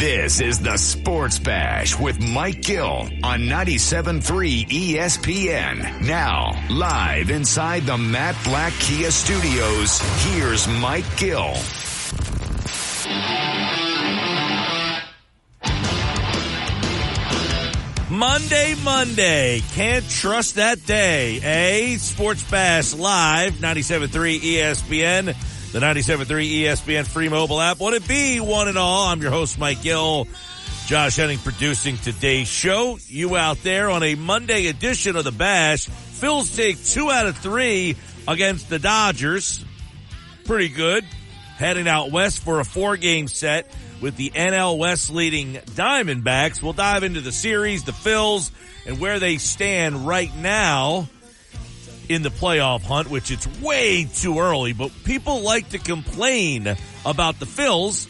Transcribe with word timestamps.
This 0.00 0.40
is 0.40 0.58
the 0.60 0.78
Sports 0.78 1.38
Bash 1.38 2.00
with 2.00 2.22
Mike 2.22 2.62
Gill 2.62 3.10
on 3.22 3.40
97.3 3.40 4.66
ESPN. 4.66 6.00
Now, 6.06 6.52
live 6.70 7.28
inside 7.28 7.82
the 7.82 7.98
Matt 7.98 8.34
Blatt 8.42 8.72
Kia 8.80 9.10
Studios, 9.10 10.00
here's 10.24 10.66
Mike 10.66 11.04
Gill. 11.18 11.52
Monday, 18.10 18.74
Monday. 18.82 19.62
Can't 19.74 20.08
trust 20.08 20.54
that 20.54 20.84
day, 20.86 21.40
eh? 21.42 21.98
Sports 21.98 22.42
Bash 22.50 22.94
Live, 22.94 23.52
97.3 23.56 24.40
ESPN, 24.40 25.36
the 25.72 25.78
97.3 25.78 26.62
ESPN 26.62 27.06
free 27.06 27.28
mobile 27.28 27.60
app. 27.60 27.78
What 27.78 27.94
it 27.94 28.06
be, 28.08 28.40
one 28.40 28.66
and 28.66 28.76
all? 28.76 29.06
I'm 29.06 29.22
your 29.22 29.30
host, 29.30 29.58
Mike 29.58 29.82
Gill. 29.82 30.26
Josh 30.86 31.14
Henning 31.16 31.38
producing 31.38 31.96
today's 31.98 32.48
show. 32.48 32.98
You 33.06 33.36
out 33.36 33.62
there 33.62 33.88
on 33.88 34.02
a 34.02 34.16
Monday 34.16 34.66
edition 34.66 35.14
of 35.14 35.22
the 35.22 35.30
Bash. 35.30 35.86
Phils 35.88 36.56
take 36.56 36.84
two 36.84 37.08
out 37.10 37.26
of 37.26 37.38
three 37.38 37.94
against 38.26 38.68
the 38.68 38.80
Dodgers. 38.80 39.64
Pretty 40.44 40.68
good. 40.68 41.04
Heading 41.56 41.86
out 41.86 42.10
west 42.10 42.40
for 42.40 42.58
a 42.58 42.64
four 42.64 42.96
game 42.96 43.28
set 43.28 43.72
with 44.00 44.16
the 44.16 44.30
NL 44.30 44.76
West 44.76 45.10
leading 45.10 45.52
Diamondbacks. 45.54 46.60
We'll 46.60 46.72
dive 46.72 47.04
into 47.04 47.20
the 47.20 47.30
series, 47.30 47.84
the 47.84 47.92
Phils, 47.92 48.50
and 48.86 48.98
where 48.98 49.20
they 49.20 49.36
stand 49.36 50.08
right 50.08 50.34
now 50.34 51.08
in 52.10 52.22
the 52.22 52.28
playoff 52.28 52.82
hunt, 52.82 53.08
which 53.08 53.30
it's 53.30 53.46
way 53.60 54.04
too 54.04 54.40
early, 54.40 54.72
but 54.72 54.90
people 55.04 55.42
like 55.42 55.68
to 55.68 55.78
complain 55.78 56.66
about 57.06 57.38
the 57.38 57.46
Phils, 57.46 58.08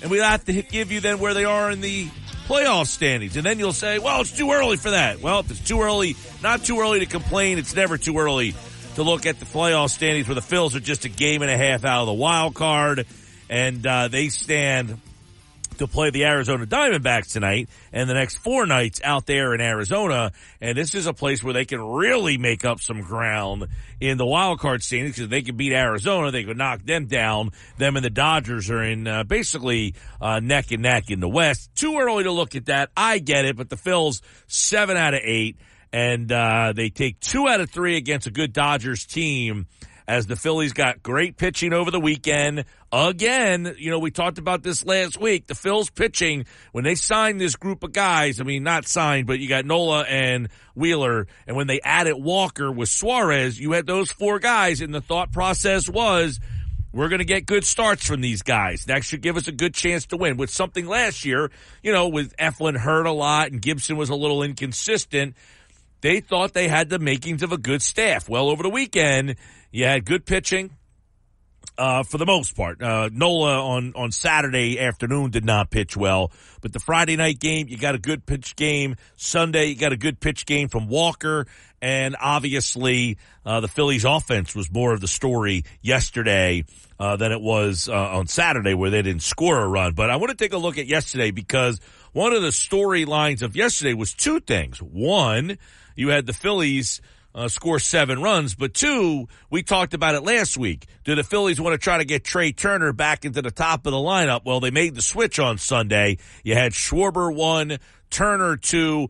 and 0.00 0.12
we 0.12 0.18
have 0.18 0.44
to 0.44 0.62
give 0.62 0.92
you 0.92 1.00
then 1.00 1.18
where 1.18 1.34
they 1.34 1.44
are 1.44 1.68
in 1.72 1.80
the 1.80 2.06
playoff 2.46 2.86
standings. 2.86 3.36
And 3.36 3.44
then 3.44 3.58
you'll 3.58 3.72
say, 3.72 3.98
well, 3.98 4.20
it's 4.20 4.30
too 4.30 4.52
early 4.52 4.76
for 4.76 4.90
that. 4.90 5.20
Well, 5.20 5.40
if 5.40 5.50
it's 5.50 5.66
too 5.66 5.82
early, 5.82 6.14
not 6.40 6.62
too 6.62 6.78
early 6.78 7.00
to 7.00 7.06
complain, 7.06 7.58
it's 7.58 7.74
never 7.74 7.98
too 7.98 8.16
early 8.16 8.54
to 8.94 9.02
look 9.02 9.26
at 9.26 9.40
the 9.40 9.44
playoff 9.44 9.90
standings 9.90 10.28
where 10.28 10.36
the 10.36 10.40
Phils 10.40 10.76
are 10.76 10.80
just 10.80 11.04
a 11.04 11.08
game 11.08 11.42
and 11.42 11.50
a 11.50 11.58
half 11.58 11.84
out 11.84 12.02
of 12.02 12.06
the 12.06 12.12
wild 12.12 12.54
card, 12.54 13.08
and 13.50 13.84
uh, 13.84 14.06
they 14.06 14.28
stand 14.28 15.00
to 15.82 15.92
play 15.92 16.10
the 16.10 16.24
Arizona 16.24 16.66
Diamondbacks 16.66 17.32
tonight 17.32 17.68
and 17.92 18.08
the 18.08 18.14
next 18.14 18.38
four 18.38 18.66
nights 18.66 19.00
out 19.04 19.26
there 19.26 19.54
in 19.54 19.60
Arizona. 19.60 20.32
And 20.60 20.76
this 20.76 20.94
is 20.94 21.06
a 21.06 21.12
place 21.12 21.42
where 21.42 21.52
they 21.52 21.64
can 21.64 21.80
really 21.80 22.38
make 22.38 22.64
up 22.64 22.80
some 22.80 23.00
ground 23.02 23.66
in 24.00 24.16
the 24.16 24.26
wild 24.26 24.60
card 24.60 24.82
standings 24.82 25.16
because 25.16 25.28
they 25.28 25.42
can 25.42 25.56
beat 25.56 25.72
Arizona. 25.72 26.30
They 26.30 26.44
could 26.44 26.56
knock 26.56 26.84
them 26.84 27.06
down. 27.06 27.50
Them 27.78 27.96
and 27.96 28.04
the 28.04 28.10
Dodgers 28.10 28.70
are 28.70 28.82
in 28.82 29.06
uh, 29.06 29.24
basically 29.24 29.94
uh, 30.20 30.40
neck 30.40 30.70
and 30.70 30.82
neck 30.82 31.10
in 31.10 31.20
the 31.20 31.28
West. 31.28 31.74
Too 31.74 31.98
early 31.98 32.24
to 32.24 32.32
look 32.32 32.54
at 32.54 32.66
that. 32.66 32.90
I 32.96 33.18
get 33.18 33.44
it, 33.44 33.56
but 33.56 33.68
the 33.68 33.76
Phils 33.76 34.22
seven 34.46 34.96
out 34.96 35.14
of 35.14 35.20
eight 35.22 35.56
and 35.92 36.32
uh, 36.32 36.72
they 36.74 36.88
take 36.88 37.20
two 37.20 37.48
out 37.48 37.60
of 37.60 37.70
three 37.70 37.96
against 37.96 38.26
a 38.26 38.30
good 38.30 38.52
Dodgers 38.52 39.04
team 39.04 39.66
as 40.06 40.26
the 40.26 40.36
Phillies 40.36 40.72
got 40.72 41.02
great 41.02 41.36
pitching 41.36 41.72
over 41.72 41.90
the 41.90 42.00
weekend. 42.00 42.64
Again, 42.92 43.74
you 43.78 43.90
know, 43.90 43.98
we 43.98 44.10
talked 44.10 44.38
about 44.38 44.62
this 44.62 44.84
last 44.84 45.20
week. 45.20 45.46
The 45.46 45.54
Phils 45.54 45.94
pitching, 45.94 46.46
when 46.72 46.84
they 46.84 46.94
signed 46.94 47.40
this 47.40 47.56
group 47.56 47.82
of 47.82 47.92
guys, 47.92 48.40
I 48.40 48.44
mean, 48.44 48.62
not 48.62 48.86
signed, 48.86 49.26
but 49.26 49.38
you 49.38 49.48
got 49.48 49.64
Nola 49.64 50.02
and 50.02 50.48
Wheeler, 50.74 51.26
and 51.46 51.56
when 51.56 51.66
they 51.66 51.80
added 51.82 52.16
Walker 52.16 52.70
with 52.70 52.88
Suarez, 52.88 53.58
you 53.58 53.72
had 53.72 53.86
those 53.86 54.10
four 54.10 54.38
guys, 54.38 54.80
and 54.80 54.94
the 54.94 55.00
thought 55.00 55.32
process 55.32 55.88
was, 55.88 56.40
we're 56.92 57.08
going 57.08 57.20
to 57.20 57.24
get 57.24 57.46
good 57.46 57.64
starts 57.64 58.06
from 58.06 58.20
these 58.20 58.42
guys. 58.42 58.84
That 58.84 59.02
should 59.04 59.22
give 59.22 59.36
us 59.36 59.48
a 59.48 59.52
good 59.52 59.72
chance 59.72 60.06
to 60.06 60.18
win. 60.18 60.36
With 60.36 60.50
something 60.50 60.86
last 60.86 61.24
year, 61.24 61.50
you 61.82 61.92
know, 61.92 62.08
with 62.08 62.36
Eflin 62.36 62.76
hurt 62.76 63.06
a 63.06 63.12
lot 63.12 63.50
and 63.50 63.62
Gibson 63.62 63.96
was 63.96 64.10
a 64.10 64.14
little 64.14 64.42
inconsistent, 64.42 65.34
they 66.02 66.20
thought 66.20 66.52
they 66.52 66.68
had 66.68 66.90
the 66.90 66.98
makings 66.98 67.42
of 67.42 67.52
a 67.52 67.56
good 67.56 67.80
staff. 67.80 68.28
Well, 68.28 68.50
over 68.50 68.62
the 68.62 68.68
weekend, 68.68 69.36
you 69.72 69.86
had 69.86 70.04
good 70.04 70.24
pitching. 70.24 70.70
Uh, 71.78 72.02
for 72.02 72.18
the 72.18 72.26
most 72.26 72.54
part, 72.54 72.82
uh, 72.82 73.08
Nola 73.10 73.58
on, 73.58 73.94
on 73.96 74.12
Saturday 74.12 74.78
afternoon 74.78 75.30
did 75.30 75.44
not 75.44 75.70
pitch 75.70 75.96
well, 75.96 76.30
but 76.60 76.72
the 76.72 76.78
Friday 76.78 77.16
night 77.16 77.40
game, 77.40 77.66
you 77.66 77.78
got 77.78 77.94
a 77.94 77.98
good 77.98 78.26
pitch 78.26 78.56
game. 78.56 78.96
Sunday, 79.16 79.66
you 79.66 79.76
got 79.76 79.90
a 79.90 79.96
good 79.96 80.20
pitch 80.20 80.44
game 80.44 80.68
from 80.68 80.86
Walker. 80.86 81.46
And 81.80 82.14
obviously, 82.20 83.16
uh, 83.46 83.60
the 83.60 83.68
Phillies 83.68 84.04
offense 84.04 84.54
was 84.54 84.70
more 84.70 84.92
of 84.92 85.00
the 85.00 85.08
story 85.08 85.64
yesterday, 85.80 86.64
uh, 87.00 87.16
than 87.16 87.32
it 87.32 87.40
was, 87.40 87.88
uh, 87.88 87.94
on 87.94 88.26
Saturday 88.26 88.74
where 88.74 88.90
they 88.90 89.02
didn't 89.02 89.22
score 89.22 89.58
a 89.58 89.66
run. 89.66 89.94
But 89.94 90.10
I 90.10 90.16
want 90.16 90.30
to 90.30 90.36
take 90.36 90.52
a 90.52 90.58
look 90.58 90.78
at 90.78 90.86
yesterday 90.86 91.30
because 91.30 91.80
one 92.12 92.32
of 92.34 92.42
the 92.42 92.48
storylines 92.48 93.40
of 93.40 93.56
yesterday 93.56 93.94
was 93.94 94.12
two 94.12 94.40
things. 94.40 94.82
One, 94.82 95.58
you 95.96 96.10
had 96.10 96.26
the 96.26 96.32
Phillies, 96.34 97.00
uh, 97.34 97.48
score 97.48 97.78
seven 97.78 98.20
runs. 98.22 98.54
But 98.54 98.74
two, 98.74 99.28
we 99.50 99.62
talked 99.62 99.94
about 99.94 100.14
it 100.14 100.22
last 100.22 100.56
week. 100.56 100.86
Do 101.04 101.14
the 101.14 101.24
Phillies 101.24 101.60
want 101.60 101.74
to 101.74 101.78
try 101.78 101.98
to 101.98 102.04
get 102.04 102.24
Trey 102.24 102.52
Turner 102.52 102.92
back 102.92 103.24
into 103.24 103.42
the 103.42 103.50
top 103.50 103.86
of 103.86 103.92
the 103.92 103.98
lineup? 103.98 104.44
Well, 104.44 104.60
they 104.60 104.70
made 104.70 104.94
the 104.94 105.02
switch 105.02 105.38
on 105.38 105.58
Sunday. 105.58 106.18
You 106.44 106.54
had 106.54 106.72
Schwarber 106.72 107.34
one, 107.34 107.78
Turner 108.10 108.56
two. 108.56 109.08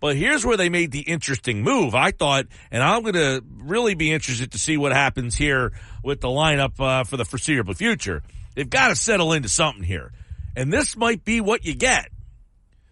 But 0.00 0.16
here's 0.16 0.44
where 0.44 0.56
they 0.56 0.68
made 0.68 0.90
the 0.90 1.02
interesting 1.02 1.62
move. 1.62 1.94
I 1.94 2.10
thought, 2.10 2.46
and 2.72 2.82
I'm 2.82 3.02
going 3.02 3.14
to 3.14 3.40
really 3.58 3.94
be 3.94 4.10
interested 4.10 4.50
to 4.50 4.58
see 4.58 4.76
what 4.76 4.90
happens 4.90 5.36
here 5.36 5.72
with 6.02 6.20
the 6.20 6.26
lineup 6.26 6.80
uh, 6.80 7.04
for 7.04 7.16
the 7.16 7.24
foreseeable 7.24 7.74
future. 7.74 8.22
They've 8.56 8.68
got 8.68 8.88
to 8.88 8.96
settle 8.96 9.32
into 9.32 9.48
something 9.48 9.84
here. 9.84 10.12
And 10.56 10.72
this 10.72 10.96
might 10.96 11.24
be 11.24 11.40
what 11.40 11.64
you 11.64 11.76
get. 11.76 12.08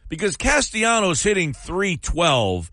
Because 0.09 0.37
Castellanos 0.37 1.23
hitting 1.23 1.53
312 1.53 2.71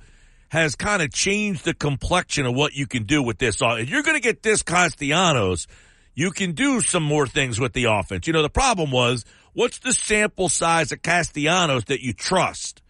has 0.49 0.75
kind 0.75 1.01
of 1.01 1.11
changed 1.11 1.65
the 1.65 1.73
complexion 1.73 2.45
of 2.45 2.55
what 2.55 2.73
you 2.73 2.87
can 2.87 3.03
do 3.03 3.21
with 3.21 3.37
this. 3.37 3.57
If 3.61 3.89
you're 3.89 4.03
going 4.03 4.15
to 4.15 4.21
get 4.21 4.43
this 4.43 4.63
Castellanos, 4.63 5.67
you 6.15 6.31
can 6.31 6.53
do 6.53 6.81
some 6.81 7.03
more 7.03 7.27
things 7.27 7.59
with 7.59 7.73
the 7.73 7.85
offense. 7.85 8.27
You 8.27 8.33
know, 8.33 8.41
the 8.41 8.49
problem 8.49 8.91
was, 8.91 9.25
what's 9.53 9.79
the 9.79 9.93
sample 9.93 10.49
size 10.49 10.91
of 10.91 11.01
Castellanos 11.01 11.85
that 11.85 12.01
you 12.01 12.13
trust? 12.13 12.81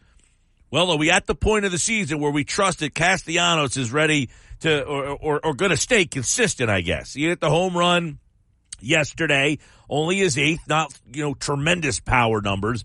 Well, 0.70 0.92
are 0.92 0.98
we 0.98 1.10
at 1.10 1.28
the 1.28 1.36
point 1.36 1.66
of 1.66 1.72
the 1.72 1.78
season 1.78 2.20
where 2.20 2.32
we 2.32 2.44
trust 2.44 2.80
that 2.80 2.94
Castellanos 2.94 3.76
is 3.78 3.92
ready 3.92 4.30
to, 4.60 4.84
or, 4.84 5.06
or, 5.08 5.46
or 5.46 5.54
going 5.54 5.72
to 5.72 5.78
stay 5.78 6.06
consistent, 6.06 6.70
I 6.70 6.82
guess? 6.82 7.14
He 7.14 7.26
hit 7.26 7.40
the 7.40 7.50
home 7.50 7.76
run 7.76 8.20
yesterday, 8.80 9.58
only 9.90 10.18
his 10.18 10.38
eighth, 10.38 10.68
not, 10.68 10.94
you 11.12 11.24
know, 11.24 11.34
tremendous 11.34 12.00
power 12.00 12.42
numbers 12.42 12.84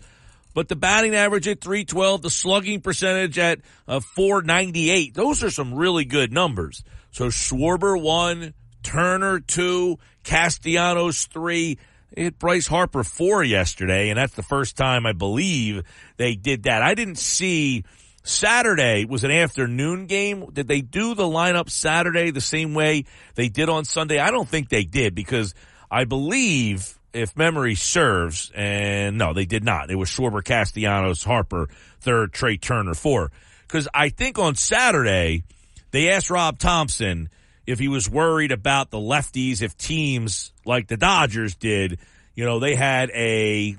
but 0.54 0.68
the 0.68 0.76
batting 0.76 1.14
average 1.14 1.48
at 1.48 1.60
312, 1.60 2.22
the 2.22 2.30
slugging 2.30 2.80
percentage 2.80 3.38
at 3.38 3.60
uh, 3.88 4.00
498. 4.00 5.14
Those 5.14 5.42
are 5.42 5.50
some 5.50 5.74
really 5.74 6.04
good 6.04 6.32
numbers. 6.32 6.84
So 7.10 7.26
Schwarber 7.26 8.00
one, 8.00 8.54
Turner 8.82 9.40
two, 9.40 9.98
Castellanos 10.24 11.26
three. 11.26 11.78
Hit 12.14 12.38
Bryce 12.38 12.66
Harper 12.66 13.04
four 13.04 13.42
yesterday, 13.42 14.10
and 14.10 14.18
that's 14.18 14.34
the 14.34 14.42
first 14.42 14.76
time 14.76 15.06
I 15.06 15.12
believe 15.12 15.82
they 16.18 16.34
did 16.34 16.64
that. 16.64 16.82
I 16.82 16.94
didn't 16.94 17.16
see 17.16 17.84
Saturday 18.22 19.04
was 19.04 19.24
an 19.24 19.30
afternoon 19.30 20.06
game. 20.06 20.50
Did 20.52 20.68
they 20.68 20.80
do 20.80 21.14
the 21.14 21.24
lineup 21.24 21.70
Saturday 21.70 22.30
the 22.30 22.40
same 22.40 22.74
way 22.74 23.04
they 23.34 23.48
did 23.48 23.68
on 23.68 23.84
Sunday? 23.84 24.18
I 24.18 24.30
don't 24.30 24.48
think 24.48 24.68
they 24.68 24.84
did 24.84 25.14
because 25.14 25.54
I 25.90 26.04
believe 26.04 26.98
if 27.12 27.36
memory 27.36 27.74
serves, 27.74 28.50
and 28.54 29.18
no, 29.18 29.32
they 29.32 29.44
did 29.44 29.64
not. 29.64 29.90
It 29.90 29.96
was 29.96 30.08
Schwarber, 30.08 30.44
Castellanos, 30.44 31.24
Harper, 31.24 31.68
third, 32.00 32.32
Trey 32.32 32.56
Turner, 32.56 32.94
four. 32.94 33.30
Because 33.66 33.88
I 33.94 34.08
think 34.08 34.38
on 34.38 34.54
Saturday, 34.54 35.44
they 35.90 36.10
asked 36.10 36.30
Rob 36.30 36.58
Thomson 36.58 37.28
if 37.66 37.78
he 37.78 37.88
was 37.88 38.08
worried 38.08 38.52
about 38.52 38.90
the 38.90 38.98
lefties, 38.98 39.62
if 39.62 39.76
teams 39.76 40.52
like 40.64 40.88
the 40.88 40.96
Dodgers 40.96 41.54
did, 41.54 41.98
you 42.34 42.44
know, 42.44 42.58
they 42.58 42.74
had 42.74 43.10
a 43.10 43.76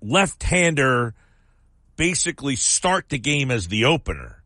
left-hander 0.00 1.14
basically 1.96 2.56
start 2.56 3.08
the 3.08 3.18
game 3.18 3.50
as 3.50 3.68
the 3.68 3.84
opener. 3.84 4.37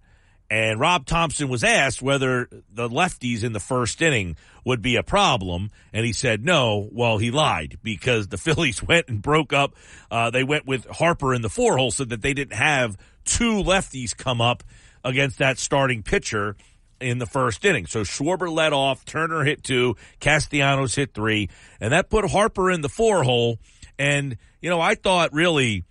And 0.52 0.78
Rob 0.78 1.06
Thomson 1.06 1.48
was 1.48 1.64
asked 1.64 2.02
whether 2.02 2.46
the 2.70 2.86
lefties 2.86 3.42
in 3.42 3.54
the 3.54 3.58
first 3.58 4.02
inning 4.02 4.36
would 4.66 4.82
be 4.82 4.96
a 4.96 5.02
problem. 5.02 5.70
And 5.94 6.04
he 6.04 6.12
said 6.12 6.44
no. 6.44 6.90
Well, 6.92 7.16
he 7.16 7.30
lied 7.30 7.78
because 7.82 8.28
the 8.28 8.36
Phillies 8.36 8.82
went 8.82 9.08
and 9.08 9.22
broke 9.22 9.54
up. 9.54 9.74
Uh, 10.10 10.28
they 10.28 10.44
went 10.44 10.66
with 10.66 10.84
Harper 10.84 11.32
in 11.32 11.40
the 11.40 11.48
four 11.48 11.78
hole 11.78 11.90
so 11.90 12.04
that 12.04 12.20
they 12.20 12.34
didn't 12.34 12.58
have 12.58 12.98
two 13.24 13.62
lefties 13.62 14.14
come 14.14 14.42
up 14.42 14.62
against 15.02 15.38
that 15.38 15.56
starting 15.56 16.02
pitcher 16.02 16.54
in 17.00 17.16
the 17.16 17.24
first 17.24 17.64
inning. 17.64 17.86
So 17.86 18.02
Schwarber 18.02 18.52
led 18.52 18.74
off, 18.74 19.06
Turner 19.06 19.44
hit 19.44 19.64
two, 19.64 19.96
Castellanos 20.20 20.94
hit 20.94 21.14
three, 21.14 21.48
and 21.80 21.94
that 21.94 22.10
put 22.10 22.30
Harper 22.30 22.70
in 22.70 22.82
the 22.82 22.90
four 22.90 23.22
hole. 23.22 23.58
And, 23.98 24.36
you 24.60 24.68
know, 24.68 24.82
I 24.82 24.96
thought 24.96 25.32
really 25.32 25.86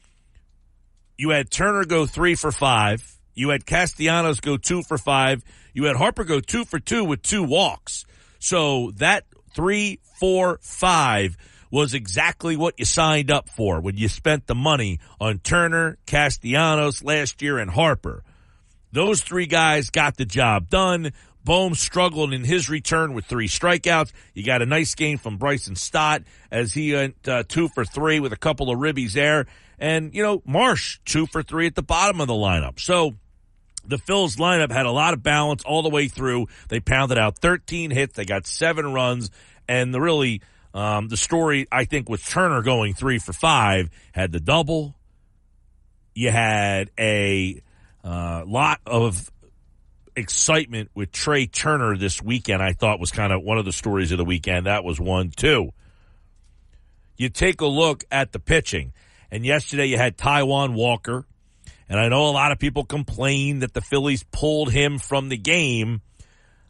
you 1.18 1.32
had 1.32 1.50
Turner 1.50 1.84
go 1.84 2.06
three 2.06 2.36
for 2.36 2.52
five 2.52 3.18
you 3.34 3.50
had 3.50 3.66
Castellanos 3.66 4.40
go 4.40 4.58
two 4.58 4.84
for 4.84 4.98
five. 4.98 5.44
You 5.74 5.86
had 5.86 5.96
Harper 5.96 6.24
go 6.24 6.40
two 6.40 6.66
for 6.66 6.80
two 6.80 7.04
with 7.04 7.22
two 7.22 7.44
walks. 7.44 8.06
So 8.40 8.92
that 8.98 9.26
three, 9.54 10.00
four, 10.20 10.60
five 10.62 11.38
was 11.72 11.94
exactly 11.94 12.58
what 12.58 12.76
you 12.78 12.86
signed 12.86 13.32
up 13.32 13.50
for 13.50 13.80
when 13.80 13.96
you 13.96 14.10
spent 14.10 14.48
the 14.48 14.56
money 14.56 15.00
on 15.20 15.40
Turner, 15.40 15.98
Castellanos 16.06 17.04
last 17.04 17.42
year, 17.42 17.58
and 17.58 17.72
Harper. 17.72 18.24
Those 18.92 19.22
three 19.22 19.46
guys 19.46 19.90
got 19.90 20.18
the 20.18 20.26
job 20.26 20.70
done. 20.70 21.14
Bohm 21.44 21.74
struggled 21.74 22.34
in 22.34 22.44
his 22.44 22.70
return 22.70 23.14
with 23.14 23.26
three 23.26 23.48
strikeouts. 23.48 24.12
You 24.34 24.44
got 24.44 24.62
a 24.62 24.66
nice 24.66 24.94
game 24.96 25.18
from 25.18 25.38
Bryson 25.38 25.76
Stott 25.76 26.24
as 26.52 26.74
he 26.74 26.94
went 26.94 27.28
uh, 27.28 27.44
two 27.48 27.68
for 27.70 27.86
three 27.86 28.20
with 28.20 28.34
a 28.34 28.38
couple 28.38 28.70
of 28.70 28.78
ribbies 28.78 29.14
there. 29.14 29.48
And, 29.80 30.14
you 30.14 30.22
know, 30.22 30.44
Marsh, 30.46 31.00
two 31.06 31.26
for 31.26 31.42
three 31.42 31.66
at 31.66 31.74
the 31.74 31.82
bottom 31.82 32.22
of 32.22 32.28
the 32.28 32.34
lineup. 32.34 32.80
So 32.80 33.16
the 33.86 33.98
Phils 33.98 34.38
lineup 34.38 34.72
had 34.72 34.86
a 34.86 34.92
lot 34.92 35.14
of 35.14 35.24
balance 35.24 35.64
all 35.64 35.82
the 35.82 35.90
way 35.90 36.08
through. 36.08 36.48
They 36.70 36.80
pounded 36.80 37.18
out 37.18 37.38
13 37.38 37.92
hits. 37.92 38.16
They 38.16 38.26
got 38.26 38.46
seven 38.46 38.94
runs. 38.94 39.32
And 39.68 39.94
the 39.94 40.02
really, 40.02 40.42
um, 40.74 41.08
the 41.08 41.18
story, 41.18 41.68
I 41.72 41.86
think, 41.86 42.10
was 42.10 42.22
Turner 42.22 42.62
going 42.62 42.94
three 42.94 43.20
for 43.20 43.34
five, 43.34 43.90
had 44.12 44.32
the 44.32 44.40
double. 44.40 44.96
You 46.14 46.30
had 46.30 46.92
a 47.00 47.62
uh, 48.04 48.44
lot 48.46 48.80
of 48.86 49.32
excitement 50.16 50.90
with 50.94 51.12
Trey 51.12 51.46
Turner 51.48 51.98
this 51.98 52.22
weekend, 52.22 52.62
I 52.62 52.74
thought 52.74 53.00
was 53.00 53.12
kind 53.12 53.32
of 53.32 53.44
one 53.44 53.58
of 53.58 53.66
the 53.66 53.72
stories 53.72 54.12
of 54.12 54.18
the 54.18 54.26
weekend. 54.26 54.66
That 54.66 54.84
was 54.84 55.00
one, 55.00 55.32
too. 55.32 55.72
You 57.18 57.30
take 57.30 57.62
a 57.62 57.68
look 57.68 58.04
at 58.12 58.32
the 58.32 58.40
pitching, 58.40 58.94
and 59.30 59.46
yesterday 59.46 59.86
you 59.86 59.98
had 59.98 60.18
Taijuan 60.18 60.74
Walker, 60.74 61.26
and 61.92 62.00
I 62.00 62.08
know 62.08 62.30
a 62.30 62.32
lot 62.32 62.54
of 62.54 62.58
people 62.58 62.86
complain 62.86 63.60
that 63.60 63.74
the 63.74 63.82
Phillies 63.82 64.24
pulled 64.32 64.72
him 64.72 64.98
from 64.98 65.28
the 65.28 65.36
game, 65.36 66.00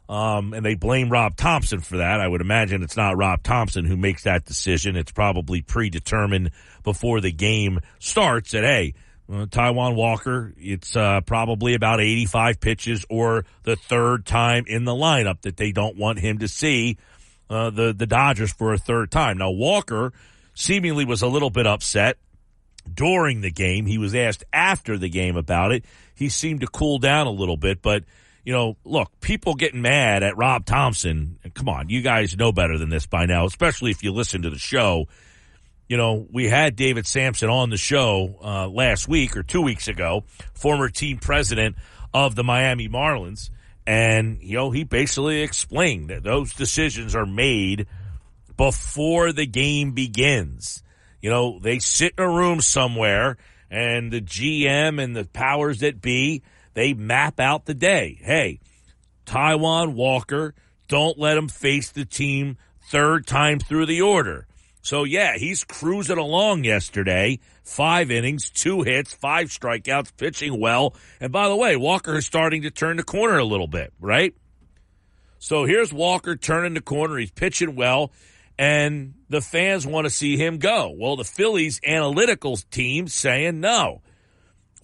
um, 0.08 0.52
and 0.52 0.66
they 0.66 0.74
blame 0.74 1.10
Rob 1.10 1.36
Thomson 1.36 1.78
for 1.78 1.98
that. 1.98 2.20
I 2.20 2.26
would 2.26 2.40
imagine 2.40 2.82
it's 2.82 2.96
not 2.96 3.16
Rob 3.16 3.44
Thomson 3.44 3.84
who 3.84 3.96
makes 3.96 4.24
that 4.24 4.46
decision. 4.46 4.96
It's 4.96 5.12
probably 5.12 5.62
predetermined 5.62 6.50
before 6.82 7.20
the 7.20 7.30
game 7.30 7.78
starts 8.00 8.50
that, 8.50 8.64
hey, 8.64 8.94
uh, 9.32 9.46
Taijuan 9.46 9.94
Walker, 9.94 10.54
it's 10.58 10.96
uh, 10.96 11.20
probably 11.20 11.74
about 11.74 12.00
85 12.00 12.58
pitches 12.58 13.06
or 13.08 13.44
the 13.62 13.76
third 13.76 14.26
time 14.26 14.64
in 14.66 14.84
the 14.84 14.90
lineup 14.90 15.42
that 15.42 15.56
they 15.56 15.70
don't 15.70 15.96
want 15.96 16.18
him 16.18 16.38
to 16.38 16.48
see 16.48 16.98
uh, 17.48 17.70
the, 17.70 17.92
the 17.92 18.08
Dodgers 18.08 18.52
for 18.52 18.72
a 18.72 18.78
third 18.78 19.12
time. 19.12 19.38
Now, 19.38 19.52
Walker 19.52 20.12
seemingly 20.54 21.04
was 21.04 21.22
a 21.22 21.28
little 21.28 21.50
bit 21.50 21.68
upset 21.68 22.18
during 22.92 23.40
the 23.40 23.50
game. 23.50 23.86
He 23.86 23.98
was 23.98 24.14
asked 24.14 24.44
after 24.52 24.98
the 24.98 25.08
game 25.08 25.36
about 25.36 25.72
it. 25.72 25.84
He 26.14 26.28
seemed 26.28 26.60
to 26.60 26.66
cool 26.66 26.98
down 26.98 27.26
a 27.26 27.30
little 27.30 27.56
bit, 27.56 27.82
but 27.82 28.04
you 28.44 28.52
know, 28.52 28.76
look, 28.84 29.20
people 29.20 29.54
getting 29.54 29.82
mad 29.82 30.22
at 30.22 30.36
Rob 30.36 30.64
Thomson. 30.64 31.38
Come 31.54 31.68
on, 31.68 31.88
you 31.88 32.02
guys 32.02 32.36
know 32.36 32.52
better 32.52 32.76
than 32.76 32.88
this 32.88 33.06
by 33.06 33.26
now, 33.26 33.46
especially 33.46 33.90
if 33.92 34.02
you 34.02 34.12
listen 34.12 34.42
to 34.42 34.50
the 34.50 34.58
show 34.58 35.06
you 35.92 35.98
know, 35.98 36.26
we 36.32 36.48
had 36.48 36.74
David 36.74 37.06
Samson 37.06 37.50
on 37.50 37.68
the 37.68 37.76
show 37.76 38.36
uh, 38.42 38.66
last 38.66 39.08
week 39.08 39.36
or 39.36 39.42
two 39.42 39.60
weeks 39.60 39.88
ago, 39.88 40.24
former 40.54 40.88
team 40.88 41.18
president 41.18 41.76
of 42.14 42.34
the 42.34 42.42
Miami 42.42 42.88
Marlins. 42.88 43.50
And, 43.86 44.38
you 44.40 44.56
know, 44.56 44.70
he 44.70 44.84
basically 44.84 45.42
explained 45.42 46.08
that 46.08 46.22
those 46.22 46.54
decisions 46.54 47.14
are 47.14 47.26
made 47.26 47.88
before 48.56 49.32
the 49.32 49.44
game 49.44 49.92
begins. 49.92 50.82
You 51.22 51.30
know, 51.30 51.58
they 51.58 51.78
sit 51.78 52.14
in 52.18 52.24
a 52.24 52.28
room 52.28 52.60
somewhere 52.60 53.38
and 53.70 54.12
the 54.12 54.20
GM 54.20 55.02
and 55.02 55.16
the 55.16 55.24
powers 55.24 55.80
that 55.80 56.02
be, 56.02 56.42
they 56.74 56.92
map 56.92 57.40
out 57.40 57.64
the 57.64 57.74
day. 57.74 58.18
Hey, 58.20 58.60
Taijuan 59.24 59.94
Walker, 59.94 60.54
don't 60.88 61.18
let 61.18 61.38
him 61.38 61.48
face 61.48 61.90
the 61.90 62.04
team 62.04 62.58
third 62.90 63.26
time 63.26 63.60
through 63.60 63.86
the 63.86 64.02
order. 64.02 64.46
So 64.82 65.04
yeah, 65.04 65.38
he's 65.38 65.62
cruising 65.62 66.18
along 66.18 66.64
yesterday. 66.64 67.38
Five 67.62 68.10
innings, 68.10 68.50
two 68.50 68.82
hits, 68.82 69.14
five 69.14 69.48
strikeouts, 69.48 70.16
pitching 70.16 70.60
well. 70.60 70.96
And 71.20 71.32
by 71.32 71.48
the 71.48 71.56
way, 71.56 71.76
Walker 71.76 72.16
is 72.16 72.26
starting 72.26 72.62
to 72.62 72.70
turn 72.70 72.96
the 72.96 73.04
corner 73.04 73.38
a 73.38 73.44
little 73.44 73.68
bit, 73.68 73.92
right? 74.00 74.34
So 75.38 75.64
here's 75.64 75.92
Walker 75.92 76.36
turning 76.36 76.74
the 76.74 76.80
corner. 76.80 77.16
He's 77.16 77.30
pitching 77.30 77.76
well, 77.76 78.10
and 78.62 79.14
the 79.28 79.40
fans 79.40 79.84
want 79.84 80.04
to 80.04 80.10
see 80.10 80.36
him 80.36 80.58
go. 80.58 80.94
Well, 80.96 81.16
the 81.16 81.24
Phillies 81.24 81.80
analytical 81.84 82.56
team 82.56 83.08
saying 83.08 83.58
no. 83.58 84.02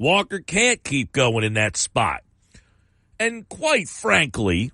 Walker 0.00 0.40
can't 0.40 0.82
keep 0.82 1.12
going 1.12 1.44
in 1.44 1.54
that 1.54 1.76
spot. 1.76 2.25
And 3.20 3.48
quite 3.48 3.88
frankly, 3.88 4.72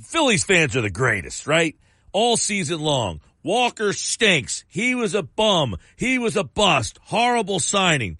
Phillies 0.00 0.42
fans 0.42 0.74
are 0.74 0.80
the 0.80 0.90
greatest, 0.90 1.46
right? 1.46 1.76
All 2.10 2.36
season 2.36 2.80
long. 2.80 3.20
Walker 3.44 3.92
stinks. 3.92 4.64
He 4.66 4.96
was 4.96 5.14
a 5.14 5.22
bum. 5.22 5.76
He 5.94 6.18
was 6.18 6.36
a 6.36 6.42
bust. 6.42 6.98
Horrible 7.02 7.60
signing. 7.60 8.18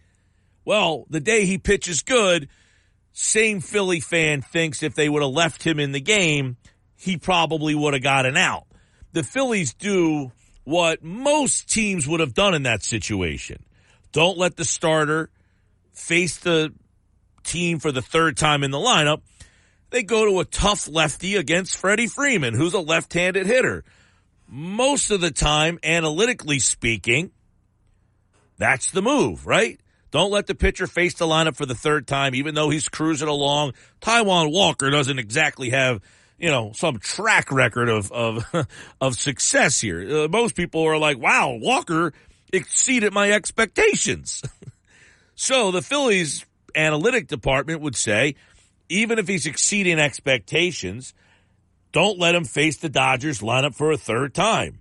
Well, 0.65 1.07
the 1.11 1.19
day 1.19 1.45
he 1.45 1.59
pitches 1.59 2.03
good, 2.03 2.49
same 3.13 3.59
Philly 3.63 3.99
fan 3.99 4.43
thinks 4.43 4.85
if 4.85 4.95
they 4.95 5.09
would 5.09 5.23
have 5.25 5.33
left 5.33 5.65
him 5.65 5.81
in 5.81 5.91
the 5.91 6.01
game, 6.01 6.57
he 6.95 7.17
probably 7.17 7.75
would 7.75 7.95
have 7.95 8.03
gotten 8.05 8.37
out. 8.37 8.68
The 9.13 9.23
Phillies 9.23 9.75
do 9.75 10.33
what 10.65 11.03
most 11.03 11.69
teams 11.69 12.07
would 12.07 12.21
have 12.21 12.35
done 12.35 12.55
in 12.55 12.65
that 12.65 12.83
situation. 12.83 13.63
Don't 14.13 14.39
let 14.39 14.57
the 14.57 14.65
starter 14.65 15.31
face 15.93 16.39
the 16.39 16.73
team 17.45 17.79
for 17.79 17.93
the 17.93 18.03
third 18.03 18.37
time 18.37 18.63
in 18.63 18.71
the 18.71 18.79
lineup. 18.79 19.23
They 19.91 20.03
go 20.03 20.27
to 20.27 20.41
a 20.41 20.45
tough 20.45 20.89
lefty 20.89 21.37
against 21.37 21.77
Freddie 21.77 22.07
Freeman, 22.07 22.55
who's 22.55 22.75
a 22.75 22.81
left-handed 22.81 23.47
hitter 23.47 23.85
most 24.49 25.11
of 25.11 25.21
the 25.21 25.31
time, 25.31 25.79
analytically 25.83 26.59
speaking, 26.59 27.31
that's 28.57 28.91
the 28.91 29.03
move, 29.03 29.47
right? 29.47 29.79
Don't 30.11 30.33
let 30.33 30.47
the 30.47 30.55
pitcher 30.55 30.87
face 30.87 31.15
the 31.15 31.27
lineup 31.27 31.55
for 31.55 31.67
the 31.67 31.75
third 31.75 32.07
time, 32.07 32.35
even 32.35 32.55
though 32.55 32.71
he's 32.71 32.89
cruising 32.89 33.29
along. 33.29 33.75
Taijuan 34.01 34.51
Walker 34.51 34.91
doesn't 34.91 35.19
exactly 35.19 35.71
have, 35.71 36.01
you 36.39 36.51
know, 36.51 36.73
some 36.73 36.99
track 36.99 37.51
record 37.51 37.89
of 37.89 38.11
of 38.13 38.45
of 39.01 39.17
success 39.17 39.81
here. 39.81 40.25
Uh, 40.25 40.29
most 40.29 40.55
people 40.55 40.83
are 40.85 40.99
like, 40.99 41.19
"Wow, 41.19 41.59
Walker 41.61 42.13
exceeded 42.53 43.13
my 43.13 43.33
expectations." 43.33 44.43
so 45.35 45.71
the 45.71 45.83
Phillies 45.83 46.47
analytic 46.75 47.27
department 47.27 47.81
would 47.81 47.97
say, 47.97 48.37
even 48.89 49.19
if 49.19 49.27
he's 49.27 49.47
exceeding 49.47 49.99
expectations, 49.99 51.13
don't 51.93 52.19
let 52.19 52.35
him 52.35 52.45
face 52.45 52.77
the 52.79 52.89
Dodgers 52.89 53.41
lineup 53.41 53.75
for 53.75 53.91
a 53.91 53.99
third 53.99 54.35
time. 54.35 54.81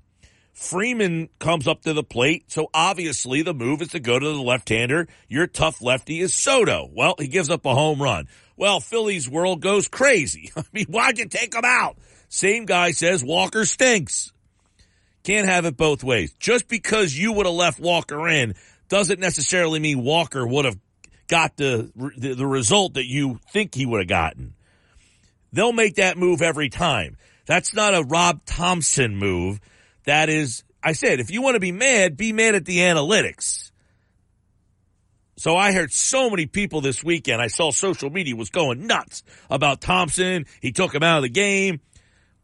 Freeman 0.53 1.29
comes 1.37 1.67
up 1.67 1.83
to 1.83 1.93
the 1.93 2.03
plate, 2.03 2.51
so 2.51 2.67
obviously 2.73 3.43
the 3.43 3.53
move 3.53 3.81
is 3.81 3.89
to 3.89 3.99
go 3.99 4.17
to 4.17 4.25
the 4.25 4.41
left-hander. 4.41 5.07
Your 5.27 5.45
tough 5.45 5.83
lefty 5.83 6.19
is 6.19 6.33
Soto. 6.33 6.89
Well, 6.91 7.13
he 7.19 7.27
gives 7.27 7.51
up 7.51 7.63
a 7.65 7.75
home 7.75 8.01
run. 8.01 8.27
Well, 8.57 8.79
Philly's 8.79 9.29
world 9.29 9.61
goes 9.61 9.87
crazy. 9.87 10.51
I 10.57 10.63
mean, 10.73 10.87
why'd 10.87 11.19
you 11.19 11.27
take 11.27 11.53
him 11.53 11.63
out? 11.63 11.97
Same 12.27 12.65
guy 12.65 12.91
says 12.91 13.23
Walker 13.23 13.63
stinks. 13.63 14.33
Can't 15.23 15.47
have 15.47 15.65
it 15.65 15.77
both 15.77 16.03
ways. 16.03 16.33
Just 16.39 16.67
because 16.67 17.17
you 17.17 17.33
would 17.33 17.45
have 17.45 17.55
left 17.55 17.79
Walker 17.79 18.27
in 18.27 18.55
doesn't 18.89 19.19
necessarily 19.19 19.79
mean 19.79 20.03
Walker 20.03 20.45
would 20.45 20.65
have 20.65 20.77
got 21.27 21.57
the, 21.57 21.91
the, 22.17 22.33
the 22.33 22.47
result 22.47 22.95
that 22.95 23.05
you 23.05 23.39
think 23.51 23.75
he 23.75 23.85
would 23.85 23.99
have 23.99 24.07
gotten. 24.07 24.55
They'll 25.51 25.73
make 25.73 25.95
that 25.95 26.17
move 26.17 26.41
every 26.41 26.69
time. 26.69 27.17
That's 27.45 27.73
not 27.73 27.93
a 27.93 28.03
Rob 28.03 28.45
Thomson 28.45 29.15
move. 29.17 29.59
That 30.05 30.29
is, 30.29 30.63
I 30.83 30.93
said, 30.93 31.19
if 31.19 31.31
you 31.31 31.41
want 31.41 31.55
to 31.55 31.59
be 31.59 31.71
mad, 31.71 32.17
be 32.17 32.33
mad 32.33 32.55
at 32.55 32.65
the 32.65 32.79
analytics. 32.79 33.71
So 35.37 35.55
I 35.55 35.71
heard 35.71 35.91
so 35.91 36.29
many 36.29 36.45
people 36.45 36.81
this 36.81 37.03
weekend. 37.03 37.41
I 37.41 37.47
saw 37.47 37.71
social 37.71 38.09
media 38.09 38.35
was 38.35 38.49
going 38.49 38.87
nuts 38.87 39.23
about 39.49 39.81
Thomson. 39.81 40.45
He 40.61 40.71
took 40.71 40.93
him 40.93 41.03
out 41.03 41.17
of 41.17 41.23
the 41.23 41.29
game. 41.29 41.79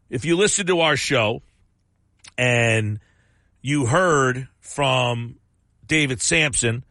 If 0.09 0.25
you 0.25 0.37
listen 0.37 0.67
to 0.67 0.81
our 0.81 0.95
show 0.95 1.41
and 2.37 2.99
you 3.61 3.87
heard 3.87 4.47
from 4.59 5.37
David 5.85 6.21
Samson, 6.21 6.85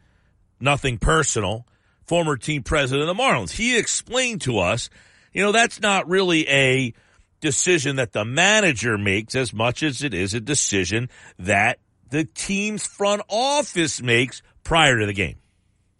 nothing 0.59 0.97
personal, 0.97 1.65
former 2.05 2.35
team 2.35 2.63
president 2.63 3.09
of 3.09 3.15
the 3.15 3.21
Marlins, 3.23 3.51
he 3.51 3.77
explained 3.77 4.41
to 4.41 4.59
us 4.59 4.89
you 5.33 5.41
know, 5.41 5.51
that's 5.51 5.81
not 5.81 6.07
really 6.07 6.47
a 6.47 6.93
decision 7.41 7.97
that 7.97 8.13
the 8.13 8.23
manager 8.23 8.97
makes 8.97 9.35
as 9.35 9.51
much 9.51 9.83
as 9.83 10.03
it 10.03 10.13
is 10.13 10.33
a 10.33 10.39
decision 10.39 11.09
that 11.39 11.79
the 12.09 12.23
team's 12.23 12.85
front 12.85 13.23
office 13.27 14.01
makes 14.01 14.41
prior 14.63 14.99
to 14.99 15.05
the 15.05 15.13
game. 15.13 15.35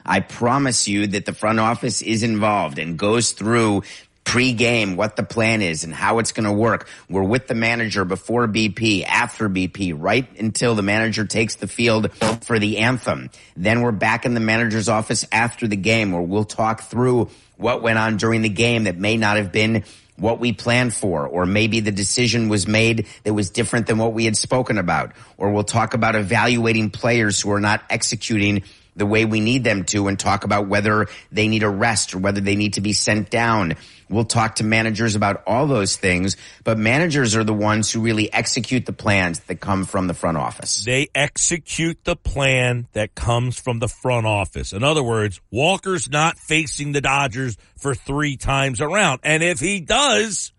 I 0.05 0.19
promise 0.19 0.87
you 0.87 1.07
that 1.07 1.25
the 1.25 1.33
front 1.33 1.59
office 1.59 2.01
is 2.01 2.23
involved 2.23 2.79
and 2.79 2.97
goes 2.97 3.31
through 3.31 3.83
pre-game 4.23 4.95
what 4.95 5.15
the 5.15 5.23
plan 5.23 5.61
is 5.61 5.83
and 5.83 5.93
how 5.93 6.19
it's 6.19 6.31
going 6.31 6.45
to 6.45 6.51
work. 6.51 6.87
We're 7.09 7.23
with 7.23 7.47
the 7.47 7.55
manager 7.55 8.05
before 8.05 8.47
BP, 8.47 9.05
after 9.05 9.49
BP, 9.49 9.93
right 9.97 10.27
until 10.39 10.75
the 10.75 10.81
manager 10.81 11.25
takes 11.25 11.55
the 11.55 11.67
field 11.67 12.11
for 12.41 12.57
the 12.57 12.79
anthem. 12.79 13.29
Then 13.55 13.81
we're 13.81 13.91
back 13.91 14.25
in 14.25 14.33
the 14.33 14.39
manager's 14.39 14.89
office 14.89 15.25
after 15.31 15.67
the 15.67 15.75
game 15.75 16.11
where 16.11 16.21
we'll 16.21 16.45
talk 16.45 16.83
through 16.83 17.29
what 17.57 17.81
went 17.81 17.99
on 17.99 18.17
during 18.17 18.41
the 18.41 18.49
game 18.49 18.85
that 18.85 18.97
may 18.97 19.17
not 19.17 19.37
have 19.37 19.51
been 19.51 19.83
what 20.15 20.39
we 20.39 20.53
planned 20.53 20.93
for, 20.93 21.27
or 21.27 21.45
maybe 21.45 21.79
the 21.79 21.91
decision 21.91 22.47
was 22.47 22.67
made 22.67 23.07
that 23.23 23.33
was 23.33 23.49
different 23.49 23.87
than 23.87 23.97
what 23.97 24.13
we 24.13 24.25
had 24.25 24.37
spoken 24.37 24.77
about, 24.77 25.11
or 25.37 25.51
we'll 25.51 25.63
talk 25.63 25.95
about 25.95 26.15
evaluating 26.15 26.91
players 26.91 27.41
who 27.41 27.51
are 27.51 27.59
not 27.59 27.83
executing 27.89 28.63
the 28.95 29.05
way 29.05 29.25
we 29.25 29.39
need 29.39 29.63
them 29.63 29.83
to 29.85 30.07
and 30.07 30.19
talk 30.19 30.43
about 30.43 30.67
whether 30.67 31.07
they 31.31 31.47
need 31.47 31.63
a 31.63 31.69
rest 31.69 32.13
or 32.13 32.19
whether 32.19 32.41
they 32.41 32.55
need 32.55 32.73
to 32.73 32.81
be 32.81 32.93
sent 32.93 33.29
down. 33.29 33.75
We'll 34.09 34.25
talk 34.25 34.55
to 34.55 34.63
managers 34.63 35.15
about 35.15 35.43
all 35.47 35.65
those 35.65 35.95
things, 35.95 36.37
but 36.63 36.77
managers 36.77 37.35
are 37.35 37.43
the 37.43 37.53
ones 37.53 37.91
who 37.91 38.01
really 38.01 38.31
execute 38.31 38.85
the 38.85 38.93
plans 38.93 39.39
that 39.41 39.59
come 39.59 39.85
from 39.85 40.07
the 40.07 40.13
front 40.13 40.37
office. 40.37 40.83
They 40.85 41.07
execute 41.15 42.03
the 42.03 42.15
plan 42.15 42.87
that 42.93 43.15
comes 43.15 43.59
from 43.59 43.79
the 43.79 43.87
front 43.87 44.27
office. 44.27 44.71
In 44.71 44.83
other 44.83 45.03
words, 45.03 45.41
Walker's 45.51 46.09
not 46.09 46.37
facing 46.37 46.91
the 46.91 47.01
Dodgers 47.01 47.57
for 47.77 47.95
three 47.95 48.37
times 48.37 48.81
around. 48.81 49.21
And 49.23 49.41
if 49.41 49.59
he 49.59 49.79
does, 49.79 50.51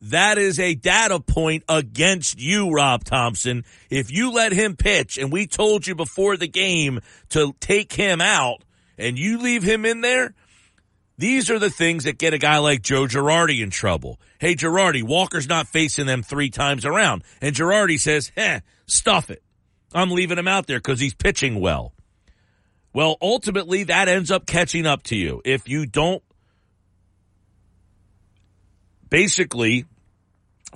that 0.00 0.38
is 0.38 0.58
a 0.60 0.74
data 0.74 1.20
point 1.20 1.64
against 1.68 2.40
you, 2.40 2.70
Rob 2.70 3.04
Thomson. 3.04 3.64
If 3.90 4.12
you 4.12 4.32
let 4.32 4.52
him 4.52 4.76
pitch 4.76 5.18
and 5.18 5.32
we 5.32 5.46
told 5.46 5.86
you 5.86 5.94
before 5.94 6.36
the 6.36 6.48
game 6.48 7.00
to 7.30 7.54
take 7.60 7.92
him 7.92 8.20
out 8.20 8.62
and 8.96 9.18
you 9.18 9.38
leave 9.38 9.62
him 9.62 9.84
in 9.84 10.00
there, 10.00 10.34
these 11.16 11.50
are 11.50 11.58
the 11.58 11.70
things 11.70 12.04
that 12.04 12.16
get 12.16 12.32
a 12.32 12.38
guy 12.38 12.58
like 12.58 12.80
Joe 12.80 13.06
Girardi 13.06 13.60
in 13.60 13.70
trouble. 13.70 14.20
Hey, 14.38 14.54
Girardi, 14.54 15.02
Walker's 15.02 15.48
not 15.48 15.66
facing 15.66 16.06
them 16.06 16.22
three 16.22 16.50
times 16.50 16.84
around. 16.84 17.24
And 17.40 17.56
Girardi 17.56 17.98
says, 17.98 18.30
eh, 18.36 18.60
stuff 18.86 19.28
it. 19.30 19.42
I'm 19.92 20.12
leaving 20.12 20.38
him 20.38 20.46
out 20.46 20.68
there 20.68 20.78
because 20.78 21.00
he's 21.00 21.14
pitching 21.14 21.60
well. 21.60 21.92
Well, 22.92 23.16
ultimately, 23.20 23.84
that 23.84 24.08
ends 24.08 24.30
up 24.30 24.46
catching 24.46 24.86
up 24.86 25.02
to 25.04 25.16
you. 25.16 25.42
If 25.44 25.68
you 25.68 25.86
don't 25.86 26.22
basically 29.10 29.84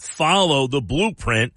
follow 0.00 0.66
the 0.66 0.80
blueprint 0.80 1.52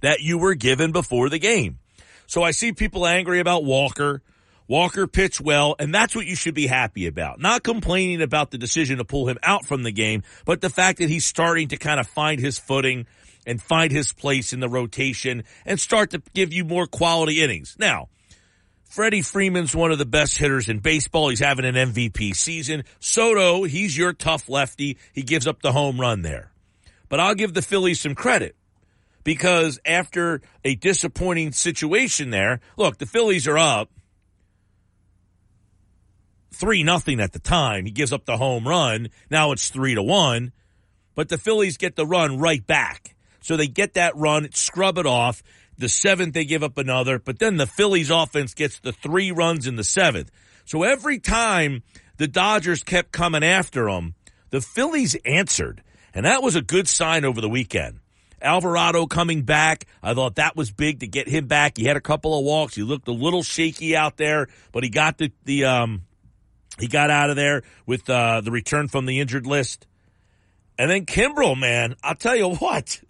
that 0.00 0.20
you 0.20 0.38
were 0.38 0.54
given 0.54 0.92
before 0.92 1.28
the 1.28 1.38
game. 1.38 1.78
So 2.26 2.42
I 2.42 2.50
see 2.50 2.72
people 2.72 3.06
angry 3.06 3.40
about 3.40 3.64
Walker. 3.64 4.22
Walker 4.68 5.06
pitched 5.06 5.40
well, 5.40 5.76
and 5.78 5.94
that's 5.94 6.16
what 6.16 6.26
you 6.26 6.34
should 6.34 6.54
be 6.54 6.66
happy 6.66 7.06
about. 7.06 7.40
Not 7.40 7.62
complaining 7.62 8.20
about 8.20 8.50
the 8.50 8.58
decision 8.58 8.98
to 8.98 9.04
pull 9.04 9.28
him 9.28 9.38
out 9.42 9.64
from 9.64 9.84
the 9.84 9.92
game, 9.92 10.24
but 10.44 10.60
the 10.60 10.70
fact 10.70 10.98
that 10.98 11.08
he's 11.08 11.24
starting 11.24 11.68
to 11.68 11.76
kind 11.76 12.00
of 12.00 12.08
find 12.08 12.40
his 12.40 12.58
footing 12.58 13.06
and 13.46 13.62
find 13.62 13.92
his 13.92 14.12
place 14.12 14.52
in 14.52 14.58
the 14.58 14.68
rotation 14.68 15.44
and 15.64 15.78
start 15.78 16.10
to 16.10 16.22
give 16.34 16.52
you 16.52 16.64
more 16.64 16.88
quality 16.88 17.42
innings. 17.42 17.76
Now, 17.78 18.08
Freddie 18.88 19.22
Freeman's 19.22 19.74
one 19.74 19.90
of 19.90 19.98
the 19.98 20.06
best 20.06 20.38
hitters 20.38 20.68
in 20.68 20.78
baseball. 20.78 21.28
He's 21.28 21.40
having 21.40 21.64
an 21.64 21.74
MVP 21.74 22.34
season. 22.34 22.84
Soto, 23.00 23.64
he's 23.64 23.96
your 23.96 24.12
tough 24.12 24.48
lefty. 24.48 24.96
He 25.12 25.22
gives 25.22 25.46
up 25.46 25.60
the 25.60 25.72
home 25.72 26.00
run 26.00 26.22
there. 26.22 26.52
But 27.08 27.20
I'll 27.20 27.34
give 27.34 27.52
the 27.52 27.62
Phillies 27.62 28.00
some 28.00 28.14
credit 28.14 28.56
because 29.24 29.78
after 29.84 30.40
a 30.64 30.76
disappointing 30.76 31.52
situation 31.52 32.30
there, 32.30 32.60
look, 32.76 32.98
the 32.98 33.06
Phillies 33.06 33.46
are 33.46 33.58
up 33.58 33.90
three 36.52 36.82
nothing 36.82 37.20
at 37.20 37.32
the 37.32 37.38
time. 37.38 37.84
He 37.84 37.90
gives 37.90 38.12
up 38.12 38.24
the 38.24 38.38
home 38.38 38.66
run. 38.66 39.08
Now 39.30 39.52
it's 39.52 39.68
three 39.68 39.94
to 39.94 40.02
one, 40.02 40.52
but 41.14 41.28
the 41.28 41.38
Phillies 41.38 41.76
get 41.76 41.96
the 41.96 42.06
run 42.06 42.38
right 42.38 42.66
back. 42.66 43.14
So 43.40 43.56
they 43.56 43.68
get 43.68 43.94
that 43.94 44.16
run, 44.16 44.50
scrub 44.52 44.98
it 44.98 45.06
off. 45.06 45.42
The 45.78 45.88
seventh, 45.88 46.34
they 46.34 46.44
give 46.44 46.62
up 46.62 46.78
another, 46.78 47.18
but 47.18 47.38
then 47.38 47.56
the 47.56 47.66
Phillies 47.66 48.10
offense 48.10 48.54
gets 48.54 48.78
the 48.80 48.92
three 48.92 49.30
runs 49.30 49.66
in 49.66 49.76
the 49.76 49.84
seventh. 49.84 50.30
So 50.64 50.82
every 50.82 51.18
time 51.18 51.82
the 52.16 52.26
Dodgers 52.26 52.82
kept 52.82 53.12
coming 53.12 53.44
after 53.44 53.86
them, 53.86 54.14
the 54.50 54.60
Phillies 54.60 55.14
answered. 55.24 55.82
And 56.14 56.24
that 56.24 56.42
was 56.42 56.56
a 56.56 56.62
good 56.62 56.88
sign 56.88 57.24
over 57.24 57.40
the 57.40 57.48
weekend. 57.48 58.00
Alvarado 58.40 59.06
coming 59.06 59.42
back. 59.42 59.86
I 60.02 60.14
thought 60.14 60.36
that 60.36 60.56
was 60.56 60.70
big 60.70 61.00
to 61.00 61.06
get 61.06 61.28
him 61.28 61.46
back. 61.46 61.76
He 61.76 61.84
had 61.84 61.96
a 61.96 62.00
couple 62.00 62.38
of 62.38 62.44
walks. 62.44 62.74
He 62.74 62.82
looked 62.82 63.08
a 63.08 63.12
little 63.12 63.42
shaky 63.42 63.96
out 63.96 64.16
there, 64.16 64.48
but 64.72 64.82
he 64.82 64.90
got 64.90 65.18
the, 65.18 65.32
the 65.44 65.64
um, 65.64 66.02
he 66.78 66.86
got 66.86 67.10
out 67.10 67.30
of 67.30 67.36
there 67.36 67.62
with 67.86 68.08
uh, 68.08 68.40
the 68.42 68.50
return 68.50 68.88
from 68.88 69.06
the 69.06 69.20
injured 69.20 69.46
list. 69.46 69.86
And 70.78 70.90
then 70.90 71.06
Kimbrel, 71.06 71.58
man, 71.58 71.96
I'll 72.02 72.14
tell 72.14 72.36
you 72.36 72.50
what. 72.54 73.00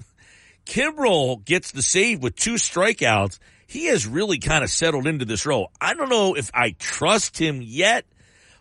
Kimbrel 0.67 1.45
gets 1.45 1.71
the 1.71 1.83
save 1.83 2.23
with 2.23 2.37
two 2.37 2.55
strikeouts. 2.55 3.39
He 3.67 3.87
has 3.87 4.07
really 4.07 4.39
kind 4.39 4.63
of 4.63 4.71
settled 4.71 5.07
into 5.07 5.25
this 5.25 5.47
role. 5.47 5.71
I 5.81 5.95
don't 5.95 6.09
know 6.09 6.35
if 6.35 6.51
I 6.53 6.75
trust 6.79 7.39
him 7.39 7.63
yet, 7.63 8.05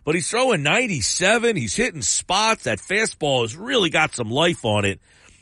but 0.04 0.14
he's 0.14 0.30
throwing 0.30 0.62
97. 0.62 1.56
He's 1.56 1.76
hitting 1.76 2.02
spots. 2.02 2.64
That 2.64 2.78
fastball 2.78 3.42
has 3.42 3.56
really 3.56 3.90
got 3.90 4.14
some 4.14 4.30
life 4.30 4.64
on 4.64 4.84
it. 4.84 5.00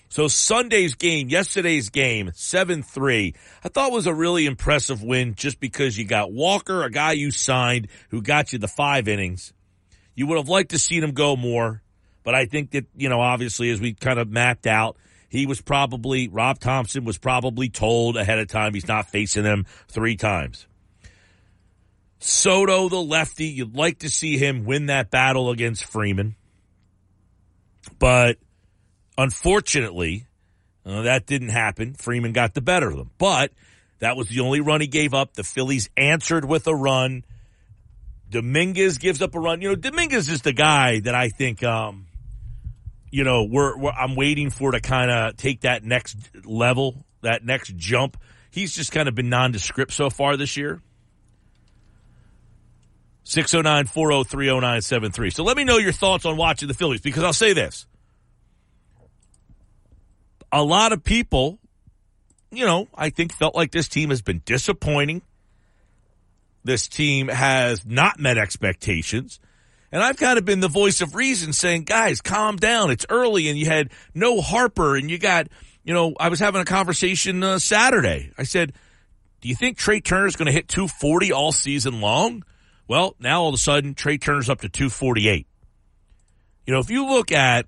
So 0.09 0.29
Sunday's 0.29 0.95
game, 0.95 1.29
yesterday's 1.29 1.91
game, 1.91 2.29
7-3, 2.29 3.35
I 3.65 3.69
thought 3.69 3.91
was 3.91 4.07
a 4.07 4.15
really 4.15 4.47
impressive 4.47 5.03
win 5.03 5.35
just 5.35 5.59
because 5.59 5.99
you 5.99 6.05
got 6.05 6.33
Walker, 6.33 6.85
a 6.85 6.91
guy 6.91 7.13
you 7.13 7.33
signed 7.33 7.89
who 8.11 8.23
got 8.23 8.53
you 8.53 8.61
the 8.61 8.69
five 8.69 9.09
innings. 9.09 9.53
You 10.15 10.29
would 10.29 10.39
have 10.39 10.49
liked 10.49 10.71
to 10.71 10.79
see 10.79 11.01
him 11.01 11.13
go 11.13 11.35
more, 11.35 11.83
but 12.23 12.35
I 12.37 12.47
think 12.47 12.71
that, 12.73 12.87
you 12.95 13.09
know, 13.09 13.21
obviously 13.21 13.71
as 13.71 13.81
we 13.81 13.93
kind 13.93 14.21
of 14.21 14.31
mapped 14.31 14.69
out, 14.69 14.97
he 15.35 15.47
was 15.47 15.61
probably, 15.61 16.29
Rob 16.29 16.61
Thomson 16.61 17.05
was 17.05 17.19
probably 17.19 17.69
told 17.69 18.17
ahead 18.17 18.39
of 18.39 18.47
time 18.47 18.73
he's 18.73 18.87
not 18.87 19.11
facing 19.11 19.43
them 19.43 19.67
three 19.89 20.17
times. 20.17 20.69
Soto, 22.21 22.89
the 22.89 23.03
lefty, 23.03 23.47
you'd 23.47 23.75
like 23.75 23.99
to 23.99 24.09
see 24.09 24.39
him 24.39 24.65
win 24.65 24.87
that 24.87 25.11
battle 25.11 25.51
against 25.51 25.87
Freeman. 25.87 26.37
But 27.99 28.39
unfortunately, 29.19 30.27
uh, 30.87 31.03
that 31.03 31.27
didn't 31.27 31.49
happen. 31.49 31.95
Freeman 31.95 32.33
got 32.33 32.55
the 32.55 32.63
better 32.63 32.89
of 32.89 32.97
them. 32.97 33.11
But 33.19 33.51
that 33.99 34.17
was 34.17 34.29
the 34.29 34.39
only 34.39 34.61
run 34.61 34.83
he 34.83 34.87
gave 34.87 35.15
up. 35.15 35.35
The 35.35 35.43
Phillies 35.43 35.91
answered 35.97 36.45
with 36.45 36.69
a 36.69 36.75
run. 36.77 37.25
Dominguez 38.31 38.99
gives 38.99 39.21
up 39.21 39.35
a 39.35 39.41
run. 39.41 39.61
You 39.61 39.71
know, 39.71 39.75
Dominguez 39.75 40.29
is 40.29 40.43
the 40.43 40.53
guy 40.53 41.01
that 41.01 41.17
I 41.17 41.29
think, 41.29 41.65
um, 41.65 42.07
you 43.15 43.23
know, 43.23 43.45
we're, 43.45 43.79
we're 43.79 43.93
I'm 43.93 44.17
waiting 44.17 44.51
for 44.51 44.73
to 44.73 44.81
kind 44.81 45.09
of 45.09 45.37
take 45.37 45.61
that 45.61 45.85
next 45.85 46.17
level, 46.45 47.05
that 47.23 47.45
next 47.45 47.77
jump. 47.77 48.17
He's 48.51 48.75
just 48.75 48.91
kind 48.91 49.09
of 49.09 49.15
been 49.15 49.29
nondescript 49.29 49.93
so 49.93 50.11
far 50.11 50.37
this 50.37 50.57
year. 50.57 50.81
609 53.23 53.87
403 53.87 54.47
0973. 54.47 55.31
So 55.31 55.45
let 55.45 55.57
me 55.57 55.63
know 55.63 55.79
your 55.79 55.93
thoughts 55.93 56.27
on 56.27 56.37
watching 56.37 56.67
the 56.67 56.75
Phillies 56.75 57.03
because 57.03 57.23
I'll 57.23 57.33
say 57.33 57.53
this. 57.53 57.87
A 60.51 60.65
lot 60.65 60.93
of 60.93 61.05
people, 61.05 61.61
you 62.51 62.67
know, 62.67 62.89
I 62.97 63.11
think 63.11 63.33
felt 63.33 63.55
like 63.55 63.71
this 63.71 63.87
team 63.87 64.11
has 64.11 64.23
been 64.23 64.43
disappointing. 64.45 65.23
This 66.65 66.89
team 66.89 67.29
has 67.29 67.87
not 67.87 68.19
met 68.19 68.39
expectations. 68.39 69.39
And 69.95 70.03
I've 70.03 70.17
kind 70.17 70.41
of 70.41 70.45
been 70.45 70.59
the 70.59 70.67
voice 70.67 71.03
of 71.03 71.15
reason 71.15 71.53
saying, 71.53 71.85
guys, 71.85 72.21
calm 72.21 72.57
down. 72.57 72.91
It's 72.91 73.07
early 73.09 73.49
and 73.49 73.57
you 73.57 73.67
had 73.67 73.93
no 74.13 74.41
Harper 74.41 74.97
and 74.97 75.09
you 75.09 75.19
got, 75.19 75.47
you 75.85 75.95
know, 75.95 76.15
I 76.19 76.31
was 76.31 76.41
having 76.41 76.61
a 76.61 76.65
conversation 76.65 77.45
uh, 77.45 77.61
Saturday. 77.61 78.33
I 78.37 78.43
said, 78.43 78.73
do 79.41 79.49
you 79.49 79.55
think 79.55 79.79
Trey 79.79 80.01
Turner 80.01 80.27
is 80.27 80.35
going 80.35 80.47
to 80.47 80.53
hit 80.53 80.67
240 80.67 81.31
all 81.31 81.53
season 81.53 82.01
long? 82.01 82.43
Well, 82.89 83.15
now 83.21 83.43
all 83.43 83.51
of 83.51 83.55
a 83.55 83.59
sudden, 83.59 83.95
Trey 83.95 84.19
Turner's 84.19 84.51
up 84.51 84.63
to 84.63 84.69
248. 84.69 85.47
You 86.67 86.75
know, 86.75 86.81
if 86.81 86.91
you 86.91 87.07
look 87.07 87.31
at 87.31 87.67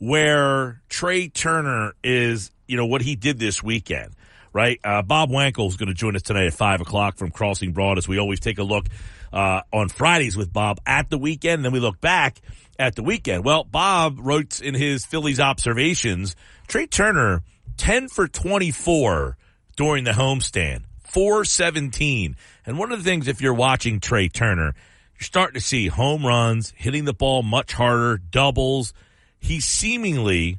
where 0.00 0.82
Trey 0.88 1.28
Turner 1.28 1.94
is, 2.02 2.50
you 2.66 2.76
know, 2.76 2.86
what 2.86 3.02
he 3.02 3.14
did 3.14 3.38
this 3.38 3.62
weekend, 3.62 4.12
right? 4.52 4.80
Uh, 4.82 5.02
Bob 5.02 5.30
Wankel 5.30 5.68
is 5.68 5.76
going 5.76 5.88
to 5.88 5.94
join 5.94 6.16
us 6.16 6.22
tonight 6.22 6.46
at 6.46 6.54
5 6.54 6.80
o'clock 6.80 7.16
from 7.16 7.30
Crossing 7.30 7.70
Broad 7.70 7.96
as 7.96 8.08
we 8.08 8.18
always 8.18 8.40
take 8.40 8.58
a 8.58 8.64
look 8.64 8.86
uh, 9.32 9.62
on 9.72 9.88
Fridays 9.88 10.36
with 10.36 10.52
Bob 10.52 10.80
at 10.86 11.10
the 11.10 11.18
weekend. 11.18 11.64
Then 11.64 11.72
we 11.72 11.80
look 11.80 12.00
back 12.00 12.40
at 12.78 12.96
the 12.96 13.02
weekend. 13.02 13.44
Well, 13.44 13.64
Bob 13.64 14.18
wrote 14.20 14.60
in 14.60 14.74
his 14.74 15.04
Phillies 15.04 15.40
observations, 15.40 16.36
Trey 16.68 16.86
Turner, 16.86 17.42
10 17.76 18.08
for 18.08 18.28
24 18.28 19.36
during 19.76 20.04
the 20.04 20.12
homestand. 20.12 20.82
417. 21.04 22.36
And 22.64 22.78
one 22.78 22.92
of 22.92 22.98
the 22.98 23.04
things, 23.04 23.28
if 23.28 23.40
you're 23.40 23.52
watching 23.52 24.00
Trey 24.00 24.28
Turner, 24.28 24.74
you're 25.14 25.24
starting 25.24 25.54
to 25.54 25.60
see 25.60 25.88
home 25.88 26.24
runs, 26.24 26.72
hitting 26.76 27.04
the 27.04 27.12
ball 27.12 27.42
much 27.42 27.74
harder, 27.74 28.16
doubles. 28.16 28.94
He's 29.38 29.64
seemingly 29.64 30.58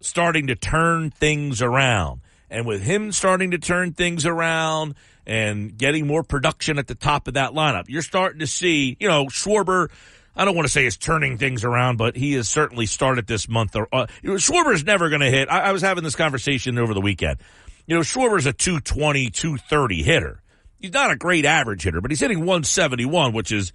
starting 0.00 0.46
to 0.46 0.56
turn 0.56 1.10
things 1.10 1.60
around. 1.60 2.22
And 2.50 2.66
with 2.66 2.82
him 2.82 3.12
starting 3.12 3.50
to 3.52 3.58
turn 3.58 3.92
things 3.92 4.26
around 4.26 4.94
and 5.26 5.76
getting 5.76 6.06
more 6.06 6.22
production 6.22 6.78
at 6.78 6.86
the 6.86 6.94
top 6.94 7.28
of 7.28 7.34
that 7.34 7.52
lineup, 7.52 7.84
you're 7.88 8.02
starting 8.02 8.40
to 8.40 8.46
see, 8.46 8.96
you 9.00 9.08
know, 9.08 9.26
Schwarber. 9.26 9.90
I 10.34 10.46
don't 10.46 10.56
want 10.56 10.66
to 10.66 10.72
say 10.72 10.86
is 10.86 10.96
turning 10.96 11.36
things 11.36 11.62
around, 11.62 11.98
but 11.98 12.16
he 12.16 12.32
has 12.34 12.48
certainly 12.48 12.86
started 12.86 13.26
this 13.26 13.48
month. 13.48 13.76
Uh, 13.76 14.06
Schwarber's 14.24 14.82
never 14.82 15.10
going 15.10 15.20
to 15.20 15.30
hit. 15.30 15.50
I, 15.50 15.60
I 15.60 15.72
was 15.72 15.82
having 15.82 16.04
this 16.04 16.16
conversation 16.16 16.78
over 16.78 16.94
the 16.94 17.02
weekend. 17.02 17.38
You 17.86 17.96
know, 17.96 18.00
Schwarber's 18.00 18.46
a 18.46 18.52
220, 18.52 19.28
230 19.28 20.02
hitter. 20.02 20.42
He's 20.78 20.92
not 20.92 21.10
a 21.10 21.16
great 21.16 21.44
average 21.44 21.82
hitter, 21.82 22.00
but 22.00 22.10
he's 22.10 22.20
hitting 22.20 22.40
171, 22.40 23.32
which 23.32 23.52
is 23.52 23.72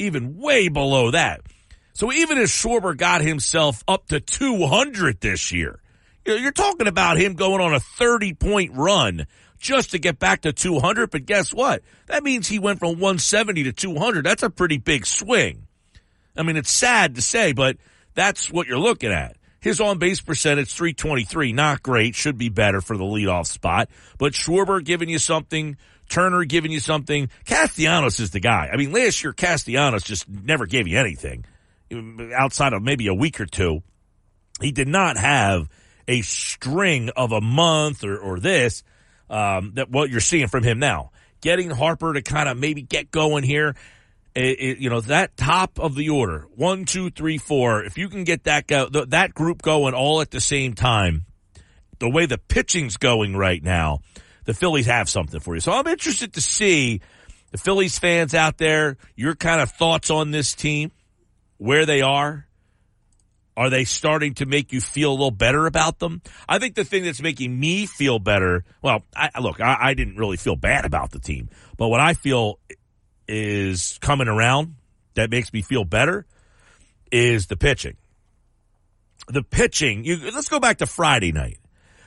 even 0.00 0.38
way 0.38 0.68
below 0.68 1.12
that. 1.12 1.42
So 1.92 2.12
even 2.12 2.38
if 2.38 2.48
Schwarber 2.48 2.96
got 2.96 3.20
himself 3.20 3.84
up 3.86 4.08
to 4.08 4.20
200 4.20 5.20
this 5.20 5.52
year, 5.52 5.80
you're 6.24 6.52
talking 6.52 6.86
about 6.86 7.18
him 7.18 7.34
going 7.34 7.60
on 7.60 7.74
a 7.74 7.80
30 7.80 8.34
point 8.34 8.72
run 8.74 9.26
just 9.60 9.92
to 9.92 9.98
get 9.98 10.18
back 10.18 10.40
to 10.42 10.52
200. 10.52 11.10
But 11.10 11.26
guess 11.26 11.52
what? 11.52 11.82
That 12.06 12.24
means 12.24 12.48
he 12.48 12.58
went 12.58 12.80
from 12.80 12.98
170 12.98 13.64
to 13.64 13.72
200. 13.72 14.24
That's 14.24 14.42
a 14.42 14.50
pretty 14.50 14.78
big 14.78 15.06
swing. 15.06 15.68
I 16.36 16.42
mean, 16.42 16.56
it's 16.56 16.70
sad 16.70 17.14
to 17.14 17.22
say, 17.22 17.52
but 17.52 17.76
that's 18.14 18.50
what 18.50 18.66
you're 18.66 18.78
looking 18.78 19.12
at. 19.12 19.36
His 19.60 19.80
on 19.80 19.98
base 19.98 20.22
percentage, 20.22 20.72
323, 20.72 21.52
not 21.52 21.82
great, 21.82 22.14
should 22.14 22.38
be 22.38 22.48
better 22.48 22.80
for 22.80 22.96
the 22.96 23.04
leadoff 23.04 23.46
spot. 23.46 23.90
But 24.16 24.32
Schwarber 24.32 24.82
giving 24.82 25.10
you 25.10 25.18
something, 25.18 25.76
Turner 26.08 26.44
giving 26.44 26.72
you 26.72 26.80
something. 26.80 27.28
Castellanos 27.44 28.20
is 28.20 28.30
the 28.30 28.40
guy. 28.40 28.70
I 28.72 28.76
mean, 28.78 28.90
last 28.90 29.22
year, 29.22 29.34
Castellanos 29.34 30.02
just 30.02 30.28
never 30.28 30.64
gave 30.64 30.88
you 30.88 30.98
anything 30.98 31.44
outside 32.34 32.72
of 32.72 32.82
maybe 32.82 33.06
a 33.08 33.14
week 33.14 33.38
or 33.40 33.46
two. 33.46 33.82
He 34.62 34.72
did 34.72 34.88
not 34.88 35.18
have 35.18 35.68
a 36.08 36.22
string 36.22 37.10
of 37.10 37.32
a 37.32 37.40
month 37.40 38.02
or, 38.02 38.18
or 38.18 38.40
this, 38.40 38.82
um, 39.30 39.72
that 39.76 39.90
what 39.90 40.10
you're 40.10 40.20
seeing 40.20 40.48
from 40.48 40.62
him 40.62 40.78
now. 40.78 41.12
Getting 41.40 41.70
Harper 41.70 42.12
to 42.12 42.20
kind 42.20 42.50
of 42.50 42.58
maybe 42.58 42.82
get 42.82 43.10
going 43.10 43.44
here 43.44 43.74
it, 44.34 44.60
it, 44.60 44.78
you 44.78 44.90
know, 44.90 45.00
that 45.02 45.36
top 45.36 45.78
of 45.78 45.94
the 45.94 46.10
order, 46.10 46.46
one, 46.54 46.84
two, 46.84 47.10
three, 47.10 47.38
four, 47.38 47.84
if 47.84 47.98
you 47.98 48.08
can 48.08 48.24
get 48.24 48.44
that 48.44 48.66
go, 48.66 48.88
that 48.88 49.34
group 49.34 49.62
going 49.62 49.94
all 49.94 50.20
at 50.20 50.30
the 50.30 50.40
same 50.40 50.74
time, 50.74 51.24
the 51.98 52.08
way 52.08 52.26
the 52.26 52.38
pitching's 52.38 52.96
going 52.96 53.36
right 53.36 53.62
now, 53.62 54.00
the 54.44 54.54
Phillies 54.54 54.86
have 54.86 55.08
something 55.08 55.40
for 55.40 55.54
you. 55.54 55.60
So 55.60 55.72
I'm 55.72 55.86
interested 55.86 56.34
to 56.34 56.40
see 56.40 57.00
the 57.50 57.58
Phillies 57.58 57.98
fans 57.98 58.34
out 58.34 58.58
there, 58.58 58.96
your 59.16 59.34
kind 59.34 59.60
of 59.60 59.72
thoughts 59.72 60.10
on 60.10 60.30
this 60.30 60.54
team, 60.54 60.92
where 61.58 61.84
they 61.84 62.00
are. 62.00 62.46
Are 63.60 63.68
they 63.68 63.84
starting 63.84 64.32
to 64.36 64.46
make 64.46 64.72
you 64.72 64.80
feel 64.80 65.10
a 65.10 65.12
little 65.12 65.30
better 65.30 65.66
about 65.66 65.98
them? 65.98 66.22
I 66.48 66.58
think 66.58 66.76
the 66.76 66.82
thing 66.82 67.04
that's 67.04 67.20
making 67.20 67.60
me 67.60 67.84
feel 67.84 68.18
better, 68.18 68.64
well, 68.80 69.02
I, 69.14 69.38
look, 69.38 69.60
I, 69.60 69.76
I 69.78 69.92
didn't 69.92 70.16
really 70.16 70.38
feel 70.38 70.56
bad 70.56 70.86
about 70.86 71.10
the 71.10 71.18
team, 71.18 71.50
but 71.76 71.88
what 71.88 72.00
I 72.00 72.14
feel 72.14 72.58
is 73.28 73.98
coming 74.00 74.28
around 74.28 74.76
that 75.12 75.28
makes 75.28 75.52
me 75.52 75.60
feel 75.60 75.84
better 75.84 76.24
is 77.12 77.48
the 77.48 77.56
pitching. 77.58 77.98
The 79.28 79.42
pitching, 79.42 80.06
you, 80.06 80.16
let's 80.32 80.48
go 80.48 80.58
back 80.58 80.78
to 80.78 80.86
Friday 80.86 81.30
night 81.30 81.58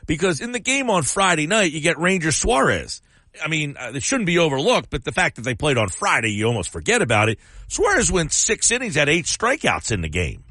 because 0.07 0.41
in 0.41 0.53
the 0.53 0.59
game 0.59 0.89
on 0.89 1.03
Friday 1.03 1.45
night, 1.45 1.71
you 1.71 1.81
get 1.81 1.99
Ranger 1.99 2.31
Suarez. 2.31 3.03
I 3.45 3.47
mean, 3.47 3.77
uh, 3.79 3.91
it 3.93 4.01
shouldn't 4.01 4.25
be 4.25 4.39
overlooked, 4.39 4.89
but 4.89 5.03
the 5.03 5.11
fact 5.11 5.35
that 5.35 5.43
they 5.43 5.53
played 5.53 5.77
on 5.77 5.89
Friday, 5.89 6.31
you 6.31 6.47
almost 6.47 6.71
forget 6.71 7.03
about 7.03 7.29
it. 7.29 7.37
Suarez 7.67 8.11
went 8.11 8.31
six 8.31 8.71
innings, 8.71 8.95
had 8.95 9.07
eight 9.07 9.25
strikeouts 9.25 9.91
in 9.91 10.01
the 10.01 10.09
game. 10.09 10.42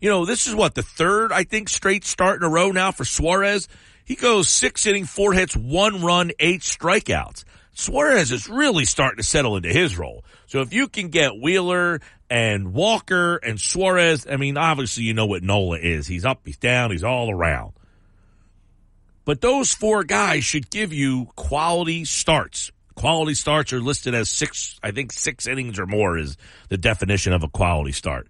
You 0.00 0.10
know, 0.10 0.26
this 0.26 0.46
is 0.46 0.54
what 0.54 0.74
the 0.74 0.82
third, 0.82 1.32
I 1.32 1.44
think, 1.44 1.68
straight 1.68 2.04
start 2.04 2.40
in 2.40 2.46
a 2.46 2.50
row 2.50 2.70
now 2.70 2.92
for 2.92 3.04
Suarez. 3.04 3.68
He 4.04 4.14
goes 4.14 4.48
six 4.48 4.86
innings, 4.86 5.10
four 5.10 5.32
hits, 5.32 5.56
one 5.56 6.02
run, 6.02 6.32
eight 6.38 6.60
strikeouts. 6.60 7.44
Suarez 7.72 8.30
is 8.30 8.48
really 8.48 8.84
starting 8.84 9.18
to 9.18 9.22
settle 9.22 9.56
into 9.56 9.68
his 9.68 9.98
role. 9.98 10.24
So 10.46 10.60
if 10.60 10.72
you 10.72 10.88
can 10.88 11.08
get 11.08 11.38
Wheeler 11.38 12.00
and 12.30 12.72
Walker 12.72 13.36
and 13.36 13.60
Suarez, 13.60 14.26
I 14.30 14.36
mean, 14.36 14.56
obviously 14.56 15.04
you 15.04 15.14
know 15.14 15.26
what 15.26 15.42
Nola 15.42 15.78
is. 15.78 16.06
He's 16.06 16.24
up, 16.24 16.40
he's 16.44 16.56
down, 16.56 16.90
he's 16.90 17.04
all 17.04 17.30
around. 17.30 17.72
But 19.24 19.40
those 19.40 19.74
four 19.74 20.04
guys 20.04 20.44
should 20.44 20.70
give 20.70 20.92
you 20.92 21.26
quality 21.36 22.04
starts. 22.04 22.70
Quality 22.94 23.34
starts 23.34 23.72
are 23.72 23.80
listed 23.80 24.14
as 24.14 24.30
six, 24.30 24.78
I 24.82 24.92
think 24.92 25.12
six 25.12 25.46
innings 25.46 25.78
or 25.78 25.86
more 25.86 26.16
is 26.16 26.36
the 26.68 26.78
definition 26.78 27.32
of 27.32 27.42
a 27.42 27.48
quality 27.48 27.92
start. 27.92 28.28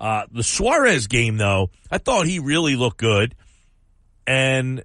Uh, 0.00 0.26
the 0.30 0.42
Suarez 0.42 1.06
game, 1.06 1.36
though, 1.36 1.70
I 1.90 1.98
thought 1.98 2.26
he 2.26 2.38
really 2.38 2.76
looked 2.76 2.98
good. 2.98 3.34
And 4.26 4.84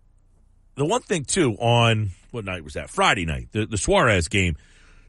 the 0.75 0.85
one 0.85 1.01
thing, 1.01 1.25
too, 1.25 1.53
on 1.53 2.11
what 2.31 2.45
night 2.45 2.63
was 2.63 2.73
that? 2.73 2.89
Friday 2.89 3.25
night, 3.25 3.49
the, 3.51 3.65
the 3.65 3.77
Suarez 3.77 4.27
game. 4.27 4.55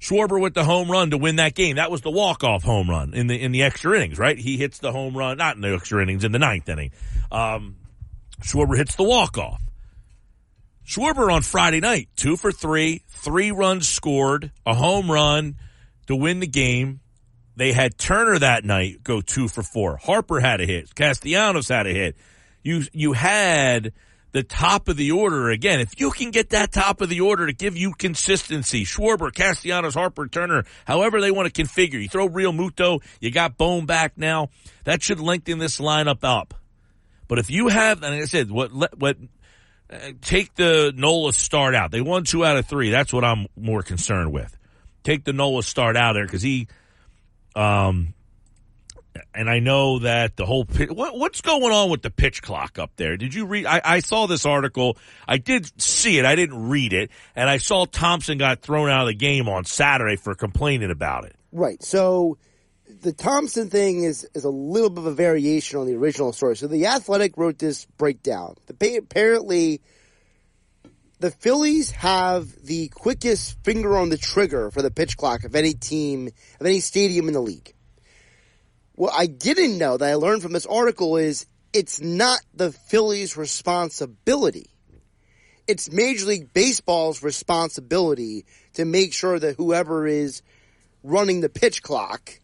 Schwarber 0.01 0.39
with 0.39 0.53
the 0.53 0.65
home 0.65 0.91
run 0.91 1.11
to 1.11 1.17
win 1.17 1.37
that 1.37 1.55
game. 1.55 1.77
That 1.77 1.91
was 1.91 2.03
the 2.03 2.11
walk 2.11 2.45
off 2.45 2.63
home 2.63 2.90
run 2.90 3.14
in 3.14 3.27
the 3.27 3.40
in 3.40 3.53
the 3.53 3.62
extra 3.62 3.97
innings, 3.97 4.19
right? 4.19 4.37
He 4.37 4.59
hits 4.59 4.79
the 4.79 4.93
home 4.93 5.17
run, 5.17 5.38
not 5.38 5.57
in 5.57 5.62
the 5.62 5.73
extra 5.75 6.03
innings, 6.03 6.25
in 6.25 6.33
the 6.33 6.38
ninth 6.38 6.69
inning. 6.69 6.90
Um, 7.33 7.77
Schwarber 8.43 8.77
hits 8.77 8.97
the 8.97 9.03
walk 9.03 9.38
off. 9.38 9.62
Schwarber 10.87 11.33
on 11.33 11.40
Friday 11.40 11.81
night, 11.81 12.11
two 12.17 12.37
for 12.37 12.53
three, 12.53 13.03
three 13.09 13.51
runs 13.51 13.88
scored, 13.88 14.53
a 14.67 14.75
home 14.75 15.11
run 15.11 15.57
to 16.09 16.17
win 16.17 16.40
the 16.40 16.47
game. 16.47 17.01
They 17.57 17.73
had 17.73 17.97
Turner 17.97 18.38
that 18.38 18.64
night 18.64 19.03
go 19.03 19.21
two 19.21 19.49
for 19.49 19.62
four. 19.62 19.97
Harper 19.97 20.40
had 20.40 20.61
a 20.61 20.67
hit. 20.67 20.95
Castellanos 20.95 21.69
had 21.69 21.87
a 21.87 21.93
hit. 21.93 22.17
You 22.62 22.83
you 22.93 23.12
had 23.12 23.93
the 24.33 24.43
top 24.43 24.88
of 24.88 24.97
the 24.97 25.12
order 25.12 25.51
again. 25.51 25.79
If 25.79 26.01
you 26.01 26.11
can 26.11 26.33
get 26.33 26.51
that 26.51 26.73
top 26.73 27.01
of 27.01 27.09
the 27.09 27.21
order 27.21 27.47
to 27.47 27.53
give 27.53 27.77
you 27.77 27.93
consistency, 27.93 28.85
Schwarber, 28.85 29.33
Castellanos, 29.33 29.95
Harper, 29.95 30.27
Turner, 30.27 30.64
however 30.85 31.21
they 31.21 31.31
want 31.31 31.53
to 31.53 31.62
configure. 31.62 32.03
You 32.03 32.09
throw 32.09 32.29
Realmuto, 32.29 33.01
you 33.21 33.31
got 33.31 33.57
Bohm 33.57 33.87
back 33.87 34.19
now. 34.19 34.49
That 34.83 35.03
should 35.03 35.21
lengthen 35.21 35.59
this 35.59 35.79
lineup 35.79 36.25
up. 36.25 36.55
But 37.29 37.38
if 37.38 37.51
you 37.51 37.69
have, 37.69 38.03
and 38.03 38.14
like 38.14 38.23
I 38.23 38.27
said, 38.27 38.51
what 38.51 38.73
what 38.99 39.17
uh, 39.90 40.12
take 40.21 40.55
the 40.55 40.93
Nola 40.97 41.33
start 41.33 41.75
out. 41.75 41.90
They 41.90 42.01
won 42.01 42.25
two 42.25 42.45
out 42.45 42.57
of 42.57 42.67
three. 42.67 42.90
That's 42.90 43.12
what 43.12 43.25
I'm 43.25 43.47
more 43.57 43.83
concerned 43.83 44.33
with. 44.33 44.57
Take 45.03 45.25
the 45.25 45.33
Nola 45.33 45.62
start 45.62 45.97
out 45.97 46.14
there 46.14 46.25
because 46.25 46.43
he, 46.43 46.69
um, 47.55 48.14
and 49.35 49.49
I 49.49 49.59
know 49.61 50.01
that 50.01 50.37
the 50.37 50.47
whole 50.47 50.64
what, 50.64 51.17
what's 51.19 51.40
going 51.40 51.73
on 51.73 51.90
with 51.90 52.03
the 52.03 52.11
pitch 52.11 52.43
clock 52.43 52.79
up 52.79 52.93
there? 52.97 53.17
Did 53.17 53.35
you 53.35 53.47
read? 53.47 53.67
I, 53.67 53.81
I, 53.85 54.01
saw 54.01 54.27
this 54.27 54.47
article. 54.47 54.99
I 55.27 55.38
did 55.38 55.81
see 55.81 56.19
it. 56.19 56.25
I 56.25 56.35
didn't 56.35 56.69
read 56.69 56.93
it, 56.93 57.11
and 57.35 57.49
I 57.49 57.59
saw 57.59 57.85
Thomson 57.85 58.38
got 58.38 58.61
thrown 58.61 58.90
out 58.90 59.03
of 59.03 59.09
the 59.09 59.14
game 59.14 59.49
on 59.49 59.64
Saturday 59.64 60.17
for 60.17 60.35
complaining 60.35 60.90
about 60.90 61.25
it. 61.25 61.37
Right. 61.53 61.83
So 61.83 62.38
the 63.03 63.12
Thomson 63.12 63.71
thing 63.71 64.05
is 64.05 64.27
is 64.35 64.45
a 64.45 64.51
little 64.51 64.90
bit 64.90 65.01
of 65.01 65.07
a 65.07 65.14
variation 65.14 65.79
on 65.79 65.87
the 65.87 65.95
original 65.95 66.33
story. 66.33 66.57
So 66.57 66.67
the 66.67 66.87
Athletic 66.87 67.37
wrote 67.37 67.59
this 67.59 67.85
breakdown. 67.97 68.57
The, 68.67 68.97
apparently, 68.97 69.81
the 71.25 71.31
Phillies 71.31 71.91
have 71.93 72.55
the 72.67 72.89
quickest 72.89 73.57
finger 73.65 73.97
on 73.97 74.11
the 74.11 74.19
trigger 74.19 74.71
for 74.71 74.83
the 74.83 74.91
pitch 74.91 75.17
clock 75.17 75.45
of 75.45 75.57
any 75.57 75.73
team 75.73 76.27
of 76.61 76.67
any 76.67 76.81
stadium 76.81 77.29
in 77.29 77.33
the 77.33 77.41
league. 77.41 77.73
What 78.93 79.15
I 79.17 79.25
didn't 79.25 79.79
know 79.79 79.97
that 79.97 80.07
I 80.07 80.17
learned 80.17 80.43
from 80.43 80.53
this 80.53 80.67
article 80.67 81.17
is 81.17 81.47
it's 81.73 81.99
not 81.99 82.41
the 82.53 82.73
Phillies' 82.73 83.39
responsibility. 83.39 84.67
It's 85.67 85.91
Major 85.91 86.27
League 86.27 86.53
Baseball's 86.53 87.23
responsibility 87.23 88.45
to 88.75 88.85
make 88.85 89.15
sure 89.15 89.39
that 89.39 89.57
whoever 89.57 90.07
is 90.07 90.43
running 91.03 91.41
the 91.41 91.49
pitch 91.49 91.83
clock 91.83 92.39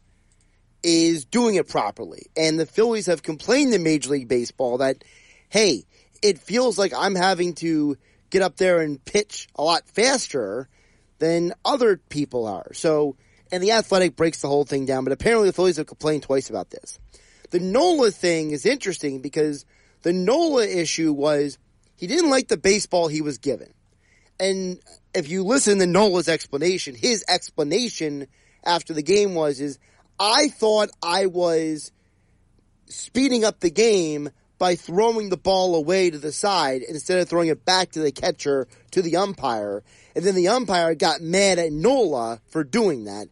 is 0.82 1.26
doing 1.26 1.56
it 1.56 1.68
properly. 1.68 2.28
And 2.34 2.58
the 2.58 2.64
Phillies 2.64 3.08
have 3.08 3.22
complained 3.22 3.74
to 3.74 3.78
Major 3.78 4.08
League 4.08 4.28
Baseball 4.28 4.78
that, 4.78 5.04
hey, 5.50 5.84
it 6.22 6.38
feels 6.38 6.78
like 6.78 6.94
I'm 6.96 7.14
having 7.14 7.52
to 7.56 7.98
get 8.30 8.42
up 8.42 8.56
there 8.56 8.80
and 8.80 9.04
pitch 9.04 9.48
a 9.54 9.62
lot 9.62 9.88
faster 9.88 10.68
than 11.18 11.52
other 11.64 11.96
people 11.96 12.46
are. 12.46 12.72
So 12.72 13.16
and 13.52 13.62
the 13.62 13.72
Athletic 13.72 14.16
breaks 14.16 14.40
the 14.40 14.48
whole 14.48 14.64
thing 14.64 14.86
down. 14.86 15.04
But 15.04 15.12
apparently, 15.12 15.48
the 15.48 15.52
Phillies 15.52 15.76
have 15.76 15.86
complained 15.86 16.22
twice 16.22 16.50
about 16.50 16.70
this. 16.70 16.98
The 17.50 17.60
Nola 17.60 18.10
thing 18.10 18.52
is 18.52 18.64
interesting 18.64 19.20
because 19.20 19.64
the 20.02 20.12
Nola 20.12 20.64
issue 20.66 21.12
was 21.12 21.58
he 21.96 22.06
didn't 22.06 22.30
like 22.30 22.48
the 22.48 22.56
baseball 22.56 23.08
he 23.08 23.22
was 23.22 23.38
given. 23.38 23.72
And 24.38 24.80
if 25.14 25.28
you 25.28 25.44
listen 25.44 25.78
to 25.78 25.86
Nola's 25.86 26.28
explanation, 26.28 26.94
his 26.94 27.24
explanation 27.28 28.26
after 28.64 28.94
the 28.94 29.02
game 29.02 29.34
was 29.34 29.60
is 29.60 29.78
I 30.18 30.48
thought 30.48 30.90
I 31.02 31.26
was 31.26 31.92
speeding 32.86 33.44
up 33.44 33.60
the 33.60 33.70
game 33.70 34.30
by 34.60 34.76
throwing 34.76 35.30
the 35.30 35.38
ball 35.38 35.74
away 35.74 36.10
to 36.10 36.18
the 36.18 36.30
side 36.30 36.82
instead 36.82 37.18
of 37.18 37.26
throwing 37.26 37.48
it 37.48 37.64
back 37.64 37.92
to 37.92 38.00
the 38.00 38.12
catcher 38.12 38.68
to 38.90 39.00
the 39.00 39.16
umpire. 39.16 39.82
And 40.14 40.22
then 40.22 40.34
the 40.34 40.48
umpire 40.48 40.94
got 40.94 41.22
mad 41.22 41.58
at 41.58 41.72
Nola 41.72 42.42
for 42.50 42.62
doing 42.62 43.04
that. 43.04 43.28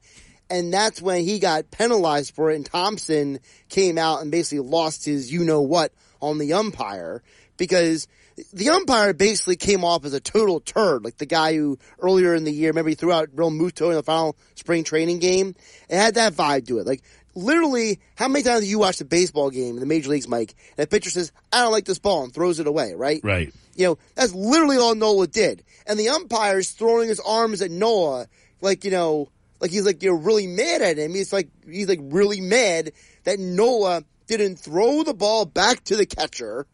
And 0.48 0.72
that's 0.72 1.02
when 1.02 1.24
he 1.24 1.38
got 1.38 1.70
penalized 1.70 2.34
for 2.34 2.50
it. 2.50 2.56
And 2.56 2.64
Thomson 2.64 3.40
came 3.68 3.98
out 3.98 4.22
and 4.22 4.30
basically 4.30 4.66
lost 4.66 5.04
his 5.04 5.30
you 5.30 5.44
know 5.44 5.60
what 5.60 5.92
on 6.22 6.38
the 6.38 6.54
umpire 6.54 7.22
because 7.58 8.08
the 8.52 8.70
umpire 8.70 9.12
basically 9.12 9.56
came 9.56 9.84
off 9.84 10.04
as 10.04 10.14
a 10.14 10.20
total 10.20 10.60
turd, 10.60 11.04
like 11.04 11.18
the 11.18 11.26
guy 11.26 11.54
who 11.54 11.78
earlier 11.98 12.34
in 12.34 12.44
the 12.44 12.52
year, 12.52 12.72
he 12.86 12.94
threw 12.94 13.12
out 13.12 13.34
Realmuto 13.34 13.88
in 13.88 13.94
the 13.94 14.02
final 14.02 14.36
spring 14.54 14.84
training 14.84 15.18
game. 15.18 15.54
It 15.88 15.96
had 15.96 16.14
that 16.14 16.34
vibe 16.34 16.66
to 16.68 16.78
it. 16.78 16.86
Like 16.86 17.02
literally, 17.38 18.00
how 18.16 18.28
many 18.28 18.42
times 18.42 18.64
do 18.64 18.66
you 18.68 18.78
watch 18.78 18.98
the 18.98 19.04
baseball 19.04 19.50
game 19.50 19.74
in 19.74 19.80
the 19.80 19.86
major 19.86 20.10
leagues, 20.10 20.28
Mike? 20.28 20.54
And 20.76 20.84
the 20.84 20.88
pitcher 20.88 21.10
says, 21.10 21.32
"I 21.52 21.62
don't 21.62 21.72
like 21.72 21.84
this 21.84 21.98
ball," 21.98 22.24
and 22.24 22.34
throws 22.34 22.60
it 22.60 22.66
away. 22.66 22.94
Right? 22.94 23.20
Right. 23.22 23.52
You 23.74 23.86
know, 23.86 23.98
that's 24.14 24.34
literally 24.34 24.76
all 24.76 24.94
Nola 24.94 25.26
did. 25.26 25.62
And 25.86 25.98
the 25.98 26.08
umpire's 26.08 26.70
throwing 26.70 27.08
his 27.08 27.20
arms 27.20 27.62
at 27.62 27.70
Nola, 27.70 28.26
like 28.60 28.84
you 28.84 28.90
know, 28.90 29.28
Like 29.60 29.70
he's 29.70 29.86
like 29.86 30.02
you're 30.02 30.16
really 30.16 30.46
mad 30.46 30.82
at 30.82 30.98
him. 30.98 31.14
He's 31.14 31.32
like 31.32 31.48
he's 31.68 31.88
like 31.88 32.00
really 32.02 32.40
mad 32.40 32.92
that 33.24 33.38
Nola 33.38 34.04
didn't 34.26 34.56
throw 34.56 35.02
the 35.02 35.14
ball 35.14 35.46
back 35.46 35.82
to 35.84 35.96
the 35.96 36.06
catcher 36.06 36.66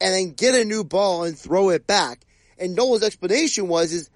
and 0.00 0.14
then 0.14 0.32
get 0.32 0.54
a 0.54 0.64
new 0.64 0.84
ball 0.84 1.24
and 1.24 1.38
throw 1.38 1.70
it 1.70 1.86
back. 1.86 2.24
And 2.58 2.74
Nola's 2.74 3.02
explanation 3.02 3.68
was 3.68 3.92
is 3.92 4.10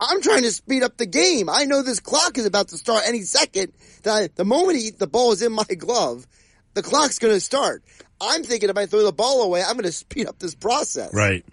I'm 0.00 0.20
trying 0.20 0.42
to 0.42 0.52
speed 0.52 0.82
up 0.82 0.96
the 0.96 1.06
game. 1.06 1.48
I 1.48 1.64
know 1.64 1.82
this 1.82 2.00
clock 2.00 2.36
is 2.36 2.46
about 2.46 2.68
to 2.68 2.76
start 2.76 3.04
any 3.06 3.22
second. 3.22 3.72
That 4.02 4.36
the 4.36 4.44
moment 4.44 4.78
he, 4.78 4.90
the 4.90 5.06
ball 5.06 5.32
is 5.32 5.42
in 5.42 5.52
my 5.52 5.64
glove, 5.78 6.26
the 6.74 6.82
clock's 6.82 7.18
going 7.18 7.34
to 7.34 7.40
start. 7.40 7.82
I'm 8.20 8.42
thinking 8.42 8.70
if 8.70 8.76
I 8.76 8.86
throw 8.86 9.04
the 9.04 9.12
ball 9.12 9.42
away, 9.42 9.62
I'm 9.62 9.74
going 9.74 9.84
to 9.84 9.92
speed 9.92 10.26
up 10.26 10.38
this 10.38 10.54
process. 10.54 11.12
Right. 11.14 11.44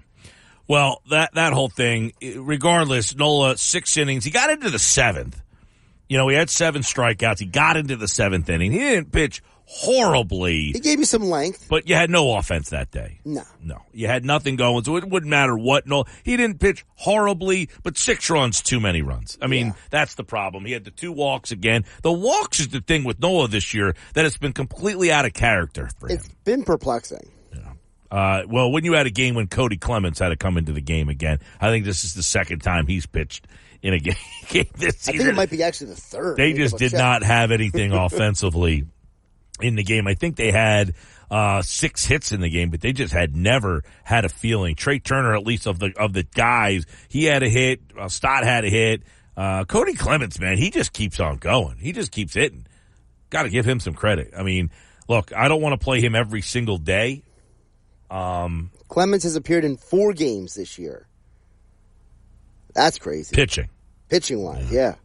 Well, 0.68 1.02
that 1.10 1.34
that 1.34 1.54
whole 1.54 1.70
thing, 1.70 2.14
regardless, 2.22 3.16
Nola 3.16 3.58
six 3.58 3.98
innings. 3.98 4.24
He 4.24 4.32
got 4.32 4.50
into 4.50 4.70
the 4.70 4.80
seventh. 4.80 5.42
You 6.08 6.18
know, 6.18 6.28
he 6.28 6.36
had 6.36 6.50
seven 6.50 6.82
strikeouts. 6.82 7.40
He 7.40 7.46
got 7.46 7.78
into 7.78 7.96
the 7.96 8.08
seventh 8.08 8.50
inning. 8.50 8.72
He 8.72 8.80
didn't 8.80 9.12
pitch 9.12 9.42
horribly. 9.74 10.72
He 10.74 10.80
gave 10.80 11.00
you 11.00 11.06
some 11.06 11.24
length. 11.24 11.68
But 11.70 11.88
you 11.88 11.96
had 11.96 12.10
no 12.10 12.36
offense 12.38 12.70
that 12.70 12.92
day. 12.92 13.20
No. 13.26 13.44
No. 13.64 13.82
You 13.94 14.08
had 14.08 14.26
nothing 14.26 14.56
going, 14.58 14.84
so 14.84 14.98
it 14.98 15.08
wouldn't 15.08 15.30
matter 15.30 15.58
what. 15.58 15.88
No, 15.88 16.04
he 16.24 16.36
didn't 16.38 16.60
pitch 16.60 16.86
horribly, 16.96 17.70
but 17.84 17.98
six 17.98 18.30
runs, 18.30 18.62
too 18.62 18.80
many 18.80 19.02
runs. 19.02 19.38
I 19.42 19.48
mean, 19.48 19.68
Yeah. 19.68 19.74
that's 19.90 20.16
the 20.16 20.24
problem. 20.24 20.66
He 20.66 20.74
had 20.74 20.84
the 20.84 20.92
two 20.92 21.12
walks 21.12 21.52
again. 21.52 21.86
The 22.04 22.12
walks 22.12 22.60
is 22.60 22.68
the 22.70 22.82
thing 22.82 23.04
with 23.04 23.20
Nola 23.20 23.48
this 23.48 23.74
year 23.74 23.96
that 24.14 24.26
it's 24.26 24.38
been 24.38 24.54
completely 24.54 25.12
out 25.12 25.26
of 25.26 25.34
character 25.34 25.90
for 26.00 26.08
him. 26.10 26.18
It's 26.18 26.28
been 26.44 26.64
perplexing. 26.64 27.30
Uh, 28.12 28.44
well, 28.50 28.70
when 28.70 28.84
you 28.84 28.92
had 28.92 29.08
a 29.08 29.10
game 29.10 29.36
when 29.36 29.48
Kody 29.48 29.80
Clemens 29.80 30.20
had 30.20 30.30
to 30.30 30.36
come 30.36 30.58
into 30.58 30.74
the 30.74 30.82
game 30.82 31.08
again, 31.08 31.40
I 31.62 31.70
think 31.70 31.86
this 31.86 32.04
is 32.04 32.14
the 32.14 32.24
second 32.24 32.60
time 32.60 32.86
he's 32.86 33.06
pitched 33.06 33.48
in 33.82 33.94
a 33.94 34.00
game, 34.00 34.16
this 34.50 35.08
I 35.08 35.14
season. 35.14 35.18
think 35.18 35.30
it 35.30 35.36
might 35.36 35.50
be 35.50 35.64
actually 35.64 35.92
the 35.92 35.96
third. 35.96 36.36
They 36.36 36.52
just 36.52 36.78
did 36.78 36.92
check. 36.92 37.00
not 37.00 37.24
have 37.24 37.52
anything 37.52 37.94
offensively 37.94 38.84
in 39.64 39.76
the 39.76 39.84
game. 39.84 40.08
I 40.08 40.14
think 40.14 40.36
they 40.36 40.52
had 40.52 40.94
uh, 41.30 41.62
six 41.62 42.06
hits 42.06 42.32
in 42.32 42.42
the 42.42 42.50
game, 42.50 42.70
but 42.70 42.82
they 42.82 42.94
just 42.94 43.14
had 43.14 43.36
never 43.36 43.84
had 44.04 44.26
a 44.26 44.30
feeling. 44.30 44.76
Trey 44.76 45.00
Turner, 45.00 45.36
at 45.36 45.46
least 45.46 45.68
of 45.68 45.80
the 45.80 45.94
of 45.98 46.14
the 46.14 46.24
guys, 46.24 46.86
he 47.08 47.26
had 47.26 47.44
a 47.44 47.50
hit. 47.50 47.80
Uh, 47.98 48.10
Stott 48.10 48.44
had 48.44 48.66
a 48.66 48.70
hit. 48.70 49.04
Uh, 49.38 49.64
Kody 49.64 49.98
Clemens, 49.98 50.40
man, 50.40 50.58
he 50.58 50.70
just 50.70 50.92
keeps 50.92 51.20
on 51.20 51.38
going. 51.38 51.78
He 51.78 51.94
just 51.94 52.12
keeps 52.12 52.34
hitting. 52.34 52.68
Got 53.30 53.44
to 53.44 53.50
give 53.50 53.66
him 53.66 53.80
some 53.80 53.94
credit. 53.94 54.34
I 54.38 54.44
mean, 54.44 54.72
look, 55.08 55.32
I 55.34 55.48
don't 55.48 55.62
want 55.62 55.80
to 55.80 55.84
play 55.84 56.02
him 56.02 56.16
every 56.16 56.42
single 56.42 56.78
day. 56.78 57.24
Clemens 58.90 59.24
has 59.24 59.38
appeared 59.38 59.64
in 59.64 59.78
four 59.78 60.12
games 60.12 60.54
this 60.56 60.78
year. 60.78 61.08
That's 62.74 63.00
crazy. 63.00 63.34
Pitching. 63.34 63.70
Pitching 64.10 64.44
wise, 64.44 64.70
yeah. 64.70 64.96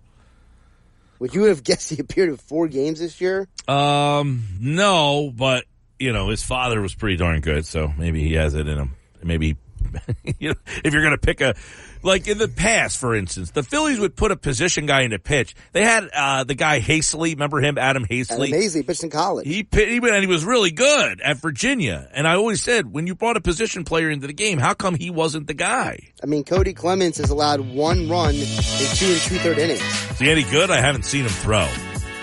Would 1.19 1.35
you 1.35 1.45
have 1.45 1.65
guessed 1.65 1.91
he 1.91 1.99
appeared 2.01 2.29
in 2.29 2.37
four 2.37 2.69
games 2.69 3.01
this 3.01 3.21
year? 3.21 3.49
Um, 3.69 4.45
no, 4.61 5.33
but 5.35 5.65
you 5.99 6.13
know, 6.13 6.29
his 6.29 6.43
father 6.43 6.81
was 6.81 6.95
pretty 6.95 7.17
darn 7.17 7.41
good, 7.41 7.67
so 7.67 7.93
maybe 7.97 8.23
he 8.23 8.35
has 8.35 8.55
it 8.55 8.69
in 8.69 8.79
him. 8.79 8.97
Maybe, 9.23 9.57
you 10.39 10.51
know, 10.51 10.55
if 10.85 10.93
you're 10.93 11.03
going 11.03 11.15
to 11.15 11.19
pick 11.19 11.41
a, 11.41 11.55
like 12.03 12.29
in 12.29 12.39
the 12.39 12.49
past, 12.49 12.99
for 12.99 13.15
instance, 13.15 13.51
the 13.51 13.63
Phillies 13.63 13.99
would 14.01 14.17
put 14.17 14.31
a 14.31 14.37
position 14.37 14.87
guy 14.87 15.01
in 15.01 15.07
into 15.07 15.19
pitch. 15.19 15.55
They 15.73 15.83
had 15.83 16.09
uh 16.15 16.45
the 16.45 16.55
guy 16.55 16.81
Haseley, 16.81 17.33
remember 17.33 17.61
him, 17.61 17.79
Adam 17.79 18.05
Haseley. 18.07 18.49
amazing, 18.49 18.85
pitched 18.85 19.05
in 19.05 19.11
college. 19.11 19.47
He 19.47 19.67
he, 19.73 19.97
and 19.99 20.21
he 20.21 20.27
was 20.27 20.45
really 20.45 20.71
good 20.71 21.21
at 21.21 21.39
Virginia. 21.39 22.09
And 22.13 22.27
I 22.27 22.35
always 22.35 22.63
said, 22.63 22.93
when 22.93 23.07
you 23.07 23.15
brought 23.15 23.37
a 23.37 23.41
position 23.41 23.85
player 23.85 24.11
into 24.11 24.27
the 24.27 24.33
game, 24.33 24.59
how 24.59 24.75
come 24.75 24.95
he 24.95 25.11
wasn't 25.11 25.47
the 25.47 25.55
guy? 25.55 25.99
I 26.23 26.27
mean, 26.27 26.45
Kody 26.45 26.75
Clemens 26.75 27.19
has 27.19 27.31
allowed 27.31 27.61
one 27.61 28.09
run 28.09 28.35
in 28.35 28.41
two 28.41 29.07
and 29.07 29.21
two 29.21 29.39
third 29.39 29.59
innings. 29.59 29.83
Is 30.11 30.19
he 30.19 30.31
any 30.31 30.45
good? 30.45 30.71
I 30.71 30.81
haven't 30.81 31.05
seen 31.05 31.25
him 31.25 31.31
throw. 31.31 31.61
Eh, 31.61 31.69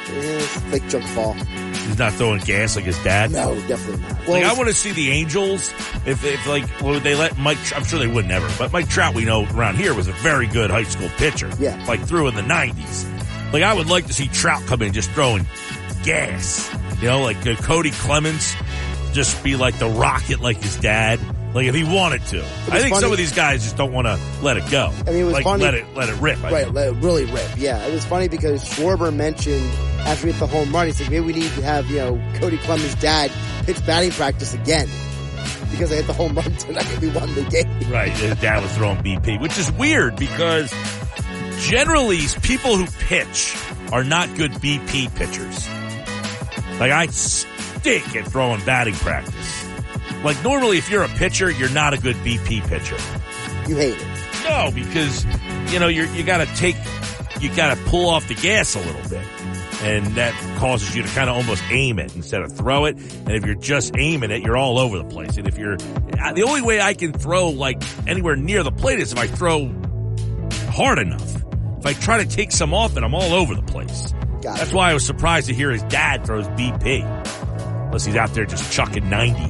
It's 0.07 0.71
like 0.71 0.87
junk 0.89 1.05
ball. 1.15 1.35
He's 1.85 1.97
not 1.99 2.13
throwing 2.13 2.39
gas 2.41 2.75
like 2.75 2.85
his 2.85 3.01
dad. 3.03 3.31
No, 3.31 3.55
definitely 3.67 4.01
not. 4.01 4.27
Well, 4.27 4.41
Like 4.41 4.45
I 4.45 4.53
want 4.53 4.69
to 4.69 4.73
see 4.75 4.91
the 4.91 5.09
Angels 5.11 5.69
if, 6.05 6.23
if 6.23 6.47
like 6.47 6.63
well, 6.81 6.99
they 6.99 7.15
let 7.15 7.37
Mike. 7.37 7.57
I'm 7.75 7.83
sure 7.83 7.99
they 7.99 8.07
would 8.07 8.25
never, 8.25 8.49
but 8.57 8.71
Mike 8.71 8.89
Trout, 8.89 9.13
we 9.15 9.25
know 9.25 9.45
around 9.53 9.75
here 9.75 9.93
was 9.93 10.07
a 10.07 10.13
very 10.13 10.47
good 10.47 10.69
high 10.71 10.83
school 10.83 11.09
pitcher. 11.17 11.49
Yeah. 11.59 11.83
like 11.87 12.01
through 12.01 12.27
in 12.29 12.35
the 12.35 12.41
'90s. 12.41 13.53
Like 13.53 13.63
I 13.63 13.73
would 13.73 13.87
like 13.89 14.07
to 14.07 14.13
see 14.13 14.27
Trout 14.27 14.63
come 14.65 14.81
in 14.81 14.93
just 14.93 15.11
throwing 15.11 15.45
gas. 16.03 16.73
You 17.01 17.09
know, 17.09 17.21
like 17.21 17.37
uh, 17.37 17.55
Kody 17.55 17.91
Clemens, 18.01 18.55
just 19.11 19.43
be 19.43 19.55
like 19.55 19.77
the 19.77 19.89
rocket, 19.89 20.39
like 20.41 20.57
his 20.57 20.75
dad. 20.77 21.19
Like 21.53 21.67
if 21.67 21.75
he 21.75 21.83
wanted 21.83 22.25
to, 22.27 22.43
I 22.71 22.79
think 22.81 22.95
some 22.95 23.11
of 23.11 23.17
these 23.17 23.31
guys 23.31 23.61
just 23.63 23.77
don't 23.77 23.91
want 23.93 24.07
to 24.07 24.19
let 24.41 24.57
it 24.57 24.69
go. 24.71 24.91
I 25.05 25.11
mean, 25.11 25.17
it 25.17 25.23
was 25.25 25.33
like 25.33 25.43
funny- 25.43 25.63
let 25.63 25.73
it 25.75 25.85
let 25.95 26.09
it 26.09 26.19
rip. 26.19 26.43
I 26.43 26.51
Right, 26.51 26.63
think. 26.63 26.75
let 26.75 26.87
it 26.87 26.95
really 26.95 27.25
rip. 27.25 27.47
Yeah, 27.57 27.85
it 27.85 27.93
was 27.93 28.03
funny 28.05 28.27
because 28.27 28.63
Schwarber 28.63 29.13
mentioned 29.13 29.69
after 29.99 30.25
we 30.25 30.31
hit 30.33 30.39
the 30.39 30.47
home 30.47 30.73
run, 30.73 30.87
he 30.87 30.93
said 30.93 31.11
maybe 31.11 31.25
we 31.25 31.33
need 31.33 31.51
to 31.51 31.61
have 31.61 31.89
you 31.91 31.97
know 31.97 32.13
Kody 32.39 32.59
Clemens' 32.61 32.95
dad 32.95 33.31
pitch 33.65 33.85
batting 33.85 34.11
practice 34.11 34.53
again 34.55 34.87
because 35.69 35.91
I 35.91 35.95
hit 35.97 36.07
the 36.07 36.13
home 36.13 36.33
run 36.35 36.51
tonight 36.57 36.89
and 36.91 36.99
we 37.01 37.09
won 37.09 37.33
the 37.35 37.43
game. 37.43 37.91
Right, 37.91 38.11
his 38.11 38.35
dad 38.37 38.63
was 38.63 38.71
throwing 38.75 38.97
BP, 38.97 39.39
which 39.39 39.57
is 39.59 39.71
weird 39.73 40.15
because 40.15 40.73
generally 41.59 42.19
people 42.41 42.77
who 42.77 42.85
pitch 43.05 43.55
are 43.91 44.03
not 44.03 44.33
good 44.35 44.51
BP 44.53 45.13
pitchers. 45.15 45.67
Like 46.79 46.91
I 46.91 47.05
stink 47.07 48.15
at 48.15 48.25
throwing 48.27 48.63
batting 48.65 48.95
practice. 48.95 49.62
Like 50.23 50.41
normally 50.43 50.77
if 50.77 50.89
you're 50.89 51.03
a 51.03 51.09
pitcher, 51.09 51.49
you're 51.51 51.69
not 51.71 51.93
a 51.93 51.97
good 51.97 52.15
BP 52.17 52.67
pitcher. 52.67 52.97
You 53.69 53.75
hate 53.75 53.97
it. 53.97 54.07
No, 54.43 54.71
because 54.73 55.25
you 55.71 55.79
know 55.79 55.87
you're 55.87 56.05
you 56.07 56.23
got 56.23 56.45
to 56.45 56.55
take 56.55 56.75
you 57.39 57.53
got 57.55 57.75
to 57.75 57.83
pull 57.85 58.09
off 58.09 58.27
the 58.27 58.35
gas 58.35 58.75
a 58.75 58.79
little 58.79 59.09
bit, 59.09 59.25
and 59.83 60.05
that 60.15 60.33
causes 60.57 60.95
you 60.95 61.01
to 61.03 61.09
kind 61.09 61.29
of 61.29 61.35
almost 61.37 61.63
aim 61.69 61.99
it 61.99 62.15
instead 62.15 62.41
of 62.41 62.55
throw 62.55 62.85
it. 62.85 62.95
And 62.97 63.31
if 63.31 63.45
you're 63.45 63.55
just 63.55 63.93
aiming 63.97 64.31
it, 64.31 64.41
you're 64.43 64.57
all 64.57 64.79
over 64.79 64.97
the 64.97 65.05
place. 65.05 65.37
And 65.37 65.47
if 65.47 65.57
you're 65.57 65.77
the 65.77 66.45
only 66.47 66.61
way 66.61 66.81
I 66.81 66.93
can 66.93 67.13
throw 67.13 67.49
like 67.49 67.81
anywhere 68.07 68.35
near 68.35 68.63
the 68.63 68.71
plate 68.71 68.99
is 68.99 69.11
if 69.13 69.19
I 69.19 69.27
throw 69.27 69.73
hard 70.69 70.99
enough. 70.99 71.35
If 71.79 71.85
I 71.85 71.93
try 71.93 72.23
to 72.23 72.29
take 72.29 72.51
some 72.53 72.73
off 72.73 72.95
it, 72.95 73.03
I'm 73.03 73.13
all 73.13 73.33
over 73.33 73.55
the 73.55 73.61
place. 73.61 74.13
Got 74.41 74.57
That's 74.57 74.71
it. 74.71 74.73
why 74.73 74.91
I 74.91 74.93
was 74.93 75.05
surprised 75.05 75.47
to 75.47 75.53
hear 75.53 75.69
his 75.69 75.83
dad 75.83 76.25
throws 76.25 76.47
BP. 76.47 77.03
Unless 77.85 78.05
he's 78.05 78.15
out 78.15 78.33
there 78.33 78.45
just 78.45 78.71
chucking 78.71 79.09
90. 79.09 79.41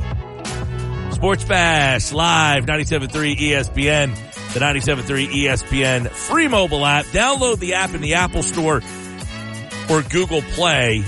Sports 1.24 1.46
Bash 1.46 2.12
live 2.12 2.66
97.3 2.66 3.38
ESPN, 3.38 4.14
the 4.54 4.60
97.3 4.60 5.28
ESPN 5.30 6.10
free 6.10 6.50
mobile 6.50 6.86
app. 6.86 7.06
Download 7.06 7.58
the 7.60 7.76
app 7.76 7.94
in 7.94 8.02
the 8.02 8.16
Apple 8.16 8.44
Store 8.44 8.82
or 9.90 10.02
Google 10.02 10.42
Play. 10.42 11.02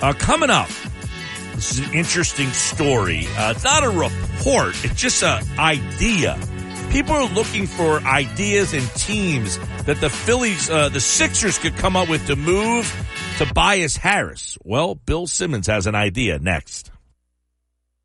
Uh, 0.00 0.12
coming 0.12 0.50
up, 0.50 0.68
this 1.56 1.72
is 1.72 1.80
an 1.80 1.94
interesting 1.94 2.48
story. 2.50 3.26
Uh, 3.36 3.54
it's 3.56 3.64
not 3.64 3.82
a 3.82 3.90
report; 3.90 4.76
it's 4.84 4.94
just 4.94 5.20
an 5.24 5.42
idea. 5.58 6.38
People 6.92 7.14
are 7.14 7.28
looking 7.30 7.66
for 7.66 7.98
ideas 8.02 8.72
and 8.72 8.88
teams 8.94 9.58
that 9.86 10.00
the 10.00 10.10
Phillies, 10.10 10.70
uh, 10.70 10.90
the 10.90 11.00
Sixers, 11.00 11.58
could 11.58 11.74
come 11.74 11.96
up 11.96 12.08
with 12.08 12.24
to 12.28 12.36
move 12.36 12.86
Tobias 13.38 13.96
Harris. 13.96 14.56
Well, 14.62 14.94
Bill 14.94 15.26
Simmons 15.26 15.66
has 15.66 15.88
an 15.88 15.96
idea. 15.96 16.38
Next. 16.38 16.92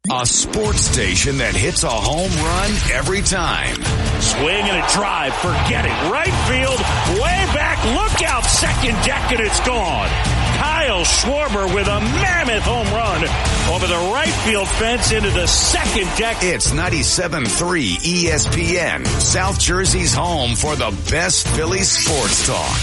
A 0.07 0.25
sports 0.25 0.79
station 0.81 1.37
that 1.37 1.53
hits 1.53 1.83
a 1.83 1.89
home 1.89 2.31
run 2.41 2.71
every 2.97 3.21
time. 3.21 3.75
Swing 4.23 4.65
and 4.65 4.79
a 4.79 4.85
drive. 4.89 5.35
Forget 5.35 5.85
it. 5.85 5.93
Right 6.09 6.33
field. 6.49 6.79
Way 7.21 7.39
back. 7.53 7.77
Look 7.93 8.23
out. 8.25 8.41
Second 8.41 8.95
deck 9.05 9.29
and 9.29 9.41
it's 9.41 9.59
gone. 9.59 10.09
Kyle 10.57 11.03
Schwarber 11.03 11.75
with 11.75 11.85
a 11.85 11.99
mammoth 11.99 12.63
home 12.63 12.87
run 12.89 13.21
over 13.69 13.85
the 13.85 14.09
right 14.15 14.33
field 14.47 14.67
fence 14.67 15.11
into 15.11 15.29
the 15.29 15.45
second 15.45 16.09
deck. 16.17 16.37
It's 16.41 16.71
97.3 16.71 17.45
ESPN, 17.99 19.05
South 19.05 19.59
Jersey's 19.59 20.13
home 20.13 20.55
for 20.55 20.75
the 20.75 20.89
best 21.11 21.47
Philly 21.49 21.83
sports 21.83 22.47
talk. 22.47 22.77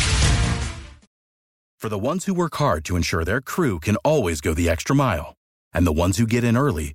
For 1.80 1.88
the 1.88 1.98
ones 1.98 2.26
who 2.26 2.34
work 2.34 2.54
hard 2.54 2.84
to 2.84 2.94
ensure 2.94 3.24
their 3.24 3.40
crew 3.40 3.80
can 3.80 3.96
always 4.04 4.40
go 4.40 4.54
the 4.54 4.68
extra 4.68 4.94
mile, 4.94 5.34
and 5.72 5.86
the 5.86 5.92
ones 5.92 6.18
who 6.18 6.26
get 6.26 6.44
in 6.44 6.56
early 6.56 6.94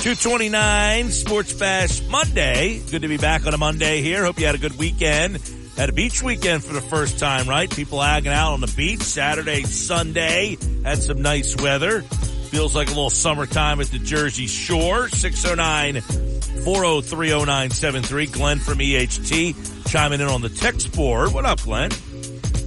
229 0.00 1.10
Sports 1.10 1.52
Bash 1.54 2.06
Monday. 2.06 2.80
Good 2.88 3.02
to 3.02 3.08
be 3.08 3.16
back 3.16 3.46
on 3.46 3.52
a 3.52 3.58
Monday 3.58 4.00
here. 4.00 4.24
Hope 4.24 4.38
you 4.38 4.46
had 4.46 4.54
a 4.54 4.58
good 4.58 4.78
weekend. 4.78 5.38
Had 5.76 5.88
a 5.88 5.92
beach 5.92 6.22
weekend 6.22 6.62
for 6.62 6.72
the 6.72 6.80
first 6.80 7.18
time, 7.18 7.48
right? 7.48 7.68
People 7.68 8.00
hanging 8.00 8.32
out 8.32 8.52
on 8.52 8.60
the 8.60 8.72
beach 8.76 9.00
Saturday, 9.00 9.64
Sunday. 9.64 10.56
Had 10.84 11.02
some 11.02 11.20
nice 11.20 11.56
weather. 11.56 12.02
Feels 12.02 12.76
like 12.76 12.86
a 12.86 12.90
little 12.90 13.10
summertime 13.10 13.80
at 13.80 13.88
the 13.88 13.98
Jersey 13.98 14.46
Shore. 14.46 15.08
609 15.08 16.00
403 16.00 17.30
0973. 17.30 18.26
Glenn 18.26 18.58
from 18.60 18.78
EHT 18.78 19.88
chiming 19.88 20.20
in 20.20 20.28
on 20.28 20.42
the 20.42 20.48
text 20.48 20.94
board. 20.94 21.32
What 21.32 21.44
up, 21.44 21.60
Glenn? 21.62 21.90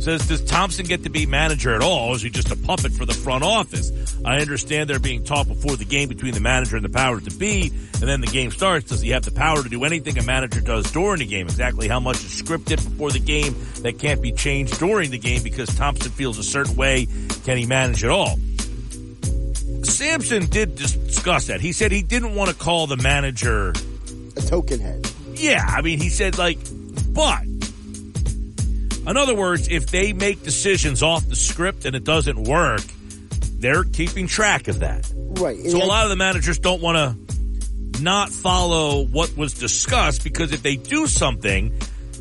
Says, 0.01 0.27
does 0.27 0.43
Thomson 0.45 0.87
get 0.87 1.03
to 1.03 1.11
be 1.11 1.27
manager 1.27 1.75
at 1.75 1.83
all? 1.83 2.09
Or 2.09 2.15
is 2.15 2.23
he 2.23 2.31
just 2.31 2.51
a 2.51 2.55
puppet 2.55 2.91
for 2.91 3.05
the 3.05 3.13
front 3.13 3.43
office? 3.43 3.91
I 4.25 4.39
understand 4.39 4.89
they're 4.89 4.97
being 4.97 5.23
taught 5.23 5.47
before 5.47 5.75
the 5.75 5.85
game 5.85 6.09
between 6.09 6.33
the 6.33 6.39
manager 6.39 6.75
and 6.75 6.83
the 6.83 6.89
power 6.89 7.19
to 7.19 7.29
be, 7.37 7.67
and 7.67 8.09
then 8.09 8.19
the 8.19 8.25
game 8.27 8.49
starts. 8.49 8.89
Does 8.89 9.01
he 9.01 9.11
have 9.11 9.23
the 9.23 9.31
power 9.31 9.61
to 9.61 9.69
do 9.69 9.83
anything 9.83 10.17
a 10.17 10.23
manager 10.23 10.59
does 10.59 10.91
during 10.91 11.19
the 11.19 11.27
game? 11.27 11.45
Exactly 11.45 11.87
how 11.87 11.99
much 11.99 12.15
is 12.17 12.41
scripted 12.41 12.77
before 12.83 13.11
the 13.11 13.19
game 13.19 13.55
that 13.83 13.99
can't 13.99 14.23
be 14.23 14.31
changed 14.31 14.79
during 14.79 15.11
the 15.11 15.19
game 15.19 15.43
because 15.43 15.69
Thomson 15.75 16.11
feels 16.11 16.39
a 16.39 16.43
certain 16.43 16.75
way? 16.75 17.05
Can 17.45 17.57
he 17.57 17.67
manage 17.67 18.03
at 18.03 18.09
all? 18.09 18.39
Samson 19.83 20.47
did 20.47 20.75
discuss 20.75 21.47
that. 21.47 21.61
He 21.61 21.73
said 21.73 21.91
he 21.91 22.01
didn't 22.01 22.33
want 22.35 22.49
to 22.49 22.55
call 22.55 22.87
the 22.87 22.97
manager 22.97 23.69
A 24.35 24.41
token 24.41 24.79
head. 24.79 25.07
yeah, 25.33 25.63
I 25.67 25.81
mean, 25.81 25.99
he 25.99 26.09
said 26.09 26.37
like, 26.37 26.57
but 27.13 27.43
in 29.07 29.17
other 29.17 29.35
words, 29.35 29.67
if 29.69 29.87
they 29.87 30.13
make 30.13 30.43
decisions 30.43 31.01
off 31.03 31.27
the 31.27 31.35
script 31.35 31.85
and 31.85 31.95
it 31.95 32.03
doesn't 32.03 32.43
work, 32.43 32.81
they're 33.59 33.83
keeping 33.83 34.27
track 34.27 34.67
of 34.67 34.79
that. 34.79 35.11
Right. 35.15 35.57
And 35.57 35.71
So 35.71 35.77
a 35.83 35.85
lot 35.85 36.03
of 36.03 36.09
the 36.09 36.15
managers 36.15 36.59
don't 36.59 36.81
want 36.81 36.97
to 36.97 38.01
not 38.01 38.29
follow 38.29 39.03
what 39.05 39.35
was 39.37 39.53
discussed 39.53 40.23
because 40.23 40.51
if 40.51 40.63
they 40.63 40.75
do 40.75 41.05
something 41.07 41.71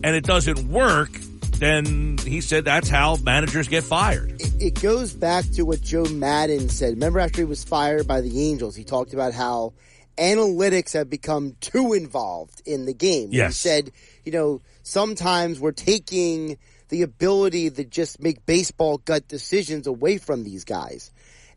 and 0.05 0.17
it 0.17 0.25
doesn't 0.25 0.69
work, 0.69 1.11
then 1.59 2.17
he 2.19 2.41
said 2.41 2.65
that's 2.65 2.89
how 2.89 3.17
managers 3.17 3.69
get 3.69 3.85
fired. 3.85 4.41
it, 4.41 4.53
it 4.63 4.81
goes 4.83 5.13
back 5.13 5.45
to 5.53 5.63
what 5.65 5.81
Joe 5.83 6.05
Maddon 6.05 6.69
said. 6.71 6.91
Remember 6.95 7.19
after 7.21 7.39
he 7.43 7.45
was 7.45 7.63
fired 7.65 8.07
by 8.07 8.21
the 8.23 8.49
Angels, 8.51 8.75
he 8.77 8.85
talked 8.85 9.13
about 9.15 9.33
how 9.35 9.73
analytics 10.17 10.93
have 10.95 11.09
become 11.11 11.57
too 11.61 11.93
involved 11.95 12.63
in 12.67 12.85
the 12.85 12.93
game. 12.95 13.31
He 13.31 13.39
Yes. 13.39 13.57
said, 13.57 13.91
you 14.25 14.33
know, 14.33 14.61
sometimes 14.83 15.59
we're 15.61 15.73
taking 15.73 16.59
the 16.91 17.03
ability 17.03 17.71
to 17.71 17.85
just 17.85 18.21
make 18.21 18.45
baseball 18.45 18.99
gut 18.99 19.27
decisions 19.29 19.87
away 19.87 20.19
from 20.19 20.45
these 20.45 20.65
guys. 20.65 21.11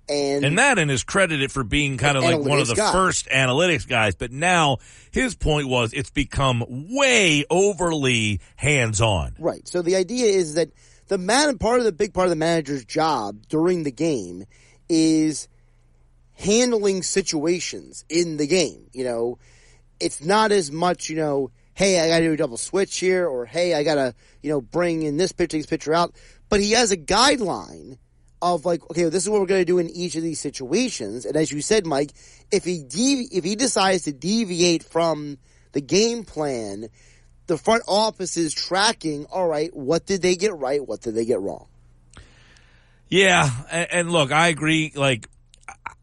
And, 0.10 0.44
And 0.44 0.56
Maddon 0.56 0.90
is 0.90 1.04
credited 1.04 1.52
for 1.52 1.64
being 1.64 1.98
kind 1.98 2.18
of 2.18 2.24
like 2.24 2.40
one 2.40 2.60
of 2.60 2.68
the 2.68 2.76
guy. 2.76 2.92
first 2.92 3.28
analytics 3.28 3.88
guys, 3.88 4.16
but 4.16 4.32
now 4.32 4.78
his 5.12 5.34
point 5.34 5.70
was 5.70 5.94
it's 5.94 6.10
become 6.10 6.64
way 6.68 7.46
overly 7.50 8.42
hands 8.56 9.00
on. 9.00 9.36
Right. 9.40 9.66
So 9.68 9.82
the 9.82 9.96
idea 9.96 10.28
is 10.28 10.56
that 10.56 10.70
the 11.08 11.18
man 11.18 11.58
part 11.58 11.80
of 11.80 11.86
the 11.86 11.94
big 11.94 12.14
part 12.14 12.26
of 12.26 12.32
the 12.32 12.36
manager's 12.36 12.84
job 12.84 13.48
during 13.48 13.84
the 13.84 13.92
game 13.92 14.46
is 14.90 15.48
handling 16.34 17.02
situations 17.02 18.04
in 18.10 18.38
the 18.38 18.48
game. 18.48 18.90
You 18.92 19.06
know, 19.06 19.38
it's 20.02 20.22
not 20.22 20.52
as 20.52 20.70
much, 20.70 21.10
you 21.10 21.16
know, 21.16 21.52
hey, 21.74 22.00
I 22.00 22.08
gotta 22.08 22.26
do 22.26 22.34
a 22.34 22.38
double 22.38 22.58
switch 22.58 23.00
here 23.00 23.28
or 23.28 23.46
hey, 23.46 23.74
I 23.74 23.84
gotta, 23.84 24.16
you 24.42 24.50
know, 24.50 24.62
bring 24.62 25.04
in 25.04 25.18
this 25.18 25.32
pitcher, 25.32 25.58
this 25.58 25.66
pitcher 25.66 25.94
out. 25.94 26.16
But 26.50 26.60
he 26.60 26.72
has 26.72 26.92
a 26.92 26.98
guideline 26.98 27.98
of 28.42 28.66
like, 28.66 28.84
okay, 28.92 29.06
this 29.06 29.24
is 29.24 29.30
what 29.30 29.40
we're 29.40 29.48
gonna 29.48 29.66
do 29.66 29.80
in 29.80 29.90
each 29.90 30.16
of 30.16 30.24
these 30.24 30.40
situations. 30.40 31.26
And 31.26 31.36
as 31.36 31.52
you 31.52 31.62
said, 31.62 31.86
Mike, 31.86 32.12
if 32.52 32.64
he 32.64 32.84
devi- 32.84 33.30
if 33.32 33.44
he 33.44 33.56
decides 33.56 34.04
to 34.04 34.14
deviate 34.14 34.84
from 34.84 35.38
the 35.72 35.82
game 35.82 36.24
plan, 36.24 36.90
the 37.48 37.58
front 37.58 37.84
office 37.88 38.38
is 38.38 38.54
tracking, 38.54 39.26
all 39.26 39.48
right, 39.48 39.76
what 39.76 40.06
did 40.06 40.22
they 40.22 40.36
get 40.36 40.56
right? 40.56 40.86
What 40.86 41.02
did 41.02 41.16
they 41.16 41.26
get 41.26 41.42
wrong? 41.42 41.68
Yeah, 43.10 43.50
and, 43.72 43.88
and 43.92 44.12
look, 44.12 44.32
I 44.32 44.48
agree. 44.48 44.92
Like, 44.96 45.30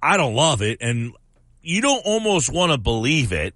I 0.02 0.16
don't 0.16 0.34
love 0.34 0.62
it, 0.62 0.78
and 0.80 1.12
you 1.62 1.80
don't 1.80 2.04
almost 2.04 2.52
want 2.52 2.72
to 2.72 2.78
believe 2.78 3.32
it. 3.32 3.54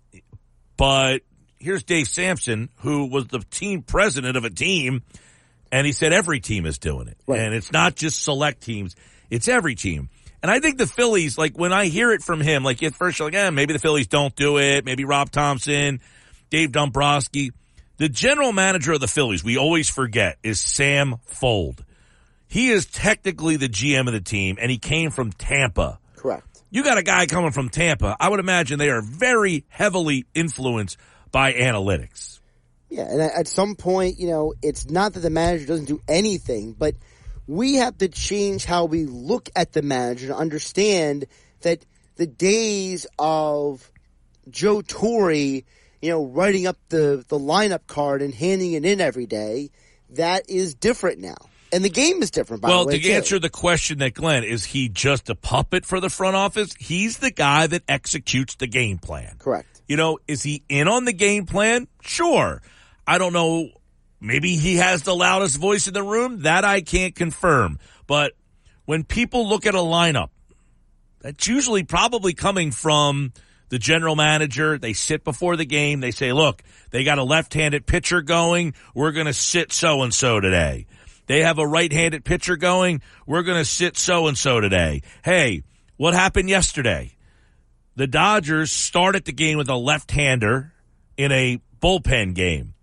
But 0.76 1.22
here's 1.64 1.82
Dave 1.82 2.06
Samson, 2.06 2.68
who 2.78 3.06
was 3.06 3.26
the 3.26 3.40
team 3.50 3.82
president 3.82 4.36
of 4.36 4.44
a 4.44 4.50
team, 4.50 5.02
and 5.72 5.86
he 5.86 5.92
said 5.92 6.12
every 6.12 6.40
team 6.40 6.66
is 6.66 6.78
doing 6.78 7.08
it, 7.08 7.16
Right. 7.26 7.40
and 7.40 7.54
it's 7.54 7.72
not 7.72 7.96
just 7.96 8.22
select 8.22 8.62
teams; 8.62 8.94
it's 9.30 9.48
every 9.48 9.74
team. 9.74 10.08
And 10.42 10.50
I 10.50 10.60
think 10.60 10.76
the 10.76 10.86
Phillies, 10.86 11.38
like 11.38 11.58
when 11.58 11.72
I 11.72 11.86
hear 11.86 12.12
it 12.12 12.22
from 12.22 12.40
him, 12.40 12.62
like 12.64 12.82
at 12.82 12.94
first 12.94 13.18
you're 13.18 13.28
like, 13.28 13.34
eh, 13.34 13.48
maybe 13.50 13.72
the 13.72 13.78
Phillies 13.78 14.06
don't 14.08 14.36
do 14.36 14.58
it, 14.58 14.84
maybe 14.84 15.04
Rob 15.06 15.30
Thomson, 15.30 16.00
Dave 16.50 16.70
Dombrowski. 16.70 17.50
The 17.96 18.08
general 18.10 18.52
manager 18.52 18.92
of 18.92 19.00
the 19.00 19.08
Phillies, 19.08 19.42
we 19.42 19.56
always 19.56 19.88
forget, 19.88 20.36
is 20.42 20.60
Sam 20.60 21.16
Fuld. 21.28 21.78
He 22.46 22.68
is 22.70 22.84
technically 22.86 23.56
the 23.56 23.68
GM 23.68 24.06
of 24.06 24.12
the 24.12 24.20
team, 24.20 24.58
and 24.60 24.70
he 24.70 24.78
came 24.78 25.10
from 25.10 25.32
Tampa. 25.32 25.98
Correct. 26.16 26.44
You 26.70 26.82
got 26.84 26.98
a 26.98 27.02
guy 27.02 27.26
coming 27.26 27.52
from 27.52 27.68
Tampa. 27.70 28.16
I 28.20 28.28
would 28.28 28.40
imagine 28.40 28.78
they 28.78 28.90
are 28.90 29.00
very 29.00 29.64
heavily 29.68 30.26
influenced 30.34 30.98
by 31.34 31.52
analytics. 31.52 32.38
Yeah, 32.90 33.10
and 33.10 33.20
at 33.20 33.48
some 33.48 33.74
point, 33.74 34.20
you 34.20 34.28
know, 34.28 34.54
it's 34.62 34.88
not 34.88 35.14
that 35.14 35.20
the 35.20 35.30
manager 35.30 35.66
doesn't 35.66 35.86
do 35.86 36.00
anything, 36.06 36.74
but 36.74 36.94
we 37.48 37.74
have 37.74 37.98
to 37.98 38.06
change 38.06 38.64
how 38.64 38.84
we 38.84 39.04
look 39.04 39.50
at 39.56 39.72
the 39.72 39.82
manager 39.82 40.28
to 40.28 40.36
understand 40.36 41.26
that 41.62 41.84
the 42.14 42.28
days 42.28 43.08
of 43.18 43.90
Joe 44.48 44.80
Torre, 44.80 45.32
you 45.32 45.64
know, 46.02 46.24
writing 46.24 46.68
up 46.68 46.76
the, 46.88 47.24
the 47.26 47.38
lineup 47.38 47.88
card 47.88 48.22
and 48.22 48.32
handing 48.32 48.74
it 48.74 48.84
in 48.84 49.00
every 49.00 49.26
day, 49.26 49.70
that 50.10 50.48
is 50.48 50.76
different 50.76 51.18
now. 51.18 51.34
And 51.72 51.84
the 51.84 51.90
game 51.90 52.22
is 52.22 52.30
different, 52.30 52.62
by 52.62 52.68
well, 52.68 52.84
the 52.84 52.90
way. 52.90 53.00
to 53.00 53.08
too. 53.08 53.12
answer 53.12 53.40
the 53.40 53.50
question 53.50 53.98
that 53.98 54.14
Glenn, 54.14 54.44
is 54.44 54.66
he 54.66 54.88
just 54.88 55.28
a 55.28 55.34
puppet 55.34 55.84
for 55.84 55.98
the 55.98 56.10
front 56.10 56.36
office? 56.36 56.72
He's 56.78 57.18
the 57.18 57.32
guy 57.32 57.66
that 57.66 57.82
executes 57.88 58.54
the 58.54 58.68
game 58.68 58.98
plan. 58.98 59.34
Correct. 59.40 59.73
You 59.86 59.96
know, 59.96 60.18
is 60.26 60.42
he 60.42 60.64
in 60.68 60.88
on 60.88 61.04
the 61.04 61.12
game 61.12 61.46
plan? 61.46 61.88
Sure. 62.00 62.62
I 63.06 63.18
don't 63.18 63.32
know. 63.32 63.68
Maybe 64.20 64.56
he 64.56 64.76
has 64.76 65.02
the 65.02 65.14
loudest 65.14 65.58
voice 65.58 65.86
in 65.86 65.94
the 65.94 66.02
room. 66.02 66.42
That 66.42 66.64
I 66.64 66.80
can't 66.80 67.14
confirm. 67.14 67.78
But 68.06 68.32
when 68.86 69.04
people 69.04 69.48
look 69.48 69.66
at 69.66 69.74
a 69.74 69.78
lineup, 69.78 70.30
that's 71.20 71.46
usually 71.46 71.84
probably 71.84 72.34
coming 72.34 72.70
from 72.70 73.32
the 73.68 73.78
general 73.78 74.16
manager. 74.16 74.78
They 74.78 74.92
sit 74.92 75.24
before 75.24 75.56
the 75.56 75.64
game. 75.64 76.00
They 76.00 76.10
say, 76.10 76.32
look, 76.32 76.62
they 76.90 77.04
got 77.04 77.18
a 77.18 77.24
left-handed 77.24 77.86
pitcher 77.86 78.22
going. 78.22 78.74
We're 78.94 79.12
going 79.12 79.26
to 79.26 79.32
sit 79.32 79.72
so 79.72 80.02
and 80.02 80.12
so 80.12 80.40
today. 80.40 80.86
They 81.26 81.42
have 81.42 81.58
a 81.58 81.66
right-handed 81.66 82.24
pitcher 82.24 82.56
going. 82.56 83.00
We're 83.26 83.42
going 83.42 83.58
to 83.58 83.64
sit 83.64 83.96
so 83.96 84.26
and 84.26 84.36
so 84.36 84.60
today. 84.60 85.02
Hey, 85.24 85.62
what 85.96 86.14
happened 86.14 86.48
yesterday? 86.50 87.13
The 87.96 88.06
Dodgers 88.06 88.72
started 88.72 89.24
the 89.24 89.32
game 89.32 89.56
with 89.56 89.68
a 89.68 89.76
left-hander 89.76 90.72
in 91.16 91.32
a 91.32 91.60
bullpen 91.80 92.34
game. 92.34 92.74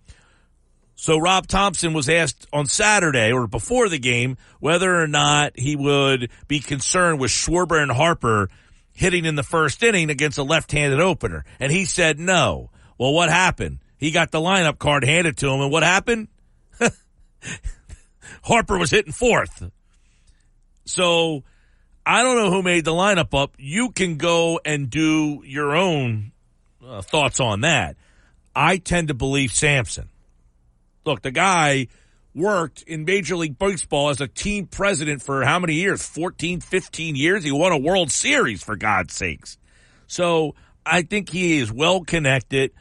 So 0.95 1.17
Rob 1.17 1.47
Thomson 1.47 1.93
was 1.93 2.07
asked 2.07 2.47
on 2.53 2.67
Saturday 2.67 3.31
or 3.31 3.47
before 3.47 3.89
the 3.89 3.97
game 3.97 4.37
whether 4.59 5.01
or 5.01 5.07
not 5.07 5.57
he 5.57 5.75
would 5.75 6.29
be 6.47 6.59
concerned 6.59 7.19
with 7.19 7.31
Schwarber 7.31 7.81
and 7.81 7.91
Harper 7.91 8.49
hitting 8.93 9.25
in 9.25 9.35
the 9.35 9.43
first 9.43 9.81
inning 9.81 10.11
against 10.11 10.37
a 10.37 10.43
left-handed 10.43 10.99
opener. 10.99 11.43
And 11.59 11.71
he 11.71 11.85
said 11.85 12.19
no. 12.19 12.69
Well, 12.99 13.13
what 13.13 13.29
happened? 13.29 13.79
He 13.97 14.11
got 14.11 14.31
the 14.31 14.39
lineup 14.39 14.77
card 14.77 15.03
handed 15.03 15.37
to 15.37 15.47
him 15.49 15.61
and 15.61 15.71
what 15.71 15.83
happened? 15.83 16.27
Harper 18.43 18.77
was 18.77 18.91
hitting 18.91 19.11
fourth. 19.11 19.71
So 20.85 21.43
I 22.05 22.23
don't 22.23 22.35
know 22.35 22.49
who 22.49 22.63
made 22.63 22.85
the 22.85 22.91
lineup 22.91 23.39
up. 23.39 23.55
You 23.57 23.91
can 23.91 24.17
go 24.17 24.59
and 24.65 24.89
do 24.89 25.43
your 25.45 25.75
own 25.75 26.31
uh, 26.85 27.01
thoughts 27.01 27.39
on 27.39 27.61
that. 27.61 27.95
I 28.55 28.77
tend 28.77 29.09
to 29.09 29.13
believe 29.13 29.51
Samson. 29.51 30.09
Look, 31.05 31.21
the 31.21 31.31
guy 31.31 31.87
worked 32.33 32.83
in 32.83 33.05
Major 33.05 33.35
League 33.35 33.57
Baseball 33.57 34.09
as 34.09 34.21
a 34.21 34.27
team 34.27 34.67
president 34.67 35.21
for 35.21 35.43
how 35.43 35.59
many 35.59 35.75
years? 35.75 36.05
14, 36.07 36.61
15 36.61 37.15
years? 37.15 37.43
He 37.43 37.51
won 37.51 37.71
a 37.71 37.77
World 37.77 38.11
Series, 38.11 38.63
for 38.63 38.75
God's 38.75 39.13
sakes. 39.13 39.57
So 40.07 40.55
I 40.85 41.03
think 41.03 41.29
he 41.29 41.59
is 41.59 41.71
well 41.71 42.01
connected. 42.01 42.71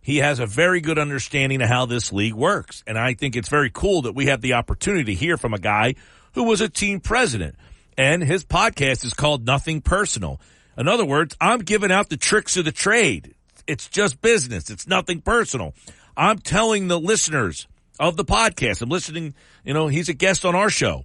He 0.00 0.18
has 0.18 0.38
a 0.38 0.46
very 0.46 0.80
good 0.80 0.98
understanding 0.98 1.62
of 1.62 1.68
how 1.68 1.86
this 1.86 2.12
league 2.12 2.34
works. 2.34 2.82
And 2.86 2.98
I 2.98 3.14
think 3.14 3.36
it's 3.36 3.48
very 3.48 3.70
cool 3.70 4.02
that 4.02 4.14
we 4.14 4.26
have 4.26 4.40
the 4.40 4.54
opportunity 4.54 5.04
to 5.04 5.14
hear 5.14 5.36
from 5.36 5.54
a 5.54 5.58
guy 5.58 5.94
who 6.34 6.44
was 6.44 6.60
a 6.60 6.68
team 6.68 7.00
president. 7.00 7.56
And 7.96 8.22
his 8.22 8.44
podcast 8.44 9.04
is 9.04 9.14
called 9.14 9.46
Nothing 9.46 9.80
Personal. 9.80 10.40
In 10.76 10.88
other 10.88 11.04
words, 11.04 11.36
I'm 11.40 11.60
giving 11.60 11.92
out 11.92 12.08
the 12.08 12.16
tricks 12.16 12.56
of 12.56 12.64
the 12.64 12.72
trade. 12.72 13.34
It's 13.66 13.88
just 13.88 14.20
business. 14.20 14.70
It's 14.70 14.86
nothing 14.86 15.20
personal. 15.20 15.74
I'm 16.16 16.38
telling 16.38 16.88
the 16.88 16.98
listeners 16.98 17.66
of 17.98 18.16
the 18.16 18.24
podcast, 18.24 18.82
I'm 18.82 18.88
listening, 18.88 19.34
you 19.64 19.74
know, 19.74 19.88
he's 19.88 20.08
a 20.08 20.14
guest 20.14 20.44
on 20.44 20.54
our 20.54 20.70
show. 20.70 21.04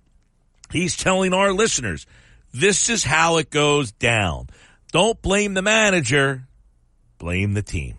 He's 0.72 0.98
telling 0.98 1.34
our 1.34 1.54
listeners, 1.54 2.06
this 2.54 2.90
is 2.90 3.04
how 3.04 3.38
it 3.38 3.50
goes 3.50 3.92
down. 3.92 4.50
Don't 4.92 5.22
blame 5.22 5.54
the 5.54 5.62
manager, 5.62 6.48
blame 7.18 7.54
the 7.54 7.62
team. 7.62 7.98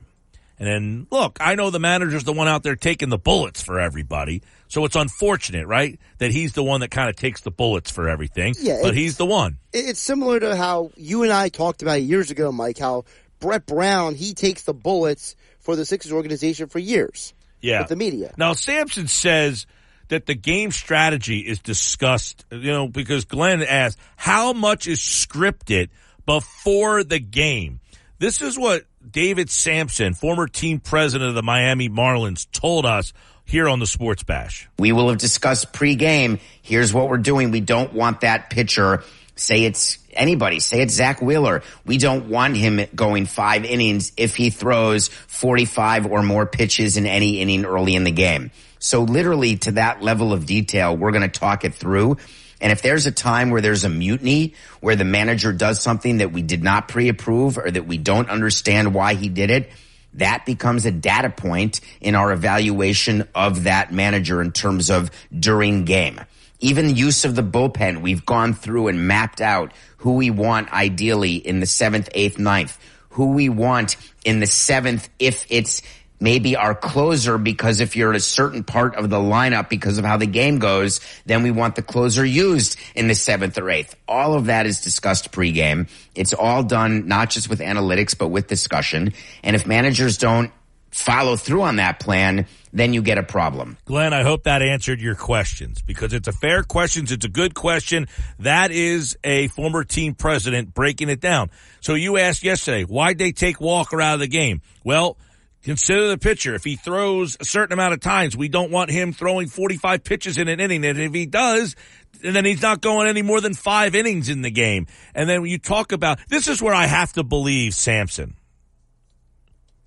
And 0.61 0.69
then 0.69 1.07
look, 1.11 1.39
I 1.41 1.55
know 1.55 1.71
the 1.71 1.81
manager's 1.81 2.23
the 2.25 2.35
one 2.35 2.47
out 2.47 2.63
there 2.63 2.77
taking 2.77 3.09
the 3.09 3.19
bullets 3.19 3.63
for 3.63 3.81
everybody. 3.81 4.43
So 4.69 4.85
it's 4.85 4.95
unfortunate, 4.95 5.67
right? 5.67 5.99
That 6.19 6.31
he's 6.33 6.53
the 6.53 6.63
one 6.63 6.81
that 6.81 6.91
kind 6.91 7.09
of 7.09 7.17
takes 7.17 7.41
the 7.41 7.51
bullets 7.51 7.91
for 7.91 8.09
everything. 8.11 8.55
Yeah, 8.61 8.81
but 8.83 8.95
he's 8.95 9.17
the 9.17 9.25
one. 9.27 9.59
It's 9.73 9.99
similar 9.99 10.39
to 10.39 10.55
how 10.55 10.91
you 10.97 11.23
and 11.25 11.33
I 11.33 11.49
talked 11.49 11.81
about 11.81 12.03
years 12.03 12.31
ago, 12.31 12.53
Mike, 12.53 12.79
how 12.79 13.05
Brett 13.41 13.65
Brown, 13.65 14.15
he 14.15 14.35
takes 14.35 14.63
the 14.65 14.75
bullets 14.75 15.35
for 15.61 15.77
the 15.77 15.87
Sixers 15.87 16.13
organization 16.13 16.69
for 16.69 16.79
years 16.79 17.33
Yeah. 17.63 17.81
with 17.81 17.89
the 17.89 17.97
media. 17.97 18.35
Now, 18.37 18.53
Samson 18.53 19.09
says 19.09 19.67
that 20.09 20.27
the 20.27 20.35
game 20.35 20.73
strategy 20.73 21.39
is 21.39 21.59
discussed, 21.61 22.45
you 22.51 22.71
know, 22.71 22.87
because 22.87 23.25
Glenn 23.25 23.63
asked, 23.63 23.99
how 24.17 24.53
much 24.53 24.87
is 24.87 24.99
scripted 25.01 25.89
before 26.27 27.03
the 27.03 27.19
game? 27.19 27.81
This 28.19 28.43
is 28.43 28.59
what 28.59 28.85
David 29.13 29.51
Samson, 29.51 30.15
former 30.15 30.47
team 30.47 30.79
president 30.79 31.31
of 31.31 31.35
the 31.35 31.43
Miami 31.43 31.89
Marlins, 31.89 32.47
told 32.53 32.87
us 32.87 33.13
here 33.45 33.69
on 33.69 33.81
the 33.81 33.87
Sports 33.87 34.23
Bash. 34.23 34.69
We 34.79 34.93
will 34.93 35.09
have 35.09 35.19
discussed 35.19 35.73
pregame. 35.73 36.39
Here's 36.63 36.95
what 36.95 37.09
we're 37.09 37.19
doing. 37.19 37.51
We 37.51 37.61
don't 37.61 37.93
want 37.93 38.21
that 38.21 38.51
pitcher. 38.51 39.03
Say 39.35 39.65
it's 39.65 39.99
anybody. 40.13 40.61
Say 40.61 40.83
it's 40.83 40.95
Zack 40.95 41.21
Wheeler. 41.21 41.63
We 41.85 41.99
don't 41.99 42.29
want 42.29 42.57
him 42.57 42.81
going 42.95 43.27
five 43.27 43.65
innings 43.65 44.13
if 44.17 44.37
he 44.37 44.51
throws 44.51 45.09
45 45.09 46.07
or 46.07 46.23
more 46.23 46.47
pitches 46.47 46.97
in 46.97 47.07
any 47.07 47.41
inning 47.41 47.65
early 47.65 47.95
in 47.97 48.05
the 48.05 48.13
game. 48.13 48.51
So 48.79 49.03
literally 49.03 49.57
to 49.59 49.73
that 49.73 50.03
level 50.03 50.33
of 50.33 50.47
detail, 50.47 50.97
we're 50.97 51.13
going 51.13 51.29
to 51.29 51.41
talk 51.41 51.65
it 51.65 51.75
through. 51.75 52.17
And 52.61 52.73
if 52.73 52.83
there's 52.83 53.07
a 53.07 53.13
time 53.13 53.51
where 53.51 53.61
there's 53.61 53.85
a 53.85 53.89
mutiny, 53.89 54.55
where 54.81 54.97
the 54.97 55.05
manager 55.05 55.53
does 55.53 55.81
something 55.81 56.19
that 56.19 56.33
we 56.33 56.43
did 56.43 56.63
not 56.63 56.89
pre-approve 56.89 57.59
or 57.59 57.71
that 57.71 57.87
we 57.87 57.99
don't 57.99 58.29
understand 58.29 58.95
why 58.95 59.15
he 59.15 59.29
did 59.29 59.51
it, 59.51 59.71
that 60.15 60.45
becomes 60.45 60.87
a 60.87 60.91
data 60.91 61.31
point 61.31 61.81
in 62.01 62.15
our 62.15 62.33
evaluation 62.33 63.29
of 63.35 63.65
that 63.65 63.93
manager 63.93 64.43
in 64.43 64.53
terms 64.53 64.91
of 64.91 65.11
during 65.37 65.85
game. 65.85 66.21
Even 66.59 66.95
use 66.95 67.25
of 67.25 67.35
the 67.35 67.43
bullpen, 67.43 68.03
we've 68.03 68.27
gone 68.27 68.53
through 68.53 68.89
and 68.89 69.09
mapped 69.09 69.41
out 69.41 69.73
who 69.99 70.15
we 70.15 70.31
want 70.31 70.73
ideally 70.73 71.37
in 71.37 71.61
the 71.61 71.67
seventh, 71.67 72.09
eighth, 72.13 72.39
ninth, 72.39 72.77
who 73.11 73.33
we 73.33 73.49
want 73.49 73.97
in 74.25 74.41
the 74.41 74.47
seventh 74.47 75.09
if 75.19 75.47
it's 75.49 75.83
maybe 76.21 76.55
our 76.55 76.75
closer 76.75 77.39
because 77.39 77.81
if 77.81 77.97
you're 77.97 78.11
at 78.11 78.17
a 78.17 78.21
certain 78.21 78.63
part 78.63 78.95
of 78.95 79.11
the 79.11 79.17
lineup 79.17 79.69
because 79.69 79.99
of 79.99 80.05
how 80.05 80.17
the 80.17 80.27
game 80.27 80.59
goes, 80.59 81.01
then 81.27 81.43
we 81.43 81.51
want 81.51 81.75
the 81.75 81.83
closer 81.83 82.25
used 82.25 82.79
in 82.95 83.09
the 83.09 83.15
seventh 83.15 83.59
or 83.59 83.71
eighth. 83.71 83.97
All 84.07 84.35
of 84.35 84.47
that 84.47 84.67
is 84.67 84.81
discussed 84.81 85.33
pregame. 85.33 85.89
It's 86.15 86.35
all 86.35 86.63
done 86.63 87.09
not 87.09 87.31
just 87.31 87.49
with 87.49 87.61
analytics, 87.61 88.17
but 88.17 88.29
with 88.29 88.47
discussion. 88.47 89.15
And 89.43 89.57
if 89.57 89.67
managers 89.67 90.19
don't 90.19 90.53
follow 90.91 91.37
through 91.37 91.63
on 91.63 91.77
that 91.77 92.01
plan, 92.01 92.47
then 92.73 92.93
you 92.93 93.03
get 93.03 93.19
a 93.19 93.23
problem. 93.23 93.77
Glenn, 93.85 94.13
I 94.13 94.23
hope 94.23 94.45
that 94.45 94.63
answered 94.63 95.01
your 95.01 95.15
questions 95.15 95.83
because 95.83 96.13
it's 96.13 96.29
a 96.29 96.33
fair 96.33 96.63
question. 96.63 97.07
It's 97.09 97.25
a 97.25 97.29
good 97.29 97.55
question. 97.55 98.07
That 98.39 98.71
is 98.71 99.17
a 99.25 99.49
former 99.49 99.85
team 99.85 100.15
president 100.15 100.75
breaking 100.75 101.09
it 101.09 101.21
down. 101.21 101.51
So 101.81 101.95
you 101.95 102.19
asked 102.19 102.43
yesterday, 102.45 102.85
why'd 102.85 103.19
they 103.19 103.33
take 103.33 103.61
Walker 103.61 104.01
out 104.01 104.15
of 104.15 104.21
the 104.21 104.29
game? 104.29 104.63
Well, 104.85 105.17
consider 105.63 106.09
the 106.09 106.19
pitcher. 106.19 106.55
If 106.55 106.65
he 106.65 106.77
throws 106.77 107.37
a 107.41 107.45
certain 107.45 107.73
amount 107.73 107.95
of 107.95 108.01
times, 108.01 108.37
we 108.37 108.49
don't 108.49 108.71
want 108.71 108.91
him 108.91 109.13
throwing 109.13 109.49
45 109.49 110.05
pitches 110.05 110.39
in 110.39 110.49
an 110.49 110.61
inning. 110.61 110.85
And 110.85 110.99
if 110.99 111.13
he 111.13 111.27
does, 111.27 111.77
then 112.23 112.45
he's 112.45 112.63
not 112.63 112.81
going 112.81 113.09
any 113.09 113.23
more 113.23 113.41
than 113.41 113.55
five 113.55 113.95
innings 113.95 114.29
in 114.29 114.43
the 114.43 114.51
game. 114.51 114.87
And 115.15 115.29
then 115.29 115.45
you 115.45 115.59
talk 115.59 115.93
about, 115.93 116.19
this 116.29 116.49
is 116.49 116.63
where 116.63 116.75
I 116.75 116.87
have 116.87 117.13
to 117.15 117.23
believe 117.23 117.75
Samson. 117.75 118.37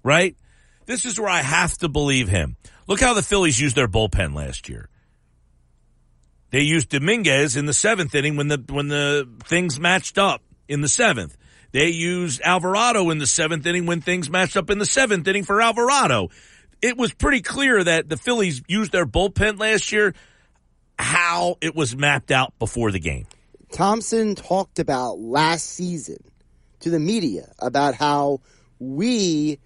Right? 0.04 0.36
This 0.86 1.06
is 1.06 1.20
where 1.20 1.30
I 1.30 1.42
have 1.42 1.78
to 1.80 1.90
believe 1.90 2.28
him. 2.28 2.58
Look 2.88 3.00
how 3.00 3.14
the 3.14 3.22
Phillies 3.22 3.60
used 3.60 3.76
their 3.76 3.88
bullpen 3.88 4.36
last 4.36 4.68
year. 4.68 4.90
They 6.50 6.62
used 6.62 6.90
Dominguez 6.90 7.56
in 7.56 7.66
the 7.66 7.74
seventh 7.74 8.14
inning 8.14 8.36
when 8.36 8.48
the 8.48 8.64
when 8.70 8.88
the 8.88 9.28
things 9.46 9.80
matched 9.80 10.20
up 10.20 10.44
in 10.68 10.82
the 10.82 10.88
seventh. 10.88 11.36
They 11.74 11.90
used 11.90 12.40
Alvarado 12.44 13.10
in 13.10 13.18
the 13.18 13.26
seventh 13.26 13.66
inning 13.66 13.88
when 13.88 14.00
things 14.00 14.30
matched 14.30 14.56
up 14.56 14.70
in 14.70 14.78
the 14.78 14.86
seventh 14.86 15.28
inning 15.28 15.44
for 15.44 15.60
Alvarado. 15.60 16.30
It 16.84 16.98
was 16.98 17.14
pretty 17.14 17.42
clear 17.42 17.84
that 17.84 18.10
the 18.10 18.16
Phillies 18.16 18.62
used 18.68 18.92
their 18.92 19.08
bullpen 19.08 19.60
last 19.60 19.92
year 19.92 20.14
how 21.00 21.58
it 21.62 21.76
was 21.76 21.96
mapped 21.96 22.30
out 22.30 22.58
before 22.60 22.92
the 22.92 23.00
game. 23.00 23.26
Thomson 23.72 24.36
talked 24.36 24.78
about 24.78 25.20
last 25.20 25.64
season 25.72 26.24
to 26.82 26.92
the 26.92 27.00
media 27.00 27.52
about 27.58 27.96
how 27.96 28.42
we 28.78 29.58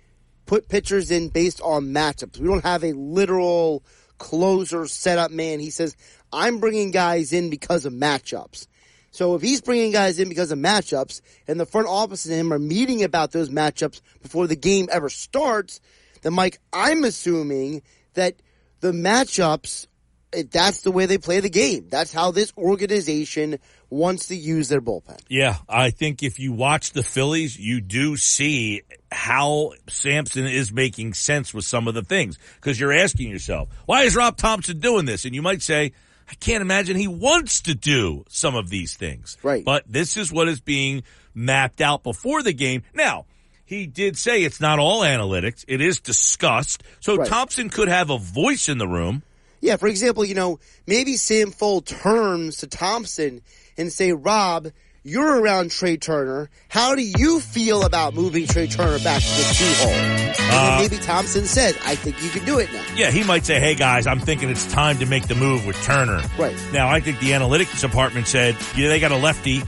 put 0.46 0.70
pitchers 0.70 1.12
in 1.12 1.28
based 1.28 1.60
on 1.60 1.88
matchups. 1.88 2.39
We 2.39 2.48
don't 2.48 2.63
have 2.63 2.86
a 2.86 2.93
literal 2.93 3.84
closer 4.17 4.88
setup 4.88 5.32
man. 5.32 5.60
He 5.60 5.72
says, 5.72 5.98
I'm 6.32 6.60
bringing 6.60 6.91
guys 6.91 7.34
in 7.34 7.50
because 7.50 7.86
of 7.86 7.91
matchups. 7.91 8.67
So 9.12 9.36
if 9.36 9.41
he's 9.41 9.62
bringing 9.62 9.91
guys 9.91 10.20
in 10.20 10.30
because 10.30 10.52
of 10.52 10.60
matchups 10.60 11.22
and 11.48 11.60
the 11.60 11.65
front 11.65 11.88
office 11.88 12.26
and 12.26 12.36
him 12.36 12.54
are 12.54 12.60
meeting 12.60 13.04
about 13.04 13.32
those 13.32 13.50
matchups 13.50 14.02
before 14.22 14.48
the 14.48 14.56
game 14.56 14.89
ever 14.91 15.10
starts, 15.10 15.80
then 16.22 16.34
Mike, 16.34 16.60
I'm 16.74 17.04
assuming 17.04 17.82
that 18.13 18.36
the 18.80 18.91
matchups, 18.91 19.88
eh, 20.34 20.43
that's 20.52 20.82
the 20.82 20.91
way 20.91 21.06
they 21.06 21.17
play 21.17 21.39
the 21.39 21.50
game. 21.50 21.88
That's 21.89 22.12
how 22.12 22.32
this 22.32 22.54
organization 22.58 23.60
wants 23.89 24.28
to 24.28 24.36
use 24.36 24.67
their 24.67 24.82
bullpen. 24.82 25.20
Yeah, 25.30 25.58
I 25.70 25.91
think 25.91 26.22
if 26.22 26.39
you 26.39 26.52
watch 26.52 26.91
the 26.91 27.04
Phillies, 27.04 27.58
you 27.58 27.80
do 27.80 28.17
see 28.17 28.82
how 29.12 29.72
Samson 29.88 30.46
is 30.46 30.74
making 30.74 31.13
sense 31.13 31.54
with 31.54 31.65
some 31.65 31.88
of 31.88 31.93
the 31.93 32.04
things. 32.04 32.38
Because 32.56 32.80
you're 32.80 32.93
asking 32.93 33.30
yourself, 33.30 33.70
why 33.86 34.04
is 34.04 34.15
Rob 34.15 34.38
Thomson 34.38 34.80
doing 34.80 35.06
this? 35.06 35.26
And 35.26 35.34
you 35.34 35.41
might 35.41 35.62
say, 35.62 35.93
I 36.30 36.36
can't 36.36 36.62
imagine 36.62 36.98
he 36.98 37.08
wants 37.08 37.62
to 37.62 37.76
do 37.76 38.26
some 38.30 38.56
of 38.56 38.70
these 38.70 38.96
things. 38.96 39.38
Right. 39.44 39.63
But 39.63 39.84
this 39.88 40.18
is 40.18 40.32
what 40.32 40.48
is 40.48 40.60
being 40.60 41.04
mapped 41.34 41.82
out 41.82 42.04
before 42.04 42.44
the 42.44 42.54
game. 42.54 42.84
Now, 42.94 43.26
he 43.63 43.86
did 43.86 44.18
say 44.18 44.44
it's 44.44 44.60
not 44.60 44.80
all 44.80 45.02
analytics. 45.02 45.63
It 45.68 45.82
is 45.82 46.00
discussed. 46.00 46.84
So 47.00 47.18
Right. 47.18 47.28
Thomson 47.28 47.70
could 47.70 47.88
have 47.88 48.10
a 48.10 48.18
voice 48.18 48.70
in 48.70 48.78
the 48.78 48.88
room. 48.88 49.24
Yeah, 49.60 49.78
for 49.78 49.88
example, 49.88 50.24
you 50.24 50.36
know, 50.36 50.60
maybe 50.86 51.18
Sam 51.18 51.52
Fuld 51.52 51.86
turns 51.86 52.58
to 52.58 52.68
Thomson 52.68 53.42
and 53.78 53.92
say, 53.92 54.12
Rob, 54.12 54.68
you're 55.08 55.41
around 55.41 55.72
Trey 55.72 55.98
Turner. 55.98 56.50
How 56.67 56.96
do 56.96 57.02
you 57.02 57.39
feel 57.39 57.84
about 57.84 58.13
moving 58.13 58.46
Trey 58.46 58.67
Turner 58.67 59.00
back 59.00 59.22
to 59.22 59.28
the 59.30 59.56
two 59.58 59.74
hole? 59.84 59.91
Then 59.91 60.74
uh, 60.74 60.78
maybe 60.80 60.98
Thomson 60.98 61.46
says, 61.46 61.78
I 61.86 61.96
think 61.96 62.22
you 62.22 62.30
can 62.30 62.46
do 62.46 62.60
it 62.60 62.72
now. 62.74 62.84
Yeah, 62.96 63.12
he 63.12 63.24
might 63.24 63.46
say, 63.46 63.60
"Hey 63.60 63.76
guys, 63.76 64.06
I'm 64.08 64.20
thinking 64.20 64.50
it's 64.50 64.72
time 64.72 64.98
to 65.00 65.06
make 65.06 65.28
the 65.28 65.36
move 65.36 65.65
with 65.65 65.82
Turner." 65.84 66.22
Right. 66.38 66.56
Now, 66.74 66.89
I 66.89 67.00
think 67.00 67.20
the 67.20 67.32
analytics 67.32 67.80
department 67.82 68.28
said, 68.28 68.58
"Yeah, 68.76 68.89
they 68.89 69.00
got 69.00 69.12
a 69.12 69.17
lefty 69.17 69.60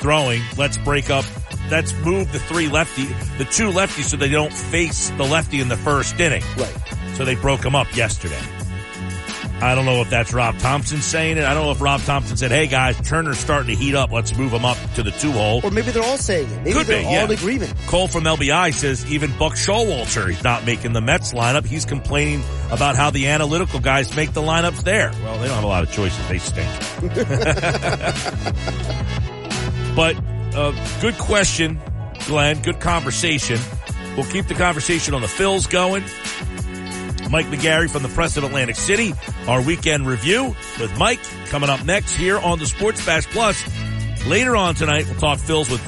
throwing. 0.00 0.42
Let's 0.56 0.78
break 0.78 1.10
up. 1.10 1.24
Let's 1.70 1.92
move 2.04 2.32
the 2.32 2.38
three 2.38 2.68
lefty, 2.68 3.04
the 3.38 3.44
two 3.44 3.70
lefties, 3.70 4.04
so 4.04 4.16
they 4.16 4.28
don't 4.28 4.52
face 4.52 5.10
the 5.10 5.24
lefty 5.24 5.60
in 5.60 5.68
the 5.68 5.76
first 5.76 6.18
inning." 6.20 6.44
Right. 6.56 6.74
So 7.14 7.24
they 7.24 7.34
broke 7.34 7.64
him 7.64 7.74
up 7.74 7.94
yesterday. 7.96 8.40
I 9.60 9.74
don't 9.74 9.86
know 9.86 10.02
if 10.02 10.10
that's 10.10 10.34
Rob 10.34 10.58
Thomson 10.58 11.00
saying 11.00 11.38
it. 11.38 11.44
I 11.44 11.54
don't 11.54 11.64
know 11.64 11.70
if 11.70 11.80
Rob 11.80 12.02
Thomson 12.02 12.36
said, 12.36 12.50
"Hey 12.50 12.66
guys, 12.66 12.94
Turner's 13.08 13.38
starting 13.38 13.74
to 13.74 13.82
heat 13.82 13.94
up. 13.94 14.12
Let's 14.12 14.36
move 14.36 14.52
him 14.52 14.66
up 14.66 14.76
to 14.96 15.02
the 15.02 15.12
two 15.12 15.32
hole." 15.32 15.62
Or 15.64 15.70
maybe 15.70 15.92
they're 15.92 16.02
all 16.02 16.18
saying 16.18 16.50
it. 16.50 16.56
Maybe 16.58 16.72
Could 16.72 16.86
they're 16.86 17.00
be, 17.00 17.06
all 17.06 17.12
yeah. 17.12 17.24
in 17.24 17.30
agreement. 17.30 17.72
Cole 17.86 18.06
from 18.06 18.24
LBI 18.24 18.74
says 18.74 19.10
even 19.10 19.34
Buck 19.38 19.54
Showalter, 19.54 20.30
is 20.30 20.44
not 20.44 20.66
making 20.66 20.92
the 20.92 21.00
Mets 21.00 21.32
lineup. 21.32 21.64
He's 21.64 21.86
complaining 21.86 22.42
about 22.70 22.96
how 22.96 23.08
the 23.10 23.28
analytical 23.28 23.80
guys 23.80 24.14
make 24.14 24.32
the 24.32 24.42
lineups 24.42 24.84
there. 24.84 25.10
Well, 25.22 25.38
they 25.38 25.46
don't 25.46 25.54
have 25.54 25.64
a 25.64 25.68
lot 25.68 25.82
of 25.82 25.90
choices. 25.90 26.28
They 26.28 26.38
stink. 26.38 26.68
but 29.96 30.16
uh, 30.54 31.00
good 31.00 31.16
question, 31.16 31.80
Glenn. 32.26 32.60
Good 32.60 32.80
conversation. 32.80 33.58
We'll 34.16 34.26
keep 34.26 34.48
the 34.48 34.54
conversation 34.54 35.14
on 35.14 35.22
the 35.22 35.28
fills 35.28 35.66
going. 35.66 36.04
Mike 37.30 37.46
McGarry 37.46 37.90
from 37.90 38.02
the 38.02 38.08
Press 38.08 38.36
of 38.36 38.44
Atlantic 38.44 38.76
City. 38.76 39.14
Our 39.48 39.62
weekend 39.62 40.06
review 40.06 40.54
with 40.80 40.96
Mike 40.98 41.20
coming 41.46 41.70
up 41.70 41.84
next 41.84 42.14
here 42.14 42.38
on 42.38 42.58
the 42.58 42.66
Sports 42.66 43.04
Bash 43.04 43.26
Plus. 43.26 43.62
Later 44.26 44.56
on 44.56 44.74
tonight, 44.74 45.06
we'll 45.06 45.20
talk 45.20 45.38
Phils 45.38 45.70
with 45.70 45.82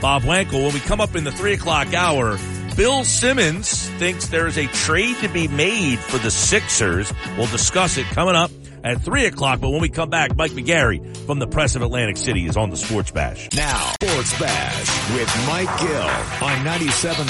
Bob 0.00 0.22
Wankel. 0.22 0.64
When 0.64 0.74
we 0.74 0.80
come 0.80 1.00
up 1.00 1.16
in 1.16 1.24
the 1.24 1.32
three 1.32 1.54
o'clock 1.54 1.92
hour, 1.94 2.38
Bill 2.76 3.04
Simmons 3.04 3.88
thinks 3.98 4.28
there 4.28 4.46
is 4.46 4.56
a 4.56 4.66
trade 4.66 5.16
to 5.18 5.28
be 5.28 5.48
made 5.48 5.98
for 5.98 6.18
the 6.18 6.30
Sixers. 6.30 7.12
We'll 7.36 7.46
discuss 7.46 7.98
it 7.98 8.06
coming 8.06 8.34
up 8.34 8.50
at 8.84 9.02
three 9.02 9.26
o'clock. 9.26 9.60
But 9.60 9.70
when 9.70 9.80
we 9.80 9.88
come 9.88 10.10
back, 10.10 10.36
Mike 10.36 10.52
McGarry 10.52 11.16
from 11.26 11.38
the 11.38 11.46
Press 11.46 11.76
of 11.76 11.82
Atlantic 11.82 12.16
City 12.16 12.46
is 12.46 12.56
on 12.56 12.70
the 12.70 12.76
Sports 12.76 13.10
Bash. 13.10 13.48
Now, 13.54 13.92
Sports 14.02 14.38
Bash 14.38 15.10
with 15.14 15.46
Mike 15.46 15.80
Gill 15.80 16.48
on 16.48 16.64
97.3 16.64 17.24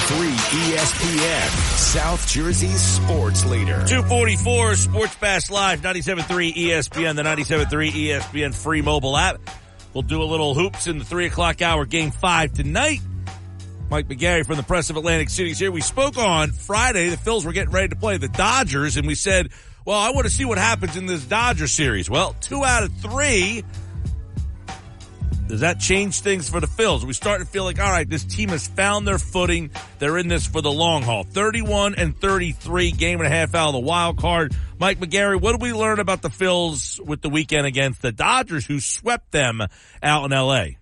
ESPN, 0.72 1.76
South 1.76 2.26
Jersey's 2.28 2.80
sports 2.80 3.44
leader. 3.44 3.84
244 3.86 4.74
Sports 4.76 5.14
Bash 5.16 5.50
Live, 5.50 5.80
97.3 5.80 6.54
ESPN, 6.54 7.16
the 7.16 7.22
97.3 7.22 7.90
ESPN 7.90 8.54
free 8.54 8.82
mobile 8.82 9.16
app. 9.16 9.40
We'll 9.94 10.02
do 10.02 10.22
a 10.22 10.24
little 10.24 10.54
hoops 10.54 10.86
in 10.86 10.98
the 10.98 11.04
three 11.04 11.26
o'clock 11.26 11.60
hour 11.60 11.84
game 11.84 12.10
five 12.10 12.52
tonight. 12.54 13.00
Mike 13.90 14.08
McGarry 14.08 14.46
from 14.46 14.56
the 14.56 14.62
Press 14.62 14.88
of 14.88 14.96
Atlantic 14.96 15.28
Cities 15.28 15.58
here. 15.58 15.70
We 15.70 15.82
spoke 15.82 16.16
on 16.16 16.50
Friday. 16.52 17.10
The 17.10 17.18
Phils 17.18 17.44
were 17.44 17.52
getting 17.52 17.74
ready 17.74 17.88
to 17.88 17.96
play 17.96 18.16
the 18.16 18.28
Dodgers, 18.28 18.96
and 18.96 19.06
we 19.06 19.14
said, 19.14 19.50
well, 19.84 19.98
I 19.98 20.10
want 20.10 20.26
to 20.26 20.32
see 20.32 20.44
what 20.44 20.58
happens 20.58 20.96
in 20.96 21.06
this 21.06 21.24
Dodger 21.24 21.66
series. 21.66 22.08
Well, 22.08 22.36
two 22.40 22.64
out 22.64 22.84
of 22.84 22.92
three. 22.98 23.64
Does 25.48 25.60
that 25.60 25.80
change 25.80 26.20
things 26.20 26.48
for 26.48 26.60
the 26.60 26.66
Phils? 26.66 27.04
We 27.04 27.12
start 27.12 27.40
to 27.40 27.46
feel 27.46 27.64
like, 27.64 27.78
all 27.78 27.90
right, 27.90 28.08
this 28.08 28.24
team 28.24 28.48
has 28.50 28.66
found 28.66 29.06
their 29.06 29.18
footing. 29.18 29.70
They're 29.98 30.16
in 30.16 30.28
this 30.28 30.46
for 30.46 30.62
the 30.62 30.72
long 30.72 31.02
haul. 31.02 31.24
31 31.24 31.96
and 31.96 32.18
33, 32.18 32.92
game 32.92 33.18
and 33.18 33.26
a 33.26 33.30
half 33.30 33.54
out 33.54 33.68
of 33.68 33.74
the 33.74 33.80
wild 33.80 34.16
card. 34.18 34.56
Mike 34.78 34.98
McGarry, 34.98 35.38
what 35.38 35.52
did 35.52 35.60
we 35.60 35.74
learn 35.74 36.00
about 36.00 36.22
the 36.22 36.30
Phils 36.30 36.98
with 37.04 37.20
the 37.20 37.28
weekend 37.28 37.66
against 37.66 38.00
the 38.00 38.12
Dodgers 38.12 38.64
who 38.64 38.80
swept 38.80 39.30
them 39.30 39.60
out 40.02 40.24
in 40.24 40.30
LA? 40.30 40.78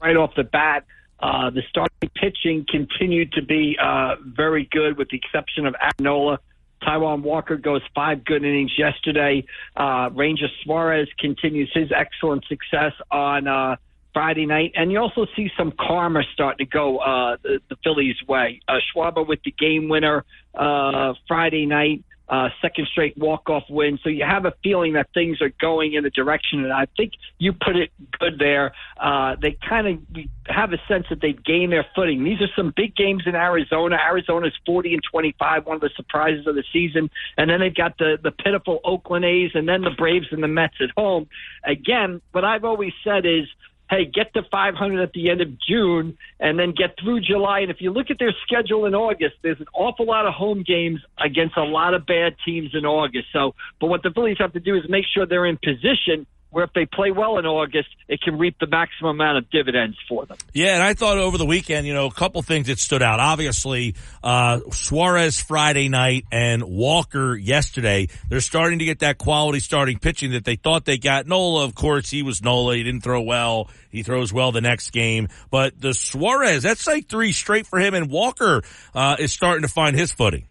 Right 0.00 0.16
off 0.16 0.34
the 0.36 0.44
bat, 0.44 0.84
uh, 1.22 1.50
the 1.50 1.62
starting 1.68 2.10
pitching 2.16 2.66
continued 2.68 3.32
to 3.32 3.42
be 3.42 3.78
uh, 3.80 4.16
very 4.24 4.68
good, 4.70 4.98
with 4.98 5.08
the 5.10 5.16
exception 5.16 5.66
of 5.66 5.74
Nola. 6.00 6.40
Taijuan 6.82 7.22
Walker 7.22 7.56
goes 7.56 7.82
five 7.94 8.24
good 8.24 8.44
innings 8.44 8.72
yesterday. 8.76 9.44
Uh, 9.76 10.10
Ranger 10.12 10.48
Suarez 10.62 11.08
continues 11.18 11.70
his 11.72 11.92
excellent 11.92 12.44
success 12.46 12.92
on 13.12 13.46
uh, 13.46 13.76
Friday 14.12 14.46
night, 14.46 14.72
and 14.74 14.90
you 14.90 14.98
also 14.98 15.26
see 15.36 15.48
some 15.56 15.72
karma 15.78 16.22
starting 16.32 16.66
to 16.66 16.70
go 16.70 16.98
uh, 16.98 17.36
the, 17.42 17.60
the 17.68 17.76
Phillies' 17.84 18.16
way. 18.26 18.60
Uh, 18.66 18.78
Schwarber 18.92 19.26
with 19.26 19.38
the 19.44 19.52
game 19.52 19.88
winner 19.88 20.24
uh, 20.54 21.14
Friday 21.28 21.66
night 21.66 22.04
uh, 22.32 22.48
second 22.62 22.88
straight 22.90 23.14
walk-off 23.18 23.64
win. 23.68 23.98
So 24.02 24.08
you 24.08 24.24
have 24.24 24.46
a 24.46 24.54
feeling 24.62 24.94
that 24.94 25.08
things 25.12 25.42
are 25.42 25.52
going 25.60 25.92
in 25.92 26.02
the 26.02 26.08
direction, 26.08 26.64
and 26.64 26.72
I 26.72 26.86
think 26.96 27.12
you 27.38 27.52
put 27.52 27.76
it 27.76 27.90
good 28.18 28.38
there. 28.38 28.72
Uh, 28.98 29.36
they 29.40 29.58
kind 29.68 29.86
of 29.86 30.24
have 30.46 30.72
a 30.72 30.78
sense 30.88 31.04
that 31.10 31.20
they've 31.20 31.44
gained 31.44 31.72
their 31.72 31.84
footing. 31.94 32.24
These 32.24 32.40
are 32.40 32.48
some 32.56 32.72
big 32.74 32.96
games 32.96 33.24
in 33.26 33.34
Arizona. 33.34 33.96
Arizona's 33.96 34.54
40 34.64 34.94
and 34.94 35.02
25, 35.10 35.66
one 35.66 35.74
of 35.74 35.82
the 35.82 35.90
surprises 35.94 36.46
of 36.46 36.54
the 36.54 36.64
season, 36.72 37.10
and 37.36 37.50
then 37.50 37.60
they've 37.60 37.74
got 37.74 37.98
the 37.98 38.16
the 38.22 38.30
pitiful 38.30 38.80
Oakland 38.82 39.26
A's, 39.26 39.50
and 39.52 39.68
then 39.68 39.82
the 39.82 39.90
Braves 39.90 40.28
and 40.30 40.42
the 40.42 40.48
Mets 40.48 40.76
at 40.80 40.88
home. 40.96 41.28
Again, 41.64 42.22
what 42.32 42.46
I've 42.46 42.64
always 42.64 42.94
said 43.04 43.26
is 43.26 43.44
hey, 43.92 44.06
get 44.06 44.32
to 44.32 44.42
500 44.50 45.02
at 45.02 45.12
the 45.12 45.28
end 45.28 45.42
of 45.42 45.48
June 45.68 46.16
and 46.40 46.58
then 46.58 46.72
get 46.72 46.96
through 46.98 47.20
July. 47.20 47.60
And 47.60 47.70
if 47.70 47.76
you 47.80 47.92
look 47.92 48.10
at 48.10 48.18
their 48.18 48.34
schedule 48.46 48.86
in 48.86 48.94
August, 48.94 49.34
there's 49.42 49.60
an 49.60 49.66
awful 49.74 50.06
lot 50.06 50.26
of 50.26 50.32
home 50.32 50.64
games 50.66 51.00
against 51.22 51.58
a 51.58 51.62
lot 51.62 51.92
of 51.92 52.06
bad 52.06 52.34
teams 52.42 52.70
in 52.72 52.86
August. 52.86 53.26
So, 53.34 53.54
but 53.80 53.88
what 53.88 54.02
the 54.02 54.10
Phillies 54.10 54.38
have 54.40 54.54
to 54.54 54.60
do 54.60 54.76
is 54.76 54.84
make 54.88 55.04
sure 55.12 55.26
they're 55.26 55.44
in 55.44 55.58
position 55.62 56.26
where 56.52 56.64
if 56.64 56.72
they 56.74 56.84
play 56.84 57.10
well 57.10 57.38
in 57.38 57.46
August, 57.46 57.88
it 58.08 58.20
can 58.20 58.38
reap 58.38 58.58
the 58.60 58.66
maximum 58.66 59.18
amount 59.18 59.38
of 59.38 59.50
dividends 59.50 59.96
for 60.06 60.26
them. 60.26 60.36
Yeah, 60.52 60.74
and 60.74 60.82
I 60.82 60.92
thought 60.92 61.16
over 61.16 61.38
the 61.38 61.46
weekend, 61.46 61.86
you 61.86 61.94
know, 61.94 62.06
a 62.06 62.12
couple 62.12 62.42
things 62.42 62.66
that 62.66 62.78
stood 62.78 63.02
out. 63.02 63.20
Obviously, 63.20 63.94
uh, 64.22 64.60
Suarez 64.70 65.40
Friday 65.40 65.88
night 65.88 66.26
and 66.30 66.62
Walker 66.62 67.34
yesterday, 67.34 68.08
they're 68.28 68.42
starting 68.42 68.80
to 68.80 68.84
get 68.84 68.98
that 68.98 69.16
quality 69.16 69.60
starting 69.60 69.98
pitching 69.98 70.32
that 70.32 70.44
they 70.44 70.56
thought 70.56 70.84
they 70.84 70.98
got. 70.98 71.26
Nola, 71.26 71.64
of 71.64 71.74
course, 71.74 72.10
he 72.10 72.22
was 72.22 72.42
Nola. 72.42 72.76
He 72.76 72.82
didn't 72.82 73.00
throw 73.00 73.22
well. 73.22 73.70
He 73.88 74.02
throws 74.02 74.30
well 74.30 74.52
the 74.52 74.60
next 74.60 74.90
game. 74.90 75.28
But 75.50 75.80
the 75.80 75.94
Suarez, 75.94 76.62
that's 76.62 76.86
like 76.86 77.08
three 77.08 77.32
straight 77.32 77.66
for 77.66 77.78
him, 77.78 77.94
and 77.94 78.10
Walker 78.10 78.62
uh, 78.94 79.16
is 79.18 79.32
starting 79.32 79.62
to 79.62 79.68
find 79.68 79.96
his 79.96 80.12
footing. 80.12 80.48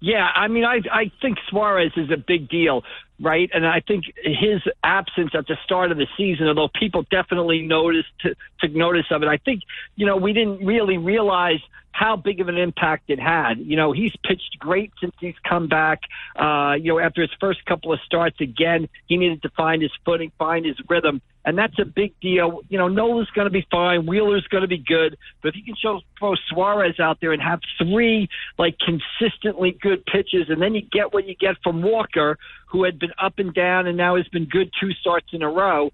Yeah, 0.00 0.26
I 0.34 0.48
mean, 0.48 0.64
I 0.64 0.80
I 0.90 1.12
think 1.20 1.36
Suarez 1.50 1.92
is 1.96 2.10
a 2.10 2.16
big 2.16 2.48
deal 2.48 2.82
right? 3.20 3.50
And 3.52 3.66
I 3.66 3.80
think 3.80 4.06
his 4.24 4.62
absence 4.82 5.30
at 5.34 5.46
the 5.46 5.56
start 5.64 5.92
of 5.92 5.98
the 5.98 6.06
season, 6.16 6.48
although 6.48 6.68
people 6.68 7.04
definitely 7.10 7.62
noticed 7.62 8.08
to, 8.20 8.34
took 8.60 8.72
notice 8.72 9.06
of 9.10 9.22
it, 9.22 9.28
I 9.28 9.36
think 9.36 9.62
you 9.96 10.06
know 10.06 10.16
we 10.16 10.32
didn't 10.32 10.64
really 10.64 10.98
realize 10.98 11.60
how 11.92 12.16
big 12.16 12.40
of 12.40 12.48
an 12.48 12.56
impact 12.56 13.10
it 13.10 13.18
had. 13.18 13.58
You 13.58 13.76
know, 13.76 13.92
he's 13.92 14.14
pitched 14.24 14.58
great 14.58 14.92
since 15.00 15.14
he's 15.20 15.34
come 15.46 15.66
back. 15.66 16.00
Uh, 16.36 16.74
you 16.80 16.92
know, 16.92 16.98
after 16.98 17.20
his 17.20 17.30
first 17.40 17.64
couple 17.66 17.92
of 17.92 18.00
starts, 18.06 18.40
again, 18.40 18.88
he 19.06 19.16
needed 19.16 19.42
to 19.42 19.50
find 19.50 19.82
his 19.82 19.90
footing, 20.04 20.30
find 20.38 20.64
his 20.64 20.76
rhythm, 20.88 21.20
and 21.44 21.56
that's 21.56 21.78
a 21.78 21.84
big 21.84 22.18
deal. 22.20 22.60
You 22.68 22.78
know, 22.78 22.88
Nola's 22.88 23.30
going 23.34 23.46
to 23.46 23.50
be 23.50 23.66
fine, 23.70 24.06
Wheeler's 24.06 24.46
going 24.48 24.62
to 24.62 24.68
be 24.68 24.78
good, 24.78 25.16
but 25.42 25.48
if 25.48 25.56
you 25.56 25.64
can 25.64 25.74
show 25.76 26.00
throw 26.18 26.34
Suarez 26.48 27.00
out 27.00 27.18
there 27.20 27.32
and 27.32 27.42
have 27.42 27.60
three 27.78 28.28
like 28.58 28.76
consistently 28.78 29.76
good 29.80 30.04
pitches, 30.06 30.48
and 30.48 30.60
then 30.60 30.74
you 30.74 30.82
get 30.82 31.12
what 31.12 31.26
you 31.26 31.34
get 31.34 31.56
from 31.62 31.82
Walker, 31.82 32.38
who 32.66 32.84
had 32.84 32.98
been 32.98 33.12
up 33.20 33.38
and 33.38 33.54
down 33.54 33.86
and 33.86 33.96
now 33.96 34.16
has 34.16 34.28
been 34.28 34.44
good 34.44 34.70
two 34.80 34.92
starts 34.92 35.28
in 35.32 35.42
a 35.42 35.48
row 35.48 35.90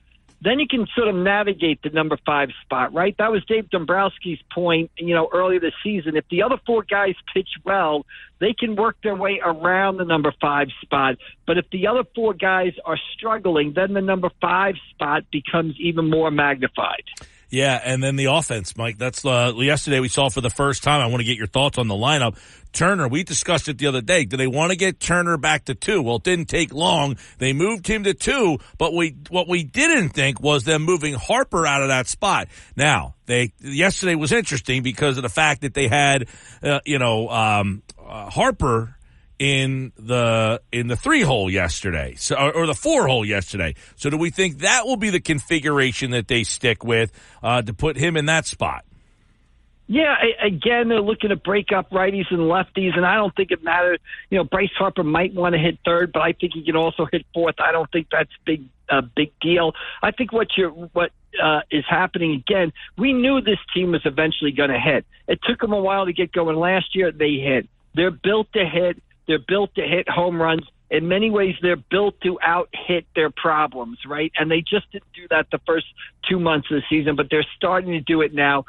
then 0.47 0.61
you 0.61 0.69
can 0.69 0.87
sort 0.95 1.09
of 1.09 1.17
navigate 1.17 1.83
the 1.83 1.91
number 1.91 2.17
five 2.25 2.51
spot, 2.63 2.95
right? 2.95 3.17
That 3.19 3.33
was 3.33 3.45
Dave 3.47 3.65
Dombrowski's 3.65 4.41
point, 4.53 4.93
you 4.97 5.13
know, 5.13 5.29
earlier 5.33 5.59
this 5.59 5.75
season. 5.83 6.17
If 6.17 6.25
the 6.31 6.43
other 6.43 6.57
four 6.65 6.85
guys 6.85 7.15
pitch 7.35 7.49
well, 7.65 8.07
they 8.39 8.53
can 8.53 8.77
work 8.77 8.97
their 9.03 9.17
way 9.17 9.41
around 9.45 9.97
the 9.97 10.05
number 10.05 10.33
five 10.41 10.69
spot. 10.83 11.17
But 11.47 11.59
if 11.59 11.69
the 11.71 11.89
other 11.89 12.05
four 12.15 12.33
guys 12.33 12.75
are 12.85 12.99
struggling, 13.17 13.73
then 13.75 13.93
the 13.93 14.01
number 14.01 14.31
five 14.41 14.77
spot 14.91 15.25
becomes 15.33 15.75
even 15.81 16.09
more 16.09 16.31
magnified. 16.31 17.03
Yeah, 17.49 17.81
and 17.83 18.03
then 18.03 18.17
the 18.17 18.25
offense, 18.27 18.77
Mike. 18.77 18.99
That's 18.99 19.25
uh, 19.25 19.53
yesterday 19.57 20.01
we 20.01 20.09
saw 20.09 20.29
for 20.29 20.41
the 20.41 20.51
first 20.51 20.83
time. 20.83 21.01
I 21.01 21.07
want 21.07 21.21
to 21.21 21.25
get 21.25 21.37
your 21.37 21.47
thoughts 21.47 21.79
on 21.79 21.87
the 21.87 21.95
lineup. 21.95 22.37
Turner, 22.73 23.09
we 23.09 23.23
discussed 23.23 23.69
it 23.69 23.79
the 23.79 23.87
other 23.87 24.03
day. 24.03 24.25
Do 24.25 24.37
they 24.37 24.49
want 24.49 24.71
to 24.71 24.77
get 24.77 24.99
Turner 24.99 25.39
back 25.39 25.67
to 25.67 25.75
two? 25.75 26.03
Well, 26.03 26.17
it 26.17 26.25
didn't 26.25 26.47
take 26.47 26.75
long. 26.75 27.17
They 27.39 27.53
moved 27.53 27.87
him 27.87 28.05
to 28.05 28.15
two, 28.15 28.59
but 28.79 28.93
we 28.93 29.17
what 29.31 29.49
we 29.49 29.63
didn't 29.63 30.11
think 30.11 30.41
was 30.41 30.65
them 30.65 30.83
moving 30.83 31.15
Harper 31.15 31.67
out 31.67 31.83
of 31.83 31.89
that 31.89 32.09
spot. 32.09 32.49
Now, 32.75 33.15
they 33.27 33.53
yesterday 33.61 34.17
was 34.17 34.33
interesting 34.33 34.83
because 34.83 35.17
of 35.17 35.23
the 35.23 35.29
fact 35.29 35.63
that 35.63 35.73
they 35.73 35.87
had, 35.87 36.29
uh, 36.63 36.81
you 36.85 36.99
know, 36.99 37.29
um, 37.29 37.83
uh, 37.99 38.29
Harper 38.29 38.96
in 39.39 39.93
the 39.99 40.61
in 40.73 40.87
the 40.87 40.97
three 40.97 41.23
hole 41.23 41.51
yesterday, 41.51 42.15
so 42.17 42.37
or, 42.37 42.53
or, 42.53 42.67
the 42.67 42.75
four 42.75 43.07
hole 43.07 43.25
yesterday. 43.25 43.75
So 43.97 44.09
do 44.09 44.17
we 44.17 44.31
think 44.31 44.59
that 44.59 44.87
will 44.87 44.97
be 44.97 45.11
the 45.11 45.21
configuration 45.21 46.13
that 46.13 46.29
they 46.29 46.43
stick 46.43 46.85
with 46.85 47.13
uh, 47.43 47.63
to 47.63 47.75
put 47.75 47.97
him 47.97 48.17
in 48.17 48.27
that 48.27 48.47
spot? 48.47 48.85
Yeah, 49.89 50.17
again, 50.45 50.89
they're 50.89 51.01
looking 51.01 51.31
to 51.31 51.37
break 51.37 51.71
up 51.71 51.91
righties 51.91 52.27
and 52.31 52.41
lefties, 52.41 52.97
and 52.97 53.07
I 53.07 53.15
don't 53.15 53.35
think 53.37 53.53
it 53.53 53.63
matters. 53.63 54.01
You 54.31 54.39
know, 54.39 54.45
Bryce 54.45 54.71
Harper 54.77 55.05
might 55.05 55.33
want 55.33 55.55
to 55.55 55.61
hit 55.61 55.79
third, 55.85 56.11
but 56.13 56.23
I 56.23 56.33
think 56.33 56.55
he 56.55 56.65
can 56.65 56.75
also 56.75 57.07
hit 57.11 57.25
fourth. 57.33 57.57
I 57.61 57.71
don't 57.71 57.91
think 57.93 58.09
that's 58.11 58.31
big 58.45 58.65
a 58.89 59.03
big 59.03 59.33
deal. 59.41 59.73
I 60.03 60.11
think 60.13 60.33
what 60.33 60.49
you're 60.57 60.71
what 60.71 61.11
uh, 61.43 61.61
is 61.71 61.85
happening 61.89 62.35
again. 62.35 62.73
We 62.97 63.13
knew 63.13 63.41
this 63.41 63.59
team 63.75 63.93
was 63.93 64.03
eventually 64.05 64.53
going 64.53 64.71
to 64.71 64.79
hit. 64.79 65.05
It 65.29 65.41
took 65.47 65.61
them 65.61 65.73
a 65.73 65.81
while 65.81 66.07
to 66.07 66.13
get 66.13 66.33
going. 66.33 66.57
Last 66.57 66.95
year, 66.95 67.13
they 67.13 67.35
hit. 67.35 67.69
They're 67.95 68.11
built 68.11 68.53
to 68.53 68.65
hit. 68.65 69.03
They're 69.27 69.39
built 69.39 69.75
to 69.75 69.83
hit 69.83 70.09
home 70.09 70.41
runs. 70.41 70.63
In 70.91 71.09
many 71.09 71.31
ways, 71.31 71.57
they're 71.61 71.77
built 71.77 72.21
to 72.23 72.39
out 72.41 72.69
hit 72.73 73.07
their 73.15 73.31
problems, 73.31 73.99
right? 74.07 74.33
And 74.39 74.51
they 74.51 74.61
just 74.61 74.91
didn't 74.93 75.13
do 75.15 75.27
that 75.31 75.51
the 75.51 75.59
first 75.67 75.87
two 76.29 76.39
months 76.39 76.71
of 76.71 76.77
the 76.77 76.83
season, 76.89 77.17
but 77.17 77.29
they're 77.31 77.47
starting 77.57 77.93
to 77.93 78.01
do 78.01 78.21
it 78.21 78.33
now. 78.33 78.67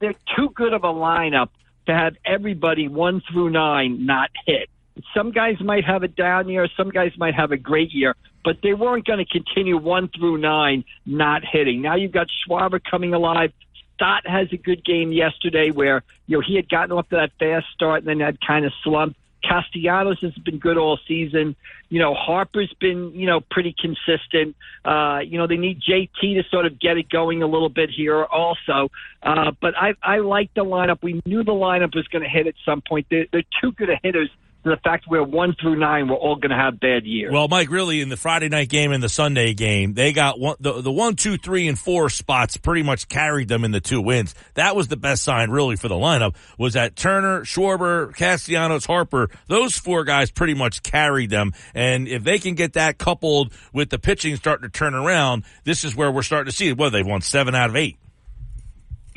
They're 0.00 0.14
too 0.36 0.50
good 0.54 0.72
of 0.72 0.84
a 0.84 0.92
lineup 0.92 1.48
to 1.86 1.94
have 1.94 2.16
everybody 2.24 2.86
one 2.86 3.22
through 3.32 3.50
nine 3.50 4.06
not 4.06 4.30
hit. 4.46 4.68
Some 5.14 5.32
guys 5.32 5.60
might 5.60 5.84
have 5.84 6.02
a 6.02 6.08
down 6.08 6.48
year, 6.48 6.68
some 6.76 6.90
guys 6.90 7.12
might 7.16 7.34
have 7.34 7.52
a 7.52 7.56
great 7.56 7.92
year, 7.92 8.14
but 8.44 8.58
they 8.62 8.74
weren't 8.74 9.04
going 9.04 9.24
to 9.24 9.30
continue 9.30 9.76
one 9.76 10.08
through 10.08 10.38
nine 10.38 10.84
not 11.06 11.42
hitting. 11.44 11.82
Now 11.82 11.94
you've 11.96 12.12
got 12.12 12.28
Schwarber 12.28 12.80
coming 12.82 13.14
alive. 13.14 13.52
Stott 13.94 14.26
has 14.26 14.48
a 14.52 14.56
good 14.56 14.84
game 14.84 15.12
yesterday 15.12 15.70
where 15.70 16.02
you 16.26 16.36
know 16.36 16.42
he 16.46 16.56
had 16.56 16.68
gotten 16.68 16.92
off 16.92 17.08
to 17.08 17.16
that 17.16 17.32
fast 17.38 17.66
start 17.74 18.00
and 18.00 18.08
then 18.08 18.20
had 18.20 18.38
kind 18.40 18.64
of 18.64 18.72
slumped. 18.84 19.18
Castellanos 19.42 20.18
has 20.20 20.34
been 20.44 20.58
good 20.58 20.76
all 20.76 20.98
season. 21.06 21.56
You 21.88 22.00
know, 22.00 22.14
Harper's 22.14 22.72
been, 22.80 23.12
you 23.14 23.26
know, 23.26 23.40
pretty 23.50 23.74
consistent. 23.78 24.56
Uh, 24.84 25.20
you 25.24 25.38
know, 25.38 25.46
they 25.46 25.56
need 25.56 25.80
JT 25.80 26.20
to 26.20 26.42
sort 26.50 26.66
of 26.66 26.78
get 26.78 26.98
it 26.98 27.08
going 27.08 27.42
a 27.42 27.46
little 27.46 27.68
bit 27.68 27.90
here 27.90 28.24
also. 28.24 28.90
Uh, 29.22 29.52
but 29.60 29.74
I, 29.76 29.94
I 30.02 30.18
like 30.18 30.52
the 30.54 30.64
lineup. 30.64 30.98
We 31.02 31.20
knew 31.24 31.44
the 31.44 31.52
lineup 31.52 31.94
was 31.94 32.06
going 32.08 32.22
to 32.22 32.28
hit 32.28 32.46
at 32.46 32.54
some 32.64 32.82
point. 32.86 33.06
They're, 33.10 33.26
they're 33.32 33.42
too 33.60 33.72
good 33.72 33.88
hitters 34.02 34.30
to 34.68 34.76
the 34.76 34.80
fact 34.82 35.06
we're 35.08 35.22
one 35.22 35.54
through 35.60 35.76
nine, 35.76 36.08
we're 36.08 36.16
all 36.16 36.36
going 36.36 36.50
to 36.50 36.56
have 36.56 36.80
bad 36.80 37.04
years. 37.04 37.32
Well, 37.32 37.48
Mike, 37.48 37.70
really, 37.70 38.00
in 38.00 38.08
the 38.08 38.16
Friday 38.16 38.48
night 38.48 38.68
game 38.68 38.92
and 38.92 39.02
the 39.02 39.08
Sunday 39.08 39.54
game, 39.54 39.94
they 39.94 40.12
got 40.12 40.38
one, 40.38 40.56
the, 40.60 40.80
the 40.80 40.92
one, 40.92 41.16
two, 41.16 41.36
three, 41.36 41.68
and 41.68 41.78
four 41.78 42.08
spots 42.10 42.56
pretty 42.56 42.82
much 42.82 43.08
carried 43.08 43.48
them 43.48 43.64
in 43.64 43.70
the 43.70 43.80
two 43.80 44.00
wins. 44.00 44.34
That 44.54 44.76
was 44.76 44.88
the 44.88 44.96
best 44.96 45.22
sign, 45.22 45.50
really, 45.50 45.76
for 45.76 45.88
the 45.88 45.94
lineup 45.94 46.34
was 46.58 46.74
that 46.74 46.96
Turner, 46.96 47.42
Schwarber, 47.42 48.14
Castellanos, 48.14 48.86
Harper, 48.86 49.30
those 49.46 49.76
four 49.76 50.04
guys 50.04 50.30
pretty 50.30 50.54
much 50.54 50.82
carried 50.82 51.30
them. 51.30 51.52
And 51.74 52.08
if 52.08 52.24
they 52.24 52.38
can 52.38 52.54
get 52.54 52.74
that 52.74 52.98
coupled 52.98 53.52
with 53.72 53.90
the 53.90 53.98
pitching 53.98 54.36
starting 54.36 54.68
to 54.68 54.70
turn 54.70 54.94
around, 54.94 55.44
this 55.64 55.84
is 55.84 55.96
where 55.96 56.10
we're 56.10 56.22
starting 56.22 56.50
to 56.50 56.56
see, 56.56 56.72
well, 56.72 56.90
they've 56.90 57.06
won 57.06 57.20
seven 57.20 57.54
out 57.54 57.70
of 57.70 57.76
eight. 57.76 57.98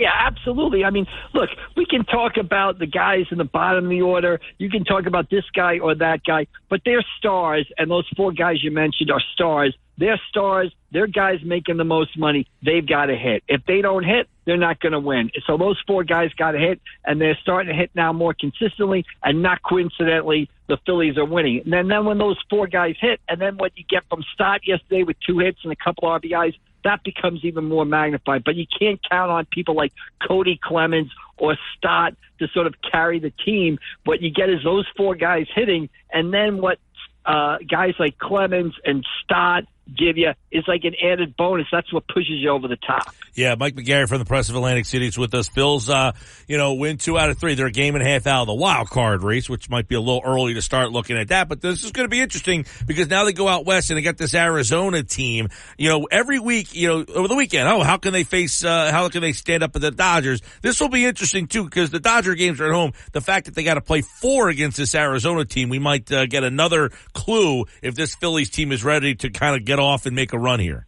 Yeah, 0.02 0.10
absolutely. 0.18 0.84
I 0.84 0.90
mean, 0.90 1.06
look, 1.36 1.50
we 1.78 1.86
can 1.86 2.04
talk 2.06 2.38
about 2.38 2.80
the 2.80 2.88
guys 2.88 3.26
in 3.30 3.38
the 3.38 3.44
bottom 3.44 3.84
of 3.84 3.90
the 3.92 4.02
order. 4.02 4.40
You 4.58 4.68
can 4.68 4.84
talk 4.84 5.06
about 5.06 5.30
this 5.30 5.44
guy 5.56 5.78
or 5.78 5.94
that 5.94 6.24
guy, 6.26 6.48
but 6.72 6.82
they're 6.84 7.06
stars, 7.20 7.72
and 7.78 7.92
those 7.92 8.10
four 8.18 8.32
guys 8.32 8.64
you 8.64 8.72
mentioned 8.72 9.12
are 9.12 9.22
stars. 9.36 9.78
They're 10.00 10.20
stars. 10.28 10.74
They're 10.92 11.06
guys 11.06 11.42
making 11.46 11.78
the 11.78 11.84
most 11.84 12.18
money. 12.18 12.48
They've 12.66 12.86
got 12.86 13.06
to 13.06 13.16
hit. 13.16 13.44
If 13.48 13.62
they 13.68 13.84
don't 13.84 14.04
hit, 14.04 14.28
they're 14.46 14.58
not 14.58 14.80
going 14.80 14.94
to 14.94 15.00
win. 15.00 15.30
So 15.46 15.56
those 15.56 15.80
four 15.86 16.04
guys 16.04 16.32
got 16.34 16.54
to 16.54 16.58
hit, 16.58 16.82
and 17.06 17.22
they're 17.22 17.38
starting 17.40 17.72
to 17.72 17.80
hit 17.80 17.92
now 17.94 18.12
more 18.12 18.34
consistently, 18.34 19.06
and 19.22 19.44
not 19.44 19.62
coincidentally, 19.62 20.50
the 20.68 20.78
Phillies 20.84 21.20
are 21.20 21.26
winning. 21.26 21.62
And 21.64 21.72
then, 21.72 21.90
then 21.90 22.06
when 22.06 22.18
those 22.18 22.38
four 22.50 22.66
guys 22.66 22.96
hit, 23.00 23.20
and 23.30 23.40
then 23.40 23.58
what 23.58 23.74
you 23.76 23.84
get 23.88 24.02
from 24.10 24.24
Stott 24.34 24.62
yesterday 24.66 25.04
with 25.04 25.18
two 25.28 25.38
hits 25.38 25.60
and 25.64 25.72
a 25.72 25.76
couple 25.76 26.10
RBIs, 26.10 26.56
that 26.84 27.04
becomes 27.04 27.44
even 27.44 27.66
more 27.66 27.86
magnified. 27.86 28.44
But 28.44 28.56
you 28.56 28.66
can't 28.80 29.00
count 29.10 29.32
on 29.32 29.46
people 29.46 29.76
like 29.76 29.94
Kody 30.22 30.60
Clemens 30.60 31.12
or 31.38 31.58
Stott 31.78 32.16
to 32.40 32.48
sort 32.50 32.68
of 32.68 32.76
carry 32.82 33.20
the 33.20 33.32
team. 33.32 33.80
What 34.06 34.22
you 34.22 34.32
get 34.32 34.50
is 34.50 34.64
those 34.64 34.86
four 34.96 35.16
guys 35.16 35.48
hitting, 35.54 35.90
and 36.12 36.34
then 36.34 36.62
what 36.62 36.80
uh, 37.26 37.58
guys 37.70 37.94
like 38.00 38.18
Clemens 38.18 38.74
and 38.84 39.06
Stott 39.24 39.66
give 39.88 40.18
you 40.18 40.32
is 40.52 40.64
like 40.68 40.84
an 40.84 40.96
added 41.04 41.36
bonus. 41.36 41.68
That's 41.72 41.92
what 41.92 42.08
pushes 42.08 42.40
you 42.40 42.50
over 42.50 42.68
the 42.68 42.78
top. 42.78 43.14
Yeah, 43.34 43.56
Mike 43.56 43.76
McGarry 43.76 44.08
from 44.08 44.20
the 44.20 44.26
Press 44.26 44.50
of 44.50 44.56
Atlantic 44.56 44.86
City 44.86 45.08
is 45.08 45.18
with 45.18 45.34
us. 45.34 45.50
Bills, 45.50 45.90
uh, 45.90 46.12
you 46.48 46.58
know, 46.58 46.74
win 46.74 46.98
two 46.98 47.18
out 47.18 47.30
of 47.30 47.38
three. 47.38 47.56
They're 47.56 47.68
a 47.68 47.72
game 47.72 47.96
and 47.96 48.06
a 48.06 48.08
half 48.08 48.28
out 48.28 48.42
of 48.42 48.48
the 48.48 48.54
wild 48.54 48.90
card 48.90 49.24
race, 49.24 49.50
which 49.50 49.70
might 49.70 49.88
be 49.88 49.96
a 49.96 50.00
little 50.02 50.22
early 50.24 50.54
to 50.56 50.62
start 50.62 50.92
looking 50.92 51.18
at 51.18 51.30
that. 51.30 51.48
But 51.48 51.62
this 51.62 51.84
is 51.84 51.92
going 51.92 52.06
to 52.06 52.10
be 52.10 52.22
interesting 52.22 52.66
because 52.86 53.08
now 53.08 53.24
they 53.24 53.34
go 53.34 53.48
out 53.48 53.66
west 53.66 53.90
and 53.90 53.98
they 53.98 54.02
got 54.02 54.18
this 54.18 54.36
Arizona 54.36 55.04
team. 55.04 55.48
You 55.78 55.90
know, 55.90 56.08
every 56.12 56.40
week, 56.40 56.76
you 56.76 56.88
know, 56.88 57.06
over 57.16 57.28
the 57.28 57.36
weekend, 57.36 57.68
oh, 57.68 57.84
how 57.84 57.98
can 57.98 58.14
they 58.14 58.24
face, 58.24 58.64
uh, 58.64 58.92
how 58.92 59.08
can 59.10 59.22
they 59.22 59.32
stand 59.32 59.64
up 59.64 59.74
with 59.74 59.84
the 59.84 59.92
Dodgers? 59.92 60.42
This 60.62 60.80
will 60.80 60.90
be 60.90 61.06
interesting 61.06 61.48
too 61.48 61.64
because 61.64 61.90
the 61.90 62.00
Dodger 62.00 62.36
games 62.36 62.60
are 62.60 62.68
at 62.68 62.74
home. 62.74 62.94
The 63.14 63.22
fact 63.22 63.46
that 63.46 63.56
they 63.56 63.64
got 63.64 63.76
to 63.76 63.82
play 63.82 64.02
four 64.02 64.50
against 64.50 64.78
this 64.78 64.94
Arizona 64.94 65.46
team, 65.46 65.70
we 65.70 65.80
might 65.80 66.12
uh, 66.12 66.26
get 66.26 66.44
another 66.44 66.92
clue 67.14 67.66
if 67.82 67.96
this 67.96 68.16
Phillies 68.16 68.50
team 68.50 68.72
is 68.72 68.84
ready 68.84 69.16
to 69.16 69.30
kind 69.30 69.56
of 69.56 69.66
get 69.72 69.80
off 69.80 70.06
and 70.06 70.16
make 70.16 70.34
a 70.34 70.40
run 70.40 70.60
here. 70.60 70.86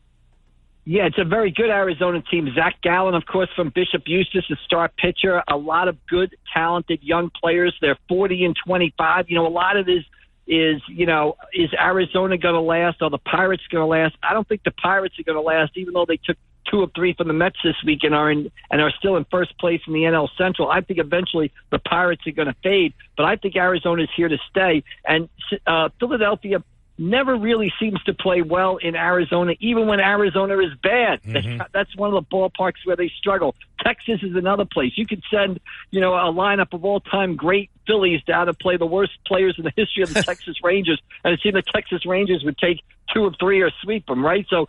Yeah, 0.86 1.06
it's 1.06 1.18
a 1.18 1.24
very 1.24 1.52
good 1.52 1.70
Arizona 1.70 2.22
team. 2.30 2.50
Zach 2.54 2.82
Gallen, 2.82 3.16
of 3.16 3.26
course, 3.26 3.50
from 3.56 3.70
Bishop 3.74 4.04
Eustace, 4.06 4.44
a 4.52 4.58
star 4.66 4.90
pitcher. 4.98 5.42
A 5.48 5.56
lot 5.56 5.88
of 5.88 5.96
good, 6.08 6.36
talented 6.54 7.02
young 7.02 7.32
players. 7.42 7.74
They're 7.80 7.98
40 8.10 8.44
and 8.44 8.56
25. 8.66 9.30
You 9.30 9.38
know, 9.38 9.48
a 9.48 9.50
lot 9.50 9.78
of 9.78 9.86
this 9.86 10.04
is, 10.46 10.82
you 10.90 11.06
know, 11.06 11.38
is 11.54 11.70
Arizona 11.80 12.38
going 12.38 12.56
to 12.56 12.60
last? 12.60 13.02
Are 13.02 13.10
the 13.10 13.18
Pirates 13.18 13.64
going 13.72 13.82
to 13.82 13.86
last? 13.86 14.16
I 14.22 14.34
don't 14.34 14.46
think 14.48 14.64
the 14.64 14.72
Pirates 14.72 15.18
are 15.18 15.24
going 15.24 15.38
to 15.38 15.42
last, 15.42 15.72
even 15.78 15.94
though 15.94 16.06
they 16.06 16.18
took 16.18 16.36
two 16.70 16.82
of 16.82 16.92
three 16.94 17.14
from 17.14 17.28
the 17.28 17.34
Mets 17.34 17.58
this 17.64 17.76
week 17.86 18.00
and 18.04 18.14
are 18.14 18.30
in 18.30 18.52
and 18.70 18.82
are 18.82 18.92
still 18.92 19.16
in 19.16 19.26
first 19.32 19.58
place 19.60 19.82
in 19.88 19.94
the 19.94 20.02
NL 20.02 20.28
Central. 20.38 20.70
I 20.70 20.82
think 20.82 21.00
eventually 21.00 21.54
the 21.72 21.80
Pirates 21.80 22.28
are 22.28 22.32
going 22.32 22.48
to 22.50 22.56
fade, 22.62 22.94
but 23.16 23.26
I 23.26 23.38
think 23.38 23.56
Arizona 23.56 24.04
is 24.04 24.10
here 24.18 24.28
to 24.28 24.38
stay. 24.50 24.84
And 25.06 25.30
uh, 25.66 25.90
Philadelphia 26.00 26.64
never 26.98 27.36
really 27.36 27.74
seems 27.80 28.02
to 28.04 28.14
play 28.14 28.42
well 28.42 28.78
in 28.78 28.96
Arizona, 28.96 29.54
even 29.60 29.88
when 29.88 30.00
Arizona 30.00 30.58
is 30.60 30.72
bad. 30.82 31.22
Mm-hmm. 31.24 31.62
That's 31.74 31.96
one 31.96 32.14
of 32.14 32.24
the 32.24 32.36
ballparks 32.36 32.86
where 32.86 32.96
they 32.96 33.12
struggle. 33.18 33.56
Texas 33.84 34.22
is 34.22 34.36
another 34.36 34.66
place. 34.66 34.94
You 34.96 35.06
could 35.06 35.24
send, 35.32 35.60
you 35.92 36.00
know, 36.02 36.14
a 36.14 36.32
lineup 36.32 36.74
of 36.74 36.86
all 36.86 37.00
time 37.00 37.36
great 37.36 37.70
Phillies 37.88 38.24
down 38.24 38.48
to 38.48 38.54
play 38.54 38.78
the 38.78 38.86
worst 38.86 39.14
players 39.26 39.56
in 39.58 39.64
the 39.64 39.74
history 39.76 40.04
of 40.04 40.14
the 40.14 40.24
Texas 40.24 40.58
Rangers, 40.64 41.02
and 41.24 41.34
it 41.34 41.42
seemed 41.42 41.56
the 41.56 41.62
Texas 41.62 42.06
Rangers 42.06 42.44
would 42.44 42.58
take 42.58 42.82
two 43.14 43.24
or 43.24 43.32
three 43.40 43.62
or 43.62 43.72
sweep 43.82 44.06
them, 44.06 44.24
right? 44.24 44.46
So, 44.50 44.68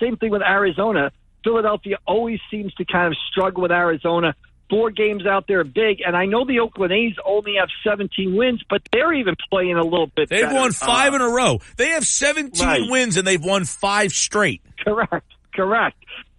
same 0.00 0.16
thing 0.16 0.30
with 0.30 0.42
Arizona. 0.42 1.12
Philadelphia 1.44 1.98
always 2.06 2.40
seems 2.50 2.74
to 2.74 2.84
kind 2.84 3.06
of 3.06 3.16
struggle 3.30 3.62
with 3.62 3.70
Arizona 3.70 4.34
four 4.68 4.90
games 4.90 5.26
out 5.26 5.46
there 5.46 5.64
big. 5.64 6.00
And 6.04 6.16
I 6.16 6.26
know 6.26 6.44
the 6.44 6.60
Oakland 6.60 6.92
A's 6.92 7.14
only 7.24 7.54
have 7.58 7.68
17 7.84 8.34
wins, 8.36 8.62
but 8.68 8.82
they're 8.92 9.12
even 9.12 9.34
playing 9.50 9.76
a 9.76 9.84
little 9.84 10.06
bit 10.08 10.28
They've 10.28 10.42
better. 10.42 10.54
won 10.54 10.72
five 10.72 11.12
uh, 11.12 11.16
in 11.16 11.22
a 11.22 11.28
row. 11.28 11.60
They 11.76 11.90
have 11.90 12.04
17 12.04 12.66
right. 12.66 12.80
wins 12.88 13.16
and 13.16 13.26
they've 13.26 13.42
won 13.42 13.64
five 13.64 14.12
straight. 14.12 14.62
Correct. 14.84 15.26
Correct. 15.54 15.96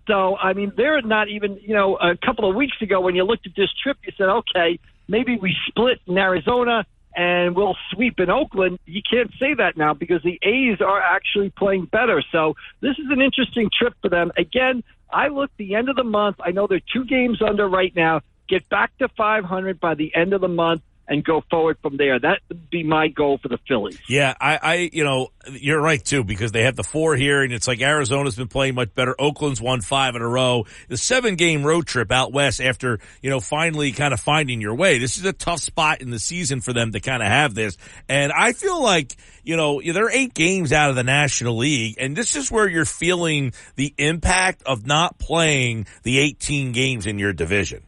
So, 0.07 0.37
I 0.37 0.53
mean, 0.53 0.71
they're 0.77 1.01
not 1.01 1.27
even, 1.27 1.59
you 1.61 1.73
know, 1.73 1.97
a 1.97 2.15
couple 2.15 2.49
of 2.49 2.55
weeks 2.55 2.77
ago 2.81 3.01
when 3.01 3.15
you 3.15 3.23
looked 3.23 3.45
at 3.45 3.53
this 3.55 3.69
trip, 3.83 3.97
you 4.05 4.13
said, 4.17 4.29
okay, 4.29 4.79
maybe 5.07 5.37
we 5.37 5.55
split 5.67 5.99
in 6.07 6.17
Arizona 6.17 6.85
and 7.15 7.55
we'll 7.55 7.75
sweep 7.91 8.19
in 8.19 8.29
Oakland. 8.29 8.79
You 8.85 9.01
can't 9.09 9.31
say 9.39 9.55
that 9.55 9.75
now 9.75 9.93
because 9.93 10.21
the 10.23 10.39
A's 10.43 10.79
are 10.81 11.01
actually 11.01 11.49
playing 11.49 11.85
better. 11.85 12.23
So 12.31 12.55
this 12.79 12.97
is 12.99 13.07
an 13.09 13.21
interesting 13.21 13.69
trip 13.77 13.95
for 14.01 14.09
them. 14.09 14.31
Again, 14.37 14.83
I 15.09 15.27
look 15.27 15.51
the 15.57 15.75
end 15.75 15.89
of 15.89 15.95
the 15.95 16.03
month. 16.03 16.37
I 16.39 16.51
know 16.51 16.67
they're 16.67 16.79
two 16.79 17.05
games 17.05 17.41
under 17.41 17.67
right 17.67 17.95
now. 17.95 18.21
Get 18.47 18.67
back 18.69 18.97
to 18.97 19.07
500 19.09 19.79
by 19.79 19.95
the 19.95 20.13
end 20.15 20.33
of 20.33 20.41
the 20.41 20.47
month 20.47 20.81
and 21.07 21.23
go 21.23 21.43
forward 21.49 21.77
from 21.81 21.97
there. 21.97 22.19
That 22.19 22.39
would 22.49 22.69
be 22.69 22.83
my 22.83 23.07
goal 23.07 23.37
for 23.37 23.47
the 23.47 23.57
Phillies. 23.67 23.99
Yeah, 24.07 24.33
I, 24.39 24.59
I, 24.61 24.89
you 24.91 25.03
know, 25.03 25.29
you're 25.51 25.81
right 25.81 26.03
too 26.03 26.23
because 26.23 26.51
they 26.51 26.63
have 26.63 26.75
the 26.75 26.83
four 26.83 27.15
here, 27.15 27.43
and 27.43 27.53
it's 27.53 27.67
like 27.67 27.81
Arizona's 27.81 28.35
been 28.35 28.47
playing 28.47 28.75
much 28.75 28.93
better. 28.93 29.15
Oakland's 29.19 29.61
won 29.61 29.81
five 29.81 30.15
in 30.15 30.21
a 30.21 30.27
row. 30.27 30.65
The 30.89 30.97
seven 30.97 31.35
game 31.35 31.63
road 31.63 31.87
trip 31.87 32.11
out 32.11 32.33
west 32.33 32.59
after 32.59 32.99
you 33.21 33.29
know 33.29 33.39
finally 33.39 33.91
kind 33.91 34.13
of 34.13 34.19
finding 34.19 34.61
your 34.61 34.75
way. 34.75 34.99
This 34.99 35.17
is 35.17 35.25
a 35.25 35.33
tough 35.33 35.59
spot 35.59 36.01
in 36.01 36.09
the 36.09 36.19
season 36.19 36.61
for 36.61 36.73
them 36.73 36.91
to 36.91 36.99
kind 36.99 37.21
of 37.21 37.29
have 37.29 37.55
this, 37.55 37.77
and 38.09 38.31
I 38.31 38.53
feel 38.53 38.81
like 38.81 39.15
you 39.43 39.55
know 39.55 39.81
they're 39.81 40.09
eight 40.09 40.33
games 40.33 40.73
out 40.73 40.89
of 40.89 40.95
the 40.95 41.03
National 41.03 41.57
League, 41.57 41.95
and 41.99 42.15
this 42.15 42.35
is 42.35 42.51
where 42.51 42.67
you're 42.67 42.85
feeling 42.85 43.53
the 43.75 43.93
impact 43.97 44.63
of 44.65 44.85
not 44.85 45.17
playing 45.17 45.87
the 46.03 46.19
18 46.19 46.71
games 46.73 47.07
in 47.07 47.19
your 47.19 47.33
division. 47.33 47.86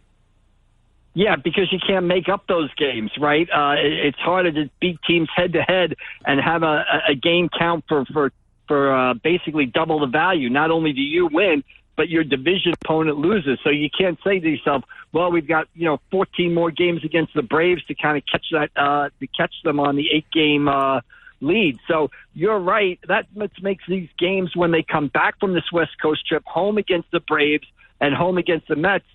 Yeah, 1.14 1.36
because 1.36 1.72
you 1.72 1.80
can't 1.86 2.06
make 2.06 2.30
up 2.30 2.46
those 2.48 2.74
games, 2.76 3.12
right? 3.20 3.48
Uh, 3.50 3.76
it's 3.78 4.20
harder 4.20 4.52
to 4.52 4.70
beat 4.80 5.00
teams 5.08 5.28
head 5.36 5.54
to 5.54 5.62
head 5.62 5.96
and 6.26 6.40
have 6.40 6.64
a, 6.64 6.84
a 7.10 7.16
game 7.16 7.50
count 7.50 7.86
for 7.88 8.06
for 8.06 8.32
for 8.68 8.96
uh, 8.96 9.14
basically 9.16 9.66
double 9.66 10.00
the 10.00 10.08
value. 10.08 10.50
Not 10.50 10.70
only 10.70 10.94
do 10.94 11.02
you 11.02 11.28
win, 11.32 11.64
but 11.98 12.10
your 12.10 12.24
division 12.24 12.74
opponent 12.82 13.18
loses. 13.18 13.60
So 13.64 13.70
you 13.72 13.90
can't 13.90 14.20
say 14.24 14.40
to 14.40 14.48
yourself, 14.48 14.84
"Well, 15.12 15.32
we've 15.32 15.48
got 15.48 15.68
you 15.74 15.86
know 15.86 16.00
14 16.12 16.54
more 16.54 16.70
games 16.70 17.04
against 17.04 17.34
the 17.34 17.42
Braves 17.42 17.84
to 17.86 17.96
kind 17.96 18.16
of 18.16 18.24
catch 18.32 18.46
that 18.52 18.70
uh, 18.76 19.10
to 19.20 19.28
catch 19.28 19.54
them 19.64 19.80
on 19.80 19.96
the 19.96 20.10
eight 20.12 20.30
game." 20.32 20.68
Uh, 20.68 21.02
lead. 21.42 21.78
So 21.88 22.12
you're 22.34 22.60
right. 22.60 23.00
That 23.08 23.28
makes 23.62 23.84
these 23.88 24.10
games 24.18 24.56
when 24.56 24.72
they 24.72 24.84
come 24.84 25.08
back 25.08 25.40
from 25.40 25.54
this 25.54 25.72
West 25.72 25.92
Coast 26.02 26.26
trip, 26.28 26.44
home 26.46 26.78
against 26.78 27.12
the 27.12 27.20
Braves 27.20 27.68
and 28.02 28.14
home 28.14 28.38
against 28.38 28.68
the 28.68 28.76
Mets, 28.76 29.06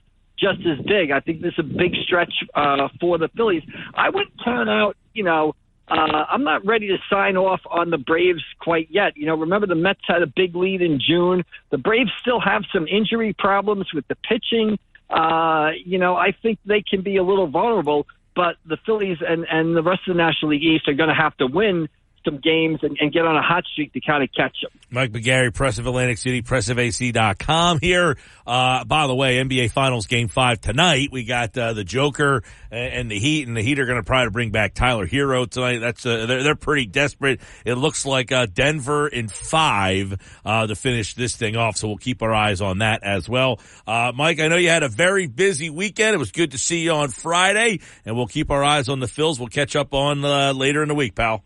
just 0.44 0.66
as 0.66 0.84
big. 0.84 1.10
I 1.10 1.20
think 1.20 1.40
this 1.40 1.54
is 1.54 1.60
a 1.60 1.62
big 1.62 1.94
stretch 2.04 2.32
uh, 2.54 2.88
for 3.00 3.16
the 3.18 3.28
Phillies. 3.36 3.62
I 3.94 4.10
would 4.10 4.26
turn 4.44 4.68
out, 4.68 4.96
you 5.14 5.24
know, 5.24 5.54
uh, 5.88 6.24
I'm 6.30 6.44
not 6.44 6.64
ready 6.64 6.88
to 6.88 6.98
sign 7.10 7.36
off 7.36 7.60
on 7.70 7.90
the 7.90 7.98
Braves 7.98 8.42
quite 8.60 8.88
yet. 8.90 9.16
You 9.16 9.26
know, 9.26 9.36
remember 9.36 9.66
the 9.66 9.74
Mets 9.74 10.00
had 10.06 10.22
a 10.22 10.26
big 10.26 10.54
lead 10.54 10.82
in 10.82 11.00
June. 11.00 11.44
The 11.70 11.78
Braves 11.78 12.10
still 12.20 12.40
have 12.40 12.62
some 12.72 12.86
injury 12.86 13.34
problems 13.38 13.92
with 13.94 14.06
the 14.08 14.16
pitching. 14.16 14.78
Uh, 15.10 15.70
you 15.84 15.98
know, 15.98 16.16
I 16.16 16.32
think 16.42 16.58
they 16.64 16.82
can 16.82 17.02
be 17.02 17.16
a 17.16 17.22
little 17.22 17.46
vulnerable, 17.46 18.06
but 18.34 18.56
the 18.66 18.78
Phillies 18.86 19.18
and, 19.26 19.46
and 19.50 19.76
the 19.76 19.82
rest 19.82 20.02
of 20.08 20.16
the 20.16 20.22
National 20.22 20.52
League 20.52 20.62
East 20.62 20.88
are 20.88 20.94
going 20.94 21.10
to 21.10 21.14
have 21.14 21.36
to 21.36 21.46
win 21.46 21.88
some 22.24 22.38
games 22.38 22.80
and, 22.82 22.96
and 23.00 23.12
get 23.12 23.24
on 23.24 23.36
a 23.36 23.42
hot 23.42 23.64
streak 23.66 23.92
to 23.92 24.00
kind 24.00 24.22
of 24.22 24.30
catch 24.32 24.56
them. 24.62 24.70
Mike 24.90 25.12
McGarry, 25.12 25.52
Press 25.52 25.78
of 25.78 25.86
Atlantic 25.86 26.18
City, 26.18 26.42
pressofac.com 26.42 27.80
here. 27.80 28.16
Uh, 28.46 28.84
by 28.84 29.06
the 29.06 29.14
way, 29.14 29.42
NBA 29.42 29.70
Finals 29.70 30.06
Game 30.06 30.28
5 30.28 30.60
tonight. 30.60 31.08
We 31.10 31.24
got 31.24 31.56
uh, 31.56 31.72
the 31.72 31.84
Joker 31.84 32.42
and 32.70 33.10
the 33.10 33.18
Heat, 33.18 33.48
and 33.48 33.56
the 33.56 33.62
Heat 33.62 33.78
are 33.78 33.86
going 33.86 34.00
to 34.00 34.06
try 34.06 34.24
to 34.24 34.30
bring 34.30 34.50
back 34.50 34.74
Tyler 34.74 35.06
Herro 35.06 35.48
tonight. 35.48 35.78
That's 35.78 36.04
uh, 36.04 36.26
they're, 36.26 36.42
they're 36.42 36.54
pretty 36.54 36.86
desperate. 36.86 37.40
It 37.64 37.74
looks 37.74 38.04
like 38.04 38.32
uh, 38.32 38.46
Denver 38.46 39.08
in 39.08 39.28
five 39.28 40.20
uh, 40.44 40.66
to 40.66 40.74
finish 40.74 41.14
this 41.14 41.36
thing 41.36 41.56
off, 41.56 41.76
so 41.76 41.88
we'll 41.88 41.96
keep 41.96 42.22
our 42.22 42.34
eyes 42.34 42.60
on 42.60 42.78
that 42.78 43.02
as 43.02 43.28
well. 43.28 43.60
Uh, 43.86 44.12
Mike, 44.14 44.40
I 44.40 44.48
know 44.48 44.56
you 44.56 44.68
had 44.68 44.82
a 44.82 44.88
very 44.88 45.26
busy 45.26 45.70
weekend. 45.70 46.14
It 46.14 46.18
was 46.18 46.32
good 46.32 46.52
to 46.52 46.58
see 46.58 46.80
you 46.80 46.92
on 46.92 47.08
Friday, 47.08 47.80
and 48.04 48.16
we'll 48.16 48.26
keep 48.26 48.50
our 48.50 48.62
eyes 48.62 48.88
on 48.88 49.00
the 49.00 49.06
Phils. 49.06 49.38
We'll 49.38 49.48
catch 49.48 49.76
up 49.76 49.94
on 49.94 50.22
later 50.56 50.82
in 50.82 50.88
the 50.88 50.94
week, 50.94 51.14
pal. 51.14 51.42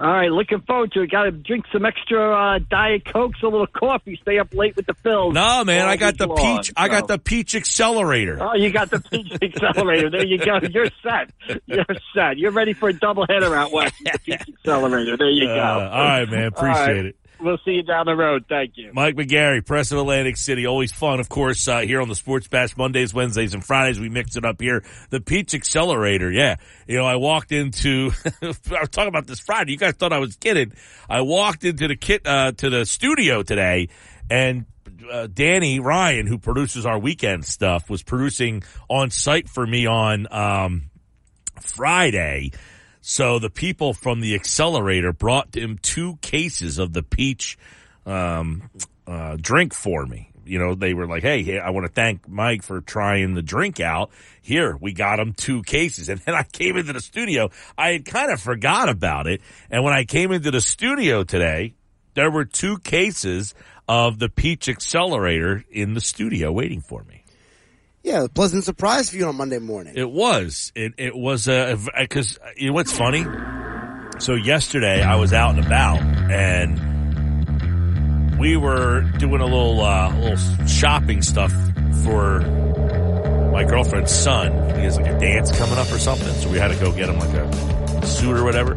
All 0.00 0.06
right, 0.06 0.30
looking 0.30 0.60
forward 0.60 0.92
to 0.92 1.02
it. 1.02 1.10
Got 1.10 1.24
to 1.24 1.32
drink 1.32 1.64
some 1.72 1.84
extra 1.84 2.32
uh, 2.32 2.60
diet 2.70 3.04
cokes, 3.04 3.40
a 3.42 3.46
little 3.48 3.66
coffee. 3.66 4.16
Stay 4.22 4.38
up 4.38 4.54
late 4.54 4.76
with 4.76 4.86
the 4.86 4.94
Phils. 4.94 5.34
No, 5.34 5.64
man, 5.64 5.86
I 5.88 5.96
got 5.96 6.16
the 6.16 6.28
long, 6.28 6.36
peach. 6.58 6.66
So. 6.68 6.72
I 6.76 6.86
got 6.88 7.08
the 7.08 7.18
peach 7.18 7.56
accelerator. 7.56 8.38
Oh, 8.40 8.54
you 8.54 8.70
got 8.70 8.90
the 8.90 9.00
peach 9.00 9.32
accelerator. 9.42 10.08
There 10.08 10.24
you 10.24 10.38
go. 10.38 10.60
You're 10.70 10.90
set. 11.02 11.32
You're 11.66 11.84
set. 12.14 12.38
You're 12.38 12.52
ready 12.52 12.74
for 12.74 12.90
a 12.90 12.92
double 12.92 13.26
header 13.28 13.52
out 13.56 13.72
west. 13.72 13.94
the 14.04 14.16
peach 14.24 14.40
accelerator. 14.48 15.16
There 15.16 15.30
you 15.30 15.46
go. 15.48 15.54
Uh, 15.54 15.90
all 15.92 16.04
right, 16.04 16.30
man. 16.30 16.44
Appreciate 16.44 17.06
it. 17.06 17.16
We'll 17.40 17.58
see 17.64 17.72
you 17.72 17.82
down 17.82 18.06
the 18.06 18.16
road. 18.16 18.46
Thank 18.48 18.72
you. 18.76 18.90
Mike 18.92 19.14
McGarry, 19.14 19.64
Press 19.64 19.92
of 19.92 19.98
Atlantic 19.98 20.36
City. 20.36 20.66
Always 20.66 20.92
fun, 20.92 21.20
of 21.20 21.28
course, 21.28 21.68
uh, 21.68 21.80
here 21.80 22.00
on 22.00 22.08
the 22.08 22.14
Sports 22.14 22.48
Bash 22.48 22.76
Mondays, 22.76 23.14
Wednesdays, 23.14 23.54
and 23.54 23.64
Fridays. 23.64 24.00
We 24.00 24.08
mix 24.08 24.36
it 24.36 24.44
up 24.44 24.60
here. 24.60 24.82
The 25.10 25.20
Peach 25.20 25.54
Accelerator. 25.54 26.32
Yeah. 26.32 26.56
You 26.86 26.98
know, 26.98 27.06
I 27.06 27.16
walked 27.16 27.52
into, 27.52 28.10
I 28.42 28.46
was 28.48 28.88
talking 28.90 29.08
about 29.08 29.26
this 29.26 29.40
Friday. 29.40 29.72
You 29.72 29.78
guys 29.78 29.94
thought 29.94 30.12
I 30.12 30.18
was 30.18 30.36
kidding. 30.36 30.72
I 31.08 31.20
walked 31.20 31.64
into 31.64 31.86
the 31.86 31.96
kit, 31.96 32.26
uh, 32.26 32.52
to 32.52 32.70
the 32.70 32.84
studio 32.84 33.42
today 33.42 33.88
and 34.30 34.66
uh, 35.10 35.28
Danny 35.32 35.80
Ryan, 35.80 36.26
who 36.26 36.38
produces 36.38 36.86
our 36.86 36.98
weekend 36.98 37.44
stuff, 37.44 37.88
was 37.88 38.02
producing 38.02 38.62
on 38.88 39.10
site 39.10 39.48
for 39.48 39.66
me 39.66 39.86
on 39.86 40.26
um, 40.30 40.90
Friday. 41.60 42.52
So 43.10 43.38
the 43.38 43.48
people 43.48 43.94
from 43.94 44.20
the 44.20 44.34
accelerator 44.34 45.14
brought 45.14 45.56
him 45.56 45.78
two 45.80 46.16
cases 46.16 46.76
of 46.76 46.92
the 46.92 47.02
peach 47.02 47.56
um, 48.04 48.68
uh, 49.06 49.38
drink 49.40 49.72
for 49.72 50.04
me. 50.04 50.30
You 50.44 50.58
know, 50.58 50.74
they 50.74 50.92
were 50.92 51.06
like, 51.06 51.22
"Hey, 51.22 51.58
I 51.58 51.70
want 51.70 51.86
to 51.86 51.92
thank 51.92 52.28
Mike 52.28 52.62
for 52.62 52.82
trying 52.82 53.32
the 53.32 53.40
drink 53.40 53.80
out. 53.80 54.10
Here, 54.42 54.76
we 54.76 54.92
got 54.92 55.20
him 55.20 55.32
two 55.32 55.62
cases." 55.62 56.08
And 56.10 56.20
then 56.20 56.34
I 56.34 56.42
came 56.42 56.76
into 56.76 56.92
the 56.92 57.00
studio. 57.00 57.48
I 57.78 57.92
had 57.92 58.04
kind 58.04 58.30
of 58.30 58.42
forgot 58.42 58.90
about 58.90 59.26
it, 59.26 59.40
and 59.70 59.82
when 59.82 59.94
I 59.94 60.04
came 60.04 60.30
into 60.30 60.50
the 60.50 60.60
studio 60.60 61.24
today, 61.24 61.76
there 62.12 62.30
were 62.30 62.44
two 62.44 62.76
cases 62.76 63.54
of 63.88 64.18
the 64.18 64.28
Peach 64.28 64.68
Accelerator 64.68 65.64
in 65.70 65.94
the 65.94 66.02
studio 66.02 66.52
waiting 66.52 66.82
for 66.82 67.02
me. 67.04 67.24
Yeah, 68.08 68.24
a 68.24 68.28
pleasant 68.30 68.64
surprise 68.64 69.10
for 69.10 69.16
you 69.18 69.26
on 69.26 69.36
Monday 69.36 69.58
morning. 69.58 69.92
It 69.94 70.10
was. 70.10 70.72
It 70.74 70.94
it 70.96 71.14
was 71.14 71.46
a 71.46 71.76
because 71.94 72.38
you 72.56 72.68
know 72.68 72.72
what's 72.72 72.96
funny. 72.96 73.22
So 74.18 74.32
yesterday 74.34 75.02
I 75.02 75.16
was 75.16 75.34
out 75.34 75.56
and 75.56 75.66
about 75.66 76.00
and 76.00 76.78
we 78.38 78.56
were 78.56 79.02
doing 79.18 79.42
a 79.42 79.44
little 79.44 79.82
uh, 79.82 80.16
little 80.20 80.66
shopping 80.66 81.20
stuff 81.20 81.52
for 82.02 82.40
my 83.52 83.64
girlfriend's 83.64 84.12
son. 84.12 84.52
He 84.78 84.84
has 84.84 84.96
like 84.96 85.08
a 85.08 85.20
dance 85.20 85.54
coming 85.58 85.76
up 85.76 85.92
or 85.92 85.98
something, 85.98 86.32
so 86.36 86.48
we 86.48 86.56
had 86.56 86.68
to 86.68 86.76
go 86.82 86.90
get 86.90 87.10
him 87.10 87.18
like 87.18 87.34
a 87.34 88.06
suit 88.06 88.38
or 88.38 88.42
whatever. 88.42 88.72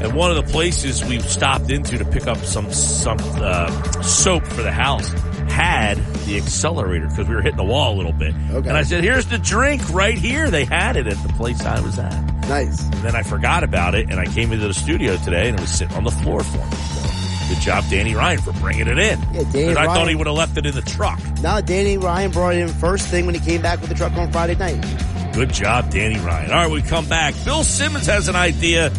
And 0.00 0.14
one 0.14 0.30
of 0.30 0.36
the 0.36 0.52
places 0.52 1.04
we 1.04 1.18
stopped 1.18 1.68
into 1.72 1.98
to 1.98 2.04
pick 2.04 2.28
up 2.28 2.38
some 2.38 2.72
some 2.72 3.18
uh, 3.20 4.02
soap 4.02 4.46
for 4.46 4.62
the 4.62 4.70
house 4.70 5.10
had 5.48 5.98
the 6.26 6.36
accelerator 6.36 7.06
because 7.08 7.28
we 7.28 7.34
were 7.34 7.42
hitting 7.42 7.56
the 7.56 7.64
wall 7.64 7.94
a 7.94 7.96
little 7.96 8.12
bit. 8.12 8.34
Okay. 8.50 8.68
And 8.68 8.76
I 8.76 8.82
said, 8.82 9.04
"Here's 9.04 9.26
the 9.26 9.38
drink 9.38 9.82
right 9.90 10.16
here." 10.18 10.50
They 10.50 10.64
had 10.64 10.96
it 10.96 11.06
at 11.06 11.16
the 11.22 11.32
place 11.34 11.60
I 11.62 11.80
was 11.80 11.98
at. 11.98 12.48
Nice. 12.48 12.82
And 12.82 12.94
then 12.94 13.16
I 13.16 13.22
forgot 13.22 13.64
about 13.64 13.94
it, 13.94 14.10
and 14.10 14.20
I 14.20 14.26
came 14.26 14.52
into 14.52 14.68
the 14.68 14.74
studio 14.74 15.16
today, 15.16 15.48
and 15.48 15.58
it 15.58 15.60
was 15.60 15.70
sitting 15.70 15.96
on 15.96 16.04
the 16.04 16.10
floor 16.10 16.42
for 16.42 16.58
me. 16.58 16.76
So, 16.76 17.54
good 17.54 17.60
job, 17.60 17.84
Danny 17.90 18.14
Ryan, 18.14 18.40
for 18.40 18.52
bringing 18.54 18.86
it 18.86 18.98
in. 18.98 19.18
Yeah, 19.32 19.42
Danny 19.52 19.66
'Cause 19.74 19.76
I 19.76 19.86
thought 19.86 20.08
he 20.08 20.14
would 20.14 20.26
have 20.26 20.36
left 20.36 20.56
it 20.56 20.66
in 20.66 20.74
the 20.74 20.82
truck. 20.82 21.20
Now 21.42 21.60
Danny 21.60 21.98
Ryan 21.98 22.30
brought 22.30 22.54
it 22.54 22.60
in 22.60 22.68
first 22.68 23.08
thing 23.08 23.26
when 23.26 23.34
he 23.34 23.40
came 23.40 23.62
back 23.62 23.80
with 23.80 23.88
the 23.88 23.96
truck 23.96 24.16
on 24.16 24.30
Friday 24.32 24.54
night. 24.54 24.84
Good 25.32 25.52
job, 25.52 25.90
Danny 25.90 26.18
Ryan. 26.18 26.50
All 26.50 26.56
right, 26.58 26.70
we 26.70 26.82
come 26.82 27.06
back. 27.06 27.34
Bill 27.44 27.62
Simmons 27.62 28.06
has 28.06 28.28
an 28.28 28.36
idea 28.36 28.90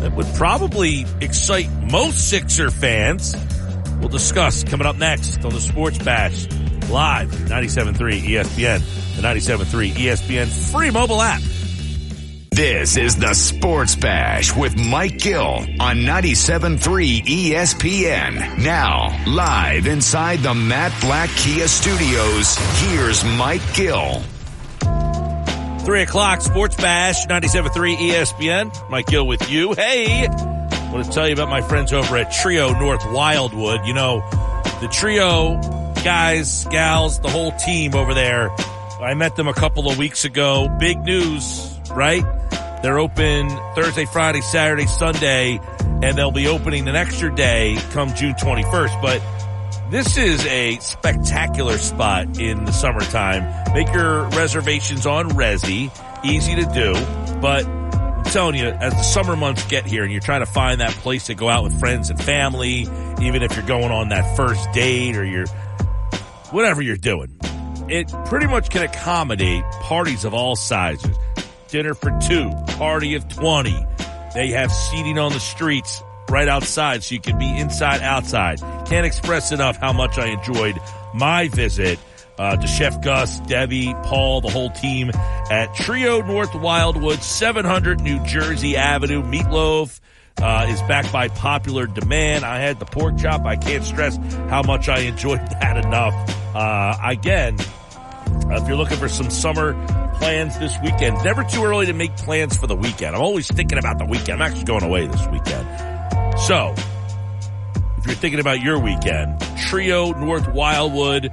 that 0.00 0.12
would 0.14 0.26
probably 0.34 1.06
excite 1.20 1.70
most 1.90 2.28
Sixer 2.28 2.70
fans. 2.70 3.34
We'll 4.00 4.08
discuss 4.08 4.64
coming 4.64 4.86
up 4.86 4.96
next 4.96 5.44
on 5.44 5.52
the 5.52 5.60
Sports 5.60 5.98
Bash 5.98 6.46
live 6.88 7.28
97.3 7.30 8.20
ESPN, 8.20 9.16
the 9.16 9.22
97.3 9.22 9.92
ESPN 9.92 10.72
free 10.72 10.90
mobile 10.90 11.20
app. 11.20 11.42
This 12.50 12.96
is 12.96 13.16
the 13.16 13.34
Sports 13.34 13.96
Bash 13.96 14.56
with 14.56 14.78
Mike 14.78 15.18
Gill 15.18 15.66
on 15.78 15.98
97.3 15.98 17.22
ESPN. 17.22 18.64
Now, 18.64 19.14
live 19.26 19.86
inside 19.86 20.38
the 20.38 20.54
Matt 20.54 20.98
Blatt 21.02 21.28
Kia 21.36 21.68
Studios, 21.68 22.56
here's 22.80 23.22
Mike 23.24 23.60
Gill. 23.74 24.22
Three 25.80 26.02
o'clock 26.02 26.40
Sports 26.40 26.76
Bash 26.76 27.26
97.3 27.26 27.96
ESPN. 27.96 28.90
Mike 28.90 29.06
Gill 29.06 29.26
with 29.26 29.50
you. 29.50 29.74
Hey, 29.74 30.26
I 30.86 30.92
want 30.92 31.04
to 31.04 31.10
tell 31.10 31.26
you 31.26 31.34
about 31.34 31.48
my 31.48 31.62
friends 31.62 31.92
over 31.92 32.16
at 32.16 32.30
Trio 32.32 32.72
North 32.78 33.04
Wildwood. 33.10 33.86
You 33.86 33.94
know, 33.94 34.20
the 34.80 34.88
Trio 34.90 35.60
guys, 36.04 36.64
gals, 36.66 37.18
the 37.18 37.28
whole 37.28 37.50
team 37.52 37.94
over 37.94 38.14
there. 38.14 38.50
I 39.00 39.14
met 39.14 39.34
them 39.34 39.48
a 39.48 39.52
couple 39.52 39.90
of 39.90 39.98
weeks 39.98 40.24
ago. 40.24 40.68
Big 40.78 40.98
news, 41.00 41.76
right? 41.90 42.24
They're 42.82 42.98
open 42.98 43.48
Thursday, 43.74 44.04
Friday, 44.04 44.40
Saturday, 44.42 44.86
Sunday, 44.86 45.60
and 46.02 46.16
they'll 46.16 46.30
be 46.30 46.46
opening 46.46 46.88
an 46.88 46.94
extra 46.94 47.34
day 47.34 47.76
come 47.90 48.14
June 48.14 48.34
21st. 48.34 49.02
But 49.02 49.20
this 49.90 50.16
is 50.16 50.46
a 50.46 50.78
spectacular 50.78 51.78
spot 51.78 52.38
in 52.38 52.64
the 52.64 52.72
summertime. 52.72 53.74
Make 53.74 53.92
your 53.92 54.24
reservations 54.30 55.04
on 55.04 55.30
Resy. 55.30 55.90
Easy 56.24 56.54
to 56.54 56.64
do, 56.72 56.92
but 57.40 57.64
telling 58.26 58.56
you, 58.56 58.66
as 58.66 58.92
the 58.92 59.02
summer 59.02 59.36
months 59.36 59.66
get 59.66 59.86
here 59.86 60.02
and 60.02 60.12
you're 60.12 60.20
trying 60.20 60.40
to 60.40 60.46
find 60.46 60.80
that 60.80 60.90
place 60.90 61.26
to 61.26 61.34
go 61.34 61.48
out 61.48 61.64
with 61.64 61.78
friends 61.78 62.10
and 62.10 62.22
family, 62.22 62.86
even 63.20 63.42
if 63.42 63.56
you're 63.56 63.66
going 63.66 63.90
on 63.90 64.10
that 64.10 64.36
first 64.36 64.70
date 64.72 65.16
or 65.16 65.24
you're 65.24 65.46
whatever 66.50 66.82
you're 66.82 66.96
doing, 66.96 67.36
it 67.88 68.12
pretty 68.26 68.46
much 68.46 68.70
can 68.70 68.82
accommodate 68.82 69.64
parties 69.80 70.24
of 70.24 70.34
all 70.34 70.56
sizes. 70.56 71.16
Dinner 71.68 71.94
for 71.94 72.16
two, 72.26 72.50
party 72.78 73.14
of 73.14 73.28
20. 73.28 73.74
They 74.34 74.48
have 74.48 74.72
seating 74.72 75.18
on 75.18 75.32
the 75.32 75.40
streets 75.40 76.02
right 76.28 76.48
outside 76.48 77.02
so 77.02 77.14
you 77.14 77.20
can 77.20 77.38
be 77.38 77.58
inside, 77.58 78.02
outside. 78.02 78.60
Can't 78.86 79.06
express 79.06 79.52
enough 79.52 79.76
how 79.76 79.92
much 79.92 80.18
I 80.18 80.26
enjoyed 80.26 80.78
my 81.14 81.48
visit 81.48 81.98
uh, 82.38 82.56
to 82.56 82.66
Chef 82.66 83.00
Gus, 83.00 83.40
Debbie, 83.40 83.94
Paul, 84.04 84.40
the 84.40 84.50
whole 84.50 84.70
team 84.70 85.10
at 85.50 85.74
Trio 85.74 86.22
North 86.22 86.54
Wildwood, 86.54 87.22
700 87.22 88.00
New 88.00 88.22
Jersey 88.24 88.76
Avenue. 88.76 89.22
Meatloaf 89.22 90.00
uh, 90.42 90.66
is 90.68 90.80
back 90.82 91.10
by 91.12 91.28
popular 91.28 91.86
demand. 91.86 92.44
I 92.44 92.58
had 92.58 92.78
the 92.78 92.84
pork 92.84 93.18
chop. 93.18 93.44
I 93.44 93.56
can't 93.56 93.84
stress 93.84 94.16
how 94.48 94.62
much 94.62 94.88
I 94.88 95.00
enjoyed 95.00 95.40
that 95.60 95.84
enough. 95.84 96.14
Uh, 96.54 96.96
again, 97.04 97.56
if 98.50 98.68
you're 98.68 98.76
looking 98.76 98.98
for 98.98 99.08
some 99.08 99.30
summer 99.30 99.72
plans 100.18 100.58
this 100.58 100.76
weekend, 100.82 101.22
never 101.24 101.44
too 101.44 101.64
early 101.64 101.86
to 101.86 101.92
make 101.92 102.16
plans 102.16 102.56
for 102.56 102.66
the 102.66 102.76
weekend. 102.76 103.14
I'm 103.14 103.22
always 103.22 103.48
thinking 103.48 103.78
about 103.78 103.98
the 103.98 104.04
weekend. 104.04 104.42
I'm 104.42 104.50
actually 104.50 104.64
going 104.64 104.84
away 104.84 105.06
this 105.06 105.26
weekend. 105.28 105.66
So, 106.40 106.74
if 107.98 108.06
you're 108.06 108.14
thinking 108.14 108.40
about 108.40 108.60
your 108.60 108.78
weekend, 108.78 109.40
Trio 109.68 110.12
North 110.12 110.48
Wildwood, 110.52 111.32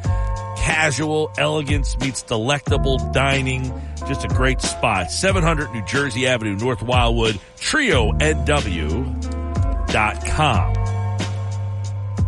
casual 0.63 1.29
elegance 1.37 1.97
meets 1.99 2.21
delectable 2.23 2.97
dining. 3.11 3.63
Just 4.07 4.23
a 4.23 4.29
great 4.29 4.61
spot. 4.61 5.11
700 5.11 5.73
New 5.73 5.83
Jersey 5.83 6.25
Avenue, 6.25 6.55
North 6.55 6.81
Wildwood, 6.81 7.37
trionnw.com. 7.57 8.23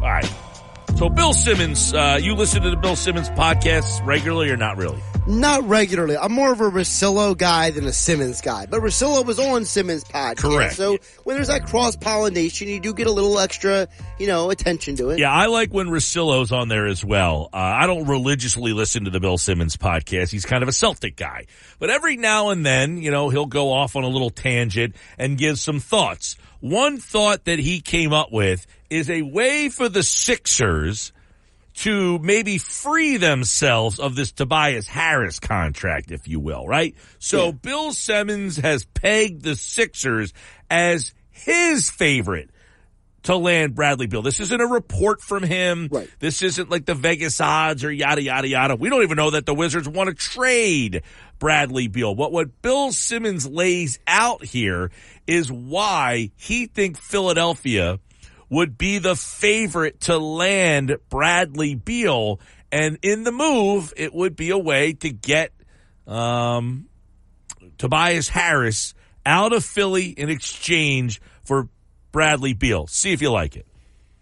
All 0.01 0.11
right. 0.11 0.33
So 0.97 1.07
Bill 1.09 1.33
Simmons, 1.33 1.93
uh, 1.93 2.19
you 2.21 2.35
listen 2.35 2.61
to 2.63 2.69
the 2.69 2.77
Bill 2.77 2.97
Simmons 2.97 3.29
podcasts 3.29 4.05
regularly 4.05 4.49
or 4.49 4.57
not 4.57 4.75
really? 4.77 5.01
Not 5.27 5.67
regularly. 5.67 6.15
I'm 6.15 6.31
more 6.31 6.51
of 6.51 6.61
a 6.61 6.69
Russillo 6.69 7.35
guy 7.35 7.71
than 7.71 7.87
a 7.87 7.91
Simmons 7.91 8.41
guy. 8.41 8.67
But 8.67 8.81
Russillo 8.81 9.25
was 9.25 9.39
on 9.39 9.65
Simmons' 9.65 10.03
podcast. 10.03 10.37
Correct. 10.37 10.75
So 10.75 10.99
when 11.23 11.35
there's 11.35 11.47
that 11.47 11.65
cross 11.65 11.95
pollination, 11.95 12.67
you 12.67 12.79
do 12.79 12.93
get 12.93 13.07
a 13.07 13.11
little 13.11 13.39
extra, 13.39 13.87
you 14.19 14.27
know, 14.27 14.51
attention 14.51 14.97
to 14.97 15.09
it. 15.09 15.17
Yeah, 15.17 15.31
I 15.31 15.47
like 15.47 15.73
when 15.73 15.87
Russillo's 15.87 16.51
on 16.51 16.67
there 16.67 16.85
as 16.85 17.03
well. 17.03 17.49
Uh, 17.51 17.57
I 17.57 17.87
don't 17.87 18.05
religiously 18.05 18.73
listen 18.73 19.05
to 19.05 19.09
the 19.09 19.19
Bill 19.19 19.39
Simmons 19.39 19.77
podcast. 19.77 20.29
He's 20.29 20.45
kind 20.45 20.61
of 20.61 20.69
a 20.69 20.73
Celtic 20.73 21.15
guy. 21.15 21.47
But 21.79 21.89
every 21.89 22.17
now 22.17 22.49
and 22.49 22.63
then, 22.63 22.99
you 22.99 23.09
know, 23.09 23.29
he'll 23.29 23.47
go 23.47 23.73
off 23.73 23.95
on 23.95 24.03
a 24.03 24.09
little 24.09 24.29
tangent 24.29 24.95
and 25.17 25.39
give 25.39 25.57
some 25.57 25.79
thoughts. 25.79 26.37
One 26.59 26.99
thought 26.99 27.45
that 27.45 27.57
he 27.57 27.81
came 27.81 28.13
up 28.13 28.31
with 28.31 28.67
is 28.91 29.09
a 29.09 29.23
way 29.23 29.69
for 29.69 29.89
the 29.89 30.03
Sixers 30.03 31.13
to 31.75 32.19
maybe 32.19 32.57
free 32.57 33.17
themselves 33.17 33.99
of 33.99 34.15
this 34.15 34.31
Tobias 34.31 34.87
Harris 34.87 35.39
contract, 35.39 36.11
if 36.11 36.27
you 36.27 36.39
will, 36.39 36.65
right? 36.65 36.95
So 37.19 37.51
Bill 37.51 37.91
Simmons 37.91 38.57
has 38.57 38.85
pegged 38.85 39.43
the 39.43 39.55
Sixers 39.55 40.33
as 40.69 41.13
his 41.31 41.89
favorite 41.89 42.49
to 43.23 43.35
land 43.35 43.75
Bradley 43.75 44.07
Beal. 44.07 44.21
This 44.21 44.39
isn't 44.39 44.61
a 44.61 44.67
report 44.67 45.19
from 45.19 45.43
him. 45.43 45.89
Right. 45.91 46.09
This 46.19 46.41
isn't 46.43 46.69
like 46.69 46.85
the 46.85 46.93
Vegas 46.93 47.41
odds 47.41 47.83
or 47.83 47.91
yada, 47.91 48.21
yada, 48.21 48.47
yada. 48.47 48.75
We 48.75 48.89
don't 48.89 49.03
even 49.03 49.17
know 49.17 49.31
that 49.31 49.45
the 49.45 49.53
Wizards 49.53 49.89
want 49.89 50.09
to 50.09 50.15
trade 50.15 51.01
Bradley 51.39 51.87
Beal. 51.87 52.15
But 52.15 52.31
what 52.31 52.61
Bill 52.61 52.91
Simmons 52.91 53.47
lays 53.47 53.99
out 54.07 54.45
here 54.45 54.91
is 55.27 55.51
why 55.51 56.31
he 56.35 56.67
thinks 56.67 56.99
Philadelphia 56.99 57.99
would 58.49 58.77
be 58.77 58.99
the 58.99 59.15
favorite 59.15 60.01
to 60.01 60.17
land 60.17 60.97
Bradley 61.09 61.75
Beal. 61.75 62.39
And 62.71 62.97
in 63.01 63.23
the 63.23 63.31
move, 63.31 63.93
it 63.97 64.13
would 64.13 64.35
be 64.35 64.49
a 64.51 64.57
way 64.57 64.93
to 64.93 65.09
get, 65.09 65.53
um, 66.07 66.87
Tobias 67.77 68.27
Harris 68.29 68.93
out 69.25 69.53
of 69.53 69.63
Philly 69.63 70.07
in 70.07 70.29
exchange 70.29 71.21
for 71.43 71.69
Bradley 72.11 72.53
Beal. 72.53 72.87
See 72.87 73.11
if 73.11 73.21
you 73.21 73.31
like 73.31 73.55
it. 73.55 73.65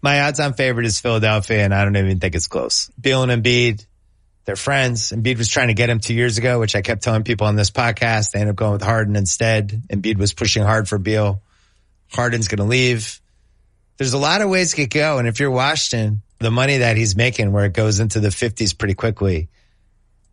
My 0.02 0.22
odds 0.22 0.40
on 0.40 0.52
favorite 0.54 0.86
is 0.86 1.00
Philadelphia, 1.00 1.64
and 1.64 1.74
I 1.74 1.84
don't 1.84 1.96
even 1.96 2.20
think 2.20 2.34
it's 2.34 2.46
close. 2.46 2.90
Beal 3.00 3.22
and 3.22 3.32
Embiid, 3.42 3.86
they're 4.44 4.56
friends. 4.56 5.12
Embiid 5.12 5.38
was 5.38 5.48
trying 5.48 5.68
to 5.68 5.74
get 5.74 5.88
him 5.88 6.00
two 6.00 6.14
years 6.14 6.36
ago, 6.36 6.60
which 6.60 6.76
I 6.76 6.82
kept 6.82 7.02
telling 7.02 7.22
people 7.22 7.46
on 7.46 7.56
this 7.56 7.70
podcast. 7.70 8.32
They 8.32 8.40
ended 8.40 8.52
up 8.52 8.56
going 8.56 8.72
with 8.72 8.82
Harden 8.82 9.16
instead. 9.16 9.82
Embiid 9.88 10.18
was 10.18 10.34
pushing 10.34 10.62
hard 10.62 10.88
for 10.88 10.98
Beal. 10.98 11.40
Harden's 12.12 12.48
going 12.48 12.58
to 12.58 12.64
leave. 12.64 13.20
There's 13.96 14.12
a 14.12 14.18
lot 14.18 14.42
of 14.42 14.48
ways 14.48 14.74
could 14.74 14.90
go, 14.90 15.18
and 15.18 15.28
if 15.28 15.38
you're 15.38 15.50
Washington, 15.50 16.22
the 16.38 16.50
money 16.50 16.78
that 16.78 16.96
he's 16.96 17.16
making 17.16 17.52
where 17.52 17.64
it 17.64 17.72
goes 17.72 18.00
into 18.00 18.20
the 18.20 18.28
50s 18.28 18.76
pretty 18.76 18.94
quickly, 18.94 19.48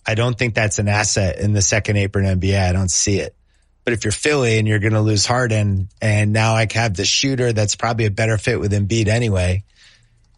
I 0.05 0.16
don't 0.16 0.38
think 0.38 0.55
that's 0.55 0.80
an 0.80 0.88
asset 0.88 1.39
in 1.39 1.53
the 1.53 1.62
second 1.62 1.97
apron 1.97 2.26
NBA. 2.26 2.59
I 2.59 2.72
don't 2.72 2.89
see 2.89 3.20
it. 3.20 3.36
But 3.84 3.93
if 3.93 4.03
you're 4.03 4.12
Philly 4.12 4.59
and 4.59 4.68
you're 4.68 4.80
going 4.80 4.93
to 4.93 5.01
lose 5.01 5.26
Harden 5.26 5.89
and 6.01 6.34
now 6.34 6.53
I 6.53 6.68
have 6.74 6.95
the 6.95 7.05
shooter 7.05 7.51
that's 7.51 7.76
probably 7.76 8.05
a 8.05 8.12
better 8.12 8.38
fit 8.38 8.59
with 8.59 8.72
Embiid 8.72 9.07
anyway. 9.07 9.64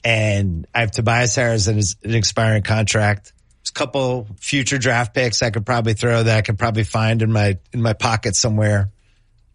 And 0.03 0.65
I 0.74 0.82
have 0.82 0.91
Tobias 0.91 1.36
Harris 1.36 1.67
and 1.67 1.82
an 2.03 2.15
expiring 2.15 2.63
contract. 2.63 3.34
There's 3.61 3.69
a 3.69 3.74
couple 3.74 4.28
future 4.39 4.78
draft 4.78 5.13
picks 5.13 5.41
I 5.41 5.49
could 5.49 5.65
probably 5.65 5.93
throw 5.93 6.24
that 6.24 6.38
I 6.38 6.41
could 6.41 6.59
probably 6.59 6.84
find 6.84 7.21
in 7.21 7.32
my, 7.32 7.57
in 7.71 7.82
my 7.82 7.93
pocket 7.93 8.36
somewhere. 8.36 8.89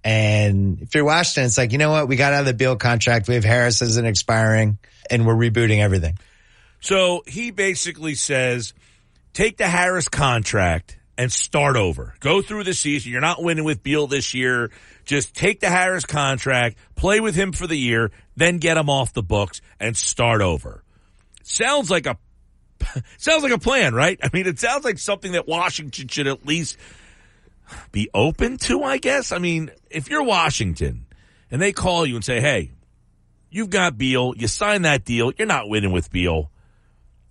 And 0.05 0.81
if 0.83 0.95
you're 0.95 1.05
Washington, 1.05 1.45
it's 1.45 1.59
like, 1.59 1.73
you 1.73 1.79
know 1.79 1.91
what? 1.91 2.09
We 2.09 2.17
got 2.17 2.33
out 2.33 2.41
of 2.41 2.47
the 2.47 2.55
Beal 2.55 2.77
contract. 2.77 3.29
We 3.29 3.35
have 3.35 3.45
Harris 3.45 3.81
an 3.81 4.07
expiring 4.07 4.79
and 5.11 5.27
we're 5.27 5.35
rebooting 5.35 5.81
everything. 5.81 6.19
So 6.81 7.23
he 7.27 7.51
basically 7.51 8.15
says, 8.15 8.73
take 9.33 9.57
the 9.57 9.69
Harris 9.69 10.09
contract 10.09 10.99
and 11.17 11.33
start 11.33 11.77
over. 11.77 12.15
Go 12.21 12.41
through 12.41 12.65
the 12.65 12.75
season. 12.75 13.11
You're 13.11 13.21
not 13.21 13.43
winning 13.43 13.65
with 13.65 13.83
Beal 13.83 14.07
this 14.07 14.35
year. 14.35 14.71
Just 15.05 15.35
take 15.35 15.61
the 15.61 15.69
Harris 15.69 16.05
contract, 16.05 16.79
play 16.95 17.19
with 17.19 17.35
him 17.35 17.53
for 17.53 17.67
the 17.67 17.77
year, 17.77 18.13
then 18.37 18.59
get 18.59 18.77
him 18.77 18.89
off 18.89 19.13
the 19.13 19.23
books 19.23 19.61
and 19.81 19.97
start 19.97 20.41
over. 20.41 20.85
Sounds 21.43 21.91
like 21.91 22.07
a 22.07 22.17
sounds 23.19 23.43
like 23.43 23.53
a 23.53 23.59
plan, 23.59 23.95
right? 23.95 24.19
I 24.23 24.31
mean, 24.33 24.47
it 24.47 24.61
sounds 24.61 24.85
like 24.85 24.99
something 24.99 25.33
that 25.33 25.49
Washington 25.49 26.07
should 26.09 26.29
at 26.29 26.47
least 26.47 26.77
be 27.93 28.09
open 28.15 28.59
to, 28.59 28.83
I 28.83 28.99
guess. 28.99 29.33
I 29.33 29.39
mean, 29.39 29.71
if 29.91 30.09
you're 30.09 30.23
Washington 30.23 31.07
and 31.51 31.61
they 31.61 31.73
call 31.73 32.07
you 32.07 32.15
and 32.15 32.25
say, 32.25 32.41
"Hey, 32.41 32.73
you've 33.51 33.71
got 33.71 33.99
Beal, 33.99 34.35
you 34.37 34.49
signed 34.49 34.85
that 34.85 35.05
deal, 35.05 35.33
you're 35.37 35.47
not 35.47 35.69
winning 35.69 35.93
with 35.93 36.11
Beal. 36.11 36.51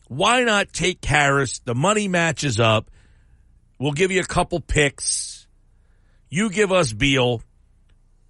Why 0.08 0.44
not 0.44 0.74
take 0.74 1.04
Harris? 1.04 1.60
The 1.60 1.76
money 1.76 2.08
matches 2.08 2.60
up." 2.60 2.90
We'll 3.80 3.92
give 3.92 4.12
you 4.12 4.22
a 4.22 4.26
couple 4.26 4.60
picks. 4.60 5.48
You 6.30 6.50
give 6.50 6.72
us 6.72 6.92
Beal. 6.92 7.44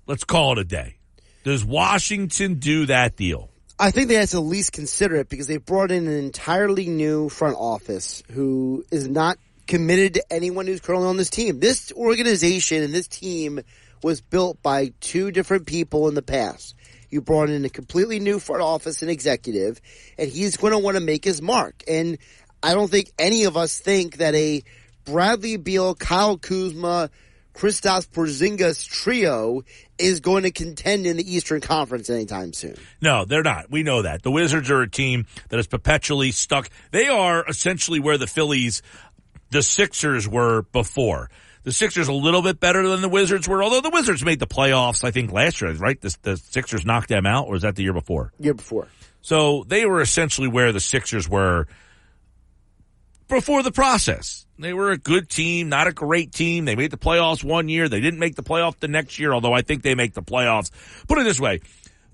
Let's 0.05 0.23
call 0.23 0.53
it 0.53 0.59
a 0.59 0.63
day. 0.65 0.97
Does 1.43 1.63
Washington 1.63 2.55
do 2.55 2.87
that 2.87 3.15
deal? 3.15 3.49
I 3.79 3.91
think 3.91 4.07
they 4.09 4.15
have 4.15 4.29
to 4.31 4.37
at 4.37 4.43
least 4.43 4.73
consider 4.73 5.15
it 5.17 5.29
because 5.29 5.47
they 5.47 5.57
brought 5.57 5.91
in 5.91 6.07
an 6.07 6.13
entirely 6.13 6.87
new 6.87 7.29
front 7.29 7.55
office 7.57 8.23
who 8.31 8.83
is 8.91 9.07
not 9.07 9.37
committed 9.67 10.15
to 10.15 10.33
anyone 10.33 10.67
who's 10.67 10.81
currently 10.81 11.07
on 11.07 11.17
this 11.17 11.29
team. 11.29 11.59
This 11.59 11.91
organization 11.93 12.83
and 12.83 12.93
this 12.93 13.07
team 13.07 13.61
was 14.03 14.21
built 14.21 14.61
by 14.61 14.93
two 14.99 15.31
different 15.31 15.65
people 15.65 16.07
in 16.07 16.15
the 16.15 16.21
past. 16.21 16.75
You 17.09 17.21
brought 17.21 17.49
in 17.49 17.63
a 17.65 17.69
completely 17.69 18.19
new 18.19 18.39
front 18.39 18.61
office 18.61 19.01
and 19.01 19.09
executive, 19.09 19.79
and 20.17 20.29
he's 20.29 20.57
going 20.57 20.73
to 20.73 20.79
want 20.79 20.97
to 20.97 21.01
make 21.01 21.23
his 21.23 21.41
mark. 21.41 21.83
And 21.87 22.17
I 22.61 22.73
don't 22.73 22.91
think 22.91 23.11
any 23.17 23.45
of 23.45 23.55
us 23.55 23.77
think 23.77 24.17
that 24.17 24.35
a 24.35 24.63
Bradley 25.05 25.57
Beal, 25.57 25.95
Kyle 25.95 26.37
Kuzma, 26.37 27.09
Kristaps 27.57 28.07
Porzingis 28.07 28.87
trio 28.87 29.63
is 29.97 30.19
going 30.19 30.43
to 30.43 30.51
contend 30.51 31.07
in 31.07 31.17
the 31.17 31.35
Eastern 31.35 31.59
Conference 31.59 32.07
anytime 32.07 32.53
soon. 32.53 32.75
No, 33.01 33.25
they're 33.25 33.41
not. 33.41 33.71
We 33.71 33.81
know 33.81 34.03
that. 34.03 34.21
The 34.21 34.29
Wizards 34.29 34.69
are 34.69 34.81
a 34.81 34.89
team 34.89 35.25
that 35.49 35.59
is 35.59 35.65
perpetually 35.65 36.31
stuck. 36.31 36.69
They 36.91 37.07
are 37.07 37.43
essentially 37.47 37.99
where 37.99 38.19
the 38.19 38.27
Phillies, 38.27 38.83
the 39.49 39.61
Sixers 39.61 40.27
were 40.27 40.63
before. 40.71 41.29
The 41.63 41.71
Sixers 41.71 42.07
a 42.07 42.13
little 42.13 42.41
bit 42.41 42.59
better 42.59 42.87
than 42.87 43.01
the 43.01 43.09
Wizards 43.09 43.47
were, 43.47 43.61
although 43.61 43.81
the 43.81 43.89
Wizards 43.89 44.23
made 44.23 44.39
the 44.39 44.47
playoffs, 44.47 45.03
I 45.03 45.11
think, 45.11 45.31
last 45.31 45.61
year, 45.61 45.73
right? 45.73 45.99
The, 45.99 46.15
the 46.21 46.37
Sixers 46.37 46.85
knocked 46.85 47.09
them 47.09 47.25
out, 47.25 47.47
or 47.47 47.53
was 47.53 47.63
that 47.63 47.75
the 47.75 47.83
year 47.83 47.93
before? 47.93 48.31
Year 48.39 48.53
before. 48.53 48.87
So 49.21 49.65
they 49.67 49.85
were 49.85 50.01
essentially 50.01 50.47
where 50.47 50.71
the 50.71 50.79
Sixers 50.79 51.27
were 51.27 51.67
before 53.27 53.63
the 53.63 53.71
process. 53.71 54.45
They 54.59 54.73
were 54.73 54.91
a 54.91 54.97
good 54.97 55.29
team, 55.29 55.69
not 55.69 55.87
a 55.87 55.91
great 55.91 56.31
team. 56.31 56.65
They 56.65 56.75
made 56.75 56.91
the 56.91 56.97
playoffs 56.97 57.43
one 57.43 57.69
year. 57.69 57.89
They 57.89 57.99
didn't 57.99 58.19
make 58.19 58.35
the 58.35 58.43
playoff 58.43 58.79
the 58.79 58.87
next 58.87 59.19
year, 59.19 59.33
although 59.33 59.53
I 59.53 59.61
think 59.61 59.83
they 59.83 59.93
make 59.93 60.13
the 60.13 60.23
playoffs. 60.23 60.71
Put 61.07 61.19
it 61.19 61.25
this 61.25 61.39
way. 61.39 61.59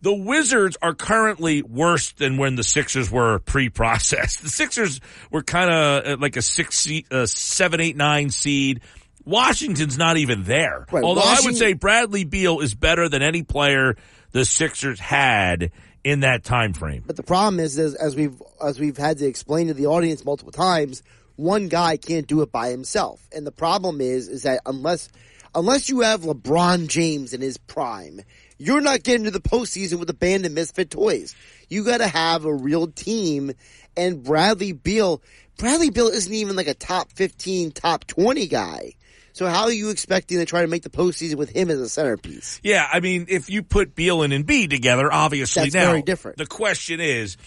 The 0.04 0.14
Wizards 0.14 0.76
are 0.82 0.94
currently 0.94 1.62
worse 1.62 2.12
than 2.12 2.36
when 2.36 2.58
the 2.58 2.64
Sixers 2.64 3.10
were 3.10 3.40
pre-processed. 3.40 4.42
The 4.44 4.50
Sixers 4.50 5.00
were 5.32 5.44
kind 5.44 5.72
of 5.72 6.06
uh, 6.06 6.18
like 6.20 6.36
a 6.36 6.42
six, 6.42 6.78
seed, 6.78 7.06
a 7.10 7.26
seven, 7.26 7.80
eight, 7.80 7.96
nine 7.96 8.30
seed. 8.30 8.82
Washington's 9.24 9.98
not 9.98 10.18
even 10.18 10.44
there. 10.44 10.86
Right, 10.92 11.06
Although 11.06 11.22
I 11.22 11.40
would 11.46 11.56
say 11.56 11.72
Bradley 11.72 12.26
Beal 12.26 12.60
is 12.60 12.74
better 12.74 13.08
than 13.08 13.22
any 13.22 13.44
player 13.44 13.96
the 14.34 14.44
Sixers 14.44 15.00
had 15.00 15.72
in 16.04 16.20
that 16.20 16.44
time 16.44 16.74
frame. 16.74 17.04
But 17.08 17.16
the 17.16 17.24
problem 17.24 17.62
is, 17.62 17.80
is 17.80 17.96
as 17.96 18.14
we've 18.14 18.42
as 18.62 18.78
we've 18.78 18.98
had 18.98 19.20
to 19.20 19.26
explain 19.26 19.68
to 19.68 19.74
the 19.74 19.86
audience 19.86 20.26
multiple 20.26 20.52
times, 20.52 21.02
one 21.38 21.70
guy 21.70 21.96
can't 21.96 22.28
do 22.28 22.42
it 22.42 22.52
by 22.52 22.72
himself. 22.72 23.26
And 23.34 23.48
the 23.48 23.54
problem 23.54 24.02
is, 24.02 24.28
is 24.28 24.44
that 24.44 24.60
unless 24.66 25.08
unless 25.56 25.88
you 25.88 26.02
have 26.02 26.24
LeBron 26.24 26.88
James 26.88 27.34
in 27.34 27.40
his 27.40 27.58
prime, 27.58 28.20
you're 28.64 28.82
not 28.82 29.04
getting 29.04 29.26
to 29.26 29.32
the 29.32 29.42
postseason 29.42 30.00
with 30.00 30.10
a 30.10 30.14
band 30.14 30.46
of 30.46 30.52
misfit 30.54 30.90
toys. 30.90 31.36
You 31.70 31.84
got 31.84 31.98
to 31.98 32.08
have 32.08 32.46
a 32.46 32.54
real 32.54 32.88
team. 32.88 33.52
And 33.98 34.24
Bradley 34.24 34.72
Beal, 34.72 35.22
Bradley 35.58 35.90
Beal 35.90 36.08
isn't 36.08 36.34
even 36.34 36.56
like 36.56 36.68
a 36.68 36.74
top 36.74 37.12
fifteen, 37.12 37.72
top 37.72 38.06
twenty 38.08 38.48
guy. 38.48 38.94
So 39.34 39.48
how 39.48 39.64
are 39.64 39.72
you 39.72 39.90
expecting 39.90 40.38
to 40.38 40.46
try 40.46 40.62
to 40.62 40.68
make 40.68 40.84
the 40.84 40.90
postseason 40.90 41.36
with 41.36 41.50
him 41.50 41.70
as 41.72 41.80
a 41.80 41.90
centerpiece? 41.90 42.60
Yeah, 42.64 42.88
I 42.92 43.00
mean, 43.00 43.26
if 43.30 43.50
you 43.50 43.64
put 43.64 43.96
Beal 43.96 44.22
and 44.22 44.32
Embiid 44.32 44.70
together, 44.70 45.12
obviously 45.12 45.64
That's 45.64 45.74
now 45.74 45.86
very 45.86 46.04
different. 46.04 46.38
The 46.38 46.46
question 46.46 47.00
is, 47.00 47.38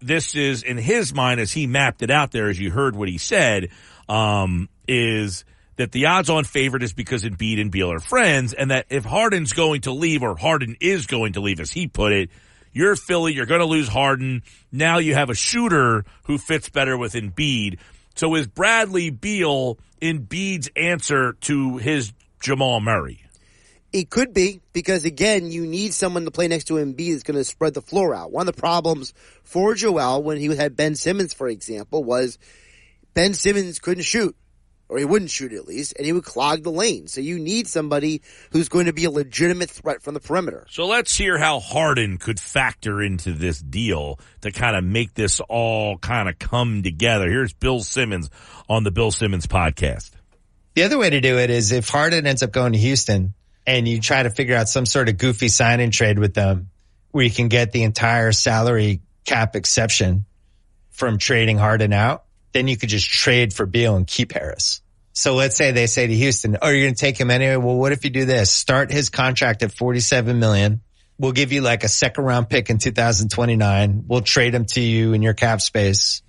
this 0.00 0.34
is 0.34 0.62
in 0.62 0.76
his 0.76 1.14
mind 1.14 1.40
as 1.40 1.50
he 1.50 1.66
mapped 1.66 2.02
it 2.02 2.10
out 2.10 2.30
there, 2.30 2.48
as 2.48 2.60
you 2.60 2.70
heard 2.70 2.94
what 2.94 3.08
he 3.08 3.18
said, 3.18 3.70
um, 4.08 4.68
is 4.86 5.44
that 5.80 5.92
the 5.92 6.06
odds-on 6.06 6.44
favorite 6.44 6.82
is 6.82 6.92
because 6.92 7.24
Embiid 7.24 7.60
and 7.60 7.70
Beal 7.70 7.90
are 7.90 8.00
friends, 8.00 8.52
and 8.52 8.70
that 8.70 8.86
if 8.90 9.04
Harden's 9.04 9.52
going 9.52 9.82
to 9.82 9.92
leave, 9.92 10.22
or 10.22 10.36
Harden 10.36 10.76
is 10.80 11.06
going 11.06 11.32
to 11.32 11.40
leave, 11.40 11.58
as 11.58 11.70
he 11.70 11.86
put 11.86 12.12
it, 12.12 12.30
you're 12.72 12.96
Philly, 12.96 13.32
you're 13.32 13.46
going 13.46 13.60
to 13.60 13.66
lose 13.66 13.88
Harden. 13.88 14.42
Now 14.70 14.98
you 14.98 15.14
have 15.14 15.30
a 15.30 15.34
shooter 15.34 16.04
who 16.24 16.38
fits 16.38 16.68
better 16.68 16.96
with 16.96 17.14
Embiid. 17.14 17.78
So 18.14 18.34
is 18.34 18.46
Bradley 18.46 19.10
Beal 19.10 19.78
Embiid's 20.00 20.70
answer 20.76 21.32
to 21.42 21.78
his 21.78 22.12
Jamal 22.40 22.80
Murray? 22.80 23.24
It 23.92 24.10
could 24.10 24.34
be 24.34 24.60
because 24.72 25.04
again, 25.04 25.50
you 25.50 25.66
need 25.66 25.94
someone 25.94 26.26
to 26.26 26.30
play 26.30 26.46
next 26.46 26.64
to 26.64 26.74
Embiid 26.74 27.12
that's 27.12 27.22
going 27.22 27.38
to 27.38 27.44
spread 27.44 27.74
the 27.74 27.82
floor 27.82 28.14
out. 28.14 28.30
One 28.30 28.46
of 28.46 28.54
the 28.54 28.60
problems 28.60 29.14
for 29.42 29.74
Joel 29.74 30.22
when 30.22 30.36
he 30.36 30.54
had 30.54 30.76
Ben 30.76 30.94
Simmons, 30.94 31.34
for 31.34 31.48
example, 31.48 32.04
was 32.04 32.38
Ben 33.14 33.34
Simmons 33.34 33.80
couldn't 33.80 34.04
shoot, 34.04 34.36
or 34.90 34.98
he 34.98 35.04
wouldn't 35.04 35.30
shoot 35.30 35.52
at 35.52 35.66
least, 35.66 35.94
and 35.96 36.04
he 36.04 36.12
would 36.12 36.24
clog 36.24 36.64
the 36.64 36.70
lane. 36.70 37.06
So 37.06 37.20
you 37.20 37.38
need 37.38 37.68
somebody 37.68 38.22
who's 38.50 38.68
going 38.68 38.86
to 38.86 38.92
be 38.92 39.04
a 39.04 39.10
legitimate 39.10 39.70
threat 39.70 40.02
from 40.02 40.14
the 40.14 40.20
perimeter. 40.20 40.66
So 40.68 40.86
let's 40.86 41.16
hear 41.16 41.38
how 41.38 41.60
Harden 41.60 42.18
could 42.18 42.40
factor 42.40 43.00
into 43.00 43.32
this 43.32 43.60
deal 43.60 44.18
to 44.40 44.50
kind 44.50 44.76
of 44.76 44.82
make 44.82 45.14
this 45.14 45.40
all 45.48 45.96
kind 45.98 46.28
of 46.28 46.38
come 46.38 46.82
together. 46.82 47.28
Here's 47.28 47.52
Bill 47.52 47.80
Simmons 47.80 48.28
on 48.68 48.82
the 48.82 48.90
Bill 48.90 49.12
Simmons 49.12 49.46
podcast. 49.46 50.10
The 50.74 50.82
other 50.82 50.98
way 50.98 51.10
to 51.10 51.20
do 51.20 51.38
it 51.38 51.50
is 51.50 51.72
if 51.72 51.88
Harden 51.88 52.26
ends 52.26 52.42
up 52.42 52.50
going 52.50 52.72
to 52.72 52.78
Houston 52.78 53.34
and 53.66 53.86
you 53.86 54.00
try 54.00 54.22
to 54.22 54.30
figure 54.30 54.56
out 54.56 54.68
some 54.68 54.86
sort 54.86 55.08
of 55.08 55.18
goofy 55.18 55.48
sign 55.48 55.78
and 55.80 55.92
trade 55.92 56.18
with 56.18 56.34
them 56.34 56.70
where 57.12 57.24
you 57.24 57.30
can 57.30 57.48
get 57.48 57.70
the 57.70 57.84
entire 57.84 58.32
salary 58.32 59.02
cap 59.24 59.54
exception 59.54 60.24
from 60.90 61.18
trading 61.18 61.58
Harden 61.58 61.92
out, 61.92 62.24
then 62.52 62.68
you 62.68 62.76
could 62.76 62.88
just 62.88 63.08
trade 63.08 63.52
for 63.52 63.66
Beal 63.66 63.96
and 63.96 64.06
keep 64.06 64.32
Harris. 64.32 64.82
So 65.12 65.34
let's 65.34 65.56
say 65.56 65.72
they 65.72 65.86
say 65.86 66.06
to 66.06 66.14
Houston, 66.14 66.56
oh, 66.62 66.68
you're 66.68 66.86
going 66.86 66.94
to 66.94 67.00
take 67.00 67.18
him 67.18 67.30
anyway. 67.30 67.56
Well, 67.56 67.76
what 67.76 67.92
if 67.92 68.04
you 68.04 68.10
do 68.10 68.24
this? 68.24 68.50
Start 68.50 68.90
his 68.90 69.10
contract 69.10 69.62
at 69.62 69.72
47 69.72 70.38
million. 70.38 70.80
We'll 71.18 71.32
give 71.32 71.52
you 71.52 71.60
like 71.60 71.84
a 71.84 71.88
second 71.88 72.24
round 72.24 72.48
pick 72.48 72.70
in 72.70 72.78
2029. 72.78 74.04
We'll 74.06 74.22
trade 74.22 74.54
him 74.54 74.64
to 74.66 74.80
you 74.80 75.12
in 75.12 75.20
your 75.20 75.34
cap 75.34 75.60
space. 75.60 76.22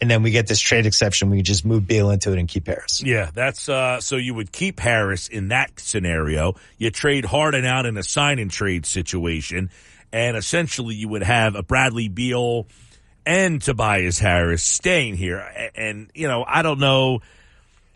And 0.00 0.08
then 0.08 0.22
we 0.22 0.30
get 0.30 0.46
this 0.46 0.60
trade 0.60 0.86
exception. 0.86 1.28
We 1.28 1.42
just 1.42 1.64
move 1.64 1.86
Beal 1.86 2.10
into 2.10 2.32
it 2.32 2.38
and 2.38 2.48
keep 2.48 2.68
Harris. 2.68 3.02
Yeah, 3.02 3.30
that's 3.34 3.68
uh 3.68 4.00
so 4.00 4.16
you 4.16 4.32
would 4.32 4.52
keep 4.52 4.78
Harris 4.78 5.26
in 5.26 5.48
that 5.48 5.80
scenario. 5.80 6.54
You 6.78 6.90
trade 6.90 7.24
Harden 7.24 7.64
out 7.64 7.84
in 7.84 7.96
a 7.96 8.02
sign 8.04 8.38
and 8.38 8.48
trade 8.48 8.86
situation, 8.86 9.70
and 10.12 10.36
essentially 10.36 10.94
you 10.94 11.08
would 11.08 11.24
have 11.24 11.56
a 11.56 11.64
Bradley 11.64 12.08
Beal 12.08 12.68
and 13.28 13.60
Tobias 13.60 14.18
Harris 14.18 14.64
staying 14.64 15.14
here. 15.14 15.38
And, 15.76 16.10
you 16.14 16.26
know, 16.26 16.46
I 16.48 16.62
don't 16.62 16.80
know 16.80 17.20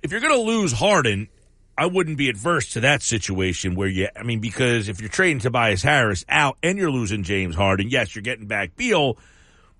if 0.03 0.11
you're 0.11 0.21
going 0.21 0.35
to 0.35 0.43
lose 0.43 0.73
Harden, 0.73 1.29
I 1.77 1.87
wouldn't 1.87 2.19
be 2.19 2.29
adverse 2.29 2.75
to 2.75 2.81
that 2.81 3.01
situation 3.01 3.75
where 3.75 3.89
you, 3.89 4.09
I 4.15 4.25
mean, 4.25 4.41
because 4.41 4.91
if 4.91 5.01
you're 5.01 5.09
trading 5.09 5.39
Tobias 5.39 5.83
Harris 5.83 6.27
out 6.29 6.59
and 6.63 6.77
you're 6.77 6.91
losing 6.91 7.23
James 7.23 7.55
Harden, 7.55 7.89
yes, 7.89 8.15
you're 8.15 8.23
getting 8.23 8.47
back 8.47 8.77
Beal, 8.77 9.17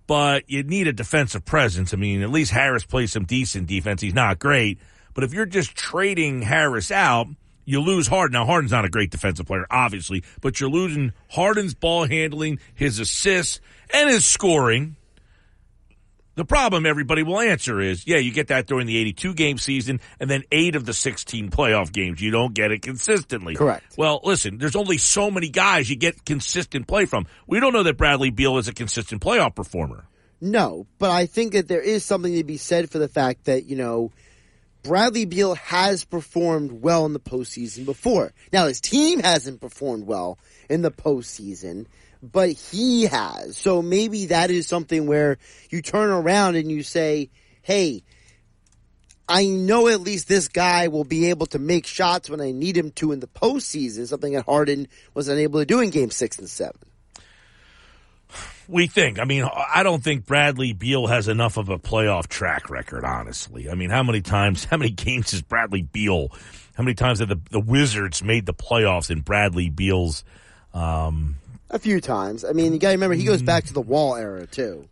but 0.07 0.49
you 0.49 0.63
need 0.63 0.89
a 0.89 0.93
defensive 0.95 1.45
presence. 1.45 1.93
I 1.93 1.99
mean, 1.99 2.23
at 2.23 2.31
least 2.31 2.51
Harris 2.51 2.87
plays 2.87 3.13
some 3.13 3.27
decent 3.27 3.67
defense. 3.67 4.01
He's 4.01 4.15
not 4.15 4.39
great, 4.39 4.79
but 5.13 5.23
if 5.23 5.35
you're 5.35 5.45
just 5.45 5.77
trading 5.77 6.41
Harris 6.41 6.91
out, 6.91 7.27
you 7.67 7.81
lose 7.81 8.07
Harden. 8.07 8.33
Now, 8.33 8.47
Harden's 8.47 8.73
not 8.73 8.87
a 8.87 8.89
great 8.89 9.11
defensive 9.11 9.47
player, 9.47 9.67
obviously, 9.71 10.25
but 10.41 10.61
you're 10.61 10.71
losing 10.71 11.13
Harden's 11.29 11.75
ball 11.75 12.07
handling, 12.07 12.59
his 12.75 12.99
assists, 12.99 13.61
and 13.93 14.09
his 14.09 14.25
scoring. 14.25 14.97
The 16.35 16.45
problem 16.47 16.87
everybody 16.87 17.23
will 17.23 17.41
answer 17.41 17.81
is, 17.81 18.07
yeah, 18.07 18.17
you 18.17 18.33
get 18.33 18.49
that 18.49 18.67
during 18.67 18.87
the 18.87 18.97
82 18.97 19.35
game 19.35 19.59
season 19.59 20.01
and 20.19 20.31
then 20.31 20.45
eight 20.51 20.77
of 20.77 20.87
the 20.87 20.95
16 20.95 21.51
playoff 21.51 21.93
games. 21.93 22.23
You 22.23 22.31
don't 22.31 22.55
get 22.55 22.73
it 22.73 22.81
consistently. 22.81 23.55
Correct. 23.55 23.85
Well, 23.99 24.21
listen, 24.25 24.57
there's 24.57 24.77
only 24.77 24.97
so 24.97 25.31
many 25.31 25.51
guys 25.51 25.91
you 25.91 25.97
get 25.97 26.25
consistent 26.25 26.87
play 26.87 27.05
from. 27.05 27.27
We 27.47 27.61
don't 27.61 27.75
know 27.75 27.83
that 27.83 27.99
Bradley 27.99 28.31
Beal 28.31 28.57
is 28.57 28.67
a 28.67 28.73
consistent 28.73 29.21
playoff 29.21 29.55
performer. 29.55 30.07
No, 30.41 30.87
but 30.99 31.11
I 31.11 31.27
think 31.27 31.53
that 31.53 31.69
there 31.69 31.83
is 31.83 32.03
something 32.05 32.35
to 32.35 32.45
be 32.45 32.57
said 32.57 32.91
for 32.91 32.99
the 32.99 33.09
fact 33.09 33.45
that, 33.45 33.67
you 33.67 33.77
know, 33.77 34.11
Bradley 34.83 35.27
Beal 35.27 35.55
has 35.55 36.05
performed 36.05 36.73
well 36.73 37.07
in 37.07 37.13
the 37.13 37.21
postseason 37.21 37.85
before. 37.85 38.33
Now, 38.53 38.67
his 38.67 38.81
team 38.81 39.21
hasn't 39.21 39.61
performed 39.61 40.07
well 40.07 40.39
in 40.69 40.83
the 40.83 40.91
postseason, 40.91 41.87
but 42.23 42.51
he 42.51 43.05
has. 43.05 43.57
So 43.57 43.83
maybe 43.83 44.27
that 44.27 44.51
is 44.51 44.67
something 44.67 45.07
where 45.07 45.39
you 45.71 45.83
turn 45.83 46.11
around 46.11 46.55
and 46.57 46.71
you 46.71 46.83
say, 46.83 47.31
hey, 47.63 48.05
I 49.29 49.47
know 49.47 49.89
at 49.89 50.01
least 50.01 50.29
this 50.29 50.49
guy 50.49 50.89
will 50.89 51.05
be 51.05 51.31
able 51.31 51.47
to 51.47 51.59
make 51.59 51.87
shots 51.87 52.31
when 52.31 52.41
I 52.41 52.53
need 52.53 52.77
him 52.77 52.91
to 52.93 53.13
in 53.13 53.21
the 53.21 53.27
postseason, 53.27 54.07
something 54.07 54.35
that 54.35 54.45
Harden 54.45 54.89
was 55.15 55.29
unable 55.29 55.61
to 55.61 55.67
do 55.67 55.81
in 55.81 55.91
game 55.91 56.11
six 56.11 56.39
and 56.39 56.49
seven. 56.49 56.81
We 58.69 58.87
think. 58.87 59.19
I 59.19 59.25
mean, 59.25 59.45
I 59.45 59.83
don't 59.83 60.03
think 60.03 60.25
Bradley 60.25 60.73
Beal 60.73 61.07
has 61.07 61.29
enough 61.29 61.57
of 61.57 61.69
a 61.69 61.79
playoff 61.79 62.29
track 62.29 62.71
record, 62.71 63.05
honestly. 63.05 63.69
I 63.69 63.75
mean, 63.75 63.91
how 63.91 64.03
many 64.03 64.21
times, 64.23 64.65
how 64.71 64.77
many 64.77 64.91
games 64.91 65.33
has 65.33 65.43
Bradley 65.43 65.83
Beal, 65.83 66.29
how 66.75 66.85
many 66.85 66.95
times 66.95 67.19
have 67.19 67.29
the, 67.29 67.41
the 67.51 67.61
Wizards 67.61 68.23
made 68.23 68.47
the 68.47 68.55
playoffs 68.55 69.11
in 69.11 69.21
Bradley 69.21 69.69
Beal's, 69.69 70.25
um, 70.73 71.37
A 71.73 71.79
few 71.79 72.01
times. 72.01 72.45
I 72.45 72.53
mean, 72.53 72.73
you 72.75 72.79
got 72.79 72.89
to 72.89 72.95
remember 72.95 73.15
he 73.15 73.25
goes 73.25 73.43
back 73.43 73.65
to 73.65 73.73
the 73.73 73.81
wall 73.81 74.15
era 74.15 74.47
too. 74.47 74.89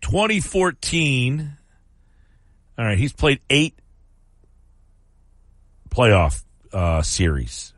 2014. 0.00 1.56
All 2.78 2.84
right, 2.84 2.96
he's 2.96 3.12
played 3.12 3.40
eight 3.50 3.74
playoff 5.90 6.44
uh, 6.72 7.02
series. 7.02 7.72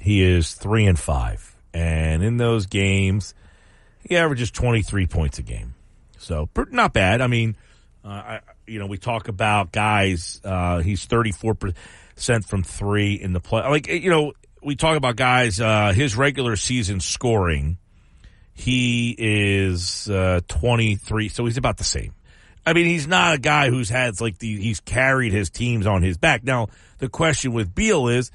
He 0.00 0.22
is 0.22 0.54
three 0.54 0.86
and 0.86 0.98
five, 0.98 1.54
and 1.72 2.24
in 2.24 2.36
those 2.36 2.66
games, 2.66 3.34
he 4.02 4.16
averages 4.16 4.50
23 4.50 5.06
points 5.06 5.38
a 5.38 5.42
game. 5.42 5.74
So 6.18 6.48
not 6.70 6.92
bad. 6.92 7.20
I 7.20 7.28
mean, 7.28 7.56
uh, 8.04 8.08
I, 8.08 8.40
you 8.66 8.80
know, 8.80 8.86
we 8.86 8.98
talk 8.98 9.28
about 9.28 9.70
guys. 9.70 10.40
Uh, 10.44 10.80
he's 10.80 11.04
34 11.04 11.54
percent 11.54 12.44
from 12.44 12.64
three 12.64 13.14
in 13.14 13.32
the 13.32 13.40
play. 13.40 13.62
Like 13.62 13.86
you 13.86 14.10
know, 14.10 14.32
we 14.62 14.76
talk 14.76 14.96
about 14.96 15.16
guys. 15.16 15.60
Uh, 15.60 15.92
his 15.92 16.16
regular 16.16 16.56
season 16.56 17.00
scoring 17.00 17.78
he 18.54 19.14
is 19.18 20.08
uh, 20.10 20.40
23, 20.48 21.28
so 21.28 21.46
he's 21.46 21.56
about 21.56 21.78
the 21.78 21.84
same. 21.84 22.14
I 22.64 22.74
mean, 22.74 22.86
he's 22.86 23.08
not 23.08 23.34
a 23.34 23.38
guy 23.38 23.70
who's 23.70 23.88
had 23.88 24.20
like 24.20 24.38
the 24.38 24.60
he's 24.60 24.78
carried 24.80 25.32
his 25.32 25.50
teams 25.50 25.86
on 25.86 26.02
his 26.02 26.16
back. 26.16 26.44
Now, 26.44 26.68
the 26.98 27.08
question 27.08 27.52
with 27.52 27.74
Beal 27.74 28.06
is 28.08 28.30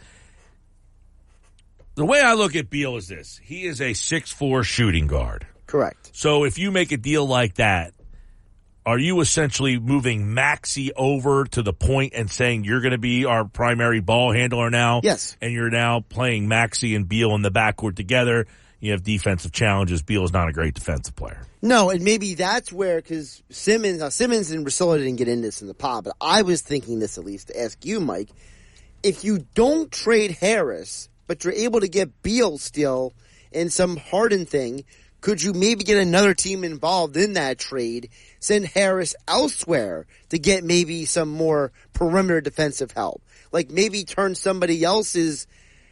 the 1.95 2.05
way 2.05 2.19
I 2.19 2.33
look 2.33 2.55
at 2.55 2.69
Beal 2.69 2.97
is 2.97 3.07
this: 3.07 3.39
he 3.41 3.65
is 3.65 3.79
a 3.79 3.93
six 3.93 4.31
four 4.31 4.63
shooting 4.63 5.07
guard. 5.07 5.47
Correct. 5.65 6.11
So 6.13 6.43
if 6.43 6.57
you 6.57 6.71
make 6.71 6.91
a 6.91 6.97
deal 6.97 7.25
like 7.25 7.55
that, 7.55 7.93
are 8.87 8.97
you 8.97 9.19
essentially 9.19 9.77
moving 9.77 10.33
Maxey 10.33 10.93
over 10.93 11.43
to 11.43 11.61
the 11.61 11.73
point 11.73 12.13
and 12.15 12.31
saying 12.31 12.63
you're 12.63 12.79
going 12.79 12.93
to 12.93 12.97
be 12.97 13.25
our 13.25 13.43
primary 13.43 13.99
ball 13.99 14.31
handler 14.31 14.69
now? 14.69 15.01
Yes. 15.03 15.35
And 15.41 15.51
you're 15.51 15.69
now 15.69 15.99
playing 15.99 16.47
Maxey 16.47 16.95
and 16.95 17.07
Beal 17.07 17.35
in 17.35 17.41
the 17.41 17.51
backcourt 17.51 17.97
together. 17.97 18.47
You 18.79 18.93
have 18.93 19.03
defensive 19.03 19.51
challenges. 19.51 20.03
Beal 20.03 20.23
is 20.23 20.31
not 20.31 20.47
a 20.47 20.53
great 20.53 20.73
defensive 20.73 21.17
player. 21.17 21.41
No, 21.61 21.89
and 21.89 22.01
maybe 22.01 22.35
that's 22.35 22.71
where 22.71 23.01
because 23.01 23.43
Simmons, 23.49 23.99
now 23.99 24.07
Simmons 24.07 24.51
and 24.51 24.65
Russillo 24.65 24.97
didn't 24.97 25.17
get 25.17 25.27
into 25.27 25.47
this 25.47 25.61
in 25.61 25.67
the 25.67 25.73
pod, 25.73 26.05
but 26.05 26.15
I 26.21 26.43
was 26.43 26.61
thinking 26.61 26.99
this 26.99 27.17
at 27.17 27.25
least 27.25 27.49
to 27.49 27.59
ask 27.59 27.83
you, 27.83 27.99
Mike. 27.99 28.29
If 29.03 29.25
you 29.25 29.45
don't 29.53 29.91
trade 29.91 30.31
Harris, 30.31 31.09
but 31.27 31.43
you're 31.43 31.51
able 31.51 31.81
to 31.81 31.89
get 31.89 32.21
Beal 32.23 32.57
still 32.57 33.13
in 33.51 33.69
some 33.69 33.97
Harden 33.97 34.45
thing, 34.45 34.85
could 35.27 35.43
you 35.43 35.51
maybe 35.51 35.83
get 35.83 35.97
another 35.97 36.33
team 36.33 36.63
involved 36.63 37.17
in 37.17 37.33
that 37.33 37.57
trade? 37.59 38.07
Send 38.39 38.65
Harris 38.65 39.13
elsewhere 39.27 40.05
to 40.29 40.39
get 40.39 40.63
maybe 40.63 41.03
some 41.03 41.27
more 41.27 41.73
perimeter 41.91 42.39
defensive 42.39 42.91
help, 42.91 43.21
like 43.51 43.69
maybe 43.69 44.05
turn 44.05 44.35
somebody 44.35 44.85
else's. 44.85 45.45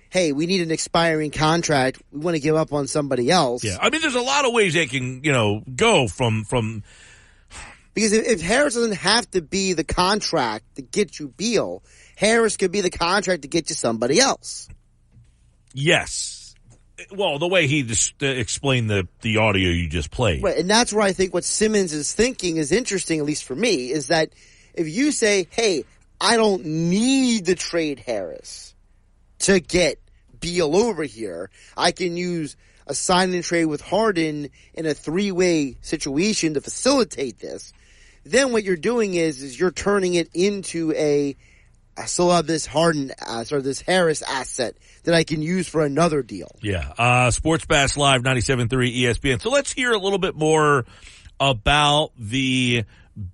Hey, 0.09 0.31
we 0.31 0.45
need 0.45 0.61
an 0.61 0.71
expiring 0.71 1.31
contract. 1.31 2.01
We 2.13 2.21
want 2.21 2.35
to 2.35 2.39
give 2.39 2.55
up 2.55 2.71
on 2.71 2.87
somebody 2.87 3.29
else. 3.29 3.61
Yeah, 3.61 3.77
I 3.81 3.89
mean, 3.89 3.99
there's 3.99 4.15
a 4.15 4.21
lot 4.21 4.45
of 4.45 4.53
ways 4.53 4.73
they 4.73 4.85
can, 4.85 5.21
you 5.21 5.33
know, 5.33 5.61
go 5.75 6.07
from 6.07 6.45
from. 6.45 6.83
Because 7.93 8.13
if, 8.13 8.25
if 8.25 8.41
Harris 8.41 8.75
doesn't 8.75 8.99
have 8.99 9.29
to 9.31 9.41
be 9.41 9.73
the 9.73 9.83
contract 9.83 10.77
to 10.77 10.81
get 10.81 11.19
you 11.19 11.27
Beal, 11.27 11.83
Harris 12.15 12.55
could 12.55 12.71
be 12.71 12.79
the 12.79 12.89
contract 12.89 13.41
to 13.41 13.49
get 13.49 13.69
you 13.69 13.75
somebody 13.75 14.17
else. 14.17 14.69
Yes, 15.73 16.44
well, 17.11 17.39
the 17.39 17.47
way 17.47 17.67
he 17.67 17.83
just 17.83 18.21
uh, 18.23 18.27
explained 18.27 18.89
the 18.89 19.07
the 19.21 19.37
audio 19.37 19.69
you 19.69 19.87
just 19.87 20.11
played. 20.11 20.43
Right, 20.43 20.57
and 20.57 20.69
that's 20.69 20.93
where 20.93 21.03
I 21.03 21.13
think 21.13 21.33
what 21.33 21.43
Simmons 21.43 21.93
is 21.93 22.13
thinking 22.13 22.57
is 22.57 22.71
interesting, 22.71 23.19
at 23.19 23.25
least 23.25 23.43
for 23.43 23.55
me, 23.55 23.91
is 23.91 24.07
that 24.07 24.29
if 24.73 24.87
you 24.87 25.11
say, 25.11 25.47
"Hey, 25.49 25.83
I 26.19 26.37
don't 26.37 26.65
need 26.65 27.47
to 27.47 27.55
trade 27.55 27.99
Harris 27.99 28.73
to 29.39 29.59
get 29.59 29.99
Beal 30.39 30.75
over 30.75 31.03
here. 31.03 31.49
I 31.75 31.91
can 31.91 32.17
use 32.17 32.55
a 32.87 32.93
sign 32.93 33.33
and 33.33 33.43
trade 33.43 33.65
with 33.65 33.81
Harden 33.81 34.49
in 34.73 34.85
a 34.85 34.93
three 34.93 35.31
way 35.31 35.77
situation 35.81 36.53
to 36.53 36.61
facilitate 36.61 37.39
this." 37.39 37.73
Then 38.23 38.53
what 38.53 38.63
you're 38.63 38.75
doing 38.75 39.13
is 39.13 39.43
is 39.43 39.59
you're 39.59 39.71
turning 39.71 40.15
it 40.15 40.29
into 40.33 40.93
a 40.93 41.35
I 41.97 42.05
still 42.05 42.31
have 42.31 42.45
this 42.45 42.65
Harden 42.65 43.11
ass 43.19 43.51
or 43.51 43.61
this 43.61 43.81
Harris 43.81 44.21
asset 44.21 44.75
that 45.03 45.15
I 45.15 45.23
can 45.23 45.41
use 45.41 45.67
for 45.67 45.85
another 45.85 46.21
deal. 46.21 46.51
Yeah. 46.61 46.93
Uh, 46.97 47.31
Sports 47.31 47.65
Bash 47.65 47.95
Live 47.95 48.21
97.3 48.21 48.69
ESPN. 48.69 49.41
So 49.41 49.49
let's 49.49 49.71
hear 49.71 49.93
a 49.93 49.97
little 49.97 50.19
bit 50.19 50.35
more 50.35 50.85
about 51.39 52.11
the 52.17 52.83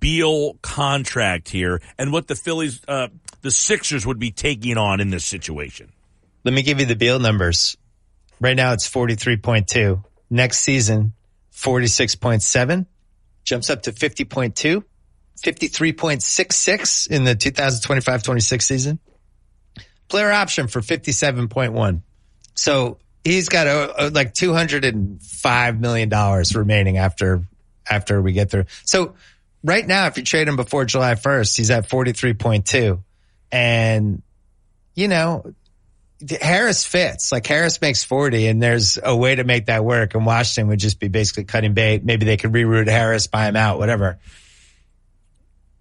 Beal 0.00 0.54
contract 0.62 1.48
here 1.48 1.82
and 1.98 2.12
what 2.12 2.28
the 2.28 2.36
Phillies, 2.36 2.80
uh, 2.86 3.08
the 3.40 3.50
Sixers 3.50 4.06
would 4.06 4.20
be 4.20 4.30
taking 4.30 4.78
on 4.78 5.00
in 5.00 5.10
this 5.10 5.24
situation. 5.24 5.90
Let 6.44 6.54
me 6.54 6.62
give 6.62 6.78
you 6.78 6.86
the 6.86 6.96
Beal 6.96 7.18
numbers. 7.18 7.76
Right 8.40 8.56
now 8.56 8.72
it's 8.72 8.88
43.2. 8.88 10.04
Next 10.30 10.60
season, 10.60 11.14
46.7. 11.52 12.86
Jumps 13.44 13.70
up 13.70 13.82
to 13.82 13.92
50.2. 13.92 14.84
53.66 15.40 17.10
in 17.10 17.24
the 17.24 17.34
2025-26 17.34 18.62
season. 18.62 18.98
Player 20.08 20.30
option 20.30 20.68
for 20.68 20.80
57.1. 20.80 22.02
So 22.54 22.98
he's 23.24 23.48
got 23.48 23.66
a, 23.66 24.06
a, 24.06 24.10
like 24.10 24.34
205 24.34 25.80
million 25.80 26.08
dollars 26.08 26.54
remaining 26.54 26.98
after 26.98 27.42
after 27.90 28.20
we 28.22 28.32
get 28.32 28.50
through. 28.50 28.66
So 28.84 29.14
right 29.64 29.86
now 29.86 30.06
if 30.06 30.16
you 30.16 30.22
trade 30.22 30.48
him 30.48 30.56
before 30.56 30.84
July 30.84 31.14
1st, 31.14 31.56
he's 31.56 31.70
at 31.70 31.88
43.2 31.88 33.00
and 33.50 34.22
you 34.94 35.08
know 35.08 35.54
Harris 36.40 36.84
fits. 36.84 37.32
Like 37.32 37.46
Harris 37.46 37.80
makes 37.80 38.04
40 38.04 38.46
and 38.46 38.62
there's 38.62 38.98
a 39.02 39.16
way 39.16 39.34
to 39.34 39.44
make 39.44 39.66
that 39.66 39.84
work 39.84 40.14
and 40.14 40.26
Washington 40.26 40.68
would 40.68 40.78
just 40.78 41.00
be 41.00 41.08
basically 41.08 41.44
cutting 41.44 41.74
bait. 41.74 42.04
Maybe 42.04 42.26
they 42.26 42.36
could 42.36 42.52
reroute 42.52 42.88
Harris, 42.88 43.26
buy 43.26 43.48
him 43.48 43.56
out, 43.56 43.78
whatever 43.78 44.18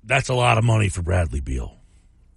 that's 0.04 0.30
a 0.30 0.34
lot 0.34 0.58
of 0.58 0.64
money 0.64 0.90
for 0.90 1.02
Bradley 1.02 1.42
Beal. 1.42 1.76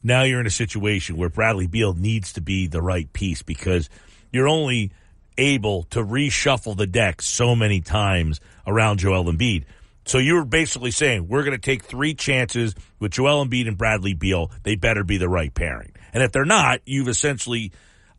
Now 0.03 0.23
you're 0.23 0.41
in 0.41 0.47
a 0.47 0.51
situation 0.51 1.17
where 1.17 1.31
Bradley 1.31 1.67
Beal 1.67 1.95
needs 1.95 2.35
to 2.35 2.41
be 2.41 2.67
the 2.67 2.83
right 2.83 3.11
piece 3.12 3.43
because 3.43 3.89
you're 4.33 4.49
only 4.49 4.93
able 5.39 5.85
to 5.85 6.05
reshuffle 6.05 6.77
the 6.77 6.87
deck 6.87 7.23
so 7.23 7.57
many 7.57 7.81
times 7.81 8.41
around 8.67 8.99
Joel 8.99 9.25
Embiid. 9.25 9.65
So 10.05 10.19
you're 10.19 10.45
basically 10.45 10.91
saying 10.91 11.29
we're 11.29 11.45
going 11.45 11.57
to 11.57 11.59
take 11.59 11.85
three 11.85 12.15
chances 12.15 12.75
with 13.01 13.12
Joel 13.12 13.47
Embiid 13.47 13.67
and 13.67 13.79
Bradley 13.79 14.15
Beal. 14.15 14.51
They 14.62 14.77
better 14.77 15.03
be 15.03 15.17
the 15.17 15.29
right 15.29 15.53
pairing. 15.53 15.93
And 16.12 16.23
if 16.23 16.33
they're 16.33 16.45
not, 16.45 16.81
you've 16.85 17.09
essentially, 17.09 17.73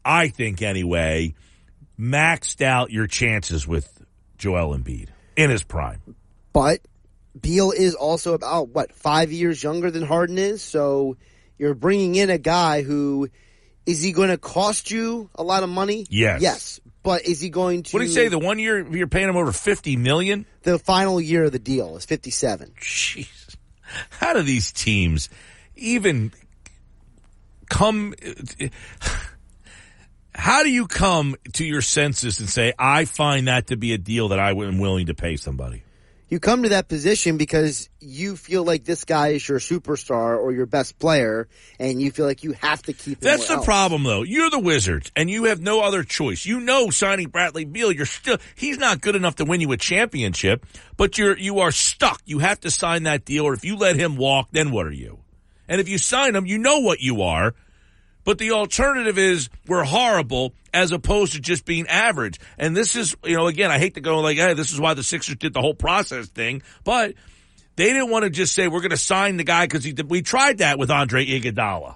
I 0.04 0.30
think 0.30 0.62
anyway, 0.62 1.36
maxed 2.00 2.62
out 2.62 2.92
your 2.92 3.08
chances 3.08 3.68
with 3.68 4.04
Joel 4.38 4.76
Embiid 4.76 5.10
in 5.36 5.50
his 5.50 5.64
prime. 5.64 6.02
But 6.52 6.82
Beal 7.40 7.72
is 7.72 7.96
also 7.96 8.34
about 8.34 8.70
what 8.70 8.94
five 8.94 9.32
years 9.32 9.62
younger 9.62 9.92
than 9.92 10.04
Harden 10.04 10.38
is, 10.38 10.62
so 10.62 11.18
you're 11.58 11.74
bringing 11.74 12.16
in 12.16 12.30
a 12.30 12.38
guy 12.38 12.82
who 12.82 13.30
is 13.86 14.02
he 14.02 14.12
going 14.12 14.30
to 14.30 14.38
cost 14.38 14.90
you 14.90 15.30
a 15.36 15.44
lot 15.44 15.64
of 15.64 15.70
money? 15.70 16.06
Yes, 16.10 16.42
yes. 16.42 16.80
But 17.04 17.26
is 17.26 17.40
he 17.40 17.50
going 17.50 17.84
to? 17.84 17.92
What 17.96 18.00
do 18.00 18.06
you 18.06 18.12
say? 18.12 18.30
The 18.30 18.40
one 18.40 18.58
year 18.58 18.88
you're 18.96 19.08
paying 19.08 19.30
him 19.30 19.36
over 19.36 19.52
fifty 19.52 19.96
million. 19.96 20.46
The 20.64 20.80
final 20.80 21.22
year 21.22 21.44
of 21.44 21.52
the 21.52 21.60
deal 21.60 21.98
is 21.98 22.06
fifty-seven. 22.06 22.74
Jeez, 22.80 23.56
how 24.10 24.34
do 24.34 24.42
these 24.42 24.72
teams 24.72 25.30
even 25.76 26.32
come? 27.70 28.16
How 30.34 30.64
do 30.64 30.72
you 30.72 30.88
come 30.88 31.36
to 31.54 31.64
your 31.64 31.82
senses 31.82 32.40
and 32.40 32.50
say, 32.50 32.74
"I 32.80 33.06
find 33.06 33.48
that 33.48 33.68
to 33.68 33.78
be 33.78 33.94
a 33.94 33.98
deal 33.98 34.30
that 34.30 34.40
I 34.40 34.52
am 34.52 34.80
willing 34.80 35.06
to 35.06 35.14
pay 35.14 35.36
somebody"? 35.36 35.84
You 36.28 36.40
come 36.40 36.64
to 36.64 36.70
that 36.70 36.88
position 36.88 37.38
because 37.38 37.90
you 38.00 38.36
feel 38.36 38.64
like 38.64 38.84
this 38.84 39.04
guy 39.04 39.30
is 39.30 39.48
your 39.48 39.60
superstar 39.60 40.38
or 40.38 40.52
your 40.52 40.66
best 40.66 40.98
player, 40.98 41.48
and 41.80 42.02
you 42.02 42.12
feel 42.12 42.26
like 42.26 42.44
you 42.44 42.54
have 42.54 42.82
to 42.84 42.94
keep. 42.94 43.18
him 43.18 43.30
That's 43.30 43.48
the 43.48 43.56
else. 43.56 43.66
problem, 43.66 44.04
though. 44.04 44.24
You're 44.24 44.50
the 44.50 44.60
Wizards, 44.60 45.12
and 45.16 45.30
you 45.30 45.46
have 45.46 45.62
no 45.62 45.82
other 45.82 46.04
choice. 46.04 46.46
You 46.46 46.60
know, 46.60 46.90
signing 46.90 47.30
Bradley 47.30 47.66
Beal, 47.66 47.92
you're 47.92 48.06
still 48.06 48.38
he's 48.56 48.78
not 48.78 49.02
good 49.02 49.16
enough 49.16 49.36
to 49.36 49.46
win 49.46 49.62
you 49.62 49.72
a 49.72 49.78
championship, 49.78 50.66
but 50.98 51.18
you're 51.18 51.38
you 51.38 51.60
are 51.60 51.72
stuck. 51.72 52.22
You 52.26 52.40
have 52.40 52.60
to 52.62 52.72
sign 52.72 53.04
that 53.04 53.26
deal, 53.26 53.46
or 53.46 53.54
if 53.54 53.64
you 53.64 53.78
let 53.78 53.96
him 53.96 54.18
walk, 54.18 54.50
then 54.52 54.72
what 54.72 54.88
are 54.88 54.92
you? 54.92 55.20
And 55.68 55.82
if 55.82 55.90
you 55.90 55.98
sign 55.98 56.36
him, 56.36 56.46
you 56.46 56.58
know 56.58 56.80
what 56.80 57.02
you 57.02 57.22
are. 57.22 57.54
But 58.26 58.40
the 58.40 58.52
alternative 58.52 59.18
is 59.18 59.50
we're 59.68 59.84
horrible 59.84 60.54
as 60.74 60.92
opposed 60.92 61.34
to 61.34 61.40
just 61.40 61.64
being 61.64 61.88
average. 61.88 62.40
And 62.58 62.76
this 62.76 62.96
is, 62.96 63.16
you 63.24 63.36
know, 63.36 63.48
again, 63.48 63.72
I 63.72 63.80
hate 63.80 63.94
to 63.94 64.02
go 64.02 64.20
like, 64.20 64.38
hey, 64.38 64.54
this 64.56 64.74
is 64.74 64.80
why 64.80 64.94
the 64.94 65.04
Sixers 65.04 65.38
did 65.38 65.54
the 65.54 65.62
whole 65.62 65.76
process 65.76 66.28
thing, 66.28 66.64
but 66.84 67.14
they 67.78 67.86
didn't 67.86 68.10
want 68.10 68.24
to 68.24 68.30
just 68.30 68.54
say 68.54 68.68
we're 68.68 68.82
going 68.82 68.90
to 68.92 68.98
sign 68.98 69.38
the 69.38 69.44
guy 69.44 69.66
because. 69.66 69.86
We 70.08 70.22
tried 70.22 70.58
that 70.58 70.78
with 70.78 70.92
Andre 70.92 71.26
Iguodala 71.26 71.96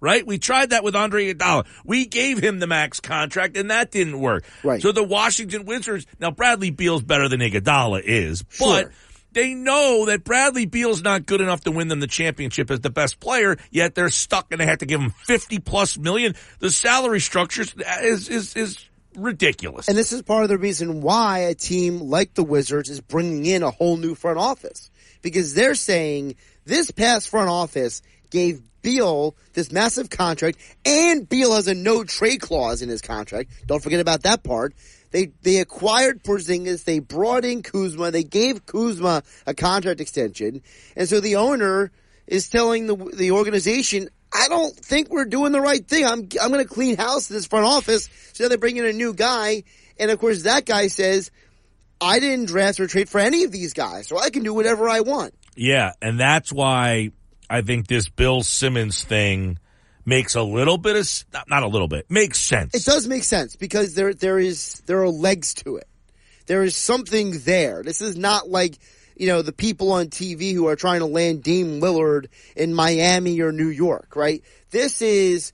right? 0.00 0.26
We 0.26 0.38
tried 0.38 0.70
that 0.70 0.84
with 0.84 0.94
Andre 0.94 1.32
Iguodala. 1.32 1.66
We 1.84 2.06
gave 2.06 2.38
him 2.38 2.58
the 2.58 2.66
max 2.66 3.00
contract, 3.00 3.56
and 3.56 3.70
that 3.70 3.90
didn't 3.90 4.20
work. 4.20 4.44
Right. 4.62 4.80
So 4.80 4.92
the 4.92 5.02
Washington 5.02 5.64
Wizards 5.64 6.06
now 6.20 6.30
Bradley 6.30 6.70
Beal's 6.70 7.02
better 7.02 7.28
than 7.28 7.40
Iguodala 7.40 8.02
is, 8.04 8.42
but. 8.58 8.90
They 9.38 9.54
know 9.54 10.06
that 10.06 10.24
Bradley 10.24 10.66
Beal's 10.66 11.00
not 11.00 11.24
good 11.24 11.40
enough 11.40 11.60
to 11.60 11.70
win 11.70 11.86
them 11.86 12.00
the 12.00 12.08
championship 12.08 12.72
as 12.72 12.80
the 12.80 12.90
best 12.90 13.20
player, 13.20 13.56
yet 13.70 13.94
they're 13.94 14.10
stuck 14.10 14.48
and 14.50 14.60
they 14.60 14.66
have 14.66 14.78
to 14.78 14.84
give 14.84 15.00
him 15.00 15.10
50 15.10 15.60
plus 15.60 15.96
million. 15.96 16.34
The 16.58 16.72
salary 16.72 17.20
structure 17.20 17.62
is, 18.02 18.28
is, 18.28 18.56
is 18.56 18.84
ridiculous. 19.14 19.86
And 19.86 19.96
this 19.96 20.10
is 20.10 20.22
part 20.22 20.42
of 20.42 20.48
the 20.48 20.58
reason 20.58 21.02
why 21.02 21.38
a 21.38 21.54
team 21.54 22.00
like 22.00 22.34
the 22.34 22.42
Wizards 22.42 22.90
is 22.90 23.00
bringing 23.00 23.46
in 23.46 23.62
a 23.62 23.70
whole 23.70 23.96
new 23.96 24.16
front 24.16 24.38
office. 24.38 24.90
Because 25.22 25.54
they're 25.54 25.76
saying 25.76 26.34
this 26.64 26.90
past 26.90 27.28
front 27.28 27.48
office 27.48 28.02
gave 28.30 28.60
Beal 28.82 29.36
this 29.52 29.70
massive 29.70 30.10
contract 30.10 30.58
and 30.84 31.28
Beal 31.28 31.54
has 31.54 31.68
a 31.68 31.74
no 31.74 32.02
trade 32.02 32.40
clause 32.40 32.82
in 32.82 32.88
his 32.88 33.02
contract. 33.02 33.52
Don't 33.66 33.84
forget 33.84 34.00
about 34.00 34.24
that 34.24 34.42
part. 34.42 34.74
They, 35.10 35.32
they 35.42 35.58
acquired 35.58 36.22
Porzingis. 36.22 36.84
They 36.84 36.98
brought 36.98 37.44
in 37.44 37.62
Kuzma. 37.62 38.10
They 38.10 38.24
gave 38.24 38.66
Kuzma 38.66 39.22
a 39.46 39.54
contract 39.54 40.00
extension. 40.00 40.62
And 40.96 41.08
so 41.08 41.20
the 41.20 41.36
owner 41.36 41.90
is 42.26 42.48
telling 42.48 42.86
the, 42.86 42.96
the 42.96 43.30
organization, 43.32 44.08
I 44.32 44.48
don't 44.48 44.76
think 44.76 45.08
we're 45.10 45.24
doing 45.24 45.52
the 45.52 45.60
right 45.60 45.86
thing. 45.86 46.04
I'm, 46.04 46.28
I'm 46.40 46.50
going 46.50 46.62
to 46.62 46.72
clean 46.72 46.96
house 46.96 47.30
in 47.30 47.36
this 47.36 47.46
front 47.46 47.64
office. 47.64 48.08
So 48.34 48.44
now 48.44 48.48
they 48.48 48.56
bring 48.56 48.76
in 48.76 48.84
a 48.84 48.92
new 48.92 49.14
guy. 49.14 49.64
And 49.98 50.10
of 50.10 50.18
course 50.18 50.42
that 50.42 50.66
guy 50.66 50.88
says, 50.88 51.30
I 52.00 52.20
didn't 52.20 52.46
draft 52.46 52.80
or 52.80 52.86
trade 52.86 53.08
for 53.08 53.18
any 53.18 53.44
of 53.44 53.52
these 53.52 53.72
guys, 53.72 54.06
so 54.06 54.18
I 54.18 54.30
can 54.30 54.44
do 54.44 54.54
whatever 54.54 54.88
I 54.88 55.00
want. 55.00 55.34
Yeah, 55.56 55.92
and 56.00 56.18
that's 56.18 56.52
why 56.52 57.10
I 57.50 57.62
think 57.62 57.88
this 57.88 58.08
Bill 58.08 58.42
Simmons 58.42 59.02
thing 59.02 59.58
makes 60.08 60.34
a 60.34 60.42
little 60.42 60.78
bit 60.78 60.96
of 60.96 61.24
not- 61.48 61.62
a 61.62 61.68
little 61.68 61.88
bit 61.88 62.10
makes 62.10 62.40
sense. 62.40 62.74
It 62.74 62.84
does 62.84 63.06
make 63.06 63.24
sense 63.24 63.56
because 63.56 63.94
there 63.94 64.14
there 64.14 64.38
is 64.38 64.82
there 64.86 65.02
are 65.02 65.08
legs 65.08 65.54
to 65.54 65.76
it. 65.76 65.86
There 66.46 66.64
is 66.64 66.74
something 66.74 67.38
there. 67.40 67.82
This 67.82 68.00
is 68.00 68.16
not 68.16 68.48
like 68.48 68.78
you 69.16 69.26
know 69.26 69.42
the 69.42 69.52
people 69.52 69.92
on 69.92 70.06
TV 70.06 70.54
who 70.54 70.66
are 70.66 70.76
trying 70.76 71.00
to 71.00 71.06
land 71.06 71.42
Dame 71.42 71.80
Lillard 71.80 72.26
in 72.56 72.74
Miami 72.74 73.40
or 73.40 73.52
New 73.52 73.68
York, 73.68 74.16
right? 74.16 74.42
This 74.70 75.02
is 75.02 75.52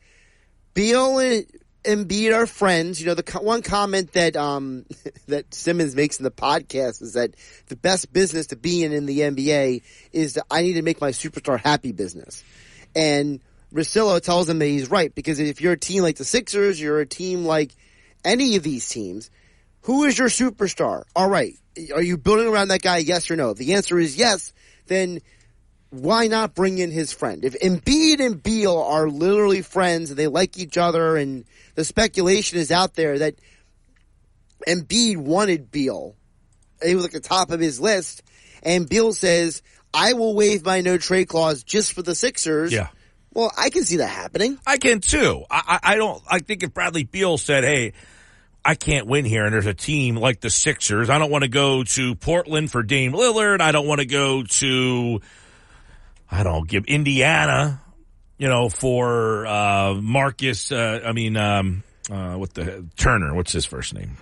Beal 0.73 1.19
and 1.19 1.47
Embiid 1.85 2.35
are 2.35 2.47
friends. 2.47 3.01
You 3.01 3.07
know 3.09 3.15
the 3.15 3.39
one 3.41 3.63
comment 3.63 4.13
that 4.13 4.37
um 4.37 4.87
that 5.29 5.53
Simmons 5.53 5.95
makes 5.97 6.19
in 6.19 6.25
the 6.25 6.31
podcast 6.31 7.03
is 7.03 7.15
that 7.15 7.35
the 7.67 7.77
best 7.77 8.13
business 8.13 8.47
to 8.49 8.57
be 8.57 8.85
in 8.85 8.93
in 8.93 9.07
the 9.07 9.21
NBA 9.21 9.83
is 10.13 10.35
that 10.35 10.45
I 10.51 10.63
need 10.63 10.75
to 10.75 10.83
make 10.83 11.01
my 11.01 11.11
superstar 11.11 11.59
happy 11.59 11.93
business, 11.93 12.43
and 12.95 13.41
Russillo 13.75 14.21
tells 14.23 14.49
him 14.49 14.61
that 14.61 14.67
he's 14.67 14.91
right 14.91 15.13
because 15.15 15.41
if 15.41 15.61
you're 15.61 15.73
a 15.73 15.79
team 15.79 16.03
like 16.03 16.17
the 16.17 16.25
Sixers, 16.25 16.81
you're 16.81 17.01
a 17.01 17.07
team 17.07 17.45
like 17.45 17.73
any 18.25 18.57
of 18.57 18.63
these 18.63 18.89
teams. 18.89 19.31
Who 19.83 20.05
is 20.05 20.17
your 20.17 20.29
superstar? 20.29 21.03
All 21.15 21.29
right, 21.29 21.55
are 21.95 22.03
you 22.03 22.17
building 22.17 22.47
around 22.47 22.69
that 22.69 22.83
guy? 22.83 22.99
Yes 22.99 23.31
or 23.31 23.37
no? 23.37 23.51
If 23.51 23.59
the 23.59 23.75
answer 23.75 23.99
is 23.99 24.17
yes, 24.17 24.53
then 24.87 25.21
why 25.91 26.29
not 26.29 26.55
bring 26.55 26.79
in 26.79 26.91
his 26.91 27.13
friend? 27.13 27.45
If 27.45 27.59
Embiid 27.61 28.21
and 28.21 28.43
Beal 28.43 28.79
are 28.79 29.09
literally 29.09 29.63
friends 29.63 30.11
and 30.11 30.19
they 30.19 30.29
like 30.29 30.57
each 30.57 30.79
other, 30.79 31.17
and 31.17 31.45
the 31.75 31.85
speculation 31.85 32.59
is 32.59 32.71
out 32.71 32.95
there 32.95 33.19
that 33.19 33.35
Embiid 34.67 35.19
wanted 35.19 35.71
Beal, 35.71 36.15
he 36.83 36.95
was 36.95 37.05
at 37.05 37.13
the 37.13 37.21
top 37.21 37.51
of 37.51 37.61
his 37.61 37.81
list, 37.81 38.23
and 38.63 38.89
Beal 38.89 39.13
says, 39.13 39.63
"I 39.93 40.15
will 40.15 40.35
waive 40.35 40.65
my 40.65 40.81
no 40.81 40.97
trade 40.97 41.29
clause 41.29 41.63
just 41.63 41.93
for 41.93 42.03
the 42.03 42.15
Sixers." 42.15 42.73
Yeah. 42.73 42.89
Well, 43.35 43.53
I 43.57 43.71
can 43.71 43.85
see 43.85 43.97
that 43.97 44.09
happening. 44.09 44.59
I 44.65 44.79
can 44.79 45.01
too. 45.01 45.45
I, 45.51 45.81
I, 45.83 45.93
I 45.93 45.97
don't. 45.97 46.23
I 46.29 46.39
think 46.39 46.63
if 46.63 46.73
Bradley 46.73 47.03
Beal 47.03 47.37
said, 47.37 47.65
"Hey, 47.65 47.93
I 48.65 48.77
can't 48.77 49.09
win 49.09 49.25
here," 49.25 49.45
and 49.45 49.53
there's 49.53 49.67
a 49.67 49.75
team 49.75 50.17
like 50.17 50.41
the 50.41 50.51
Sixers, 50.51 51.11
I 51.11 51.19
don't 51.19 51.31
want 51.31 51.43
to 51.43 51.51
go 51.51 51.83
to 51.83 52.15
Portland 52.15 52.71
for 52.71 52.85
Dame 52.85 53.13
Lillard. 53.13 53.61
I 53.61 53.73
don't 53.73 53.89
want 53.89 54.01
to 54.01 54.07
go 54.07 54.45
to, 54.45 55.21
I 56.31 56.45
don't 56.45 56.69
give 56.69 56.85
Indiana, 56.85 57.83
you 58.39 58.49
know, 58.49 58.69
for 58.69 59.47
uh, 59.47 59.95
Marcus. 59.95 60.71
Uh, 60.71 61.01
I 61.05 61.11
mean, 61.11 61.37
um, 61.37 61.83
uh, 62.09 62.35
what 62.35 62.55
the 62.55 62.87
Turner? 62.97 63.35
What's 63.35 63.53
his 63.53 63.65
first 63.65 63.95
name? 63.95 64.17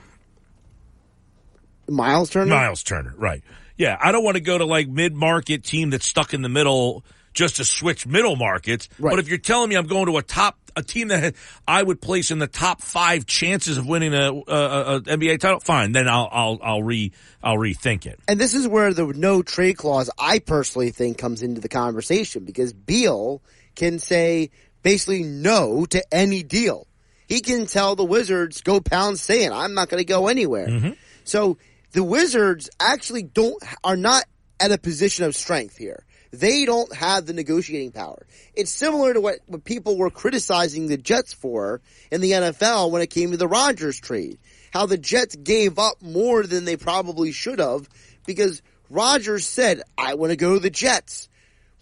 Miles 1.86 2.30
Turner. 2.30 2.46
Miles 2.46 2.82
Turner, 2.82 3.12
right. 3.18 3.42
Yeah, 3.76 3.98
I 4.00 4.12
don't 4.12 4.24
want 4.24 4.36
to 4.36 4.42
go 4.42 4.56
to 4.56 4.64
like 4.64 4.88
mid-market 4.88 5.64
team 5.64 5.90
that's 5.90 6.06
stuck 6.06 6.32
in 6.32 6.40
the 6.40 6.48
middle 6.48 7.04
just 7.33 7.57
to 7.57 7.64
switch 7.64 8.07
middle 8.07 8.37
markets. 8.37 8.89
Right. 8.99 9.11
But 9.11 9.18
if 9.18 9.28
you're 9.28 9.39
telling 9.39 9.68
me 9.68 9.76
I'm 9.76 9.87
going 9.87 10.07
to 10.07 10.16
a 10.18 10.22
top, 10.22 10.59
a 10.76 10.83
team 10.83 11.09
that 11.09 11.35
I 11.66 11.83
would 11.83 12.01
place 12.01 12.30
in 12.30 12.39
the 12.39 12.47
top 12.47 12.80
five 12.80 13.26
chances 13.26 13.78
of 13.78 13.87
winning 13.87 14.14
a, 14.14 14.33
a, 14.33 14.97
a 14.97 15.01
NBA 15.01 15.41
title, 15.41 15.61
fine. 15.61 15.93
Then 15.93 16.09
I'll, 16.09 16.28
I'll, 16.30 16.59
I'll 16.62 16.83
re, 16.83 17.12
I'll 17.43 17.57
rethink 17.57 18.07
it. 18.07 18.20
And 18.28 18.41
this 18.41 18.55
is 18.55 18.66
where 18.68 18.93
the 18.93 19.07
no 19.07 19.43
trade 19.43 19.76
clause, 19.76 20.11
I 20.18 20.39
personally 20.39 20.91
think, 20.91 21.18
comes 21.18 21.43
into 21.43 21.61
the 21.61 21.68
conversation 21.68 22.45
because 22.45 22.72
Beal 22.72 23.43
can 23.74 23.99
say 23.99 24.51
basically 24.83 25.22
no 25.22 25.87
to 25.87 26.05
any 26.12 26.43
deal. 26.43 26.87
He 27.28 27.41
can 27.41 27.66
tell 27.66 27.97
the 27.97 28.05
Wizards, 28.05 28.61
go 28.61 28.80
pound 28.80 29.18
sand. 29.18 29.55
I'm 29.55 29.74
not 29.74 29.89
going 29.89 30.01
to 30.01 30.05
go 30.05 30.28
anywhere. 30.28 30.68
Mm-hmm. 30.68 30.91
So 31.24 31.57
the 31.93 32.05
Wizards 32.05 32.68
actually 32.78 33.22
don't, 33.22 33.62
are 33.83 33.97
not 33.97 34.24
at 34.61 34.72
a 34.72 34.78
position 34.78 35.24
of 35.24 35.35
strength 35.35 35.76
here. 35.76 36.05
They 36.33 36.64
don't 36.64 36.95
have 36.95 37.26
the 37.26 37.35
negotiating 37.35 37.93
power. 37.93 38.26
It's 38.55 38.70
similar 38.70 39.12
to 39.12 39.20
what, 39.20 39.41
what 39.47 39.64
people 39.64 39.99
were 39.99 40.11
criticizing 40.11 40.87
the 40.87 40.97
Jets 40.97 41.35
for 41.35 41.83
in 42.11 42.22
the 42.22 42.33
NFL 42.33 42.91
when 42.91 43.03
it 43.03 43.11
came 43.11 43.33
to 43.33 43.37
the 43.37 43.49
Rodgers 43.49 44.01
trade. 44.01 44.39
How 44.72 44.87
the 44.87 44.97
Jets 44.97 45.37
gave 45.37 45.78
up 45.78 46.01
more 46.01 46.43
than 46.45 46.64
they 46.64 46.76
probably 46.76 47.33
should 47.33 47.59
have 47.59 47.87
because 48.24 48.62
Rodgers 48.89 49.47
said, 49.47 49.83
I 49.99 50.14
want 50.14 50.30
to 50.30 50.37
go 50.37 50.55
to 50.55 50.61
the 50.61 50.70
Jets. 50.70 51.28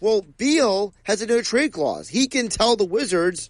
Well, 0.01 0.21
Beal 0.21 0.93
has 1.03 1.21
a 1.21 1.27
no 1.27 1.41
trade 1.41 1.71
clause. 1.71 2.09
He 2.09 2.27
can 2.27 2.49
tell 2.49 2.75
the 2.75 2.85
Wizards, 2.85 3.49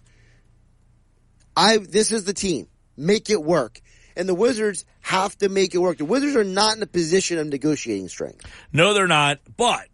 I, 1.56 1.78
this 1.78 2.12
is 2.12 2.24
the 2.24 2.34
team. 2.34 2.68
Make 2.96 3.28
it 3.28 3.42
work. 3.42 3.80
And 4.16 4.28
the 4.28 4.34
Wizards 4.34 4.84
have 5.00 5.36
to 5.38 5.48
make 5.48 5.74
it 5.74 5.78
work. 5.78 5.98
The 5.98 6.04
Wizards 6.04 6.36
are 6.36 6.44
not 6.44 6.76
in 6.76 6.82
a 6.82 6.86
position 6.86 7.38
of 7.38 7.46
negotiating 7.48 8.08
strength. 8.08 8.46
No, 8.72 8.94
they're 8.94 9.08
not. 9.08 9.40
But 9.56 9.88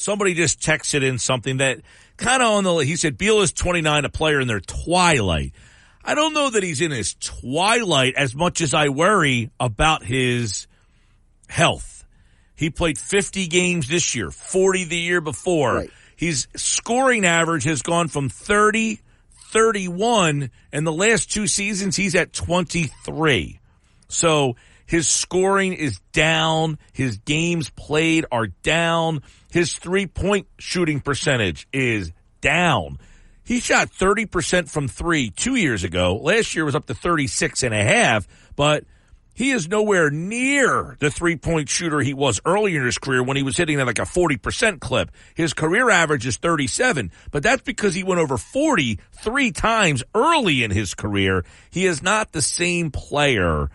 somebody 0.00 0.34
just 0.34 0.60
texted 0.60 1.02
in 1.02 1.18
something 1.18 1.58
that 1.58 1.80
kind 2.16 2.42
of 2.42 2.52
on 2.52 2.64
the, 2.64 2.76
he 2.78 2.96
said 2.96 3.18
Beal 3.18 3.40
is 3.40 3.52
29, 3.52 4.04
a 4.04 4.08
player 4.08 4.40
in 4.40 4.48
their 4.48 4.60
twilight. 4.60 5.52
I 6.04 6.14
don't 6.14 6.32
know 6.32 6.50
that 6.50 6.62
he's 6.62 6.80
in 6.80 6.90
his 6.90 7.14
twilight 7.14 8.14
as 8.16 8.34
much 8.34 8.60
as 8.60 8.74
I 8.74 8.88
worry 8.88 9.50
about 9.60 10.04
his 10.04 10.66
health. 11.48 12.04
He 12.54 12.70
played 12.70 12.98
50 12.98 13.46
games 13.46 13.88
this 13.88 14.14
year, 14.14 14.30
40 14.30 14.84
the 14.84 14.96
year 14.96 15.20
before. 15.20 15.74
Right. 15.74 15.90
His 16.16 16.48
scoring 16.56 17.24
average 17.24 17.64
has 17.64 17.82
gone 17.82 18.08
from 18.08 18.28
30, 18.28 19.00
31, 19.52 20.50
and 20.72 20.86
the 20.86 20.92
last 20.92 21.30
two 21.30 21.46
seasons 21.46 21.94
he's 21.94 22.16
at 22.16 22.32
23. 22.32 23.60
So 24.08 24.56
his 24.86 25.06
scoring 25.06 25.74
is 25.74 26.00
down. 26.12 26.78
His 26.92 27.18
games 27.18 27.70
played 27.70 28.24
are 28.32 28.46
down. 28.46 29.22
His 29.50 29.74
three 29.74 30.06
point 30.06 30.46
shooting 30.58 31.00
percentage 31.00 31.66
is 31.72 32.12
down. 32.40 32.98
He 33.44 33.60
shot 33.60 33.90
30% 33.90 34.68
from 34.68 34.88
three 34.88 35.30
two 35.30 35.56
years 35.56 35.84
ago. 35.84 36.16
Last 36.16 36.54
year 36.54 36.64
was 36.64 36.74
up 36.74 36.86
to 36.86 36.94
36 36.94 37.62
and 37.62 37.74
a 37.74 37.82
half, 37.82 38.28
but 38.56 38.84
he 39.34 39.52
is 39.52 39.68
nowhere 39.68 40.10
near 40.10 40.96
the 41.00 41.10
three 41.10 41.36
point 41.36 41.68
shooter 41.68 42.00
he 42.00 42.12
was 42.12 42.40
earlier 42.44 42.80
in 42.80 42.86
his 42.86 42.98
career 42.98 43.22
when 43.22 43.36
he 43.38 43.42
was 43.42 43.56
hitting 43.56 43.80
at 43.80 43.86
like 43.86 43.98
a 43.98 44.02
40% 44.02 44.80
clip. 44.80 45.10
His 45.34 45.54
career 45.54 45.88
average 45.88 46.26
is 46.26 46.36
37, 46.36 47.10
but 47.30 47.42
that's 47.42 47.62
because 47.62 47.94
he 47.94 48.02
went 48.02 48.20
over 48.20 48.36
40 48.36 48.98
three 49.12 49.50
times 49.52 50.02
early 50.14 50.62
in 50.62 50.70
his 50.70 50.94
career. 50.94 51.44
He 51.70 51.86
is 51.86 52.02
not 52.02 52.32
the 52.32 52.42
same 52.42 52.90
player 52.90 53.70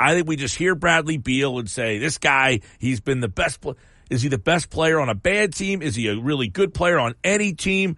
I 0.00 0.14
think 0.14 0.28
we 0.28 0.36
just 0.36 0.56
hear 0.56 0.74
Bradley 0.74 1.16
Beal 1.16 1.58
and 1.58 1.68
say, 1.68 1.98
this 1.98 2.18
guy, 2.18 2.60
he's 2.78 3.00
been 3.00 3.20
the 3.20 3.28
best. 3.28 3.60
Pl- 3.60 3.76
is 4.10 4.22
he 4.22 4.28
the 4.28 4.38
best 4.38 4.70
player 4.70 5.00
on 5.00 5.08
a 5.08 5.14
bad 5.14 5.54
team? 5.54 5.82
Is 5.82 5.94
he 5.94 6.08
a 6.08 6.16
really 6.16 6.48
good 6.48 6.74
player 6.74 6.98
on 6.98 7.14
any 7.22 7.52
team? 7.52 7.96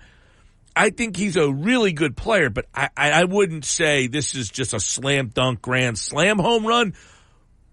I 0.74 0.90
think 0.90 1.16
he's 1.16 1.36
a 1.36 1.50
really 1.50 1.92
good 1.92 2.16
player, 2.16 2.48
but 2.48 2.66
I, 2.74 2.88
I 2.96 3.24
wouldn't 3.24 3.64
say 3.64 4.06
this 4.06 4.34
is 4.34 4.50
just 4.50 4.72
a 4.72 4.80
slam 4.80 5.28
dunk 5.28 5.60
grand 5.60 5.98
slam 5.98 6.38
home 6.38 6.66
run. 6.66 6.94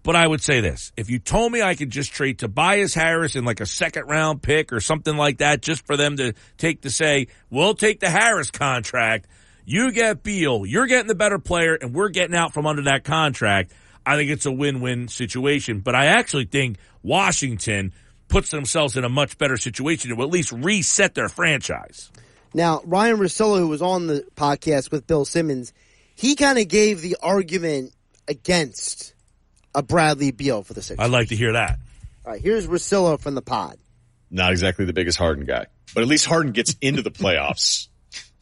But 0.02 0.16
I 0.16 0.26
would 0.26 0.40
say 0.40 0.60
this. 0.60 0.92
If 0.96 1.10
you 1.10 1.18
told 1.18 1.52
me 1.52 1.60
I 1.60 1.74
could 1.74 1.90
just 1.90 2.12
trade 2.12 2.38
Tobias 2.38 2.94
Harris 2.94 3.36
in 3.36 3.44
like 3.44 3.60
a 3.60 3.66
second 3.66 4.06
round 4.06 4.42
pick 4.42 4.72
or 4.72 4.80
something 4.80 5.16
like 5.16 5.38
that 5.38 5.60
just 5.60 5.86
for 5.86 5.96
them 5.96 6.16
to 6.16 6.32
take 6.56 6.82
to 6.82 6.90
say, 6.90 7.26
we'll 7.50 7.74
take 7.74 8.00
the 8.00 8.08
Harris 8.08 8.50
contract. 8.50 9.26
You 9.64 9.92
get 9.92 10.22
Beal. 10.22 10.64
You're 10.64 10.86
getting 10.86 11.08
the 11.08 11.14
better 11.14 11.38
player 11.38 11.74
and 11.74 11.94
we're 11.94 12.08
getting 12.08 12.34
out 12.34 12.54
from 12.54 12.66
under 12.66 12.82
that 12.84 13.04
contract. 13.04 13.72
I 14.06 14.16
think 14.16 14.30
it's 14.30 14.46
a 14.46 14.52
win-win 14.52 15.08
situation. 15.08 15.80
But 15.80 15.94
I 15.94 16.06
actually 16.06 16.46
think 16.46 16.78
Washington 17.02 17.92
puts 18.28 18.50
themselves 18.50 18.96
in 18.96 19.04
a 19.04 19.08
much 19.08 19.38
better 19.38 19.56
situation 19.56 20.14
to 20.14 20.22
at 20.22 20.28
least 20.28 20.52
reset 20.52 21.14
their 21.14 21.28
franchise. 21.28 22.10
Now, 22.54 22.80
Ryan 22.84 23.16
Russillo, 23.16 23.58
who 23.58 23.68
was 23.68 23.82
on 23.82 24.06
the 24.06 24.24
podcast 24.36 24.90
with 24.90 25.06
Bill 25.06 25.24
Simmons, 25.24 25.72
he 26.14 26.34
kind 26.34 26.58
of 26.58 26.68
gave 26.68 27.00
the 27.00 27.16
argument 27.22 27.92
against 28.26 29.14
a 29.74 29.82
Bradley 29.82 30.30
Beal 30.30 30.62
for 30.62 30.74
the 30.74 30.82
Sixers. 30.82 31.04
I'd 31.04 31.10
like 31.10 31.28
to 31.28 31.36
hear 31.36 31.52
that. 31.52 31.78
All 32.24 32.32
right, 32.32 32.40
here's 32.40 32.66
Russillo 32.66 33.20
from 33.20 33.34
the 33.34 33.42
pod. 33.42 33.76
Not 34.30 34.52
exactly 34.52 34.84
the 34.84 34.92
biggest 34.92 35.18
Harden 35.18 35.44
guy, 35.44 35.66
but 35.94 36.02
at 36.02 36.08
least 36.08 36.26
Harden 36.26 36.52
gets 36.52 36.76
into 36.80 37.02
the 37.02 37.10
playoffs. 37.10 37.88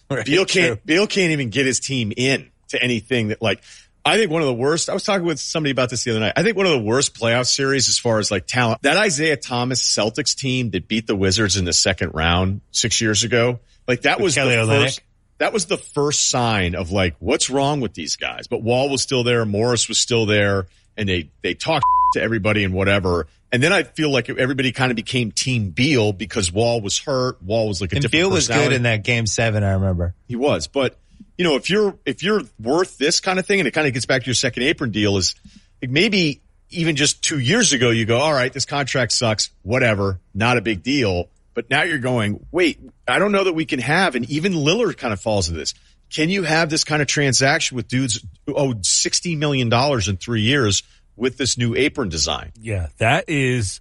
Beal 0.25 0.45
can't. 0.45 0.85
Beal 0.85 1.07
can't 1.07 1.33
even 1.33 1.51
get 1.51 1.67
his 1.67 1.81
team 1.81 2.13
in 2.17 2.51
to 2.69 2.83
anything 2.83 3.29
that 3.29 3.43
like. 3.43 3.63
I 4.07 4.19
think 4.19 4.31
one 4.31 4.41
of 4.41 4.47
the 4.47 4.55
worst. 4.55 4.89
I 4.89 4.95
was 4.95 5.03
talking 5.03 5.27
with 5.27 5.41
somebody 5.41 5.73
about 5.73 5.91
this 5.91 6.05
the 6.05 6.13
other 6.13 6.21
night. 6.21 6.35
I 6.37 6.45
think 6.45 6.57
one 6.57 6.67
of 6.67 6.73
the 6.73 6.81
worst 6.81 7.15
playoff 7.19 7.47
series 7.47 7.89
as 7.89 7.99
far 7.99 8.21
as 8.21 8.31
like 8.31 8.47
talent. 8.47 8.83
That 8.83 8.97
Isaiah 8.97 9.37
Thomas 9.37 9.83
Celtics 9.83 10.37
team 10.37 10.71
that 10.71 10.87
beat 10.87 11.09
the 11.09 11.17
Wizards 11.17 11.57
in 11.57 11.65
the 11.65 11.73
second 11.73 12.13
round 12.15 12.61
six 12.71 13.01
years 13.01 13.25
ago. 13.25 13.59
Like 13.89 14.03
that 14.03 14.21
was 14.21 14.37
Kelly 14.37 14.55
the 14.55 14.65
first. 14.65 15.01
That 15.39 15.53
was 15.53 15.67
the 15.67 15.77
first 15.77 16.31
sign 16.31 16.77
of 16.77 16.93
like 16.93 17.17
what's 17.19 17.51
wrong 17.51 17.81
with 17.81 17.95
these 17.95 18.15
guys. 18.15 18.47
But 18.47 18.63
Wall 18.63 18.89
was 18.89 19.03
still 19.03 19.25
there, 19.25 19.45
Morris 19.45 19.89
was 19.89 19.99
still 19.99 20.25
there, 20.25 20.69
and 20.97 21.09
they 21.09 21.31
they 21.43 21.55
talked 21.55 21.85
to 22.15 22.23
everybody 22.23 22.63
and 22.63 22.73
whatever. 22.73 23.27
And 23.51 23.63
then 23.63 23.73
I 23.73 23.83
feel 23.83 24.11
like 24.11 24.29
everybody 24.29 24.71
kind 24.71 24.91
of 24.93 24.97
became 24.97 25.33
Team 25.33 25.71
Beal 25.71 26.13
because 26.13 26.53
Wall 26.53 26.81
was 26.81 26.99
hurt. 26.99 27.43
Wall 27.43 27.69
was 27.69 27.81
like 27.81 27.93
a 27.93 27.97
And 27.97 28.03
different 28.03 28.23
Beal 28.23 28.31
was 28.31 28.49
good 28.49 28.73
in 28.73 28.83
that 28.83 29.03
game 29.03 29.27
seven, 29.27 29.65
I 29.65 29.73
remember. 29.73 30.15
He 30.27 30.37
was, 30.37 30.67
but 30.67 30.97
you 31.39 31.45
know, 31.45 31.57
if 31.57 31.71
you're 31.71 31.99
if 32.05 32.23
you're 32.23 32.43
worth 32.61 32.99
this 32.99 33.21
kind 33.21 33.39
of 33.39 33.47
thing, 33.47 33.61
and 33.61 33.69
it 33.69 33.73
kind 33.73 33.87
of 33.87 33.93
gets 33.93 34.07
back 34.07 34.23
to 34.23 34.27
your 34.27 34.35
second 34.35 34.63
apron 34.63 34.91
deal, 34.91 35.17
is 35.17 35.35
like 35.83 35.91
maybe 35.91 36.41
even 36.71 36.97
just 36.97 37.23
two 37.23 37.39
years 37.39 37.73
ago, 37.73 37.91
you 37.91 38.07
go, 38.07 38.19
all 38.19 38.33
right, 38.33 38.53
this 38.53 38.65
contract 38.65 39.13
sucks, 39.13 39.51
whatever, 39.63 40.21
not 40.35 40.57
a 40.57 40.61
big 40.61 40.83
deal. 40.83 41.29
But 41.55 41.71
now 41.71 41.85
you're 41.85 41.99
going, 41.99 42.45
wait, 42.53 42.79
I 43.09 43.19
don't 43.19 43.33
know 43.33 43.45
that 43.45 43.55
we 43.55 43.65
can 43.65 43.79
have, 43.79 44.15
and 44.15 44.29
even 44.29 44.53
Lillard 44.53 44.99
kind 44.99 45.15
of 45.15 45.21
falls 45.21 45.49
into 45.49 45.59
this. 45.59 45.73
Can 46.11 46.29
you 46.29 46.43
have 46.43 46.69
this 46.69 46.85
kind 46.85 47.01
of 47.01 47.09
transaction 47.09 47.77
with 47.77 47.89
dudes 47.89 48.25
who 48.47 48.55
owed 48.55 48.85
sixty 48.85 49.37
million 49.37 49.69
dollars 49.69 50.09
in 50.09 50.19
three 50.19 50.43
years 50.43 50.83
with 51.17 51.39
this 51.39 51.57
new 51.59 51.75
apron 51.75 52.11
design? 52.11 52.53
Yeah, 52.61 52.89
that 52.99 53.29
is. 53.29 53.81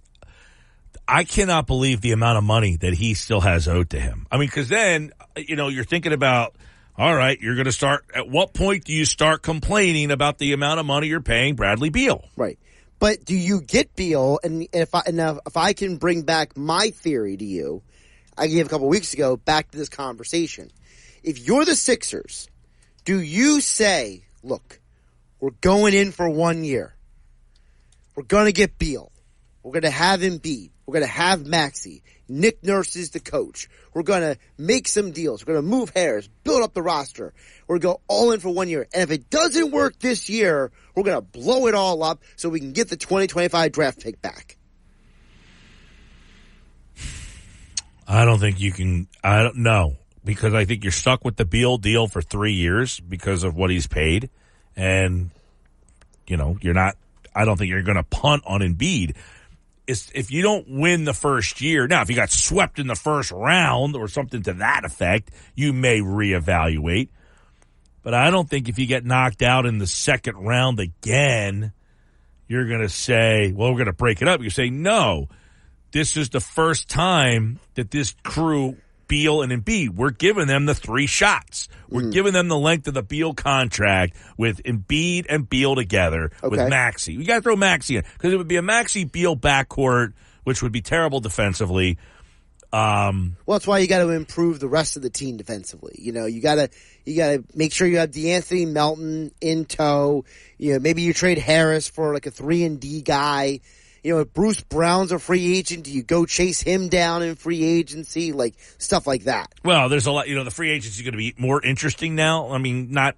I 1.06 1.22
cannot 1.22 1.68
believe 1.68 2.00
the 2.00 2.12
amount 2.12 2.38
of 2.38 2.44
money 2.44 2.76
that 2.78 2.94
he 2.94 3.14
still 3.14 3.40
has 3.40 3.68
owed 3.68 3.90
to 3.90 4.00
him. 4.00 4.26
I 4.30 4.38
mean, 4.38 4.48
because 4.48 4.68
then 4.68 5.12
you 5.36 5.54
know 5.54 5.68
you're 5.68 5.84
thinking 5.84 6.12
about, 6.12 6.56
all 6.98 7.14
right, 7.14 7.38
you're 7.40 7.54
going 7.54 7.66
to 7.66 7.72
start. 7.72 8.04
At 8.14 8.28
what 8.28 8.54
point 8.54 8.84
do 8.84 8.92
you 8.92 9.04
start 9.04 9.42
complaining 9.42 10.10
about 10.10 10.38
the 10.38 10.52
amount 10.52 10.80
of 10.80 10.86
money 10.86 11.08
you're 11.08 11.20
paying 11.20 11.54
Bradley 11.54 11.90
Beal? 11.90 12.24
Right. 12.36 12.58
But 12.98 13.24
do 13.24 13.36
you 13.36 13.60
get 13.60 13.94
Beal? 13.94 14.38
And 14.42 14.66
if 14.72 14.94
I 14.94 15.02
and 15.06 15.20
if 15.20 15.56
I 15.56 15.74
can 15.74 15.96
bring 15.96 16.22
back 16.22 16.56
my 16.56 16.90
theory 16.90 17.36
to 17.36 17.44
you, 17.44 17.82
I 18.38 18.46
gave 18.46 18.66
a 18.66 18.68
couple 18.68 18.88
weeks 18.88 19.12
ago 19.12 19.36
back 19.36 19.70
to 19.70 19.78
this 19.78 19.90
conversation. 19.90 20.70
If 21.22 21.38
you're 21.38 21.64
the 21.64 21.74
Sixers, 21.74 22.48
do 23.04 23.20
you 23.20 23.60
say, 23.60 24.24
"Look, 24.42 24.80
we're 25.40 25.50
going 25.60 25.92
in 25.92 26.12
for 26.12 26.28
one 26.28 26.64
year. 26.64 26.94
We're 28.14 28.22
going 28.22 28.46
to 28.46 28.52
get 28.52 28.78
Beal. 28.78 29.12
We're 29.62 29.72
going 29.72 29.82
to 29.82 29.90
have 29.90 30.20
Embiid. 30.20 30.70
We're 30.86 30.94
going 30.94 31.04
to 31.04 31.10
have 31.10 31.44
Maxey. 31.44 32.02
Nick 32.28 32.64
Nurse 32.64 32.96
is 32.96 33.10
the 33.10 33.20
coach. 33.20 33.68
We're 33.94 34.02
going 34.02 34.22
to 34.22 34.38
make 34.58 34.88
some 34.88 35.12
deals. 35.12 35.46
We're 35.46 35.54
going 35.54 35.64
to 35.64 35.70
move 35.70 35.92
Harris, 35.94 36.28
build 36.44 36.62
up 36.62 36.74
the 36.74 36.82
roster. 36.82 37.32
We're 37.66 37.78
going 37.78 37.94
to 37.94 37.98
go 37.98 38.02
all 38.08 38.32
in 38.32 38.40
for 38.40 38.50
one 38.50 38.68
year. 38.68 38.86
And 38.92 39.02
if 39.02 39.10
it 39.10 39.30
doesn't 39.30 39.70
work 39.70 39.98
this 39.98 40.28
year, 40.28 40.72
we're 40.94 41.04
going 41.04 41.16
to 41.16 41.22
blow 41.22 41.66
it 41.66 41.74
all 41.74 42.02
up 42.02 42.22
so 42.36 42.48
we 42.48 42.60
can 42.60 42.72
get 42.72 42.88
the 42.88 42.96
2025 42.96 43.72
draft 43.72 44.00
pick 44.00 44.20
back. 44.20 44.56
I 48.08 48.24
don't 48.24 48.38
think 48.38 48.60
you 48.60 48.72
can. 48.72 49.08
I 49.22 49.42
don't 49.42 49.58
know 49.58 49.96
because 50.24 50.54
I 50.54 50.64
think 50.64 50.84
you're 50.84 50.92
stuck 50.92 51.24
with 51.24 51.36
the 51.36 51.44
Beal 51.44 51.76
deal 51.78 52.06
for 52.06 52.22
three 52.22 52.52
years 52.52 53.00
because 53.00 53.42
of 53.42 53.56
what 53.56 53.70
he's 53.70 53.86
paid, 53.86 54.30
and 54.76 55.30
you 56.26 56.36
know 56.36 56.56
you're 56.60 56.74
not. 56.74 56.96
I 57.34 57.44
don't 57.44 57.56
think 57.56 57.70
you're 57.70 57.82
going 57.82 57.96
to 57.96 58.04
punt 58.04 58.44
on 58.46 58.60
Embiid. 58.60 59.16
It's, 59.86 60.10
if 60.14 60.30
you 60.30 60.42
don't 60.42 60.68
win 60.68 61.04
the 61.04 61.14
first 61.14 61.60
year, 61.60 61.86
now 61.86 62.02
if 62.02 62.10
you 62.10 62.16
got 62.16 62.30
swept 62.30 62.78
in 62.78 62.88
the 62.88 62.96
first 62.96 63.30
round 63.30 63.94
or 63.94 64.08
something 64.08 64.42
to 64.42 64.54
that 64.54 64.84
effect, 64.84 65.30
you 65.54 65.72
may 65.72 66.00
reevaluate. 66.00 67.08
But 68.02 68.14
I 68.14 68.30
don't 68.30 68.48
think 68.48 68.68
if 68.68 68.78
you 68.78 68.86
get 68.86 69.04
knocked 69.04 69.42
out 69.42 69.66
in 69.66 69.78
the 69.78 69.86
second 69.86 70.36
round 70.36 70.80
again, 70.80 71.72
you're 72.48 72.68
going 72.68 72.80
to 72.80 72.88
say, 72.88 73.52
"Well, 73.54 73.70
we're 73.70 73.78
going 73.78 73.86
to 73.86 73.92
break 73.92 74.22
it 74.22 74.28
up." 74.28 74.40
You 74.42 74.50
say, 74.50 74.70
"No." 74.70 75.28
this 75.96 76.16
is 76.16 76.28
the 76.28 76.40
first 76.40 76.88
time 76.90 77.58
that 77.74 77.90
this 77.90 78.14
crew, 78.22 78.76
Beal 79.08 79.42
and 79.42 79.52
Embiid, 79.52 79.90
we're 79.90 80.10
giving 80.10 80.46
them 80.46 80.66
the 80.66 80.74
three 80.74 81.06
shots. 81.06 81.68
We're 81.88 82.10
giving 82.10 82.32
them 82.32 82.48
the 82.48 82.58
length 82.58 82.88
of 82.88 82.94
the 82.94 83.02
Beal 83.02 83.32
contract 83.34 84.16
with 84.36 84.62
Embiid 84.64 85.26
and 85.28 85.48
Beal 85.48 85.74
together 85.76 86.32
with 86.42 86.60
Okay. 86.60 86.68
Maxey. 86.68 87.16
We 87.16 87.24
got 87.24 87.36
to 87.36 87.42
throw 87.42 87.56
Maxey 87.56 87.96
in 87.96 88.04
because 88.14 88.32
it 88.32 88.36
would 88.36 88.48
be 88.48 88.56
a 88.56 88.62
Maxey 88.62 89.04
Beal 89.04 89.36
backcourt, 89.36 90.12
which 90.44 90.62
would 90.62 90.72
be 90.72 90.80
terrible 90.82 91.20
defensively. 91.20 91.98
Um, 92.72 93.36
Well, 93.46 93.58
that's 93.58 93.66
why 93.66 93.78
you 93.78 93.86
got 93.86 94.00
to 94.00 94.10
improve 94.10 94.58
the 94.58 94.68
rest 94.68 94.96
of 94.96 95.02
the 95.02 95.10
team 95.10 95.36
defensively. 95.36 95.94
You 95.98 96.12
know, 96.12 96.26
you 96.26 96.40
got 96.40 96.56
to 96.56 96.68
you 97.04 97.16
got 97.16 97.28
to 97.28 97.44
make 97.54 97.72
sure 97.72 97.86
you 97.86 97.98
have 97.98 98.10
D'Anthony 98.10 98.66
Melton 98.66 99.30
in 99.40 99.64
tow. 99.64 100.24
You 100.58 100.74
know, 100.74 100.78
maybe 100.80 101.02
you 101.02 101.12
trade 101.14 101.38
Harris 101.38 101.88
for 101.88 102.12
like 102.12 102.26
a 102.26 102.30
three 102.32 102.64
and 102.64 102.80
D 102.80 103.02
guy. 103.02 103.60
You 104.02 104.14
know, 104.14 104.20
if 104.20 104.32
Bruce 104.32 104.60
Brown's 104.60 105.12
a 105.12 105.18
free 105.18 105.56
agent, 105.58 105.84
do 105.84 105.92
you 105.92 106.02
go 106.02 106.26
chase 106.26 106.60
him 106.60 106.88
down 106.88 107.22
in 107.22 107.34
free 107.34 107.64
agency? 107.64 108.32
Like 108.32 108.54
stuff 108.78 109.06
like 109.06 109.24
that. 109.24 109.52
well, 109.64 109.88
there's 109.88 110.06
a 110.06 110.12
lot. 110.12 110.28
You 110.28 110.36
know, 110.36 110.44
the 110.44 110.50
free 110.50 110.70
agency 110.70 111.00
is 111.00 111.02
going 111.02 111.12
to 111.12 111.18
be 111.18 111.34
more 111.38 111.62
interesting 111.62 112.14
now. 112.14 112.50
I 112.50 112.58
mean, 112.58 112.92
not 112.92 113.16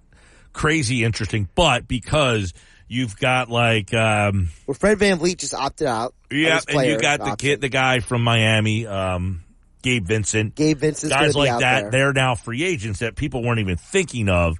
crazy 0.53 1.03
interesting, 1.03 1.47
but 1.55 1.87
because 1.87 2.53
you've 2.87 3.17
got 3.17 3.49
like. 3.49 3.93
Um, 3.93 4.49
Where 4.65 4.75
Fred 4.75 4.99
VanVleet 4.99 5.37
just 5.37 5.53
opted 5.53 5.87
out. 5.87 6.13
Yeah, 6.31 6.59
and 6.67 6.87
you 6.87 6.99
got 6.99 7.19
the 7.19 7.25
option. 7.25 7.37
kid, 7.37 7.61
the 7.61 7.69
guy 7.69 7.99
from 7.99 8.23
Miami, 8.23 8.85
um, 8.85 9.43
Gabe 9.81 10.05
Vincent. 10.05 10.55
Gabe 10.55 10.77
Vincent's 10.77 11.13
guys 11.15 11.35
like 11.35 11.59
that. 11.59 11.81
there. 11.83 11.91
They're 11.91 12.13
now 12.13 12.35
free 12.35 12.63
agents 12.63 12.99
that 12.99 13.15
people 13.15 13.43
weren't 13.43 13.59
even 13.59 13.77
thinking 13.77 14.29
of 14.29 14.57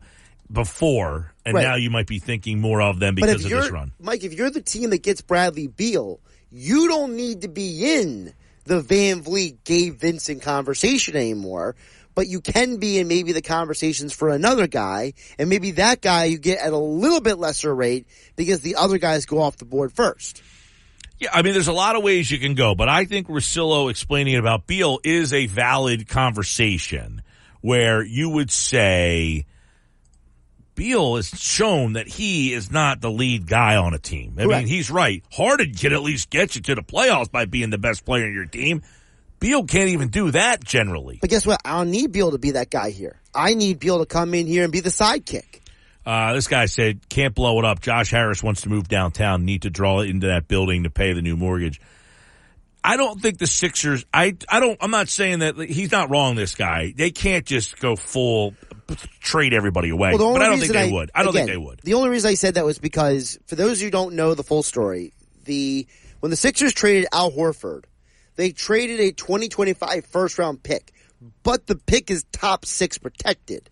before, 0.51 1.33
and 1.45 1.55
Right. 1.55 1.63
now 1.63 1.75
you 1.75 1.89
might 1.89 2.07
be 2.07 2.19
thinking 2.19 2.59
more 2.59 2.81
of 2.81 2.99
them 2.99 3.15
because 3.15 3.45
of 3.45 3.51
this 3.51 3.69
run. 3.69 3.91
Mike, 3.99 4.23
if 4.23 4.33
you're 4.33 4.49
the 4.49 4.61
team 4.61 4.89
that 4.91 5.03
gets 5.03 5.21
Bradley 5.21 5.67
Beal, 5.67 6.19
you 6.51 6.87
don't 6.87 7.15
need 7.15 7.41
to 7.41 7.47
be 7.47 7.99
in 7.99 8.33
the 8.65 8.81
VanVleet 8.81 9.57
Gabe 9.63 9.95
Vincent 9.95 10.41
conversation 10.41 11.15
anymore. 11.15 11.75
But 12.15 12.27
you 12.27 12.41
can 12.41 12.77
be 12.77 12.97
in 12.99 13.07
maybe 13.07 13.31
the 13.31 13.41
conversations 13.41 14.11
for 14.11 14.29
another 14.29 14.67
guy, 14.67 15.13
and 15.37 15.47
maybe 15.47 15.71
that 15.71 16.01
guy 16.01 16.25
you 16.25 16.37
get 16.37 16.59
at 16.59 16.73
a 16.73 16.77
little 16.77 17.21
bit 17.21 17.37
lesser 17.37 17.73
rate 17.73 18.07
because 18.35 18.59
the 18.59 18.75
other 18.75 18.97
guys 18.97 19.25
go 19.25 19.39
off 19.41 19.55
the 19.57 19.63
board 19.63 19.93
first. 19.93 20.41
Yeah, 21.19 21.29
I 21.31 21.43
mean, 21.43 21.53
there's 21.53 21.67
a 21.67 21.73
lot 21.73 21.95
of 21.95 22.03
ways 22.03 22.29
you 22.29 22.39
can 22.39 22.55
go, 22.55 22.75
but 22.75 22.89
I 22.89 23.05
think 23.05 23.27
Russillo 23.27 23.89
explaining 23.89 24.35
about 24.35 24.67
Beal 24.67 24.99
is 25.03 25.31
a 25.33 25.45
valid 25.45 26.09
conversation 26.09 27.21
where 27.61 28.03
you 28.03 28.29
would 28.29 28.51
say 28.51 29.45
Beal 30.79 31.17
has 31.17 31.27
shown 31.27 31.93
that 31.93 32.07
he 32.07 32.53
is 32.53 32.71
not 32.71 33.01
the 33.01 33.11
lead 33.11 33.47
guy 33.47 33.75
on 33.75 33.93
a 33.93 33.99
team. 33.99 34.35
I 34.37 34.43
Correct. 34.45 34.59
mean, 34.59 34.67
he's 34.67 34.89
right. 34.89 35.21
Harden 35.29 35.73
can 35.73 35.91
at 35.91 36.01
least 36.01 36.29
get 36.29 36.55
you 36.55 36.61
to 36.61 36.75
the 36.75 36.81
playoffs 36.81 37.29
by 37.29 37.43
being 37.43 37.69
the 37.69 37.77
best 37.77 38.05
player 38.05 38.25
in 38.25 38.33
your 38.33 38.45
team. 38.45 38.81
Beal 39.41 39.65
can't 39.65 39.89
even 39.89 40.07
do 40.07 40.31
that 40.31 40.63
generally. 40.63 41.17
But 41.19 41.31
guess 41.31 41.45
what? 41.45 41.59
I 41.65 41.79
don't 41.79 41.91
need 41.91 42.13
Beal 42.13 42.31
to 42.31 42.37
be 42.37 42.51
that 42.51 42.69
guy 42.69 42.91
here. 42.91 43.19
I 43.35 43.55
need 43.55 43.81
Beal 43.81 43.99
to 43.99 44.05
come 44.05 44.33
in 44.33 44.47
here 44.47 44.63
and 44.63 44.71
be 44.71 44.79
the 44.79 44.89
sidekick. 44.89 45.59
Uh, 46.05 46.31
this 46.33 46.47
guy 46.47 46.67
said, 46.67 47.09
can't 47.09 47.35
blow 47.35 47.59
it 47.59 47.65
up. 47.65 47.81
Josh 47.81 48.11
Harris 48.11 48.41
wants 48.41 48.61
to 48.61 48.69
move 48.69 48.87
downtown, 48.87 49.43
need 49.43 49.63
to 49.63 49.69
draw 49.69 49.99
it 49.99 50.09
into 50.09 50.27
that 50.27 50.47
building 50.47 50.83
to 50.83 50.89
pay 50.89 51.11
the 51.11 51.21
new 51.21 51.35
mortgage. 51.35 51.81
I 52.81 52.95
don't 52.95 53.21
think 53.21 53.37
the 53.37 53.47
Sixers, 53.47 54.05
I, 54.13 54.37
I 54.47 54.61
don't, 54.61 54.77
I'm 54.79 54.91
not 54.91 55.09
saying 55.09 55.39
that 55.39 55.57
he's 55.57 55.91
not 55.91 56.09
wrong, 56.09 56.35
this 56.35 56.55
guy. 56.55 56.93
They 56.95 57.11
can't 57.11 57.45
just 57.45 57.77
go 57.79 57.97
full 57.97 58.53
trade 59.19 59.53
everybody 59.53 59.89
away. 59.89 60.13
Well, 60.15 60.33
but 60.33 60.41
I 60.41 60.49
don't 60.49 60.59
think 60.59 60.73
they 60.73 60.91
would. 60.91 61.11
I 61.13 61.23
don't 61.23 61.35
again, 61.35 61.47
think 61.47 61.53
they 61.53 61.65
would. 61.65 61.81
The 61.83 61.93
only 61.93 62.09
reason 62.09 62.29
I 62.29 62.33
said 62.35 62.55
that 62.55 62.65
was 62.65 62.79
because 62.79 63.39
for 63.45 63.55
those 63.55 63.81
who 63.81 63.89
don't 63.89 64.15
know 64.15 64.33
the 64.33 64.43
full 64.43 64.63
story, 64.63 65.13
the 65.45 65.87
when 66.19 66.29
the 66.29 66.35
Sixers 66.35 66.73
traded 66.73 67.07
Al 67.11 67.31
Horford, 67.31 67.85
they 68.35 68.51
traded 68.51 68.99
a 68.99 69.11
2025 69.11 70.05
first 70.05 70.37
round 70.37 70.63
pick, 70.63 70.93
but 71.43 71.67
the 71.67 71.75
pick 71.75 72.11
is 72.11 72.25
top 72.31 72.65
six 72.65 72.97
protected. 72.97 73.69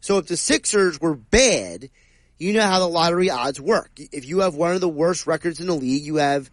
So 0.00 0.18
if 0.18 0.26
the 0.26 0.36
Sixers 0.36 1.00
were 1.00 1.14
bad, 1.14 1.90
you 2.38 2.52
know 2.52 2.62
how 2.62 2.78
the 2.78 2.88
lottery 2.88 3.30
odds 3.30 3.60
work. 3.60 3.90
If 3.96 4.26
you 4.26 4.40
have 4.40 4.54
one 4.54 4.74
of 4.74 4.80
the 4.80 4.88
worst 4.88 5.26
records 5.26 5.60
in 5.60 5.66
the 5.66 5.74
league, 5.74 6.02
you 6.02 6.16
have 6.16 6.50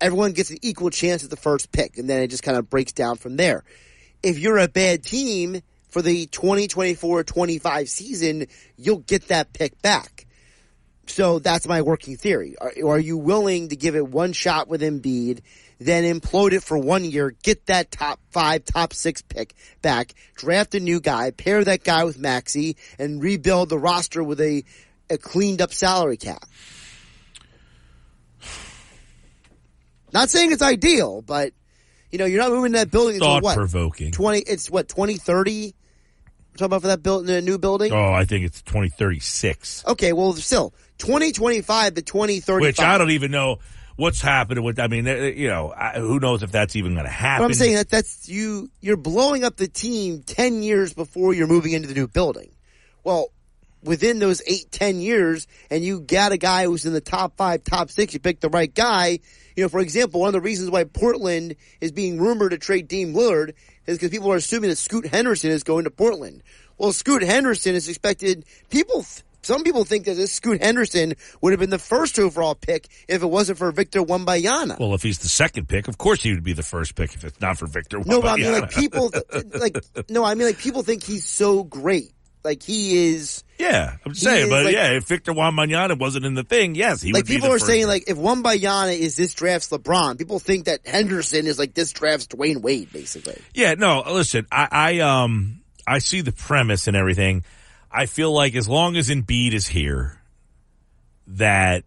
everyone 0.00 0.32
gets 0.32 0.50
an 0.50 0.58
equal 0.62 0.90
chance 0.90 1.24
at 1.24 1.30
the 1.30 1.36
first 1.36 1.72
pick, 1.72 1.98
and 1.98 2.08
then 2.08 2.22
it 2.22 2.28
just 2.28 2.42
kind 2.42 2.56
of 2.56 2.70
breaks 2.70 2.92
down 2.92 3.16
from 3.16 3.36
there. 3.36 3.64
If 4.22 4.38
you're 4.38 4.58
a 4.58 4.68
bad 4.68 5.02
team 5.02 5.62
for 5.90 6.02
the 6.02 6.26
2024-25 6.28 7.88
season, 7.88 8.46
you'll 8.76 8.98
get 8.98 9.28
that 9.28 9.52
pick 9.52 9.80
back. 9.82 10.26
So 11.06 11.40
that's 11.40 11.66
my 11.66 11.82
working 11.82 12.16
theory. 12.16 12.54
Are, 12.60 12.72
are 12.86 12.98
you 12.98 13.18
willing 13.18 13.68
to 13.68 13.76
give 13.76 13.96
it 13.96 14.06
one 14.06 14.32
shot 14.32 14.68
with 14.68 14.80
Embiid, 14.80 15.40
then 15.80 16.04
implode 16.04 16.52
it 16.52 16.62
for 16.62 16.78
one 16.78 17.04
year, 17.04 17.34
get 17.42 17.66
that 17.66 17.90
top 17.90 18.20
five, 18.30 18.64
top 18.64 18.92
six 18.92 19.22
pick 19.22 19.54
back, 19.82 20.14
draft 20.34 20.74
a 20.74 20.80
new 20.80 21.00
guy, 21.00 21.32
pair 21.32 21.64
that 21.64 21.82
guy 21.82 22.04
with 22.04 22.18
Maxey, 22.18 22.76
and 22.98 23.22
rebuild 23.22 23.70
the 23.70 23.78
roster 23.78 24.22
with 24.22 24.40
a, 24.40 24.62
a 25.08 25.18
cleaned 25.18 25.60
up 25.60 25.72
salary 25.72 26.16
cap? 26.16 26.44
Not 30.12 30.28
saying 30.28 30.52
it's 30.52 30.62
ideal, 30.62 31.22
but 31.22 31.52
you 32.10 32.18
know, 32.18 32.24
you're 32.24 32.40
not 32.40 32.50
moving 32.50 32.72
that 32.72 32.90
building 32.90 33.16
until 33.16 33.28
Thought 33.28 33.42
what? 33.42 33.56
provoking. 33.56 34.12
Twenty 34.12 34.40
it's 34.40 34.70
what, 34.70 34.88
twenty 34.88 35.16
thirty? 35.16 35.74
Talking 36.60 36.66
about 36.66 36.82
for 36.82 36.88
that 36.88 37.02
build 37.02 37.26
the 37.26 37.40
new 37.40 37.56
building? 37.56 37.90
Oh, 37.90 38.12
I 38.12 38.26
think 38.26 38.44
it's 38.44 38.60
2036. 38.60 39.86
Okay, 39.86 40.12
well 40.12 40.34
still, 40.34 40.74
twenty 40.98 41.32
twenty 41.32 41.62
five 41.62 41.94
to 41.94 42.02
twenty 42.02 42.40
thirty 42.40 42.66
Which 42.66 42.80
I 42.80 42.98
don't 42.98 43.12
even 43.12 43.30
know 43.30 43.60
what's 43.96 44.20
happening 44.20 44.62
with. 44.62 44.78
I 44.78 44.88
mean, 44.88 45.08
uh, 45.08 45.14
you 45.14 45.48
know, 45.48 45.68
who 45.96 46.20
knows 46.20 46.42
if 46.42 46.52
that's 46.52 46.76
even 46.76 46.92
going 46.92 47.06
to 47.06 47.10
happen? 47.10 47.44
But 47.44 47.52
I'm 47.52 47.54
saying 47.54 47.76
that 47.76 47.88
that's 47.88 48.28
you. 48.28 48.70
You're 48.80 48.98
blowing 48.98 49.42
up 49.42 49.56
the 49.56 49.68
team 49.68 50.22
ten 50.22 50.62
years 50.62 50.92
before 50.92 51.32
you're 51.32 51.46
moving 51.46 51.72
into 51.72 51.88
the 51.88 51.94
new 51.94 52.06
building. 52.08 52.50
Well, 53.04 53.28
within 53.82 54.18
those 54.18 54.42
eight 54.46 54.70
ten 54.70 55.00
years, 55.00 55.46
and 55.70 55.82
you 55.82 56.00
got 56.00 56.32
a 56.32 56.36
guy 56.36 56.64
who's 56.64 56.84
in 56.84 56.92
the 56.92 57.00
top 57.00 57.38
five, 57.38 57.64
top 57.64 57.90
six. 57.90 58.12
You 58.12 58.20
pick 58.20 58.40
the 58.40 58.50
right 58.50 58.72
guy. 58.74 59.20
You 59.56 59.64
know, 59.64 59.68
for 59.68 59.80
example, 59.80 60.20
one 60.20 60.28
of 60.28 60.34
the 60.34 60.40
reasons 60.40 60.70
why 60.70 60.84
Portland 60.84 61.56
is 61.80 61.92
being 61.92 62.20
rumored 62.20 62.52
to 62.52 62.58
trade 62.58 62.88
Dame 62.88 63.14
Lillard 63.14 63.54
is 63.90 63.98
because 63.98 64.10
people 64.10 64.32
are 64.32 64.36
assuming 64.36 64.70
that 64.70 64.76
Scoot 64.76 65.06
Henderson 65.06 65.50
is 65.50 65.62
going 65.62 65.84
to 65.84 65.90
Portland. 65.90 66.42
Well, 66.78 66.92
Scoot 66.92 67.22
Henderson 67.22 67.74
is 67.74 67.88
expected. 67.88 68.44
People. 68.70 69.04
Some 69.42 69.64
people 69.64 69.84
think 69.84 70.04
that 70.04 70.14
this 70.14 70.32
Scoot 70.32 70.62
Henderson 70.62 71.14
would 71.40 71.52
have 71.52 71.60
been 71.60 71.70
the 71.70 71.78
first 71.78 72.18
overall 72.18 72.54
pick 72.54 72.88
if 73.08 73.22
it 73.22 73.26
wasn't 73.26 73.56
for 73.56 73.72
Victor 73.72 74.02
Wembanyama. 74.02 74.78
Well, 74.78 74.92
if 74.94 75.02
he's 75.02 75.20
the 75.20 75.30
second 75.30 75.66
pick, 75.66 75.88
of 75.88 75.96
course 75.96 76.22
he 76.22 76.32
would 76.32 76.44
be 76.44 76.52
the 76.52 76.62
first 76.62 76.94
pick 76.94 77.14
if 77.14 77.24
it's 77.24 77.40
not 77.40 77.56
for 77.56 77.66
Victor. 77.66 78.00
No, 78.04 78.20
but 78.20 78.28
I 78.28 78.36
mean, 78.36 78.52
like 78.52 78.70
people, 78.70 79.10
like 79.54 79.78
no, 80.10 80.24
I 80.24 80.34
mean, 80.34 80.46
like 80.46 80.58
people 80.58 80.82
think 80.82 81.02
he's 81.02 81.24
so 81.24 81.64
great. 81.64 82.12
Like 82.42 82.62
he 82.62 83.12
is. 83.12 83.44
yeah, 83.58 83.96
I'm 84.04 84.14
saying, 84.14 84.44
is, 84.44 84.50
but 84.50 84.64
like- 84.64 84.74
yeah, 84.74 84.92
if 84.92 85.04
Victor 85.04 85.32
Wembanyama 85.32 85.98
wasn't 85.98 86.24
in 86.24 86.34
the 86.34 86.42
thing, 86.44 86.74
yes, 86.74 87.02
he 87.02 87.12
like 87.12 87.26
people 87.26 87.52
are 87.52 87.58
saying, 87.58 87.82
pick. 87.82 87.88
like 87.88 88.04
if 88.08 88.16
Wembanyama 88.16 88.96
is 88.98 89.16
this 89.16 89.34
draft's 89.34 89.68
LeBron, 89.68 90.16
people 90.18 90.38
think 90.38 90.64
that 90.64 90.86
Henderson 90.86 91.46
is 91.46 91.58
like 91.58 91.74
this 91.74 91.92
draft's 91.92 92.26
Dwyane 92.28 92.62
Wade, 92.62 92.92
basically. 92.92 93.40
Yeah, 93.54 93.74
no, 93.74 94.02
listen, 94.10 94.46
I, 94.50 94.68
I 94.70 94.98
um 95.00 95.60
I 95.86 95.98
see 95.98 96.22
the 96.22 96.32
premise 96.32 96.86
and 96.86 96.96
everything. 96.96 97.44
I 97.92 98.06
feel 98.06 98.32
like 98.32 98.54
as 98.54 98.68
long 98.68 98.96
as 98.96 99.08
Embiid 99.08 99.52
is 99.52 99.66
here, 99.66 100.20
that 101.26 101.84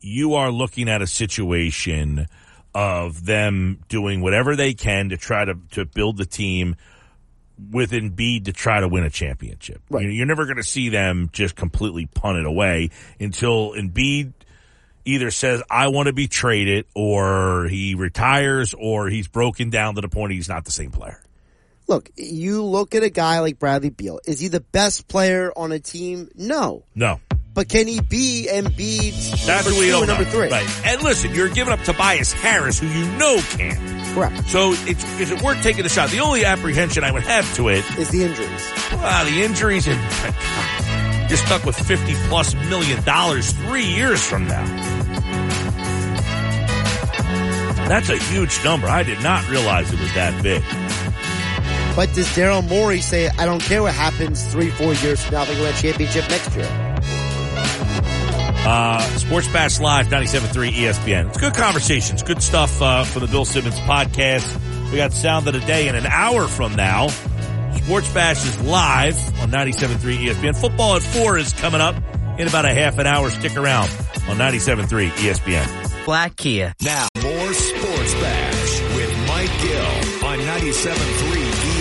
you 0.00 0.34
are 0.34 0.50
looking 0.50 0.88
at 0.88 1.02
a 1.02 1.06
situation 1.06 2.26
of 2.74 3.24
them 3.24 3.80
doing 3.88 4.20
whatever 4.20 4.54
they 4.54 4.74
can 4.74 5.08
to 5.08 5.16
try 5.16 5.44
to, 5.44 5.54
to 5.72 5.84
build 5.84 6.16
the 6.18 6.26
team 6.26 6.76
with 7.70 7.92
Embiid 7.92 8.46
to 8.46 8.52
try 8.52 8.80
to 8.80 8.88
win 8.88 9.04
a 9.04 9.10
championship. 9.10 9.80
Right. 9.90 10.08
You're 10.08 10.26
never 10.26 10.44
going 10.44 10.56
to 10.56 10.62
see 10.62 10.88
them 10.88 11.30
just 11.32 11.56
completely 11.56 12.06
punt 12.06 12.38
it 12.38 12.46
away 12.46 12.90
until 13.18 13.72
Embiid 13.72 14.32
either 15.04 15.30
says, 15.30 15.62
I 15.70 15.88
want 15.88 16.08
to 16.08 16.12
be 16.12 16.28
traded, 16.28 16.84
or 16.94 17.68
he 17.68 17.94
retires, 17.94 18.74
or 18.74 19.08
he's 19.08 19.28
broken 19.28 19.70
down 19.70 19.94
to 19.94 20.00
the 20.00 20.08
point 20.08 20.32
he's 20.32 20.48
not 20.48 20.64
the 20.64 20.72
same 20.72 20.90
player. 20.90 21.22
Look, 21.86 22.10
you 22.16 22.64
look 22.64 22.96
at 22.96 23.04
a 23.04 23.10
guy 23.10 23.38
like 23.38 23.60
Bradley 23.60 23.90
Beal. 23.90 24.18
Is 24.26 24.40
he 24.40 24.48
the 24.48 24.60
best 24.60 25.06
player 25.06 25.52
on 25.56 25.70
a 25.70 25.78
team? 25.78 26.28
No, 26.34 26.82
No. 26.94 27.20
But 27.56 27.68
can 27.68 27.88
he 27.88 28.00
be 28.00 28.46
Embiid's 28.48 29.44
That's 29.46 29.64
number 29.64 29.70
what 29.72 29.80
we 29.80 29.86
two 29.86 29.92
don't 29.92 30.06
number 30.06 30.24
know. 30.24 30.30
three? 30.30 30.48
Right. 30.50 30.86
And 30.86 31.02
listen, 31.02 31.34
you're 31.34 31.48
giving 31.48 31.72
up 31.72 31.80
Tobias 31.82 32.32
Harris, 32.32 32.78
who 32.78 32.86
you 32.86 33.04
know 33.16 33.38
can. 33.56 34.14
Correct. 34.14 34.48
So 34.48 34.74
it's 34.86 35.02
is 35.20 35.30
it 35.32 35.42
worth 35.42 35.60
taking 35.62 35.82
the 35.82 35.88
shot? 35.88 36.10
The 36.10 36.20
only 36.20 36.44
apprehension 36.44 37.02
I 37.02 37.10
would 37.10 37.24
have 37.24 37.52
to 37.56 37.68
it, 37.70 37.84
Is 37.98 38.10
the 38.10 38.22
injuries? 38.22 38.70
ah, 38.92 39.26
the 39.28 39.42
injuries 39.42 39.86
and 39.88 39.98
you're 41.30 41.36
stuck 41.38 41.64
with 41.64 41.76
fifty 41.76 42.14
plus 42.28 42.54
million 42.54 43.02
dollars 43.04 43.50
three 43.52 43.84
years 43.86 44.22
from 44.24 44.46
now. 44.46 44.64
That's 47.88 48.08
a 48.10 48.16
huge 48.18 48.62
number. 48.64 48.88
I 48.88 49.02
did 49.02 49.22
not 49.22 49.48
realize 49.48 49.92
it 49.92 50.00
was 50.00 50.12
that 50.14 50.42
big. 50.42 50.62
But 51.94 52.12
does 52.14 52.26
Daryl 52.36 52.66
Morey 52.68 53.00
say, 53.00 53.28
I 53.38 53.46
don't 53.46 53.62
care 53.62 53.82
what 53.82 53.94
happens 53.94 54.44
three, 54.52 54.70
four 54.70 54.92
years 54.94 55.22
from 55.22 55.34
now, 55.34 55.44
they 55.46 55.54
win 55.60 55.72
a 55.72 55.76
championship 55.78 56.28
next 56.28 56.54
year? 56.56 56.85
Uh, 57.56 59.00
Sports 59.16 59.46
Bash 59.48 59.78
Live, 59.78 60.06
97.3 60.06 60.72
ESPN. 60.72 61.28
It's 61.28 61.38
good 61.38 61.54
conversations, 61.54 62.22
good 62.22 62.42
stuff 62.42 62.82
uh, 62.82 63.04
for 63.04 63.20
the 63.20 63.28
Bill 63.28 63.44
Simmons 63.44 63.78
podcast. 63.80 64.90
We 64.90 64.96
got 64.96 65.12
sound 65.12 65.46
of 65.46 65.54
the 65.54 65.60
day 65.60 65.88
in 65.88 65.94
an 65.94 66.06
hour 66.06 66.48
from 66.48 66.74
now. 66.74 67.08
Sports 67.76 68.12
Bash 68.12 68.44
is 68.44 68.60
live 68.62 69.16
on 69.40 69.50
97.3 69.52 70.18
ESPN. 70.18 70.56
Football 70.56 70.96
at 70.96 71.02
4 71.02 71.38
is 71.38 71.52
coming 71.52 71.80
up 71.80 71.94
in 72.38 72.48
about 72.48 72.64
a 72.64 72.74
half 72.74 72.98
an 72.98 73.06
hour. 73.06 73.30
Stick 73.30 73.56
around 73.56 73.88
on 74.28 74.36
97.3 74.36 75.10
ESPN. 75.10 76.04
Black 76.04 76.34
Kia. 76.36 76.74
Now, 76.82 77.06
more 77.22 77.52
Sports 77.52 78.14
Bash 78.14 78.80
with 78.96 79.28
Mike 79.28 79.50
Gill 79.62 79.84
on 79.84 79.95
97.3 80.56 80.96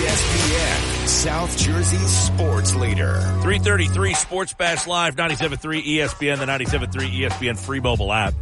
ESPN, 0.04 1.08
South 1.08 1.58
Jersey 1.58 1.98
sports 1.98 2.76
leader. 2.76 3.22
333 3.42 4.14
Sports 4.16 4.54
Bash 4.54 4.86
Live, 4.86 5.16
97.3 5.16 5.82
ESPN, 5.82 6.40
the 6.40 6.46
97.3 6.46 7.10
ESPN 7.10 7.58
free 7.58 7.80
mobile 7.80 8.12
app. 8.12 8.34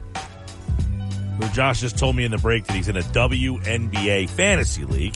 Who 1.39 1.47
Josh 1.49 1.81
just 1.81 1.99
told 1.99 2.15
me 2.15 2.25
in 2.25 2.31
the 2.31 2.39
break 2.39 2.65
that 2.65 2.75
he's 2.75 2.87
in 2.87 2.97
a 2.97 3.01
WNBA 3.01 4.27
fantasy 4.27 4.85
league, 4.85 5.15